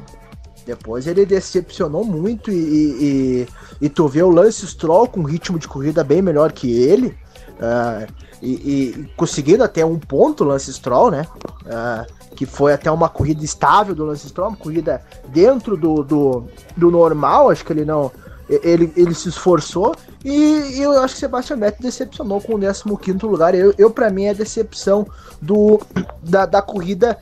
Depois 0.69 1.07
ele 1.07 1.25
decepcionou 1.25 2.03
muito 2.03 2.51
e, 2.51 2.53
e, 2.53 3.47
e 3.81 3.89
tu 3.89 4.07
vê 4.07 4.21
o 4.21 4.29
Lance 4.29 4.67
Stroll 4.67 5.07
com 5.07 5.23
ritmo 5.23 5.57
de 5.57 5.67
corrida 5.67 6.03
bem 6.03 6.21
melhor 6.21 6.51
que 6.51 6.71
ele. 6.71 7.17
Uh, 7.57 8.07
e, 8.39 8.51
e, 8.51 9.09
conseguindo 9.17 9.63
até 9.63 9.83
um 9.83 9.97
ponto 9.97 10.43
Lance 10.43 10.71
Stroll, 10.71 11.09
né? 11.09 11.25
Uh, 11.65 12.35
que 12.35 12.45
foi 12.45 12.71
até 12.71 12.91
uma 12.91 13.09
corrida 13.09 13.43
estável 13.43 13.95
do 13.95 14.05
Lance 14.05 14.29
Stroll, 14.29 14.49
uma 14.49 14.57
corrida 14.57 15.01
dentro 15.29 15.75
do, 15.75 16.03
do, 16.03 16.43
do 16.77 16.91
normal, 16.91 17.49
acho 17.49 17.65
que 17.65 17.73
ele 17.73 17.83
não. 17.83 18.11
Ele, 18.47 18.91
ele 18.95 19.13
se 19.13 19.29
esforçou 19.29 19.95
e, 20.23 20.31
e 20.31 20.81
eu 20.81 20.99
acho 21.01 21.13
que 21.13 21.19
Sebastian 21.19 21.57
Vettel 21.57 21.83
decepcionou 21.83 22.41
com 22.41 22.55
o 22.55 22.97
15 22.97 23.25
lugar. 23.25 23.53
Eu, 23.55 23.73
eu 23.77 23.91
para 23.91 24.09
mim, 24.09 24.25
é 24.25 24.31
a 24.31 24.33
decepção 24.33 25.07
do, 25.41 25.79
da, 26.23 26.47
da 26.47 26.61
corrida 26.61 27.17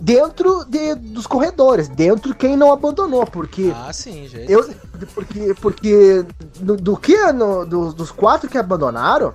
dentro 0.00 0.64
de, 0.64 0.94
dos 0.94 1.26
corredores, 1.26 1.88
dentro 1.88 2.30
de 2.30 2.36
quem 2.36 2.56
não 2.56 2.72
abandonou, 2.72 3.26
porque 3.26 3.72
ah, 3.74 3.92
sim, 3.92 4.26
gente. 4.28 4.50
Eu, 4.50 4.68
porque 5.14 5.54
porque 5.60 6.24
do, 6.60 6.76
do 6.76 6.96
que 6.96 7.16
no, 7.32 7.66
do, 7.66 7.92
dos 7.92 8.10
quatro 8.10 8.48
que 8.48 8.56
abandonaram, 8.56 9.34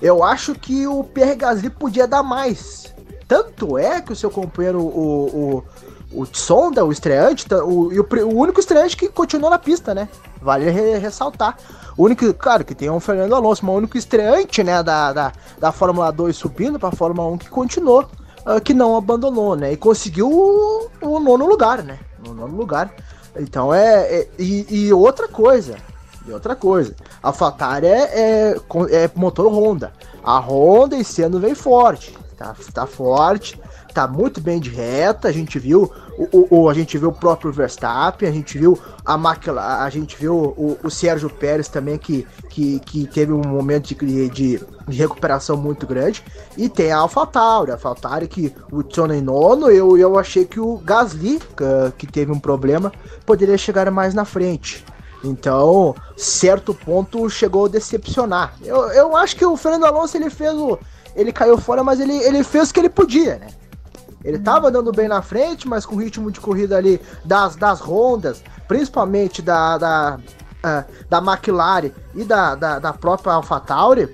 eu 0.00 0.22
acho 0.22 0.54
que 0.54 0.86
o 0.86 1.02
Pierre 1.02 1.34
Gasly 1.34 1.70
podia 1.70 2.06
dar 2.06 2.22
mais. 2.22 2.94
Tanto 3.26 3.76
é 3.76 4.00
que 4.00 4.12
o 4.12 4.16
seu 4.16 4.30
companheiro, 4.30 4.80
o, 4.80 5.64
o, 6.12 6.20
o 6.20 6.26
Tsonda, 6.26 6.84
o 6.84 6.92
estreante, 6.92 7.46
o, 7.52 7.88
o, 7.88 8.24
o 8.24 8.38
único 8.38 8.60
estreante 8.60 8.96
que 8.96 9.08
continuou 9.08 9.50
na 9.50 9.58
pista, 9.58 9.92
né? 9.92 10.08
Vale 10.40 10.70
re, 10.70 10.98
ressaltar. 10.98 11.56
O 11.96 12.04
único, 12.04 12.32
claro, 12.34 12.64
que 12.64 12.74
tem 12.74 12.88
o 12.88 13.00
Fernando 13.00 13.34
Alonso, 13.34 13.66
mas 13.66 13.74
o 13.74 13.78
único 13.78 13.98
estreante, 13.98 14.62
né, 14.62 14.80
da, 14.82 15.12
da, 15.12 15.32
da 15.58 15.72
Fórmula 15.72 16.12
2 16.12 16.36
subindo 16.36 16.78
para 16.78 16.90
a 16.90 16.92
Fórmula 16.92 17.28
1 17.32 17.38
que 17.38 17.48
continuou 17.48 18.06
uh, 18.46 18.60
que 18.60 18.72
não 18.72 18.96
abandonou, 18.96 19.56
né? 19.56 19.72
E 19.72 19.76
conseguiu 19.76 20.30
o, 20.30 20.90
o, 21.02 21.20
nono 21.20 21.46
lugar, 21.46 21.82
né? 21.82 21.98
No 22.24 22.32
nono 22.32 22.56
lugar. 22.56 22.94
Então 23.38 23.74
é. 23.74 24.20
é 24.20 24.28
e, 24.38 24.86
e, 24.86 24.92
outra 24.92 25.28
coisa. 25.28 25.76
E 26.26 26.32
outra 26.32 26.54
coisa. 26.56 26.94
A 27.22 27.32
Fatari 27.32 27.86
é, 27.86 28.00
é, 28.14 28.56
é, 28.90 29.10
motor 29.14 29.46
Honda. 29.48 29.92
A 30.22 30.38
Honda 30.38 30.96
esse 30.96 31.22
ano 31.22 31.38
vem 31.38 31.54
forte. 31.54 32.16
Tá, 32.36 32.54
tá 32.72 32.86
forte 32.86 33.58
tá 33.96 34.06
muito 34.06 34.42
bem 34.42 34.60
de 34.60 34.68
reta. 34.68 35.28
A 35.28 35.32
gente 35.32 35.58
viu 35.58 35.90
o, 36.18 36.62
o, 36.62 36.70
a 36.70 36.74
gente 36.74 36.96
viu 36.96 37.10
o 37.10 37.12
próprio 37.12 37.52
Verstappen, 37.52 38.28
a 38.28 38.32
gente 38.32 38.58
viu 38.58 38.78
a 39.04 39.14
McLaren, 39.14 39.84
a 39.84 39.90
gente 39.90 40.16
viu 40.16 40.34
o, 40.34 40.78
o 40.82 40.90
Sérgio 40.90 41.28
Pérez 41.28 41.68
também 41.68 41.98
que, 41.98 42.26
que, 42.48 42.80
que 42.80 43.06
teve 43.06 43.32
um 43.32 43.46
momento 43.46 43.94
de, 43.94 44.28
de, 44.30 44.60
de 44.88 44.98
recuperação 44.98 45.56
muito 45.56 45.86
grande. 45.86 46.24
E 46.56 46.68
tem 46.68 46.92
a 46.92 46.98
AlphaTauri, 46.98 47.70
a 47.70 47.74
AlphaTauri 47.74 48.28
que 48.28 48.52
o 48.72 48.82
Tsunoda 48.82 49.16
em 49.16 49.20
nono, 49.20 49.70
eu, 49.70 49.96
eu 49.98 50.18
achei 50.18 50.44
que 50.44 50.58
o 50.58 50.78
Gasly, 50.78 51.38
que, 51.38 51.92
que 51.98 52.06
teve 52.06 52.32
um 52.32 52.40
problema, 52.40 52.92
poderia 53.24 53.58
chegar 53.58 53.90
mais 53.90 54.14
na 54.14 54.24
frente. 54.24 54.84
Então, 55.24 55.94
certo 56.16 56.72
ponto 56.72 57.28
chegou 57.28 57.66
a 57.66 57.68
decepcionar. 57.68 58.54
Eu, 58.64 58.90
eu 58.92 59.16
acho 59.16 59.36
que 59.36 59.44
o 59.44 59.56
Fernando 59.56 59.84
Alonso 59.84 60.16
ele 60.16 60.30
fez 60.30 60.54
o. 60.54 60.78
Ele 61.14 61.32
caiu 61.32 61.58
fora, 61.58 61.82
mas 61.82 61.98
ele, 61.98 62.14
ele 62.18 62.44
fez 62.44 62.70
o 62.70 62.74
que 62.74 62.80
ele 62.80 62.90
podia, 62.90 63.38
né? 63.38 63.48
Ele 64.26 64.38
estava 64.38 64.68
andando 64.68 64.90
bem 64.90 65.06
na 65.06 65.22
frente, 65.22 65.68
mas 65.68 65.86
com 65.86 65.94
o 65.94 65.98
ritmo 65.98 66.32
de 66.32 66.40
corrida 66.40 66.76
ali 66.76 67.00
das, 67.24 67.54
das 67.54 67.80
rondas, 67.80 68.42
principalmente 68.66 69.40
da, 69.40 69.78
da, 69.78 70.18
uh, 70.18 70.84
da 71.08 71.18
McLaren 71.18 71.92
e 72.12 72.24
da, 72.24 72.56
da, 72.56 72.78
da 72.80 72.92
própria 72.92 73.34
AlphaTauri, 73.34 74.12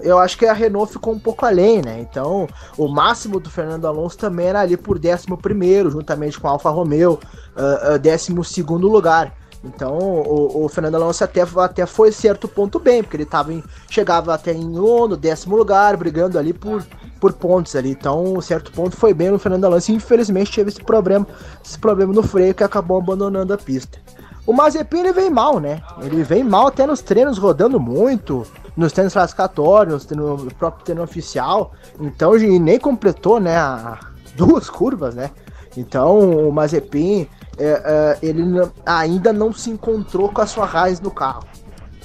eu 0.00 0.18
acho 0.18 0.38
que 0.38 0.46
a 0.46 0.52
Renault 0.52 0.92
ficou 0.92 1.12
um 1.12 1.18
pouco 1.18 1.44
além, 1.44 1.80
né? 1.82 2.00
Então, 2.00 2.48
o 2.76 2.88
máximo 2.88 3.38
do 3.38 3.50
Fernando 3.50 3.86
Alonso 3.86 4.18
também 4.18 4.46
era 4.46 4.60
ali 4.60 4.76
por 4.76 4.98
11, 4.98 5.90
juntamente 5.90 6.40
com 6.40 6.48
a 6.48 6.52
Alfa 6.52 6.70
Romeo, 6.70 7.20
uh, 7.54 7.94
uh, 7.94 7.98
12 7.98 8.62
lugar. 8.62 9.36
Então 9.64 9.96
o, 9.96 10.64
o, 10.64 10.68
Fernando 10.68 10.96
Alonso 10.96 11.24
até, 11.24 11.40
até 11.56 11.86
foi 11.86 12.12
certo 12.12 12.46
ponto 12.46 12.78
bem, 12.78 13.02
porque 13.02 13.16
ele 13.16 13.24
tava 13.24 13.52
em, 13.52 13.64
chegava 13.88 14.34
até 14.34 14.52
em 14.52 14.68
nono, 14.68 15.16
décimo 15.16 15.56
lugar, 15.56 15.96
brigando 15.96 16.38
ali 16.38 16.52
por, 16.52 16.84
por 17.24 17.32
pontos 17.32 17.74
ali. 17.74 17.92
Então, 17.92 18.38
certo 18.42 18.70
ponto 18.70 18.94
foi 18.94 19.14
bem 19.14 19.30
no 19.30 19.38
Fernando 19.38 19.64
Alonso. 19.64 19.90
E 19.90 19.94
infelizmente 19.94 20.54
teve 20.54 20.68
esse 20.68 20.84
problema, 20.84 21.26
esse 21.64 21.78
problema 21.78 22.12
no 22.12 22.22
freio 22.22 22.54
que 22.54 22.62
acabou 22.62 22.98
abandonando 22.98 23.54
a 23.54 23.56
pista. 23.56 23.98
O 24.46 24.52
Mazepin 24.52 24.98
ele 24.98 25.12
vem 25.14 25.30
mal, 25.30 25.58
né? 25.58 25.80
Ele 26.02 26.22
vem 26.22 26.44
mal 26.44 26.66
até 26.66 26.86
nos 26.86 27.00
treinos 27.00 27.38
rodando 27.38 27.80
muito, 27.80 28.46
nos 28.76 28.92
treinos 28.92 29.14
classificatórios, 29.14 30.06
no 30.08 30.52
próprio 30.58 30.84
treino 30.84 31.02
oficial. 31.02 31.72
Então, 31.98 32.34
nem 32.34 32.78
completou, 32.78 33.40
né, 33.40 33.56
duas 34.36 34.68
curvas, 34.68 35.14
né? 35.14 35.30
Então, 35.78 36.20
o 36.46 36.52
Mazepin 36.52 37.26
é, 37.56 37.64
é, 37.66 38.18
ele 38.20 38.44
ainda 38.84 39.32
não 39.32 39.50
se 39.50 39.70
encontrou 39.70 40.28
com 40.28 40.42
a 40.42 40.46
sua 40.46 40.66
raiz 40.66 41.00
no 41.00 41.10
carro. 41.10 41.42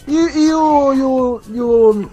E, 0.07 0.15
e, 0.15 0.53
o, 0.53 0.93
e, 0.93 1.01
o, 1.01 1.41
e, 1.49 1.61
o, 1.61 2.09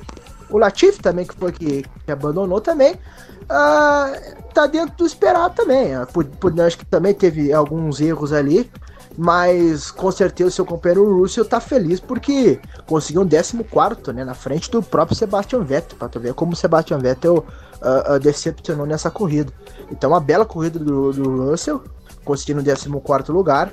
o 0.51 0.59
Latifi 0.59 1.01
também, 1.01 1.27
que 1.27 1.35
foi 1.35 1.53
que, 1.53 1.85
que 2.05 2.13
abandonou 2.13 2.61
também, 2.61 2.95
uh, 2.95 4.43
tá 4.55 4.67
dentro 4.67 4.97
do 4.97 5.07
esperado 5.07 5.55
também. 5.55 5.97
Uh, 5.97 6.07
por, 6.07 6.25
por, 6.25 6.61
acho 6.61 6.79
que 6.79 6.85
também 6.85 7.15
teve 7.15 7.53
alguns 7.53 8.01
erros 8.01 8.33
ali, 8.33 8.71
mas 9.17 9.91
com 9.91 10.11
certeza 10.11 10.49
o 10.49 10.53
seu 10.53 10.67
companheiro 10.67 11.21
Russell 11.21 11.45
tá 11.45 11.59
feliz 11.59 11.99
porque 11.99 12.61
conseguiu 12.87 13.23
um 13.23 13.29
14 13.29 14.13
né, 14.13 14.25
na 14.25 14.35
frente 14.35 14.71
do 14.71 14.83
próprio 14.83 15.17
Sebastian 15.17 15.63
Vettel, 15.65 15.99
para 15.99 16.21
ver 16.21 16.35
como 16.35 16.53
o 16.53 16.57
Sebastian 16.57 16.99
Vettel 16.99 17.45
uh, 17.77 18.19
decepcionou 18.21 18.87
nessa 18.87 19.11
corrida. 19.11 19.53
Então, 19.91 20.11
uma 20.11 20.21
bela 20.21 20.45
corrida 20.45 20.79
do, 20.79 21.13
do 21.13 21.51
Russell, 21.51 21.83
conseguindo 22.25 22.61
o 22.61 23.01
14 23.01 23.33
lugar. 23.33 23.73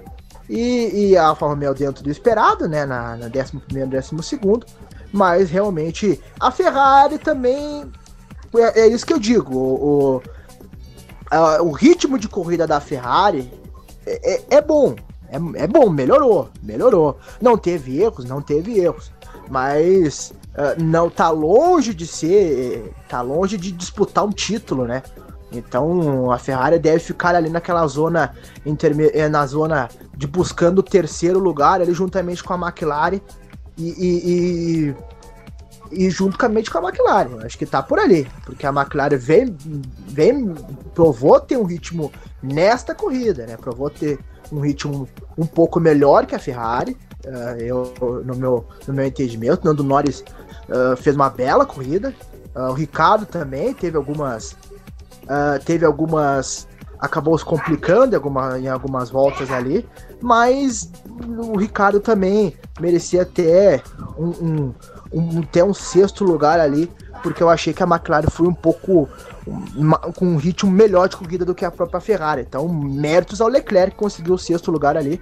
E, 0.49 1.09
e, 1.11 1.17
a 1.17 1.27
Alfa 1.27 1.47
Romeo 1.47 1.73
dentro 1.73 2.03
do 2.03 2.11
esperado, 2.11 2.67
né? 2.67 2.85
Na, 2.85 3.15
na 3.15 3.27
11 3.27 3.61
e 4.35 4.37
12. 4.37 4.61
Mas 5.13 5.51
realmente 5.51 6.19
a 6.39 6.49
Ferrari 6.49 7.19
também. 7.19 7.89
É, 8.55 8.81
é 8.81 8.87
isso 8.87 9.05
que 9.05 9.13
eu 9.13 9.19
digo. 9.19 9.55
O, 9.55 9.85
o, 10.15 10.23
a, 11.29 11.61
o 11.61 11.71
ritmo 11.71 12.17
de 12.17 12.27
corrida 12.27 12.65
da 12.65 12.79
Ferrari 12.79 13.53
é, 14.07 14.33
é, 14.33 14.43
é 14.57 14.61
bom. 14.61 14.95
É, 15.29 15.63
é, 15.63 15.67
bom, 15.67 15.89
melhorou, 15.89 16.49
melhorou. 16.61 17.19
Não 17.39 17.57
teve 17.57 18.01
erros, 18.01 18.25
não 18.25 18.41
teve 18.41 18.79
erros. 18.79 19.11
Mas 19.49 20.33
uh, 20.55 20.81
não 20.81 21.09
tá 21.09 21.29
longe 21.29 21.93
de 21.93 22.07
ser. 22.07 22.91
Tá 23.07 23.21
longe 23.21 23.55
de 23.57 23.71
disputar 23.71 24.25
um 24.25 24.31
título, 24.31 24.85
né? 24.85 25.03
Então 25.51 26.31
a 26.31 26.39
Ferrari 26.39 26.79
deve 26.79 26.99
ficar 26.99 27.35
ali 27.35 27.49
naquela 27.49 27.85
zona 27.85 28.33
eh, 28.65 29.29
na 29.29 29.45
zona 29.45 29.87
de 30.17 30.25
buscando 30.25 30.79
o 30.79 30.83
terceiro 30.83 31.37
lugar 31.37 31.79
ali 31.79 31.93
juntamente 31.93 32.43
com 32.43 32.53
a 32.53 32.57
McLaren 32.57 33.19
e, 33.77 33.89
e, 33.89 34.95
e, 35.91 36.05
e 36.05 36.09
juntamente 36.09 36.69
com 36.69 36.79
a 36.79 36.89
McLaren. 36.89 37.45
Acho 37.45 37.57
que 37.57 37.65
tá 37.65 37.81
por 37.81 37.99
ali, 37.99 38.27
porque 38.45 38.65
a 38.65 38.69
McLaren 38.69 39.17
vem, 39.17 39.55
vem 40.07 40.53
provou 40.93 41.39
ter 41.39 41.57
um 41.57 41.63
ritmo 41.63 42.11
nesta 42.41 42.93
corrida, 42.93 43.45
né? 43.45 43.57
Provou 43.57 43.89
ter 43.89 44.19
um 44.51 44.59
ritmo 44.59 45.07
um 45.37 45.45
pouco 45.45 45.79
melhor 45.79 46.25
que 46.25 46.35
a 46.35 46.39
Ferrari. 46.39 46.97
Uh, 47.25 47.61
eu, 47.61 48.23
no, 48.25 48.35
meu, 48.35 48.67
no 48.85 48.93
meu 48.93 49.05
entendimento, 49.05 49.65
Nando 49.65 49.83
Norris 49.83 50.23
uh, 50.67 50.97
fez 50.97 51.15
uma 51.15 51.29
bela 51.29 51.65
corrida. 51.65 52.13
Uh, 52.53 52.71
o 52.71 52.73
Ricardo 52.73 53.25
também 53.25 53.73
teve 53.73 53.97
algumas 53.97 54.55
teve 55.65 55.85
algumas. 55.85 56.67
Acabou 56.99 57.37
se 57.37 57.45
complicando 57.45 58.13
em, 58.13 58.15
alguma, 58.15 58.59
em 58.59 58.67
algumas 58.67 59.09
voltas 59.09 59.51
ali, 59.51 59.87
mas 60.23 60.89
o 61.37 61.57
Ricardo 61.57 61.99
também 61.99 62.55
merecia 62.79 63.25
ter 63.25 63.83
um, 64.17 64.29
um, 64.29 64.73
um, 65.11 65.41
ter 65.41 65.65
um 65.65 65.73
sexto 65.73 66.23
lugar 66.23 66.61
ali, 66.61 66.89
porque 67.21 67.43
eu 67.43 67.49
achei 67.49 67.73
que 67.73 67.83
a 67.83 67.85
McLaren 67.85 68.29
foi 68.29 68.47
um 68.47 68.53
pouco 68.53 69.09
uma, 69.75 69.97
com 69.97 70.25
um 70.25 70.37
ritmo 70.37 70.71
melhor 70.71 71.09
de 71.09 71.17
corrida 71.17 71.43
do 71.43 71.53
que 71.53 71.65
a 71.65 71.69
própria 71.69 71.99
Ferrari. 71.99 72.41
Então, 72.41 72.69
méritos 72.69 73.41
ao 73.41 73.49
Leclerc 73.49 73.91
que 73.91 73.97
conseguiu 73.97 74.35
o 74.35 74.39
sexto 74.39 74.71
lugar 74.71 74.95
ali. 74.95 75.21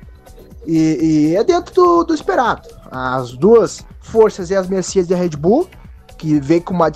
E, 0.67 1.31
e 1.31 1.35
é 1.35 1.43
dentro 1.43 1.73
do, 1.73 2.03
do 2.03 2.13
esperado. 2.13 2.69
As 2.91 3.31
duas 3.31 3.83
forças 4.01 4.51
e 4.51 4.55
as 4.55 4.67
Mercedes 4.67 5.09
e 5.09 5.15
a 5.15 5.17
Red 5.17 5.30
Bull 5.30 5.67
que 6.15 6.39
vem 6.39 6.61
com 6.61 6.75
uma, 6.75 6.91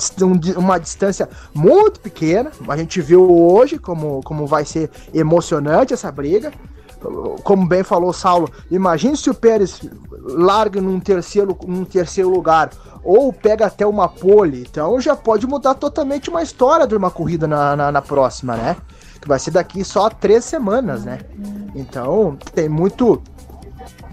uma 0.55 0.77
distância 0.77 1.27
muito 1.51 1.99
pequena. 1.99 2.51
A 2.67 2.77
gente 2.77 3.01
viu 3.01 3.27
hoje 3.27 3.79
como, 3.79 4.21
como 4.21 4.45
vai 4.45 4.63
ser 4.63 4.91
emocionante 5.11 5.95
essa 5.95 6.11
briga. 6.11 6.53
Como 7.43 7.67
bem 7.67 7.83
falou 7.83 8.11
Saulo, 8.13 8.49
imagine 8.69 9.15
se 9.15 9.29
o 9.29 9.33
Pérez 9.33 9.81
larga 10.11 10.81
num 10.81 10.99
terceiro, 10.99 11.57
num 11.67 11.85
terceiro 11.85 12.29
lugar 12.29 12.71
ou 13.03 13.31
pega 13.31 13.67
até 13.67 13.85
uma 13.85 14.09
pole, 14.09 14.65
então 14.67 14.99
já 14.99 15.15
pode 15.15 15.45
mudar 15.45 15.75
totalmente 15.75 16.29
uma 16.29 16.41
história 16.41 16.87
de 16.87 16.95
uma 16.95 17.11
corrida 17.11 17.47
na, 17.47 17.75
na, 17.75 17.91
na 17.91 18.01
próxima, 18.01 18.55
né? 18.55 18.75
Que 19.21 19.27
vai 19.27 19.37
ser 19.37 19.51
daqui 19.51 19.83
só 19.83 20.09
três 20.09 20.43
semanas, 20.43 21.05
né? 21.05 21.19
Então 21.75 22.37
tem 22.53 22.67
muito 22.67 23.21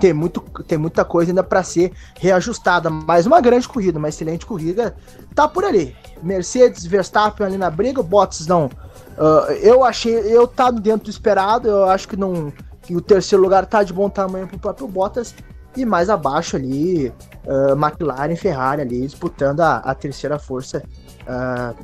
tem, 0.02 0.12
muito, 0.12 0.40
tem 0.66 0.76
muita 0.76 1.04
coisa 1.04 1.30
ainda 1.30 1.44
para 1.44 1.62
ser 1.62 1.92
reajustada. 2.18 2.90
Mas 2.90 3.24
uma 3.24 3.40
grande 3.40 3.68
corrida, 3.68 4.00
uma 4.00 4.08
excelente 4.08 4.44
corrida, 4.44 4.96
tá 5.32 5.46
por 5.46 5.64
ali. 5.64 5.96
Mercedes, 6.20 6.84
Verstappen 6.84 7.46
ali 7.46 7.56
na 7.56 7.70
briga, 7.70 8.02
Bottas 8.02 8.46
não. 8.48 8.66
Uh, 8.66 9.52
eu 9.60 9.84
achei, 9.84 10.14
eu 10.14 10.46
tá 10.48 10.72
dentro 10.72 11.04
do 11.04 11.10
esperado, 11.10 11.68
eu 11.68 11.84
acho 11.84 12.08
que 12.08 12.16
não. 12.16 12.52
Que 12.82 12.96
o 12.96 13.00
terceiro 13.00 13.42
lugar 13.42 13.66
tá 13.66 13.82
de 13.82 13.92
bom 13.92 14.08
tamanho 14.10 14.46
pro 14.46 14.58
próprio 14.58 14.88
Bottas. 14.88 15.34
E 15.76 15.86
mais 15.86 16.10
abaixo 16.10 16.56
ali, 16.56 17.08
uh, 17.46 17.72
McLaren 17.72 18.32
e 18.32 18.36
Ferrari 18.36 18.82
ali 18.82 19.00
disputando 19.06 19.60
a, 19.60 19.76
a 19.76 19.94
terceira 19.94 20.38
força 20.38 20.82
uh, 21.22 21.74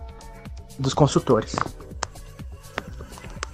dos 0.78 0.92
construtores. 0.92 1.56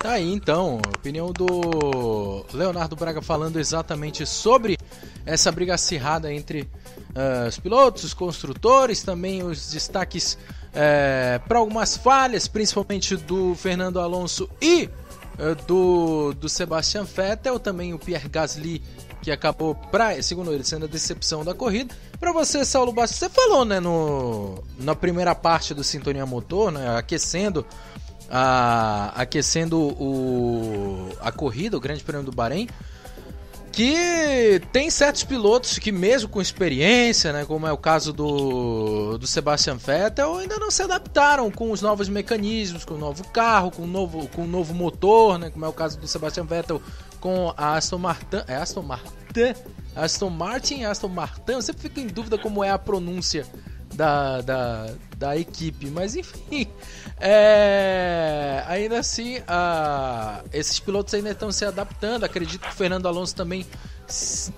Tá 0.05 0.10
aí 0.10 0.34
então, 0.34 0.82
opinião 0.94 1.32
do 1.32 2.44
Leonardo 2.52 2.94
Braga 2.94 3.23
falando 3.23 3.58
exatamente 3.58 4.26
sobre 4.26 4.76
essa 5.24 5.50
briga 5.50 5.74
acirrada 5.76 6.31
entre 6.31 6.60
uh, 6.60 7.48
os 7.48 7.58
pilotos, 7.58 8.05
os 8.05 8.12
construtores, 8.12 9.02
também 9.02 9.42
os 9.42 9.70
destaques 9.70 10.34
uh, 10.34 11.48
para 11.48 11.58
algumas 11.58 11.97
falhas, 11.97 12.47
principalmente 12.47 13.16
do 13.16 13.55
Fernando 13.55 13.98
Alonso 13.98 14.47
e 14.60 14.90
do, 15.67 16.33
do 16.35 16.49
Sebastian 16.49 17.05
Vettel, 17.05 17.59
também 17.59 17.93
o 17.93 17.99
Pierre 17.99 18.29
Gasly 18.29 18.83
que 19.25 19.31
acabou, 19.31 19.75
pra, 19.75 20.23
segundo 20.23 20.53
ele, 20.53 20.63
sendo 20.63 20.85
a 20.85 20.89
decepção 20.89 21.43
da 21.43 21.55
corrida. 21.55 21.95
Para 22.21 22.31
você, 22.31 22.63
Saulo 22.63 22.93
Bastos, 22.93 23.19
você 23.19 23.31
falou 23.31 23.65
né, 23.65 23.81
no, 23.81 24.63
na 24.79 24.95
primeira 24.95 25.35
parte 25.35 25.73
do 25.73 25.83
Sintonia 25.83 26.27
Motor, 26.27 26.71
né, 26.71 26.99
aquecendo 26.99 27.65
a, 28.31 29.13
aquecendo 29.17 29.81
o, 29.81 31.09
a 31.21 31.33
corrida, 31.33 31.75
o 31.75 31.81
Grande 31.81 32.05
Prêmio 32.05 32.27
do 32.27 32.33
Bahrein, 32.33 32.69
que 33.75 34.62
tem 34.70 34.89
certos 34.89 35.25
pilotos 35.25 35.78
que 35.81 35.91
mesmo 35.91 36.28
com 36.28 36.41
experiência, 36.41 37.33
né, 37.33 37.44
como 37.44 37.67
é 37.67 37.73
o 37.73 37.77
caso 37.77 38.12
do, 38.12 39.19
do 39.19 39.27
Sebastian 39.27 39.77
Vettel, 39.77 40.39
ainda 40.39 40.59
não 40.59 40.70
se 40.70 40.83
adaptaram 40.83 41.51
com 41.51 41.73
os 41.73 41.83
novos 41.83 42.09
mecanismos, 42.09 42.85
com 42.85 42.94
o 42.94 42.99
novo 42.99 43.27
carro, 43.28 43.73
com 43.73 43.83
o 43.83 43.86
novo, 43.86 44.28
com 44.28 44.43
o 44.43 44.47
novo 44.47 44.73
motor, 44.73 45.39
né, 45.39 45.51
como 45.51 45.65
é 45.65 45.69
o 45.69 45.73
caso 45.73 45.99
do 45.99 46.07
Sebastian 46.07 46.44
Vettel 46.44 46.81
com 47.20 47.53
a 47.57 47.75
Aston 47.75 47.99
Martin, 47.99 48.43
é 48.47 48.55
Aston 48.55 48.83
Martin, 48.83 49.55
Aston 49.97 50.31
Martin, 50.31 50.85
Aston 50.85 51.09
Martin, 51.09 51.53
eu 51.53 51.62
sempre 51.62 51.83
fico 51.83 51.99
em 51.99 52.07
dúvida 52.07 52.39
como 52.39 52.62
é 52.62 52.70
a 52.70 52.78
pronúncia 52.78 53.44
da, 53.94 54.40
da, 54.40 54.90
da 55.16 55.36
equipe, 55.36 55.86
mas 55.90 56.16
enfim, 56.16 56.66
é, 57.20 58.62
ainda 58.66 58.98
assim, 58.98 59.40
a, 59.47 60.42
esses 60.52 60.78
pilotos 60.78 61.14
ainda 61.14 61.31
estão 61.31 61.50
se 61.50 61.64
adaptando. 61.64 62.24
Acredito 62.24 62.60
que 62.62 62.68
o 62.68 62.74
Fernando 62.74 63.06
Alonso 63.06 63.34
também 63.34 63.66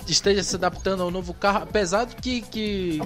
esteja 0.06 0.42
se 0.42 0.56
adaptando 0.56 1.02
ao 1.02 1.10
novo 1.10 1.32
carro, 1.34 1.64
apesar 1.64 2.06
de 2.06 2.16
que, 2.16 2.42
que, 2.42 3.02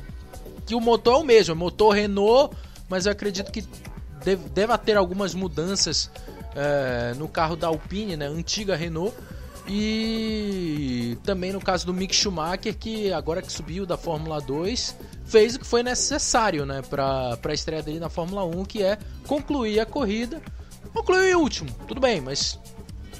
que 0.66 0.74
o 0.74 0.80
motor 0.80 1.14
é 1.14 1.18
o 1.18 1.24
mesmo, 1.24 1.54
motor 1.54 1.94
Renault, 1.94 2.56
mas 2.88 3.06
eu 3.06 3.12
acredito 3.12 3.52
que 3.52 3.64
deve, 4.24 4.48
deva 4.48 4.78
ter 4.78 4.96
algumas 4.96 5.34
mudanças 5.34 6.10
é, 6.54 7.14
no 7.16 7.28
carro 7.28 7.56
da 7.56 7.68
Alpine, 7.68 8.16
né, 8.16 8.26
antiga 8.26 8.76
Renault. 8.76 9.14
E 9.68 11.16
também 11.24 11.52
no 11.52 11.60
caso 11.60 11.86
do 11.86 11.94
Mick 11.94 12.14
Schumacher, 12.14 12.76
que 12.76 13.12
agora 13.12 13.42
que 13.42 13.52
subiu 13.52 13.86
da 13.86 13.96
Fórmula 13.96 14.40
2, 14.40 14.96
fez 15.24 15.54
o 15.54 15.60
que 15.60 15.66
foi 15.66 15.82
necessário 15.82 16.66
né, 16.66 16.82
para 16.88 17.38
a 17.42 17.52
estreia 17.52 17.82
dele 17.82 18.00
na 18.00 18.08
Fórmula 18.08 18.44
1, 18.44 18.64
que 18.64 18.82
é 18.82 18.98
concluir 19.26 19.78
a 19.80 19.86
corrida. 19.86 20.40
Concluiu 20.92 21.38
o 21.38 21.42
último, 21.42 21.70
tudo 21.86 22.00
bem, 22.00 22.20
mas 22.20 22.58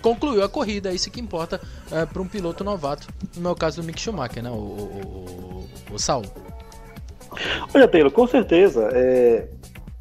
concluiu 0.02 0.42
a 0.42 0.48
corrida, 0.48 0.90
é 0.90 0.94
isso 0.94 1.10
que 1.10 1.20
importa 1.20 1.60
é, 1.90 2.04
para 2.04 2.22
um 2.22 2.26
piloto 2.26 2.64
novato, 2.64 3.06
no 3.36 3.42
meu 3.42 3.54
caso 3.54 3.80
do 3.80 3.86
Mick 3.86 4.00
Schumacher, 4.00 4.42
né, 4.42 4.50
o, 4.50 4.54
o, 4.54 5.68
o, 5.90 5.94
o 5.94 5.98
Saulo. 5.98 6.28
Olha, 7.72 7.86
Taylor, 7.86 8.10
com 8.10 8.26
certeza, 8.26 8.88
é, 8.92 9.46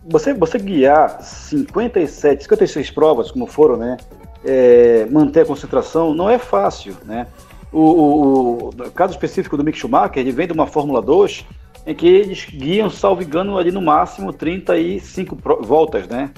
você, 0.03 0.34
você 0.34 0.58
guiar 0.58 1.22
57, 1.22 2.43
56 2.43 2.90
provas, 2.92 3.30
como 3.30 3.45
foram, 3.45 3.77
né, 3.77 3.98
é, 4.43 5.08
manter 5.09 5.42
a 5.42 5.45
concentração, 5.45 6.14
não 6.14 6.30
é 6.30 6.38
fácil, 6.38 6.95
né, 7.06 7.27
o, 7.72 7.80
o, 7.80 8.69
o, 8.69 8.92
caso 8.92 9.14
específico 9.14 9.56
do 9.56 9.64
Mick 9.64 9.77
Schumacher, 9.77 10.19
ele 10.19 10.32
vem 10.32 10.48
de 10.48 10.53
uma 10.53 10.66
Fórmula 10.66 11.01
2 11.01 11.45
em 11.85 11.95
que 11.95 12.08
eles 12.08 12.45
guiam, 12.45 12.90
salvo 12.90 13.24
engano, 13.24 13.58
ali 13.58 13.72
no 13.72 13.82
máximo 13.82 14.34
35 14.34 15.38
voltas, 15.61 16.08
né? 16.08 16.32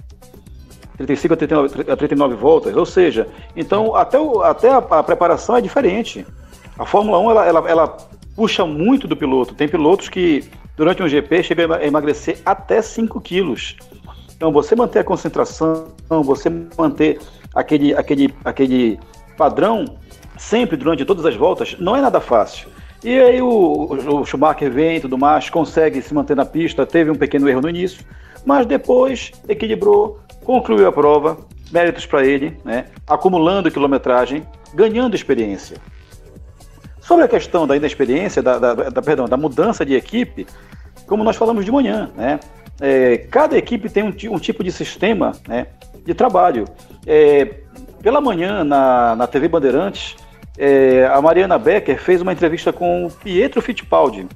35 0.98 1.34
a 1.34 1.38
39, 1.38 1.92
a 1.92 1.96
39 1.96 2.36
voltas, 2.36 2.76
ou 2.76 2.86
seja, 2.86 3.28
então 3.56 3.96
até, 3.96 4.20
o, 4.20 4.42
até 4.42 4.70
a, 4.70 4.78
a, 4.78 5.04
preparação 5.04 5.56
é 5.56 5.62
diferente. 5.62 6.26
A 6.78 6.86
Fórmula 6.86 7.20
1 7.20 7.32
ela, 7.32 7.46
ela, 7.46 7.70
ela, 7.70 7.98
puxa 8.36 8.66
muito 8.66 9.08
do 9.08 9.18
piloto. 9.18 9.54
Tem 9.54 9.68
pilotos 9.68 10.10
que 10.10 10.44
durante 10.78 11.04
um 11.04 11.08
GP 11.08 11.44
chegam 11.44 11.74
a 11.74 11.86
emagrecer 11.86 12.40
até 12.46 12.82
5 12.82 13.20
quilos. 13.22 13.76
Então 14.36 14.52
você 14.52 14.76
manter 14.76 15.00
a 15.00 15.04
concentração, 15.04 15.88
você 16.24 16.50
manter 16.78 17.20
aquele, 17.54 17.94
aquele, 17.94 18.34
aquele 18.44 19.00
padrão 19.38 19.98
sempre 20.38 20.76
durante 20.76 21.06
todas 21.06 21.26
as 21.26 21.36
voltas, 21.36 21.76
não 21.80 21.96
é 21.96 22.02
nada 22.02 22.20
fácil. 22.20 22.70
E 23.04 23.20
aí 23.20 23.42
o, 23.42 23.94
o 23.94 24.26
Schumacher 24.26 24.72
vem 24.72 24.98
e 24.98 25.00
tudo 25.00 25.18
mais, 25.18 25.50
consegue 25.50 26.02
se 26.02 26.14
manter 26.14 26.36
na 26.36 26.46
pista, 26.46 26.86
teve 26.86 27.10
um 27.10 27.16
pequeno 27.16 27.50
erro 27.50 27.62
no 27.62 27.70
início, 27.70 28.04
mas 28.46 28.66
depois 28.66 29.32
equilibrou, 29.48 30.20
concluiu 30.44 30.88
a 30.88 30.92
prova, 30.92 31.38
méritos 31.72 32.06
para 32.06 32.26
ele, 32.26 32.58
né? 32.64 32.86
acumulando 33.08 33.72
quilometragem, 33.72 34.46
ganhando 34.74 35.16
experiência. 35.16 35.78
Sobre 37.00 37.26
a 37.26 37.28
questão 37.28 37.66
da 37.66 37.76
inexperiência, 37.76 38.42
da, 38.42 38.60
da, 38.60 38.74
da, 38.74 39.02
perdão, 39.02 39.26
da 39.26 39.38
mudança 39.38 39.86
de 39.86 39.96
equipe, 39.96 40.46
como 41.08 41.24
nós 41.24 41.36
falamos 41.36 41.66
de 41.66 41.72
manhã, 41.72 42.12
né? 42.16 42.40
É, 42.80 43.18
cada 43.30 43.58
equipe 43.58 43.90
tem 43.90 44.02
um, 44.02 44.14
um, 44.34 44.40
tipo 44.40 44.64
de 44.64 44.72
sistema 44.72 45.34
né, 45.48 45.68
de 46.04 46.16
trabalho. 46.16 46.66
É, 47.06 47.46
pela 48.02 48.22
manhã, 48.22 48.64
na, 48.64 49.16
na 49.16 49.28
TV 49.28 49.48
Bandeirantes, 49.48 50.16
é, 50.58 51.06
a 51.06 51.22
Mariana 51.22 51.58
Becker 51.58 52.00
fez 52.00 52.22
uma 52.22 52.34
entrevista 52.34 52.74
com 52.74 53.06
o 53.06 53.12
Pietro 53.12 53.62
Fittipaldi, 53.62 54.28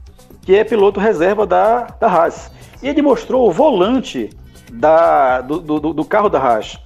que 0.41 0.55
é 0.55 0.63
piloto 0.63 0.99
reserva 0.99 1.45
da, 1.45 1.87
da 1.99 2.07
Haas. 2.07 2.51
E 2.81 2.87
ele 2.87 3.01
mostrou 3.01 3.47
o 3.47 3.51
volante 3.51 4.29
da, 4.71 5.41
do, 5.41 5.59
do, 5.59 5.93
do 5.93 6.05
carro 6.05 6.29
da 6.29 6.39
Haas. 6.39 6.77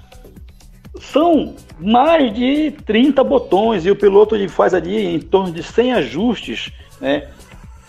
São 0.99 1.55
mais 1.79 2.33
de 2.33 2.71
30 2.85 3.23
botões 3.23 3.85
e 3.85 3.91
o 3.91 3.95
piloto 3.95 4.35
ele 4.35 4.49
faz 4.49 4.73
ali 4.73 5.15
em 5.15 5.19
torno 5.19 5.51
de 5.51 5.63
100 5.63 5.93
ajustes, 5.93 6.71
né, 6.99 7.27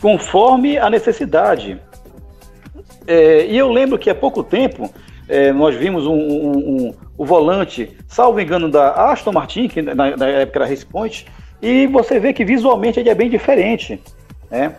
conforme 0.01 0.79
a 0.79 0.89
necessidade. 0.89 1.81
É, 3.07 3.47
e 3.47 3.57
eu 3.57 3.71
lembro 3.71 3.99
que 3.99 4.11
há 4.11 4.15
pouco 4.15 4.43
tempo 4.43 4.93
é, 5.29 5.53
nós 5.53 5.75
vimos 5.75 6.07
um, 6.07 6.15
um, 6.15 6.59
um, 6.59 6.95
o 7.21 7.25
volante, 7.27 7.95
salvo 8.09 8.41
engano, 8.41 8.71
da 8.71 8.93
Aston 9.13 9.33
Martin, 9.33 9.69
que 9.69 9.83
na, 9.83 10.17
na 10.17 10.27
época 10.27 10.61
era 10.61 10.67
Race 10.67 10.87
Point, 10.87 11.27
e 11.61 11.87
você 11.87 12.19
vê 12.19 12.33
que 12.33 12.47
visualmente 12.47 12.99
ele 12.99 13.11
é 13.11 13.15
bem 13.15 13.29
diferente. 13.29 14.01
Né? 14.51 14.75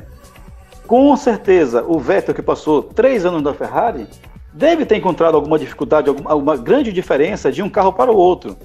Com 0.87 1.15
certeza, 1.15 1.83
o 1.83 1.99
Vettel, 1.99 2.33
que 2.33 2.41
passou 2.41 2.81
três 2.81 3.27
anos 3.27 3.43
da 3.43 3.53
Ferrari, 3.53 4.07
deve 4.51 4.87
ter 4.87 4.95
encontrado 4.95 5.35
alguma 5.35 5.59
dificuldade, 5.59 6.09
alguma, 6.09 6.31
alguma 6.31 6.57
grande 6.57 6.91
diferença 6.91 7.51
de 7.51 7.61
um 7.61 7.69
carro 7.69 7.93
para 7.93 8.11
o 8.11 8.17
outro. 8.17 8.57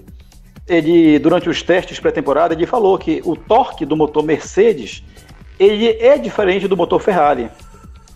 Ele, 0.66 1.18
durante 1.18 1.50
os 1.50 1.62
testes 1.62 2.00
pré-temporada, 2.00 2.55
ele 2.55 2.64
falou 2.64 2.96
que 2.96 3.20
o 3.26 3.36
torque 3.36 3.84
do 3.84 3.94
motor 3.94 4.24
Mercedes 4.24 5.05
ele 5.60 5.88
é 6.00 6.16
diferente 6.16 6.66
do 6.66 6.78
motor 6.78 6.98
Ferrari. 6.98 7.50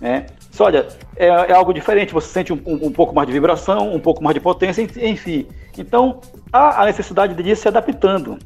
Né? 0.01 0.25
Só, 0.51 0.65
olha, 0.65 0.87
é, 1.17 1.27
é, 1.27 1.53
algo 1.53 1.73
diferente, 1.73 2.13
você 2.13 2.29
sente 2.29 2.53
um, 2.53 2.61
um, 2.67 2.87
um, 2.87 2.93
pouco 2.93 3.15
mais 3.15 3.27
de 3.27 3.33
vibração, 3.33 3.95
um 3.95 4.01
pouco 4.01 4.23
mais 4.23 4.35
de 4.35 4.41
potência, 4.41 4.83
enfim. 4.83 5.47
Então, 5.79 6.21
há 6.53 6.83
a 6.83 6.87
necessidade 6.87 7.35
de 7.35 7.49
ir 7.49 7.57
se 7.57 7.69
adaptando. 7.69 8.37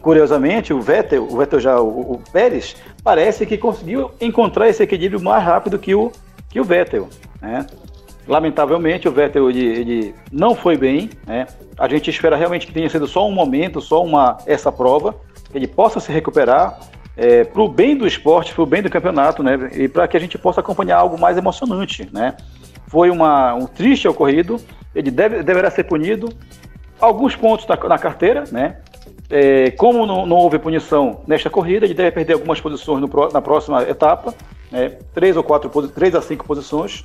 Curiosamente, 0.00 0.72
o 0.72 0.80
Vettel, 0.80 1.24
o 1.24 1.36
Vettel 1.36 1.60
já, 1.60 1.78
o, 1.78 2.12
o 2.14 2.22
Pérez, 2.32 2.74
parece 3.04 3.44
que 3.44 3.58
conseguiu 3.58 4.10
encontrar 4.20 4.68
esse 4.68 4.82
equilíbrio 4.82 5.20
mais 5.20 5.44
rápido 5.44 5.78
que 5.78 5.94
o, 5.94 6.10
que 6.48 6.58
o 6.58 6.64
Vettel. 6.64 7.08
Né? 7.40 7.66
Lamentavelmente, 8.26 9.06
o 9.06 9.12
Vettel 9.12 9.50
ele, 9.50 9.66
ele, 9.66 10.14
não 10.32 10.54
foi 10.54 10.78
bem. 10.78 11.10
Né? 11.26 11.46
A 11.78 11.86
gente 11.86 12.08
espera 12.08 12.34
realmente 12.34 12.66
que 12.66 12.72
tenha 12.72 12.88
sido 12.88 13.06
só 13.06 13.28
um 13.28 13.32
momento, 13.32 13.80
só 13.80 14.02
uma 14.02 14.38
essa 14.46 14.72
prova, 14.72 15.14
que 15.50 15.58
ele 15.58 15.66
possa 15.66 16.00
se 16.00 16.10
recuperar 16.10 16.78
é, 17.20 17.44
para 17.44 17.60
o 17.60 17.68
bem 17.68 17.94
do 17.94 18.06
esporte, 18.06 18.54
para 18.54 18.62
o 18.62 18.66
bem 18.66 18.80
do 18.80 18.88
campeonato, 18.88 19.42
né? 19.42 19.68
E 19.74 19.86
para 19.86 20.08
que 20.08 20.16
a 20.16 20.20
gente 20.20 20.38
possa 20.38 20.60
acompanhar 20.60 20.96
algo 20.96 21.20
mais 21.20 21.36
emocionante, 21.36 22.08
né? 22.10 22.34
Foi 22.86 23.10
uma, 23.10 23.52
um 23.52 23.66
triste 23.66 24.08
ocorrido, 24.08 24.58
ele 24.94 25.10
deve, 25.10 25.42
deverá 25.42 25.70
ser 25.70 25.84
punido. 25.84 26.30
Alguns 26.98 27.36
pontos 27.36 27.66
na, 27.66 27.76
na 27.76 27.98
carteira, 27.98 28.44
né? 28.50 28.78
É, 29.28 29.70
como 29.72 30.06
não, 30.06 30.24
não, 30.24 30.38
houve 30.38 30.58
punição 30.58 31.20
nesta 31.26 31.50
corrida, 31.50 31.84
ele 31.84 31.92
deve 31.92 32.10
perder 32.10 32.32
algumas 32.32 32.58
posições 32.58 33.02
no, 33.02 33.28
na 33.30 33.42
próxima 33.42 33.82
etapa, 33.82 34.34
né? 34.72 34.96
três 35.12 35.36
ou 35.36 35.44
quatro, 35.44 35.68
três 35.88 36.14
a 36.14 36.22
cinco 36.22 36.46
posições. 36.46 37.04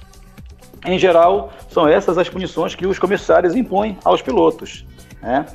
Em 0.85 0.97
geral, 0.97 1.51
são 1.67 1.89
essas 1.89 2.17
as 2.17 2.29
punições 2.29 2.73
que 2.73 2.87
os 2.87 2.97
comissários 2.97 3.53
impõem 3.53 3.97
aos 4.03 4.21
pilotos. 4.21 4.85
Né? 5.21 5.45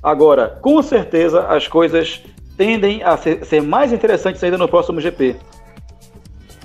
Agora, 0.00 0.58
com 0.62 0.80
certeza, 0.80 1.48
as 1.48 1.66
coisas 1.66 2.22
tendem 2.60 3.02
a 3.02 3.16
ser, 3.16 3.42
ser 3.46 3.62
mais 3.62 3.90
interessantes 3.90 4.44
ainda 4.44 4.58
no 4.58 4.68
próximo 4.68 5.00
GP. 5.00 5.34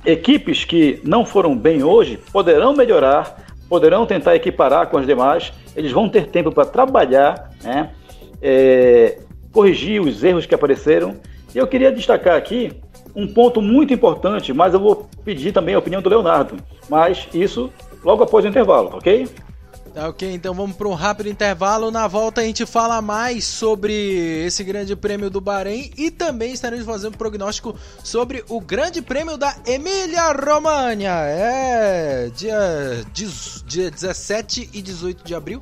Equipes 0.06 0.66
que 0.66 1.00
não 1.06 1.26
foram 1.26 1.58
bem 1.58 1.84
hoje 1.86 2.20
poderão 2.34 2.76
melhorar, 2.76 3.38
poderão 3.70 4.06
tentar 4.06 4.36
equiparar 4.36 4.88
com 4.88 4.98
as 4.98 5.06
demais, 5.06 5.54
eles 5.74 5.94
vão 5.94 6.10
ter 6.10 6.28
tempo 6.28 6.52
para 6.52 6.66
trabalhar, 6.66 7.50
né? 7.64 7.92
É, 8.42 9.20
corrigir 9.54 10.02
os 10.02 10.22
erros 10.22 10.46
que 10.46 10.54
apareceram. 10.54 11.16
E 11.56 11.58
eu 11.58 11.66
queria 11.66 11.94
destacar 11.94 12.36
aqui 12.36 12.74
um 13.16 13.26
ponto 13.26 13.62
muito 13.62 13.94
importante, 13.94 14.52
mas 14.52 14.74
eu 14.74 14.82
vou 14.82 15.10
pedir 15.24 15.54
também 15.54 15.76
a 15.76 15.80
opinião 15.80 16.02
do 16.02 16.10
Leonardo. 16.10 16.58
Mas 16.90 17.26
isso 17.34 17.72
logo 18.04 18.22
após 18.22 18.44
o 18.44 18.50
intervalo, 18.50 18.90
ok? 18.98 19.30
Tá 19.96 20.10
ok, 20.10 20.30
então 20.30 20.54
vamos 20.54 20.76
para 20.76 20.90
um 20.90 20.94
rápido 20.94 21.30
intervalo. 21.30 21.90
Na 21.90 22.06
volta 22.06 22.42
a 22.42 22.44
gente 22.44 22.66
fala 22.66 23.02
mais 23.02 23.46
sobre 23.46 23.94
esse 24.46 24.62
grande 24.62 24.94
prêmio 24.94 25.30
do 25.30 25.40
Bahrein 25.40 25.90
e 25.96 26.12
também 26.12 26.52
estaremos 26.52 26.86
fazendo 26.86 27.18
prognóstico 27.18 27.74
sobre 28.04 28.44
o 28.50 28.60
grande 28.60 29.02
prêmio 29.02 29.38
da 29.38 29.56
Emília 29.66 30.34
Romagna. 30.34 31.22
É, 31.30 32.30
dia, 32.36 33.06
dia 33.66 33.90
17 33.90 34.70
e 34.74 34.82
18 34.82 35.24
de 35.24 35.34
abril. 35.34 35.62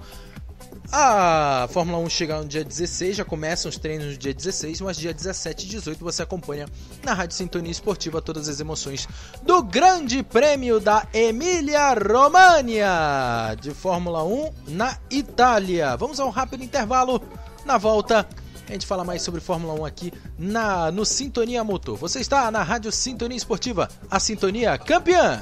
A 0.95 1.67
Fórmula 1.71 1.97
1 1.97 2.07
chega 2.07 2.37
no 2.37 2.45
dia 2.47 2.63
16, 2.63 3.15
já 3.15 3.25
começam 3.25 3.67
os 3.67 3.79
treinos 3.79 4.11
no 4.11 4.15
dia 4.15 4.31
16, 4.31 4.79
mas 4.81 4.95
dia 4.95 5.11
17 5.11 5.65
e 5.65 5.69
18 5.69 6.03
você 6.03 6.21
acompanha 6.21 6.67
na 7.03 7.15
Rádio 7.15 7.35
Sintonia 7.35 7.71
Esportiva 7.71 8.21
todas 8.21 8.47
as 8.47 8.59
emoções 8.59 9.07
do 9.41 9.63
Grande 9.63 10.21
Prêmio 10.21 10.79
da 10.79 11.07
Emília 11.11 11.95
Romagna 11.95 13.55
de 13.59 13.71
Fórmula 13.71 14.23
1 14.23 14.51
na 14.67 14.95
Itália. 15.09 15.97
Vamos 15.97 16.19
a 16.19 16.25
um 16.25 16.29
rápido 16.29 16.63
intervalo. 16.63 17.19
Na 17.65 17.79
volta, 17.79 18.27
a 18.69 18.71
gente 18.71 18.85
fala 18.85 19.03
mais 19.03 19.23
sobre 19.23 19.41
Fórmula 19.41 19.73
1 19.73 19.85
aqui 19.85 20.13
na 20.37 20.91
no 20.91 21.03
Sintonia 21.03 21.63
Motor. 21.63 21.97
Você 21.97 22.19
está 22.19 22.51
na 22.51 22.61
Rádio 22.61 22.91
Sintonia 22.91 23.35
Esportiva, 23.35 23.89
a 24.11 24.19
Sintonia 24.19 24.77
campeã. 24.77 25.41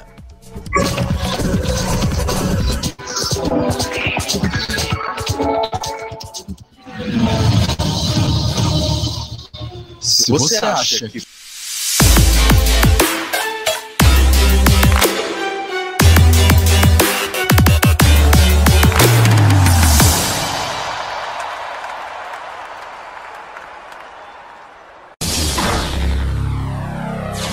Se 10.00 10.30
você 10.30 10.56
acha 10.56 11.08
que 11.08 11.22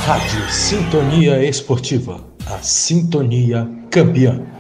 Rádio 0.10 0.50
Sintonia 0.52 1.44
Esportiva, 1.44 2.20
a 2.48 2.58
sintonia 2.64 3.70
campeã. 3.92 4.59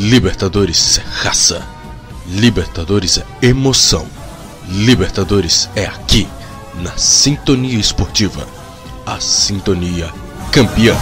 Libertadores 0.00 1.00
é 1.00 1.02
raça. 1.26 1.66
Libertadores 2.28 3.18
é 3.18 3.24
emoção. 3.42 4.06
Libertadores 4.68 5.68
é 5.74 5.86
aqui, 5.86 6.28
na 6.76 6.96
Sintonia 6.96 7.76
Esportiva. 7.76 8.46
A 9.04 9.18
Sintonia 9.18 10.08
Campeã. 10.52 10.96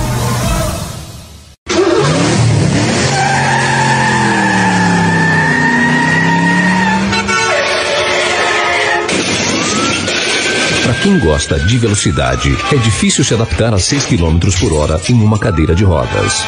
Para 10.83 10.95
quem 11.03 11.19
gosta 11.19 11.59
de 11.61 11.77
velocidade, 11.77 12.57
é 12.73 12.77
difícil 12.77 13.23
se 13.23 13.35
adaptar 13.35 13.75
a 13.75 13.79
6 13.79 14.07
km 14.07 14.39
por 14.59 14.73
hora 14.73 14.99
em 15.11 15.21
uma 15.23 15.39
cadeira 15.39 15.75
de 15.75 15.85
rodas. 15.85 16.43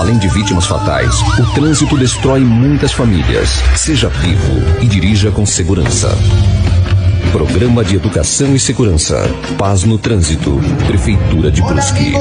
Além 0.00 0.16
de 0.16 0.28
vítimas 0.28 0.64
fatais, 0.64 1.20
o 1.38 1.52
trânsito 1.52 1.94
destrói 1.94 2.40
muitas 2.40 2.90
famílias. 2.90 3.50
Seja 3.76 4.08
vivo 4.08 4.80
e 4.80 4.86
dirija 4.86 5.30
com 5.30 5.44
segurança. 5.44 6.08
Programa 7.30 7.84
de 7.84 7.96
Educação 7.96 8.56
e 8.56 8.58
Segurança. 8.58 9.22
Paz 9.58 9.84
no 9.84 9.98
Trânsito. 9.98 10.58
Prefeitura 10.86 11.50
de 11.50 11.60
Brusque. 11.60 12.14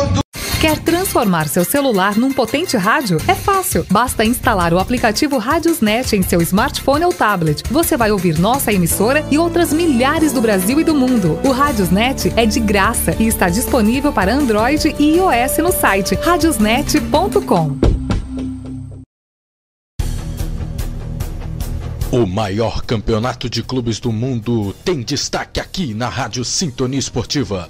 Quer 0.59 0.77
transformar 0.79 1.47
seu 1.47 1.63
celular 1.63 2.17
num 2.17 2.33
potente 2.33 2.75
rádio? 2.75 3.17
É 3.29 3.33
fácil. 3.33 3.85
Basta 3.89 4.25
instalar 4.25 4.73
o 4.73 4.77
aplicativo 4.77 5.38
Radiosnet 5.38 6.17
em 6.17 6.21
seu 6.21 6.41
smartphone 6.41 7.05
ou 7.05 7.13
tablet. 7.13 7.63
Você 7.71 7.95
vai 7.95 8.11
ouvir 8.11 8.38
nossa 8.38 8.73
emissora 8.73 9.25
e 9.31 9.38
outras 9.38 9.71
milhares 9.71 10.33
do 10.33 10.41
Brasil 10.41 10.81
e 10.81 10.83
do 10.83 10.93
mundo. 10.93 11.39
O 11.45 11.51
Radiosnet 11.51 12.33
é 12.35 12.45
de 12.45 12.59
graça 12.59 13.15
e 13.17 13.27
está 13.27 13.47
disponível 13.47 14.11
para 14.11 14.33
Android 14.33 14.93
e 14.99 15.15
iOS 15.15 15.59
no 15.59 15.71
site 15.71 16.15
radiosnet.com. 16.15 17.77
O 22.11 22.25
maior 22.25 22.81
campeonato 22.81 23.49
de 23.49 23.63
clubes 23.63 23.97
do 24.01 24.11
mundo 24.11 24.75
tem 24.83 25.01
destaque 25.03 25.61
aqui 25.61 25.93
na 25.93 26.09
Rádio 26.09 26.43
Sintonia 26.43 26.99
Esportiva. 26.99 27.69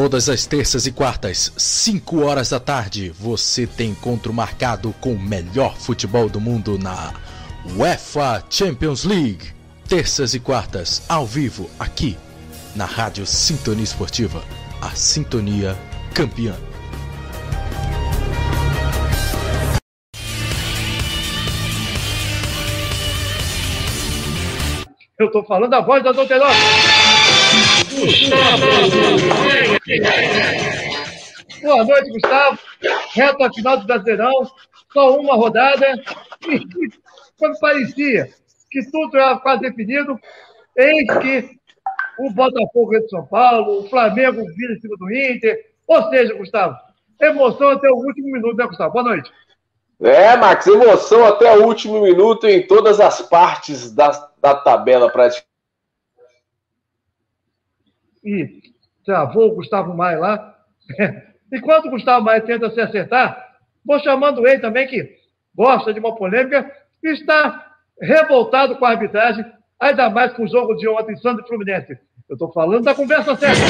Todas 0.00 0.28
as 0.28 0.46
terças 0.46 0.86
e 0.86 0.92
quartas, 0.92 1.52
5 1.56 2.20
horas 2.20 2.50
da 2.50 2.60
tarde, 2.60 3.10
você 3.18 3.66
tem 3.66 3.90
encontro 3.90 4.32
marcado 4.32 4.94
com 5.00 5.12
o 5.12 5.18
melhor 5.18 5.76
futebol 5.76 6.28
do 6.28 6.40
mundo 6.40 6.78
na 6.78 7.12
UEFA 7.76 8.44
Champions 8.48 9.02
League. 9.02 9.52
Terças 9.88 10.34
e 10.34 10.38
quartas, 10.38 11.02
ao 11.08 11.26
vivo, 11.26 11.68
aqui 11.80 12.16
na 12.76 12.84
Rádio 12.84 13.26
Sintonia 13.26 13.82
Esportiva, 13.82 14.40
a 14.80 14.90
sintonia 14.90 15.76
campeã. 16.14 16.54
Eu 25.18 25.28
tô 25.32 25.42
falando 25.42 25.74
a 25.74 25.80
voz 25.80 26.04
da 26.04 26.12
Douterosa. 26.12 27.17
Boa 31.62 31.84
noite, 31.84 32.10
Gustavo. 32.12 32.58
Reta 33.12 33.52
final 33.52 33.76
do 33.78 33.86
Brasileirão. 33.86 34.50
Só 34.92 35.18
uma 35.18 35.34
rodada. 35.34 35.86
E 36.48 36.60
quando 37.38 37.58
parecia 37.58 38.28
que 38.70 38.88
tudo 38.90 39.16
era 39.16 39.38
quase 39.38 39.62
definido, 39.62 40.18
eis 40.76 41.06
que 41.18 41.58
o 42.18 42.30
Botafogo 42.30 42.98
de 43.00 43.08
São 43.08 43.26
Paulo, 43.26 43.80
o 43.80 43.88
Flamengo 43.88 44.44
vira 44.54 44.74
em 44.74 44.80
cima 44.80 44.96
do 44.96 45.12
Inter. 45.12 45.72
Ou 45.86 46.08
seja, 46.10 46.34
Gustavo, 46.34 46.76
emoção 47.20 47.70
até 47.70 47.88
o 47.90 47.96
último 47.96 48.30
minuto, 48.30 48.56
né, 48.56 48.66
Gustavo? 48.66 48.92
Boa 48.92 49.04
noite. 49.04 49.30
É, 50.00 50.36
Max, 50.36 50.66
emoção 50.66 51.24
até 51.26 51.56
o 51.56 51.66
último 51.66 52.00
minuto 52.02 52.46
em 52.46 52.64
todas 52.64 53.00
as 53.00 53.20
partes 53.22 53.92
da, 53.92 54.10
da 54.40 54.54
tabela 54.54 55.10
praticamente. 55.10 55.47
E 58.28 58.60
travou 59.06 59.48
o 59.48 59.54
Gustavo 59.54 59.96
Maia 59.96 60.18
lá. 60.18 60.54
Enquanto 61.50 61.86
o 61.86 61.90
Gustavo 61.90 62.26
Maia 62.26 62.42
tenta 62.42 62.68
se 62.68 62.78
acertar, 62.78 63.56
vou 63.82 63.98
chamando 64.00 64.46
ele 64.46 64.58
também, 64.58 64.86
que 64.86 65.16
gosta 65.54 65.94
de 65.94 65.98
uma 65.98 66.14
polêmica, 66.14 66.70
e 67.02 67.08
está 67.08 67.72
revoltado 67.98 68.76
com 68.76 68.84
a 68.84 68.90
arbitragem, 68.90 69.46
ainda 69.80 70.10
mais 70.10 70.34
com 70.34 70.42
o 70.44 70.48
jogo 70.48 70.74
de 70.74 70.86
ontem, 70.86 71.16
Santos 71.16 71.46
e 71.46 71.48
Fluminense. 71.48 71.98
Eu 72.28 72.34
estou 72.34 72.52
falando 72.52 72.84
da 72.84 72.94
conversa 72.94 73.34
certa. 73.34 73.62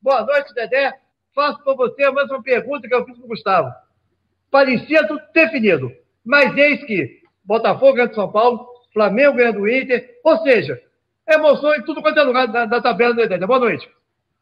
Boa 0.00 0.24
noite, 0.24 0.54
Dedé. 0.54 0.92
Faço 1.34 1.64
para 1.64 1.74
você 1.74 2.04
a 2.04 2.12
mesma 2.12 2.40
pergunta 2.40 2.86
que 2.86 2.94
eu 2.94 3.04
fiz 3.04 3.16
para 3.16 3.24
o 3.24 3.28
Gustavo. 3.28 3.72
Parecia 4.52 5.04
tudo 5.08 5.20
definido, 5.34 5.90
mas 6.24 6.56
eis 6.56 6.84
que 6.84 7.19
Botafogo 7.50 7.94
ganha 7.94 8.06
do 8.06 8.14
São 8.14 8.30
Paulo, 8.30 8.64
Flamengo 8.94 9.36
ganha 9.36 9.52
do 9.52 9.68
Inter, 9.68 10.08
ou 10.22 10.38
seja, 10.38 10.80
emoção 11.28 11.74
em 11.74 11.82
tudo 11.82 12.00
quanto 12.00 12.20
é 12.20 12.22
lugar 12.22 12.46
da, 12.46 12.64
da 12.64 12.80
tabela 12.80 13.12
do 13.12 13.26
Dedé. 13.26 13.44
Boa 13.44 13.58
noite. 13.58 13.88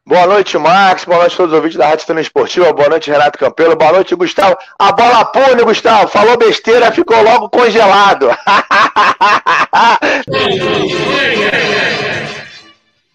Boa 0.06 0.26
noite, 0.26 0.58
Max. 0.58 1.06
Boa 1.06 1.20
noite 1.20 1.32
a 1.32 1.36
todos 1.38 1.52
os 1.52 1.56
ouvintes 1.56 1.78
da 1.78 1.86
Rádio 1.86 2.02
Estânia 2.02 2.20
Esportiva. 2.20 2.70
Boa 2.70 2.90
noite, 2.90 3.10
Renato 3.10 3.38
Campelo. 3.38 3.76
Boa 3.76 3.92
noite, 3.92 4.14
Gustavo. 4.14 4.58
A 4.78 4.92
bola 4.92 5.24
pune, 5.24 5.62
Gustavo. 5.62 6.08
Falou 6.08 6.36
besteira, 6.36 6.92
ficou 6.92 7.22
logo 7.22 7.48
congelado. 7.48 8.28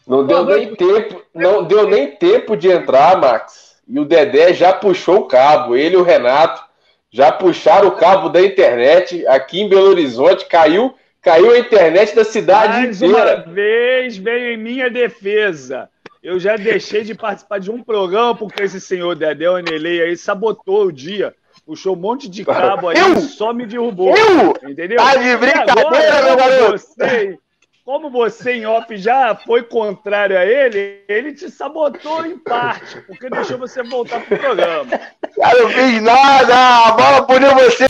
Não 0.07 0.25
deu 0.25 0.43
nem 0.43 0.75
tempo, 0.75 1.21
não 1.33 1.63
deu 1.63 1.87
nem 1.87 2.07
tempo 2.15 2.57
de 2.57 2.69
entrar, 2.69 3.15
Max. 3.17 3.75
E 3.87 3.99
o 3.99 4.05
Dedé 4.05 4.53
já 4.53 4.73
puxou 4.73 5.19
o 5.19 5.27
cabo. 5.27 5.75
Ele 5.75 5.93
e 5.95 5.97
o 5.97 6.03
Renato 6.03 6.72
já 7.13 7.31
puxaram 7.31 7.89
o 7.89 7.95
cabo 7.95 8.27
da 8.27 8.41
internet 8.41 9.25
aqui 9.27 9.61
em 9.61 9.69
Belo 9.69 9.89
Horizonte. 9.89 10.47
Caiu, 10.47 10.95
caiu 11.21 11.51
a 11.51 11.59
internet 11.59 12.15
da 12.15 12.23
cidade 12.25 12.79
Mais 12.79 13.01
inteira. 13.01 13.43
uma 13.45 13.53
vez 13.53 14.17
veio 14.17 14.53
em 14.53 14.57
minha 14.57 14.89
defesa. 14.89 15.87
Eu 16.23 16.39
já 16.39 16.55
deixei 16.55 17.03
de 17.03 17.13
participar 17.13 17.59
de 17.59 17.69
um 17.69 17.83
programa 17.83 18.33
porque 18.33 18.63
esse 18.63 18.81
senhor 18.81 19.13
Dedé 19.15 19.47
Onelei 19.47 20.01
aí 20.01 20.17
sabotou 20.17 20.85
o 20.85 20.91
dia. 20.91 21.35
Puxou 21.65 21.93
um 21.95 21.99
monte 21.99 22.27
de 22.27 22.43
cabo 22.43 22.89
aí 22.89 22.97
Eu? 22.97 23.21
só 23.21 23.53
me 23.53 23.65
derrubou. 23.67 24.13
Eu? 24.17 24.69
Entendeu? 24.69 24.97
Tá 24.97 25.15
de 25.15 25.37
brincadeira, 25.37 26.23
meu 26.23 26.35
garoto? 26.35 26.77
Você, 26.79 27.37
como 27.85 28.09
você 28.09 28.53
em 28.53 28.65
off 28.65 28.95
já 28.95 29.35
foi 29.35 29.61
contrário 29.63 30.37
a 30.37 30.45
ele, 30.45 31.03
ele 31.05 31.33
te 31.33 31.51
sabotou 31.51 32.25
em 32.25 32.37
parte, 32.37 33.01
porque 33.01 33.29
deixou 33.29 33.57
você 33.57 33.83
voltar 33.83 34.21
pro 34.25 34.37
programa. 34.37 34.99
Eu 35.37 35.63
não 35.63 35.69
fiz 35.69 36.01
nada. 36.01 36.55
A 36.55 36.91
bola 36.93 37.27
puniu 37.27 37.53
você. 37.55 37.87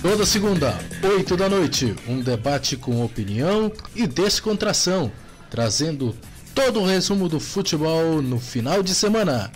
Toda 0.00 0.24
segunda, 0.24 0.78
8 1.02 1.36
da 1.36 1.48
noite, 1.48 1.96
um 2.06 2.20
debate 2.20 2.76
com 2.76 3.04
opinião 3.04 3.72
e 3.92 4.06
descontração, 4.06 5.10
trazendo 5.50 6.16
todo 6.54 6.80
o 6.80 6.86
resumo 6.86 7.28
do 7.28 7.40
futebol 7.40 8.22
no 8.22 8.38
final 8.38 8.84
de 8.84 8.94
semana. 8.94 9.50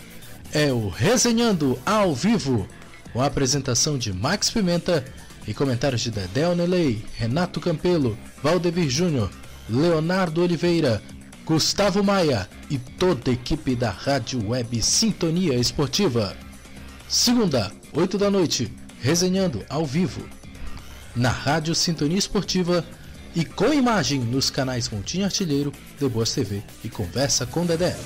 É 0.52 0.72
o 0.72 0.88
Resenhando 0.88 1.78
ao 1.86 2.12
vivo, 2.12 2.66
com 3.12 3.22
a 3.22 3.26
apresentação 3.26 3.96
de 3.96 4.12
Max 4.12 4.50
Pimenta 4.50 5.04
e 5.50 5.54
comentários 5.54 6.02
de 6.02 6.12
Dedé 6.12 6.46
Onelei, 6.46 7.04
Renato 7.16 7.60
Campelo, 7.60 8.16
Valdevir 8.40 8.88
Júnior, 8.88 9.28
Leonardo 9.68 10.44
Oliveira, 10.44 11.02
Gustavo 11.44 12.04
Maia 12.04 12.48
e 12.70 12.78
toda 12.78 13.32
a 13.32 13.34
equipe 13.34 13.74
da 13.74 13.90
Rádio 13.90 14.48
Web 14.48 14.80
Sintonia 14.80 15.56
Esportiva. 15.56 16.36
Segunda, 17.08 17.72
8 17.92 18.16
da 18.16 18.30
noite, 18.30 18.72
resenhando 19.00 19.64
ao 19.68 19.84
vivo 19.84 20.24
na 21.16 21.30
Rádio 21.30 21.74
Sintonia 21.74 22.18
Esportiva 22.18 22.84
e 23.34 23.44
com 23.44 23.74
imagem 23.74 24.20
nos 24.20 24.50
canais 24.50 24.88
Montinho 24.88 25.24
Artilheiro, 25.24 25.72
The 25.98 26.08
Boas 26.08 26.32
TV 26.32 26.62
e 26.84 26.88
Conversa 26.88 27.44
com 27.44 27.66
Dedé. 27.66 27.96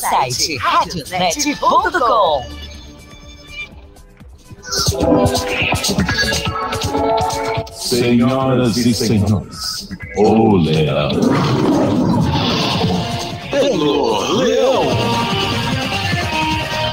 Site 0.00 0.56
radionet.com 0.56 2.73
Senhoras 7.76 8.76
e 8.76 8.92
senhores, 8.92 9.88
o 10.16 10.56
Leão. 10.56 11.10
Pelo 13.52 14.32
Leão. 14.36 14.82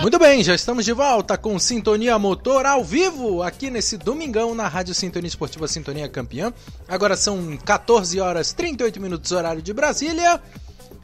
Muito 0.04 0.20
bem, 0.20 0.44
já 0.44 0.54
estamos 0.54 0.86
de 0.86 0.94
volta 0.94 1.36
com 1.40 1.58
Sintonia 1.58 2.20
Motor 2.20 2.68
ao 2.68 2.84
vivo 2.84 3.42
aqui 3.42 3.72
nesse 3.72 3.98
domingão 3.98 4.54
na 4.54 4.68
Rádio 4.68 4.94
Sintonia 4.94 5.28
Esportiva 5.28 5.68
Sintonia 5.68 6.08
Campeã. 6.08 6.54
Agora 6.88 7.18
são 7.18 7.58
14 7.66 8.20
horas 8.20 8.54
38 8.54 9.02
minutos 9.02 9.32
horário 9.32 9.62
de 9.62 9.74
Brasília. 9.74 10.40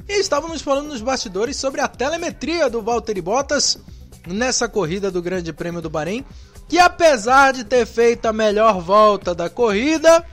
E 0.08 0.20
estávamos 0.20 0.62
falando 0.62 0.90
nos 0.90 1.02
bastidores 1.02 1.58
sobre 1.58 1.82
a 1.82 1.88
telemetria 1.88 2.70
do 2.70 2.84
Valtteri 2.84 3.20
Bottas 3.22 3.80
nessa 4.28 4.68
corrida 4.68 5.10
do 5.10 5.22
Grande 5.22 5.54
Prêmio 5.54 5.82
do 5.82 5.90
Bahrein, 5.90 6.26
que 6.68 6.80
apesar 6.80 7.54
de 7.54 7.64
ter 7.64 7.86
feito 7.86 8.26
a 8.26 8.34
melhor 8.34 8.82
volta 8.82 9.34
da 9.34 9.50
corrida, 9.50 10.24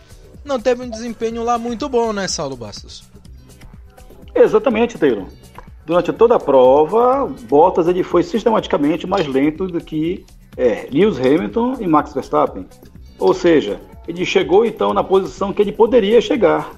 não 0.44 0.60
teve 0.60 0.82
um 0.82 0.90
desempenho 0.90 1.42
lá 1.42 1.58
muito 1.58 1.88
bom, 1.88 2.12
né, 2.12 2.28
Saulo 2.28 2.56
Bastos? 2.56 3.04
Exatamente, 4.34 4.98
Taylor. 4.98 5.26
Durante 5.86 6.12
toda 6.12 6.36
a 6.36 6.40
prova, 6.40 7.26
Bottas 7.48 7.86
ele 7.86 8.02
foi 8.02 8.22
sistematicamente 8.22 9.06
mais 9.06 9.26
lento 9.26 9.66
do 9.66 9.80
que 9.80 10.24
é, 10.56 10.88
Lewis 10.90 11.18
Hamilton 11.18 11.76
e 11.78 11.86
Max 11.86 12.12
Verstappen. 12.12 12.66
Ou 13.18 13.34
seja, 13.34 13.80
ele 14.08 14.24
chegou 14.24 14.64
então 14.64 14.92
na 14.92 15.04
posição 15.04 15.52
que 15.52 15.62
ele 15.62 15.72
poderia 15.72 16.20
chegar. 16.20 16.72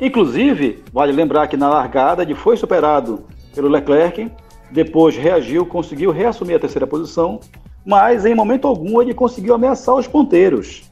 Inclusive, 0.00 0.82
vale 0.92 1.12
lembrar 1.12 1.46
que 1.46 1.56
na 1.56 1.68
largada 1.68 2.22
ele 2.22 2.34
foi 2.34 2.56
superado 2.56 3.24
pelo 3.54 3.68
Leclerc, 3.68 4.30
depois 4.70 5.16
reagiu, 5.16 5.64
conseguiu 5.64 6.10
reassumir 6.10 6.56
a 6.56 6.58
terceira 6.58 6.86
posição, 6.86 7.38
mas 7.84 8.24
em 8.24 8.34
momento 8.34 8.66
algum 8.66 9.00
ele 9.00 9.14
conseguiu 9.14 9.54
ameaçar 9.54 9.94
os 9.94 10.06
ponteiros. 10.06 10.82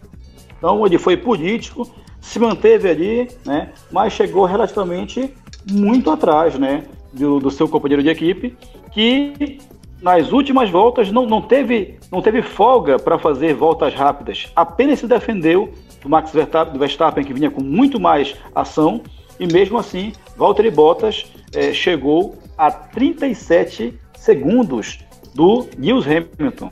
Então 0.56 0.84
ele 0.84 0.98
foi 0.98 1.16
político, 1.16 1.90
se 2.20 2.38
manteve 2.38 2.88
ali, 2.88 3.28
né, 3.44 3.72
mas 3.90 4.12
chegou 4.12 4.44
relativamente 4.44 5.34
muito 5.70 6.10
atrás 6.10 6.58
né, 6.58 6.84
do, 7.12 7.38
do 7.38 7.50
seu 7.50 7.68
companheiro 7.68 8.02
de 8.02 8.08
equipe, 8.08 8.56
que 8.92 9.58
nas 10.02 10.32
últimas 10.32 10.70
voltas 10.70 11.10
não, 11.10 11.26
não, 11.26 11.42
teve, 11.42 11.98
não 12.10 12.22
teve 12.22 12.42
folga 12.42 12.98
para 12.98 13.18
fazer 13.18 13.54
voltas 13.54 13.94
rápidas, 13.94 14.50
apenas 14.54 14.98
se 14.98 15.06
defendeu 15.06 15.72
do 16.02 16.08
Max 16.08 16.32
Verstappen, 16.32 17.24
que 17.24 17.34
vinha 17.34 17.50
com 17.50 17.62
muito 17.62 18.00
mais 18.00 18.34
ação, 18.54 19.02
e 19.38 19.46
mesmo 19.46 19.78
assim, 19.78 20.12
Valtteri 20.36 20.70
Bottas 20.70 21.30
eh, 21.54 21.72
chegou 21.72 22.34
a 22.56 22.70
37 22.70 23.98
segundos 24.14 24.98
do 25.34 25.66
Lewis 25.78 26.04
Hamilton. 26.06 26.70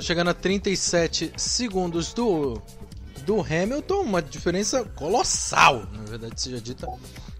Chegando 0.00 0.30
a 0.30 0.34
37 0.34 1.32
segundos 1.36 2.12
do 2.12 2.60
do 3.20 3.40
Hamilton, 3.40 4.00
uma 4.00 4.22
diferença 4.22 4.82
colossal, 4.96 5.86
na 5.92 6.02
verdade 6.04 6.40
seja 6.40 6.60
dita, 6.60 6.88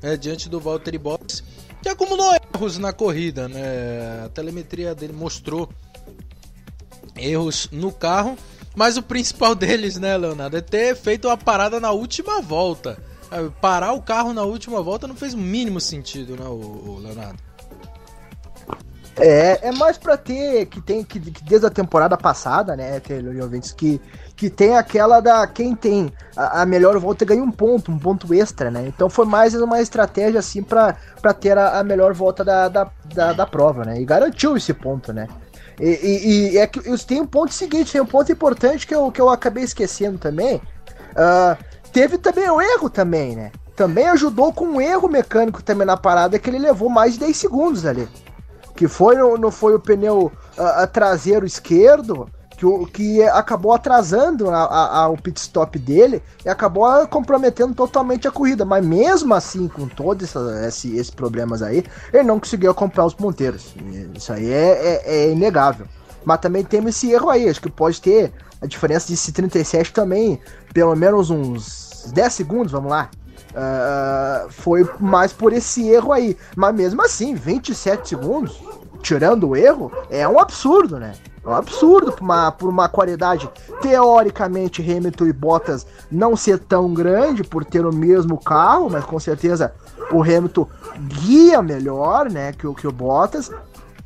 é, 0.02 0.16
diante 0.16 0.48
do 0.48 0.60
Valtteri 0.60 0.98
Bottas, 0.98 1.42
que 1.82 1.88
acumulou 1.88 2.32
erros 2.54 2.78
na 2.78 2.92
corrida, 2.92 3.48
né? 3.48 4.24
A 4.24 4.28
telemetria 4.28 4.94
dele 4.94 5.12
mostrou 5.12 5.68
erros 7.16 7.68
no 7.72 7.90
carro, 7.90 8.36
mas 8.76 8.96
o 8.96 9.02
principal 9.02 9.54
deles, 9.56 9.96
né, 9.96 10.16
Leonardo, 10.16 10.56
é 10.56 10.60
ter 10.60 10.94
feito 10.96 11.28
uma 11.28 11.36
parada 11.36 11.80
na 11.80 11.90
última 11.90 12.40
volta. 12.40 13.02
Parar 13.60 13.92
o 13.92 14.02
carro 14.02 14.32
na 14.32 14.42
última 14.42 14.82
volta 14.82 15.06
não 15.06 15.14
fez 15.14 15.34
o 15.34 15.38
mínimo 15.38 15.80
sentido, 15.80 16.36
né, 16.36 16.44
Leonardo? 16.44 17.49
É, 19.16 19.68
é 19.68 19.72
mais 19.72 19.98
para 19.98 20.16
ter 20.16 20.66
que 20.66 20.80
tem 20.80 21.02
que, 21.02 21.18
que, 21.20 21.44
desde 21.44 21.66
a 21.66 21.70
temporada 21.70 22.16
passada, 22.16 22.76
né, 22.76 23.02
ouvintes, 23.42 23.72
que 23.72 24.00
que 24.40 24.48
tem 24.48 24.74
aquela 24.74 25.20
da 25.20 25.46
quem 25.46 25.74
tem 25.74 26.10
a, 26.34 26.62
a, 26.62 26.66
melhor 26.66 26.98
volta 26.98 27.26
ganha 27.26 27.42
um 27.42 27.50
ponto, 27.50 27.92
um 27.92 27.98
ponto 27.98 28.32
extra, 28.32 28.70
né? 28.70 28.86
Então 28.86 29.10
foi 29.10 29.26
mais 29.26 29.54
uma 29.54 29.82
estratégia 29.82 30.40
assim 30.40 30.62
para 30.62 30.94
ter 31.38 31.58
a, 31.58 31.78
a, 31.78 31.84
melhor 31.84 32.14
volta 32.14 32.42
da, 32.42 32.66
da, 32.68 32.90
da, 33.14 33.32
da, 33.34 33.46
prova, 33.46 33.84
né? 33.84 34.00
E 34.00 34.04
garantiu 34.06 34.56
esse 34.56 34.72
ponto, 34.72 35.12
né? 35.12 35.28
E, 35.78 35.90
e, 35.90 36.52
e 36.52 36.58
é 36.58 36.66
que 36.66 36.80
tem 37.04 37.20
um 37.20 37.26
ponto 37.26 37.52
seguinte, 37.52 37.92
tem 37.92 38.00
um 38.00 38.06
ponto 38.06 38.32
importante 38.32 38.86
que 38.86 38.94
eu, 38.94 39.12
que 39.12 39.20
eu 39.20 39.28
acabei 39.28 39.64
esquecendo 39.64 40.16
também. 40.16 40.56
Uh, 40.56 41.62
teve 41.92 42.16
também 42.16 42.48
o 42.48 42.62
erro 42.62 42.88
também, 42.88 43.36
né? 43.36 43.52
Também 43.76 44.08
ajudou 44.08 44.54
com 44.54 44.64
um 44.64 44.80
erro 44.80 45.06
mecânico 45.06 45.62
também 45.62 45.86
na 45.86 45.98
parada 45.98 46.38
que 46.38 46.48
ele 46.48 46.58
levou 46.58 46.88
mais 46.88 47.14
de 47.14 47.20
10 47.20 47.36
segundos 47.36 47.84
ali. 47.84 48.08
Que 48.74 48.88
foi, 48.88 49.16
não 49.38 49.50
foi 49.50 49.74
o 49.74 49.80
pneu 49.80 50.32
uh, 50.58 50.86
traseiro 50.86 51.44
esquerdo, 51.44 52.28
que, 52.60 52.92
que 52.92 53.22
acabou 53.22 53.72
atrasando 53.72 54.50
a, 54.50 55.08
o 55.08 55.16
pit 55.16 55.40
stop 55.40 55.78
dele 55.78 56.22
e 56.44 56.48
acabou 56.48 56.86
comprometendo 57.08 57.74
totalmente 57.74 58.28
a 58.28 58.30
corrida. 58.30 58.64
Mas 58.64 58.84
mesmo 58.84 59.32
assim, 59.34 59.66
com 59.66 59.88
todos 59.88 60.34
esses, 60.66 60.92
esses 60.92 61.10
problemas 61.10 61.62
aí, 61.62 61.84
ele 62.12 62.24
não 62.24 62.38
conseguiu 62.38 62.70
acompanhar 62.70 63.06
os 63.06 63.14
ponteiros. 63.14 63.74
Isso 64.14 64.32
aí 64.32 64.52
é, 64.52 65.02
é, 65.04 65.14
é 65.14 65.32
inegável. 65.32 65.86
Mas 66.24 66.40
também 66.40 66.62
tem 66.62 66.86
esse 66.86 67.10
erro 67.10 67.30
aí, 67.30 67.48
acho 67.48 67.62
que 67.62 67.70
pode 67.70 68.00
ter 68.00 68.30
a 68.60 68.66
diferença 68.66 69.12
de 69.12 69.32
37 69.32 69.92
também, 69.92 70.38
pelo 70.74 70.94
menos 70.94 71.30
uns 71.30 72.12
10 72.12 72.32
segundos, 72.32 72.72
vamos 72.72 72.90
lá. 72.90 73.10
Uh, 73.50 74.48
foi 74.50 74.88
mais 74.98 75.32
por 75.32 75.52
esse 75.52 75.88
erro 75.88 76.12
aí. 76.12 76.36
Mas 76.56 76.74
mesmo 76.74 77.02
assim, 77.02 77.34
27 77.34 78.08
segundos, 78.08 78.62
tirando 79.02 79.48
o 79.48 79.56
erro, 79.56 79.90
é 80.08 80.26
um 80.28 80.38
absurdo, 80.38 80.98
né? 80.98 81.12
É 81.44 81.48
um 81.48 81.54
absurdo 81.54 82.12
por 82.12 82.22
uma, 82.22 82.52
por 82.52 82.68
uma 82.68 82.88
qualidade 82.88 83.50
teoricamente 83.80 84.82
Hamilton 84.82 85.26
e 85.26 85.32
Bottas 85.32 85.86
não 86.10 86.36
ser 86.36 86.58
tão 86.58 86.92
grande 86.92 87.42
por 87.42 87.64
ter 87.64 87.86
o 87.86 87.94
mesmo 87.94 88.38
carro, 88.38 88.90
mas 88.90 89.04
com 89.04 89.18
certeza 89.18 89.72
o 90.12 90.22
Hamilton 90.22 90.68
guia 90.98 91.62
melhor, 91.62 92.30
né, 92.30 92.52
que 92.52 92.66
o 92.66 92.74
que 92.74 92.86
o 92.86 92.92
Bottas. 92.92 93.50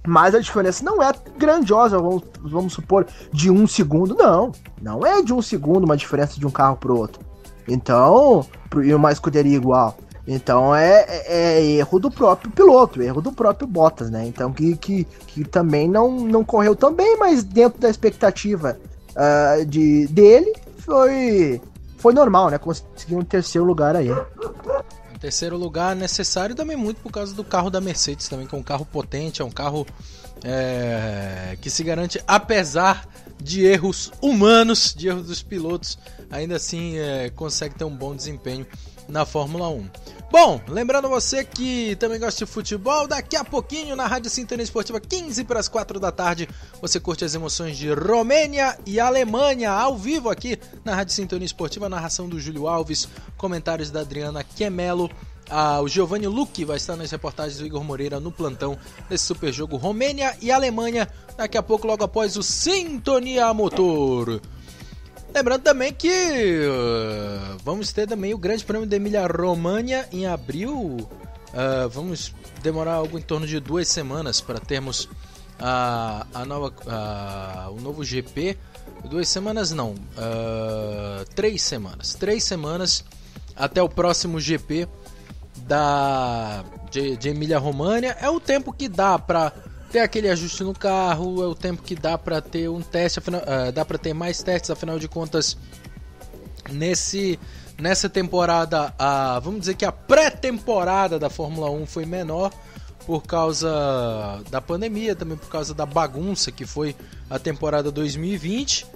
Mas 0.06 0.34
a 0.34 0.38
diferença 0.38 0.84
não 0.84 1.02
é 1.02 1.12
grandiosa, 1.36 1.98
vamos, 1.98 2.22
vamos 2.40 2.72
supor, 2.74 3.06
de 3.32 3.50
um 3.50 3.66
segundo, 3.66 4.14
não. 4.14 4.52
Não 4.80 5.04
é 5.04 5.22
de 5.22 5.32
um 5.32 5.40
segundo 5.40 5.84
uma 5.84 5.96
diferença 5.96 6.38
de 6.38 6.46
um 6.46 6.50
carro 6.50 6.76
para 6.76 6.92
o 6.92 6.98
outro. 6.98 7.24
Então, 7.66 8.46
e 8.82 8.94
uma 8.94 9.12
escuderia 9.12 9.56
igual. 9.56 9.96
Então 10.26 10.74
é, 10.74 11.04
é, 11.06 11.58
é, 11.58 11.62
erro 11.76 11.98
do 11.98 12.10
próprio 12.10 12.50
piloto, 12.50 13.02
erro 13.02 13.20
do 13.20 13.30
próprio 13.30 13.68
Bottas, 13.68 14.10
né? 14.10 14.26
Então 14.26 14.52
que, 14.52 14.74
que, 14.76 15.04
que 15.26 15.44
também 15.44 15.88
não, 15.88 16.10
não 16.10 16.42
correu 16.42 16.74
tão 16.74 16.94
bem, 16.94 17.18
mas 17.18 17.44
dentro 17.44 17.78
da 17.78 17.90
expectativa 17.90 18.78
uh, 19.10 19.64
de, 19.66 20.06
dele 20.08 20.54
foi, 20.78 21.60
foi 21.98 22.14
normal, 22.14 22.50
né? 22.50 22.58
Conseguiu 22.58 23.18
um 23.18 23.24
terceiro 23.24 23.66
lugar 23.66 23.94
aí. 23.96 24.10
Um 24.10 25.18
terceiro 25.20 25.58
lugar 25.58 25.94
necessário 25.94 26.54
também 26.54 26.76
muito 26.76 27.02
por 27.02 27.12
causa 27.12 27.34
do 27.34 27.44
carro 27.44 27.68
da 27.68 27.80
Mercedes 27.80 28.26
também, 28.26 28.46
que 28.46 28.54
é 28.54 28.58
um 28.58 28.62
carro 28.62 28.86
potente, 28.86 29.42
é 29.42 29.44
um 29.44 29.50
carro 29.50 29.86
é, 30.42 31.56
que 31.60 31.68
se 31.68 31.84
garante 31.84 32.22
apesar 32.26 33.06
de 33.44 33.62
erros 33.62 34.10
humanos, 34.22 34.94
de 34.96 35.08
erros 35.08 35.26
dos 35.26 35.42
pilotos, 35.42 35.98
ainda 36.30 36.56
assim 36.56 36.96
é, 36.96 37.28
consegue 37.28 37.74
ter 37.74 37.84
um 37.84 37.94
bom 37.94 38.16
desempenho 38.16 38.66
na 39.06 39.26
Fórmula 39.26 39.68
1. 39.68 39.86
Bom, 40.32 40.62
lembrando 40.66 41.10
você 41.10 41.44
que 41.44 41.94
também 41.96 42.18
gosta 42.18 42.46
de 42.46 42.50
futebol, 42.50 43.06
daqui 43.06 43.36
a 43.36 43.44
pouquinho 43.44 43.94
na 43.94 44.06
Rádio 44.06 44.30
Sintonia 44.30 44.64
Esportiva, 44.64 44.98
15 44.98 45.44
para 45.44 45.60
as 45.60 45.68
4 45.68 46.00
da 46.00 46.10
tarde, 46.10 46.48
você 46.80 46.98
curte 46.98 47.22
as 47.22 47.34
emoções 47.34 47.76
de 47.76 47.92
Romênia 47.92 48.78
e 48.86 48.98
Alemanha 48.98 49.70
ao 49.70 49.94
vivo 49.94 50.30
aqui 50.30 50.58
na 50.82 50.94
Rádio 50.94 51.12
Sintonia 51.12 51.44
Esportiva, 51.44 51.86
narração 51.86 52.26
do 52.26 52.40
Júlio 52.40 52.66
Alves, 52.66 53.06
comentários 53.36 53.90
da 53.90 54.00
Adriana 54.00 54.42
Quemelo. 54.42 55.10
Ah, 55.48 55.80
o 55.80 55.88
Giovanni 55.88 56.26
Luque 56.26 56.64
vai 56.64 56.76
estar 56.76 56.96
nas 56.96 57.10
reportagens 57.10 57.58
do 57.58 57.66
Igor 57.66 57.84
Moreira 57.84 58.18
no 58.18 58.32
plantão 58.32 58.78
desse 59.08 59.24
super 59.24 59.52
jogo 59.52 59.76
Romênia 59.76 60.36
e 60.40 60.50
Alemanha, 60.50 61.08
daqui 61.36 61.58
a 61.58 61.62
pouco, 61.62 61.86
logo 61.86 62.02
após 62.02 62.36
o 62.36 62.42
Sintonia 62.42 63.52
Motor. 63.52 64.40
Lembrando 65.34 65.62
também 65.62 65.92
que 65.92 66.08
uh, 66.08 67.58
vamos 67.64 67.92
ter 67.92 68.06
também 68.06 68.32
o 68.32 68.38
Grande 68.38 68.64
Prêmio 68.64 68.86
da 68.86 68.96
Emília 68.96 69.26
Romagna 69.26 70.06
em 70.12 70.26
abril. 70.26 70.96
Uh, 71.00 71.88
vamos 71.90 72.32
demorar 72.62 72.94
algo 72.94 73.18
em 73.18 73.22
torno 73.22 73.46
de 73.46 73.58
duas 73.58 73.88
semanas 73.88 74.40
para 74.40 74.60
termos 74.60 75.08
a, 75.58 76.26
a 76.32 76.44
nova, 76.44 76.72
a, 76.86 77.68
o 77.70 77.80
novo 77.80 78.04
GP. 78.04 78.56
Duas 79.10 79.28
semanas 79.28 79.72
não, 79.72 79.90
uh, 79.92 81.24
três 81.34 81.62
semanas. 81.62 82.14
Três 82.14 82.44
semanas 82.44 83.04
até 83.56 83.82
o 83.82 83.88
próximo 83.88 84.40
GP 84.40 84.88
da 85.66 86.64
de, 86.90 87.16
de 87.16 87.28
Emília 87.28 87.58
Romagna. 87.58 88.16
É 88.20 88.28
o 88.28 88.38
tempo 88.38 88.72
que 88.72 88.88
dá 88.88 89.18
para 89.18 89.52
ter 89.90 90.00
aquele 90.00 90.28
ajuste 90.28 90.62
no 90.64 90.74
carro, 90.74 91.42
é 91.42 91.46
o 91.46 91.54
tempo 91.54 91.82
que 91.82 91.94
dá 91.94 92.18
para 92.18 92.40
ter 92.40 92.68
um 92.68 92.80
teste, 92.80 93.18
afinal, 93.18 93.42
uh, 93.42 93.72
dá 93.72 93.84
para 93.84 93.96
ter 93.98 94.12
mais 94.12 94.42
testes, 94.42 94.70
afinal 94.70 94.98
de 94.98 95.08
contas, 95.08 95.56
nesse 96.70 97.38
nessa 97.78 98.08
temporada, 98.08 98.94
a, 98.98 99.40
vamos 99.40 99.60
dizer 99.60 99.74
que 99.74 99.84
a 99.84 99.92
pré-temporada 99.92 101.18
da 101.18 101.28
Fórmula 101.28 101.70
1 101.70 101.86
foi 101.86 102.06
menor 102.06 102.52
por 103.06 103.22
causa 103.22 104.42
da 104.50 104.60
pandemia, 104.60 105.14
também 105.14 105.36
por 105.36 105.48
causa 105.48 105.74
da 105.74 105.84
bagunça 105.84 106.50
que 106.50 106.64
foi 106.64 106.96
a 107.28 107.38
temporada 107.38 107.90
2020. 107.90 108.86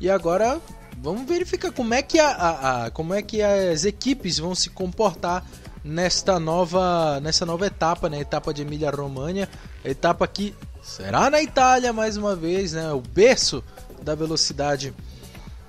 E 0.00 0.08
agora 0.08 0.60
vamos 0.98 1.26
verificar 1.26 1.72
como 1.72 1.92
é 1.92 2.02
que, 2.02 2.18
a, 2.18 2.28
a, 2.28 2.86
a 2.86 2.90
como 2.90 3.12
é 3.14 3.22
que 3.22 3.42
as 3.42 3.84
equipes 3.84 4.38
vão 4.38 4.54
se 4.54 4.70
comportar 4.70 5.44
nesta 5.84 6.40
nova, 6.40 7.20
nessa 7.20 7.44
nova 7.44 7.66
etapa, 7.66 8.08
né? 8.08 8.20
Etapa 8.20 8.54
de 8.54 8.62
Emília 8.62 8.90
Romagna, 8.90 9.48
etapa 9.84 10.26
que 10.26 10.54
será 10.82 11.28
na 11.28 11.42
Itália 11.42 11.92
mais 11.92 12.16
uma 12.16 12.34
vez, 12.34 12.72
né? 12.72 12.90
O 12.92 13.00
berço 13.00 13.62
da 14.02 14.14
velocidade 14.14 14.94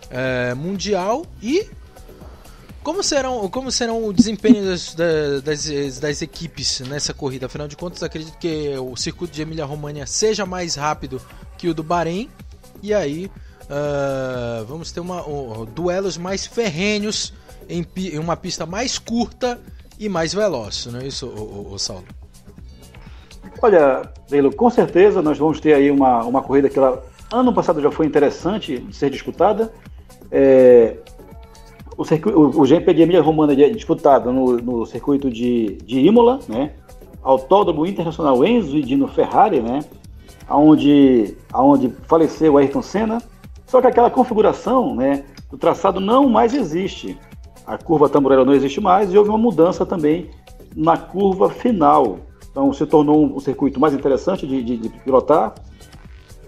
é, 0.10 0.54
mundial 0.54 1.26
e 1.42 1.68
como 2.82 3.02
serão, 3.02 3.50
como 3.50 3.72
serão 3.72 4.06
o 4.06 4.14
desempenho 4.14 4.64
das, 4.64 4.94
das, 4.94 6.00
das, 6.00 6.22
equipes 6.22 6.82
nessa 6.82 7.16
corrida? 7.16 7.48
Afinal 7.48 7.68
de 7.68 7.76
contas, 7.76 8.04
acredito 8.04 8.38
que 8.38 8.78
o 8.78 8.96
circuito 8.96 9.34
de 9.34 9.42
Emília 9.42 9.66
Romagna 9.66 10.06
seja 10.06 10.46
mais 10.46 10.76
rápido 10.76 11.20
que 11.58 11.68
o 11.68 11.74
do 11.74 11.82
Bahrein. 11.82 12.30
E 12.84 12.94
aí 12.94 13.26
uh, 13.64 14.64
vamos 14.66 14.92
ter 14.92 15.00
uma, 15.00 15.28
uh, 15.28 15.66
duelos 15.66 16.16
mais 16.16 16.46
ferrenhos 16.46 17.34
em, 17.68 17.84
em, 17.98 18.20
uma 18.20 18.38
pista 18.38 18.68
mais 18.68 19.00
curta 19.00 19.60
e 20.00 20.10
mais 20.10 20.34
veloz, 20.34 20.88
não 20.92 21.00
é 21.00 21.08
isso, 21.08 21.28
o, 21.28 21.70
o, 21.70 21.74
o 21.74 21.80
Saulo? 21.80 22.06
Olha, 23.62 24.10
Leilo, 24.30 24.54
com 24.54 24.70
certeza 24.70 25.22
nós 25.22 25.38
vamos 25.38 25.60
ter 25.60 25.74
aí 25.74 25.90
uma, 25.90 26.24
uma 26.24 26.42
corrida 26.42 26.70
que 26.70 26.78
ela, 26.78 27.04
ano 27.32 27.54
passado 27.54 27.82
já 27.82 27.92
foi 27.92 28.06
interessante 28.06 28.78
de 28.80 28.96
ser 28.96 29.10
disputada. 29.10 29.74
É, 30.32 30.98
o, 31.98 32.04
o, 32.04 32.62
o 32.62 32.66
GP 32.66 32.94
de 32.94 33.02
Emília 33.02 33.22
Romana 33.22 33.54
é 33.54 33.70
disputado 33.70 34.32
no, 34.32 34.58
no 34.58 34.86
circuito 34.86 35.30
de, 35.30 35.78
de 35.84 36.00
Imola, 36.00 36.40
né? 36.48 36.74
Autódromo 37.24 37.86
Internacional 37.86 38.46
Enzo 38.46 38.78
e 38.78 38.84
Dino 38.84 39.08
Ferrari, 39.08 39.62
né? 39.62 39.80
Onde, 40.50 41.36
onde 41.54 41.90
faleceu 42.08 42.58
Ayrton 42.58 42.82
Senna. 42.82 43.22
Só 43.66 43.82
que 43.82 43.88
aquela 43.88 44.12
configuração 44.12 44.96
né, 44.96 45.24
do 45.50 45.58
traçado 45.58 46.00
não 46.00 46.30
mais 46.30 46.54
existe 46.54 47.18
a 47.66 47.78
curva 47.78 48.08
tamborela 48.08 48.46
não 48.46 48.54
existe 48.54 48.80
mais 48.80 49.12
e 49.12 49.18
houve 49.18 49.30
uma 49.30 49.38
mudança 49.38 49.86
também 49.86 50.30
na 50.76 50.98
curva 50.98 51.50
final. 51.50 52.20
Então 52.52 52.72
se 52.72 52.86
tornou 52.86 53.36
um, 53.36 53.40
circuito 53.40 53.80
mais 53.80 53.94
interessante 53.94 54.46
de, 54.46 54.64
de, 54.64 54.78
de 54.78 54.90
pilotar. 54.90 55.54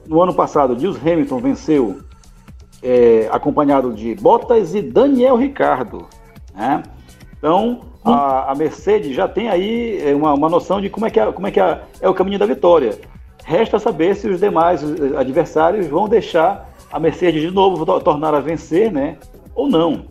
No 0.06 0.22
ano 0.22 0.34
passado, 0.34 0.74
Lewis 0.74 0.96
Hamilton 0.96 1.40
venceu 1.40 2.00
é, 2.82 3.28
acompanhado 3.32 3.94
de 3.94 4.16
Bottas 4.16 4.74
e 4.76 4.82
Daniel 4.82 5.36
Ricardo. 5.36 6.08
Né? 6.56 6.84
Então 7.38 7.82
a, 8.06 8.52
a, 8.52 8.56
Mercedes 8.56 9.16
já 9.16 9.28
tem 9.28 9.50
aí 9.50 10.02
é, 10.02 10.16
uma, 10.16 10.34
uma 10.34 10.50
noção 10.50 10.80
de 10.80 10.90
como 10.90 11.06
é 11.06 11.10
que, 11.10 11.20
é, 11.20 11.32
como 11.32 11.48
é, 11.48 11.52
que 11.52 11.60
é, 11.60 11.82
é 12.00 12.10
o 12.10 12.14
caminho 12.14 12.40
da 12.40 12.46
vitória. 12.46 12.98
Resta 13.44 13.80
saber 13.80 14.16
se 14.16 14.28
os 14.28 14.40
demais 14.40 14.84
adversários 15.18 15.88
vão 15.88 16.08
deixar 16.08 16.70
a 16.92 17.00
Mercedes 17.00 17.42
de 17.42 17.52
novo 17.52 17.86
tornar 18.02 18.34
a 18.34 18.40
vencer, 18.40 18.92
né? 18.92 19.18
ou 19.58 19.68
não. 19.68 20.06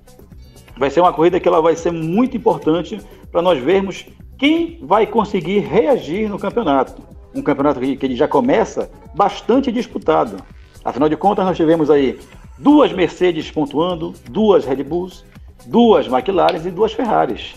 Vai 0.77 0.91
ser 0.91 1.01
uma 1.01 1.13
corrida 1.13 1.41
que 1.41 1.49
ela 1.49 1.63
vai 1.63 1.75
ser 1.75 1.91
muito 1.91 2.37
importante 2.37 3.01
para 3.33 3.41
nós 3.41 3.59
vermos 3.59 4.07
quem 4.39 4.79
vai 4.83 5.07
conseguir 5.07 5.61
reagir 5.61 6.29
no 6.29 6.39
campeonato. 6.39 7.03
Um 7.35 7.43
campeonato 7.43 7.81
que, 7.81 7.97
que 7.97 8.07
ele 8.07 8.17
já 8.17 8.29
começa 8.29 8.91
bastante 9.15 9.73
disputado. 9.73 10.37
Afinal 10.85 11.09
de 11.09 11.17
contas, 11.17 11.45
nós 11.45 11.57
tivemos 11.57 11.91
aí 11.91 12.19
duas 12.59 12.93
Mercedes 12.93 13.51
pontuando, 13.51 14.15
duas 14.31 14.65
Red 14.65 14.85
Bulls, 14.85 15.25
duas 15.67 16.07
McLaren 16.07 16.59
e 16.65 16.71
duas 16.71 16.93
Ferraris. 16.93 17.55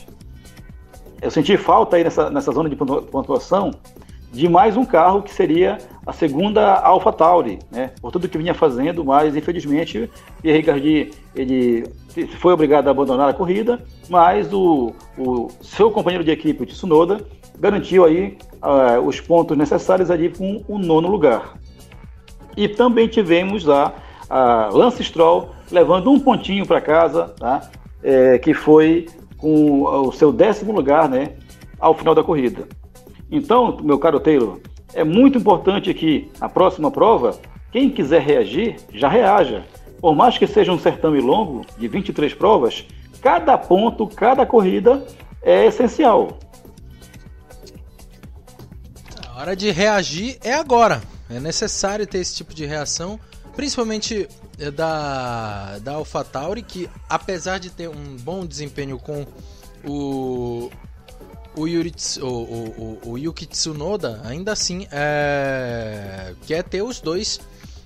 Eu 1.22 1.30
senti 1.30 1.58
falta 1.58 1.98
aí 1.98 2.04
nessa, 2.04 2.30
nessa 2.30 2.52
zona 2.52 2.70
de 2.70 2.76
pontuação 2.76 3.72
de 4.32 4.48
mais 4.48 4.78
um 4.78 4.86
carro 4.86 5.22
que 5.22 5.34
seria 5.34 5.78
a 6.06 6.14
segunda 6.14 6.76
Alpha 6.76 7.12
Tauri, 7.12 7.60
né? 7.72 7.92
Por 8.02 8.12
tudo 8.12 8.28
que 8.28 8.38
vinha 8.38 8.54
fazendo, 8.54 9.04
mas 9.04 9.36
infelizmente 9.36 10.10
Pierre 10.42 10.60
Ricardi 10.60 11.12
ele 11.36 11.86
foi 12.40 12.54
obrigado 12.54 12.88
a 12.88 12.92
abandonar 12.92 13.30
a 13.30 13.34
corrida, 13.34 13.82
mas 14.08 14.52
o, 14.54 14.94
o 15.18 15.48
seu 15.62 15.92
companheiro 15.92 16.24
de 16.24 16.32
equipe, 16.32 16.64
o 16.64 16.66
Tsunoda, 16.66 17.26
garantiu 17.60 18.06
aí 18.06 18.38
uh, 18.64 19.06
os 19.06 19.20
pontos 19.20 19.58
necessários 19.58 20.10
ali 20.10 20.30
com 20.30 20.64
o 20.68 20.78
nono 20.78 21.08
lugar. 21.08 21.56
E 22.56 22.68
também 22.68 23.08
tivemos 23.08 23.64
lá 23.66 23.94
a 24.30 24.70
Lance 24.72 25.04
Stroll 25.04 25.50
levando 25.72 26.12
um 26.12 26.20
pontinho 26.20 26.66
para 26.66 26.82
casa, 26.82 27.34
tá? 27.40 27.70
É, 28.02 28.38
que 28.38 28.54
foi 28.54 29.08
com 29.38 29.84
o 29.84 30.12
seu 30.12 30.32
décimo 30.32 30.72
lugar, 30.72 31.10
né? 31.10 31.34
Ao 31.80 31.94
final 31.94 32.14
da 32.14 32.24
corrida. 32.24 32.68
Então, 33.32 33.78
meu 33.82 34.00
caro 34.00 34.20
Taylor, 34.20 34.60
é 34.94 35.04
muito 35.04 35.38
importante 35.38 35.94
que 35.94 36.32
a 36.40 36.50
próxima 36.50 36.90
prova, 36.90 37.40
quem 37.72 37.90
quiser 37.90 38.22
reagir, 38.22 38.78
já 38.92 39.08
reaja. 39.08 39.64
Por 40.02 40.16
mais 40.16 40.38
que 40.38 40.48
seja 40.48 40.72
um 40.72 40.80
certame 40.80 41.20
longo, 41.22 41.66
de 41.78 41.88
23 41.88 42.34
provas, 42.34 42.86
cada 43.22 43.58
ponto, 43.58 44.08
cada 44.08 44.46
corrida 44.46 45.06
é 45.42 45.66
essencial. 45.66 46.40
A 49.28 49.42
hora 49.42 49.56
de 49.56 49.70
reagir 49.72 50.38
é 50.44 50.54
agora. 50.54 51.02
É 51.30 51.40
necessário 51.40 52.08
ter 52.08 52.18
esse 52.18 52.36
tipo 52.36 52.54
de 52.54 52.66
reação, 52.66 53.20
principalmente 53.56 54.28
eh, 54.58 54.72
da, 54.72 55.78
da 55.80 55.94
AlphaTauri, 55.94 56.64
que 56.64 56.90
apesar 57.08 57.60
de 57.60 57.70
ter 57.70 57.88
um 57.88 58.18
bom 58.18 58.46
desempenho 58.46 58.98
com 58.98 59.26
o, 59.88 60.72
o, 61.56 61.68
Yuri, 61.68 61.94
o, 62.22 62.26
o, 62.26 63.00
o, 63.06 63.18
Yuki 63.18 63.46
Tsunoda 63.46 64.22
ainda 64.24 64.52
assim 64.52 64.88
é, 64.92 66.34
quer 66.46 66.64
ter 66.64 66.82
os 66.82 67.00
dois 67.00 67.40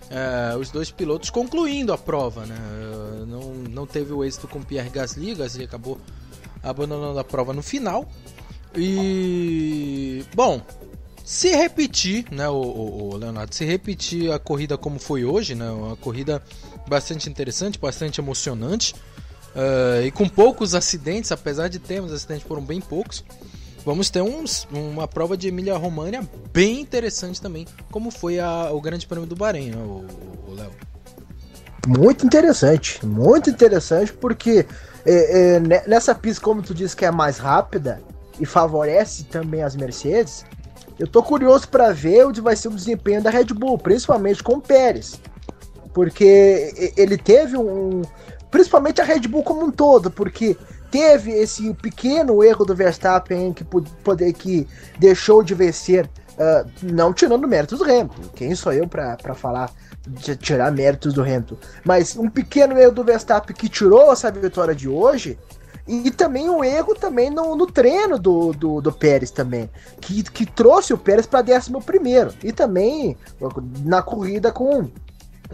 é, 0.09 0.55
os 0.57 0.69
dois 0.69 0.91
pilotos 0.91 1.29
concluindo 1.29 1.91
a 1.91 1.97
prova, 1.97 2.45
né? 2.45 2.55
Não, 3.27 3.53
não 3.69 3.87
teve 3.87 4.13
o 4.13 4.23
êxito 4.23 4.47
com 4.47 4.61
Pierre 4.61 4.89
Gasly, 4.89 5.33
Gasly 5.33 5.63
acabou 5.63 5.99
abandonando 6.61 7.17
a 7.17 7.23
prova 7.23 7.53
no 7.53 7.63
final. 7.63 8.07
E 8.75 10.23
bom, 10.35 10.61
se 11.23 11.55
repetir, 11.55 12.25
né, 12.31 12.49
o, 12.49 12.55
o, 12.55 13.17
Leonardo, 13.17 13.53
se 13.55 13.65
repetir 13.65 14.31
a 14.31 14.39
corrida 14.39 14.77
como 14.77 14.99
foi 14.99 15.23
hoje, 15.23 15.55
né, 15.55 15.69
uma 15.69 15.95
corrida 15.95 16.43
bastante 16.87 17.29
interessante, 17.29 17.79
bastante 17.79 18.19
emocionante 18.19 18.93
uh, 19.55 20.05
e 20.05 20.11
com 20.11 20.27
poucos 20.27 20.75
acidentes, 20.75 21.31
apesar 21.31 21.69
de 21.69 21.79
termos 21.79 22.11
acidentes 22.11 22.45
foram 22.45 22.61
bem 22.61 22.81
poucos 22.81 23.23
vamos 23.85 24.09
ter 24.09 24.21
uns, 24.21 24.67
uma 24.71 25.07
prova 25.07 25.35
de 25.35 25.47
Emília 25.47 25.75
România 25.77 26.27
bem 26.51 26.79
interessante 26.79 27.41
também, 27.41 27.67
como 27.91 28.11
foi 28.11 28.39
a, 28.39 28.71
o 28.71 28.81
Grande 28.81 29.07
Prêmio 29.07 29.27
do 29.27 29.35
Bahrein, 29.35 29.71
né, 29.71 29.77
o 29.77 30.53
Léo? 30.53 30.71
Muito 31.87 32.25
interessante, 32.25 33.05
muito 33.05 33.49
interessante, 33.49 34.13
porque 34.13 34.65
é, 35.05 35.55
é, 35.55 35.59
nessa 35.87 36.15
pista, 36.15 36.41
como 36.41 36.61
tu 36.61 36.73
disse, 36.73 36.95
que 36.95 37.05
é 37.05 37.11
mais 37.11 37.37
rápida 37.37 38.01
e 38.39 38.45
favorece 38.45 39.25
também 39.25 39.61
as 39.61 39.75
Mercedes, 39.75 40.45
eu 40.97 41.07
tô 41.07 41.21
curioso 41.21 41.67
para 41.67 41.91
ver 41.91 42.25
onde 42.25 42.39
vai 42.39 42.55
ser 42.55 42.69
o 42.69 42.71
desempenho 42.71 43.21
da 43.21 43.29
Red 43.29 43.45
Bull, 43.45 43.77
principalmente 43.77 44.41
com 44.41 44.53
o 44.53 44.61
Pérez. 44.61 45.19
Porque 45.93 46.93
ele 46.95 47.17
teve 47.17 47.57
um. 47.57 48.01
Principalmente 48.49 49.01
a 49.01 49.03
Red 49.03 49.21
Bull 49.21 49.43
como 49.43 49.65
um 49.65 49.71
todo, 49.71 50.09
porque 50.09 50.55
teve 50.93 51.31
esse 51.31 51.73
pequeno 51.73 52.43
erro 52.43 52.63
do 52.63 52.75
Verstappen 52.75 53.51
que, 53.51 53.63
poder, 53.63 54.31
que 54.31 54.67
deixou 54.99 55.41
de 55.41 55.55
vencer, 55.55 56.07
uh, 56.33 56.69
não 56.83 57.11
tirando 57.11 57.47
méritos 57.47 57.79
do 57.79 57.83
Hamilton. 57.83 58.21
Quem 58.35 58.53
sou 58.53 58.71
eu 58.71 58.87
para 58.87 59.33
falar 59.33 59.71
de 60.07 60.35
tirar 60.35 60.71
méritos 60.71 61.11
do 61.11 61.23
Hamilton? 61.23 61.57
Mas 61.83 62.15
um 62.15 62.29
pequeno 62.29 62.77
erro 62.77 62.91
do 62.91 63.03
Verstappen 63.03 63.55
que 63.55 63.67
tirou 63.67 64.13
essa 64.13 64.31
vitória 64.31 64.75
de 64.75 64.87
hoje. 64.87 65.39
E, 65.87 66.11
também 66.11 66.49
um 66.49 66.63
erro 66.63 66.93
também 66.95 67.29
no, 67.29 67.55
no 67.55 67.65
treino 67.65 68.17
do, 68.17 68.53
do, 68.53 68.79
do, 68.79 68.91
Pérez 68.93 69.31
também, 69.31 69.69
que, 69.99 70.23
que 70.23 70.45
trouxe 70.45 70.93
o 70.93 70.97
Pérez 70.97 71.25
para 71.25 71.43
11 71.43 71.71
primeiro 71.85 72.33
e 72.41 72.53
também 72.53 73.17
na 73.83 74.01
corrida 74.01 74.49
com 74.49 74.89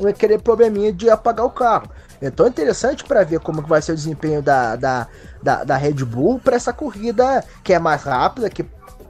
aquele 0.07 0.37
probleminha 0.37 0.93
de 0.93 1.09
apagar 1.09 1.45
o 1.45 1.49
carro. 1.49 1.89
Então 2.21 2.45
é 2.45 2.49
interessante 2.49 3.03
para 3.03 3.23
ver 3.23 3.39
como 3.39 3.61
vai 3.61 3.81
ser 3.81 3.93
o 3.93 3.95
desempenho 3.95 4.41
da, 4.41 4.75
da, 4.75 5.07
da, 5.41 5.63
da 5.63 5.77
Red 5.77 6.03
Bull 6.05 6.39
para 6.39 6.55
essa 6.55 6.73
corrida 6.73 7.43
que 7.63 7.73
é 7.73 7.79
mais 7.79 8.03
rápida, 8.03 8.49
que 8.49 8.63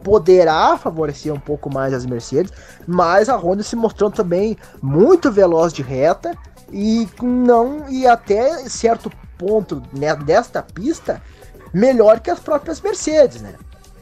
poderá 0.03 0.77
favorecer 0.77 1.33
um 1.33 1.39
pouco 1.39 1.73
mais 1.73 1.93
as 1.93 2.05
Mercedes, 2.05 2.53
mas 2.87 3.29
a 3.29 3.35
Honda 3.35 3.63
se 3.63 3.75
mostrou 3.75 4.09
também 4.09 4.57
muito 4.81 5.31
veloz 5.31 5.73
de 5.73 5.81
reta 5.81 6.35
e 6.71 7.07
não 7.21 7.89
e 7.89 8.07
até 8.07 8.69
certo 8.69 9.11
ponto 9.37 9.81
né, 9.93 10.15
desta 10.15 10.61
pista 10.61 11.21
melhor 11.73 12.19
que 12.19 12.29
as 12.29 12.39
próprias 12.39 12.81
Mercedes, 12.81 13.41
né? 13.41 13.55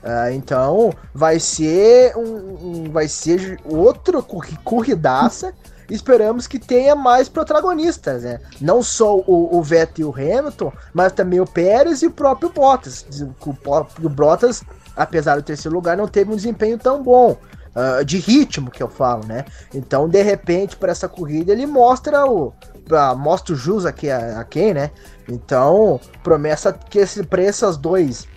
Uh, 0.03 0.31
então 0.31 0.93
vai 1.13 1.39
ser 1.39 2.15
um, 2.15 2.21
um, 2.85 2.91
vai 2.91 3.07
ser 3.07 3.59
outro 3.65 4.23
corridaça 4.63 5.53
esperamos 5.89 6.47
que 6.47 6.59
tenha 6.59 6.95
mais 6.95 7.29
protagonistas, 7.29 8.23
né? 8.23 8.39
Não 8.59 8.83
só 8.83 9.17
o, 9.17 9.57
o 9.57 9.61
Vettel 9.61 10.07
e 10.07 10.09
o 10.09 10.13
Hamilton, 10.13 10.71
mas 10.93 11.13
também 11.13 11.39
o 11.39 11.45
Pérez 11.45 12.01
e 12.01 12.07
o 12.07 12.11
próprio 12.11 12.49
Bottas. 12.49 13.05
O 13.45 13.53
próprio 13.53 14.09
Bottas, 14.09 14.63
apesar 14.95 15.35
do 15.35 15.43
terceiro 15.43 15.75
lugar, 15.75 15.95
não 15.95 16.07
teve 16.07 16.31
um 16.31 16.35
desempenho 16.35 16.77
tão 16.77 17.01
bom. 17.01 17.37
Uh, 17.75 18.03
de 18.03 18.17
ritmo 18.17 18.71
que 18.71 18.81
eu 18.81 18.89
falo, 18.89 19.23
né? 19.27 19.45
Então, 19.71 20.09
de 20.09 20.23
repente, 20.23 20.75
para 20.75 20.91
essa 20.91 21.07
corrida, 21.07 21.51
ele 21.51 21.67
mostra 21.67 22.25
o. 22.25 22.47
Uh, 22.47 23.15
mostra 23.15 23.53
o 23.53 23.55
jus 23.55 23.85
aqui 23.85 24.09
a, 24.09 24.39
a, 24.39 24.43
quem, 24.43 24.73
né? 24.73 24.89
Então, 25.29 25.99
promessa 26.23 26.73
que 26.73 26.97
esse, 26.97 27.21
para 27.21 27.43
esses 27.43 27.77
dois. 27.77 28.27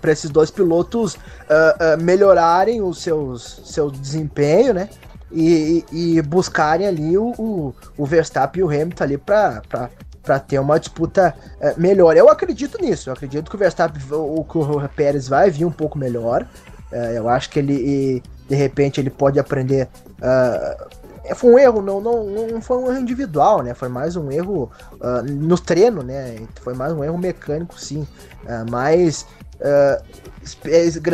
Para 0.00 0.10
esses 0.10 0.28
dois 0.28 0.50
pilotos 0.50 1.14
uh, 1.14 2.02
melhorarem 2.02 2.82
o 2.82 2.92
seus, 2.92 3.60
seu 3.64 3.92
desempenho, 3.92 4.74
né? 4.74 4.88
E, 5.32 5.84
e 5.92 6.22
buscarem 6.22 6.86
ali 6.86 7.16
o, 7.16 7.32
o, 7.38 7.74
o, 7.96 8.06
Verstappen 8.06 8.60
e 8.60 8.64
o 8.64 8.68
Hamilton 8.68 9.04
ali 9.04 9.18
para 9.18 10.40
ter 10.46 10.58
uma 10.58 10.78
disputa 10.78 11.34
é, 11.60 11.74
melhor. 11.76 12.16
Eu 12.16 12.28
acredito 12.28 12.80
nisso. 12.80 13.08
Eu 13.08 13.14
acredito 13.14 13.48
que 13.48 13.56
o 13.56 13.58
Verstappen, 13.58 14.02
o, 14.10 14.44
que 14.44 14.58
o 14.58 14.88
Pérez 14.88 15.28
vai 15.28 15.50
vir 15.50 15.64
um 15.64 15.72
pouco 15.72 15.98
melhor. 15.98 16.46
É, 16.92 17.18
eu 17.18 17.28
acho 17.28 17.50
que 17.50 17.58
ele, 17.58 18.22
de 18.48 18.54
repente, 18.54 19.00
ele 19.00 19.10
pode 19.10 19.38
aprender. 19.38 19.88
Uh, 20.18 21.00
foi 21.34 21.52
um 21.52 21.58
erro, 21.58 21.82
não, 21.82 22.00
não, 22.00 22.24
não 22.24 22.60
foi 22.60 22.78
um 22.78 22.90
erro 22.90 22.98
individual, 22.98 23.62
né? 23.62 23.74
Foi 23.74 23.88
mais 23.88 24.16
um 24.16 24.32
erro 24.32 24.70
uh, 24.94 25.22
no 25.22 25.56
treino, 25.56 26.02
né? 26.02 26.36
Foi 26.60 26.74
mais 26.74 26.92
um 26.92 27.04
erro 27.04 27.16
mecânico, 27.16 27.78
sim. 27.78 28.06
Uh, 28.44 28.68
mas 28.68 29.26
Uh, 29.60 30.20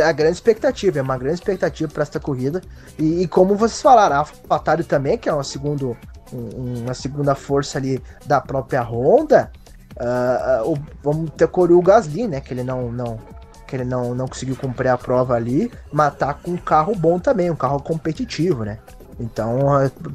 a 0.05 0.13
grande 0.13 0.35
expectativa, 0.35 0.99
é 1.01 1.03
uma 1.03 1.19
grande 1.19 1.35
expectativa 1.35 1.91
para 1.93 2.03
esta 2.03 2.21
corrida. 2.21 2.63
E, 2.99 3.23
e, 3.23 3.29
como 3.29 3.57
vocês 3.57 3.83
falaram, 3.83 4.17
a 4.17 4.19
AlphaTauri 4.21 4.85
também, 4.85 5.19
que 5.19 5.29
é 5.29 5.33
uma, 5.33 5.43
segundo, 5.43 5.97
um, 6.33 6.83
uma 6.83 6.95
segunda 6.95 7.35
força 7.35 7.79
ali 7.79 8.01
da 8.25 8.41
própria 8.41 8.83
Honda, 8.83 9.51
uh, 9.97 10.73
uh, 10.73 10.79
vamos 11.03 11.31
ter 11.31 11.49
o 11.53 11.83
Gasly, 11.83 12.29
né? 12.29 12.41
Que 12.41 12.55
ele 12.55 12.63
não, 12.63 12.93
não, 12.93 13.19
que 13.67 13.75
ele 13.75 13.85
não, 13.85 14.15
não 14.15 14.29
conseguiu 14.29 14.57
cumprir 14.57 14.89
a 14.89 14.97
prova 14.97 15.35
ali, 15.35 15.71
matar 15.93 16.35
tá 16.35 16.35
com 16.35 16.53
um 16.53 16.57
carro 16.57 16.95
bom 16.95 17.19
também, 17.19 17.51
um 17.51 17.57
carro 17.57 17.81
competitivo, 17.81 18.65
né? 18.65 18.79
Então 19.19 19.61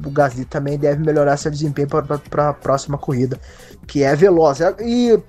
o 0.06 0.10
Gasly 0.10 0.44
também 0.44 0.78
deve 0.78 1.04
melhorar 1.04 1.36
seu 1.36 1.50
desempenho 1.50 1.88
para 1.88 2.48
a 2.48 2.52
próxima 2.54 2.96
corrida, 2.96 3.38
que 3.86 4.02
é 4.02 4.14
veloz. 4.14 4.60
E 4.80 5.20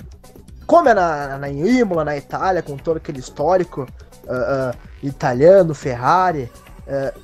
como 0.73 0.89
é 0.89 0.93
na, 0.95 1.37
na 1.37 1.49
Imola, 1.49 2.03
na 2.03 2.17
Itália, 2.17 2.63
com 2.63 2.75
todo 2.75 2.97
aquele 2.97 3.19
histórico 3.19 3.87
uh, 4.23 4.71
uh, 4.71 4.77
italiano, 5.03 5.75
Ferrari, 5.75 6.51
uh, 6.87 7.21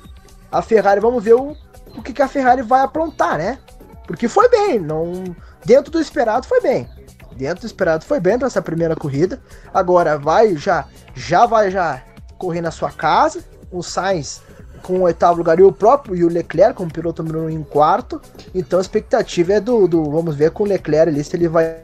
a 0.52 0.62
Ferrari, 0.62 1.00
vamos 1.00 1.24
ver 1.24 1.34
o, 1.34 1.56
o 1.96 2.00
que, 2.00 2.12
que 2.12 2.22
a 2.22 2.28
Ferrari 2.28 2.62
vai 2.62 2.82
aprontar, 2.82 3.38
né? 3.38 3.58
Porque 4.06 4.28
foi 4.28 4.48
bem, 4.48 4.78
não 4.78 5.34
dentro 5.64 5.90
do 5.90 6.00
esperado 6.00 6.46
foi 6.46 6.60
bem. 6.60 6.88
Dentro 7.32 7.62
do 7.62 7.66
esperado 7.66 8.04
foi 8.04 8.20
bem 8.20 8.38
nessa 8.38 8.62
primeira 8.62 8.94
corrida. 8.94 9.42
Agora 9.74 10.16
vai 10.16 10.56
já 10.56 10.84
já 11.12 11.44
vai 11.44 11.72
já 11.72 12.04
correr 12.38 12.60
na 12.60 12.70
sua 12.70 12.92
casa. 12.92 13.42
O 13.72 13.82
Sainz 13.82 14.42
com 14.80 14.98
o 14.98 15.02
oitavo 15.02 15.38
lugar 15.38 15.58
e 15.58 15.62
o 15.64 15.72
próprio 15.72 16.14
e 16.14 16.22
o 16.22 16.28
Leclerc 16.28 16.74
como 16.74 16.92
piloto 16.92 17.20
número 17.24 17.46
um 17.46 17.50
em 17.50 17.64
quarto. 17.64 18.22
Então 18.54 18.78
a 18.78 18.82
expectativa 18.82 19.54
é 19.54 19.60
do, 19.60 19.88
do 19.88 20.08
vamos 20.08 20.36
ver 20.36 20.52
com 20.52 20.62
o 20.62 20.66
Leclerc 20.66 21.08
ali 21.08 21.24
se 21.24 21.34
ele 21.34 21.48
vai 21.48 21.82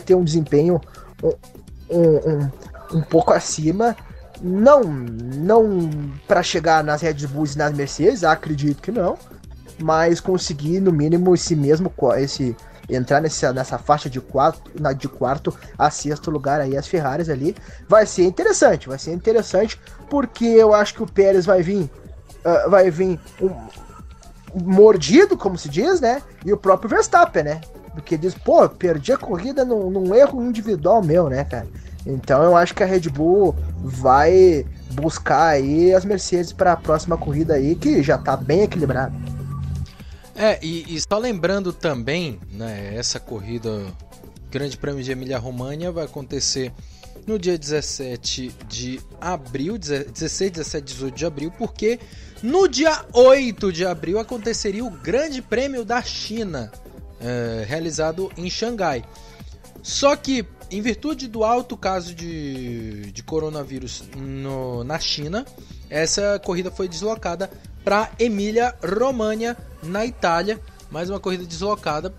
ter 0.00 0.14
um 0.14 0.24
desempenho 0.24 0.80
um, 1.22 1.32
um, 1.90 2.16
um, 2.16 2.50
um 2.98 3.02
pouco 3.02 3.32
acima. 3.32 3.96
Não, 4.40 4.82
não 4.84 5.90
para 6.28 6.42
chegar 6.42 6.84
nas 6.84 7.02
Red 7.02 7.26
Bulls 7.26 7.54
e 7.54 7.58
nas 7.58 7.74
Mercedes, 7.74 8.22
acredito 8.22 8.80
que 8.80 8.92
não, 8.92 9.18
mas 9.80 10.20
conseguir 10.20 10.80
no 10.80 10.92
mínimo 10.92 11.34
esse 11.34 11.56
mesmo 11.56 11.92
esse 12.16 12.56
entrar 12.88 13.20
nessa, 13.20 13.52
nessa 13.52 13.78
faixa 13.78 14.08
de 14.08 14.20
quarto, 14.20 14.70
de 14.96 15.08
quarto 15.08 15.54
a 15.76 15.90
sexto 15.90 16.30
lugar 16.30 16.60
aí 16.60 16.76
as 16.76 16.86
Ferraris 16.86 17.28
ali 17.28 17.54
vai 17.88 18.06
ser 18.06 18.24
interessante, 18.24 18.88
vai 18.88 18.98
ser 18.98 19.12
interessante 19.12 19.78
porque 20.08 20.44
eu 20.44 20.72
acho 20.72 20.94
que 20.94 21.02
o 21.02 21.06
Pérez 21.06 21.44
vai 21.44 21.62
vir 21.62 21.90
uh, 22.44 22.70
vai 22.70 22.90
vir 22.90 23.20
um, 23.42 23.50
mordido, 24.54 25.36
como 25.36 25.58
se 25.58 25.68
diz, 25.68 26.00
né? 26.00 26.22
E 26.44 26.52
o 26.52 26.56
próprio 26.56 26.88
Verstappen, 26.88 27.42
né? 27.42 27.60
Porque 27.98 28.16
diz, 28.16 28.34
pô, 28.34 28.68
perdi 28.68 29.12
a 29.12 29.18
corrida 29.18 29.64
num, 29.64 29.90
num 29.90 30.14
erro 30.14 30.42
individual 30.42 31.02
meu, 31.02 31.28
né, 31.28 31.44
cara? 31.44 31.66
Então 32.06 32.42
eu 32.42 32.56
acho 32.56 32.74
que 32.74 32.82
a 32.82 32.86
Red 32.86 33.10
Bull 33.10 33.54
vai 33.80 34.64
buscar 34.92 35.48
aí 35.48 35.92
as 35.92 36.04
Mercedes 36.04 36.52
para 36.52 36.72
a 36.72 36.76
próxima 36.76 37.18
corrida 37.18 37.54
aí, 37.54 37.74
que 37.74 38.02
já 38.02 38.16
tá 38.16 38.36
bem 38.36 38.62
equilibrada. 38.62 39.12
É, 40.34 40.58
e, 40.62 40.94
e, 40.94 41.00
só 41.00 41.18
lembrando 41.18 41.72
também, 41.72 42.38
né, 42.52 42.94
essa 42.94 43.18
corrida 43.18 43.82
Grande 44.48 44.76
Prêmio 44.76 45.02
de 45.02 45.10
Emília 45.10 45.36
Romagna 45.36 45.90
vai 45.90 46.04
acontecer 46.04 46.72
no 47.26 47.38
dia 47.38 47.58
17 47.58 48.54
de 48.68 49.00
abril, 49.20 49.76
16, 49.76 50.52
17, 50.52 50.84
18 50.84 51.14
de 51.14 51.26
abril, 51.26 51.52
porque 51.58 51.98
no 52.40 52.68
dia 52.68 53.04
8 53.12 53.72
de 53.72 53.84
abril 53.84 54.18
aconteceria 54.18 54.84
o 54.84 54.90
Grande 54.90 55.42
Prêmio 55.42 55.84
da 55.84 56.00
China, 56.00 56.70
é, 57.20 57.64
realizado 57.66 58.30
em 58.36 58.48
Xangai. 58.48 59.04
Só 59.82 60.16
que, 60.16 60.44
em 60.70 60.80
virtude 60.80 61.28
do 61.28 61.44
alto 61.44 61.76
caso 61.76 62.14
de, 62.14 63.10
de 63.12 63.22
coronavírus 63.22 64.04
no, 64.16 64.84
na 64.84 64.98
China, 64.98 65.46
essa 65.88 66.38
corrida 66.44 66.70
foi 66.70 66.88
deslocada 66.88 67.50
para 67.84 68.10
Emília 68.18 68.74
Romagna, 68.82 69.56
na 69.82 70.04
Itália. 70.04 70.60
Mais 70.90 71.08
uma 71.08 71.20
corrida 71.20 71.44
deslocada 71.44 72.12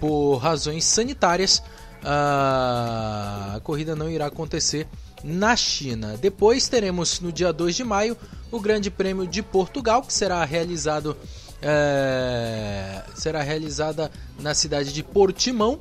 por 0.00 0.36
razões 0.36 0.84
sanitárias. 0.84 1.62
A 2.02 3.60
corrida 3.62 3.94
não 3.94 4.08
irá 4.10 4.26
acontecer 4.26 4.86
na 5.22 5.56
China. 5.56 6.16
Depois 6.16 6.68
teremos 6.68 7.20
no 7.20 7.32
dia 7.32 7.52
2 7.52 7.76
de 7.76 7.84
maio 7.84 8.16
o 8.50 8.60
Grande 8.60 8.90
Prêmio 8.90 9.26
de 9.26 9.42
Portugal, 9.42 10.02
que 10.02 10.12
será 10.12 10.44
realizado 10.44 11.16
é, 11.62 13.02
será 13.14 13.42
realizada 13.42 14.10
na 14.40 14.54
cidade 14.54 14.92
de 14.92 15.02
Portimão. 15.02 15.80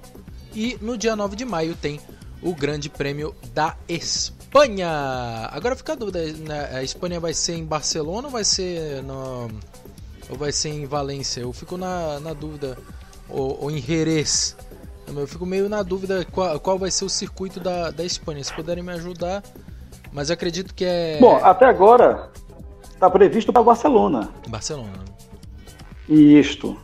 E 0.54 0.78
no 0.82 0.98
dia 0.98 1.16
9 1.16 1.36
de 1.36 1.46
maio 1.46 1.76
tem 1.76 2.00
o 2.42 2.54
Grande 2.54 2.90
Prêmio 2.90 3.36
da 3.54 3.76
Espanha. 3.88 4.90
Agora 5.52 5.76
fica 5.76 5.94
a 5.94 5.96
dúvida: 5.96 6.20
né? 6.20 6.70
a 6.74 6.84
Espanha 6.84 7.20
vai 7.20 7.34
ser 7.34 7.56
em 7.56 7.66
Barcelona 7.66 8.28
ou 8.28 8.32
vai 8.32 8.44
ser 8.44 9.04
no, 9.04 9.50
ou 10.30 10.38
vai 10.38 10.52
ser 10.52 10.70
em 10.70 10.86
Valência? 10.86 11.42
Eu 11.42 11.54
fico 11.54 11.78
na, 11.78 12.20
na 12.20 12.34
dúvida. 12.34 12.78
Ou, 13.30 13.64
ou 13.64 13.72
em 13.72 13.82
Jerez. 13.82 14.56
Eu 15.08 15.28
fico 15.28 15.46
meio 15.46 15.70
na 15.70 15.84
dúvida 15.84 16.26
qual, 16.32 16.60
qual 16.60 16.78
vai 16.78 16.92
ser 16.92 17.06
o 17.06 17.10
circuito 17.10 17.60
da, 17.60 17.92
da 17.92 18.04
Espanha. 18.04 18.44
Se 18.44 18.54
puderem 18.54 18.84
me 18.84 18.94
ajudar. 18.94 19.44
Mas 20.12 20.32
acredito 20.32 20.74
que 20.74 20.86
é. 20.86 21.20
Bom, 21.20 21.38
até 21.44 21.66
agora 21.66 22.30
está 22.94 23.10
previsto 23.10 23.54
para 23.54 23.62
Barcelona. 23.62 24.30
Barcelona. 24.48 25.17
Isto. 26.08 26.78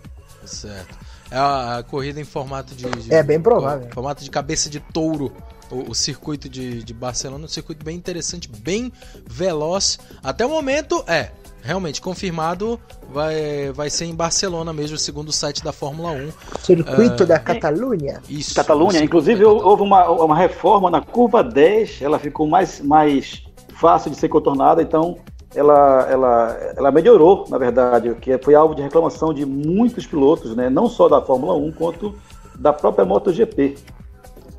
Certo. 0.45 0.98
É 1.32 1.38
a, 1.38 1.77
a 1.77 1.84
corrida 1.84 2.19
em 2.19 2.24
formato 2.24 2.76
de, 2.76 2.90
de, 2.90 3.14
É 3.14 3.24
bem 3.24 3.42
provável. 3.42 3.90
Formato 3.92 4.24
de 4.24 4.30
cabeça 4.30 4.69
de 4.69 4.80
touro. 4.80 5.32
O, 5.72 5.92
o 5.92 5.95
circuito 5.95 6.48
de, 6.48 6.84
de 6.84 6.93
Barcelona, 6.93 7.45
um 7.45 7.48
circuito 7.48 7.84
bem 7.84 7.95
interessante, 7.95 8.48
bem 8.48 8.92
veloz. 9.26 9.98
Até 10.22 10.45
o 10.45 10.50
momento, 10.50 11.03
é 11.08 11.32
realmente 11.64 12.02
confirmado, 12.02 12.80
vai, 13.10 13.72
vai 13.74 13.90
ser 13.90 14.06
em 14.06 14.14
Barcelona 14.14 14.74
mesmo, 14.74 14.98
segundo 14.98 15.30
o 15.30 15.32
site 15.32 15.64
da 15.64 15.72
Fórmula 15.72 16.11
1. 16.11 16.32
Circuito 16.61 17.24
uh, 17.24 17.26
da 17.26 17.40
Catalunha. 17.40 18.22
Isso. 18.30 18.53
Catalunha, 18.53 19.02
inclusive 19.02 19.43
houve 19.45 19.82
uma, 19.82 20.08
uma 20.10 20.35
reforma 20.35 20.92
na 20.92 21.02
curva 21.02 21.42
10, 21.42 22.02
ela 22.02 22.19
ficou 22.19 22.48
mais, 22.48 22.82
mais 22.82 23.43
fácil 23.76 24.11
de 24.11 24.18
ser 24.18 24.27
contornada, 24.27 24.82
então 24.82 25.18
ela, 25.56 26.08
ela, 26.10 26.74
ela 26.76 26.92
melhorou, 26.92 27.46
na 27.50 27.58
verdade, 27.58 28.16
que 28.16 28.38
foi 28.40 28.56
alvo 28.56 28.76
de 28.76 28.82
reclamação 28.82 29.34
de 29.34 29.46
muitos 29.46 30.06
pilotos, 30.06 30.56
né? 30.56 30.70
não 30.70 30.88
só 30.90 31.08
da 31.08 31.22
Fórmula 31.22 31.56
1, 31.56 31.72
quanto 31.74 32.16
da 32.56 32.74
própria 32.74 33.06
MotoGP. 33.06 33.76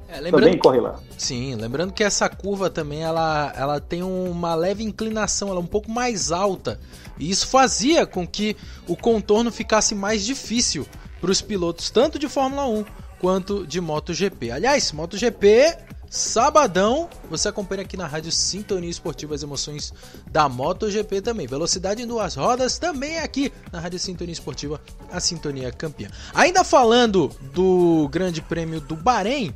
É, 0.09 0.21
lembrando, 0.21 0.45
também 0.45 0.59
corre 0.59 0.81
lá. 0.81 1.01
Sim, 1.19 1.57
lembrando 1.57 1.93
que 1.93 2.05
essa 2.05 2.29
curva 2.29 2.71
também 2.71 3.03
ela, 3.03 3.53
ela 3.57 3.81
tem 3.81 4.03
uma 4.03 4.55
leve 4.55 4.85
inclinação, 4.85 5.49
ela 5.49 5.59
é 5.59 5.63
um 5.63 5.67
pouco 5.67 5.91
mais 5.91 6.31
alta. 6.31 6.79
E 7.19 7.29
isso 7.29 7.49
fazia 7.49 8.07
com 8.07 8.27
que 8.27 8.57
o 8.87 8.97
contorno 8.97 9.51
ficasse 9.51 9.95
mais 9.95 10.25
difícil 10.25 10.87
para 11.21 11.31
os 11.31 11.41
pilotos, 11.41 11.91
tanto 11.91 12.19
de 12.19 12.29
Fórmula 12.29 12.67
1 12.67 12.85
quanto 13.19 13.67
de 13.67 13.81
MotoGP. 13.81 14.51
Aliás, 14.53 14.93
MotoGP, 14.93 15.79
sabadão, 16.15 17.09
você 17.29 17.49
acompanha 17.49 17.83
aqui 17.83 17.97
na 17.97 18.07
Rádio 18.07 18.31
Sintonia 18.31 18.89
Esportiva 18.89 19.35
as 19.35 19.43
emoções 19.43 19.93
da 20.31 20.49
MotoGP 20.49 21.21
também. 21.21 21.45
Velocidade 21.45 22.03
em 22.03 22.07
duas 22.07 22.37
rodas 22.37 22.79
também 22.79 23.19
aqui 23.19 23.53
na 23.73 23.81
Rádio 23.81 23.99
Sintonia 23.99 24.33
Esportiva, 24.33 24.81
a 25.11 25.19
Sintonia 25.19 25.73
Campeã. 25.73 26.09
Ainda 26.33 26.63
falando 26.63 27.33
do 27.53 28.09
Grande 28.13 28.41
Prêmio 28.41 28.81
do 28.81 28.95
Bahrein, 28.95 29.53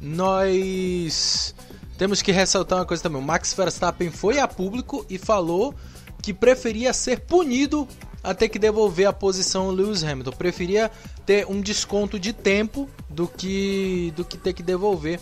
nós 0.00 1.52
temos 1.98 2.22
que 2.22 2.30
ressaltar 2.30 2.78
uma 2.78 2.86
coisa 2.86 3.02
também. 3.02 3.20
O 3.20 3.24
Max 3.24 3.52
Verstappen 3.52 4.12
foi 4.12 4.38
a 4.38 4.46
público 4.46 5.04
e 5.10 5.18
falou 5.18 5.74
que 6.22 6.32
preferia 6.32 6.92
ser 6.92 7.22
punido 7.22 7.86
a 8.22 8.32
ter 8.32 8.48
que 8.48 8.60
devolver 8.60 9.08
a 9.08 9.12
posição 9.12 9.70
Lewis 9.70 10.04
Hamilton. 10.04 10.32
Preferia 10.32 10.88
ter 11.24 11.46
um 11.48 11.60
desconto 11.60 12.16
de 12.16 12.32
tempo 12.32 12.88
do 13.10 13.26
que, 13.26 14.12
do 14.14 14.24
que 14.24 14.36
ter 14.38 14.52
que 14.52 14.62
devolver 14.62 15.18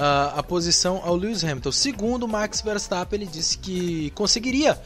a 0.00 0.42
posição 0.42 1.00
ao 1.04 1.16
Lewis 1.16 1.42
Hamilton. 1.42 1.72
Segundo 1.72 2.28
Max 2.28 2.60
Verstappen, 2.60 3.20
ele 3.20 3.30
disse 3.30 3.58
que 3.58 4.10
conseguiria 4.10 4.80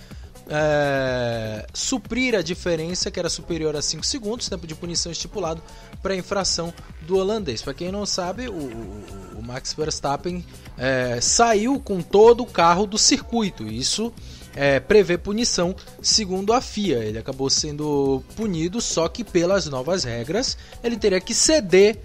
é, 0.49 1.67
suprir 1.73 2.35
a 2.35 2.43
diferença, 2.43 3.11
que 3.11 3.19
era 3.19 3.29
superior 3.29 3.77
a 3.77 3.83
5 3.83 4.05
segundos, 4.05 4.49
tempo 4.49 4.67
de 4.67 4.75
punição 4.75 5.13
estipulado 5.13 5.63
para 6.03 6.17
infração 6.17 6.73
do 7.03 7.17
holandês. 7.17 7.63
Para 7.63 7.75
quem 7.75 7.93
não 7.93 8.07
sabe, 8.07 8.49
o, 8.49 8.53
o, 8.53 9.39
o 9.39 9.43
Max 9.43 9.73
Verstappen 9.73 10.45
é, 10.77 11.21
saiu 11.21 11.79
com 11.79 12.01
todo 12.01 12.43
o 12.43 12.47
carro 12.47 12.87
do 12.87 12.99
circuito. 12.99 13.65
Isso 13.67 14.13
é, 14.55 14.81
prevê 14.81 15.17
punição 15.17 15.75
segundo 16.01 16.53
a 16.53 16.61
FIA. 16.61 16.99
Ele 16.99 17.19
acabou 17.19 17.49
sendo 17.49 18.23
punido, 18.37 18.81
só 18.81 19.09
que 19.09 19.25
pelas 19.25 19.67
novas 19.67 20.05
regras 20.05 20.57
ele 20.83 20.97
teria 20.97 21.21
que 21.21 21.35
ceder 21.35 21.99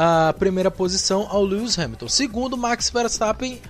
a 0.00 0.32
primeira 0.32 0.70
posição 0.70 1.26
ao 1.28 1.42
Lewis 1.42 1.76
Hamilton. 1.76 2.08
Segundo 2.08 2.56
Max 2.56 2.88
Verstappen, 2.88 3.60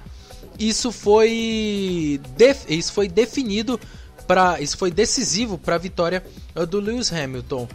isso 0.59 0.93
foi, 0.93 2.21
isso 2.69 2.93
foi 2.93 3.09
definido 3.09 3.81
para 4.27 4.61
isso 4.61 4.77
foi 4.77 4.91
decisivo 4.91 5.57
para 5.57 5.77
a 5.77 5.79
vitória 5.79 6.23
eh, 6.55 6.67
do 6.67 6.81
Lewis 6.81 7.11
Hamilton. 7.11 7.67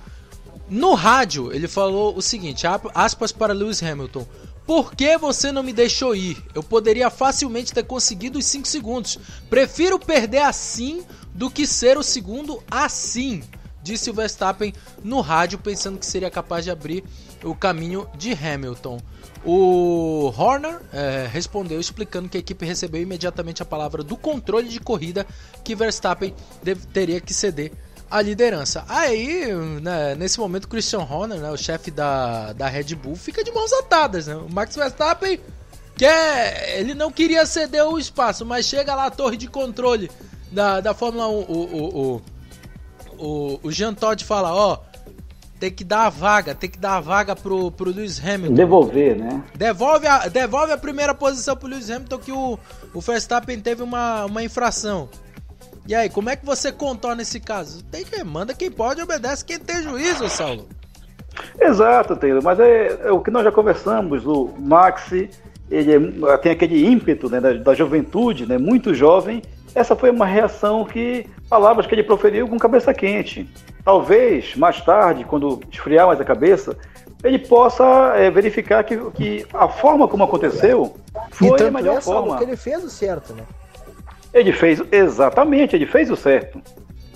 No 0.70 0.94
rádio, 0.94 1.52
ele 1.52 1.68
falou 1.68 2.16
o 2.16 2.22
seguinte, 2.22 2.68
aspas 2.94 3.32
para 3.32 3.54
Lewis 3.54 3.82
Hamilton: 3.82 4.24
"Por 4.68 4.94
que 4.94 5.18
você 5.18 5.52
não 5.52 5.64
me 5.64 5.74
deixou 5.74 6.16
ir? 6.16 6.38
Eu 6.54 6.62
poderia 6.62 7.10
facilmente 7.10 7.74
ter 7.74 7.84
conseguido 7.84 8.38
os 8.38 8.46
5 8.46 8.68
segundos. 8.68 9.18
Prefiro 9.50 9.98
perder 9.98 10.44
assim 10.44 11.04
do 11.34 11.50
que 11.50 11.66
ser 11.66 11.98
o 11.98 12.04
segundo 12.04 12.62
assim." 12.70 13.42
Disse 13.82 14.10
o 14.10 14.14
Verstappen 14.14 14.74
no 15.04 15.20
rádio, 15.20 15.58
pensando 15.60 16.00
que 16.00 16.06
seria 16.06 16.32
capaz 16.32 16.64
de 16.64 16.72
abrir 16.72 17.04
o 17.44 17.56
caminho 17.56 18.08
de 18.18 18.32
Hamilton. 18.34 19.00
O 19.46 20.34
Horner 20.38 20.80
é, 20.94 21.28
respondeu 21.32 21.80
explicando 21.80 22.30
que 22.30 22.38
a 22.38 22.40
equipe 22.40 22.66
recebeu 22.66 23.02
imediatamente 23.02 23.62
a 23.62 23.66
palavra 23.66 24.02
do 24.04 24.16
controle 24.16 24.70
de 24.70 24.80
corrida 24.80 25.26
que 25.64 25.76
Verstappen 25.76 26.34
deve, 26.62 26.86
teria 26.88 27.20
que 27.20 27.34
ceder 27.34 27.72
a 28.10 28.22
liderança. 28.22 28.86
Aí, 28.88 29.48
né, 29.82 30.16
nesse 30.16 30.40
momento, 30.40 30.68
Christian 30.68 31.00
Horner, 31.00 31.40
né, 31.40 31.52
o 31.52 31.58
chefe 31.58 31.92
da, 31.92 32.54
da 32.54 32.68
Red 32.68 32.96
Bull, 32.96 33.16
fica 33.16 33.44
de 33.44 33.52
mãos 33.52 33.74
atadas. 33.74 34.28
Né? 34.28 34.36
O 34.36 34.50
Max 34.52 34.76
Verstappen 34.76 35.40
quer, 35.98 36.80
ele 36.80 36.94
não 36.94 37.12
queria 37.12 37.46
ceder 37.46 37.84
o 37.86 38.00
espaço, 38.00 38.46
mas 38.46 38.66
chega 38.66 38.96
lá 38.96 39.08
a 39.08 39.12
torre 39.12 39.36
de 39.36 39.48
controle 39.48 40.10
da, 40.52 40.80
da 40.80 40.94
Fórmula 40.94 41.28
1. 41.28 41.32
O, 41.32 41.42
o, 41.42 41.98
o, 41.98 42.22
o, 43.18 43.60
o 43.64 43.72
Jean 43.72 43.94
Todt 43.94 44.24
fala: 44.24 44.54
Ó. 44.54 44.74
Oh, 44.76 44.93
tem 45.60 45.72
que 45.72 45.84
dar 45.84 46.06
a 46.06 46.10
vaga, 46.10 46.54
tem 46.54 46.70
que 46.70 46.78
dar 46.78 46.98
a 46.98 47.00
vaga 47.00 47.36
pro, 47.36 47.72
pro 47.72 47.90
Lewis 47.90 48.20
Hamilton. 48.20 48.54
Devolver, 48.54 49.18
né? 49.18 49.44
Devolve 49.56 50.08
a, 50.08 50.28
devolve 50.28 50.72
a 50.72 50.78
primeira 50.78 51.14
posição 51.14 51.56
pro 51.56 51.70
Lewis 51.70 51.90
Hamilton 51.90 52.18
que 52.18 52.32
o, 52.32 52.60
o 52.94 53.02
Verstappen 53.02 53.60
teve 53.60 53.82
uma, 53.82 54.26
uma 54.26 54.44
infração. 54.44 55.10
E 55.88 55.94
aí, 55.94 56.10
como 56.10 56.30
é 56.30 56.36
que 56.36 56.46
você 56.46 56.72
contorna 56.72 57.22
esse 57.22 57.40
caso? 57.40 57.84
Tem 57.86 58.06
que 58.06 58.24
manda 58.24 58.54
quem 58.54 58.72
pode, 58.72 59.02
obedece 59.02 59.44
quem 59.44 59.60
tem 59.60 59.84
juízo, 59.84 60.30
Saulo. 60.30 60.68
Exato, 61.60 62.16
Taylor, 62.16 62.44
mas 62.44 62.60
é, 62.60 63.00
é, 63.06 63.12
o 63.12 63.20
que 63.20 63.32
nós 63.32 63.44
já 63.44 63.52
conversamos, 63.52 64.26
o 64.26 64.54
Maxi, 64.58 65.30
ele 65.70 65.92
é, 66.28 66.38
tem 66.38 66.52
aquele 66.52 66.86
ímpeto 66.86 67.30
né, 67.30 67.42
da, 67.42 67.54
da, 67.54 67.74
juventude, 67.74 68.46
né, 68.46 68.58
muito 68.58 68.94
jovem. 68.94 69.42
Essa 69.76 69.96
foi 69.96 70.12
uma 70.12 70.26
reação 70.26 70.86
que, 70.86 71.26
palavras 71.50 71.86
que 71.86 71.96
ele 71.96 72.04
proferiu 72.04 72.48
com 72.48 72.58
cabeça 72.58 72.94
quente. 72.94 73.50
Talvez, 73.84 74.56
mais 74.56 74.82
tarde, 74.82 75.24
quando 75.24 75.60
esfriar 75.72 76.08
mais 76.08 76.22
a 76.22 76.26
cabeça, 76.26 76.78
ele 77.24 77.40
possa 77.40 78.14
é, 78.16 78.30
verificar 78.30 78.84
que, 78.84 78.98
que 79.12 79.46
a 79.54 79.68
forma 79.68 80.08
como 80.08 80.24
aconteceu 80.24 80.96
foi 81.32 81.48
então, 81.48 81.68
a 81.68 81.72
melhor 81.72 82.02
forma. 82.02 82.38
que 82.38 82.44
ele 82.44 82.56
fez 82.56 82.84
o 82.84 82.90
certo, 82.90 83.34
né? 83.34 83.44
Ele 84.34 84.52
fez, 84.52 84.82
exatamente, 84.92 85.76
ele 85.76 85.86
fez 85.86 86.10
o 86.10 86.16
certo. 86.16 86.62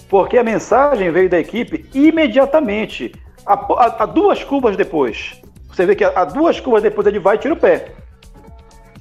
Porque 0.09 0.37
a 0.37 0.43
mensagem 0.43 1.11
veio 1.11 1.29
da 1.29 1.39
equipe 1.39 1.85
imediatamente. 1.93 3.13
A, 3.45 3.53
a, 3.53 4.03
a 4.03 4.05
duas 4.05 4.43
curvas 4.43 4.75
depois. 4.75 5.41
Você 5.71 5.85
vê 5.85 5.95
que 5.95 6.03
a, 6.03 6.11
a, 6.15 6.25
duas 6.25 6.59
curvas 6.59 6.83
depois 6.83 7.05
ele 7.07 7.19
vai 7.19 7.35
e 7.35 7.39
tira 7.39 7.53
o 7.53 7.57
pé. 7.57 7.91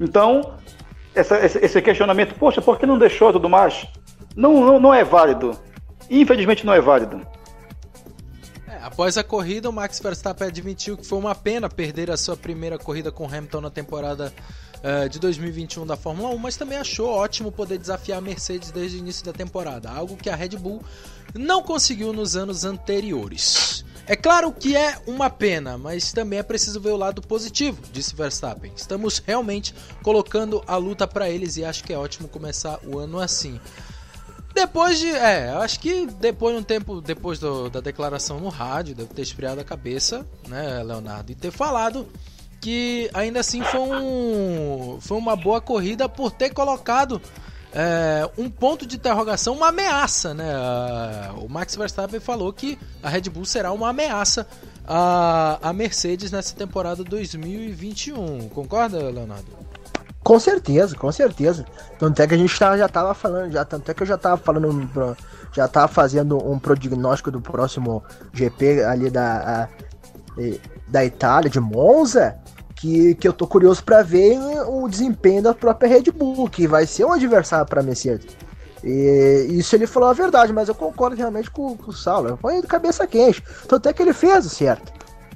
Então, 0.00 0.54
essa, 1.16 1.38
esse, 1.44 1.80
questionamento, 1.80 2.34
poxa, 2.34 2.60
por 2.60 2.78
que 2.78 2.86
não 2.86 2.98
deixou 2.98 3.32
tudo 3.32 3.48
mais? 3.48 3.86
Não, 4.36 4.60
não, 4.60 4.78
não 4.78 4.94
é 4.94 5.02
válido. 5.02 5.58
Infelizmente 6.10 6.64
não 6.64 6.74
é 6.74 6.80
válido. 6.80 7.26
Após 8.82 9.18
a 9.18 9.24
corrida, 9.24 9.68
o 9.68 9.72
Max 9.72 9.98
Verstappen 9.98 10.46
admitiu 10.46 10.96
que 10.96 11.04
foi 11.04 11.18
uma 11.18 11.34
pena 11.34 11.68
perder 11.68 12.10
a 12.10 12.16
sua 12.16 12.36
primeira 12.36 12.78
corrida 12.78 13.10
com 13.10 13.24
Hamilton 13.24 13.62
na 13.62 13.70
temporada 13.70 14.32
uh, 14.76 15.08
de 15.08 15.18
2021 15.18 15.86
da 15.86 15.96
Fórmula 15.96 16.28
1, 16.28 16.38
mas 16.38 16.56
também 16.56 16.78
achou 16.78 17.08
ótimo 17.08 17.50
poder 17.50 17.78
desafiar 17.78 18.18
a 18.18 18.20
Mercedes 18.20 18.70
desde 18.70 18.98
o 18.98 19.00
início 19.00 19.24
da 19.24 19.32
temporada, 19.32 19.90
algo 19.90 20.16
que 20.16 20.30
a 20.30 20.36
Red 20.36 20.50
Bull 20.50 20.82
não 21.34 21.62
conseguiu 21.62 22.12
nos 22.12 22.36
anos 22.36 22.64
anteriores. 22.64 23.84
É 24.08 24.14
claro 24.14 24.52
que 24.52 24.76
é 24.76 24.98
uma 25.06 25.28
pena, 25.28 25.76
mas 25.76 26.12
também 26.12 26.38
é 26.38 26.42
preciso 26.42 26.80
ver 26.80 26.90
o 26.90 26.96
lado 26.96 27.20
positivo, 27.20 27.82
disse 27.92 28.14
Verstappen. 28.14 28.72
Estamos 28.76 29.18
realmente 29.18 29.74
colocando 30.00 30.62
a 30.66 30.76
luta 30.76 31.08
para 31.08 31.28
eles 31.28 31.56
e 31.56 31.64
acho 31.64 31.82
que 31.82 31.92
é 31.92 31.98
ótimo 31.98 32.28
começar 32.28 32.78
o 32.84 32.98
ano 32.98 33.18
assim. 33.18 33.60
Depois 34.54 34.98
de. 34.98 35.10
É, 35.10 35.50
acho 35.50 35.80
que 35.80 36.06
depois 36.06 36.54
de 36.54 36.60
um 36.60 36.64
tempo, 36.64 37.00
depois 37.00 37.38
do, 37.38 37.68
da 37.68 37.80
declaração 37.80 38.38
no 38.38 38.48
rádio, 38.48 38.94
deve 38.94 39.12
ter 39.12 39.22
esfriado 39.22 39.60
a 39.60 39.64
cabeça, 39.64 40.26
né, 40.46 40.82
Leonardo? 40.84 41.32
E 41.32 41.34
ter 41.34 41.50
falado 41.50 42.08
que 42.60 43.10
ainda 43.12 43.40
assim 43.40 43.62
foi, 43.62 43.80
um, 43.80 44.98
foi 45.00 45.18
uma 45.18 45.36
boa 45.36 45.60
corrida 45.60 46.08
por 46.08 46.30
ter 46.30 46.54
colocado 46.54 47.20
é, 47.78 48.26
um 48.38 48.48
ponto 48.48 48.86
de 48.86 48.96
interrogação, 48.96 49.52
uma 49.52 49.68
ameaça, 49.68 50.32
né? 50.32 50.50
O 51.36 51.46
Max 51.46 51.76
Verstappen 51.76 52.18
falou 52.18 52.50
que 52.50 52.78
a 53.02 53.10
Red 53.10 53.28
Bull 53.28 53.44
será 53.44 53.70
uma 53.70 53.90
ameaça 53.90 54.46
à, 54.88 55.58
à 55.60 55.74
Mercedes 55.74 56.30
nessa 56.30 56.56
temporada 56.56 57.04
2021. 57.04 58.48
Concorda, 58.48 59.10
Leonardo? 59.10 59.44
Com 60.24 60.40
certeza, 60.40 60.96
com 60.96 61.12
certeza. 61.12 61.66
Tanto 61.98 62.22
é 62.22 62.26
que 62.26 62.32
a 62.32 62.38
gente 62.38 62.58
tá, 62.58 62.78
já 62.78 62.88
tava 62.88 63.12
falando, 63.12 63.52
já, 63.52 63.62
tanto 63.62 63.90
é 63.90 63.94
que 63.94 64.02
eu 64.02 64.06
já 64.06 64.16
tava 64.16 64.38
falando, 64.38 65.14
já 65.52 65.68
tava 65.68 65.88
fazendo 65.88 66.38
um 66.50 66.58
prognóstico 66.58 67.30
do 67.30 67.42
próximo 67.42 68.02
GP 68.32 68.84
ali 68.84 69.10
da, 69.10 69.68
a, 69.68 69.68
da 70.88 71.04
Itália, 71.04 71.50
de 71.50 71.60
Monza, 71.60 72.38
que, 72.76 73.14
que 73.14 73.26
eu 73.26 73.32
tô 73.32 73.46
curioso 73.46 73.82
para 73.82 74.02
ver 74.02 74.38
o 74.68 74.86
desempenho 74.88 75.42
da 75.42 75.54
própria 75.54 75.88
Red 75.88 76.12
Bull, 76.12 76.48
que 76.48 76.68
vai 76.68 76.86
ser 76.86 77.04
um 77.04 77.12
adversário 77.12 77.66
para 77.66 77.82
Mercedes. 77.82 78.36
E 78.84 79.46
isso 79.50 79.74
ele 79.74 79.86
falou 79.86 80.10
a 80.10 80.12
verdade, 80.12 80.52
mas 80.52 80.68
eu 80.68 80.74
concordo 80.74 81.16
realmente 81.16 81.50
com, 81.50 81.76
com 81.76 81.90
o 81.90 81.92
Saulo. 81.92 82.38
Foi 82.40 82.60
de 82.60 82.66
cabeça 82.66 83.06
quente. 83.06 83.42
Tanto 83.66 83.88
é 83.88 83.92
que 83.92 84.02
ele 84.02 84.12
fez 84.12 84.46
o 84.46 84.50
certo. 84.50 84.92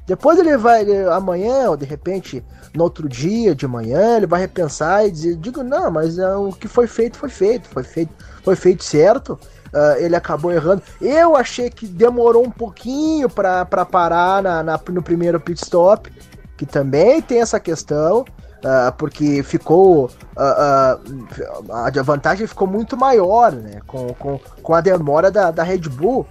Depois 0.06 0.38
ele 0.38 0.56
vai, 0.56 0.82
ele, 0.82 1.04
amanhã, 1.08 1.70
ou 1.70 1.76
de 1.76 1.86
repente, 1.86 2.44
no 2.74 2.84
outro 2.84 3.08
dia 3.08 3.54
de 3.54 3.66
manhã, 3.66 4.16
ele 4.16 4.26
vai 4.26 4.40
repensar 4.40 5.06
e 5.06 5.10
dizer, 5.10 5.36
digo, 5.36 5.62
não, 5.62 5.90
mas 5.90 6.18
é, 6.18 6.34
o 6.36 6.52
que 6.52 6.68
foi 6.68 6.86
feito 6.86 7.16
foi 7.16 7.28
feito, 7.28 7.68
foi 7.68 7.82
feito, 7.82 8.12
foi 8.42 8.56
feito 8.56 8.84
certo. 8.84 9.38
Uh, 9.72 9.98
ele 9.98 10.16
acabou 10.16 10.50
errando. 10.50 10.82
Eu 11.00 11.36
achei 11.36 11.70
que 11.70 11.86
demorou 11.86 12.44
um 12.44 12.50
pouquinho 12.50 13.30
para 13.30 13.64
parar 13.64 14.42
na, 14.42 14.64
na, 14.64 14.80
no 14.88 15.00
primeiro 15.00 15.38
pit 15.38 15.62
stop, 15.62 16.12
que 16.60 16.66
também 16.66 17.22
tem 17.22 17.40
essa 17.40 17.58
questão. 17.58 18.26
Uh, 18.58 18.92
porque 18.98 19.42
ficou. 19.42 20.10
Uh, 20.36 21.72
a 21.72 22.02
vantagem 22.02 22.46
ficou 22.46 22.68
muito 22.68 22.94
maior, 22.94 23.50
né? 23.52 23.80
Com, 23.86 24.12
com, 24.12 24.38
com 24.62 24.74
a 24.74 24.82
demora 24.82 25.30
da, 25.30 25.50
da 25.50 25.62
Red 25.62 25.88
Bull 25.88 26.26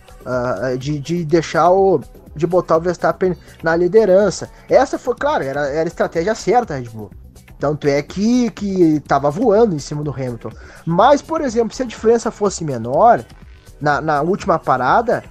de, 0.78 1.00
de 1.00 1.26
deixar 1.26 1.72
o, 1.72 2.00
de 2.36 2.46
botar 2.46 2.78
o 2.78 2.82
Verstappen 2.82 3.36
na 3.64 3.76
liderança. 3.76 4.48
Essa 4.70 5.00
foi, 5.00 5.16
claro, 5.16 5.44
era, 5.44 5.68
era 5.70 5.86
a 5.86 5.88
estratégia 5.88 6.36
certa, 6.36 6.76
Red 6.76 6.90
Bull. 6.90 7.10
Tanto 7.58 7.88
é 7.88 8.00
que, 8.04 8.52
que 8.52 9.00
tava 9.08 9.32
voando 9.32 9.76
em 9.76 9.80
cima 9.80 10.04
do 10.04 10.12
Hamilton. 10.12 10.52
Mas, 10.86 11.24
por 11.24 11.42
exemplo, 11.42 11.76
se 11.76 11.82
a 11.82 11.88
diferença 11.88 12.30
fosse 12.30 12.64
menor, 12.64 13.26
na, 13.82 14.00
na 14.00 14.22
última 14.22 14.60
parada, 14.60 15.24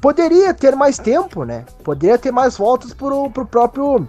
poderia 0.00 0.52
ter 0.52 0.74
mais 0.74 0.98
tempo, 0.98 1.44
né? 1.44 1.64
Poderia 1.84 2.18
ter 2.18 2.32
mais 2.32 2.56
voltas 2.56 2.92
pro, 2.92 3.30
pro 3.30 3.46
próprio 3.46 4.04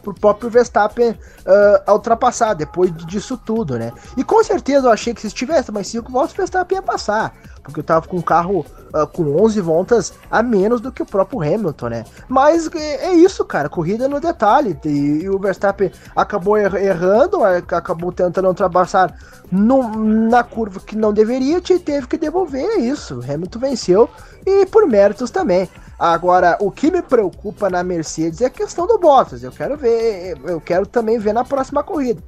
pro 0.00 0.14
próprio 0.14 0.50
Verstappen 0.50 1.10
uh, 1.10 1.92
ultrapassar 1.92 2.54
depois 2.54 2.94
disso 3.06 3.36
tudo, 3.36 3.78
né? 3.78 3.92
E 4.16 4.24
com 4.24 4.42
certeza 4.42 4.86
eu 4.86 4.92
achei 4.92 5.14
que 5.14 5.20
se 5.20 5.30
tivesse 5.30 5.72
mais 5.72 5.88
cinco 5.88 6.10
voltas, 6.10 6.32
o 6.32 6.36
Verstappen 6.36 6.76
ia 6.76 6.82
passar, 6.82 7.34
porque 7.62 7.80
eu 7.80 7.84
tava 7.84 8.06
com 8.06 8.16
um 8.16 8.22
carro 8.22 8.64
uh, 8.94 9.06
com 9.06 9.42
11 9.42 9.60
voltas 9.60 10.14
a 10.30 10.42
menos 10.42 10.80
do 10.80 10.92
que 10.92 11.02
o 11.02 11.06
próprio 11.06 11.42
Hamilton, 11.42 11.88
né? 11.88 12.04
Mas 12.28 12.68
é, 12.74 13.06
é 13.06 13.14
isso, 13.14 13.44
cara, 13.44 13.68
corrida 13.68 14.08
no 14.08 14.20
detalhe. 14.20 14.78
E, 14.84 14.88
e 15.22 15.30
o 15.30 15.38
Verstappen 15.38 15.90
acabou 16.14 16.56
er 16.56 16.74
errando, 16.74 17.44
acabou 17.44 18.12
tentando 18.12 18.48
ultrapassar 18.48 19.14
no, 19.50 19.88
na 20.28 20.42
curva 20.42 20.80
que 20.80 20.96
não 20.96 21.12
deveria, 21.12 21.58
e 21.58 21.78
teve 21.78 22.06
que 22.06 22.18
devolver 22.18 22.64
é 22.64 22.78
isso. 22.78 23.20
Hamilton 23.28 23.58
venceu 23.58 24.10
e 24.44 24.66
por 24.66 24.86
méritos 24.86 25.30
também. 25.30 25.68
Agora, 25.98 26.58
o 26.60 26.70
que 26.70 26.90
me 26.90 27.00
preocupa 27.00 27.70
na 27.70 27.82
Mercedes 27.82 28.42
é 28.42 28.46
a 28.46 28.50
questão 28.50 28.86
do 28.86 28.98
Bottas. 28.98 29.42
Eu 29.42 29.50
quero 29.50 29.76
ver, 29.76 30.36
eu 30.44 30.60
quero 30.60 30.86
também 30.86 31.18
ver 31.18 31.32
na 31.32 31.44
próxima 31.44 31.82
corrida. 31.82 32.22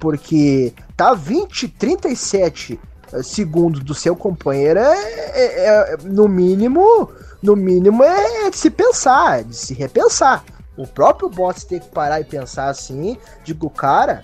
Porque 0.00 0.74
tá 0.96 1.14
20, 1.14 1.68
37 1.68 2.80
eh, 3.12 3.22
segundos 3.22 3.84
do 3.84 3.94
seu 3.94 4.16
companheiro 4.16 4.80
é, 4.80 4.96
é, 5.34 5.68
é, 5.68 5.96
no 6.02 6.26
mínimo, 6.26 7.08
no 7.40 7.54
mínimo 7.54 8.02
é 8.02 8.50
de 8.50 8.56
se 8.56 8.68
pensar, 8.68 9.44
de 9.44 9.54
se 9.54 9.72
repensar. 9.72 10.44
O 10.76 10.86
próprio 10.86 11.28
Bottas 11.28 11.62
tem 11.62 11.78
que 11.78 11.88
parar 11.90 12.20
e 12.20 12.24
pensar 12.24 12.70
assim, 12.70 13.16
digo, 13.44 13.70
cara, 13.70 14.22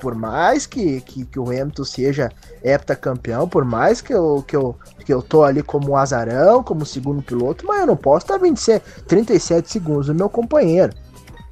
por 0.00 0.14
mais 0.14 0.66
que, 0.66 1.00
que, 1.02 1.24
que 1.24 1.38
o 1.38 1.48
Hamilton 1.48 1.84
seja 1.84 2.32
heptacampeão, 2.64 3.48
por 3.48 3.64
mais 3.64 4.00
que 4.00 4.12
eu, 4.12 4.42
que, 4.46 4.56
eu, 4.56 4.74
que 5.04 5.12
eu 5.12 5.22
tô 5.22 5.44
ali 5.44 5.62
como 5.62 5.90
um 5.90 5.96
azarão, 5.96 6.64
como 6.64 6.86
segundo 6.86 7.22
piloto, 7.22 7.66
mas 7.66 7.80
eu 7.80 7.86
não 7.86 7.96
posso 7.96 8.24
estar 8.24 8.38
27, 8.38 9.04
37 9.06 9.70
segundos 9.70 10.06
do 10.06 10.14
meu 10.14 10.28
companheiro. 10.28 10.92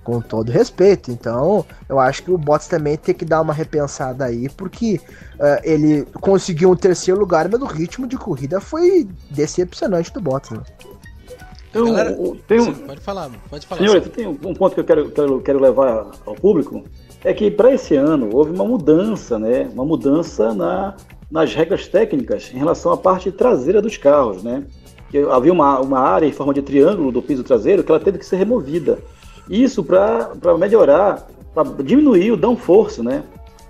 Com 0.03 0.23
todo 0.23 0.51
respeito. 0.51 1.11
Então, 1.11 1.67
eu 1.87 2.01
acho 2.01 2.23
que 2.23 2.31
o 2.31 2.39
Bottas 2.39 2.67
também 2.67 2.97
tem 2.97 3.15
que 3.15 3.27
dar 3.27 3.43
uma 3.43 3.53
repensada 3.53 4.25
aí, 4.25 4.49
porque 4.49 4.99
uh, 5.35 5.61
ele 5.63 6.07
conseguiu 6.23 6.71
um 6.71 6.77
terceiro 6.77 7.21
lugar, 7.21 7.47
mas 7.47 7.61
o 7.61 7.67
ritmo 7.67 8.07
de 8.07 8.17
corrida 8.17 8.59
foi 8.59 9.07
decepcionante 9.31 10.11
do 10.11 10.23
Bottas. 10.23 10.53
Né? 10.53 10.65
Então, 11.69 11.85
Galera, 11.85 12.17
tem 12.47 12.59
um... 12.59 12.73
pode 12.73 13.01
falar, 13.03 13.31
pode 13.51 13.67
falar. 13.67 13.83
Senhor, 13.83 14.01
tem 14.01 14.27
um 14.27 14.55
ponto 14.55 14.73
que 14.73 14.81
eu 14.81 14.85
quero, 14.85 15.11
quero, 15.11 15.41
quero 15.43 15.61
levar 15.61 16.07
ao 16.25 16.35
público 16.35 16.85
é 17.25 17.35
que 17.35 17.51
para 17.51 17.73
esse 17.73 17.97
ano 17.97 18.31
houve 18.33 18.53
uma 18.53 18.65
mudança, 18.65 19.39
né? 19.39 19.69
Uma 19.73 19.85
mudança 19.85 20.55
na, 20.55 20.95
nas 21.31 21.55
regras 21.55 21.87
técnicas 21.87 22.51
em 22.55 22.59
relação 22.59 22.93
à 22.93 22.97
parte 22.97 23.31
traseira 23.33 23.83
dos 23.83 23.97
carros, 23.97 24.43
né? 24.43 24.65
Que 25.11 25.19
havia 25.19 25.53
uma, 25.53 25.81
uma 25.81 26.01
área 26.01 26.27
em 26.27 26.33
forma 26.33 26.55
de 26.55 26.63
triângulo 26.63 27.11
do 27.11 27.23
piso 27.23 27.43
traseiro 27.43 27.83
que 27.83 27.91
ela 27.91 28.01
teve 28.01 28.19
que 28.19 28.27
ser 28.27 28.37
removida. 28.37 28.99
Isso 29.49 29.83
para 29.83 30.31
melhorar, 30.59 31.27
para 31.55 31.65
diminuir 31.83 32.33
o 32.33 32.37
downforce, 32.37 33.03
né? 33.03 33.25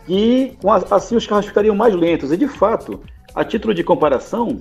E 0.08 0.56
assim 0.90 1.16
os 1.16 1.26
carros 1.26 1.46
ficariam 1.46 1.74
mais 1.74 1.94
lentos. 1.94 2.32
E 2.32 2.36
de 2.36 2.48
fato, 2.48 3.00
a 3.34 3.44
título 3.44 3.72
de 3.72 3.84
comparação, 3.84 4.60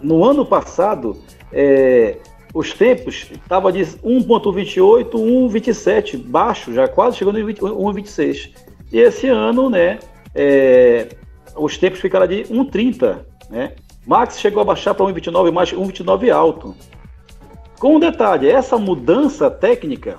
no 0.00 0.24
ano 0.24 0.46
passado, 0.46 1.16
é, 1.52 2.18
os 2.54 2.72
tempos 2.72 3.30
estavam 3.30 3.70
de 3.70 3.80
1.28, 3.80 5.10
1.27, 5.10 6.18
baixo, 6.18 6.72
já 6.72 6.88
quase 6.88 7.16
chegando 7.16 7.38
em 7.38 7.44
1.26. 7.44 8.50
E 8.92 8.98
esse 8.98 9.28
ano, 9.28 9.68
né, 9.68 9.98
é, 10.34 11.08
os 11.56 11.76
tempos 11.76 12.00
ficaram 12.00 12.26
de 12.26 12.44
1.30, 12.44 13.18
né? 13.50 13.72
Max 14.06 14.40
chegou 14.40 14.62
a 14.62 14.64
baixar 14.64 14.94
para 14.94 15.04
1.29, 15.06 15.52
mais 15.52 15.72
1.29 15.72 16.30
alto. 16.32 16.74
Com 17.78 17.96
um 17.96 18.00
detalhe, 18.00 18.48
essa 18.48 18.78
mudança 18.78 19.50
técnica, 19.50 20.16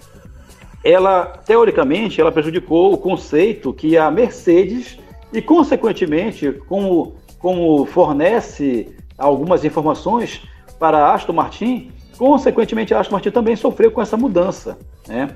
ela 0.83 1.25
teoricamente, 1.25 2.21
ela 2.21 2.31
prejudicou 2.31 2.93
o 2.93 2.97
conceito 2.97 3.73
que 3.73 3.97
a 3.97 4.11
Mercedes 4.11 4.99
e 5.33 5.41
consequentemente, 5.41 6.51
como 6.67 7.15
como 7.39 7.85
fornece 7.85 8.95
algumas 9.17 9.63
informações 9.63 10.41
para 10.77 11.13
Aston 11.13 11.33
Martin, 11.33 11.91
Consequentemente, 12.19 12.93
a 12.93 12.99
Aston 12.99 13.13
Martin 13.13 13.31
também 13.31 13.55
sofreu 13.55 13.89
com 13.91 14.01
essa 14.01 14.17
mudança. 14.17 14.77
Né? 15.07 15.29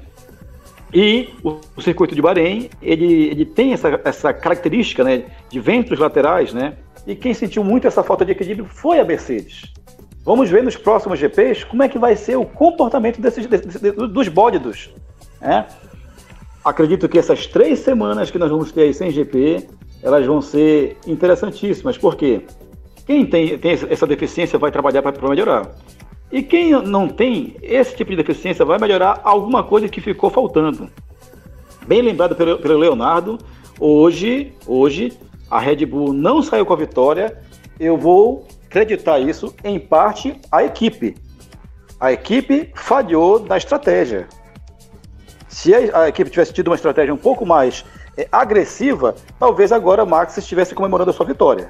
E 0.93 1.29
o, 1.41 1.57
o 1.77 1.81
circuito 1.81 2.13
de 2.13 2.21
Bahrein, 2.21 2.69
ele, 2.81 3.29
ele 3.29 3.45
tem 3.45 3.71
essa, 3.71 4.01
essa 4.03 4.33
característica 4.33 5.01
né, 5.01 5.23
de 5.49 5.61
ventos 5.61 5.97
laterais, 5.97 6.53
né? 6.53 6.73
E 7.07 7.15
quem 7.15 7.33
sentiu 7.33 7.63
muito 7.63 7.87
essa 7.87 8.03
falta 8.03 8.25
de 8.25 8.33
equilíbrio 8.33 8.65
foi 8.65 8.99
a 8.99 9.05
Mercedes. 9.05 9.71
Vamos 10.25 10.49
ver 10.49 10.61
nos 10.61 10.75
próximos 10.75 11.19
GPs 11.19 11.63
como 11.63 11.83
é 11.83 11.87
que 11.87 11.97
vai 11.97 12.17
ser 12.17 12.35
o 12.35 12.45
comportamento 12.45 13.21
desses, 13.21 13.47
desses, 13.47 13.79
dos 13.79 14.27
bólidos. 14.27 14.89
Né? 15.39 15.65
Acredito 16.65 17.07
que 17.07 17.17
essas 17.17 17.47
três 17.47 17.79
semanas 17.79 18.29
que 18.29 18.37
nós 18.37 18.51
vamos 18.51 18.73
ter 18.73 18.81
aí 18.81 18.93
sem 18.93 19.09
GP, 19.09 19.67
elas 20.01 20.25
vão 20.25 20.41
ser 20.41 20.97
interessantíssimas, 21.07 21.97
porque 21.97 22.41
quem 23.05 23.25
tem, 23.25 23.57
tem 23.57 23.71
essa 23.71 24.05
deficiência 24.05 24.59
vai 24.59 24.71
trabalhar 24.71 25.01
para 25.01 25.29
melhorar. 25.29 25.71
E 26.33 26.41
quem 26.41 26.71
não 26.71 27.07
tem 27.07 27.55
esse 27.61 27.95
tipo 27.95 28.09
de 28.09 28.17
deficiência 28.17 28.65
vai 28.65 28.79
melhorar 28.79 29.21
alguma 29.23 29.63
coisa 29.63 29.87
que 29.87 30.01
ficou 30.01 30.31
faltando. 30.31 30.89
Bem 31.85 32.01
lembrado 32.01 32.35
pelo, 32.35 32.57
pelo 32.57 32.79
Leonardo, 32.79 33.37
hoje, 33.79 34.51
hoje 34.65 35.15
a 35.47 35.59
Red 35.59 35.85
Bull 35.85 36.11
não 36.11 36.41
saiu 36.41 36.65
com 36.65 36.73
a 36.73 36.75
vitória. 36.75 37.39
Eu 37.79 37.95
vou 37.99 38.47
acreditar 38.65 39.19
isso 39.19 39.53
em 39.63 39.79
parte 39.79 40.35
à 40.51 40.63
equipe. 40.63 41.15
A 41.99 42.11
equipe 42.11 42.71
falhou 42.73 43.39
na 43.39 43.55
estratégia. 43.55 44.27
Se 45.47 45.71
a, 45.75 46.09
equipe 46.09 46.31
tivesse 46.31 46.51
tido 46.51 46.69
uma 46.69 46.75
estratégia 46.75 47.13
um 47.13 47.17
pouco 47.17 47.45
mais 47.45 47.85
é, 48.17 48.27
agressiva, 48.31 49.13
talvez 49.37 49.71
agora 49.71 50.03
Max 50.03 50.35
estivesse 50.35 50.73
comemorando 50.73 51.11
a 51.11 51.13
sua 51.13 51.27
vitória. 51.27 51.69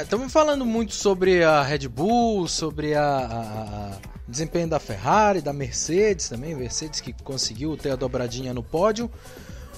Estamos 0.00 0.28
é, 0.28 0.30
falando 0.30 0.64
muito 0.64 0.94
sobre 0.94 1.44
a 1.44 1.62
Red 1.62 1.86
Bull, 1.86 2.48
sobre 2.48 2.94
a, 2.94 3.04
a, 3.04 3.40
a, 3.40 3.90
desempenho 4.26 4.66
da 4.66 4.80
Ferrari, 4.80 5.42
da 5.42 5.52
Mercedes 5.52 6.30
também, 6.30 6.54
Mercedes 6.54 7.00
que 7.00 7.12
conseguiu 7.12 7.76
ter 7.76 7.90
a 7.90 7.96
dobradinha 7.96 8.54
no 8.54 8.62
pódio. 8.62 9.10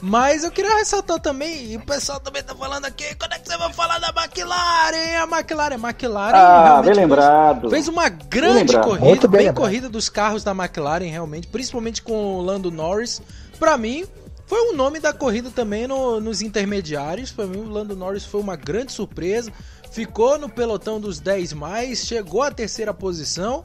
Mas 0.00 0.44
eu 0.44 0.50
queria 0.50 0.76
ressaltar 0.76 1.18
também, 1.18 1.72
e 1.72 1.76
o 1.76 1.80
pessoal 1.80 2.20
também 2.20 2.42
tá 2.42 2.54
falando 2.54 2.84
aqui, 2.84 3.14
quando 3.14 3.32
é 3.32 3.38
que 3.38 3.48
você 3.48 3.56
vai 3.56 3.72
falar 3.72 3.98
da 3.98 4.08
McLaren? 4.08 5.16
A 5.18 5.36
McLaren, 5.36 5.74
a 5.74 5.88
McLaren 5.88 6.36
ah, 6.36 6.82
bem 6.82 6.94
lembrado. 6.94 7.70
Fez, 7.70 7.88
uma 7.88 8.08
grande 8.08 8.78
corrida, 8.78 9.26
bem, 9.26 9.46
bem 9.46 9.54
corrida 9.54 9.88
dos 9.88 10.08
carros 10.08 10.44
da 10.44 10.52
McLaren 10.52 11.10
realmente, 11.10 11.46
principalmente 11.48 12.02
com 12.02 12.36
o 12.36 12.42
Lando 12.42 12.70
Norris. 12.70 13.22
Para 13.58 13.78
mim, 13.78 14.04
foi 14.46 14.60
o 14.68 14.72
um 14.72 14.76
nome 14.76 15.00
da 15.00 15.12
corrida 15.12 15.50
também 15.50 15.88
no, 15.88 16.20
nos 16.20 16.42
intermediários. 16.42 17.32
Para 17.32 17.46
mim, 17.46 17.58
o 17.58 17.68
Lando 17.68 17.96
Norris 17.96 18.26
foi 18.26 18.40
uma 18.40 18.56
grande 18.56 18.92
surpresa. 18.92 19.50
Ficou 19.94 20.38
no 20.38 20.48
pelotão 20.48 21.00
dos 21.00 21.20
10 21.20 21.52
mais, 21.54 22.00
chegou 22.00 22.42
à 22.42 22.50
terceira 22.50 22.92
posição 22.92 23.64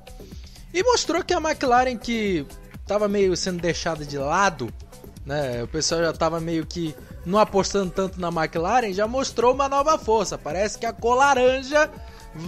e 0.74 0.84
mostrou 0.84 1.24
que 1.24 1.34
a 1.34 1.38
McLaren 1.38 1.98
que 1.98 2.46
estava 2.80 3.08
meio 3.08 3.36
sendo 3.36 3.60
deixada 3.60 4.06
de 4.06 4.18
lado 4.18 4.72
né? 5.30 5.62
O 5.62 5.68
pessoal 5.68 6.02
já 6.02 6.10
estava 6.10 6.40
meio 6.40 6.66
que 6.66 6.96
não 7.24 7.38
apostando 7.38 7.92
tanto 7.92 8.20
na 8.20 8.30
McLaren, 8.30 8.92
já 8.94 9.08
mostrou 9.08 9.54
uma 9.54 9.70
nova 9.70 9.96
força. 9.96 10.40
Parece 10.40 10.80
que 10.80 10.88
a 10.88 10.92
cor 10.92 11.16
laranja 11.16 11.88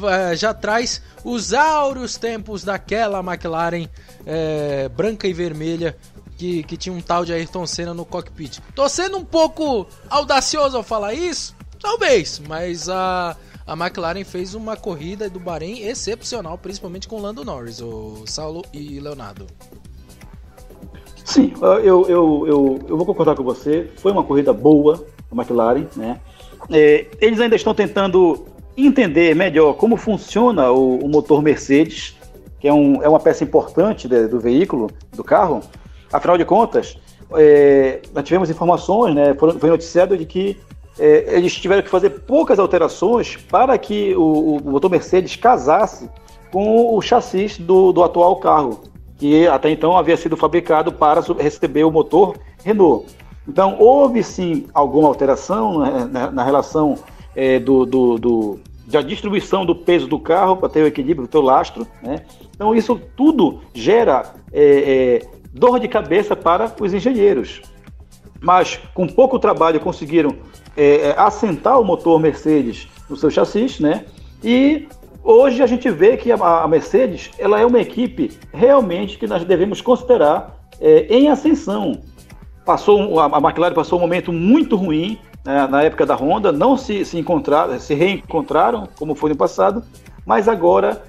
eh, 0.09 0.35
já 0.35 0.51
traz 0.51 0.99
os 1.23 1.53
áureos 1.53 2.17
tempos 2.17 2.63
daquela 2.63 3.19
McLaren 3.19 3.87
é, 4.25 4.89
branca 4.89 5.27
e 5.27 5.33
vermelha 5.33 5.95
que, 6.37 6.63
que 6.63 6.75
tinha 6.75 6.91
um 6.91 7.01
tal 7.01 7.23
de 7.23 7.31
Ayrton 7.31 7.67
Senna 7.67 7.93
no 7.93 8.03
cockpit. 8.03 8.59
Tô 8.73 8.89
sendo 8.89 9.17
um 9.17 9.25
pouco 9.25 9.87
audacioso 10.09 10.75
ao 10.75 10.81
falar 10.81 11.13
isso? 11.13 11.55
Talvez, 11.79 12.39
mas 12.47 12.89
a, 12.89 13.37
a 13.65 13.73
McLaren 13.73 14.23
fez 14.23 14.53
uma 14.55 14.75
corrida 14.75 15.29
do 15.29 15.39
Bahrein 15.39 15.81
excepcional, 15.87 16.57
principalmente 16.57 17.07
com 17.07 17.19
Lando 17.19 17.45
Norris, 17.45 17.81
o 17.81 18.23
Saulo 18.25 18.63
e 18.73 18.99
Leonardo. 18.99 19.47
Sim, 21.23 21.53
eu, 21.61 22.07
eu, 22.07 22.47
eu, 22.47 22.79
eu 22.89 22.97
vou 22.97 23.05
concordar 23.05 23.35
com 23.35 23.43
você. 23.43 23.89
Foi 23.97 24.11
uma 24.11 24.23
corrida 24.23 24.51
boa 24.51 25.05
a 25.31 25.35
McLaren, 25.35 25.87
né? 25.95 26.19
É, 26.69 27.07
eles 27.19 27.39
ainda 27.39 27.55
estão 27.55 27.73
tentando 27.73 28.45
entender 28.75 29.35
melhor 29.35 29.73
como 29.73 29.97
funciona 29.97 30.71
o, 30.71 30.97
o 30.99 31.07
motor 31.09 31.41
Mercedes, 31.41 32.17
que 32.59 32.67
é, 32.67 32.73
um, 32.73 33.01
é 33.01 33.09
uma 33.09 33.19
peça 33.19 33.43
importante 33.43 34.07
de, 34.07 34.27
do 34.27 34.39
veículo, 34.39 34.89
do 35.15 35.23
carro. 35.23 35.61
Afinal 36.11 36.37
de 36.37 36.45
contas, 36.45 36.97
é, 37.35 38.01
nós 38.13 38.23
tivemos 38.23 38.49
informações, 38.49 39.15
né, 39.15 39.33
foi, 39.33 39.57
foi 39.57 39.69
noticiado 39.69 40.17
de 40.17 40.25
que 40.25 40.57
é, 40.99 41.35
eles 41.35 41.55
tiveram 41.55 41.81
que 41.81 41.89
fazer 41.89 42.09
poucas 42.21 42.59
alterações 42.59 43.37
para 43.37 43.77
que 43.77 44.15
o, 44.15 44.57
o 44.57 44.71
motor 44.71 44.89
Mercedes 44.89 45.35
casasse 45.35 46.09
com 46.51 46.95
o 46.95 47.01
chassi 47.01 47.61
do, 47.61 47.91
do 47.91 48.03
atual 48.03 48.35
carro 48.37 48.91
que 49.21 49.47
até 49.47 49.69
então 49.69 49.95
havia 49.95 50.17
sido 50.17 50.35
fabricado 50.35 50.91
para 50.91 51.21
receber 51.37 51.83
o 51.83 51.91
motor 51.91 52.35
Renault. 52.63 53.05
Então, 53.47 53.75
houve 53.77 54.23
sim 54.23 54.65
alguma 54.73 55.07
alteração 55.07 55.77
na, 55.77 56.05
na, 56.07 56.31
na 56.31 56.43
relação 56.43 56.97
é, 57.35 57.59
do, 57.59 57.85
do, 57.85 58.17
do, 58.17 58.59
da 58.87 58.99
distribuição 59.03 59.63
do 59.63 59.75
peso 59.75 60.07
do 60.07 60.17
carro 60.17 60.57
para 60.57 60.69
ter 60.69 60.81
o 60.81 60.87
equilíbrio 60.87 61.27
do 61.27 61.29
teu 61.29 61.41
lastro. 61.41 61.85
Né? 62.01 62.25
Então, 62.55 62.73
isso 62.73 62.99
tudo 63.15 63.61
gera 63.75 64.33
é, 64.51 64.63
é, 64.63 65.27
dor 65.53 65.79
de 65.79 65.87
cabeça 65.87 66.35
para 66.35 66.73
os 66.81 66.91
engenheiros. 66.91 67.61
Mas, 68.41 68.79
com 68.95 69.05
pouco 69.05 69.37
trabalho, 69.37 69.79
conseguiram 69.79 70.35
é, 70.75 71.09
é, 71.09 71.15
assentar 71.17 71.79
o 71.79 71.83
motor 71.83 72.19
Mercedes 72.19 72.87
no 73.09 73.15
seu 73.15 73.29
chassi, 73.29 73.81
né? 73.81 74.05
E 74.43 74.87
Hoje 75.23 75.61
a 75.61 75.67
gente 75.67 75.87
vê 75.91 76.17
que 76.17 76.31
a, 76.31 76.67
Mercedes 76.67 77.29
ela 77.37 77.59
é 77.59 77.65
uma 77.65 77.79
equipe 77.79 78.31
realmente 78.51 79.19
que 79.19 79.27
nós 79.27 79.43
devemos 79.45 79.79
considerar 79.79 80.59
é, 80.79 81.05
em 81.15 81.29
ascensão. 81.29 82.01
Passou 82.65 83.19
a, 83.19 83.37
McLaren 83.37 83.75
passou 83.75 83.99
um 83.99 84.01
momento 84.01 84.33
muito 84.33 84.75
ruim 84.75 85.19
né, 85.45 85.67
na 85.67 85.83
época 85.83 86.07
da 86.07 86.15
Honda, 86.15 86.51
não 86.51 86.75
se, 86.75 87.05
se 87.05 87.19
encontraram, 87.19 87.79
se 87.79 87.93
reencontraram 87.93 88.87
como 88.97 89.13
foi 89.13 89.29
no 89.29 89.35
passado, 89.35 89.83
mas 90.25 90.47
agora 90.47 91.03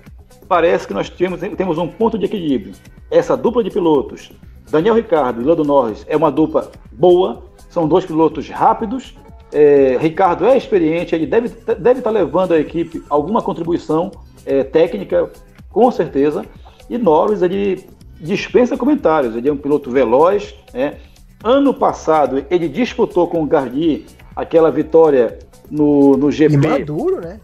parece 0.46 0.86
que 0.86 0.92
nós 0.92 1.08
temos, 1.08 1.40
temos 1.40 1.78
um 1.78 1.88
ponto 1.88 2.18
de 2.18 2.26
equilíbrio. 2.26 2.74
Essa 3.10 3.34
dupla 3.34 3.64
de 3.64 3.70
pilotos, 3.70 4.30
Daniel 4.70 4.94
Ricardo 4.94 5.40
e 5.40 5.44
Lando 5.44 5.64
Norris, 5.64 6.04
é 6.06 6.16
uma 6.16 6.30
dupla 6.30 6.70
boa, 6.92 7.44
são 7.70 7.88
dois 7.88 8.04
pilotos 8.04 8.50
rápidos, 8.50 9.14
é, 9.52 9.98
Ricardo 10.00 10.46
é 10.46 10.56
experiente, 10.56 11.14
ele 11.14 11.26
deve, 11.26 11.48
deve 11.78 12.00
estar 12.00 12.10
levando 12.10 12.52
a 12.52 12.58
equipe 12.58 13.02
alguma 13.08 13.42
contribuição 13.42 14.10
é, 14.46 14.64
técnica, 14.64 15.30
com 15.70 15.90
certeza. 15.90 16.44
E 16.88 16.96
Norris, 16.96 17.42
ele 17.42 17.86
dispensa 18.18 18.76
comentários, 18.76 19.36
ele 19.36 19.48
é 19.48 19.52
um 19.52 19.56
piloto 19.56 19.90
veloz. 19.90 20.54
Né? 20.72 20.96
Ano 21.44 21.74
passado, 21.74 22.44
ele 22.50 22.68
disputou 22.68 23.28
com 23.28 23.42
o 23.42 23.46
Gardi 23.46 24.06
aquela 24.34 24.70
vitória 24.70 25.38
no, 25.70 26.16
no 26.16 26.30
GP. 26.30 26.54
E 26.54 26.56
maduro, 26.56 27.20
né? 27.20 27.40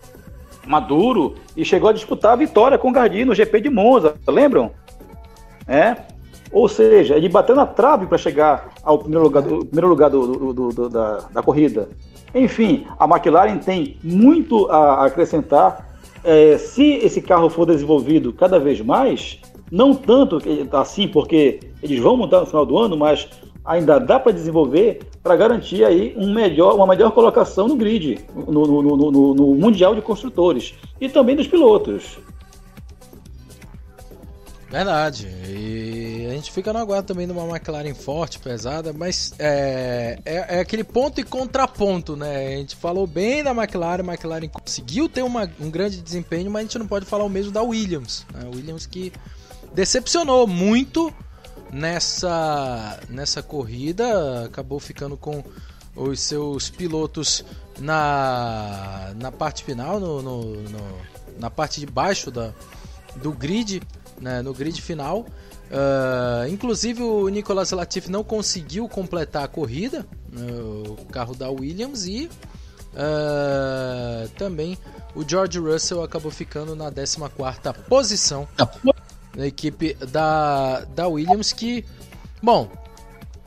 Maduro, 0.67 1.35
e 1.57 1.65
chegou 1.65 1.89
a 1.89 1.93
disputar 1.93 2.33
a 2.33 2.37
vitória 2.37 2.79
com 2.79 2.91
o 2.91 2.93
Gardi 2.93 3.25
no 3.25 3.35
GP 3.35 3.61
de 3.61 3.71
Monza, 3.71 4.15
lembram? 4.27 4.71
É, 5.67 5.97
ou 6.53 6.69
seja, 6.69 7.17
ele 7.17 7.29
bateu 7.29 7.55
na 7.55 7.67
trave 7.67 8.07
para 8.07 8.19
chegar 8.19 8.71
ao 8.83 8.99
primeiro 8.99 9.25
lugar, 9.25 9.43
do, 9.43 9.65
primeiro 9.67 9.89
lugar 9.89 10.11
do, 10.11 10.53
do, 10.53 10.69
do 10.73 10.89
da, 10.89 11.19
da, 11.31 11.43
corrida. 11.43 11.89
Enfim, 12.35 12.87
a 12.99 13.05
McLaren 13.07 13.59
tem 13.59 13.97
muito 14.03 14.67
a 14.71 15.07
acrescentar. 15.07 15.87
É, 16.25 16.59
se 16.59 16.95
esse 16.97 17.21
carro 17.23 17.49
for 17.49 17.67
desenvolvido 17.67 18.33
cada 18.33 18.59
vez 18.59 18.81
mais, 18.81 19.41
não 19.71 19.95
tanto 19.95 20.39
assim, 20.73 21.07
porque 21.07 21.61
eles 21.83 22.01
vão 22.01 22.17
montar 22.17 22.41
no 22.41 22.47
final 22.47 22.67
do 22.67 22.77
ano, 22.77 22.97
mas 22.97 23.29
ainda 23.65 23.99
dá 23.99 24.19
para 24.19 24.33
desenvolver 24.33 25.01
para 25.23 25.37
garantir 25.37 25.85
aí 25.85 26.15
um 26.17 26.33
melhor, 26.33 26.75
uma 26.75 26.87
melhor 26.87 27.11
colocação 27.13 27.69
no 27.69 27.77
grid, 27.77 28.19
no, 28.35 28.67
no, 28.67 28.97
no, 28.97 29.35
no 29.35 29.55
Mundial 29.55 29.95
de 29.95 30.01
Construtores 30.01 30.75
e 31.01 31.09
também 31.09 31.37
dos 31.37 31.47
pilotos. 31.47 32.19
Verdade. 34.71 35.27
E 35.47 36.27
a 36.31 36.35
gente 36.35 36.53
fica 36.53 36.73
no 36.73 36.79
aguardo 36.79 37.07
também 37.07 37.27
de 37.27 37.33
uma 37.33 37.45
McLaren 37.49 37.95
forte, 37.95 38.39
pesada, 38.39 38.93
mas 38.93 39.33
é, 39.39 40.19
é, 40.25 40.57
é, 40.57 40.61
aquele 40.61 40.85
ponto 40.85 41.21
e 41.21 41.25
contraponto, 41.25 42.15
né? 42.15 42.55
A 42.55 42.57
gente 42.59 42.77
falou 42.77 43.07
bem 43.07 43.43
da 43.43 43.53
McLaren, 43.53 44.03
a 44.03 44.13
McLaren 44.13 44.49
conseguiu 44.49 45.09
ter 45.09 45.23
uma, 45.23 45.51
um 45.59 45.71
grande 45.71 46.03
desempenho, 46.03 46.51
mas 46.51 46.61
a 46.61 46.63
gente 46.65 46.79
não 46.79 46.87
pode 46.87 47.07
falar 47.07 47.25
o 47.25 47.31
mesmo 47.31 47.51
da 47.51 47.63
Williams. 47.63 48.27
Né? 48.33 48.45
Williams 48.55 48.85
que 48.85 49.11
decepcionou 49.73 50.47
muito 50.47 51.13
nessa, 51.73 53.01
nessa 53.09 53.43
corrida, 53.43 54.45
acabou 54.45 54.79
ficando 54.79 55.17
com 55.17 55.43
os 55.97 56.21
seus 56.21 56.69
pilotos 56.69 57.43
na, 57.79 59.13
na 59.17 59.33
parte 59.33 59.65
final, 59.65 59.99
no, 59.99 60.23
no, 60.23 60.43
no 60.63 61.19
na 61.39 61.49
parte 61.49 61.81
de 61.81 61.87
baixo 61.87 62.31
da, 62.31 62.53
do 63.17 63.33
grid 63.33 63.81
né, 64.21 64.43
no 64.43 64.53
grid 64.53 64.81
final. 64.81 65.27
Uh, 65.71 66.49
inclusive 66.49 67.03
o 67.03 67.29
Nicolas 67.29 67.71
Latifi 67.73 68.11
não 68.11 68.25
conseguiu 68.25 68.89
completar 68.89 69.45
a 69.45 69.49
corrida, 69.49 70.07
né, 70.33 70.47
o 70.53 71.05
carro 71.07 71.35
da 71.35 71.51
Williams, 71.51 72.07
e 72.07 72.31
uh, 72.95 74.29
também 74.39 74.79
o 75.15 75.29
George 75.29 75.59
Russell 75.59 76.03
acabou 76.03 76.31
ficando 76.31 76.75
na 76.75 76.91
14 76.91 77.85
posição. 77.89 78.49
na 79.37 79.47
equipe 79.47 79.95
da, 79.95 80.81
da 80.95 81.07
Williams 81.07 81.53
que, 81.53 81.85
bom, 82.43 82.69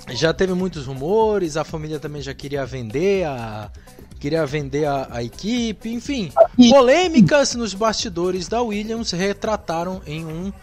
já 0.09 0.33
teve 0.33 0.53
muitos 0.53 0.85
rumores, 0.85 1.57
a 1.57 1.63
família 1.63 1.99
também 1.99 2.21
já 2.21 2.33
queria 2.33 2.65
vender 2.65 3.25
a 3.25 3.69
queria 4.21 4.45
vender 4.45 4.85
a, 4.85 5.07
a 5.09 5.23
equipe, 5.23 5.91
enfim, 5.91 6.31
polêmicas 6.69 7.55
nos 7.55 7.73
bastidores 7.73 8.47
da 8.47 8.61
Williams 8.61 9.09
retrataram 9.09 9.99
em 10.05 10.23
um 10.23 10.53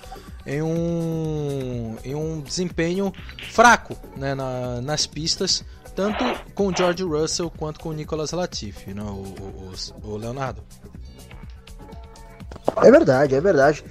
em 0.47 0.63
um, 0.63 1.97
em 2.03 2.15
um 2.15 2.41
desempenho 2.41 3.13
fraco 3.51 3.95
né, 4.17 4.35
na, 4.35 4.81
nas 4.81 5.07
pistas, 5.07 5.63
tanto 5.95 6.25
com 6.55 6.69
o 6.69 6.75
George 6.75 7.03
Russell 7.03 7.51
quanto 7.51 7.81
com 7.81 7.91
o 7.91 7.93
Nicolas 7.93 8.31
Latifi, 8.31 8.95
né, 8.95 9.03
o, 9.03 9.07
o, 9.07 9.73
o 10.05 10.17
Leonardo. 10.17 10.63
É 12.83 12.91
verdade, 12.91 13.35
é 13.35 13.41
verdade. 13.43 13.85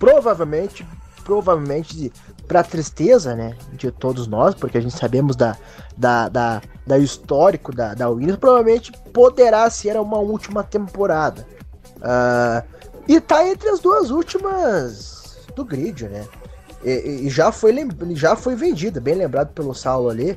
Provavelmente, 0.00 0.84
provavelmente 1.22 2.10
para 2.50 2.64
tristeza, 2.64 3.36
né, 3.36 3.54
de 3.74 3.92
todos 3.92 4.26
nós, 4.26 4.56
porque 4.56 4.76
a 4.76 4.80
gente 4.80 4.98
sabemos 4.98 5.36
da, 5.36 5.56
da, 5.96 6.28
da, 6.28 6.60
da 6.84 6.98
histórico 6.98 7.72
da, 7.72 7.94
da 7.94 8.08
Williams, 8.08 8.40
provavelmente 8.40 8.90
poderá 9.12 9.70
ser 9.70 9.96
uma 9.96 10.18
última 10.18 10.64
temporada. 10.64 11.46
Uh, 11.98 12.66
e 13.06 13.20
tá 13.20 13.46
entre 13.46 13.68
as 13.68 13.78
duas 13.78 14.10
últimas 14.10 15.46
do 15.54 15.64
grid, 15.64 16.08
né? 16.08 16.26
E, 16.82 17.26
e, 17.26 17.30
já, 17.30 17.52
foi, 17.52 17.72
já 18.14 18.34
foi 18.34 18.56
vendida, 18.56 19.00
bem 19.00 19.14
lembrado 19.14 19.52
pelo 19.52 19.72
Saulo 19.72 20.08
ali, 20.08 20.36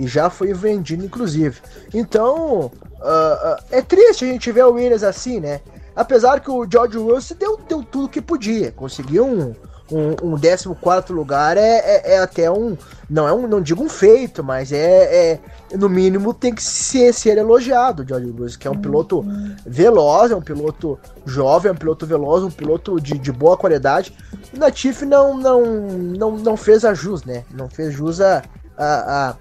e 0.00 0.08
já 0.08 0.28
foi 0.28 0.52
vendido, 0.52 1.04
inclusive. 1.04 1.60
Então, 1.94 2.72
uh, 2.98 3.52
uh, 3.52 3.64
é 3.70 3.80
triste 3.80 4.24
a 4.24 4.28
gente 4.28 4.50
ver 4.50 4.64
o 4.64 4.72
Williams 4.72 5.04
assim, 5.04 5.38
né? 5.38 5.60
Apesar 5.94 6.40
que 6.40 6.50
o 6.50 6.66
George 6.68 6.98
Russell 6.98 7.36
deu, 7.36 7.56
deu 7.68 7.84
tudo 7.84 8.08
que 8.08 8.20
podia, 8.20 8.72
conseguiu 8.72 9.24
um, 9.24 9.54
um, 9.92 10.34
um 10.34 10.74
14 10.74 11.12
lugar 11.12 11.56
é, 11.56 11.78
é, 11.78 12.14
é, 12.14 12.18
até 12.18 12.50
um. 12.50 12.76
Não 13.08 13.28
é 13.28 13.32
um, 13.32 13.46
não 13.46 13.60
digo 13.60 13.82
um 13.82 13.88
feito, 13.88 14.42
mas 14.42 14.72
é, 14.72 15.32
é 15.32 15.40
no 15.76 15.88
mínimo 15.88 16.32
tem 16.32 16.54
que 16.54 16.62
ser, 16.62 17.12
ser 17.12 17.36
elogiado, 17.36 18.04
George 18.06 18.30
Russell, 18.30 18.58
que 18.58 18.66
é 18.66 18.70
um 18.70 18.80
piloto 18.80 19.24
veloz, 19.66 20.30
é 20.30 20.36
um 20.36 20.40
piloto 20.40 20.98
jovem, 21.26 21.70
é 21.70 21.72
um 21.72 21.76
piloto 21.76 22.06
veloz, 22.06 22.42
um 22.42 22.50
piloto 22.50 22.98
de, 22.98 23.18
de 23.18 23.30
boa 23.30 23.56
qualidade. 23.56 24.16
O 24.54 24.58
Natif 24.58 25.02
não, 25.02 25.36
não, 25.36 25.62
não, 25.62 26.30
não 26.38 26.56
fez 26.56 26.84
a 26.84 26.94
jus, 26.94 27.24
né? 27.24 27.44
Não 27.50 27.68
fez 27.68 27.92
jus 27.92 28.20
a, 28.20 28.42
a, 28.78 29.28
a, 29.28 29.36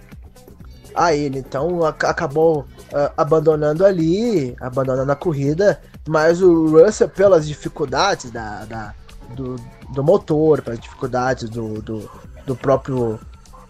a 0.96 1.16
ele. 1.16 1.40
Então 1.40 1.86
acabou 1.86 2.62
uh, 2.62 3.12
abandonando 3.16 3.86
ali, 3.86 4.56
abandonando 4.60 5.12
a 5.12 5.16
corrida. 5.16 5.80
Mas 6.08 6.42
o 6.42 6.78
Russell, 6.78 7.08
pelas 7.08 7.48
dificuldades 7.48 8.32
da, 8.32 8.66
da 8.66 8.94
do, 9.36 9.56
do 9.92 10.04
motor, 10.04 10.62
pelas 10.62 10.80
dificuldades 10.80 11.50
do, 11.50 11.82
do, 11.82 12.10
do 12.46 12.56
próprio 12.56 13.20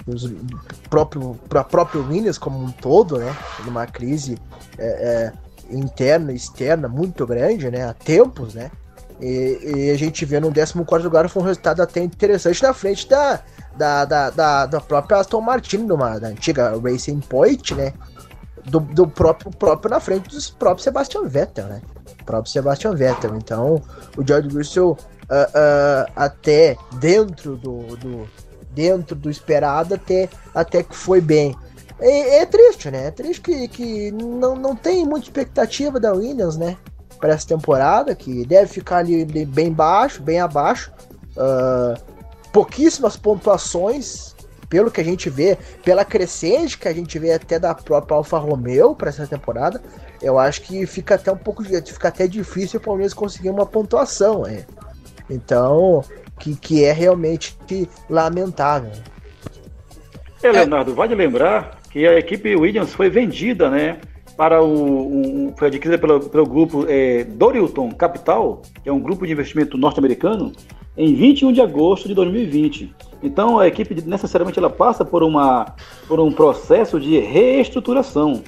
dos, 0.06 0.32
próprio 0.90 1.36
para 1.48 1.64
próprio 1.64 2.06
Williams 2.08 2.38
como 2.38 2.64
um 2.64 2.72
todo, 2.72 3.18
né? 3.18 3.36
Numa 3.66 3.86
crise 3.86 4.38
é, 4.78 5.32
é, 5.70 5.76
interna 5.76 6.32
e 6.32 6.36
externa 6.36 6.88
muito 6.88 7.26
grande, 7.26 7.70
né? 7.70 7.88
Há 7.88 7.94
tempos, 7.94 8.54
né? 8.54 8.72
E, 9.20 9.60
e, 9.64 9.92
a 9.92 9.98
gente 9.98 10.26
vê 10.26 10.40
no 10.40 10.52
14 10.52 11.04
lugar 11.04 11.30
foi 11.30 11.44
um 11.44 11.46
resultado 11.46 11.82
até 11.82 12.02
interessante 12.02 12.64
na 12.64 12.74
frente 12.74 13.08
da, 13.08 13.40
da, 13.78 14.04
da, 14.04 14.30
da, 14.32 14.66
da 14.66 14.82
própria 14.82 15.20
Aston 15.20 15.42
Martin, 15.42 15.78
numa, 15.78 16.18
da 16.20 16.30
antiga 16.30 16.74
Racing 16.82 17.20
Point, 17.20 17.76
né? 17.76 17.94
Do, 18.66 18.80
do 18.80 19.08
próprio, 19.08 19.52
próprio 19.52 19.92
na 19.92 20.00
frente 20.00 20.30
dos 20.30 20.50
próprios 20.50 20.84
Sebastian 20.84 21.24
Vettel, 21.28 21.66
né? 21.68 21.82
O 22.22 22.26
próprio 22.26 22.52
Sebastian 22.52 22.96
Vettel. 22.96 23.36
Então, 23.36 23.82
o 24.18 24.26
George 24.26 24.50
Russell 24.50 24.98
uh, 25.32 26.08
uh, 26.08 26.12
até 26.16 26.76
dentro 27.00 27.56
do, 27.56 27.96
do, 27.96 28.30
dentro 28.72 29.16
do 29.16 29.30
esperado 29.30 29.96
até, 29.96 30.30
até 30.54 30.84
que 30.84 30.96
foi 30.96 31.22
bem. 31.22 31.56
É, 32.00 32.40
é 32.40 32.46
triste, 32.46 32.92
né? 32.92 33.08
É 33.08 33.12
triste 33.12 33.42
que, 33.42 33.68
que 33.70 34.12
não, 34.12 34.56
não 34.56 34.76
tem 34.76 35.06
muita 35.06 35.28
expectativa 35.28 36.00
da 36.00 36.12
Williams, 36.12 36.58
né? 36.58 36.78
Para 37.20 37.34
essa 37.34 37.48
temporada, 37.48 38.16
que 38.16 38.46
deve 38.46 38.68
ficar 38.68 38.98
ali 38.98 39.24
bem 39.46 39.72
baixo, 39.72 40.22
bem 40.22 40.40
abaixo. 40.40 40.92
Uh, 41.38 42.00
pouquíssimas 42.52 43.16
pontuações, 43.16 44.36
pelo 44.68 44.90
que 44.90 45.00
a 45.00 45.04
gente 45.04 45.30
vê, 45.30 45.58
pela 45.84 46.04
crescente 46.04 46.78
que 46.78 46.88
a 46.88 46.94
gente 46.94 47.20
vê 47.20 47.34
até 47.34 47.60
da 47.60 47.76
própria 47.76 48.18
Alfa 48.18 48.38
Romeo 48.38 48.96
para 48.96 49.10
essa 49.10 49.28
temporada. 49.28 49.82
Eu 50.22 50.40
acho 50.40 50.62
que 50.62 50.86
fica 50.88 51.16
até 51.16 51.32
um 51.32 51.38
pouco 51.38 51.64
fica 51.64 52.08
até 52.08 52.28
difícil 52.28 52.80
o 52.80 52.84
Palmeiras 52.84 53.14
conseguir 53.14 53.50
uma 53.50 53.66
pontuação. 53.66 54.46
É. 54.46 54.66
Então, 55.30 56.04
que, 56.40 56.56
que 56.56 56.84
é 56.84 56.92
realmente 56.92 57.58
lamentável. 58.10 58.92
É, 60.44 60.52
Leonardo, 60.52 60.96
vale 60.96 61.14
lembrar 61.14 61.80
que 61.92 62.08
a 62.08 62.18
equipe 62.18 62.56
Williams 62.56 62.94
foi 62.94 63.10
vendida, 63.10 63.70
né? 63.70 64.00
Para 64.36 64.64
o. 64.64 65.54
Foi 65.58 65.68
adquirida 65.68 66.00
pelo, 66.00 66.20
pelo 66.22 66.46
grupo 66.46 66.86
é, 66.88 67.24
Dorilton 67.26 67.92
Capital, 67.92 68.62
que 68.82 68.90
é 68.90 68.92
um 68.92 69.00
grupo 69.00 69.28
de 69.28 69.34
investimento 69.34 69.78
norte-americano, 69.78 70.52
em 70.98 71.14
21 71.14 71.52
de 71.52 71.62
agosto 71.62 72.08
de 72.08 72.16
2020. 72.16 72.94
Então 73.22 73.60
a 73.60 73.68
equipe 73.68 74.02
necessariamente 74.06 74.58
ela 74.58 74.70
passa 74.70 75.06
por, 75.06 75.22
uma, 75.22 75.76
por 76.08 76.20
um 76.20 76.32
processo 76.32 77.00
de 77.00 77.20
reestruturação. 77.20 78.42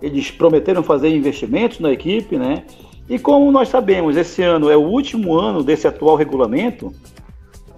Eles 0.00 0.30
prometeram 0.30 0.82
fazer 0.82 1.08
investimentos 1.08 1.80
na 1.80 1.92
equipe, 1.92 2.38
né? 2.38 2.64
E 3.08 3.18
como 3.18 3.52
nós 3.52 3.68
sabemos, 3.68 4.16
esse 4.16 4.42
ano 4.42 4.68
é 4.68 4.76
o 4.76 4.82
último 4.82 5.38
ano 5.38 5.62
desse 5.62 5.86
atual 5.86 6.16
regulamento, 6.16 6.92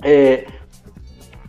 é, 0.02 0.46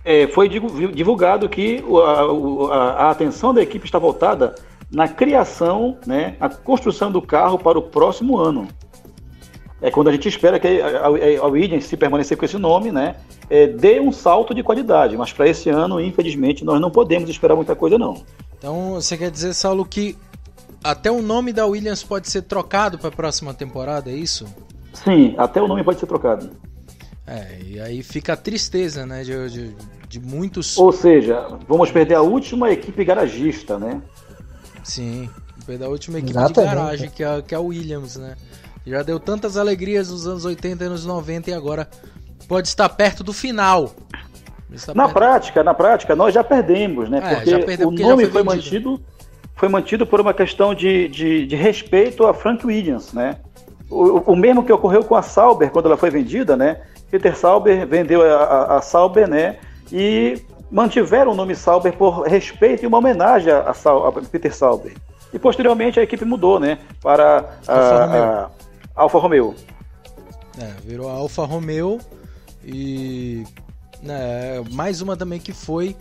é, 0.03 0.27
foi 0.27 0.49
divulgado 0.49 1.47
que 1.47 1.83
a, 2.05 2.73
a, 2.73 2.93
a, 3.05 3.11
atenção 3.11 3.53
da 3.53 3.61
equipe 3.61 3.85
está 3.85 3.97
voltada 3.97 4.55
na 4.91 5.07
criação, 5.07 5.97
né, 6.05 6.35
na 6.39 6.49
construção 6.49 7.11
do 7.11 7.21
carro 7.21 7.57
para 7.57 7.77
o 7.77 7.81
próximo 7.81 8.37
ano. 8.37 8.67
É 9.81 9.89
quando 9.89 10.09
a 10.09 10.11
gente 10.11 10.27
espera 10.27 10.59
que 10.59 10.81
a, 10.81 11.05
a, 11.05 11.47
Williams, 11.47 11.85
se 11.85 11.95
permanecer 11.95 12.35
com 12.37 12.43
esse 12.43 12.57
nome, 12.57 12.91
né, 12.91 13.15
é, 13.49 13.67
dê 13.67 13.99
um 13.99 14.11
salto 14.11 14.53
de 14.53 14.61
qualidade. 14.61 15.15
Mas 15.15 15.31
para 15.31 15.47
esse 15.47 15.69
ano, 15.69 16.01
infelizmente, 16.01 16.65
nós 16.65 16.81
não 16.81 16.91
podemos 16.91 17.29
esperar 17.29 17.55
muita 17.55 17.75
coisa, 17.75 17.97
não. 17.97 18.21
Então, 18.57 18.95
você 18.95 19.15
quer 19.15 19.31
dizer, 19.31 19.53
Saulo, 19.53 19.85
que 19.85 20.17
até 20.83 21.11
o 21.11 21.21
nome 21.21 21.51
da 21.51 21.65
Williams 21.65 22.03
pode 22.03 22.29
ser 22.29 22.43
trocado 22.43 22.97
para 22.97 23.09
a 23.09 23.11
próxima 23.11 23.53
temporada, 23.53 24.09
é 24.09 24.13
isso? 24.13 24.45
Sim, 24.93 25.35
até 25.37 25.61
o 25.61 25.67
nome 25.67 25.83
pode 25.83 25.99
ser 25.99 26.07
trocado. 26.07 26.49
É, 27.27 27.59
e 27.63 27.79
aí 27.79 28.01
fica 28.01 28.33
a 28.33 28.37
tristeza, 28.37 29.05
né, 29.05 29.23
de, 29.23 29.49
de, 29.49 29.75
de 30.07 30.19
muitos... 30.19 30.77
Ou 30.77 30.91
seja, 30.91 31.47
vamos 31.67 31.91
perder 31.91 32.15
a 32.15 32.21
última 32.21 32.71
equipe 32.71 33.05
garagista, 33.05 33.77
né? 33.77 34.01
Sim, 34.83 35.29
perder 35.65 35.85
a 35.85 35.89
última 35.89 36.17
equipe 36.17 36.31
Exatamente. 36.31 36.69
de 36.69 36.75
garagem, 36.75 37.09
que 37.09 37.23
é, 37.23 37.41
que 37.41 37.53
é 37.53 37.57
a 37.57 37.61
Williams, 37.61 38.15
né? 38.15 38.35
Já 38.85 39.03
deu 39.03 39.19
tantas 39.19 39.57
alegrias 39.57 40.09
nos 40.09 40.25
anos 40.25 40.45
80 40.45 40.83
e 40.83 40.87
anos 40.87 41.05
90 41.05 41.51
e 41.51 41.53
agora 41.53 41.87
pode 42.47 42.67
estar 42.67 42.89
perto 42.89 43.23
do 43.23 43.31
final. 43.33 43.93
Na 44.95 45.05
perto... 45.05 45.13
prática, 45.13 45.63
na 45.63 45.73
prática, 45.73 46.15
nós 46.15 46.33
já 46.33 46.43
perdemos, 46.43 47.09
né? 47.09 47.19
É, 47.45 47.59
porque 47.59 47.83
o 47.83 47.91
nome 47.91 48.23
foi, 48.23 48.31
foi 48.31 48.43
mantido 48.43 48.99
foi 49.59 49.67
mantido 49.67 50.07
por 50.07 50.21
uma 50.21 50.33
questão 50.33 50.73
de, 50.73 51.09
de, 51.09 51.45
de 51.45 51.55
respeito 51.55 52.25
a 52.25 52.33
Frank 52.33 52.65
Williams, 52.65 53.11
né? 53.11 53.35
O, 53.89 54.31
o, 54.31 54.35
mesmo 54.35 54.63
que 54.63 54.71
ocorreu 54.71 55.03
com 55.03 55.15
a 55.15 55.21
Sauber 55.21 55.69
quando 55.69 55.87
ela 55.87 55.97
foi 55.97 56.09
vendida, 56.09 56.55
né? 56.55 56.81
Peter 57.11 57.35
Sauber 57.35 57.85
vendeu 57.85 58.21
a, 58.21 58.35
a, 58.35 58.77
a 58.77 58.81
Sauber, 58.81 59.27
né? 59.27 59.57
E 59.91 60.41
mantiveram 60.71 61.33
o 61.33 61.35
nome 61.35 61.55
Sauber 61.55 61.91
por 61.91 62.21
respeito 62.21 62.83
e 62.83 62.87
uma 62.87 62.99
homenagem 62.99 63.51
a, 63.51 63.71
a, 63.71 64.11
Peter 64.31 64.55
Sauber. 64.55 64.93
E 65.33 65.37
posteriormente 65.37 65.99
a 65.99 66.03
equipe 66.03 66.23
mudou, 66.23 66.57
né? 66.57 66.77
Para 67.01 67.57
a 67.67 67.73
Alfa 67.75 68.05
Romeo. 68.05 68.49
Alfa 68.95 69.19
Romeo. 69.19 69.55
É, 70.57 70.71
virou 70.85 71.09
a 71.09 71.13
Alfa 71.13 71.43
Romeo 71.43 71.99
e 72.63 73.43
né, 74.01 74.63
mais 74.71 75.01
uma 75.01 75.17
também 75.17 75.39
que 75.39 75.51
foi 75.51 75.97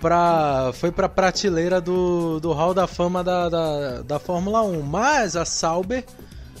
pra, 0.00 0.72
foi 0.74 0.90
pra 0.90 1.08
prateleira 1.08 1.80
do, 1.80 2.40
do 2.40 2.52
Hall 2.52 2.72
da 2.72 2.86
Fama 2.86 3.22
da, 3.22 3.48
da, 3.48 4.02
da 4.02 4.18
Fórmula 4.18 4.62
1. 4.62 4.82
Mas 4.82 5.36
a 5.36 5.44
Sauber, 5.44 6.04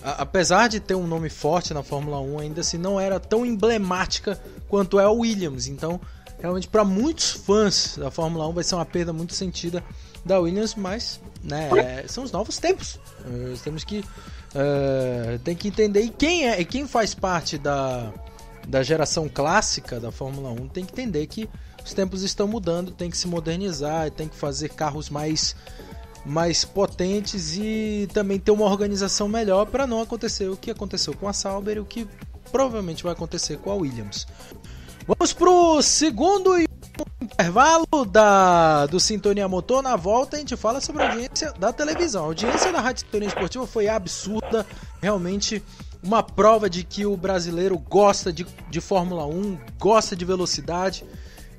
a, 0.02 0.22
apesar 0.22 0.68
de 0.68 0.78
ter 0.78 0.94
um 0.94 1.06
nome 1.06 1.30
forte 1.30 1.74
na 1.74 1.82
Fórmula 1.82 2.20
1, 2.20 2.38
ainda 2.38 2.60
assim 2.60 2.78
não 2.78 3.00
era 3.00 3.18
tão 3.18 3.44
emblemática 3.44 4.38
quanto 4.68 5.00
é 5.00 5.08
o 5.08 5.20
Williams. 5.20 5.66
Então, 5.66 6.00
realmente, 6.38 6.68
para 6.68 6.84
muitos 6.84 7.32
fãs 7.32 7.96
da 7.96 8.10
Fórmula 8.10 8.46
1 8.48 8.52
vai 8.52 8.64
ser 8.64 8.74
uma 8.74 8.86
perda 8.86 9.12
muito 9.12 9.34
sentida 9.34 9.82
da 10.24 10.38
Williams, 10.38 10.74
mas 10.74 11.18
né, 11.42 12.04
são 12.06 12.22
os 12.22 12.30
novos 12.30 12.58
tempos. 12.58 13.00
Nós 13.26 13.62
temos 13.62 13.82
que. 13.82 14.04
Uh, 14.50 15.38
tem 15.44 15.54
que 15.54 15.68
entender 15.68 16.00
e 16.00 16.10
quem 16.10 16.48
é 16.48 16.60
e 16.60 16.64
quem 16.64 16.84
faz 16.84 17.14
parte 17.14 17.56
da, 17.56 18.12
da 18.66 18.82
geração 18.82 19.28
clássica 19.28 20.00
da 20.00 20.10
Fórmula 20.10 20.50
1 20.50 20.66
tem 20.66 20.84
que 20.84 20.90
entender 20.90 21.24
que 21.28 21.48
os 21.90 21.94
tempos 21.94 22.22
estão 22.22 22.46
mudando, 22.46 22.92
tem 22.92 23.10
que 23.10 23.18
se 23.18 23.26
modernizar, 23.26 24.10
tem 24.12 24.28
que 24.28 24.36
fazer 24.36 24.70
carros 24.70 25.10
mais 25.10 25.56
mais 26.24 26.66
potentes 26.66 27.56
e 27.56 28.06
também 28.12 28.38
ter 28.38 28.50
uma 28.50 28.66
organização 28.66 29.26
melhor 29.26 29.64
para 29.66 29.86
não 29.86 30.02
acontecer 30.02 30.48
o 30.48 30.56
que 30.56 30.70
aconteceu 30.70 31.14
com 31.14 31.26
a 31.26 31.32
Sauber 31.32 31.78
e 31.78 31.80
o 31.80 31.84
que 31.84 32.06
provavelmente 32.52 33.02
vai 33.02 33.12
acontecer 33.12 33.56
com 33.56 33.70
a 33.70 33.74
Williams. 33.74 34.26
Vamos 35.06 35.32
pro 35.32 35.80
segundo 35.80 36.60
e 36.60 36.66
intervalo 37.20 38.04
da, 38.06 38.84
do 38.86 39.00
Sintonia 39.00 39.48
Motor. 39.48 39.82
Na 39.82 39.96
volta 39.96 40.36
a 40.36 40.38
gente 40.38 40.56
fala 40.56 40.80
sobre 40.80 41.02
a 41.02 41.10
audiência 41.10 41.52
da 41.58 41.72
televisão. 41.72 42.24
A 42.24 42.26
audiência 42.26 42.70
da 42.70 42.80
Rádio 42.80 43.04
Sintonia 43.06 43.28
Esportiva 43.28 43.66
foi 43.66 43.88
absurda. 43.88 44.66
Realmente 45.00 45.62
uma 46.02 46.22
prova 46.22 46.68
de 46.68 46.84
que 46.84 47.04
o 47.06 47.16
brasileiro 47.16 47.78
gosta 47.78 48.32
de, 48.32 48.46
de 48.68 48.80
Fórmula 48.80 49.26
1, 49.26 49.58
gosta 49.78 50.14
de 50.14 50.24
velocidade. 50.24 51.04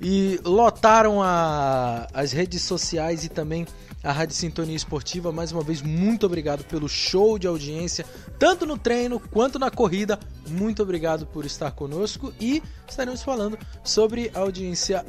E 0.02 0.40
lotaram 0.44 1.22
a, 1.22 2.08
as 2.14 2.32
redes 2.32 2.64
sociais 2.64 3.24
e 3.24 3.30
também 3.30 3.68
a 4.04 4.12
Rádio 4.12 4.36
Sintonia 4.36 4.76
Esportiva. 4.76 5.32
Mais 5.32 5.52
uma 5.52 5.62
vez, 5.62 5.82
muito 5.82 6.26
obrigado 6.26 6.64
pelo 6.64 6.90
show 6.90 7.38
de 7.38 7.48
audiência, 7.48 8.06
tanto 8.40 8.66
no 8.66 8.78
treino 8.78 9.20
quanto 9.20 9.60
na 9.60 9.70
corrida. 9.70 10.20
Muito 10.48 10.82
obrigado 10.82 11.26
por 11.28 11.46
estar 11.46 11.72
conosco 11.72 12.34
e 12.40 12.64
estaremos 12.90 13.22
falando 13.22 13.58
sobre 13.84 14.32
audiência 14.34 15.06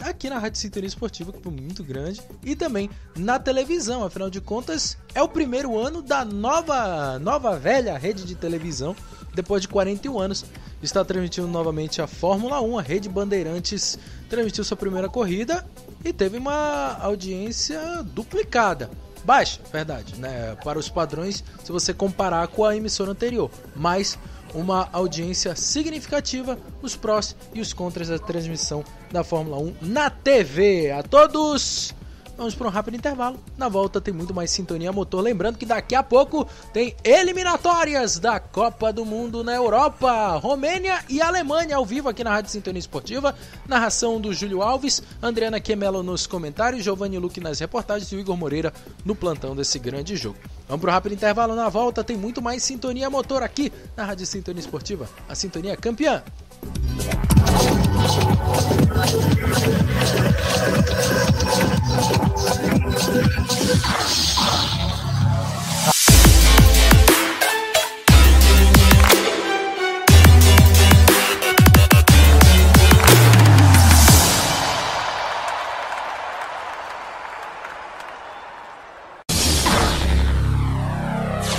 aqui 0.00 0.28
na 0.28 0.38
Rádio 0.38 0.58
Sintonia 0.58 0.88
Esportiva, 0.88 1.32
que 1.32 1.42
foi 1.42 1.52
muito 1.52 1.84
grande, 1.84 2.20
e 2.44 2.56
também 2.56 2.90
na 3.16 3.38
televisão. 3.38 4.04
Afinal 4.04 4.30
de 4.30 4.40
contas, 4.40 4.96
é 5.14 5.22
o 5.22 5.28
primeiro 5.28 5.78
ano 5.78 6.02
da 6.02 6.24
nova, 6.24 7.18
nova 7.18 7.56
velha 7.58 7.96
rede 7.96 8.24
de 8.24 8.34
televisão. 8.34 8.96
Depois 9.36 9.60
de 9.60 9.68
41 9.68 10.18
anos, 10.18 10.46
está 10.82 11.04
transmitindo 11.04 11.46
novamente 11.46 12.00
a 12.00 12.06
Fórmula 12.06 12.58
1. 12.62 12.78
A 12.78 12.82
Rede 12.82 13.06
Bandeirantes 13.06 13.98
transmitiu 14.30 14.64
sua 14.64 14.78
primeira 14.78 15.10
corrida 15.10 15.62
e 16.02 16.10
teve 16.10 16.38
uma 16.38 16.96
audiência 17.02 18.02
duplicada. 18.02 18.90
Baixa, 19.24 19.60
verdade, 19.70 20.16
né? 20.18 20.56
Para 20.64 20.78
os 20.78 20.88
padrões, 20.88 21.44
se 21.62 21.70
você 21.70 21.92
comparar 21.92 22.48
com 22.48 22.64
a 22.64 22.74
emissora 22.74 23.10
anterior. 23.10 23.50
Mas 23.74 24.18
uma 24.54 24.88
audiência 24.90 25.54
significativa, 25.54 26.58
os 26.80 26.96
prós 26.96 27.36
e 27.52 27.60
os 27.60 27.74
contras 27.74 28.08
da 28.08 28.18
transmissão 28.18 28.82
da 29.12 29.22
Fórmula 29.22 29.58
1 29.58 29.74
na 29.82 30.08
TV. 30.08 30.92
A 30.92 31.02
todos! 31.02 31.95
Vamos 32.36 32.54
para 32.54 32.66
um 32.66 32.70
rápido 32.70 32.96
intervalo. 32.96 33.38
Na 33.56 33.68
volta 33.68 33.98
tem 33.98 34.12
muito 34.12 34.34
mais 34.34 34.50
sintonia 34.50 34.92
motor. 34.92 35.22
Lembrando 35.22 35.56
que 35.56 35.64
daqui 35.64 35.94
a 35.94 36.02
pouco 36.02 36.46
tem 36.72 36.94
eliminatórias 37.02 38.18
da 38.18 38.38
Copa 38.38 38.92
do 38.92 39.06
Mundo 39.06 39.42
na 39.42 39.54
Europa. 39.54 40.36
Romênia 40.36 41.02
e 41.08 41.22
Alemanha 41.22 41.76
ao 41.76 41.86
vivo 41.86 42.10
aqui 42.10 42.22
na 42.22 42.30
Rádio 42.30 42.50
Sintonia 42.50 42.78
Esportiva. 42.78 43.34
Narração 43.66 44.20
do 44.20 44.34
Júlio 44.34 44.60
Alves, 44.60 45.02
Adriana 45.22 45.60
Quemelo 45.60 46.02
nos 46.02 46.26
comentários, 46.26 46.84
Giovanni 46.84 47.18
Luque 47.18 47.40
nas 47.40 47.58
reportagens 47.58 48.12
e 48.12 48.16
o 48.16 48.20
Igor 48.20 48.36
Moreira 48.36 48.72
no 49.02 49.14
plantão 49.14 49.56
desse 49.56 49.78
grande 49.78 50.14
jogo. 50.14 50.36
Vamos 50.68 50.82
para 50.82 50.90
o 50.90 50.92
rápido 50.92 51.12
intervalo. 51.14 51.54
Na 51.54 51.70
volta 51.70 52.04
tem 52.04 52.16
muito 52.16 52.42
mais 52.42 52.62
sintonia 52.62 53.08
motor 53.08 53.42
aqui 53.42 53.72
na 53.96 54.04
Rádio 54.04 54.26
Sintonia 54.26 54.60
Esportiva. 54.60 55.08
A 55.26 55.34
sintonia 55.34 55.72
é 55.72 55.76
campeã. 55.76 56.22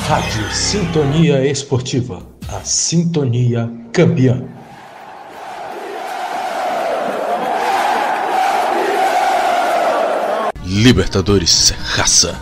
Rádio 0.07 0.49
Sintonia 0.53 1.45
Esportiva, 1.45 2.25
a 2.47 2.63
sintonia 2.63 3.69
campeã. 3.91 4.56
Libertadores 10.69 11.71
é 11.71 11.75
raça. 11.81 12.37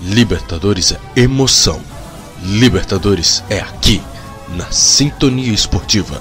Libertadores 0.00 0.92
é 0.92 1.20
emoção. 1.20 1.78
Libertadores 2.42 3.44
é 3.50 3.60
aqui, 3.60 4.00
na 4.56 4.70
Sintonia 4.70 5.52
Esportiva. 5.52 6.18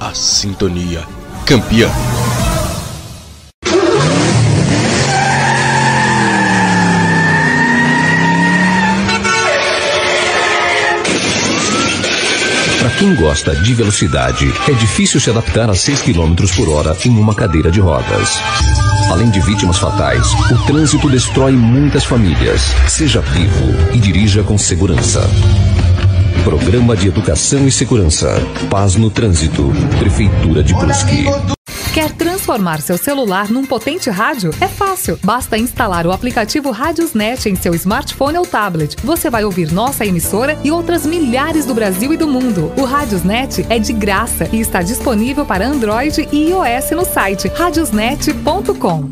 A 0.00 0.14
sintonia 0.14 1.06
campeã. 1.44 1.90
Para 12.78 12.90
quem 12.98 13.14
gosta 13.14 13.54
de 13.54 13.74
velocidade, 13.74 14.50
é 14.66 14.72
difícil 14.72 15.20
se 15.20 15.28
adaptar 15.28 15.68
a 15.68 15.74
6 15.74 16.00
km 16.00 16.34
por 16.56 16.70
hora 16.70 16.96
em 17.04 17.10
uma 17.10 17.34
cadeira 17.34 17.70
de 17.70 17.78
rodas. 17.78 18.40
Além 19.10 19.30
de 19.30 19.40
vítimas 19.40 19.78
fatais, 19.78 20.32
o 20.50 20.66
trânsito 20.66 21.08
destrói 21.08 21.52
muitas 21.52 22.04
famílias. 22.04 22.60
Seja 22.88 23.20
vivo 23.20 23.94
e 23.94 23.98
dirija 23.98 24.42
com 24.42 24.58
segurança. 24.58 25.20
Programa 26.44 26.96
de 26.96 27.08
Educação 27.08 27.66
e 27.66 27.72
Segurança. 27.72 28.34
Paz 28.70 28.96
no 28.96 29.10
Trânsito. 29.10 29.72
Prefeitura 29.98 30.62
de 30.62 30.74
Brusque. 30.74 31.57
Quer 31.98 32.12
transformar 32.12 32.80
seu 32.80 32.96
celular 32.96 33.50
num 33.50 33.66
potente 33.66 34.08
rádio? 34.08 34.52
É 34.60 34.68
fácil. 34.68 35.18
Basta 35.20 35.58
instalar 35.58 36.06
o 36.06 36.12
aplicativo 36.12 36.70
Radiosnet 36.70 37.48
em 37.48 37.56
seu 37.56 37.74
smartphone 37.74 38.38
ou 38.38 38.46
tablet. 38.46 38.94
Você 39.02 39.28
vai 39.28 39.44
ouvir 39.44 39.72
nossa 39.72 40.06
emissora 40.06 40.56
e 40.62 40.70
outras 40.70 41.04
milhares 41.04 41.66
do 41.66 41.74
Brasil 41.74 42.12
e 42.12 42.16
do 42.16 42.28
mundo. 42.28 42.72
O 42.76 42.84
Radiosnet 42.84 43.66
é 43.68 43.80
de 43.80 43.92
graça 43.92 44.48
e 44.52 44.60
está 44.60 44.80
disponível 44.80 45.44
para 45.44 45.66
Android 45.66 46.28
e 46.30 46.50
iOS 46.50 46.92
no 46.92 47.04
site 47.04 47.48
radiosnet.com. 47.48 49.10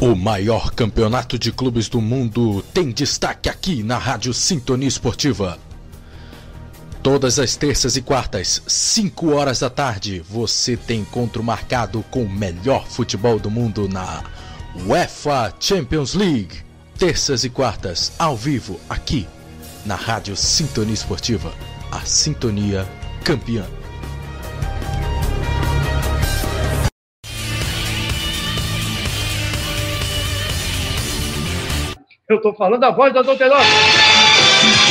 O 0.00 0.14
maior 0.14 0.70
campeonato 0.70 1.36
de 1.36 1.50
clubes 1.50 1.88
do 1.88 2.00
mundo 2.00 2.64
tem 2.72 2.92
destaque 2.92 3.48
aqui 3.48 3.82
na 3.82 3.98
Rádio 3.98 4.32
Sintonia 4.32 4.86
Esportiva. 4.86 5.58
Todas 7.04 7.38
as 7.38 7.54
terças 7.54 7.96
e 7.96 8.00
quartas, 8.00 8.62
5 8.66 9.34
horas 9.34 9.60
da 9.60 9.68
tarde, 9.68 10.24
você 10.26 10.74
tem 10.74 11.00
encontro 11.00 11.42
marcado 11.42 12.02
com 12.10 12.22
o 12.22 12.28
melhor 12.30 12.86
futebol 12.86 13.38
do 13.38 13.50
mundo 13.50 13.86
na 13.86 14.24
UEFA 14.86 15.52
Champions 15.60 16.14
League. 16.14 16.62
Terças 16.98 17.44
e 17.44 17.50
quartas, 17.50 18.14
ao 18.18 18.34
vivo, 18.34 18.80
aqui 18.88 19.28
na 19.84 19.96
Rádio 19.96 20.34
Sintonia 20.34 20.94
Esportiva, 20.94 21.52
a 21.92 22.00
sintonia 22.06 22.88
campeã. 23.22 23.66
Eu 32.30 32.40
tô 32.40 32.54
falando 32.54 32.80
da 32.80 32.90
voz 32.90 33.12
da 33.12 33.22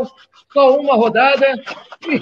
só 0.52 0.76
uma 0.78 0.94
rodada. 0.94 1.46
E 2.08 2.20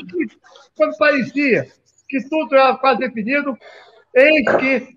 quando 0.76 0.96
parecia 0.96 1.66
que 2.08 2.28
tudo 2.28 2.54
era 2.54 2.76
quase 2.76 3.00
definido, 3.00 3.56
eis 4.14 4.44
que 4.56 4.88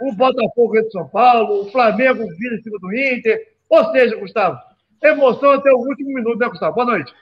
o 0.00 0.12
Botafogo 0.14 0.76
é 0.78 0.82
de 0.82 0.90
São 0.90 1.08
Paulo, 1.08 1.62
o 1.62 1.70
Flamengo 1.70 2.26
vira 2.36 2.56
em 2.56 2.62
cima 2.62 2.78
do 2.78 2.92
Inter. 2.94 3.40
Ou 3.68 3.92
seja, 3.92 4.16
Gustavo, 4.16 4.58
emoção 5.02 5.52
até 5.52 5.70
o 5.72 5.78
último 5.78 6.14
minuto, 6.14 6.38
né, 6.38 6.48
Gustavo? 6.48 6.74
Boa 6.74 6.86
noite. 6.86 7.14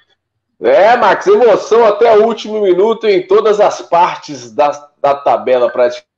É, 0.60 0.96
Max, 0.96 1.26
emoção 1.26 1.84
até 1.84 2.16
o 2.16 2.24
último 2.24 2.60
minuto 2.62 3.06
em 3.06 3.26
todas 3.26 3.60
as 3.60 3.82
partes 3.82 4.52
da, 4.52 4.70
da 5.00 5.14
tabela 5.14 5.68
praticamente. 5.70 6.13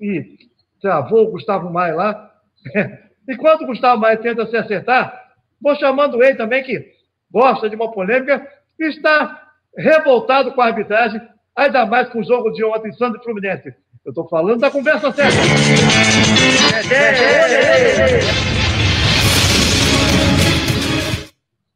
E 0.00 0.38
travou 0.80 1.26
o 1.26 1.30
Gustavo 1.32 1.70
Maia 1.70 1.94
lá. 1.94 2.34
Enquanto 3.28 3.62
o 3.62 3.66
Gustavo 3.66 4.00
Maia 4.00 4.16
tenta 4.16 4.46
se 4.46 4.56
acertar, 4.56 5.32
vou 5.60 5.76
chamando 5.76 6.22
ele 6.22 6.34
também, 6.36 6.62
que 6.64 6.92
gosta 7.30 7.68
de 7.68 7.76
uma 7.76 7.92
polêmica, 7.92 8.46
e 8.78 8.84
está 8.86 9.52
revoltado 9.76 10.52
com 10.52 10.60
a 10.60 10.66
arbitragem, 10.66 11.20
ainda 11.54 11.86
mais 11.86 12.08
com 12.08 12.20
o 12.20 12.24
jogo 12.24 12.50
de 12.50 12.64
ontem, 12.64 12.92
Santos 12.92 13.20
e 13.20 13.24
Fluminense. 13.24 13.74
Eu 14.04 14.10
estou 14.10 14.26
falando 14.28 14.60
da 14.60 14.70
conversa 14.70 15.12
certa. 15.12 15.36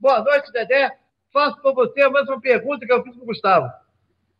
Boa 0.01 0.23
noite, 0.23 0.51
Dedé. 0.53 0.91
Faço 1.33 1.61
para 1.61 1.73
você 1.73 2.03
a 2.03 2.11
mesma 2.11 2.41
pergunta 2.41 2.87
que 2.87 2.93
eu 2.93 3.03
fiz 3.03 3.15
para 3.15 3.23
o 3.23 3.27
Gustavo. 3.27 3.71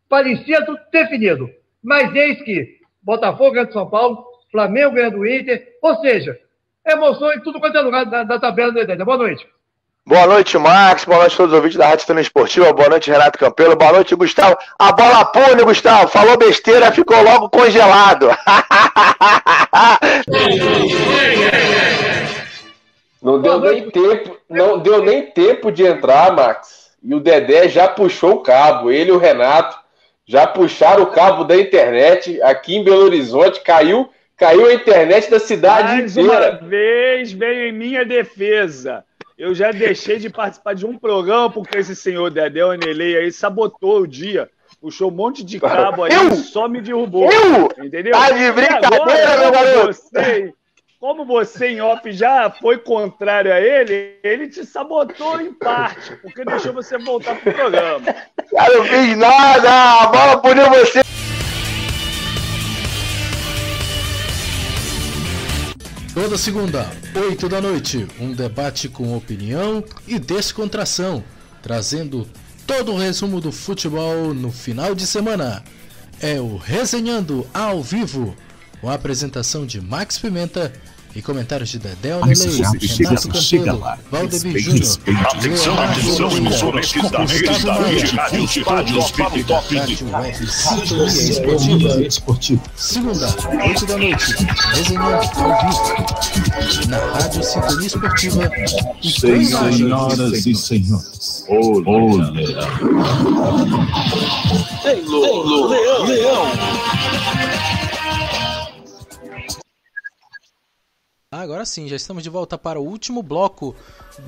Parecia 0.09 0.65
tudo 0.65 0.79
definido, 0.91 1.51
mas 1.83 2.15
eis 2.15 2.41
que 2.43 2.79
Botafogo 3.05 3.53
ganha 3.53 3.67
do 3.67 3.73
São 3.73 3.89
Paulo, 3.89 4.25
Flamengo 4.51 4.95
ganha 4.95 5.11
do 5.11 5.27
Inter, 5.27 5.63
ou 5.83 5.95
seja, 5.97 6.39
emoção 6.87 7.33
em 7.35 7.41
tudo 7.41 7.61
quanto 7.61 7.77
é 7.77 7.81
lugar 7.83 8.07
da, 8.07 8.25
da 8.25 8.39
tabela 8.39 8.73
do 8.73 8.87
Dedé. 8.87 9.05
Boa 9.05 9.19
noite. 9.19 9.47
Boa 10.07 10.27
noite, 10.27 10.57
Max. 10.59 11.05
Boa 11.05 11.19
noite 11.21 11.35
a 11.35 11.37
todos 11.37 11.53
os 11.53 11.57
ouvintes 11.57 11.79
da 11.79 11.89
Rádio 11.89 12.07
Cena 12.07 12.21
Esportiva. 12.21 12.73
Boa 12.73 12.89
noite, 12.89 13.11
Renato 13.11 13.39
Campelo. 13.39 13.77
Boa 13.77 13.93
noite, 13.93 14.15
Gustavo. 14.15 14.57
A 14.79 14.93
bola 14.93 15.25
pune, 15.25 15.63
Gustavo. 15.65 16.09
Falou 16.09 16.37
besteira, 16.37 16.93
ficou 16.93 17.23
logo 17.23 17.49
congelado. 17.51 18.29
Não 23.23 23.41
deu 23.41 23.59
nem 23.59 23.91
tempo, 23.91 24.37
não 24.51 24.79
deu 24.79 25.03
nem 25.03 25.31
tempo 25.31 25.73
de 25.73 25.83
entrar, 25.83 26.31
Max. 26.37 26.91
E 27.03 27.15
o 27.15 27.21
Dedé 27.21 27.69
já 27.69 27.89
puxou 27.89 28.33
o 28.33 28.43
cabo. 28.43 28.91
Ele 28.91 29.09
e 29.09 29.13
o 29.13 29.19
Renato 29.19 29.79
já 30.27 30.47
puxaram 30.47 31.03
o 31.03 31.13
cabo 31.13 31.45
da 31.45 31.57
internet 31.57 32.41
aqui 32.43 32.77
em 32.77 32.85
Belo 32.85 33.05
Horizonte. 33.05 33.61
Caiu, 33.61 34.09
caiu 34.37 34.67
a 34.67 34.75
internet 34.75 35.31
da 35.31 35.39
cidade 35.39 35.89
Mais 35.89 36.17
inteira. 36.17 36.59
uma 36.61 36.69
vez 36.69 37.33
veio 37.33 37.69
em 37.69 37.73
minha 37.73 38.05
defesa. 38.05 39.05
Eu 39.37 39.55
já 39.55 39.73
deixei 39.73 40.19
de 40.19 40.31
participar 40.31 40.75
de 40.75 40.87
um 40.87 40.97
programa 40.97 41.51
porque 41.51 41.79
esse 41.79 41.95
senhor 41.97 42.31
Dedé 42.31 42.65
Onelei 42.65 43.17
aí 43.17 43.33
sabotou 43.33 44.01
o 44.01 44.07
dia. 44.07 44.49
Puxou 44.81 45.11
um 45.11 45.15
monte 45.15 45.43
de 45.43 45.59
cabo 45.59 46.05
aí 46.05 46.13
e 46.13 46.37
só 46.37 46.69
me 46.69 46.81
derrubou. 46.81 47.29
Eu? 47.31 47.85
Entendeu? 47.85 48.13
Tá 48.13 48.31
de 48.31 48.53
brincadeira, 48.53 49.39
meu 49.39 49.51
garoto? 49.51 49.93
Você, 49.93 50.55
como 51.05 51.27
você 51.27 51.67
em 51.67 51.83
off 51.83 52.11
já 52.13 52.51
foi 52.51 52.79
contrário 52.79 53.53
a 53.53 53.61
ele, 53.61 54.17
ele 54.23 54.49
te 54.49 54.65
sabotou 54.65 55.39
em 55.39 55.53
parte, 55.53 56.17
porque 56.23 56.47
deixou 56.47 56.73
você 56.73 56.97
voltar 56.97 57.39
pro 57.43 57.53
programa. 57.53 58.07
Cara, 58.51 58.73
eu 58.73 58.85
fiz 58.87 59.15
nada. 59.15 60.01
A 60.01 60.07
bola 60.07 60.41
puniu 60.41 60.65
você. 60.71 61.03
Toda 66.15 66.39
segunda, 66.39 66.91
8 67.15 67.51
da 67.51 67.61
noite, 67.61 68.09
um 68.19 68.33
debate 68.33 68.89
com 68.89 69.15
opinião 69.15 69.85
e 70.09 70.19
descontração, 70.19 71.23
trazendo 71.61 72.27
todo 72.67 72.93
o 72.93 72.97
resumo 72.97 73.43
do 73.43 73.53
futebol 73.53 74.33
no 74.33 74.51
final 74.51 74.95
de 74.95 75.07
semana. 75.07 75.63
É 76.19 76.41
o 76.41 76.57
Resenhando 76.57 77.47
ao 77.53 77.83
vivo, 77.83 78.35
com 78.81 78.89
a 78.89 78.95
apresentação 78.95 79.67
de 79.67 79.83
Max 79.83 80.17
Pimenta 80.17 80.73
e 81.15 81.23
comentários 81.23 81.69
de 81.69 81.79
Dedé 81.79 82.17
Onelei, 82.17 82.37
chega, 82.37 83.11
Renato 83.11 83.79
lá. 83.79 83.99
Valdemir 84.11 84.59
Júnior. 84.59 84.99
Atenção, 85.33 85.79
atenção, 85.79 86.37
emissoras 86.37 86.93
da 86.93 87.25
rede, 87.25 87.65
da 87.65 87.75
rede, 87.79 88.17
rádios, 88.17 88.57
rádios, 88.67 89.11
Top, 89.13 89.45
top, 89.45 89.97
Sintonia 90.51 92.07
Esportiva. 92.07 92.63
Segunda, 92.75 93.27
8 93.65 93.87
da 93.87 93.97
noite, 93.97 94.35
Resenhando 94.75 95.15
ao 95.15 95.21
vivo, 95.61 96.89
na 96.89 96.99
Rádio 96.99 97.43
Sintonia 97.45 97.87
Esportiva. 97.87 98.51
Senhoras 99.03 100.47
e 100.47 100.55
senhores, 100.55 101.45
o 101.49 101.79
Leão. 101.79 102.35
Taylor 104.83 105.69
Leão. 105.69 106.05
Leão. 106.07 107.44
Agora 111.43 111.65
sim, 111.65 111.89
já 111.89 111.97
estamos 111.97 112.23
de 112.23 112.31
volta 112.31 112.57
para 112.57 112.81
o 112.81 112.85
último 112.85 113.23
bloco 113.23 113.75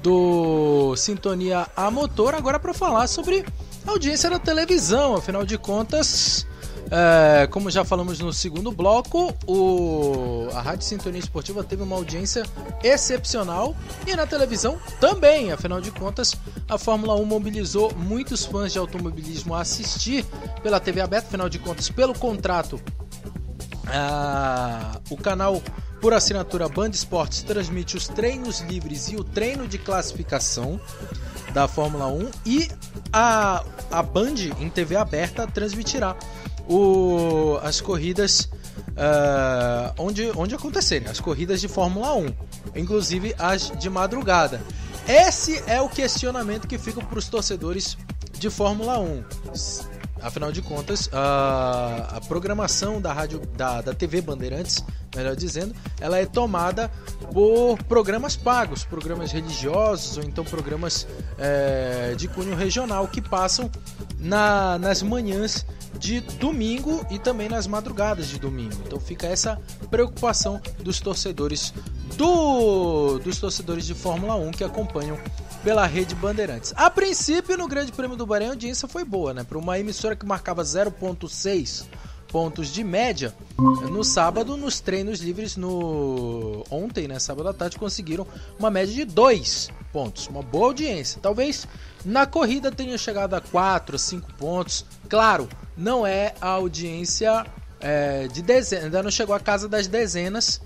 do 0.02 0.97
Sintonia 0.97 1.68
a 1.76 1.89
Motor. 1.89 2.35
Agora 2.35 2.59
para 2.59 2.75
falar 2.75 3.07
sobre 3.07 3.44
a 3.86 3.91
audiência 3.93 4.28
da 4.28 4.41
televisão. 4.41 5.15
Afinal 5.15 5.47
de 5.47 5.57
contas, 5.57 6.44
é, 6.91 7.47
como 7.47 7.70
já 7.70 7.85
falamos 7.85 8.18
no 8.18 8.33
segundo 8.33 8.73
bloco, 8.73 9.33
o, 9.47 10.49
a 10.52 10.60
Rádio 10.60 10.85
Sintonia 10.85 11.20
Esportiva 11.20 11.62
teve 11.62 11.85
uma 11.85 11.94
audiência 11.94 12.43
excepcional 12.83 13.76
e 14.05 14.17
na 14.17 14.26
televisão 14.26 14.76
também. 15.01 15.52
Afinal 15.52 15.81
de 15.81 15.93
contas, 15.93 16.35
a 16.68 16.76
Fórmula 16.76 17.15
1 17.15 17.25
mobilizou 17.25 17.94
muitos 17.94 18.44
fãs 18.44 18.73
de 18.73 18.81
automobilismo 18.81 19.55
a 19.55 19.60
assistir 19.60 20.25
pela 20.60 20.81
TV 20.81 21.01
aberta. 21.01 21.28
Afinal 21.28 21.49
de 21.49 21.60
contas, 21.60 21.89
pelo 21.89 22.18
contrato 22.18 22.81
ah, 23.86 25.01
o 25.09 25.17
canal 25.17 25.62
por 26.00 26.12
assinatura 26.12 26.68
Band 26.68 26.91
Esportes 26.91 27.42
transmite 27.42 27.97
os 27.97 28.08
treinos 28.08 28.60
livres 28.60 29.08
e 29.08 29.16
o 29.16 29.25
treino 29.25 29.66
de 29.66 29.78
classificação 29.78 30.81
da 31.52 31.66
Fórmula 31.66 32.07
1 32.08 32.31
e 32.44 32.68
a, 33.12 33.65
a 33.91 34.02
Band 34.02 34.34
em 34.60 34.68
TV 34.68 34.97
aberta 34.97 35.47
transmitirá 35.47 36.16
o, 36.68 37.58
as 37.62 37.81
corridas 37.81 38.49
ah, 38.97 39.92
onde, 39.99 40.31
onde 40.36 40.55
acontecerem, 40.55 41.08
as 41.08 41.20
corridas 41.20 41.60
de 41.60 41.68
Fórmula 41.68 42.15
1, 42.15 42.34
inclusive 42.76 43.34
as 43.39 43.70
de 43.78 43.91
madrugada. 43.91 44.60
Esse 45.07 45.62
é 45.66 45.81
o 45.81 45.89
questionamento 45.89 46.66
que 46.66 46.78
fica 46.78 47.00
para 47.00 47.18
os 47.18 47.28
torcedores 47.28 47.97
de 48.39 48.50
Fórmula 48.50 48.99
1. 48.99 49.25
Afinal 50.23 50.50
de 50.50 50.62
contas, 50.62 51.10
a, 51.12 52.16
a 52.16 52.20
programação 52.23 53.00
da 53.00 53.12
rádio 53.12 53.41
da, 53.57 53.83
da 53.83 53.94
TV 53.94 54.20
Bandeirantes, 54.20 54.83
melhor 55.16 55.34
dizendo, 55.34 55.74
ela 56.00 56.18
é 56.18 56.26
tomada 56.26 56.90
por 57.32 57.82
programas 57.84 58.36
pagos, 58.36 58.84
programas 58.84 59.32
religiosos 59.32 60.18
ou 60.18 60.24
então 60.24 60.44
programas 60.44 61.06
é, 61.38 62.14
de 62.16 62.28
cunho 62.28 62.54
regional 62.54 63.08
que 63.08 63.20
passam 63.20 63.70
na, 64.18 64.78
nas 64.78 65.02
manhãs 65.02 65.66
de 65.98 66.20
domingo 66.20 67.04
e 67.10 67.18
também 67.18 67.48
nas 67.48 67.66
madrugadas 67.66 68.28
de 68.28 68.38
domingo. 68.38 68.76
Então 68.86 69.00
fica 69.00 69.26
essa 69.26 69.58
preocupação 69.90 70.60
dos 70.78 71.00
torcedores 71.00 71.72
do, 72.16 73.18
dos 73.18 73.38
torcedores 73.38 73.86
de 73.86 73.94
Fórmula 73.94 74.36
1 74.36 74.50
que 74.52 74.64
acompanham 74.64 75.18
pela 75.64 75.86
rede 75.86 76.14
Bandeirantes. 76.14 76.72
A 76.76 76.88
princípio, 76.88 77.56
no 77.56 77.66
Grande 77.66 77.90
Prêmio 77.90 78.16
do 78.16 78.26
Bahrein, 78.26 78.48
a 78.48 78.50
audiência 78.50 78.86
foi 78.86 79.04
boa, 79.04 79.34
né? 79.34 79.42
Para 79.42 79.58
uma 79.58 79.78
emissora 79.78 80.14
que 80.14 80.24
marcava 80.24 80.62
0.6 80.62 81.86
pontos 82.36 82.68
de 82.68 82.84
média, 82.84 83.34
no 83.58 84.05
sábado, 84.05 84.58
nos 84.58 84.78
treinos 84.78 85.20
livres 85.20 85.56
no 85.56 86.66
ontem, 86.70 87.08
né, 87.08 87.18
sábado 87.18 87.48
à 87.48 87.55
tarde, 87.55 87.78
conseguiram 87.78 88.26
uma 88.58 88.70
média 88.70 88.94
de 88.94 89.06
2 89.06 89.70
pontos, 89.90 90.26
uma 90.26 90.42
boa 90.42 90.66
audiência. 90.66 91.18
Talvez 91.23 91.66
na 92.05 92.26
corrida 92.26 92.70
tenha 92.70 92.98
chegado 92.98 93.32
a 93.32 93.40
4, 93.40 93.98
5 93.98 94.34
pontos. 94.34 94.84
Claro, 95.08 95.48
não 95.74 96.06
é 96.06 96.34
a 96.39 96.48
audiência 96.48 97.47
é, 97.81 98.28
de 98.28 98.42
dezenas, 98.42 98.84
ainda 98.84 99.02
não 99.02 99.10
chegou 99.10 99.34
à 99.34 99.40
casa 99.40 99.66
das 99.66 99.86
dezenas, 99.86 100.60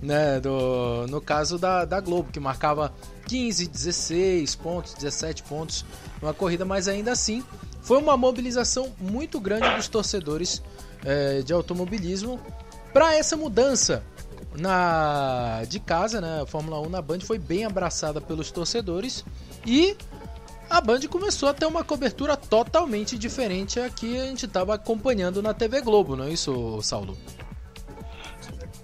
né, 0.00 0.38
do, 0.38 1.08
no 1.08 1.20
caso 1.20 1.58
da, 1.58 1.84
da 1.84 2.00
Globo, 2.00 2.30
que 2.30 2.38
marcava 2.38 2.94
15, 3.26 3.66
16 3.66 4.54
pontos, 4.54 4.94
17 4.94 5.42
pontos 5.42 5.84
numa 6.22 6.32
corrida, 6.32 6.64
mas 6.64 6.86
ainda 6.86 7.10
assim 7.10 7.42
foi 7.82 7.98
uma 7.98 8.16
mobilização 8.16 8.92
muito 9.00 9.40
grande 9.40 9.68
dos 9.74 9.88
torcedores 9.88 10.62
é, 11.04 11.42
de 11.42 11.52
automobilismo 11.52 12.40
para 12.92 13.14
essa 13.14 13.36
mudança 13.36 14.02
na 14.58 15.62
de 15.68 15.78
casa, 15.78 16.20
né? 16.20 16.40
A 16.42 16.46
Fórmula 16.46 16.80
1 16.80 16.88
na 16.88 17.02
Band 17.02 17.20
foi 17.20 17.38
bem 17.38 17.64
abraçada 17.64 18.20
pelos 18.20 18.50
torcedores 18.50 19.24
e 19.66 19.96
a 20.68 20.80
Band 20.80 21.00
começou 21.08 21.48
a 21.48 21.54
ter 21.54 21.66
uma 21.66 21.84
cobertura 21.84 22.36
totalmente 22.36 23.16
diferente 23.16 23.78
a 23.78 23.88
que 23.88 24.18
a 24.18 24.24
gente 24.24 24.46
estava 24.46 24.74
acompanhando 24.74 25.40
na 25.42 25.54
TV 25.54 25.80
Globo, 25.80 26.16
não 26.16 26.24
é 26.24 26.30
isso, 26.30 26.80
Saulo? 26.82 27.16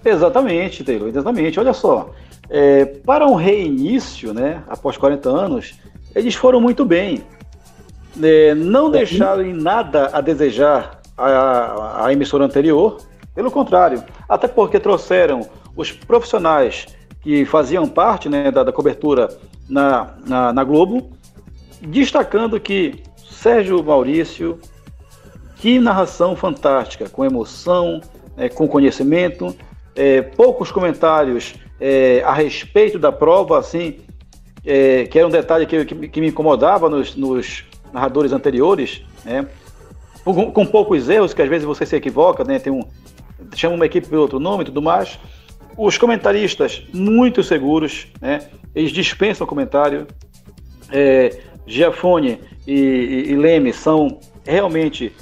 Exatamente, 0.05 0.85
Taylor, 0.85 1.09
exatamente. 1.09 1.59
Olha 1.59 1.73
só, 1.73 2.11
é, 2.49 2.85
para 2.85 3.27
um 3.27 3.35
reinício, 3.35 4.33
né, 4.33 4.63
após 4.69 4.97
40 4.97 5.29
anos, 5.29 5.75
eles 6.15 6.35
foram 6.35 6.61
muito 6.61 6.85
bem. 6.85 7.25
É, 8.23 8.55
não 8.55 8.91
deixaram 8.91 9.43
em 9.43 9.55
nada 9.55 10.11
a 10.13 10.21
desejar 10.21 11.02
a, 11.17 12.07
a 12.07 12.13
emissora 12.13 12.45
anterior, 12.45 12.99
pelo 13.35 13.51
contrário, 13.51 14.03
até 14.29 14.47
porque 14.47 14.79
trouxeram 14.79 15.49
os 15.77 15.91
profissionais 15.91 16.87
que 17.21 17.45
faziam 17.45 17.89
parte 17.89 18.29
né, 18.29 18.51
da, 18.51 18.65
da 18.65 18.73
cobertura 18.73 19.29
na, 19.69 20.15
na, 20.27 20.53
na 20.53 20.65
Globo, 20.65 21.11
destacando 21.81 22.61
que 22.61 23.03
Sérgio 23.17 23.83
Maurício, 23.83 24.59
que 25.57 25.79
narração 25.79 26.37
fantástica, 26.37 27.09
com 27.09 27.25
emoção, 27.25 28.01
é, 28.37 28.49
com 28.49 28.67
conhecimento, 28.69 29.55
é, 29.95 30.23
poucos 30.23 30.71
comentários 30.71 31.55
é, 31.81 32.23
a 32.25 32.33
respeito 32.33 32.99
da 32.99 33.13
prova, 33.13 33.59
assim, 33.59 34.01
é, 34.65 35.05
que 35.07 35.19
era 35.19 35.27
um 35.27 35.31
detalhe 35.31 35.67
que, 35.67 35.85
que, 35.85 36.09
que 36.09 36.21
me 36.21 36.29
incomodava 36.29 36.89
nos, 36.89 37.15
nos, 37.17 37.65
narradores 37.93 38.33
anteriores, 38.33 39.03
né? 39.25 39.47
Com, 40.25 40.67
poucos 40.67 41.09
erros, 41.09 41.35
que 41.35 41.43
às 41.43 41.49
vezes 41.49 41.65
você 41.65 41.85
se 41.85 41.97
equivoca, 41.97 42.45
né? 42.45 42.59
Tem 42.59 42.73
um, 42.73 42.83
chama 43.55 43.75
uma 43.75 43.87
equipe 43.87 44.09
pelo 44.09 44.23
outro 44.23 44.39
nome 44.39 44.63
e 44.63 44.67
tudo 44.67 44.81
mais. 44.81 45.19
Os 45.77 45.97
comentaristas 45.99 46.83
muito 46.93 47.43
seguros, 47.43 48.07
né? 48.21 48.41
eles 48.75 48.93
dispensam 48.93 49.47
comentário. 49.47 50.07
É, 50.91 51.39
Giafone 51.67 52.41
e, 52.67 52.73
e, 52.73 53.33
e 53.33 53.37
Leme 53.37 53.73
são 53.73 54.19
realmente 54.45 55.13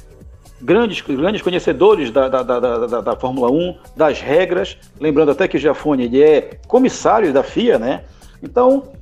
grandes, 0.60 1.00
grandes 1.00 1.42
conhecedores 1.42 2.10
da, 2.10 2.28
da, 2.28 2.42
da, 2.42 2.58
da, 2.60 3.00
da 3.00 3.16
Fórmula 3.16 3.50
1, 3.50 3.76
das 3.96 4.20
regras. 4.20 4.76
Lembrando 4.98 5.30
até 5.30 5.46
que 5.46 5.56
o 5.56 5.60
Giafone 5.60 6.04
ele 6.04 6.22
é 6.22 6.58
comissário 6.66 7.32
da 7.32 7.42
FIA, 7.42 7.78
né? 7.78 8.04
Então, 8.42 8.92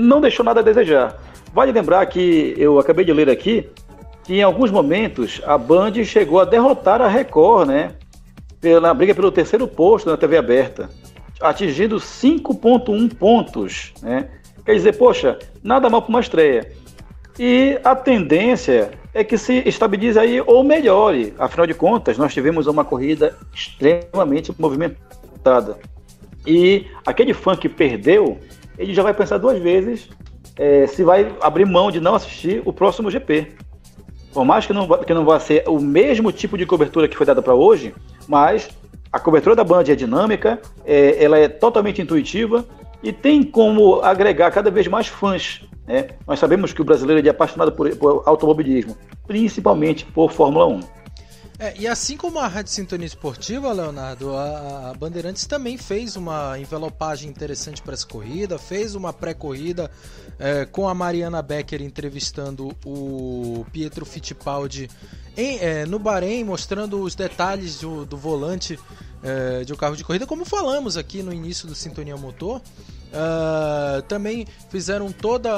não 0.00 0.20
deixou 0.20 0.44
nada 0.44 0.60
a 0.60 0.62
desejar. 0.62 1.20
Vale 1.52 1.72
lembrar 1.72 2.06
que 2.06 2.54
eu 2.56 2.78
acabei 2.78 3.04
de 3.04 3.12
ler 3.12 3.28
aqui 3.28 3.68
em 4.38 4.42
alguns 4.42 4.70
momentos 4.70 5.40
a 5.44 5.58
Band 5.58 6.04
chegou 6.04 6.40
a 6.40 6.44
derrotar 6.44 7.00
a 7.00 7.08
Record, 7.08 7.68
né? 7.68 7.92
Pela 8.60 8.94
briga 8.94 9.14
pelo 9.14 9.32
terceiro 9.32 9.66
posto 9.66 10.08
na 10.08 10.16
TV 10.16 10.36
aberta, 10.36 10.88
atingindo 11.40 11.96
5,1 11.96 13.14
pontos, 13.14 13.92
né? 14.00 14.28
Quer 14.64 14.74
dizer, 14.74 14.96
poxa, 14.96 15.38
nada 15.62 15.90
mal 15.90 16.02
para 16.02 16.08
uma 16.08 16.20
estreia. 16.20 16.70
E 17.38 17.78
a 17.82 17.96
tendência 17.96 18.92
é 19.12 19.24
que 19.24 19.36
se 19.36 19.62
estabilize 19.66 20.18
aí 20.18 20.40
ou 20.40 20.62
melhore. 20.62 21.34
Afinal 21.38 21.66
de 21.66 21.74
contas, 21.74 22.16
nós 22.16 22.32
tivemos 22.32 22.66
uma 22.66 22.84
corrida 22.84 23.36
extremamente 23.52 24.54
movimentada. 24.58 25.78
E 26.46 26.86
aquele 27.04 27.34
fã 27.34 27.56
que 27.56 27.68
perdeu, 27.68 28.38
ele 28.78 28.94
já 28.94 29.02
vai 29.02 29.12
pensar 29.12 29.38
duas 29.38 29.58
vezes 29.60 30.08
é, 30.56 30.86
se 30.86 31.02
vai 31.02 31.34
abrir 31.40 31.64
mão 31.64 31.90
de 31.90 32.00
não 32.00 32.14
assistir 32.14 32.62
o 32.64 32.72
próximo 32.72 33.10
GP. 33.10 33.48
Por 34.32 34.44
mais 34.44 34.66
que 34.66 34.72
não, 34.72 34.88
que 34.88 35.14
não 35.14 35.24
vá 35.24 35.38
ser 35.38 35.64
o 35.68 35.78
mesmo 35.78 36.32
tipo 36.32 36.56
de 36.56 36.64
cobertura 36.64 37.06
que 37.06 37.16
foi 37.16 37.26
dada 37.26 37.42
para 37.42 37.54
hoje, 37.54 37.94
mas 38.26 38.70
a 39.12 39.20
cobertura 39.20 39.54
da 39.54 39.62
Band 39.62 39.84
é 39.88 39.94
dinâmica, 39.94 40.60
é, 40.84 41.22
ela 41.22 41.38
é 41.38 41.48
totalmente 41.48 42.00
intuitiva 42.00 42.64
e 43.02 43.12
tem 43.12 43.42
como 43.42 44.00
agregar 44.00 44.50
cada 44.50 44.70
vez 44.70 44.88
mais 44.88 45.06
fãs. 45.06 45.60
Né? 45.86 46.08
Nós 46.26 46.38
sabemos 46.38 46.72
que 46.72 46.80
o 46.80 46.84
brasileiro 46.84 47.26
é 47.26 47.30
apaixonado 47.30 47.72
por, 47.72 47.94
por 47.96 48.22
automobilismo, 48.24 48.96
principalmente 49.26 50.06
por 50.06 50.32
Fórmula 50.32 50.66
1. 50.66 50.80
É, 51.58 51.74
e 51.78 51.86
assim 51.86 52.16
como 52.16 52.38
a 52.38 52.46
Rádio 52.48 52.72
Sintonia 52.72 53.06
Esportiva, 53.06 53.72
Leonardo, 53.72 54.34
a, 54.34 54.90
a 54.90 54.94
Bandeirantes 54.94 55.46
também 55.46 55.76
fez 55.76 56.16
uma 56.16 56.58
envelopagem 56.58 57.28
interessante 57.28 57.80
para 57.82 57.94
essa 57.94 58.06
corrida, 58.06 58.58
fez 58.58 58.94
uma 58.94 59.12
pré-corrida 59.12 59.90
é, 60.38 60.64
com 60.64 60.88
a 60.88 60.94
Mariana 60.94 61.42
Becker 61.42 61.82
entrevistando 61.82 62.74
o 62.84 63.64
Pietro 63.70 64.04
Fittipaldi 64.04 64.90
em, 65.36 65.58
é, 65.58 65.86
no 65.86 65.98
Bahrein, 65.98 66.44
mostrando 66.44 67.00
os 67.00 67.14
detalhes 67.14 67.80
do, 67.80 68.04
do 68.04 68.16
volante 68.16 68.78
é, 69.22 69.62
de 69.62 69.72
um 69.72 69.76
carro 69.76 69.96
de 69.96 70.04
corrida, 70.04 70.26
como 70.26 70.44
falamos 70.44 70.96
aqui 70.96 71.22
no 71.22 71.32
início 71.32 71.68
do 71.68 71.74
Sintonia 71.74 72.16
Motor. 72.16 72.60
Uh, 73.12 74.00
também 74.08 74.46
fizeram 74.70 75.12
toda, 75.12 75.50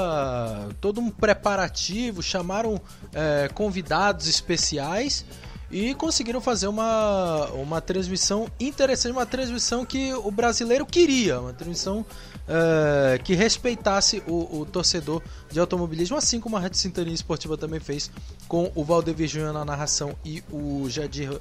todo 0.80 1.00
um 1.00 1.08
preparativo, 1.08 2.20
chamaram 2.20 2.80
é, 3.12 3.48
convidados 3.54 4.26
especiais 4.26 5.24
e 5.70 5.94
conseguiram 5.94 6.40
fazer 6.40 6.68
uma, 6.68 7.46
uma 7.52 7.80
transmissão 7.80 8.48
interessante, 8.60 9.12
uma 9.12 9.26
transmissão 9.26 9.84
que 9.84 10.12
o 10.14 10.30
brasileiro 10.30 10.86
queria, 10.86 11.40
uma 11.40 11.52
transmissão 11.52 12.00
uh, 12.00 13.22
que 13.22 13.34
respeitasse 13.34 14.22
o, 14.26 14.60
o, 14.60 14.66
torcedor 14.66 15.22
de 15.50 15.58
automobilismo, 15.58 16.16
assim 16.16 16.40
como 16.40 16.56
a 16.56 16.60
Rádio 16.60 16.78
Sintonia 16.78 17.14
Esportiva 17.14 17.56
também 17.56 17.80
fez 17.80 18.10
com 18.46 18.70
o 18.74 18.84
Valdevir 18.84 19.28
Júnior 19.28 19.52
na 19.52 19.64
narração 19.64 20.14
e 20.24 20.42
o 20.50 20.88
Jadir 20.88 21.40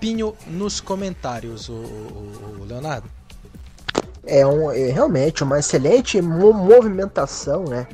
Pinho 0.00 0.34
nos 0.46 0.80
comentários, 0.80 1.68
o, 1.68 1.72
o, 1.72 2.58
o 2.60 2.64
Leonardo. 2.64 3.08
É, 4.26 4.46
um, 4.46 4.70
é 4.70 4.90
realmente 4.90 5.42
uma 5.42 5.58
excelente 5.58 6.20
movimentação, 6.20 7.64
né? 7.64 7.86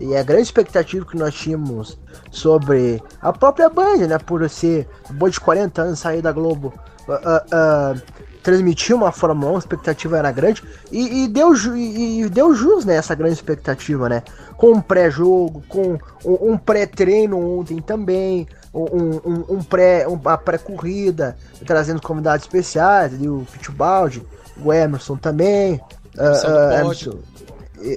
E 0.00 0.16
a 0.16 0.22
grande 0.22 0.44
expectativa 0.44 1.04
que 1.04 1.16
nós 1.16 1.34
tínhamos 1.34 1.98
sobre 2.30 3.02
a 3.20 3.32
própria 3.32 3.68
Band, 3.68 3.98
né? 4.08 4.18
Por 4.18 4.48
ser 4.48 4.88
boa 5.10 5.30
de 5.30 5.38
40 5.38 5.82
anos 5.82 5.98
sair 5.98 6.22
da 6.22 6.32
Globo, 6.32 6.72
uh, 7.06 7.12
uh, 7.12 7.94
uh, 7.94 8.02
transmitir 8.42 8.96
uma 8.96 9.12
Fórmula 9.12 9.52
1, 9.52 9.56
a 9.56 9.58
expectativa 9.58 10.18
era 10.18 10.32
grande. 10.32 10.62
E, 10.90 11.24
e 11.24 11.28
deu, 11.28 11.54
e, 11.76 12.22
e, 12.22 12.28
deu 12.30 12.54
jus 12.54 12.86
nessa 12.86 13.12
né, 13.12 13.18
grande 13.18 13.34
expectativa, 13.34 14.08
né? 14.08 14.22
Com 14.56 14.72
um 14.72 14.80
pré-jogo, 14.80 15.62
com 15.68 15.98
um, 16.24 16.52
um 16.52 16.56
pré-treino 16.56 17.58
ontem 17.58 17.82
também, 17.82 18.48
um, 18.72 18.82
um, 18.82 19.44
um 19.56 19.62
pré, 19.62 20.06
uma 20.08 20.38
pré-corrida, 20.38 21.36
trazendo 21.66 22.00
convidados 22.00 22.46
especiais, 22.46 23.12
ali, 23.12 23.28
o 23.28 23.46
Pitbull, 23.52 24.26
o 24.64 24.72
Emerson 24.72 25.16
também. 25.16 25.80
Uh, 26.16 26.72
Emerson, 26.80 27.18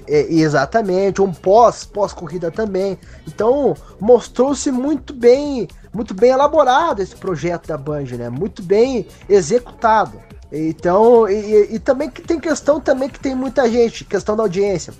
exatamente, 0.05 1.21
um 1.21 1.33
pós, 1.33 1.83
pós-corrida 1.85 2.49
também. 2.51 2.97
Então, 3.27 3.75
mostrou-se 3.99 4.71
muito 4.71 5.13
bem, 5.13 5.67
muito 5.93 6.13
bem 6.13 6.31
elaborado 6.31 7.01
esse 7.01 7.15
projeto 7.15 7.67
da 7.67 7.77
Band, 7.77 8.05
né? 8.17 8.29
Muito 8.29 8.61
bem 8.63 9.07
executado. 9.27 10.19
Então, 10.51 11.27
e, 11.27 11.75
e, 11.75 11.79
também 11.79 12.09
que 12.09 12.21
tem 12.21 12.39
questão 12.39 12.79
também 12.79 13.09
que 13.09 13.19
tem 13.19 13.33
muita 13.33 13.69
gente, 13.69 14.05
questão 14.05 14.35
da 14.35 14.43
audiência. 14.43 14.93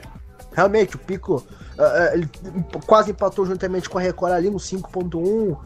Realmente, 0.52 0.96
o 0.96 1.00
Pico 1.00 1.44
Uh, 1.78 2.14
ele 2.14 2.30
quase 2.86 3.12
empatou 3.12 3.46
juntamente 3.46 3.90
com 3.90 3.98
a 3.98 4.02
Record 4.02 4.34
ali 4.34 4.50
no 4.50 4.58
5.1, 4.58 5.18
uh, 5.18 5.58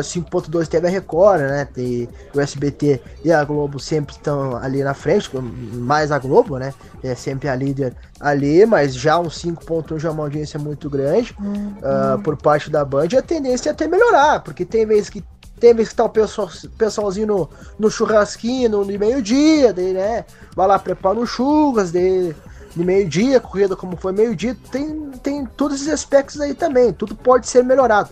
5.2 0.00 0.68
teve 0.68 0.86
a 0.86 0.90
Record, 0.90 1.40
né? 1.40 1.64
Tem 1.64 2.08
o 2.34 2.40
SBT 2.40 3.00
e 3.24 3.32
a 3.32 3.42
Globo 3.44 3.80
sempre 3.80 4.14
estão 4.14 4.56
ali 4.56 4.82
na 4.84 4.94
frente, 4.94 5.30
mais 5.74 6.12
a 6.12 6.18
Globo, 6.18 6.58
né? 6.58 6.72
É 7.02 7.14
sempre 7.14 7.48
a 7.48 7.56
líder 7.56 7.94
ali, 8.20 8.64
mas 8.66 8.94
já 8.94 9.18
um 9.18 9.26
5.1 9.26 9.98
já 9.98 10.08
é 10.08 10.12
uma 10.12 10.22
audiência 10.22 10.58
muito 10.60 10.88
grande 10.88 11.34
uhum. 11.40 11.74
uh, 11.78 12.22
por 12.22 12.36
parte 12.36 12.70
da 12.70 12.84
Band. 12.84 13.08
E 13.12 13.16
a 13.16 13.22
tendência 13.22 13.70
é 13.70 13.72
até 13.72 13.88
melhorar, 13.88 14.40
porque 14.40 14.64
tem 14.64 14.86
vezes 14.86 15.10
que 15.10 15.24
tem 15.58 15.72
vezes 15.72 15.90
que 15.90 15.94
tá 15.94 16.04
o 16.04 16.08
pessoal, 16.08 16.50
pessoalzinho 16.76 17.26
no, 17.28 17.48
no 17.78 17.88
churrasquinho, 17.88 18.68
no, 18.68 18.84
no 18.84 18.98
meio-dia, 18.98 19.72
né? 19.72 20.24
Vai 20.56 20.66
lá, 20.66 20.76
prepara 20.76 21.16
um 21.16 21.24
churras, 21.24 21.92
daí 21.92 22.34
de 22.74 22.84
meio-dia, 22.84 23.40
corrida 23.40 23.76
como 23.76 23.96
foi 23.96 24.12
meio-dia, 24.12 24.56
tem, 24.70 25.10
tem 25.22 25.46
todos 25.46 25.76
esses 25.76 25.92
aspectos 25.92 26.40
aí 26.40 26.54
também, 26.54 26.92
tudo 26.92 27.14
pode 27.14 27.46
ser 27.46 27.62
melhorado. 27.62 28.10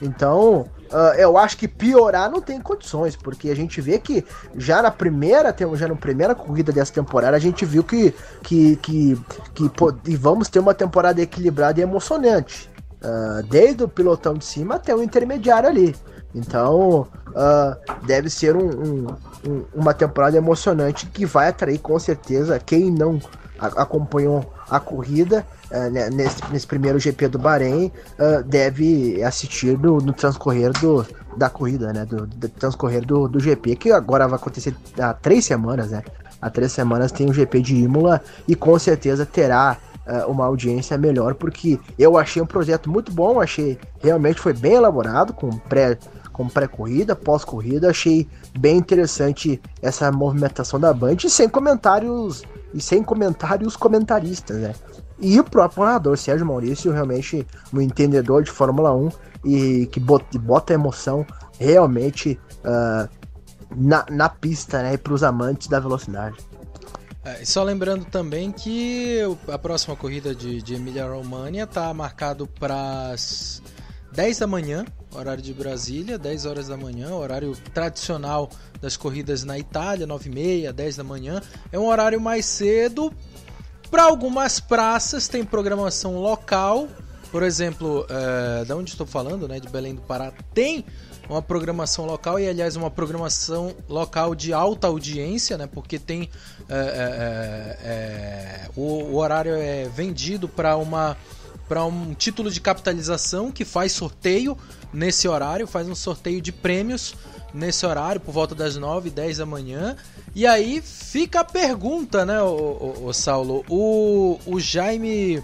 Então, 0.00 0.66
uh, 0.90 1.14
eu 1.16 1.38
acho 1.38 1.56
que 1.56 1.68
piorar 1.68 2.30
não 2.30 2.40
tem 2.40 2.60
condições, 2.60 3.14
porque 3.14 3.50
a 3.50 3.56
gente 3.56 3.80
vê 3.80 3.98
que 3.98 4.24
já 4.56 4.82
na 4.82 4.90
primeira, 4.90 5.54
já 5.74 5.86
na 5.86 5.94
primeira 5.94 6.34
corrida 6.34 6.72
dessa 6.72 6.92
temporada, 6.92 7.36
a 7.36 7.40
gente 7.40 7.64
viu 7.64 7.84
que, 7.84 8.12
que, 8.42 8.76
que, 8.76 9.18
que, 9.54 9.70
que 10.02 10.16
vamos 10.16 10.48
ter 10.48 10.58
uma 10.58 10.74
temporada 10.74 11.20
equilibrada 11.20 11.78
e 11.80 11.82
emocionante. 11.82 12.70
Uh, 13.02 13.42
desde 13.48 13.82
o 13.82 13.88
pilotão 13.88 14.34
de 14.34 14.44
cima 14.44 14.76
até 14.76 14.94
o 14.94 15.02
intermediário 15.02 15.68
ali. 15.68 15.94
Então, 16.34 17.08
uh, 17.28 18.06
deve 18.06 18.30
ser 18.30 18.56
um, 18.56 18.68
um, 18.68 19.06
um, 19.48 19.64
uma 19.74 19.92
temporada 19.92 20.36
emocionante 20.36 21.06
que 21.06 21.26
vai 21.26 21.48
atrair 21.48 21.78
com 21.78 21.98
certeza 21.98 22.60
quem 22.60 22.90
não 22.90 23.20
acompanhou 23.66 24.44
a 24.68 24.80
corrida 24.80 25.46
uh, 25.70 26.14
nesse, 26.14 26.36
nesse, 26.50 26.66
primeiro 26.66 26.98
GP 26.98 27.28
do 27.28 27.38
Bahrein 27.38 27.92
uh, 28.18 28.42
deve 28.42 29.22
assistir 29.22 29.78
no, 29.78 29.98
no, 29.98 30.12
transcorrer 30.12 30.72
do, 30.80 31.06
da 31.36 31.48
corrida, 31.48 31.92
né? 31.92 32.04
Do, 32.04 32.26
do 32.26 32.48
transcorrer 32.48 33.04
do, 33.04 33.28
do, 33.28 33.38
GP, 33.40 33.76
que 33.76 33.92
agora 33.92 34.26
vai 34.26 34.36
acontecer 34.36 34.74
há 34.98 35.14
três 35.14 35.44
semanas, 35.44 35.90
né? 35.90 36.02
Há 36.40 36.50
três 36.50 36.72
semanas 36.72 37.12
tem 37.12 37.30
o 37.30 37.32
GP 37.32 37.60
de 37.60 37.76
Imola 37.76 38.20
e 38.48 38.56
com 38.56 38.78
certeza 38.78 39.24
terá 39.24 39.76
uh, 40.06 40.30
uma 40.30 40.44
audiência 40.44 40.98
melhor, 40.98 41.34
porque 41.34 41.78
eu 41.98 42.18
achei 42.18 42.42
um 42.42 42.46
projeto 42.46 42.90
muito 42.90 43.12
bom, 43.12 43.40
achei 43.40 43.78
realmente 44.02 44.40
foi 44.40 44.52
bem 44.52 44.74
elaborado, 44.74 45.32
com 45.32 45.50
pré 45.50 45.98
com 46.32 46.48
pré-corrida, 46.48 47.14
pós-corrida, 47.14 47.90
achei 47.90 48.26
bem 48.58 48.78
interessante 48.78 49.60
essa 49.82 50.10
movimentação 50.10 50.80
da 50.80 50.92
Band, 50.92 51.18
sem 51.28 51.48
comentários 51.48 52.42
e 52.74 52.80
sem 52.80 53.02
comentários 53.02 53.76
comentaristas, 53.76 54.56
né? 54.56 54.74
E 55.20 55.38
o 55.38 55.44
próprio 55.44 55.84
narrador, 55.84 56.16
Sérgio 56.16 56.46
Maurício, 56.46 56.92
realmente 56.92 57.46
um 57.72 57.80
entendedor 57.80 58.42
de 58.42 58.50
Fórmula 58.50 58.92
1 58.92 59.10
e 59.44 59.86
que 59.86 60.00
bota, 60.00 60.72
emoção 60.72 61.24
realmente 61.58 62.40
uh, 62.64 63.08
na, 63.76 64.04
na 64.10 64.28
pista, 64.28 64.82
né? 64.82 64.96
Para 64.96 65.12
os 65.12 65.22
amantes 65.22 65.68
da 65.68 65.78
velocidade. 65.78 66.36
É, 67.24 67.44
só 67.44 67.62
lembrando 67.62 68.04
também 68.04 68.50
que 68.50 69.20
a 69.46 69.56
próxima 69.56 69.94
corrida 69.94 70.34
de, 70.34 70.60
de 70.60 70.74
Emília-Romagna 70.74 71.62
está 71.62 71.94
marcado 71.94 72.48
para 72.48 73.12
as 73.12 73.62
10 74.12 74.38
da 74.40 74.46
manhã, 74.46 74.84
horário 75.14 75.42
de 75.42 75.54
Brasília, 75.54 76.18
10 76.18 76.44
horas 76.44 76.68
da 76.68 76.76
manhã, 76.76 77.14
horário 77.14 77.56
tradicional 77.72 78.50
das 78.80 78.94
corridas 78.94 79.42
na 79.42 79.58
Itália, 79.58 80.06
9 80.06 80.28
e 80.28 80.32
meia, 80.32 80.72
10 80.72 80.96
da 80.96 81.04
manhã. 81.04 81.40
É 81.70 81.78
um 81.78 81.86
horário 81.86 82.20
mais 82.20 82.44
cedo. 82.44 83.12
Para 83.90 84.04
algumas 84.04 84.60
praças 84.60 85.28
tem 85.28 85.42
programação 85.42 86.18
local. 86.18 86.88
Por 87.30 87.42
exemplo, 87.42 88.06
é, 88.10 88.64
da 88.66 88.76
onde 88.76 88.90
estou 88.90 89.06
falando, 89.06 89.48
né, 89.48 89.58
de 89.58 89.68
Belém 89.68 89.94
do 89.94 90.02
Pará, 90.02 90.30
tem 90.52 90.84
uma 91.26 91.40
programação 91.40 92.04
local 92.04 92.38
e, 92.38 92.46
aliás, 92.46 92.76
uma 92.76 92.90
programação 92.90 93.74
local 93.88 94.34
de 94.34 94.52
alta 94.52 94.88
audiência, 94.88 95.56
né, 95.56 95.66
porque 95.66 95.98
tem 95.98 96.28
é, 96.68 97.78
é, 97.82 98.70
o, 98.76 99.04
o 99.04 99.16
horário 99.16 99.54
é 99.54 99.88
vendido 99.88 100.46
para 100.46 100.76
uma 100.76 101.16
para 101.72 101.86
um 101.86 102.12
título 102.12 102.50
de 102.50 102.60
capitalização 102.60 103.50
que 103.50 103.64
faz 103.64 103.92
sorteio 103.92 104.58
nesse 104.92 105.26
horário, 105.26 105.66
faz 105.66 105.88
um 105.88 105.94
sorteio 105.94 106.38
de 106.38 106.52
prêmios 106.52 107.14
nesse 107.54 107.86
horário, 107.86 108.20
por 108.20 108.30
volta 108.30 108.54
das 108.54 108.76
9, 108.76 109.08
10 109.08 109.38
da 109.38 109.46
manhã. 109.46 109.96
E 110.34 110.46
aí 110.46 110.82
fica 110.82 111.40
a 111.40 111.44
pergunta, 111.44 112.26
né, 112.26 112.42
o, 112.42 112.46
o, 112.46 113.06
o 113.06 113.12
Saulo? 113.14 113.64
O, 113.70 114.38
o 114.44 114.60
Jaime 114.60 115.42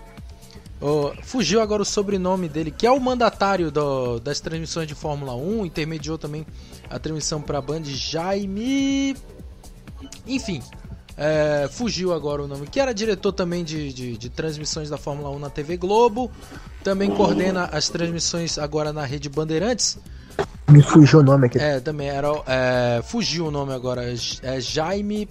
fugiu 1.22 1.62
agora 1.62 1.80
o 1.80 1.86
sobrenome 1.86 2.46
dele, 2.46 2.70
que 2.70 2.86
é 2.86 2.90
o 2.90 3.00
mandatário 3.00 3.70
do, 3.70 4.20
das 4.20 4.38
transmissões 4.38 4.86
de 4.86 4.94
Fórmula 4.94 5.34
1, 5.34 5.64
intermediou 5.64 6.18
também 6.18 6.46
a 6.90 6.98
transmissão 6.98 7.40
para 7.40 7.56
a 7.56 7.62
Band, 7.62 7.84
Jaime. 7.84 9.16
Enfim, 10.26 10.62
é, 11.18 11.68
fugiu 11.68 12.12
agora 12.12 12.44
o 12.44 12.46
nome, 12.46 12.68
que 12.68 12.78
era 12.78 12.94
diretor 12.94 13.32
também 13.32 13.64
de, 13.64 13.92
de, 13.92 14.16
de, 14.16 14.30
transmissões 14.30 14.88
da 14.88 14.96
Fórmula 14.96 15.28
1 15.30 15.38
na 15.40 15.50
TV 15.50 15.76
Globo, 15.76 16.30
também 16.84 17.10
coordena 17.10 17.64
as 17.72 17.88
transmissões 17.88 18.56
agora 18.56 18.92
na 18.92 19.04
Rede 19.04 19.28
Bandeirantes. 19.28 19.98
Me 20.68 20.80
fugiu 20.80 21.18
o 21.18 21.22
nome 21.22 21.46
aqui. 21.46 21.58
É, 21.58 21.80
também 21.80 22.08
era. 22.08 22.28
É, 22.46 23.02
fugiu 23.02 23.46
o 23.46 23.50
nome 23.50 23.72
agora. 23.72 24.04
É 24.42 24.60
Jaime. 24.60 25.28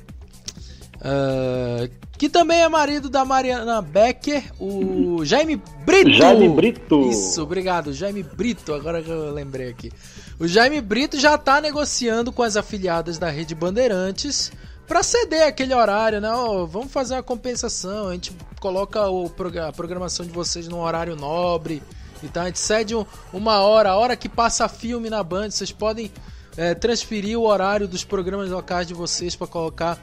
Uh, 0.98 1.90
que 2.18 2.28
também 2.28 2.62
é 2.62 2.68
marido 2.68 3.08
da 3.08 3.24
Mariana 3.24 3.80
Becker, 3.82 4.44
o 4.60 5.24
Jaime 5.24 5.62
Brito. 5.86 6.12
Jaime 6.12 6.50
Brito. 6.50 7.10
Isso, 7.12 7.44
obrigado, 7.44 7.94
Jaime 7.94 8.24
Brito, 8.24 8.74
agora 8.74 9.04
que 9.04 9.10
eu 9.10 9.32
lembrei 9.32 9.70
aqui. 9.70 9.92
O 10.40 10.48
Jaime 10.48 10.82
Brito 10.82 11.20
já 11.20 11.36
está 11.36 11.62
negociando 11.62 12.32
com 12.32 12.42
as 12.42 12.58
afiliadas 12.58 13.20
da 13.20 13.30
Rede 13.30 13.54
Bandeirantes 13.54 14.52
para 14.88 15.04
ceder 15.04 15.46
aquele 15.46 15.74
horário, 15.74 16.22
né? 16.22 16.32
Oh, 16.34 16.66
vamos 16.66 16.92
fazer 16.92 17.16
uma 17.16 17.24
compensação, 17.24 18.08
a 18.08 18.14
gente 18.14 18.36
coloca 18.60 19.10
o, 19.10 19.26
a 19.68 19.72
programação 19.74 20.26
de 20.26 20.32
vocês 20.32 20.68
num 20.68 20.80
horário 20.80 21.16
nobre 21.16 21.84
e 22.24 22.28
tá? 22.28 22.44
A 22.44 22.46
gente 22.46 22.60
cede 22.60 22.96
um, 22.96 23.06
uma 23.32 23.60
hora, 23.62 23.92
a 23.92 23.98
hora 23.98 24.16
que 24.16 24.30
passa 24.30 24.68
filme 24.68 25.10
na 25.10 25.22
Band, 25.22 25.52
vocês 25.52 25.72
podem 25.72 26.12
é, 26.56 26.74
transferir 26.74 27.38
o 27.38 27.44
horário 27.46 27.88
dos 27.88 28.04
programas 28.04 28.50
locais 28.50 28.88
de 28.88 28.94
vocês 28.94 29.36
para 29.36 29.48
colocar 29.48 30.00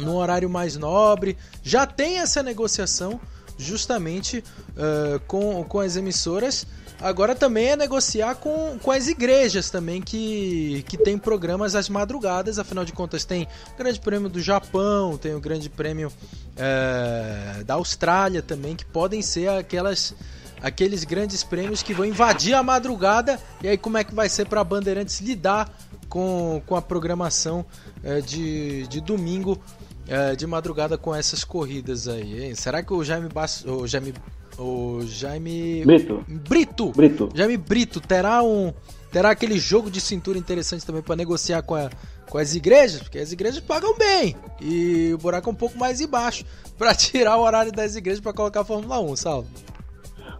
num 0.00 0.16
horário 0.16 0.48
mais 0.48 0.76
nobre. 0.76 1.36
Já 1.62 1.86
tem 1.86 2.18
essa 2.18 2.42
negociação 2.42 3.20
justamente 3.58 4.38
uh, 4.38 5.18
com, 5.26 5.64
com 5.64 5.80
as 5.80 5.96
emissoras. 5.96 6.66
Agora 7.00 7.34
também 7.34 7.68
é 7.68 7.76
negociar 7.76 8.36
com, 8.36 8.78
com 8.78 8.90
as 8.90 9.06
igrejas 9.06 9.68
também 9.68 10.00
que, 10.00 10.84
que 10.88 10.96
tem 10.96 11.18
programas 11.18 11.74
às 11.74 11.88
madrugadas. 11.88 12.58
Afinal 12.58 12.84
de 12.84 12.92
contas, 12.92 13.24
tem 13.24 13.46
o 13.74 13.78
Grande 13.78 14.00
Prêmio 14.00 14.28
do 14.28 14.40
Japão, 14.40 15.16
tem 15.18 15.34
o 15.34 15.40
Grande 15.40 15.68
Prêmio 15.68 16.08
uh, 16.08 17.64
da 17.64 17.74
Austrália 17.74 18.40
também, 18.40 18.74
que 18.74 18.84
podem 18.84 19.20
ser 19.20 19.48
aquelas 19.50 20.14
aqueles 20.62 21.04
grandes 21.04 21.44
prêmios 21.44 21.82
que 21.82 21.92
vão 21.92 22.06
invadir 22.06 22.54
a 22.54 22.62
madrugada. 22.62 23.38
E 23.62 23.68
aí, 23.68 23.76
como 23.76 23.98
é 23.98 24.04
que 24.04 24.14
vai 24.14 24.28
ser 24.28 24.46
para 24.46 24.62
a 24.62 24.64
Bandeirantes 24.64 25.20
lidar 25.20 25.70
com, 26.08 26.62
com 26.66 26.76
a 26.76 26.82
programação 26.82 27.64
uh, 28.02 28.22
de, 28.22 28.86
de 28.86 29.02
domingo 29.02 29.60
é, 30.08 30.36
de 30.36 30.46
madrugada 30.46 30.96
com 30.96 31.12
essas 31.12 31.42
corridas 31.42 32.06
aí, 32.06 32.44
hein? 32.44 32.54
Será 32.54 32.80
que 32.80 32.92
o 32.92 33.02
Jaime 33.02 33.28
Bass, 33.28 33.64
o 33.64 33.88
Jaime 33.88 34.14
o 34.58 35.00
Jaime 35.02 35.84
Brito. 35.84 36.24
Brito. 36.26 36.92
Brito. 36.94 37.28
Jaime 37.34 37.56
Brito 37.56 38.00
terá 38.00 38.42
um 38.42 38.72
terá 39.12 39.30
aquele 39.30 39.58
jogo 39.58 39.90
de 39.90 40.00
cintura 40.00 40.36
interessante 40.36 40.84
também 40.84 41.00
para 41.00 41.16
negociar 41.16 41.62
com, 41.62 41.74
a, 41.74 41.88
com 42.28 42.36
as 42.36 42.54
igrejas, 42.54 43.00
porque 43.00 43.18
as 43.18 43.32
igrejas 43.32 43.60
pagam 43.60 43.96
bem 43.96 44.36
e 44.60 45.12
o 45.14 45.18
buraco 45.18 45.48
é 45.48 45.52
um 45.52 45.56
pouco 45.56 45.78
mais 45.78 46.00
embaixo 46.00 46.44
para 46.76 46.94
tirar 46.94 47.36
o 47.36 47.42
horário 47.42 47.72
das 47.72 47.96
igrejas 47.96 48.20
para 48.20 48.32
colocar 48.32 48.60
a 48.60 48.64
Fórmula 48.64 49.00
1, 49.00 49.16
Salvo. 49.16 49.48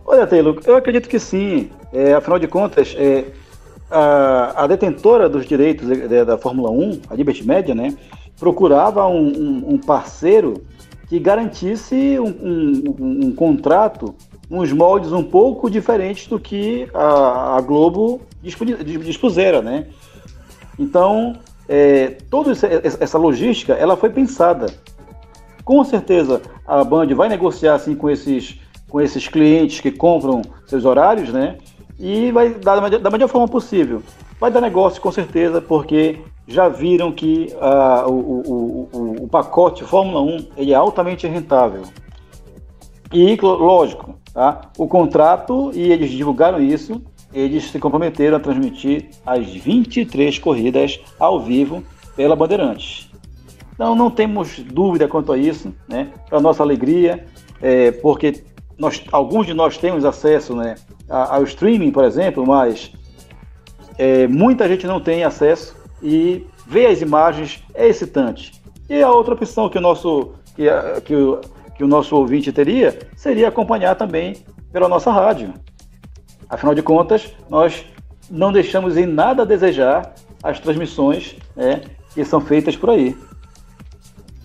Olha, 0.05 0.27
Taylor, 0.27 0.61
eu 0.67 0.77
acredito 0.77 1.09
que 1.09 1.19
sim. 1.19 1.71
É, 1.93 2.13
afinal 2.13 2.39
de 2.39 2.47
contas, 2.47 2.95
é, 2.99 3.25
a, 3.91 4.65
a, 4.65 4.67
detentora 4.67 5.29
dos 5.29 5.47
direitos 5.47 5.89
da, 6.09 6.25
da 6.25 6.39
Fórmula 6.39 6.71
1, 6.71 7.01
a 7.09 7.15
Liberty 7.15 7.47
Media, 7.47 7.75
né, 7.75 7.97
procurava 8.39 9.07
um, 9.07 9.27
um, 9.27 9.65
um 9.71 9.79
parceiro 9.79 10.63
que 11.09 11.19
garantisse 11.19 12.19
um, 12.19 12.27
um, 12.27 13.27
um, 13.27 13.33
contrato, 13.33 14.15
uns 14.51 14.73
moldes 14.73 15.13
um 15.13 15.23
pouco 15.23 15.71
diferentes 15.71 16.27
do 16.27 16.39
que 16.39 16.89
a, 16.93 17.57
a 17.57 17.61
Globo 17.61 18.21
dispusera, 18.43 19.63
né? 19.63 19.87
Então, 20.79 21.39
é, 21.69 22.19
toda 22.31 22.53
essa 22.53 23.19
logística, 23.19 23.73
ela 23.75 23.97
foi 23.97 24.11
pensada. 24.11 24.67
Com 25.65 25.83
certeza, 25.85 26.43
a 26.67 26.85
Band 26.85 27.07
vai 27.15 27.29
negociar 27.29 27.75
assim 27.75 27.95
com 27.95 28.11
esses, 28.11 28.61
com 28.89 29.01
esses 29.01 29.27
clientes 29.29 29.81
que 29.81 29.91
compram 29.91 30.43
seus 30.67 30.85
horários, 30.85 31.33
né? 31.33 31.59
E 31.99 32.31
vai 32.31 32.51
dar 32.51 32.89
da 32.89 33.11
melhor 33.11 33.29
forma 33.29 33.49
possível. 33.49 34.03
Vai 34.39 34.51
dar 34.51 34.61
negócio 34.61 35.01
com 35.01 35.11
certeza, 35.11 35.61
porque 35.61 36.19
já 36.47 36.69
viram 36.69 37.11
que 37.11 37.53
uh, 37.55 38.09
o, 38.09 38.13
o, 38.15 38.89
o, 38.93 39.25
o, 39.25 39.29
pacote 39.29 39.85
Fórmula 39.85 40.21
1 40.21 40.49
ele 40.57 40.73
é 40.73 40.77
altamente 40.77 41.27
rentável. 41.27 41.83
E, 43.13 43.37
lógico, 43.37 44.17
tá? 44.33 44.71
o 44.79 44.87
contrato, 44.87 45.71
e 45.75 45.91
eles 45.91 46.11
divulgaram 46.11 46.61
isso, 46.61 47.03
eles 47.33 47.71
se 47.71 47.79
comprometeram 47.79 48.37
a 48.37 48.41
transmitir 48.41 49.11
as 49.25 49.47
23 49.47 50.39
corridas 50.39 51.01
ao 51.19 51.41
vivo 51.41 51.83
pela 52.15 52.37
Bandeirantes. 52.37 53.11
Então 53.75 53.95
não 53.95 54.11
temos 54.11 54.59
dúvida 54.61 55.07
quanto 55.07 55.33
a 55.33 55.39
isso, 55.39 55.75
né? 55.87 56.11
Para 56.29 56.41
nossa 56.41 56.63
alegria, 56.63 57.27
é, 57.61 57.91
porque 57.91 58.43
nós, 58.79 59.03
alguns 59.13 59.47
de 59.47 59.53
nós 59.53 59.77
temos 59.77 60.05
acesso 60.05 60.55
né, 60.55 60.77
ao 61.09 61.43
streaming, 61.45 61.91
por 61.91 62.05
exemplo, 62.05 62.47
mas 62.47 62.93
é, 63.99 64.27
muita 64.27 64.69
gente 64.69 64.87
não 64.87 65.01
tem 65.01 65.25
acesso 65.25 65.77
e 66.03 66.47
ver 66.67 66.87
as 66.87 67.01
imagens 67.01 67.63
é 67.75 67.89
excitante. 67.89 68.53
E 68.89 69.03
a 69.03 69.11
outra 69.11 69.35
opção 69.35 69.69
que 69.69 69.79
o 69.79 69.81
nosso, 69.81 70.33
que, 70.55 70.65
que, 71.05 71.15
o, 71.15 71.41
que 71.77 71.85
o 71.85 71.89
nosso 71.89 72.15
ouvinte 72.17 72.53
teria 72.53 72.99
seria 73.17 73.49
acompanhar 73.49 73.95
também 73.95 74.37
pela 74.73 74.89
nossa 74.89 75.11
rádio. 75.11 75.53
Afinal 76.49 76.75
de 76.75 76.83
contas, 76.83 77.33
nós 77.49 77.85
não 78.31 78.53
deixamos 78.53 78.97
em 78.97 79.07
nada 79.07 79.43
a 79.43 79.47
desejar 79.47 80.15
as 80.43 80.61
transmissões 80.61 81.37
né, 81.57 81.83
que 82.15 82.25
são 82.25 82.41
feitas 82.41 82.77
por 82.77 82.91
aí. 82.91 83.17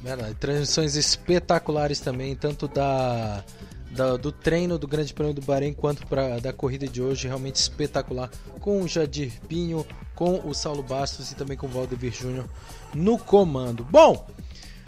Verdade. 0.01 0.33
Transmissões 0.35 0.95
espetaculares 0.95 1.99
também, 1.99 2.35
tanto 2.35 2.67
da 2.67 3.43
da, 3.92 4.18
do 4.18 4.32
treino 4.32 4.78
do 4.78 4.88
Grande 4.88 5.14
Prêmio 5.14 5.34
do 5.34 5.42
Bahrein 5.42 5.74
quanto 5.74 6.06
pra, 6.08 6.40
da 6.40 6.53
corrida 6.53 6.88
de 6.88 7.02
hoje, 7.02 7.28
realmente 7.28 7.56
espetacular, 7.56 8.30
com 8.60 8.82
o 8.82 8.88
Jadir 8.88 9.34
Pinho, 9.48 9.86
com 10.16 10.42
o 10.45 10.53
Saulo 10.53 10.84
Bastos 10.84 11.32
e 11.32 11.36
também 11.36 11.58
com 11.58 11.68
o 11.68 11.70
Valdemir 11.70 12.14
Júnior 12.14 12.50
no 12.94 13.18
comando. 13.18 13.84
Bom, 13.84 14.28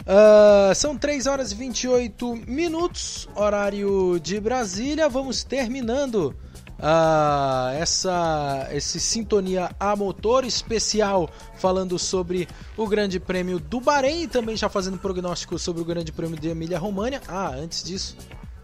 uh, 0.00 0.74
são 0.74 0.96
3 0.96 1.26
horas 1.26 1.52
e 1.52 1.54
28 1.54 2.36
minutos, 2.46 3.28
horário 3.34 4.18
de 4.20 4.40
Brasília, 4.40 5.08
vamos 5.08 5.44
terminando 5.44 6.34
Uh, 6.76 7.70
essa 7.78 8.68
esse 8.72 8.98
sintonia 8.98 9.70
a 9.78 9.94
motor 9.94 10.44
especial 10.44 11.30
falando 11.56 11.98
sobre 12.00 12.48
o 12.76 12.86
Grande 12.86 13.20
Prêmio 13.20 13.60
do 13.60 13.80
Bahrein 13.80 14.24
e 14.24 14.28
também 14.28 14.56
já 14.56 14.68
fazendo 14.68 14.98
prognóstico 14.98 15.56
sobre 15.56 15.80
o 15.80 15.84
Grande 15.84 16.10
Prêmio 16.10 16.38
de 16.38 16.48
Emília 16.48 16.78
România. 16.78 17.22
Ah, 17.28 17.54
antes 17.56 17.82
disso, 17.84 18.16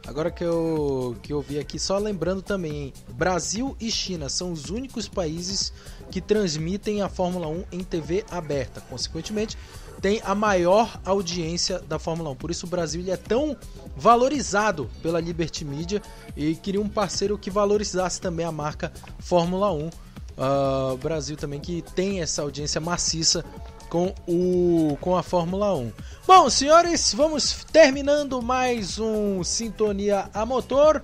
Agora 0.07 0.31
que 0.31 0.43
eu, 0.43 1.17
que 1.23 1.33
eu 1.33 1.41
vi 1.41 1.59
aqui, 1.59 1.79
só 1.79 1.99
lembrando 1.99 2.43
também, 2.43 2.93
Brasil 3.11 3.77
e 3.81 3.91
China 3.91 4.29
são 4.29 4.51
os 4.53 4.71
únicos 4.71 5.09
países 5.09 5.73
que 6.11 6.21
transmitem 6.21 7.03
a 7.03 7.09
Fórmula 7.09 7.47
1 7.47 7.65
em 7.71 7.85
TV 7.85 8.25
aberta. 8.31 8.81
Consequentemente, 8.81 9.57
tem 10.01 10.21
a 10.25 10.35
maior 10.35 11.01
audiência 11.05 11.79
da 11.81 11.99
Fórmula 11.99 12.31
1. 12.31 12.37
Por 12.37 12.51
isso 12.51 12.67
o 12.67 12.69
Brasil 12.69 13.01
ele 13.01 13.11
é 13.11 13.17
tão 13.17 13.57
valorizado 13.97 14.91
pela 15.03 15.21
Liberty 15.21 15.65
Media 15.65 16.03
e 16.37 16.55
queria 16.55 16.81
um 16.81 16.89
parceiro 16.89 17.39
que 17.39 17.51
valorizasse 17.51 18.21
também 18.21 18.47
a 18.47 18.53
marca 18.53 18.93
Fórmula 19.19 19.71
1. 19.71 19.87
Uh, 19.87 19.91
ah, 20.39 20.97
Brasil 21.01 21.37
também 21.37 21.61
que 21.61 21.83
tem 21.95 22.23
essa 22.23 22.41
audiência 22.41 22.81
maciça 22.81 23.45
com, 23.91 24.15
o, 24.27 24.97
com 25.01 25.17
a 25.17 25.23
Fórmula 25.23 25.75
1. 25.75 25.93
Bom, 26.27 26.49
senhores, 26.49 27.13
vamos 27.13 27.65
terminando 27.65 28.41
mais 28.41 29.01
um 29.01 29.43
Sintonia 29.43 30.31
a 30.33 30.47
Motor. 30.47 31.03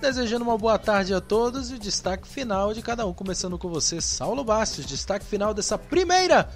Desejando 0.00 0.44
uma 0.44 0.56
boa 0.56 0.78
tarde 0.78 1.14
a 1.14 1.20
todos 1.20 1.70
e 1.70 1.74
o 1.74 1.78
destaque 1.78 2.28
final 2.28 2.72
de 2.74 2.82
cada 2.82 3.06
um. 3.06 3.12
Começando 3.12 3.58
com 3.58 3.68
você, 3.68 4.00
Saulo 4.00 4.44
Bastos. 4.44 4.86
Destaque 4.86 5.24
final 5.24 5.54
dessa 5.54 5.78
primeira 5.78 6.48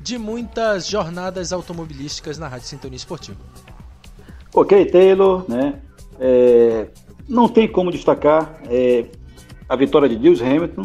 de 0.00 0.18
muitas 0.18 0.88
jornadas 0.88 1.52
automobilísticas 1.52 2.36
na 2.36 2.48
Rádio 2.48 2.66
Sintonia 2.66 2.96
Esportiva. 2.96 3.38
Ok, 4.52 4.84
Taylor, 4.86 5.44
né? 5.48 5.80
É, 6.18 6.88
não 7.28 7.48
tem 7.48 7.68
como 7.68 7.90
destacar 7.92 8.60
é, 8.68 9.06
a 9.68 9.76
vitória 9.76 10.08
de 10.08 10.16
Lewis 10.16 10.42
Hamilton 10.42 10.82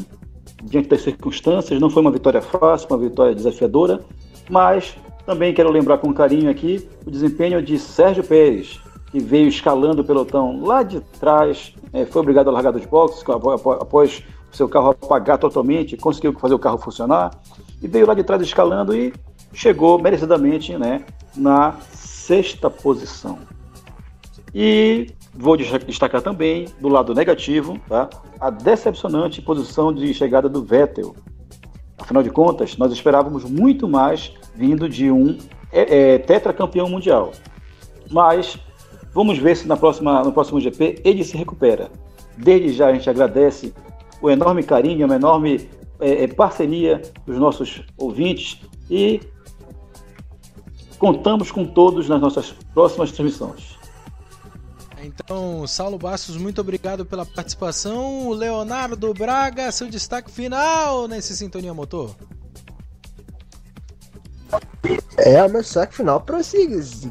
diante 0.63 0.89
das 0.89 1.01
circunstâncias. 1.01 1.79
Não 1.79 1.89
foi 1.89 2.01
uma 2.01 2.11
vitória 2.11 2.41
fácil, 2.41 2.87
uma 2.89 2.97
vitória 2.97 3.33
desafiadora, 3.33 4.03
mas 4.49 4.95
também 5.25 5.53
quero 5.53 5.69
lembrar 5.69 5.97
com 5.97 6.13
carinho 6.13 6.49
aqui 6.49 6.87
o 7.05 7.11
desempenho 7.11 7.61
de 7.61 7.77
Sérgio 7.77 8.23
Pérez, 8.23 8.79
que 9.11 9.19
veio 9.19 9.47
escalando 9.47 10.01
o 10.01 10.05
pelotão 10.05 10.63
lá 10.63 10.83
de 10.83 10.99
trás, 11.19 11.73
é, 11.93 12.05
foi 12.05 12.21
obrigado 12.21 12.49
a 12.49 12.53
largar 12.53 12.71
dos 12.71 12.85
boxes 12.85 13.23
após 13.79 14.23
o 14.51 14.55
seu 14.55 14.67
carro 14.67 14.89
apagar 14.89 15.37
totalmente, 15.37 15.97
conseguiu 15.97 16.33
fazer 16.33 16.53
o 16.53 16.59
carro 16.59 16.77
funcionar 16.77 17.31
e 17.81 17.87
veio 17.87 18.07
lá 18.07 18.13
de 18.13 18.23
trás 18.23 18.41
escalando 18.41 18.95
e 18.95 19.13
chegou 19.53 20.01
merecidamente 20.01 20.77
né, 20.77 21.03
na 21.35 21.75
sexta 21.91 22.69
posição. 22.69 23.39
E 24.53 25.11
Vou 25.39 25.55
destacar 25.55 26.19
também, 26.23 26.67
do 26.81 26.87
lado 26.87 27.13
negativo, 27.13 27.79
tá? 27.87 28.09
a 28.39 28.49
decepcionante 28.49 29.39
posição 29.39 29.93
de 29.93 30.11
chegada 30.11 30.49
do 30.49 30.63
Vettel. 30.63 31.15
Afinal 31.97 32.21
de 32.21 32.29
contas, 32.29 32.77
nós 32.77 32.91
esperávamos 32.91 33.43
muito 33.43 33.87
mais 33.87 34.33
vindo 34.55 34.87
de 34.87 35.11
um 35.11 35.37
é, 35.71 36.13
é, 36.13 36.17
tetracampeão 36.19 36.87
mundial. 36.87 37.31
Mas 38.11 38.57
vamos 39.13 39.37
ver 39.37 39.57
se 39.57 39.67
na 39.67 39.75
próxima, 39.75 40.23
no 40.23 40.31
próximo 40.31 40.59
GP 40.59 41.01
ele 41.03 41.23
se 41.23 41.35
recupera. 41.35 41.89
Desde 42.37 42.73
já 42.73 42.87
a 42.87 42.93
gente 42.93 43.09
agradece 43.09 43.73
o 44.21 44.29
enorme 44.29 44.63
carinho, 44.63 45.05
uma 45.05 45.15
enorme 45.15 45.69
é, 45.99 46.23
é 46.23 46.27
parceria 46.27 47.01
dos 47.25 47.37
nossos 47.37 47.83
ouvintes 47.97 48.61
e 48.89 49.19
contamos 50.99 51.51
com 51.51 51.65
todos 51.65 52.07
nas 52.07 52.21
nossas 52.21 52.51
próximas 52.73 53.11
transmissões. 53.11 53.76
Então, 55.07 55.65
Saulo 55.65 55.97
Bastos, 55.97 56.35
muito 56.37 56.59
obrigado 56.59 57.05
pela 57.05 57.25
participação. 57.25 58.29
Leonardo 58.31 59.13
Braga, 59.13 59.71
seu 59.71 59.89
destaque 59.89 60.29
final 60.29 61.07
nesse 61.07 61.35
Sintonia 61.35 61.73
Motor. 61.73 62.15
É, 65.17 65.41
o 65.43 65.49
meu 65.49 65.61
destaque 65.61 65.95
final 65.95 66.21
para 66.21 66.39
esse 66.39 66.67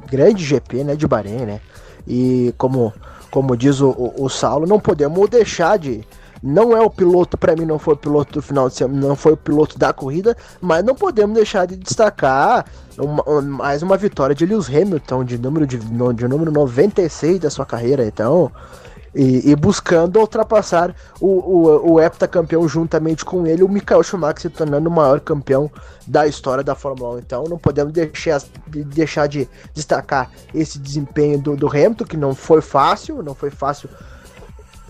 grande 0.07 0.45
GP 0.45 0.85
né, 0.85 0.97
de 0.97 1.07
Bahrein, 1.07 1.47
né? 1.47 1.61
E 2.07 2.55
como, 2.57 2.93
como 3.31 3.57
diz 3.57 3.81
o, 3.81 3.91
o, 3.91 4.25
o 4.25 4.29
Saulo, 4.29 4.67
não 4.67 4.79
podemos 4.79 5.29
deixar 5.29 5.79
de, 5.79 6.05
não 6.43 6.77
é 6.77 6.81
o 6.81 6.91
piloto, 6.91 7.37
para 7.37 7.55
mim 7.55 7.65
não 7.65 7.79
foi 7.79 7.95
o 7.95 7.97
piloto 7.97 8.35
do 8.35 8.43
final 8.43 8.69
de 8.69 8.75
semana, 8.75 9.09
não 9.09 9.17
foi 9.17 9.33
o 9.33 9.37
piloto 9.37 9.79
da 9.79 9.93
corrida, 9.93 10.37
mas 10.61 10.85
não 10.85 10.95
podemos 10.95 11.35
deixar 11.35 11.67
de 11.67 11.77
destacar 11.77 12.67
uma, 12.99 13.43
mais 13.43 13.83
uma 13.83 13.97
vitória 13.97 14.35
de 14.35 14.47
Lewis 14.47 14.69
Hamilton, 14.69 15.25
de 15.25 15.39
número, 15.39 15.67
de, 15.67 15.79
de 15.79 16.29
número 16.29 16.51
96 16.51 17.41
da 17.41 17.51
sua 17.51 17.67
carreira, 17.67 18.05
então. 18.05 18.51
E, 19.19 19.51
e, 19.51 19.57
buscando 19.57 20.21
ultrapassar 20.21 20.95
o, 21.19 21.27
o, 21.27 21.93
o 21.95 22.01
heptacampeão 22.01 22.69
juntamente 22.69 23.25
com 23.25 23.47
ele, 23.47 23.63
o 23.63 23.69
Michael 23.69 24.03
Schumacher 24.03 24.43
se 24.43 24.51
tornando 24.51 24.91
o 24.91 24.93
maior 24.93 25.21
campeão 25.21 25.71
da 26.07 26.27
história 26.27 26.63
da 26.63 26.75
Fórmula 26.75 27.15
1. 27.15 27.19
Então 27.21 27.45
não 27.45 27.57
podemos 27.57 27.95
deixar, 27.95 28.43
deixar 28.67 29.27
de 29.27 29.49
destacar 29.73 30.31
esse 30.53 30.79
desempenho 30.79 31.39
do, 31.39 31.57
do 31.57 31.67
Hamilton, 31.67 32.05
que 32.05 32.17
não 32.17 32.35
foi 32.35 32.61
fácil, 32.61 33.23
não 33.23 33.35
foi 33.35 33.49
fácil 33.49 33.89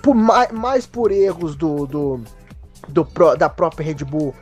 por 0.06 0.14
mais, 0.14 0.52
mais 0.52 0.86
por 0.86 1.10
erros 1.10 1.56
do, 1.56 1.84
do, 1.84 2.20
do 2.86 3.08
da 3.36 3.48
própria 3.48 3.84
Red 3.84 4.04
Bull, 4.04 4.32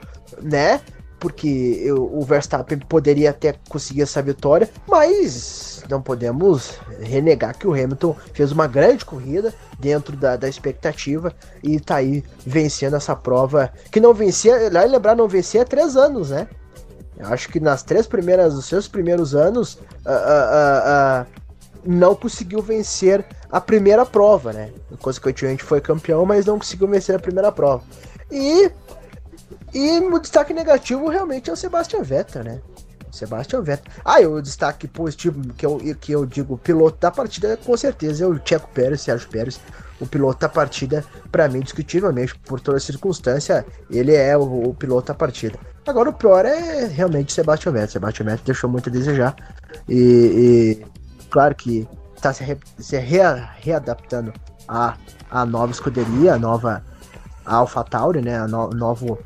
né? 0.43 0.79
Porque 1.19 1.81
eu, 1.83 2.05
o 2.15 2.21
Verstappen 2.21 2.79
poderia 2.81 3.31
até 3.31 3.55
conseguir 3.71 4.03
essa 4.03 4.21
vitória, 4.21 4.69
mas 4.87 5.83
não 5.89 6.03
podemos 6.03 6.79
renegar 7.01 7.57
que 7.57 7.67
o 7.67 7.73
Hamilton 7.73 8.15
fez 8.35 8.53
uma 8.53 8.67
grande 8.67 9.07
corrida 9.07 9.55
dentro 9.79 10.15
da, 10.19 10.37
da 10.37 10.51
expectativa 10.51 11.33
e 11.63 11.81
tá 11.81 11.97
aí 11.97 12.23
vencendo 12.45 12.97
essa 12.97 13.17
prova 13.17 13.73
que 13.91 14.01
não 14.01 14.13
vencia, 14.13 14.69
lembrar, 14.69 15.17
não 15.17 15.27
vencia 15.27 15.63
há 15.63 15.65
três 15.65 15.97
anos, 15.97 16.29
né? 16.29 16.47
Eu 17.17 17.29
acho 17.29 17.49
que 17.49 17.59
nas 17.59 17.83
três 17.83 18.07
primeiras, 18.07 18.53
os 18.53 18.67
seus 18.67 18.87
primeiros 18.87 19.35
anos, 19.35 19.77
uh, 20.05 20.11
uh, 20.11 21.23
uh, 21.23 21.44
não 21.87 22.15
conseguiu 22.15 22.63
vencer 22.63 23.25
a 23.51 23.61
primeira 23.61 24.05
prova, 24.07 24.53
né? 24.53 24.71
Consequentemente 25.01 25.63
foi 25.63 25.81
campeão, 25.81 26.25
mas 26.25 26.47
não 26.47 26.59
conseguiu 26.59 26.89
vencer 26.89 27.15
a 27.15 27.19
primeira 27.19 27.53
prova. 27.53 27.83
E, 28.31 28.71
e 29.73 29.99
o 30.01 30.19
destaque 30.19 30.53
negativo 30.53 31.09
realmente 31.09 31.51
é 31.51 31.53
o 31.53 31.57
Sebastian 31.57 32.03
Vettel, 32.03 32.45
né? 32.45 32.61
Sebastian 33.15 33.63
Vettel. 33.63 33.93
Ah, 34.05 34.21
e 34.21 34.27
o 34.27 34.41
destaque 34.41 34.89
positivo 34.89 35.41
que 35.55 35.65
eu, 35.65 35.79
que 36.01 36.13
eu 36.13 36.27
digo, 36.27 36.59
piloto 36.59 36.99
da 37.01 37.11
partida, 37.11 37.57
com 37.57 37.77
certeza 37.77 38.25
é 38.25 38.27
o 38.27 38.41
Checo 38.45 38.69
Pérez, 38.75 39.03
Sérgio 39.03 39.29
Pérez. 39.29 39.61
O 40.01 40.07
piloto 40.07 40.41
da 40.41 40.49
partida, 40.49 41.05
para 41.31 41.49
mim, 41.49 41.61
discutivelmente, 41.61 42.37
por 42.41 42.61
toda 42.61 42.81
circunstância, 42.81 43.65
ele 43.89 44.13
é 44.13 44.37
o, 44.37 44.71
o, 44.71 44.75
piloto 44.75 45.07
da 45.09 45.15
partida. 45.15 45.57
Agora, 45.87 46.11
o 46.11 46.13
pior 46.13 46.45
é 46.45 46.87
realmente 46.87 47.33
Sebastian 47.33 47.73
Vettel. 47.73 47.93
Sebastian 47.93 48.27
Vettel 48.27 48.45
deixou 48.45 48.69
muito 48.69 48.89
a 48.89 48.93
desejar. 48.93 49.37
E, 49.89 50.83
e 50.83 50.87
claro 51.35 51.53
que 51.57 51.89
está 52.15 52.33
se, 52.33 52.45
re, 52.45 52.57
se 52.79 52.97
rea, 52.97 53.51
readaptando 53.61 54.33
a, 54.69 54.95
a 55.29 55.45
nova 55.45 55.73
escuderia, 55.73 56.35
a 56.35 56.39
nova 56.39 56.81
AlphaTauri, 57.45 58.23
né? 58.23 58.39
A 58.39 58.47
no, 58.47 58.71
novo, 58.71 59.19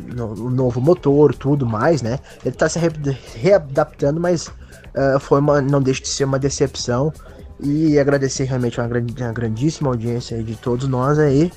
no, 0.00 0.48
novo 0.48 0.80
motor, 0.80 1.34
tudo 1.34 1.66
mais, 1.66 2.00
né? 2.00 2.18
Ele 2.40 2.54
está 2.54 2.66
se 2.66 2.78
re, 2.78 2.88
readaptando, 3.34 4.18
mas 4.18 4.48
uh, 4.48 5.20
foi 5.20 5.40
uma, 5.40 5.60
não 5.60 5.82
deixa 5.82 6.00
de 6.00 6.08
ser 6.08 6.24
uma 6.24 6.38
decepção. 6.38 7.12
E 7.60 7.98
agradecer 7.98 8.44
realmente 8.44 8.80
uma, 8.80 8.86
uma 8.86 9.32
grandíssima 9.32 9.90
audiência 9.90 10.42
de 10.42 10.56
todos 10.56 10.88
nós 10.88 11.18
aí, 11.18 11.52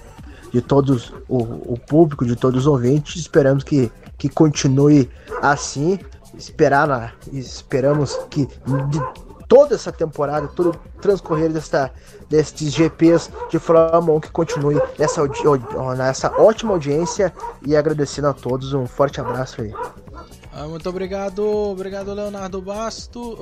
de 0.51 0.61
todos 0.61 1.13
o, 1.29 1.73
o 1.73 1.79
público, 1.87 2.25
de 2.25 2.35
todos 2.35 2.61
os 2.61 2.67
ouvintes. 2.67 3.21
Esperamos 3.21 3.63
que, 3.63 3.89
que 4.17 4.27
continue 4.27 5.09
assim. 5.41 5.97
Esperar, 6.37 7.15
esperamos 7.31 8.17
que 8.29 8.47
toda 9.51 9.75
essa 9.75 9.91
temporada, 9.91 10.47
todo 10.47 10.69
o 10.69 11.01
transcorrer 11.01 11.51
desta, 11.51 11.91
destes 12.29 12.71
GPs 12.71 13.29
de 13.49 13.59
Fórmula 13.59 14.15
1 14.15 14.21
que 14.21 14.31
continue 14.31 14.81
nessa, 14.97 15.21
nessa 15.97 16.31
ótima 16.41 16.71
audiência 16.71 17.33
e 17.67 17.75
agradecendo 17.75 18.29
a 18.29 18.33
todos. 18.33 18.73
Um 18.73 18.87
forte 18.87 19.19
abraço 19.19 19.61
aí. 19.61 19.73
Ah, 20.53 20.67
muito 20.67 20.89
obrigado, 20.89 21.47
obrigado 21.47 22.13
Leonardo 22.13 22.61
Bastos, 22.61 23.37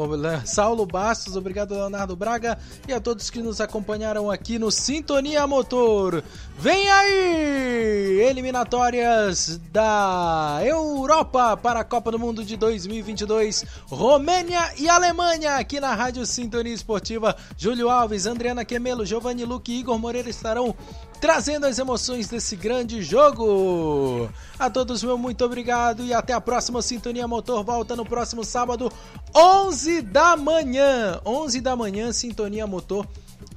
Saulo 0.46 0.86
Bastos, 0.86 1.36
obrigado 1.36 1.74
Leonardo 1.74 2.16
Braga 2.16 2.60
e 2.88 2.94
a 2.94 3.00
todos 3.00 3.32
que 3.32 3.42
nos 3.42 3.60
acompanharam 3.60 4.30
aqui 4.30 4.60
no 4.60 4.70
Sintonia 4.70 5.48
Motor. 5.48 6.24
Vem 6.56 6.88
aí! 6.88 8.22
Eliminatórias 8.30 9.60
da 9.72 10.60
Europa 10.64 11.58
para 11.58 11.80
a 11.80 11.84
Copa 11.84 12.12
do 12.12 12.20
Mundo 12.20 12.46
de 12.46 12.56
2022, 12.56 13.66
Romênia 13.88 14.72
e 14.78 14.88
Alemanha, 14.88 15.56
aqui 15.56 15.80
na 15.80 15.96
Rádio 15.96 16.24
Sintonia 16.28 16.74
Esportiva. 16.74 17.36
Júlio 17.58 17.90
Alves, 17.90 18.28
Adriana 18.28 18.64
Quemelo, 18.64 19.04
Giovanni 19.04 19.46
Luque 19.46 19.72
e 19.72 19.80
Igor 19.80 19.98
Moreira 19.98 20.30
estarão 20.30 20.76
trazendo 21.20 21.66
as 21.66 21.78
emoções 21.78 22.28
desse 22.28 22.56
grande 22.56 23.02
jogo. 23.02 24.30
A 24.58 24.70
todos, 24.70 25.04
meu 25.04 25.18
muito 25.18 25.44
obrigado 25.44 26.04
e 26.04 26.14
até 26.14 26.34
a 26.34 26.42
próxima 26.42 26.82
Sintonia 26.82 27.28
Motor. 27.28 27.64
Volta 27.64 27.96
no 27.96 28.06
próximo 28.06 28.44
sábado, 28.44 28.92
11 29.36 30.02
da 30.02 30.36
manhã. 30.38 31.20
11 31.26 31.62
da 31.62 31.76
manhã, 31.76 32.12
Sintonia 32.12 32.66
Motor. 32.66 33.06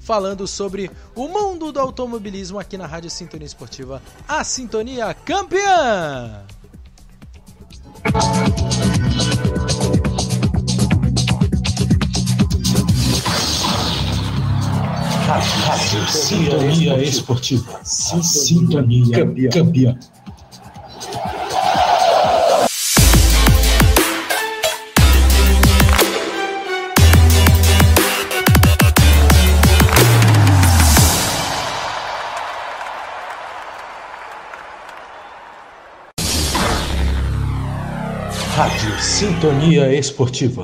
Falando 0.01 0.47
sobre 0.49 0.91
o 1.15 1.29
mundo 1.29 1.71
do 1.71 1.79
automobilismo 1.79 2.59
aqui 2.59 2.77
na 2.77 2.87
Rádio 2.87 3.09
Sintonia 3.09 3.47
Esportiva, 3.47 4.03
a 4.27 4.43
Sintonia 4.43 5.15
Campeã! 5.15 6.45
Rádio 15.33 16.07
Sintonia 16.11 17.03
Esportiva. 17.03 17.81
Sintonia 17.83 19.25
Campeã. 19.51 19.99
Rádio 38.55 39.01
Sintonia 39.01 39.95
Esportiva. 39.95 40.61